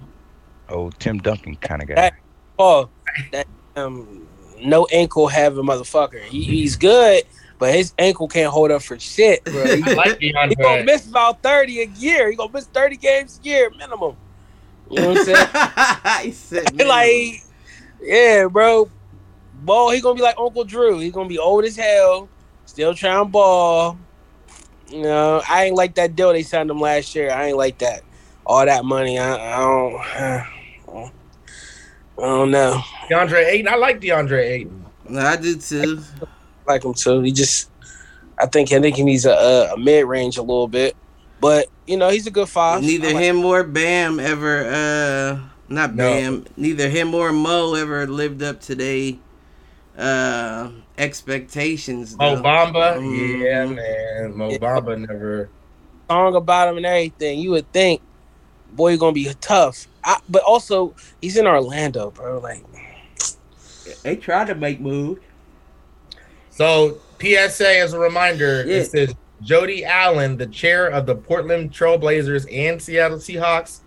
Oh, 0.69 0.89
Tim 0.99 1.17
Duncan 1.19 1.55
kind 1.57 1.81
of 1.81 1.87
guy. 1.87 1.95
That- 1.95 2.13
Oh, 2.59 2.87
that 3.31 3.47
um, 3.75 4.27
no 4.61 4.85
ankle 4.91 5.27
having 5.27 5.65
motherfucker. 5.65 6.21
He, 6.21 6.43
he's 6.43 6.75
good, 6.75 7.23
but 7.57 7.73
his 7.73 7.93
ankle 7.97 8.27
can't 8.27 8.51
hold 8.53 8.69
up 8.69 8.83
for 8.83 8.97
shit, 8.99 9.43
bro. 9.43 9.63
He, 9.75 9.81
like 9.95 10.19
he 10.19 10.31
gonna 10.31 10.83
miss 10.83 11.07
about 11.09 11.41
thirty 11.41 11.81
a 11.81 11.87
year. 11.87 12.29
He 12.29 12.35
gonna 12.35 12.51
miss 12.53 12.65
thirty 12.67 12.95
games 12.95 13.39
a 13.43 13.47
year 13.47 13.71
minimum. 13.71 14.15
You 14.93 15.01
know 15.01 15.09
what 15.09 15.17
I'm 15.17 15.25
saying? 15.25 16.25
he 16.25 16.31
said, 16.31 16.81
like, 16.87 17.43
yeah, 18.01 18.47
bro. 18.47 18.89
Ball, 19.63 19.91
he 19.91 20.01
gonna 20.01 20.15
be 20.15 20.21
like 20.21 20.37
Uncle 20.37 20.65
Drew. 20.65 20.99
He's 20.99 21.13
gonna 21.13 21.29
be 21.29 21.39
old 21.39 21.63
as 21.63 21.75
hell, 21.75 22.29
still 22.65 22.93
trying 22.93 23.29
ball. 23.29 23.97
You 24.89 25.01
know, 25.01 25.41
I 25.49 25.65
ain't 25.65 25.75
like 25.75 25.95
that 25.95 26.15
deal 26.15 26.31
they 26.33 26.43
signed 26.43 26.69
him 26.69 26.79
last 26.79 27.15
year. 27.15 27.31
I 27.31 27.47
ain't 27.47 27.57
like 27.57 27.79
that. 27.79 28.03
All 28.45 28.65
that 28.65 28.85
money, 28.85 29.17
I, 29.17 29.35
I 29.35 29.59
don't. 29.59 31.13
I 32.15 32.21
don't 32.21 32.51
know. 32.51 32.79
DeAndre 33.09 33.45
Ayton. 33.47 33.67
I 33.67 33.75
like 33.75 33.99
DeAndre 33.99 34.43
Ayton. 34.43 34.85
No, 35.09 35.19
I 35.21 35.35
do 35.35 35.55
too. 35.55 36.03
I 36.21 36.73
like 36.73 36.85
him 36.85 36.93
too. 36.93 37.21
He 37.21 37.31
just, 37.31 37.71
I 38.39 38.45
think, 38.45 38.71
I 38.71 38.79
think 38.79 38.97
he 38.97 39.03
needs 39.03 39.25
a, 39.25 39.31
a, 39.31 39.73
a 39.73 39.77
mid 39.77 40.05
range 40.05 40.37
a 40.37 40.41
little 40.41 40.67
bit, 40.67 40.95
but 41.43 41.67
you 41.85 41.97
know, 41.97 42.09
he's 42.09 42.25
a 42.25 42.31
good 42.31 42.47
five. 42.49 42.81
Neither 42.81 43.13
like- 43.13 43.23
him 43.23 43.43
or 43.43 43.63
Bam 43.63 44.19
ever, 44.19 44.65
uh, 44.65 45.39
not 45.67 45.93
No. 45.93 46.09
Bam, 46.11 46.45
neither 46.55 46.87
him 46.89 47.13
or 47.13 47.31
Mo 47.33 47.73
ever 47.75 48.07
lived 48.07 48.41
up 48.41 48.61
to 48.61 48.75
their 48.75 49.13
uh, 49.97 50.69
expectations. 50.97 52.15
Mo 52.17 52.35
though. 52.37 52.41
Bamba. 52.41 52.97
Mhm. 52.97 53.39
Yeah, 53.43 53.65
man. 53.65 54.37
Mo 54.37 54.57
Bamba 54.57 54.97
never. 55.07 55.49
song 56.09 56.35
about 56.35 56.69
him 56.69 56.77
and 56.77 56.85
everything, 56.85 57.39
you 57.39 57.51
would 57.51 57.71
think, 57.73 58.01
boy, 58.73 58.89
you're 58.89 58.97
gonna 58.97 59.11
be 59.13 59.31
tough. 59.41 59.87
I, 60.03 60.17
but 60.29 60.43
also, 60.43 60.93
he's 61.21 61.37
in 61.37 61.45
Orlando, 61.47 62.11
bro. 62.11 62.39
Like, 62.39 62.63
They 64.03 64.15
tried 64.15 64.47
to 64.47 64.55
make 64.55 64.79
moves. 64.79 65.19
So 66.51 66.97
PSA 67.19 67.79
as 67.79 67.93
a 67.93 67.99
reminder, 67.99 68.63
Yeah. 68.65 68.77
it 68.77 68.85
says 68.91 69.13
Jody 69.43 69.83
Allen, 69.85 70.37
the 70.37 70.47
chair 70.47 70.87
of 70.87 71.05
the 71.05 71.15
Portland 71.15 71.71
Trailblazers 71.71 72.47
and 72.51 72.81
Seattle 72.81 73.17
Seahawks, 73.17 73.81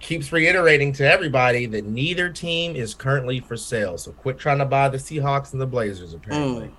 keeps 0.00 0.32
reiterating 0.32 0.92
to 0.94 1.10
everybody 1.10 1.66
that 1.66 1.84
neither 1.86 2.28
team 2.30 2.74
is 2.74 2.94
currently 2.94 3.38
for 3.40 3.56
sale. 3.56 3.98
So 3.98 4.12
quit 4.12 4.38
trying 4.38 4.58
to 4.58 4.64
buy 4.64 4.88
the 4.88 4.96
Seahawks 4.98 5.52
and 5.52 5.60
the 5.60 5.66
Blazers. 5.66 6.14
Apparently, 6.14 6.66
Mm. 6.68 6.72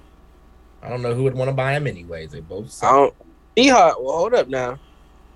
I 0.83 0.89
don't 0.89 1.01
know 1.03 1.13
who 1.13 1.23
would 1.23 1.35
want 1.35 1.49
to 1.49 1.53
buy 1.53 1.73
them 1.73 1.85
anyways. 1.87 2.31
They 2.31 2.39
both 2.39 2.65
I 2.65 2.69
suck. 2.69 2.91
don't. 2.91 3.13
Seahawks. 3.55 4.01
Well, 4.03 4.17
hold 4.17 4.33
up 4.33 4.47
now. 4.47 4.79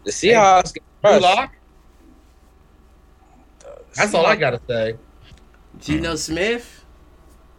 The 0.03 0.11
Seahawks. 0.11 0.73
get 0.73 0.83
Drew. 1.03 1.19
Lock? 1.19 1.51
That's 3.93 4.13
all 4.13 4.25
I 4.25 4.35
gotta 4.35 4.59
say. 4.67 4.95
Geno 5.79 6.15
Smith. 6.15 6.83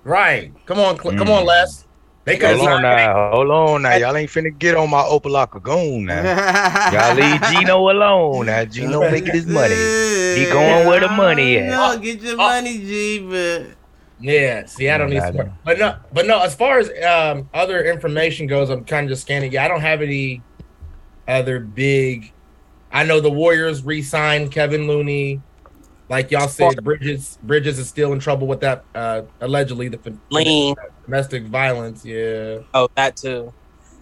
Right? 0.05 0.53
Come 0.67 0.79
on, 0.79 0.99
Cl- 1.01 1.17
come 1.17 1.29
Mm. 1.29 1.39
on, 1.41 1.45
Les. 1.47 1.86
They 2.27 2.37
could 2.37 2.57
Hold 2.57 2.69
on 2.69 2.83
now, 2.83 3.31
hold 3.31 3.51
on 3.51 3.83
now. 3.83 3.95
Y'all 3.95 4.17
ain't 4.17 4.29
finna 4.29 4.57
get 4.59 4.75
on 4.77 4.91
my 4.91 5.01
Opa-locka 5.03 5.63
goon 5.63 6.05
now. 6.07 6.91
Y'all 6.93 7.15
leave 7.15 7.41
Geno 7.43 7.89
alone 7.89 8.47
now. 8.47 8.65
Geno 8.65 9.01
making 9.13 9.33
his 9.33 9.47
money. 9.47 9.75
He 9.75 10.45
going 10.51 10.89
where 10.89 10.99
the 10.99 11.09
money 11.09 11.59
at. 11.59 11.71
No, 11.71 11.97
get 12.01 12.21
your 12.21 12.37
money, 12.37 12.79
G. 12.79 13.21
But 13.21 13.77
Yeah, 14.19 14.67
Seattle 14.67 15.07
No, 15.07 15.13
needs 15.15 15.25
not 15.27 15.35
more. 15.35 15.45
that. 15.45 15.53
But 15.65 15.79
no, 15.79 15.97
but 16.13 16.27
no. 16.27 16.43
As 16.43 16.53
far 16.57 16.81
as 16.81 16.91
um, 17.05 17.49
other 17.55 17.85
information 17.85 18.49
goes, 18.49 18.71
I'm 18.71 18.85
kind 18.85 19.05
of 19.07 19.11
just 19.11 19.23
scanning. 19.23 19.53
Yeah, 19.53 19.65
I 19.65 19.69
don't 19.69 19.81
have 19.83 20.03
any 20.03 20.43
other 21.29 21.61
big. 21.61 22.33
I 22.91 23.05
know 23.05 23.21
the 23.21 23.31
Warriors 23.31 23.85
re-signed 23.85 24.51
Kevin 24.51 24.89
Looney. 24.89 25.41
Like 26.09 26.31
y'all 26.31 26.47
said, 26.49 26.85
Bridges 26.85 27.39
Bridges 27.43 27.79
is 27.79 27.89
still 27.89 28.13
in 28.13 28.21
trouble 28.21 28.47
with 28.47 28.61
that 28.61 28.85
uh, 28.95 29.23
allegedly 29.41 29.89
the 29.89 30.17
Lean. 30.31 30.77
domestic 31.05 31.45
violence. 31.45 32.05
Yeah. 32.05 32.59
Oh, 32.75 32.89
that 32.95 33.17
too. 33.17 33.53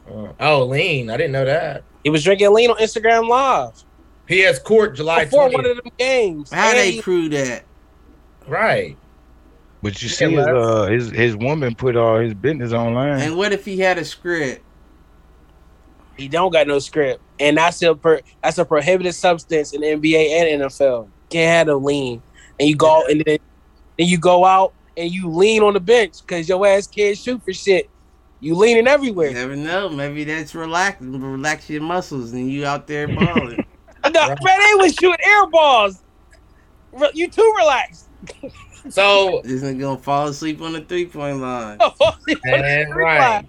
Uh, 0.07 0.33
oh, 0.41 0.65
lean. 0.65 1.09
I 1.09 1.17
didn't 1.17 1.33
know 1.33 1.47
that. 1.47 1.83
He 2.03 2.11
was 2.11 2.23
drinking 2.23 2.53
lean 2.53 2.71
on 2.71 2.77
Instagram 2.77 3.27
Live 3.29 3.85
He 4.29 4.41
has 4.41 4.59
Court 4.59 4.95
July 4.95 5.25
before 5.25 5.49
20th. 5.49 5.53
one 5.55 5.67
of 5.67 5.77
them 5.77 5.93
games. 5.99 6.53
how 6.53 6.69
And 6.69 6.77
they 6.79 6.99
crew 6.99 7.31
that? 7.31 7.65
Right. 8.47 8.99
But 9.83 10.03
you 10.03 10.09
see, 10.09 10.31
his, 10.31 10.47
uh, 10.47 10.87
his 10.87 11.11
his 11.11 11.37
woman 11.37 11.75
put 11.75 11.97
all 11.97 12.19
his 12.19 12.35
business 12.35 12.73
online. 12.73 13.21
And 13.21 13.37
what 13.37 13.53
if 13.53 13.65
he 13.65 13.79
had 13.79 13.99
a 13.99 14.05
script? 14.05 14.63
He 16.17 16.29
don't 16.29 16.53
got 16.53 16.67
no 16.67 16.79
script, 16.79 17.21
and 17.41 17.57
that's 17.57 17.83
a 17.83 17.95
per, 17.95 18.21
that's 18.43 18.57
a 18.59 18.65
prohibited 18.65 19.15
substance 19.15 19.73
in 19.73 19.81
the 19.81 19.89
NBA 19.89 20.29
and 20.31 20.63
NFL. 20.63 21.09
Can't 21.35 21.51
have 21.53 21.67
no 21.67 21.79
lean, 21.79 22.23
and 22.61 22.69
you 22.69 22.77
go 22.77 23.03
and 23.09 23.21
then 23.27 23.39
then 23.99 24.07
you 24.07 24.19
go 24.19 24.45
out 24.45 24.73
and 24.97 25.11
you 25.11 25.29
lean 25.29 25.65
on 25.65 25.73
the 25.75 25.81
bench 25.81 26.19
because 26.25 26.49
your 26.49 26.65
ass 26.65 26.87
can't 26.87 27.19
shoot 27.19 27.43
for 27.45 27.53
shit. 27.53 27.91
You 28.39 28.55
leaning 28.55 28.85
You 28.85 28.91
everywhere. 28.93 29.33
never 29.33 29.57
know. 29.57 29.89
Maybe 29.89 30.23
that's 30.23 30.55
relax, 30.55 31.01
relax 31.03 31.69
your 31.69 31.83
muscles, 31.83 32.33
and 32.35 32.49
you 32.49 32.65
out 32.67 32.87
there 32.87 33.09
balling. 33.09 33.67
No, 34.05 34.29
man, 34.29 34.37
they 34.45 34.75
was 34.77 34.95
shooting 34.95 35.17
air 35.27 35.47
balls. 35.49 36.05
You 37.15 37.29
too 37.29 37.55
relaxed. 37.59 38.09
So 38.91 39.41
This 39.45 39.63
nigga 39.65 39.81
gonna 39.81 39.99
fall 39.99 40.29
asleep 40.29 40.61
on 40.61 40.75
the 40.75 40.83
three 40.83 41.07
point 41.07 41.39
line. 41.39 41.79
and 42.45 42.95
right. 42.95 43.45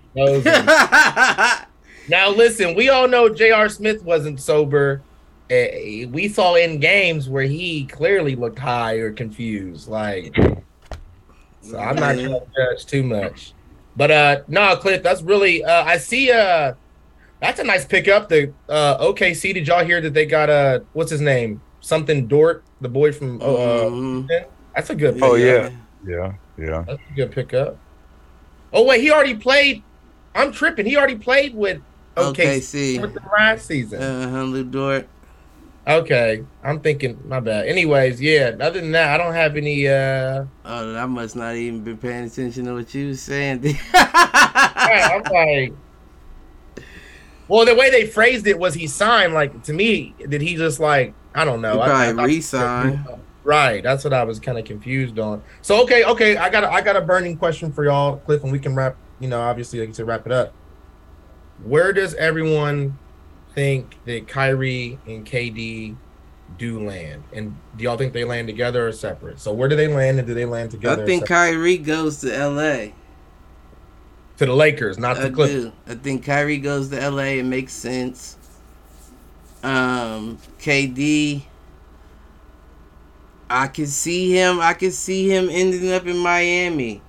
Now 2.08 2.30
listen, 2.30 2.74
we 2.74 2.90
all 2.90 3.08
know 3.08 3.30
J.R. 3.30 3.70
Smith 3.70 4.02
wasn't 4.04 4.40
sober. 4.40 5.04
Eh, 5.50 6.06
we 6.06 6.28
saw 6.28 6.56
in 6.56 6.80
games 6.80 7.30
where 7.30 7.44
he 7.44 7.86
clearly 7.86 8.36
looked 8.36 8.58
high 8.60 8.96
or 8.96 9.12
confused. 9.12 9.88
Like, 9.88 10.36
so 11.62 11.78
I'm 11.78 11.96
not 11.96 12.14
trying 12.16 12.30
to 12.30 12.42
judge 12.56 12.86
too 12.86 13.04
much. 13.04 13.54
But 13.96 14.12
uh, 14.12 14.42
no, 14.48 14.76
Cliff, 14.76 15.04
that's 15.04 15.22
really. 15.22 15.64
Uh, 15.64 15.84
I 15.84 15.98
see. 15.98 16.32
Uh, 16.32 16.74
that's 17.42 17.60
a 17.60 17.64
nice 17.64 17.86
pickup. 17.86 18.28
The 18.30 18.52
uh, 18.68 18.98
OKC. 18.98 19.54
Did 19.54 19.68
y'all 19.68 19.86
hear 19.86 20.02
that 20.02 20.14
they 20.14 20.26
got 20.26 20.50
uh, 20.50 20.80
what's 20.94 21.12
his 21.12 21.22
name? 21.22 21.62
Something 21.80 22.28
Dort, 22.28 22.64
the 22.82 22.90
boy 22.90 23.12
from. 23.12 23.40
Uh, 23.42 23.46
Mhm. 23.46 24.28
that's 24.76 24.90
a 24.90 24.96
good. 24.96 25.22
Oh, 25.22 25.36
pickup. 25.36 25.72
yeah. 26.06 26.12
yeah, 26.12 26.34
yeah. 26.58 26.84
That's 26.88 27.00
a 27.12 27.16
good 27.16 27.32
pickup. 27.32 27.78
Oh 28.74 28.84
wait, 28.86 29.02
he 29.02 29.12
already 29.12 29.36
played. 29.36 29.84
I'm 30.34 30.52
tripping. 30.52 30.86
He 30.86 30.98
already 30.98 31.16
played 31.16 31.56
with 31.56 31.82
OKC 32.18 32.34
OKC. 32.98 33.02
with 33.02 33.14
the 33.14 33.22
last 33.32 33.66
season. 33.68 34.02
Uh 34.02 34.30
huh, 34.30 34.44
Lu 34.44 34.64
Dort. 34.66 35.08
Okay, 35.88 36.44
I'm 36.64 36.80
thinking. 36.80 37.20
My 37.28 37.40
bad. 37.40 37.68
Anyways, 37.68 38.20
yeah. 38.20 38.56
Other 38.60 38.82
than 38.82 38.92
that, 38.94 39.10
I 39.20 39.24
don't 39.24 39.34
have 39.36 39.56
any. 39.56 39.88
uh 39.88 40.46
Oh, 40.66 40.96
I 40.96 41.06
must 41.06 41.36
not 41.36 41.56
even 41.56 41.84
been 41.84 41.98
paying 41.98 42.24
attention 42.26 42.66
to 42.66 42.74
what 42.74 42.92
you 42.94 43.10
was 43.10 43.22
saying. 43.22 43.64
I'm 43.94 45.24
like. 45.32 45.74
Well, 47.48 47.66
the 47.66 47.76
way 47.76 47.92
they 47.92 48.08
phrased 48.08 48.48
it 48.48 48.58
was 48.58 48.74
he 48.74 48.88
signed. 48.88 49.34
Like 49.34 49.62
to 49.64 49.74
me, 49.74 50.16
did 50.28 50.42
he 50.42 50.56
just 50.56 50.80
like 50.80 51.14
I 51.36 51.46
don't 51.46 51.62
know. 51.62 51.76
He 51.76 51.82
I- 51.82 52.10
I 52.10 52.14
probably 52.14 52.42
thought- 52.42 53.20
Right. 53.44 53.84
That's 53.84 54.04
what 54.04 54.12
I 54.12 54.24
was 54.24 54.40
kind 54.40 54.58
of 54.58 54.66
confused 54.66 55.20
on. 55.20 55.44
So 55.62 55.84
okay, 55.84 56.04
okay. 56.06 56.36
I 56.36 56.50
got 56.50 56.64
a, 56.64 56.72
I 56.72 56.82
got 56.82 56.96
a 56.96 57.02
burning 57.02 57.38
question 57.38 57.72
for 57.72 57.86
y'all, 57.86 58.18
Cliff, 58.18 58.42
and 58.42 58.52
we 58.52 58.58
can 58.58 58.74
wrap. 58.74 58.96
You 59.20 59.28
know, 59.28 59.40
obviously, 59.40 59.80
like 59.80 59.90
you 59.90 59.94
said, 59.94 60.08
wrap 60.08 60.26
it 60.26 60.32
up. 60.32 60.52
Where 61.64 61.94
does 61.94 62.16
everyone 62.16 62.98
think 63.56 63.98
that 64.06 64.28
Kyrie 64.28 65.00
and 65.08 65.26
KD 65.26 65.98
do 66.58 66.86
land? 66.86 67.24
And 67.34 67.58
do 67.78 67.84
y'all 67.86 67.98
think 67.98 68.14
they 68.14 68.26
land 68.26 68.48
together 68.48 68.88
or 68.88 68.92
separate? 68.92 69.40
So 69.40 69.54
where 69.54 69.70
do 69.70 69.76
they 69.76 69.88
land, 69.88 70.20
and 70.20 70.28
do 70.28 70.34
they 70.36 70.46
land 70.46 70.72
together? 70.72 71.04
I 71.04 71.06
think 71.06 71.28
separate? 71.28 71.36
Kyrie 71.36 71.78
goes 71.80 72.22
to 72.22 72.28
LA. 72.50 72.94
to 74.38 74.46
the 74.46 74.54
Lakers, 74.54 74.98
not 75.00 75.18
I 75.18 75.24
to 75.24 75.32
Clippers. 75.32 75.66
do. 75.66 75.74
I 75.88 75.96
think 75.96 76.26
Kyrie 76.26 76.58
goes 76.60 76.90
to 76.90 77.10
LA. 77.10 77.24
It 77.40 77.44
makes 77.46 77.74
sense. 77.74 78.38
Um, 79.64 80.40
KD. 80.60 81.44
I 83.50 83.68
can 83.68 83.88
see 83.88 84.32
him. 84.32 84.60
I 84.60 84.74
can 84.74 84.92
see 84.92 85.30
him 85.30 85.50
ending 85.52 85.92
up 85.94 86.06
in 86.08 86.18
Miami. 86.18 87.02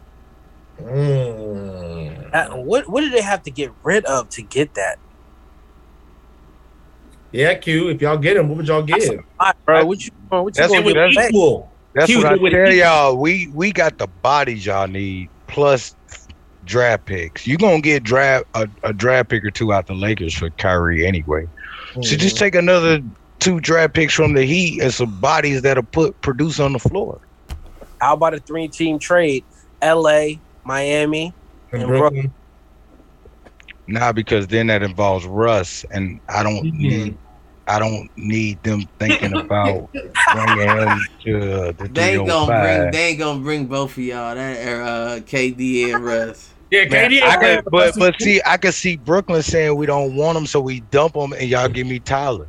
Mm. 0.81 2.31
Uh, 2.35 2.57
what 2.57 2.89
what 2.89 3.01
did 3.03 3.13
they 3.13 3.23
have 3.23 3.43
to 3.45 3.51
get 3.51 3.73
rid 3.83 4.05
of 4.07 4.29
to 4.31 4.43
get 4.43 4.75
that? 4.75 4.99
Yeah, 7.37 7.53
Q. 7.55 7.91
If 7.91 8.01
y'all 8.01 8.17
get 8.17 8.37
him, 8.39 8.49
what 8.49 8.57
would 8.57 8.67
y'all 8.69 8.83
give? 8.83 9.11
All 9.11 9.17
right, 9.47 9.55
bro, 9.67 9.85
what 9.85 10.03
you 10.03 10.11
what 10.31 10.45
you 10.47 10.51
That's 10.55 10.73
gonna 10.73 10.85
what- 10.85 10.95
do 10.95 11.01
with? 11.17 11.19
Equal. 11.29 11.73
That's 11.95 12.07
Q 12.07 12.19
what 12.19 12.27
I 12.27 12.37
tell 12.37 12.47
equal. 12.47 12.73
y'all. 12.73 13.17
We 13.19 13.49
we 13.55 13.73
got 13.73 13.99
the 13.99 14.07
bodies 14.07 14.65
y'all 14.65 14.87
need 14.89 15.29
plus 15.47 15.95
draft 16.65 17.05
picks. 17.05 17.47
You're 17.47 17.59
gonna 17.59 17.83
get 17.83 18.03
draft 18.05 18.47
a, 18.55 18.67
a 18.85 18.93
draft 18.95 19.29
pick 19.29 19.45
or 19.45 19.51
two 19.51 19.73
out 19.73 19.87
the 19.87 19.95
Lakers 19.95 20.35
for 20.35 20.49
Kyrie 20.51 21.07
anyway. 21.07 21.47
So 21.95 22.01
Mm-hmm. 22.01 22.19
just 22.19 22.39
take 22.39 22.55
another 22.55 23.01
two 23.39 23.61
draft 23.61 23.93
picks 23.95 24.15
from 24.15 24.33
the 24.35 24.45
Heat 24.45 24.81
and 24.83 24.93
some 24.93 25.21
bodies 25.21 25.61
that'll 25.63 25.83
put 25.85 26.19
produce 26.23 26.59
on 26.59 26.73
the 26.73 26.79
floor. 26.79 27.21
How 28.01 28.15
about 28.15 28.33
a 28.35 28.41
three 28.41 28.69
team 28.69 28.99
trade? 28.99 29.45
L.A., 29.83 30.43
Miami. 30.65 31.35
In 31.73 31.81
and 31.83 31.89
Brooklyn. 31.89 32.35
Nah, 33.89 34.13
because 34.13 34.47
then 34.49 34.67
that 34.67 34.83
involves 34.83 35.27
Russ, 35.27 35.85
and 35.93 36.21
I 36.29 36.43
don't 36.43 36.65
Mhm. 36.65 36.73
need. 36.73 37.19
I 37.69 37.79
don't 37.79 38.09
need 38.17 38.63
them 38.63 38.83
thinking 38.99 39.33
about 39.33 39.91
bringing 40.33 40.59
him 40.59 41.01
to 41.25 41.41
the 41.73 41.89
They 41.93 42.17
ain't 42.17 42.27
gonna 42.27 42.61
bring. 42.61 42.91
They 42.93 43.09
ain't 43.09 43.19
gonna 43.19 43.41
bring 43.41 43.67
both 43.67 43.93
of 43.93 43.99
y'all. 43.99 44.35
That 44.35 44.81
uh, 44.81 45.21
KD 45.21 45.95
and 45.95 46.05
Russ. 46.05 46.53
Yeah, 46.71 46.89
Man, 46.89 47.11
KD. 47.11 47.23
I 47.23 47.33
ain't 47.33 47.65
could, 47.65 47.71
but 47.71 47.95
but 47.99 48.15
see, 48.21 48.41
I 48.47 48.57
could 48.57 48.75
see 48.75 48.97
Brooklyn 48.97 49.43
saying 49.43 49.77
we 49.77 49.87
don't 49.87 50.15
want 50.17 50.39
him, 50.39 50.47
so 50.47 50.61
we 50.61 50.81
dump 50.81 51.17
him, 51.17 51.33
and 51.33 51.49
y'all 51.49 51.69
give 51.69 51.87
me 51.87 51.99
Tyler. 51.99 52.49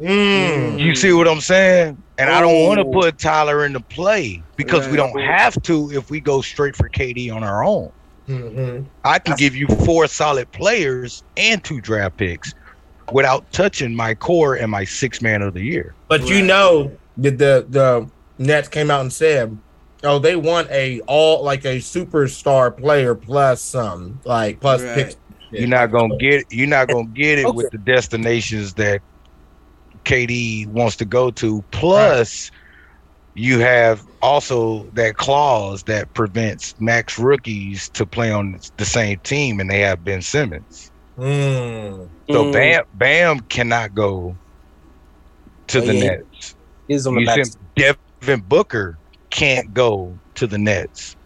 Mm. 0.00 0.78
You 0.78 0.94
see 0.94 1.12
what 1.12 1.26
I'm 1.26 1.40
saying? 1.40 2.02
And 2.18 2.30
I 2.30 2.40
don't 2.40 2.64
want 2.66 2.78
to 2.78 2.86
Oh. 2.86 2.92
put 2.92 3.18
Tyler 3.18 3.64
into 3.64 3.80
play 3.80 4.42
because 4.56 4.86
we 4.88 4.96
don't 4.96 5.18
have 5.20 5.60
to 5.62 5.90
if 5.92 6.10
we 6.10 6.20
go 6.20 6.40
straight 6.40 6.76
for 6.76 6.88
KD 6.88 7.30
on 7.30 7.42
our 7.42 7.64
own. 7.64 7.90
Mhm. 8.28 8.86
I 9.04 9.18
can 9.18 9.34
give 9.36 9.56
you 9.56 9.66
four 9.84 10.06
solid 10.06 10.50
players 10.52 11.22
and 11.36 11.62
two 11.64 11.80
draft 11.80 12.16
picks 12.16 12.52
without 13.12 13.50
touching 13.52 13.94
my 13.94 14.14
core 14.14 14.54
and 14.54 14.70
my 14.70 14.84
six 14.84 15.20
man 15.22 15.42
of 15.42 15.54
the 15.54 15.62
year. 15.62 15.94
But 16.08 16.28
you 16.28 16.42
know 16.42 16.96
that 17.18 17.38
the 17.38 17.66
the 17.68 18.10
Nets 18.38 18.68
came 18.68 18.90
out 18.90 19.00
and 19.00 19.12
said, 19.12 19.56
"Oh, 20.02 20.18
they 20.18 20.36
want 20.36 20.70
a 20.70 21.00
all 21.06 21.42
like 21.44 21.64
a 21.64 21.78
superstar 21.78 22.76
player 22.76 23.14
plus 23.14 23.62
some 23.62 24.20
like 24.24 24.60
plus 24.60 24.82
Right. 24.82 24.94
picks." 24.94 25.16
You're 25.50 25.68
not 25.68 25.90
gonna 25.90 26.16
get 26.18 26.44
you're 26.50 26.66
not 26.66 26.88
gonna 26.88 27.06
get 27.08 27.38
it 27.38 27.46
Okay. 27.46 27.56
with 27.56 27.70
the 27.70 27.78
destinations 27.78 28.74
that 28.74 29.00
KD 30.04 30.66
wants 30.66 30.96
to 30.96 31.04
go 31.04 31.30
to. 31.32 31.64
Plus, 31.70 32.50
you 33.34 33.58
have 33.60 34.02
also 34.20 34.88
that 34.92 35.16
clause 35.16 35.82
that 35.84 36.12
prevents 36.12 36.74
max 36.80 37.18
rookies 37.18 37.88
to 37.90 38.04
play 38.04 38.30
on 38.30 38.58
the 38.76 38.84
same 38.84 39.18
team, 39.20 39.58
and 39.60 39.70
they 39.70 39.80
have 39.80 40.04
Ben 40.04 40.20
Simmons. 40.22 40.90
Mm. 41.18 42.10
So 42.32 42.44
Mm, 42.44 42.52
Bam 42.52 42.84
Bam 42.92 43.40
cannot 43.40 43.94
go 43.94 44.38
to 45.68 45.80
Oh, 45.80 45.82
the 45.82 45.94
yeah. 45.94 45.94
Nets. 45.94 46.56
He's 46.88 47.06
on 47.06 47.14
the 47.16 47.22
back. 47.22 47.42
Devin 47.76 48.42
Booker 48.42 48.98
can't 49.30 49.72
go 49.74 50.20
to 50.36 50.46
the 50.46 50.58
Nets. 50.58 51.16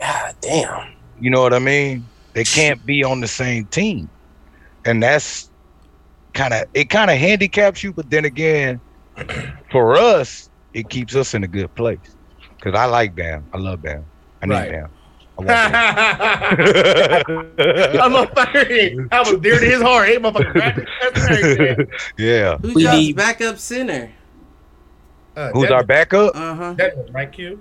God 0.00 0.34
damn. 0.42 0.88
You 1.16 1.30
know 1.30 1.42
what 1.42 1.54
I 1.54 1.58
mean? 1.60 2.10
They 2.34 2.46
can't 2.46 2.84
be 2.86 3.04
on 3.04 3.20
the 3.20 3.28
same 3.28 3.66
team. 3.68 4.10
And 4.84 5.02
that's 5.02 5.50
kind 6.34 6.54
of 6.54 6.64
it 6.74 6.86
kind 6.90 7.10
of 7.10 7.18
handicaps 7.18 7.82
you, 7.84 7.92
but 7.94 8.10
then 8.10 8.24
again, 8.24 8.82
for 9.72 9.96
us, 9.96 10.50
it 10.72 10.88
keeps 10.90 11.16
us 11.16 11.34
in 11.34 11.44
a 11.44 11.48
good 11.48 11.74
place. 11.74 12.16
Cause 12.62 12.74
I 12.74 12.86
like 12.86 13.14
Bam. 13.14 13.48
I 13.52 13.58
love 13.58 13.82
Bam. 13.82 14.06
I 14.42 14.46
need 14.46 14.54
Right. 14.54 14.68
Bam. 14.68 14.88
I 15.38 17.22
want 17.28 17.56
Bam. 17.56 18.00
I'm 18.02 18.14
a 18.14 18.26
fucking. 18.34 19.08
I 19.12 19.20
was 19.20 19.40
dear 19.40 19.58
to 19.58 19.64
his 19.66 19.80
heart. 19.82 20.08
Hey, 20.08 20.16
motherfucker. 20.18 20.86
That's 21.14 21.92
yeah. 22.18 22.56
Who's 22.58 22.74
We 22.74 22.84
y'all's 22.84 22.96
need- 22.96 23.16
backup 23.16 23.58
center? 23.58 24.10
Uh, 25.36 25.50
Who's 25.52 25.62
Devin- 25.64 25.76
our 25.76 25.84
backup? 25.84 26.34
Uh 26.34 26.54
huh. 26.54 26.74
Devin, 26.74 27.12
right, 27.12 27.30
Q? 27.30 27.60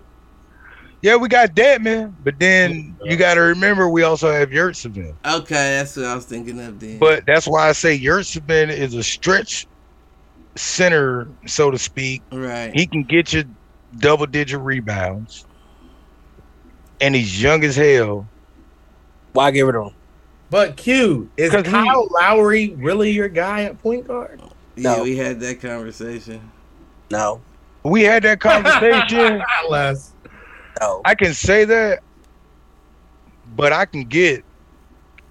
Yeah, 1.04 1.16
we 1.16 1.30
got 1.30 1.54
Dedmon, 1.54 2.12
but 2.24 2.40
then 2.40 2.96
you 3.04 3.18
got 3.18 3.36
to 3.36 3.42
remember 3.42 3.88
we 3.88 4.02
also 4.02 4.32
have 4.32 4.50
Yurtseven. 4.50 5.14
Okay, 5.24 5.54
that's 5.78 5.96
what 5.96 6.06
I 6.08 6.16
was 6.16 6.26
thinking 6.26 6.60
of 6.60 6.80
then. 6.80 6.98
But 6.98 7.24
that's 7.28 7.48
why 7.48 7.70
I 7.70 7.74
say 7.74 7.98
Yurtseven 8.00 8.70
is 8.70 8.96
a 8.96 9.04
stretch 9.04 9.68
center, 10.56 11.28
so 11.46 11.70
to 11.70 11.78
speak. 11.78 12.24
right. 12.32 12.72
He 12.74 12.88
can 12.88 13.04
get 13.04 13.32
you 13.32 13.44
double 14.00 14.26
digit 14.26 14.60
rebounds. 14.60 15.46
And 17.02 17.14
he's 17.16 17.42
young 17.42 17.64
as 17.64 17.76
hell. 17.76 18.28
Why 19.34 19.52
give 19.52 19.68
it 19.70 19.76
of 19.76 19.88
him? 19.88 19.94
But 20.50 20.78
Q 20.78 21.30
is 21.38 21.52
'Cause 21.52 21.66
he- 21.66 21.72
Kyle 21.72 22.08
Lowry 22.12 22.70
really 22.78 23.12
your 23.12 23.30
guy 23.30 23.64
at 23.64 23.82
point 23.82 24.08
guard? 24.08 24.42
yeah, 24.76 24.96
No. 24.98 25.04
we 25.04 25.16
had 25.18 25.40
that 25.42 25.62
conversation. 25.62 26.52
No, 27.12 27.42
We 27.84 28.04
had 28.04 28.24
that 28.24 28.40
conversation. 28.40 29.42
Less. 29.70 30.12
no. 30.82 31.02
I 31.06 31.16
can 31.16 31.34
say 31.34 31.64
that, 31.66 32.00
but 33.56 33.72
I 33.74 33.86
can 33.86 34.04
get 34.04 34.44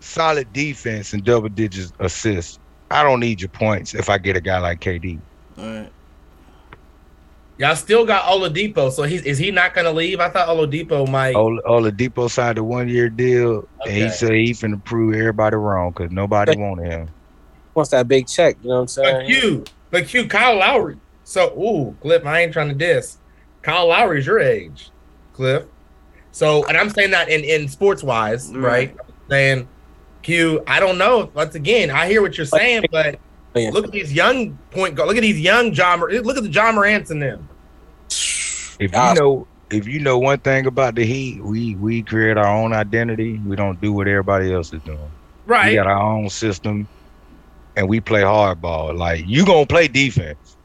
solid 0.01 0.53
defense 0.53 1.13
and 1.13 1.25
double 1.25 1.49
digit 1.49 1.93
assists. 1.99 2.59
I 2.91 3.03
don't 3.03 3.21
need 3.21 3.41
your 3.41 3.49
points 3.49 3.95
if 3.95 4.09
I 4.09 4.19
get 4.19 4.37
a 4.37 4.41
guy 4.41 4.59
like 4.59 4.81
KD. 4.81 5.19
All 5.59 5.65
right. 5.67 5.91
Y'all 7.59 7.75
still 7.75 8.05
got 8.05 8.25
Oladipo, 8.25 8.93
so 8.93 9.05
he's 9.05 9.23
is 9.23 9.39
he 9.39 9.51
not 9.51 9.75
gonna 9.75 9.91
leave? 9.93 10.21
I 10.21 10.29
thought 10.29 10.49
Oladipo 10.49 11.09
might. 11.09 11.35
Ol- 11.35 11.61
Oladipo 11.67 12.31
signed 12.31 12.59
a 12.59 12.65
one 12.65 12.89
year 12.89 13.09
deal, 13.09 13.67
and 13.85 13.95
he 13.95 14.11
said 14.11 14.33
he 14.33 14.51
finna 14.51 14.83
prove 14.85 15.15
everybody 15.15 15.57
wrong 15.57 15.93
because 15.93 16.13
nobody 16.13 16.57
wanted 16.57 16.91
him. 16.93 17.09
Wants 17.75 17.91
that 17.93 18.09
big 18.09 18.27
check? 18.27 18.57
You 18.63 18.69
know 18.69 18.83
what 18.83 18.97
I'm 18.99 19.05
But 19.05 19.27
saying? 19.27 19.27
Q, 19.27 19.65
but 19.91 20.07
Q, 20.07 20.29
Kyle 20.29 20.57
Lowry. 20.57 20.97
So, 21.25 21.59
ooh, 21.59 21.97
Cliff, 22.01 22.25
I 22.27 22.41
ain't 22.43 22.53
trying 22.53 22.69
to 22.69 22.75
diss. 22.75 23.19
Kyle 23.63 23.89
Lowry's 23.89 24.27
your 24.27 24.39
age, 24.39 24.91
Cliff. 25.33 25.65
So, 26.33 26.65
and 26.67 26.77
I'm 26.77 26.91
saying 26.91 27.11
that 27.13 27.31
in 27.31 27.43
in 27.43 27.69
sports 27.69 28.03
wise, 28.03 28.53
right? 28.53 28.95
Right. 28.95 28.97
saying, 29.31 29.69
Q, 30.23 30.63
I 30.67 30.79
don't 30.79 30.99
know. 30.99 31.31
Once 31.35 31.55
again, 31.55 31.91
I 31.91 32.07
hear 32.07 32.21
what 32.21 32.37
you're 32.37 32.47
saying, 32.47 32.85
but 32.93 33.19
Oh, 33.57 33.59
yeah. 33.59 33.71
look 33.71 33.87
at 33.87 33.93
these 33.93 34.13
young 34.13 34.57
point 34.71 34.95
guard. 34.95 35.09
Look 35.09 35.17
at 35.17 35.23
these 35.23 35.41
young 35.41 35.73
John. 35.73 36.01
Mor- 36.01 36.13
Look 36.13 36.37
at 36.37 36.43
the 36.43 36.51
Ja 36.51 36.71
Morants 36.73 37.11
in 37.11 37.21
them. 37.21 37.49
If 38.09 38.93
you 38.93 39.15
know, 39.15 39.47
if 39.71 39.89
you 39.89 39.99
know 40.01 40.19
one 40.19 40.39
thing 40.41 40.67
about 40.67 40.95
the 40.95 41.07
Heat, 41.07 41.43
we 41.43 41.75
we 41.77 42.03
create 42.03 42.37
our 42.37 42.47
own 42.47 42.75
identity. 42.75 43.39
We 43.39 43.57
don't 43.57 43.81
do 43.81 43.93
what 43.93 44.09
everybody 44.09 44.53
else 44.53 44.75
is 44.75 44.83
doing. 44.83 45.11
Right. 45.47 45.71
We 45.71 45.75
got 45.77 45.87
our 45.87 46.03
own 46.03 46.29
system, 46.29 46.87
and 47.77 47.89
we 47.89 48.01
play 48.01 48.21
hardball. 48.21 48.97
Like 48.97 49.27
you 49.27 49.47
gonna 49.47 49.65
play 49.65 49.89
defense, 49.89 50.59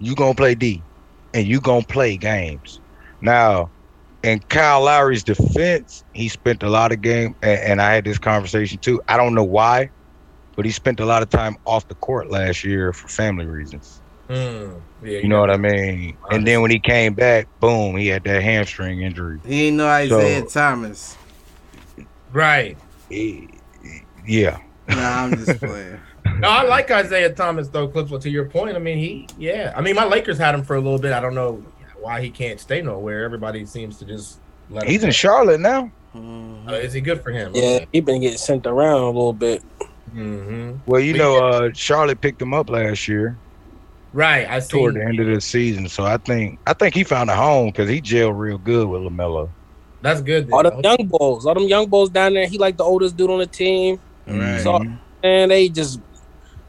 you 0.00 0.16
gonna 0.16 0.34
play 0.34 0.56
D, 0.56 0.82
and 1.34 1.46
you 1.46 1.60
gonna 1.60 1.84
play 1.84 2.16
games. 2.16 2.80
Now, 3.20 3.70
in 4.24 4.40
Kyle 4.40 4.82
Lowry's 4.82 5.22
defense, 5.22 6.02
he 6.14 6.28
spent 6.28 6.64
a 6.64 6.68
lot 6.68 6.90
of 6.90 7.00
game, 7.00 7.36
and, 7.42 7.60
and 7.60 7.82
I 7.82 7.94
had 7.94 8.04
this 8.04 8.18
conversation 8.18 8.78
too. 8.78 9.00
I 9.06 9.16
don't 9.16 9.34
know 9.34 9.44
why, 9.44 9.90
but 10.58 10.64
he 10.64 10.72
spent 10.72 10.98
a 10.98 11.04
lot 11.04 11.22
of 11.22 11.30
time 11.30 11.56
off 11.66 11.86
the 11.86 11.94
court 11.94 12.30
last 12.32 12.64
year 12.64 12.92
for 12.92 13.06
family 13.06 13.46
reasons. 13.46 14.00
Mm, 14.28 14.80
yeah, 15.04 15.20
You 15.20 15.28
know 15.28 15.38
what 15.38 15.52
I 15.52 15.56
mean? 15.56 16.16
And 16.32 16.44
then 16.44 16.62
when 16.62 16.72
he 16.72 16.80
came 16.80 17.14
back, 17.14 17.46
boom, 17.60 17.96
he 17.96 18.08
had 18.08 18.24
that 18.24 18.42
hamstring 18.42 19.02
injury. 19.02 19.38
He 19.46 19.68
ain't 19.68 19.76
no 19.76 19.86
Isaiah 19.86 20.40
So- 20.40 20.46
Thomas. 20.60 21.16
Right. 22.32 22.76
He- 23.08 23.50
yeah. 24.26 24.58
Nah, 24.88 25.22
I'm 25.26 25.36
just 25.36 25.60
playing. 25.60 26.00
No, 26.40 26.48
I 26.48 26.62
like 26.64 26.90
Isaiah 26.90 27.32
Thomas 27.32 27.68
though, 27.68 27.88
Cliff. 27.88 28.20
To 28.20 28.28
your 28.30 28.44
point, 28.46 28.76
I 28.76 28.78
mean, 28.80 28.98
he, 28.98 29.28
yeah. 29.38 29.72
I 29.76 29.80
mean, 29.80 29.94
my 29.96 30.04
Lakers 30.04 30.38
had 30.38 30.54
him 30.54 30.62
for 30.62 30.76
a 30.76 30.80
little 30.80 30.98
bit. 30.98 31.12
I 31.12 31.20
don't 31.20 31.34
know 31.34 31.64
why 32.00 32.20
he 32.20 32.30
can't 32.30 32.60
stay 32.60 32.80
nowhere. 32.82 33.24
Everybody 33.24 33.64
seems 33.64 33.96
to 33.98 34.04
just 34.04 34.38
let 34.70 34.84
him. 34.84 34.90
He's 34.90 35.02
in. 35.02 35.10
Charlotte 35.10 35.60
now. 35.60 35.90
Uh, 36.14 36.72
is 36.74 36.92
he 36.92 37.00
good 37.00 37.22
for 37.22 37.30
him? 37.32 37.52
Yeah, 37.54 37.86
he 37.92 38.00
been 38.00 38.20
getting 38.20 38.38
sent 38.38 38.66
around 38.66 39.00
a 39.02 39.06
little 39.06 39.32
bit. 39.32 39.62
Hmm 40.12 40.72
Well, 40.86 41.00
you 41.00 41.12
But 41.14 41.18
know, 41.18 41.36
uh, 41.48 41.70
Charlotte 41.74 42.20
picked 42.20 42.40
him 42.42 42.54
up 42.54 42.70
last 42.70 43.08
year 43.08 43.36
Right. 44.12 44.46
I 44.50 44.60
toward 44.60 44.94
seen. 44.94 45.02
the 45.02 45.08
end 45.08 45.20
of 45.20 45.26
the 45.26 45.40
season, 45.40 45.88
so 45.88 46.04
I 46.04 46.16
think 46.16 46.58
I 46.66 46.72
think 46.72 46.94
he 46.94 47.04
found 47.04 47.28
a 47.30 47.36
home 47.36 47.66
because 47.68 47.88
he 47.90 48.00
jailed 48.00 48.38
real 48.38 48.56
good 48.58 48.88
with 48.88 49.02
LaMelo. 49.02 49.50
That's 50.00 50.20
good. 50.22 50.50
All 50.52 50.62
them 50.62 50.80
young 50.82 51.06
bulls, 51.08 51.44
all 51.44 51.54
them 51.54 51.64
young 51.68 51.86
bulls 51.88 52.08
down 52.08 52.32
there. 52.34 52.46
He 52.46 52.56
like 52.56 52.76
the 52.78 52.84
oldest 52.84 53.16
dude 53.16 53.30
on 53.30 53.38
the 53.38 53.46
team, 53.46 53.98
Right. 54.26 54.60
So- 54.60 54.82
and 55.24 55.50
they 55.50 55.68
just, 55.68 56.00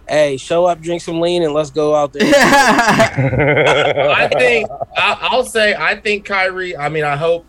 hey, 0.08 0.35
show 0.38 0.66
up, 0.66 0.82
drink 0.82 1.01
some 1.03 1.22
lean, 1.22 1.43
and 1.43 1.53
let's 1.53 1.69
go 1.69 1.93
out 1.95 2.11
there. 2.14 2.24
I 2.34 4.27
think 4.27 4.69
I, 4.98 5.18
I'll 5.22 5.43
say 5.45 5.76
I 5.76 5.95
think 5.95 6.26
Kyrie. 6.26 6.76
I 6.76 6.90
mean, 6.90 7.03
I 7.03 7.16
hope 7.16 7.45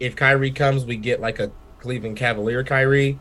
if 0.00 0.14
Kyrie 0.16 0.50
comes, 0.52 0.84
we 0.84 0.96
get 0.96 1.20
like 1.20 1.40
a 1.40 1.50
Cleveland 1.80 2.16
Cavalier 2.16 2.62
Kyrie. 2.64 3.18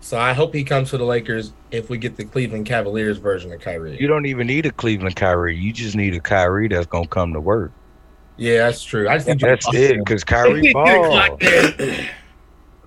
So 0.00 0.18
I 0.18 0.32
hope 0.32 0.54
he 0.54 0.64
comes 0.64 0.90
to 0.90 0.98
the 0.98 1.04
Lakers 1.04 1.52
if 1.70 1.90
we 1.90 1.98
get 1.98 2.16
the 2.16 2.24
Cleveland 2.24 2.66
Cavaliers 2.66 3.18
version 3.18 3.52
of 3.52 3.60
Kyrie. 3.60 3.98
You 4.00 4.06
don't 4.06 4.26
even 4.26 4.46
need 4.46 4.64
a 4.64 4.70
Cleveland 4.70 5.16
Kyrie. 5.16 5.56
You 5.56 5.72
just 5.72 5.96
need 5.96 6.14
a 6.14 6.20
Kyrie 6.20 6.68
that's 6.68 6.86
gonna 6.86 7.08
come 7.08 7.32
to 7.32 7.40
work. 7.40 7.72
yeah, 8.36 8.58
that's 8.66 8.82
true. 8.84 9.08
I 9.08 9.16
just 9.16 9.26
need 9.26 9.42
you 9.42 9.48
That's 9.48 9.66
to 9.70 9.76
it. 9.76 9.98
Because 9.98 10.24
Kyrie 10.24 10.72
ball. 10.72 11.14
I 11.14 11.36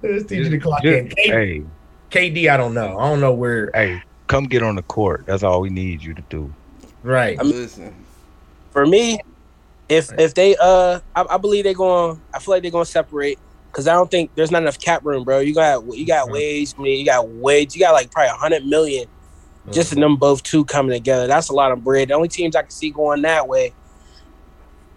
just 0.04 0.32
need 0.32 0.46
you 0.46 0.50
to 0.50 0.58
clock 0.60 0.84
in. 0.86 1.10
K- 1.10 1.30
hey, 1.30 1.64
KD, 2.10 2.50
I 2.50 2.58
don't 2.58 2.74
know. 2.74 2.98
I 2.98 3.10
don't 3.10 3.20
know 3.20 3.34
where. 3.34 3.70
hey, 3.74 4.02
come 4.28 4.46
get 4.46 4.64
on 4.64 4.76
the 4.76 4.82
court. 4.84 5.26
That's 5.26 5.44
all 5.44 5.62
we 5.62 5.70
need 5.70 6.02
you 6.02 6.14
to 6.14 6.24
do. 6.30 6.52
Right. 7.04 7.38
Listen, 7.44 7.94
For 8.72 8.86
me, 8.86 9.20
if 9.90 10.12
if 10.18 10.34
they 10.34 10.56
uh, 10.60 11.02
I, 11.16 11.26
I 11.32 11.38
believe 11.38 11.66
they're 11.66 11.74
going. 11.74 12.22
I 12.34 12.40
feel 12.40 12.54
like 12.56 12.62
they're 12.64 12.72
going 12.72 12.86
to 12.86 12.92
separate 12.92 13.38
because 13.72 13.88
I 13.88 13.94
don't 13.94 14.12
think 14.12 14.32
there's 14.36 14.52
not 14.52 14.62
enough 14.62 14.80
cap 14.80 15.06
room, 15.06 15.24
bro. 15.24 15.40
You 15.40 15.54
got 15.54 15.86
you 15.96 16.06
got 16.06 16.30
wage, 16.30 16.74
I 16.78 16.82
mean, 16.82 17.00
you 17.00 17.06
got 17.06 17.28
wage, 17.28 17.74
you 17.74 17.80
got 17.80 17.94
like 17.94 18.12
probably 18.12 18.30
a 18.30 18.34
hundred 18.34 18.66
million 18.66 19.08
just 19.70 19.94
in 19.94 20.00
them 20.00 20.16
both 20.18 20.42
two 20.44 20.66
coming 20.66 20.92
together. 20.92 21.28
That's 21.28 21.50
a 21.50 21.54
lot 21.54 21.72
of 21.72 21.84
bread. 21.84 22.10
The 22.10 22.14
only 22.14 22.28
teams 22.28 22.56
I 22.56 22.64
can 22.64 22.72
see 22.72 22.90
going 22.90 23.22
that 23.22 23.48
way, 23.48 23.74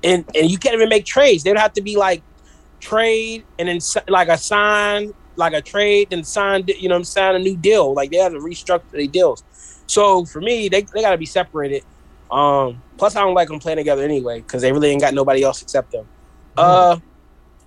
and 0.02 0.24
and 0.34 0.50
you 0.50 0.58
can't 0.58 0.74
even 0.74 0.88
make 0.88 1.04
trades. 1.04 1.44
They'd 1.44 1.58
have 1.58 1.74
to 1.74 1.82
be 1.82 1.96
like 1.96 2.22
trade 2.80 3.44
and 3.58 3.68
then 3.68 3.78
like 4.08 4.28
a 4.28 4.38
sign, 4.38 5.12
like 5.36 5.52
a 5.52 5.60
trade 5.60 6.08
and 6.12 6.26
sign. 6.26 6.64
You 6.66 6.88
know, 6.88 7.02
sign 7.02 7.34
a 7.34 7.38
new 7.38 7.56
deal. 7.56 7.92
Like 7.92 8.10
they 8.10 8.18
have 8.18 8.32
to 8.32 8.38
restructure 8.38 8.90
their 8.90 9.06
deals. 9.06 9.42
So 9.86 10.24
for 10.24 10.40
me, 10.40 10.68
they 10.68 10.82
they 10.82 11.02
got 11.02 11.10
to 11.10 11.18
be 11.18 11.26
separated. 11.26 11.84
Um, 12.30 12.82
plus, 12.96 13.16
I 13.16 13.20
don't 13.20 13.34
like 13.34 13.48
them 13.48 13.58
playing 13.58 13.78
together 13.78 14.02
anyway 14.02 14.40
because 14.40 14.62
they 14.62 14.72
really 14.72 14.88
ain't 14.90 15.02
got 15.02 15.14
nobody 15.14 15.42
else 15.42 15.62
except 15.62 15.92
them. 15.92 16.08
Uh, 16.56 16.96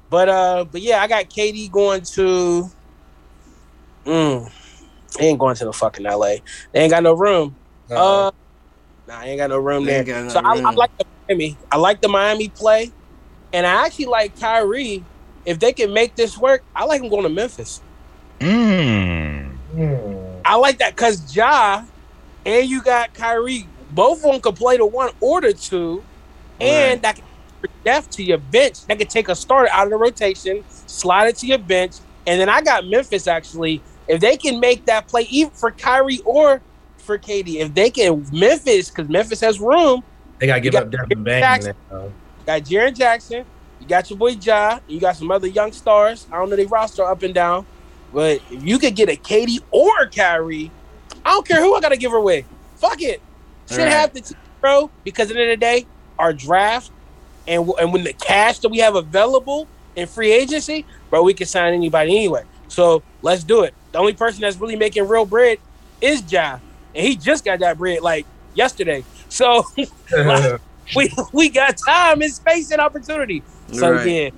but 0.09 0.29
uh, 0.29 0.65
but 0.71 0.81
yeah, 0.81 1.01
I 1.01 1.07
got 1.07 1.25
KD 1.25 1.71
going 1.71 2.03
to. 2.15 2.65
Mm, 4.05 4.49
he 5.19 5.25
ain't 5.27 5.39
going 5.39 5.55
to 5.55 5.65
the 5.65 5.73
fucking 5.73 6.05
LA. 6.05 6.35
They 6.73 6.81
ain't 6.81 6.91
got 6.91 7.03
no 7.03 7.13
room. 7.13 7.57
Uh, 7.91 7.95
Uh, 7.95 8.31
nah, 9.07 9.19
I 9.19 9.25
ain't 9.27 9.37
got 9.39 9.49
no 9.49 9.57
room 9.59 9.85
there. 9.85 10.03
no 10.05 10.29
so 10.29 10.41
I, 10.43 10.61
I 10.65 10.73
like 10.75 10.91
the 10.99 11.05
Miami. 11.29 11.57
I 11.71 11.77
like 11.77 12.01
the 12.01 12.07
Miami 12.09 12.51
play, 12.57 12.93
and 13.53 13.65
I 13.67 13.85
actually 13.85 14.05
like 14.05 14.33
Kyrie. 14.39 15.05
If 15.45 15.59
they 15.59 15.73
can 15.73 15.93
make 15.93 16.15
this 16.15 16.37
work, 16.37 16.63
I 16.75 16.85
like 16.85 17.01
him 17.01 17.09
going 17.09 17.23
to 17.23 17.29
Memphis. 17.29 17.83
Mm. 18.41 19.59
I 20.45 20.55
like 20.55 20.77
that 20.79 20.95
because 20.95 21.35
Ja 21.35 21.81
and 22.45 22.69
you 22.69 22.81
got 22.83 23.13
Kyrie. 23.13 23.71
Both 23.89 24.19
of 24.25 24.31
them 24.31 24.41
could 24.41 24.55
play 24.55 24.77
the 24.77 24.87
one 24.87 25.11
or 25.21 25.41
the 25.41 25.53
two, 25.53 26.05
and 26.59 27.01
Right. 27.01 27.03
that 27.03 27.15
can 27.15 27.25
bring 27.25 27.36
depth 27.87 28.09
to 28.11 28.23
your 28.23 28.37
bench. 28.37 28.85
That 28.87 28.97
could 28.99 29.09
take 29.09 29.29
a 29.29 29.35
starter 29.35 29.69
out 29.71 29.87
of 29.87 29.91
the 29.91 29.97
rotation, 29.97 30.63
slide 30.67 31.27
it 31.29 31.37
to 31.37 31.47
your 31.47 31.57
bench, 31.59 31.95
and 32.25 32.39
then 32.41 32.49
I 32.49 32.61
got 32.61 32.85
Memphis 32.85 33.27
actually. 33.27 33.81
If 34.07 34.19
they 34.19 34.35
can 34.37 34.59
make 34.59 34.85
that 34.85 35.07
play, 35.07 35.23
even 35.29 35.51
for 35.53 35.71
Kyrie 35.71 36.19
or 36.25 36.61
for 36.97 37.17
KD, 37.17 37.55
if 37.61 37.73
they 37.73 37.89
can 37.89 38.25
Memphis, 38.33 38.89
because 38.89 39.09
Memphis 39.09 39.39
has 39.41 39.59
room. 39.59 40.01
They 40.39 40.47
gotta 40.47 40.59
give 40.61 40.73
You 40.73 40.79
up 40.79 40.91
got 40.91 41.07
Devin 41.09 41.23
Bang. 41.23 41.41
Jackson. 41.41 41.73
Got 42.45 42.61
Jaren 42.63 42.95
Jackson, 42.95 43.45
you 43.79 43.87
got 43.87 44.09
your 44.09 44.17
boy 44.19 44.31
Ja, 44.41 44.79
you 44.87 44.99
got 44.99 45.15
some 45.15 45.31
other 45.31 45.47
young 45.47 45.71
stars. 45.71 46.27
I 46.31 46.37
don't 46.37 46.49
know 46.49 46.55
their 46.57 46.67
roster 46.67 47.05
up 47.05 47.21
and 47.23 47.33
down, 47.33 47.67
but 48.11 48.41
if 48.49 48.63
you 48.63 48.79
could 48.79 48.95
get 48.95 49.09
a 49.09 49.15
KD 49.17 49.59
or 49.71 49.89
a 50.03 50.09
Kyrie, 50.09 50.73
I 51.25 51.29
don't 51.31 51.47
care 51.47 51.61
who 51.61 51.73
I 51.75 51.79
gotta 51.81 51.97
give 51.97 52.11
her 52.11 52.17
away. 52.17 52.47
Fuck 52.75 53.01
it, 53.01 53.23
should 53.69 53.79
Right. 53.79 53.89
have 53.89 54.13
the 54.13 54.21
team, 54.21 54.37
bro. 54.61 54.91
Because 55.03 55.29
at 55.29 55.35
the 55.35 55.41
end 55.41 55.51
of 55.51 55.59
the 55.59 55.65
day, 55.65 55.87
our 56.19 56.33
draft 56.33 56.91
and 57.47 57.61
w- 57.67 57.75
and 57.79 57.93
when 57.93 58.03
the 58.03 58.13
cash 58.13 58.59
that 58.59 58.69
we 58.69 58.79
have 58.79 58.95
available 58.95 59.69
in 59.95 60.07
free 60.07 60.31
agency, 60.31 60.85
bro, 61.09 61.23
we 61.23 61.33
can 61.33 61.47
sign 61.47 61.73
anybody 61.73 62.15
anyway. 62.15 62.43
So 62.67 63.05
let's 63.21 63.43
do 63.43 63.63
it. 63.63 63.75
The 63.93 63.99
only 63.99 64.13
person 64.13 64.41
that's 64.41 64.59
really 64.59 64.75
making 64.75 65.07
real 65.07 65.25
bread 65.25 65.59
is 66.01 66.31
Ja, 66.31 66.59
and 66.93 67.05
he 67.05 67.17
just 67.17 67.45
got 67.45 67.59
that 67.59 67.77
bread 67.77 68.01
like 68.01 68.27
yesterday. 68.53 69.05
So 69.29 69.63
we 70.95 71.11
we 71.33 71.49
got 71.49 71.75
time 71.87 72.21
and 72.21 72.33
space 72.33 72.71
and 72.71 72.81
opportunity. 72.81 73.45
So 73.71 73.91
Right. 73.91 74.03
yeah, 74.03 74.29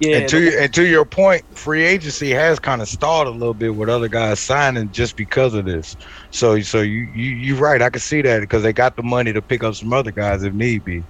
yeah. 0.00 0.18
and 0.18 0.28
to 0.28 0.40
your, 0.40 0.60
and 0.60 0.74
to 0.74 0.86
your 0.86 1.04
point, 1.06 1.44
free 1.56 1.84
agency 1.84 2.30
has 2.30 2.58
kind 2.58 2.82
of 2.82 2.88
stalled 2.88 3.26
a 3.28 3.30
little 3.30 3.54
bit 3.54 3.74
with 3.74 3.88
other 3.88 4.08
guys 4.08 4.40
signing 4.40 4.90
just 4.90 5.16
because 5.16 5.54
of 5.54 5.64
this. 5.66 5.96
So 6.32 6.60
so 6.60 6.80
you 6.80 7.02
you 7.14 7.30
you're 7.30 7.56
right. 7.58 7.82
I 7.82 7.90
can 7.90 8.00
see 8.00 8.22
that 8.22 8.40
because 8.40 8.62
they 8.62 8.72
got 8.72 8.96
the 8.96 9.02
money 9.02 9.32
to 9.32 9.42
pick 9.42 9.64
up 9.64 9.74
some 9.74 9.92
other 9.92 10.12
guys 10.12 10.42
if 10.42 10.52
need 10.54 10.84
be. 10.84 11.06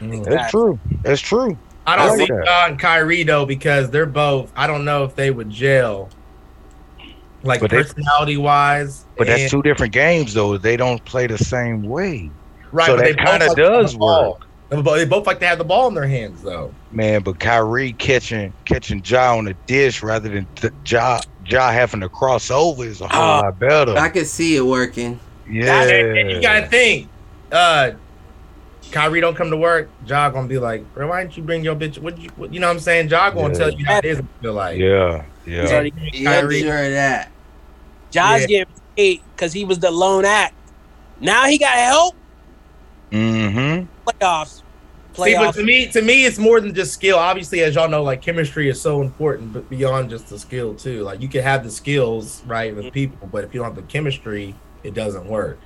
Mhm. 0.00 0.24
That's 0.24 0.50
true. 0.50 0.78
That's 1.02 1.20
true. 1.20 1.56
I 1.86 1.94
I 1.94 1.96
don't 1.96 2.18
like 2.18 2.28
see 2.28 2.34
that. 2.34 2.44
Ja 2.46 2.66
and 2.66 2.78
Kyrie 2.78 3.22
though 3.24 3.44
because 3.46 3.90
they're 3.90 4.06
both. 4.06 4.52
I 4.56 4.66
don't 4.66 4.84
know 4.84 5.04
if 5.04 5.14
they 5.16 5.30
would 5.30 5.50
gel, 5.50 6.08
like 7.42 7.60
But 7.60 7.70
they- 7.70 7.78
personality 7.82 8.36
wise. 8.36 9.04
But 9.16 9.26
that's 9.26 9.50
two 9.50 9.62
different 9.62 9.92
games 9.92 10.34
though. 10.34 10.56
They 10.58 10.76
don't 10.76 11.04
play 11.04 11.26
the 11.26 11.38
same 11.38 11.82
way. 11.82 12.30
right. 12.72 12.86
so 12.86 12.96
but 12.96 13.02
they 13.04 13.12
that 13.12 13.18
both 13.18 13.26
kinda 13.26 13.46
like 13.48 13.56
to 13.56 13.62
have 13.62 13.72
does 13.82 13.92
the 13.92 13.98
ball. 13.98 14.30
work. 14.32 14.46
They 14.68 14.80
both- 14.82 14.96
They 14.98 15.04
both 15.04 15.26
like 15.26 15.40
to 15.40 15.46
have 15.46 15.58
the 15.58 15.64
ball 15.64 15.88
in 15.88 15.94
their 15.94 16.06
hands 16.06 16.42
though. 16.42 16.72
Man, 16.92 17.22
but 17.22 17.40
Kyrie 17.40 17.92
catching 17.94 18.52
catching 18.64 19.02
Ja 19.04 19.36
on 19.36 19.46
the 19.46 19.54
dish 19.66 20.02
rather 20.02 20.28
than 20.28 20.46
th- 20.54 20.72
Ja 20.86 21.20
Ja 21.46 21.72
having 21.72 22.00
to 22.00 22.08
cross 22.08 22.50
over 22.50 22.84
is 22.84 23.00
a 23.00 23.08
whole 23.08 23.20
Ah, 23.20 23.40
lot 23.40 23.58
better. 23.58 23.96
I 23.98 24.08
could 24.10 24.26
see 24.28 24.54
it 24.56 24.64
working. 24.64 25.18
yeah. 25.50 25.82
And, 25.82 26.16
and 26.18 26.30
you 26.30 26.40
gotta 26.40 26.66
think, 26.68 27.08
uh, 27.50 27.90
Kyrie 28.90 29.20
don't 29.20 29.36
come 29.36 29.50
to 29.50 29.56
work. 29.56 29.88
Ja 30.06 30.28
gonna 30.30 30.48
be 30.48 30.58
like, 30.58 30.82
"Bro, 30.94 31.08
why 31.08 31.22
didn't 31.22 31.36
you 31.36 31.42
bring 31.42 31.64
your 31.64 31.74
bitch? 31.76 31.98
What 31.98 32.18
you, 32.18 32.30
what, 32.36 32.52
you 32.52 32.60
know 32.60 32.66
what 32.68 32.74
I'm 32.74 32.80
saying? 32.80 33.08
Ja 33.08 33.30
gonna 33.30 33.48
Yeah. 33.52 33.58
tell 33.58 33.70
you 33.70 33.84
how 33.86 33.98
it 33.98 34.04
is. 34.04 34.22
Feel 34.42 34.52
like, 34.54 34.78
yeah. 34.78 35.22
He's 35.44 35.54
Yeah. 35.54 35.66
already 35.72 35.92
I'm 36.18 36.24
Kyrie. 36.24 36.60
sure 36.60 36.84
of 36.84 36.90
that. 36.92 37.30
Josh 38.10 38.40
Yeah. 38.42 38.46
getting 38.46 38.74
paid 38.96 39.20
because 39.34 39.52
he 39.52 39.64
was 39.64 39.78
the 39.78 39.90
lone 39.90 40.24
act. 40.24 40.54
Now 41.20 41.44
he 41.46 41.58
got 41.58 41.72
help. 41.72 42.14
Mm-hmm. 43.12 43.86
Playoffs. 44.08 44.62
Playoffs. 45.14 45.24
See, 45.24 45.34
but 45.34 45.54
to 45.56 45.64
me, 45.64 45.86
to 45.88 46.02
me, 46.02 46.24
it's 46.24 46.38
more 46.38 46.60
than 46.60 46.72
just 46.74 46.92
skill. 46.92 47.18
Obviously, 47.18 47.60
as 47.62 47.74
y'all 47.74 47.88
know, 47.88 48.02
like 48.02 48.22
chemistry 48.22 48.68
is 48.68 48.80
so 48.80 49.02
important, 49.02 49.52
but 49.52 49.68
beyond 49.68 50.08
just 50.10 50.28
the 50.28 50.38
skill 50.38 50.74
too. 50.74 51.02
Like 51.02 51.20
you 51.20 51.28
can 51.28 51.42
have 51.42 51.64
the 51.64 51.70
skills, 51.70 52.42
right, 52.46 52.74
with 52.74 52.92
people, 52.92 53.28
but 53.30 53.44
if 53.44 53.52
you 53.52 53.60
don't 53.60 53.74
have 53.74 53.76
the 53.76 53.90
chemistry, 53.90 54.54
it 54.84 54.94
doesn't 54.94 55.26
work. 55.26 55.58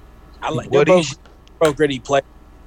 I 0.42 0.50
like. 0.50 0.70
They're 0.70 0.80
What 0.80 0.86
both, 0.86 1.06
he's 1.06 1.18
both 1.60 1.76
gritty 1.76 1.98
play. 1.98 2.22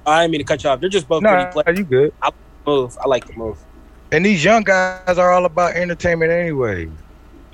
I 0.08 0.22
didn't 0.22 0.32
mean 0.32 0.40
to 0.40 0.44
cut 0.44 0.62
you 0.64 0.70
off. 0.70 0.80
They're 0.80 0.88
just 0.88 1.08
both 1.08 1.22
no, 1.22 1.30
gritty 1.30 1.50
play. 1.52 1.74
you 1.76 1.84
good. 1.84 2.12
I 2.22 2.30
Move. 2.66 2.98
I 3.02 3.08
like 3.08 3.26
the 3.26 3.32
move. 3.32 3.56
And 4.12 4.24
these 4.26 4.44
young 4.44 4.62
guys 4.62 5.16
are 5.18 5.30
all 5.32 5.46
about 5.46 5.74
entertainment 5.74 6.30
anyway. 6.30 6.88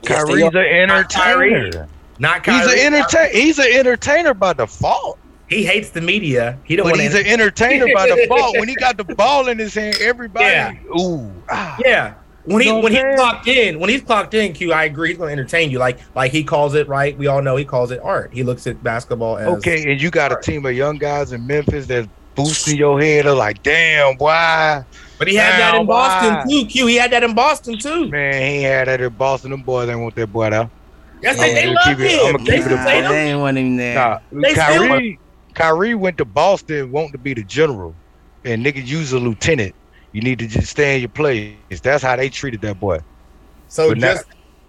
Yes, 0.02 0.24
Kyrie's 0.24 0.42
are. 0.54 0.58
an 0.58 0.88
Not 0.88 1.12
Kyrie. 1.12 1.54
entertainer. 1.54 1.88
Not 2.18 2.44
He's 2.46 2.66
an 2.66 2.78
entertain. 2.78 3.32
He's 3.32 3.58
an 3.60 3.68
entertainer 3.72 4.34
by 4.34 4.52
default. 4.54 5.18
He 5.48 5.64
hates 5.64 5.90
the 5.90 6.00
media. 6.00 6.58
He 6.64 6.74
don't 6.74 6.88
But 6.90 6.98
he's 6.98 7.12
to. 7.12 7.20
an 7.20 7.26
entertainer 7.26 7.86
by 7.94 8.08
default. 8.16 8.58
When 8.58 8.68
he 8.68 8.74
got 8.76 8.96
the 8.96 9.04
ball 9.04 9.48
in 9.48 9.58
his 9.58 9.74
hand, 9.74 9.96
everybody. 10.00 10.46
Yeah. 10.46 10.74
Ooh. 10.98 11.30
Ah. 11.48 11.76
Yeah. 11.84 12.14
When 12.46 12.60
he 12.60 12.66
You 12.66 12.72
know 12.74 12.80
when 12.80 12.92
what 12.92 12.92
he's 12.92 13.14
clocked 13.16 13.46
in, 13.48 13.78
when 13.80 13.88
he's 13.90 14.02
clocked 14.02 14.34
in, 14.34 14.52
Q, 14.52 14.72
I 14.72 14.84
agree, 14.84 15.10
he's 15.10 15.18
gonna 15.18 15.32
entertain 15.32 15.70
you. 15.70 15.78
Like 15.78 15.98
like 16.16 16.30
he 16.32 16.42
calls 16.44 16.74
it 16.74 16.88
right. 16.88 17.16
We 17.16 17.26
all 17.26 17.40
know 17.40 17.56
he 17.56 17.64
calls 17.64 17.90
it 17.90 18.00
art. 18.02 18.30
He 18.34 18.42
looks 18.42 18.66
at 18.66 18.82
basketball 18.82 19.38
as 19.38 19.46
Okay, 19.58 19.90
and 19.92 20.00
you 20.00 20.10
got 20.10 20.32
a 20.32 20.40
team 20.42 20.66
of 20.66 20.72
young 20.74 20.98
guys 20.98 21.32
in 21.32 21.46
Memphis 21.46 21.86
that's 21.86 22.08
boosting 22.34 22.76
your 22.76 23.00
head. 23.00 23.24
They're 23.26 23.34
like, 23.34 23.62
damn, 23.62 24.16
why? 24.16 24.84
But 25.18 25.28
he 25.28 25.36
had 25.36 25.60
that 25.60 25.74
in 25.80 25.86
Boston 25.86 26.34
why? 26.34 26.44
too. 26.62 26.66
Q, 26.66 26.86
he 26.86 26.96
had 26.96 27.10
that 27.12 27.22
in 27.22 27.34
Boston 27.34 27.78
too. 27.78 28.08
Man, 28.08 28.54
he 28.54 28.62
had 28.62 28.88
that 28.88 29.00
in 29.00 29.12
Boston. 29.12 29.50
Them 29.52 29.62
boys 29.62 29.88
ain't 29.88 30.00
want 30.00 30.14
that 30.16 30.26
boy 30.32 30.46
out. 30.46 30.70
Yes, 31.22 31.38
I'ma 31.38 31.46
they, 31.46 31.54
they 31.54 31.60
keep 31.62 31.74
love 31.86 32.00
it- 32.00 32.10
him. 32.10 32.26
I'ma 32.36 32.44
They 32.44 32.56
keep 32.58 32.66
it 32.66 32.70
Nah, 32.70 32.84
they 32.84 33.30
ain't 33.30 33.40
want 33.40 33.56
him 33.58 33.76
there. 33.76 33.94
Nah, 33.94 34.18
They 34.32 34.52
still- 34.52 34.64
Kyrie, 34.64 35.18
Kyrie 35.54 35.94
went 35.94 36.18
to 36.18 36.24
Boston 36.24 36.90
wanting 36.90 37.12
to 37.12 37.18
be 37.18 37.32
the 37.34 37.44
general, 37.44 37.94
and 38.44 38.64
nigga, 38.64 38.84
you's 38.84 39.12
a 39.12 39.18
lieutenant. 39.18 39.74
You 40.12 40.20
need 40.22 40.38
to 40.40 40.46
just 40.46 40.68
stay 40.68 40.96
in 40.96 41.00
your 41.02 41.08
place. 41.08 41.54
That's 41.82 42.02
how 42.02 42.16
they 42.16 42.28
treated 42.28 42.60
that 42.62 42.78
boy. 42.80 42.98
So 43.68 43.88
But 43.90 43.98
now- 43.98 44.12
just 44.14 44.26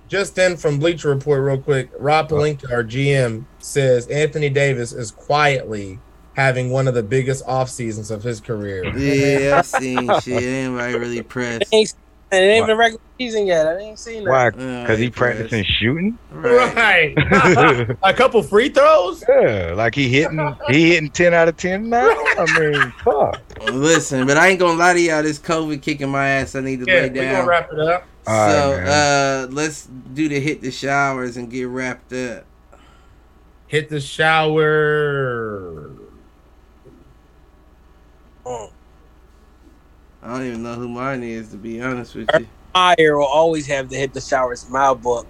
just 0.07 0.37
in 0.37 0.55
from 0.55 0.77
Bleacher 0.77 1.09
Report, 1.09 1.41
real 1.41 1.57
quick, 1.57 1.89
Rob 1.97 2.29
Pelinka, 2.29 2.71
our 2.71 2.83
GM, 2.83 3.43
says 3.57 4.05
Anthony 4.07 4.49
Davis 4.49 4.93
is 4.93 5.09
quietly 5.09 5.97
having 6.35 6.69
one 6.69 6.87
of 6.87 6.93
the 6.93 7.03
biggest 7.03 7.43
off 7.47 7.69
seasons 7.69 8.11
of 8.11 8.21
his 8.23 8.39
career. 8.41 8.83
Yeah, 8.97 9.57
I've 9.59 9.65
seen 9.65 10.07
shit. 10.21 10.43
Anybody 10.43 10.93
really 10.97 11.23
pressed? 11.23 11.61
It 11.63 11.67
ain't, 11.73 11.93
it 12.31 12.35
ain't 12.35 12.61
Why? 12.61 12.65
even 12.67 12.77
regular 12.77 13.01
season 13.19 13.45
yet. 13.47 13.67
I 13.67 13.77
ain't 13.77 13.99
seen 13.99 14.23
that. 14.25 14.29
Why? 14.29 14.47
Uh, 14.47 14.81
Because 14.81 14.99
he 14.99 15.09
practicing 15.09 15.63
shooting. 15.63 16.17
Right. 16.29 17.15
Right. 17.17 17.97
a 18.03 18.13
couple 18.13 18.41
free 18.43 18.69
throws. 18.69 19.23
Yeah, 19.27 19.73
like 19.75 19.95
he 19.95 20.09
hitting, 20.09 20.55
he 20.69 20.89
hitting 20.91 21.09
ten 21.09 21.33
out 21.33 21.47
of 21.47 21.55
ten 21.57 21.89
now. 21.89 22.09
I 22.37 22.45
mean, 22.59 22.91
fuck. 23.03 23.41
Listen, 23.71 24.27
but 24.27 24.37
I 24.37 24.49
ain't 24.49 24.59
gonna 24.59 24.77
lie 24.77 24.93
to 24.93 24.99
y'all. 24.99 25.23
This 25.23 25.39
COVID 25.39 25.81
kicking 25.81 26.09
my 26.09 26.27
ass. 26.27 26.55
I 26.55 26.59
need 26.61 26.81
to 26.81 26.85
Yeah, 26.91 27.01
lay 27.01 27.09
we're 27.09 27.31
gonna 27.31 27.45
wrap 27.47 27.69
it 27.71 27.79
up. 27.79 28.05
so 28.25 28.31
All 28.31 28.71
right, 28.73 28.83
man. 28.83 28.87
uh, 28.87 29.47
let's 29.51 29.85
do 29.85 30.27
the 30.27 30.39
hit 30.39 30.61
the 30.61 30.71
showers 30.71 31.37
and 31.37 31.49
get 31.49 31.67
wrapped 31.69 32.11
up. 32.11 32.45
Hit 33.67 33.89
the 33.89 33.99
shower. 34.01 35.94
Mm. 38.45 38.69
I 40.21 40.27
don't 40.29 40.45
even 40.47 40.63
know 40.63 40.73
who 40.75 40.87
mine 40.87 41.23
is 41.23 41.49
to 41.49 41.57
be 41.57 41.81
honest 41.81 42.15
with 42.15 42.29
you. 42.37 42.47
Fire 42.73 43.17
will 43.17 43.25
always 43.25 43.67
have 43.67 43.89
to 43.89 43.95
hit 43.95 44.13
the 44.13 44.21
showers 44.21 44.65
in 44.65 44.71
my 44.71 44.93
book. 44.93 45.27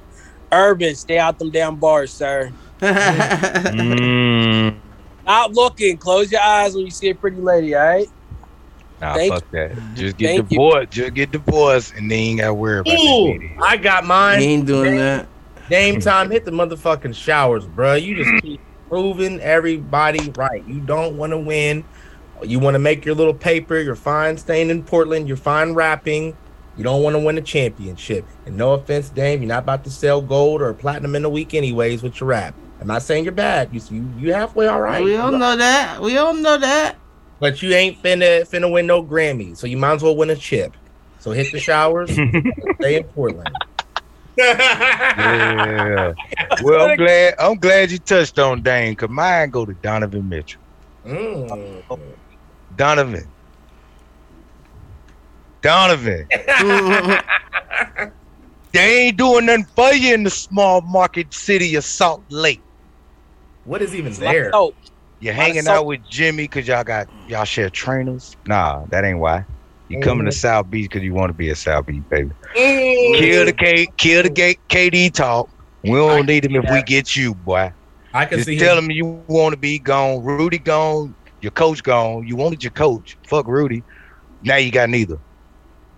Urban, 0.52 0.96
stay 0.96 1.18
out 1.18 1.38
them 1.38 1.52
damn 1.52 1.76
bars, 1.76 2.14
sir. 2.14 2.52
Mm, 2.82 4.76
Stop 5.24 5.52
looking. 5.54 5.98
Close 5.98 6.32
your 6.32 6.42
eyes 6.42 6.76
when 6.76 6.86
you 6.86 6.92
see 6.92 7.10
a 7.10 7.16
pretty 7.16 7.38
lady, 7.38 7.76
all 7.76 7.84
right? 7.86 8.08
nah, 9.02 9.16
Thank 9.16 9.34
fuck 9.34 9.50
that. 9.52 9.72
Just 9.96 10.18
get 10.18 10.28
Thank 10.28 10.52
you. 10.52 10.58
divorced. 10.60 10.92
Just 10.92 11.14
get 11.14 11.32
divorced, 11.32 11.94
and 11.96 12.10
then 12.10 12.20
you 12.20 12.26
ain't 12.32 12.40
got 12.42 12.48
to 12.48 12.54
worry 12.54 12.80
about 12.80 12.98
Ooh, 13.00 13.40
that. 13.40 13.58
I 13.64 13.78
got 13.78 14.04
he 14.04 14.08
mine. 14.08 14.42
ain't 14.42 14.66
doing 14.66 14.96
that. 14.98 15.28
Game 15.70 16.00
time, 16.00 16.30
hit 16.30 16.46
the 16.46 16.52
motherfucking 16.52 17.16
showers, 17.16 17.66
bro. 17.66 17.96
You 17.96 18.16
just 18.16 18.36
keep 18.42 18.62
proving 18.88 19.40
everybody 19.42 20.30
right. 20.36 20.64
You 20.68 20.80
don't 20.82 21.18
want 21.18 21.32
to 21.32 21.38
win. 21.38 21.84
You 22.44 22.60
want 22.60 22.76
to 22.76 22.80
make 22.80 23.06
your 23.06 23.16
little 23.16 23.34
paper. 23.34 23.80
You're 23.80 23.96
fine 23.96 24.38
staying 24.38 24.70
in 24.70 24.84
Portland. 24.84 25.28
You're 25.28 25.38
fine 25.38 25.74
rapping. 25.74 26.36
You 26.78 26.84
don't 26.84 27.02
want 27.02 27.16
to 27.16 27.20
win 27.20 27.38
a 27.38 27.42
championship. 27.42 28.26
And 28.46 28.58
no 28.58 28.74
offense, 28.74 29.10
Dame, 29.10 29.42
you're 29.42 29.48
not 29.48 29.64
about 29.64 29.84
to 29.86 29.90
sell 29.90 30.22
gold 30.22 30.62
or 30.62 30.74
platinum 30.74 31.16
in 31.16 31.24
a 31.24 31.30
week, 31.30 31.54
anyways, 31.54 32.04
with 32.04 32.20
your 32.20 32.30
rap. 32.30 32.54
I'm 32.82 32.88
not 32.88 33.02
saying 33.04 33.24
you're 33.24 33.34
bad. 33.34 33.70
You 33.72 33.82
you, 33.90 34.10
you 34.20 34.34
halfway 34.34 34.68
all 34.68 34.82
right. 34.82 35.04
We 35.04 35.16
all 35.16 35.32
know 35.32 35.56
that. 35.56 36.02
We 36.02 36.18
all 36.18 36.34
know 36.34 36.58
that. 36.58 36.98
But 37.40 37.62
you 37.62 37.74
ain't 37.74 38.02
finna 38.02 38.48
finna 38.48 38.72
win 38.72 38.88
no 38.88 39.04
Grammy, 39.04 39.56
so 39.56 39.68
you 39.68 39.78
might 39.78 39.94
as 39.94 40.04
well 40.04 40.16
win 40.16 40.30
a 40.30 40.36
chip. 40.36 40.76
So 41.20 41.32
hit 41.32 41.52
the 41.52 41.60
showers, 41.60 42.12
stay 42.80 42.98
in 42.98 43.04
Portland. 43.06 43.50
Yeah. 44.38 46.14
Well, 46.64 46.90
I'm 46.90 46.98
glad. 46.98 47.36
I'm 47.38 47.56
glad 47.56 47.92
you 47.92 47.98
touched 47.98 48.40
on 48.40 48.62
Dame, 48.62 48.96
cause 48.96 49.10
mine 49.10 49.50
go 49.50 49.66
to 49.66 49.74
Donovan 49.74 50.30
Mitchell. 50.30 50.62
Mm. 51.06 52.02
Donovan. 52.76 53.32
Donovan. 55.62 56.28
They 58.74 59.08
ain't 59.08 59.18
doing 59.18 59.46
nothing 59.46 59.66
for 59.74 59.94
you 59.94 60.14
in 60.14 60.24
the 60.24 60.30
small 60.30 60.82
market 60.82 61.34
city 61.34 61.76
of 61.76 61.86
Salt 61.86 62.26
Lake. 62.30 62.62
What 63.64 63.82
is 63.82 63.96
even 63.96 64.12
It's 64.12 64.20
like 64.20 64.34
there? 64.34 64.52
soap. 64.52 64.76
You're 65.20 65.34
hanging 65.34 65.68
out 65.68 65.86
with 65.86 66.02
Jimmy 66.10 66.44
because 66.44 66.68
y'all 66.68 66.84
got 66.84 67.08
y'all 67.26 67.46
share 67.46 67.70
trainers. 67.70 68.36
Nah, 68.46 68.86
that 68.90 69.06
ain't 69.06 69.20
why. 69.20 69.46
You 69.88 69.98
coming 70.02 70.26
to 70.26 70.32
Mhm. 70.32 70.36
South 70.36 70.70
Beach 70.70 70.90
because 70.90 71.04
you 71.04 71.14
want 71.14 71.30
to 71.30 71.34
be 71.34 71.50
a 71.50 71.56
South 71.56 71.86
Beach 71.86 72.04
baby. 72.10 72.32
Mm. 72.58 73.16
Kill 73.18 73.46
the 73.46 73.54
K, 73.54 73.88
kill 73.98 74.24
the 74.24 74.30
K, 74.30 74.58
KD 74.70 75.10
talk. 75.14 75.50
We 75.84 75.92
don't 75.92 76.18
can 76.18 76.26
need 76.26 76.44
him 76.46 76.52
see 76.52 76.58
if 76.58 76.70
we 76.70 76.84
get 76.84 77.16
you, 77.16 77.34
boy. 77.34 77.72
I 78.14 78.26
can 78.26 78.40
Just 78.40 78.50
see 78.50 78.58
tell 78.58 78.78
him. 78.78 78.86
him 78.86 78.92
you 78.92 79.06
want 79.28 79.54
to 79.54 79.58
be 79.60 79.80
gone. 79.80 80.22
Rudy 80.24 80.60
gone. 80.60 81.16
Your 81.46 81.52
coach 81.52 81.84
gone. 81.84 82.26
You 82.26 82.36
wanted 82.36 82.64
your 82.64 82.72
coach. 82.72 83.16
Fuck 83.30 83.46
Rudy. 83.48 83.84
Now 84.42 84.56
you 84.56 84.72
got 84.72 84.90
neither. 84.90 85.18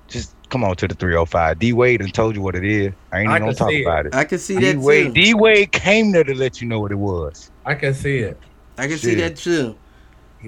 Just 0.10 0.36
come 0.50 0.66
on 0.66 0.76
to 0.76 0.90
the 0.90 0.94
305. 0.96 1.58
D 1.58 1.72
Wade 1.72 2.02
and 2.02 2.14
told 2.14 2.36
you 2.36 2.42
what 2.42 2.54
it 2.54 2.66
is. 2.66 2.92
I 3.14 3.20
ain't 3.20 3.30
I 3.30 3.38
even 3.38 3.44
gonna 3.44 3.54
can 3.54 3.56
talk 3.56 3.70
see 3.70 3.80
it. 3.80 3.86
about 3.86 4.06
it. 4.08 4.14
I 4.14 4.26
can 4.26 4.40
see 4.40 4.60
D 4.60 4.74
that 4.74 4.80
Wade, 4.80 5.06
too. 5.08 5.14
D 5.14 5.34
Wade 5.36 5.72
came 5.72 6.12
there 6.12 6.26
to 6.26 6.34
let 6.36 6.60
you 6.60 6.68
know 6.68 6.82
what 6.82 6.92
it 6.92 6.98
was. 7.00 7.50
I 7.66 7.76
can 7.76 7.94
see 7.94 8.18
it. 8.18 8.38
I 8.78 8.90
can 8.90 8.98
see 8.98 9.16
that 9.16 9.38
too. 9.38 9.78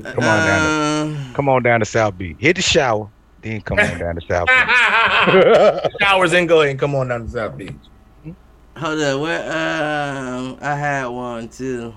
Come 0.03 0.25
on 0.25 0.45
down. 0.45 0.65
Uh, 0.65 1.29
To, 1.29 1.33
come 1.33 1.47
on 1.47 1.63
down 1.63 1.79
to 1.79 1.85
South 1.85 2.17
Beach. 2.17 2.35
Hit 2.41 2.57
the 2.57 2.61
shower. 2.61 3.09
Then 3.41 3.61
come 3.61 3.79
on 3.79 3.99
down 3.99 4.15
to 4.15 4.21
South 4.27 4.47
Beach. 4.49 5.91
Showers 6.01 6.33
and 6.33 6.45
go 6.49 6.59
ahead 6.59 6.71
and 6.71 6.79
come 6.79 6.93
on 6.93 7.07
down 7.07 7.21
to 7.25 7.29
South 7.31 7.57
Beach. 7.57 7.71
hold 8.75 8.99
up. 8.99 9.21
Where? 9.21 9.43
Um, 9.45 10.57
I 10.61 10.75
had 10.75 11.05
one 11.05 11.47
too. 11.47 11.93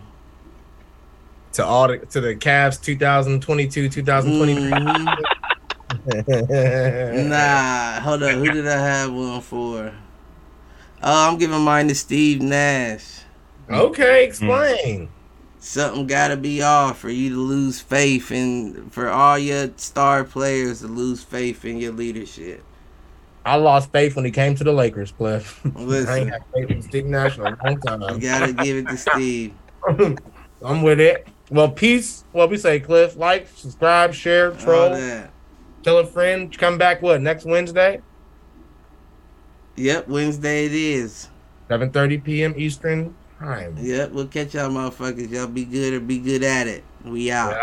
To 1.55 1.64
all 1.64 1.89
the 1.89 1.98
to 1.98 2.20
the 2.20 2.34
Cavs 2.34 2.82
2022 2.82 3.89
2023. 3.89 4.72
Mhm. 4.72 5.39
Nah, 7.28 8.00
hold 8.00 8.22
up. 8.22 8.31
Who 8.32 8.50
did 8.50 8.66
I 8.66 8.78
have 8.78 9.12
one 9.12 9.40
for? 9.42 9.92
Oh, 11.02 11.28
I'm 11.28 11.36
giving 11.39 11.60
mine 11.60 11.89
to 11.89 11.94
Steve 11.94 12.40
Nash. 12.40 13.20
Okay, 13.68 14.24
explain. 14.24 15.08
Something 15.58 16.06
gotta 16.06 16.36
be 16.36 16.62
off 16.62 16.98
for 16.98 17.10
you 17.10 17.31
to 17.31 17.36
lose 17.36 17.81
faith 17.81 18.32
in, 18.32 18.89
for 18.90 19.08
all 19.08 19.39
your 19.39 19.70
star 19.76 20.24
players 20.24 20.81
to 20.81 20.89
lose 20.89 21.22
faith 21.22 21.64
in 21.64 21.78
your 21.78 21.92
leadership. 21.92 22.62
I 23.44 23.56
lost 23.56 23.90
faith 23.92 24.14
when 24.16 24.24
he 24.24 24.31
came 24.31 24.55
to 24.55 24.64
the 24.64 24.72
Lakers, 24.72 25.12
Cliff. 25.12 25.60
I 25.64 25.68
ain't 25.68 25.78
Listen, 25.89 26.28
had 26.28 26.42
faith 26.55 26.70
in 26.70 26.82
Steve 26.82 27.06
Nash 27.06 27.39
in 27.39 27.44
a 27.44 27.97
long 27.97 28.14
you 28.14 28.20
gotta 28.20 28.52
give 28.52 28.76
it 28.76 28.89
to 28.89 28.97
Steve. 28.97 29.55
I'm 30.64 30.82
with 30.82 31.00
it. 31.00 31.26
Well, 31.52 31.68
peace. 31.70 32.24
What 32.32 32.48
we 32.48 32.56
say, 32.56 32.81
Cliff. 32.81 33.14
Like, 33.14 33.47
subscribe, 33.47 34.14
share, 34.14 34.52
troll, 34.52 34.97
tell 35.82 35.98
a 35.98 36.06
friend. 36.06 36.56
Come 36.56 36.78
back. 36.78 37.02
What 37.02 37.20
next 37.20 37.44
Wednesday? 37.44 38.00
Yep, 39.76 40.08
Wednesday 40.08 40.64
it 40.64 40.72
is. 40.72 41.28
7:30 41.68 42.24
p.m. 42.24 42.55
Eastern 42.56 43.14
time. 43.39 43.76
Yep, 43.78 44.12
we'll 44.12 44.28
catch 44.28 44.55
y'all 44.55 44.70
motherfuckers. 44.70 45.31
Y'all 45.31 45.47
be 45.47 45.66
good 45.66 45.92
or 45.92 46.00
be 46.00 46.18
good 46.18 46.42
at 46.42 46.68
it. 46.68 46.84
We 47.05 47.31
out. 47.31 47.55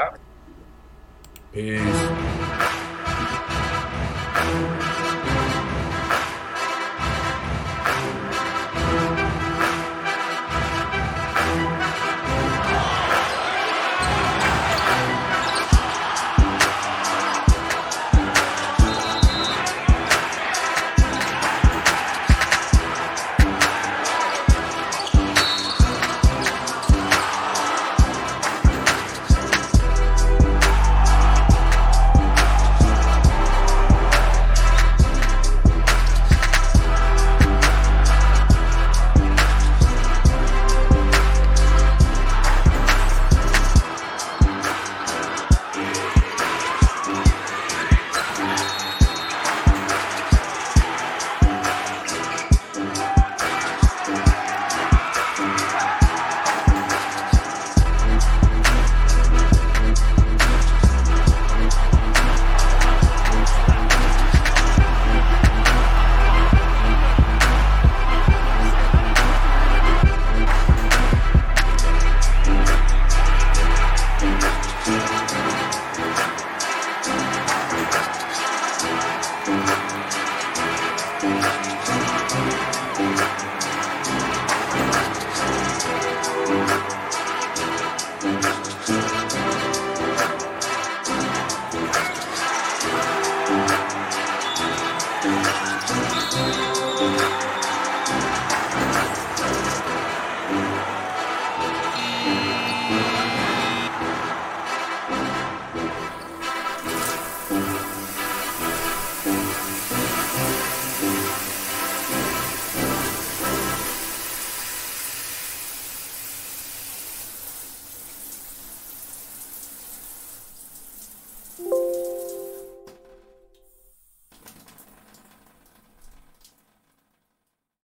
Yeah. 1.55 1.79
Peace. 1.81 2.98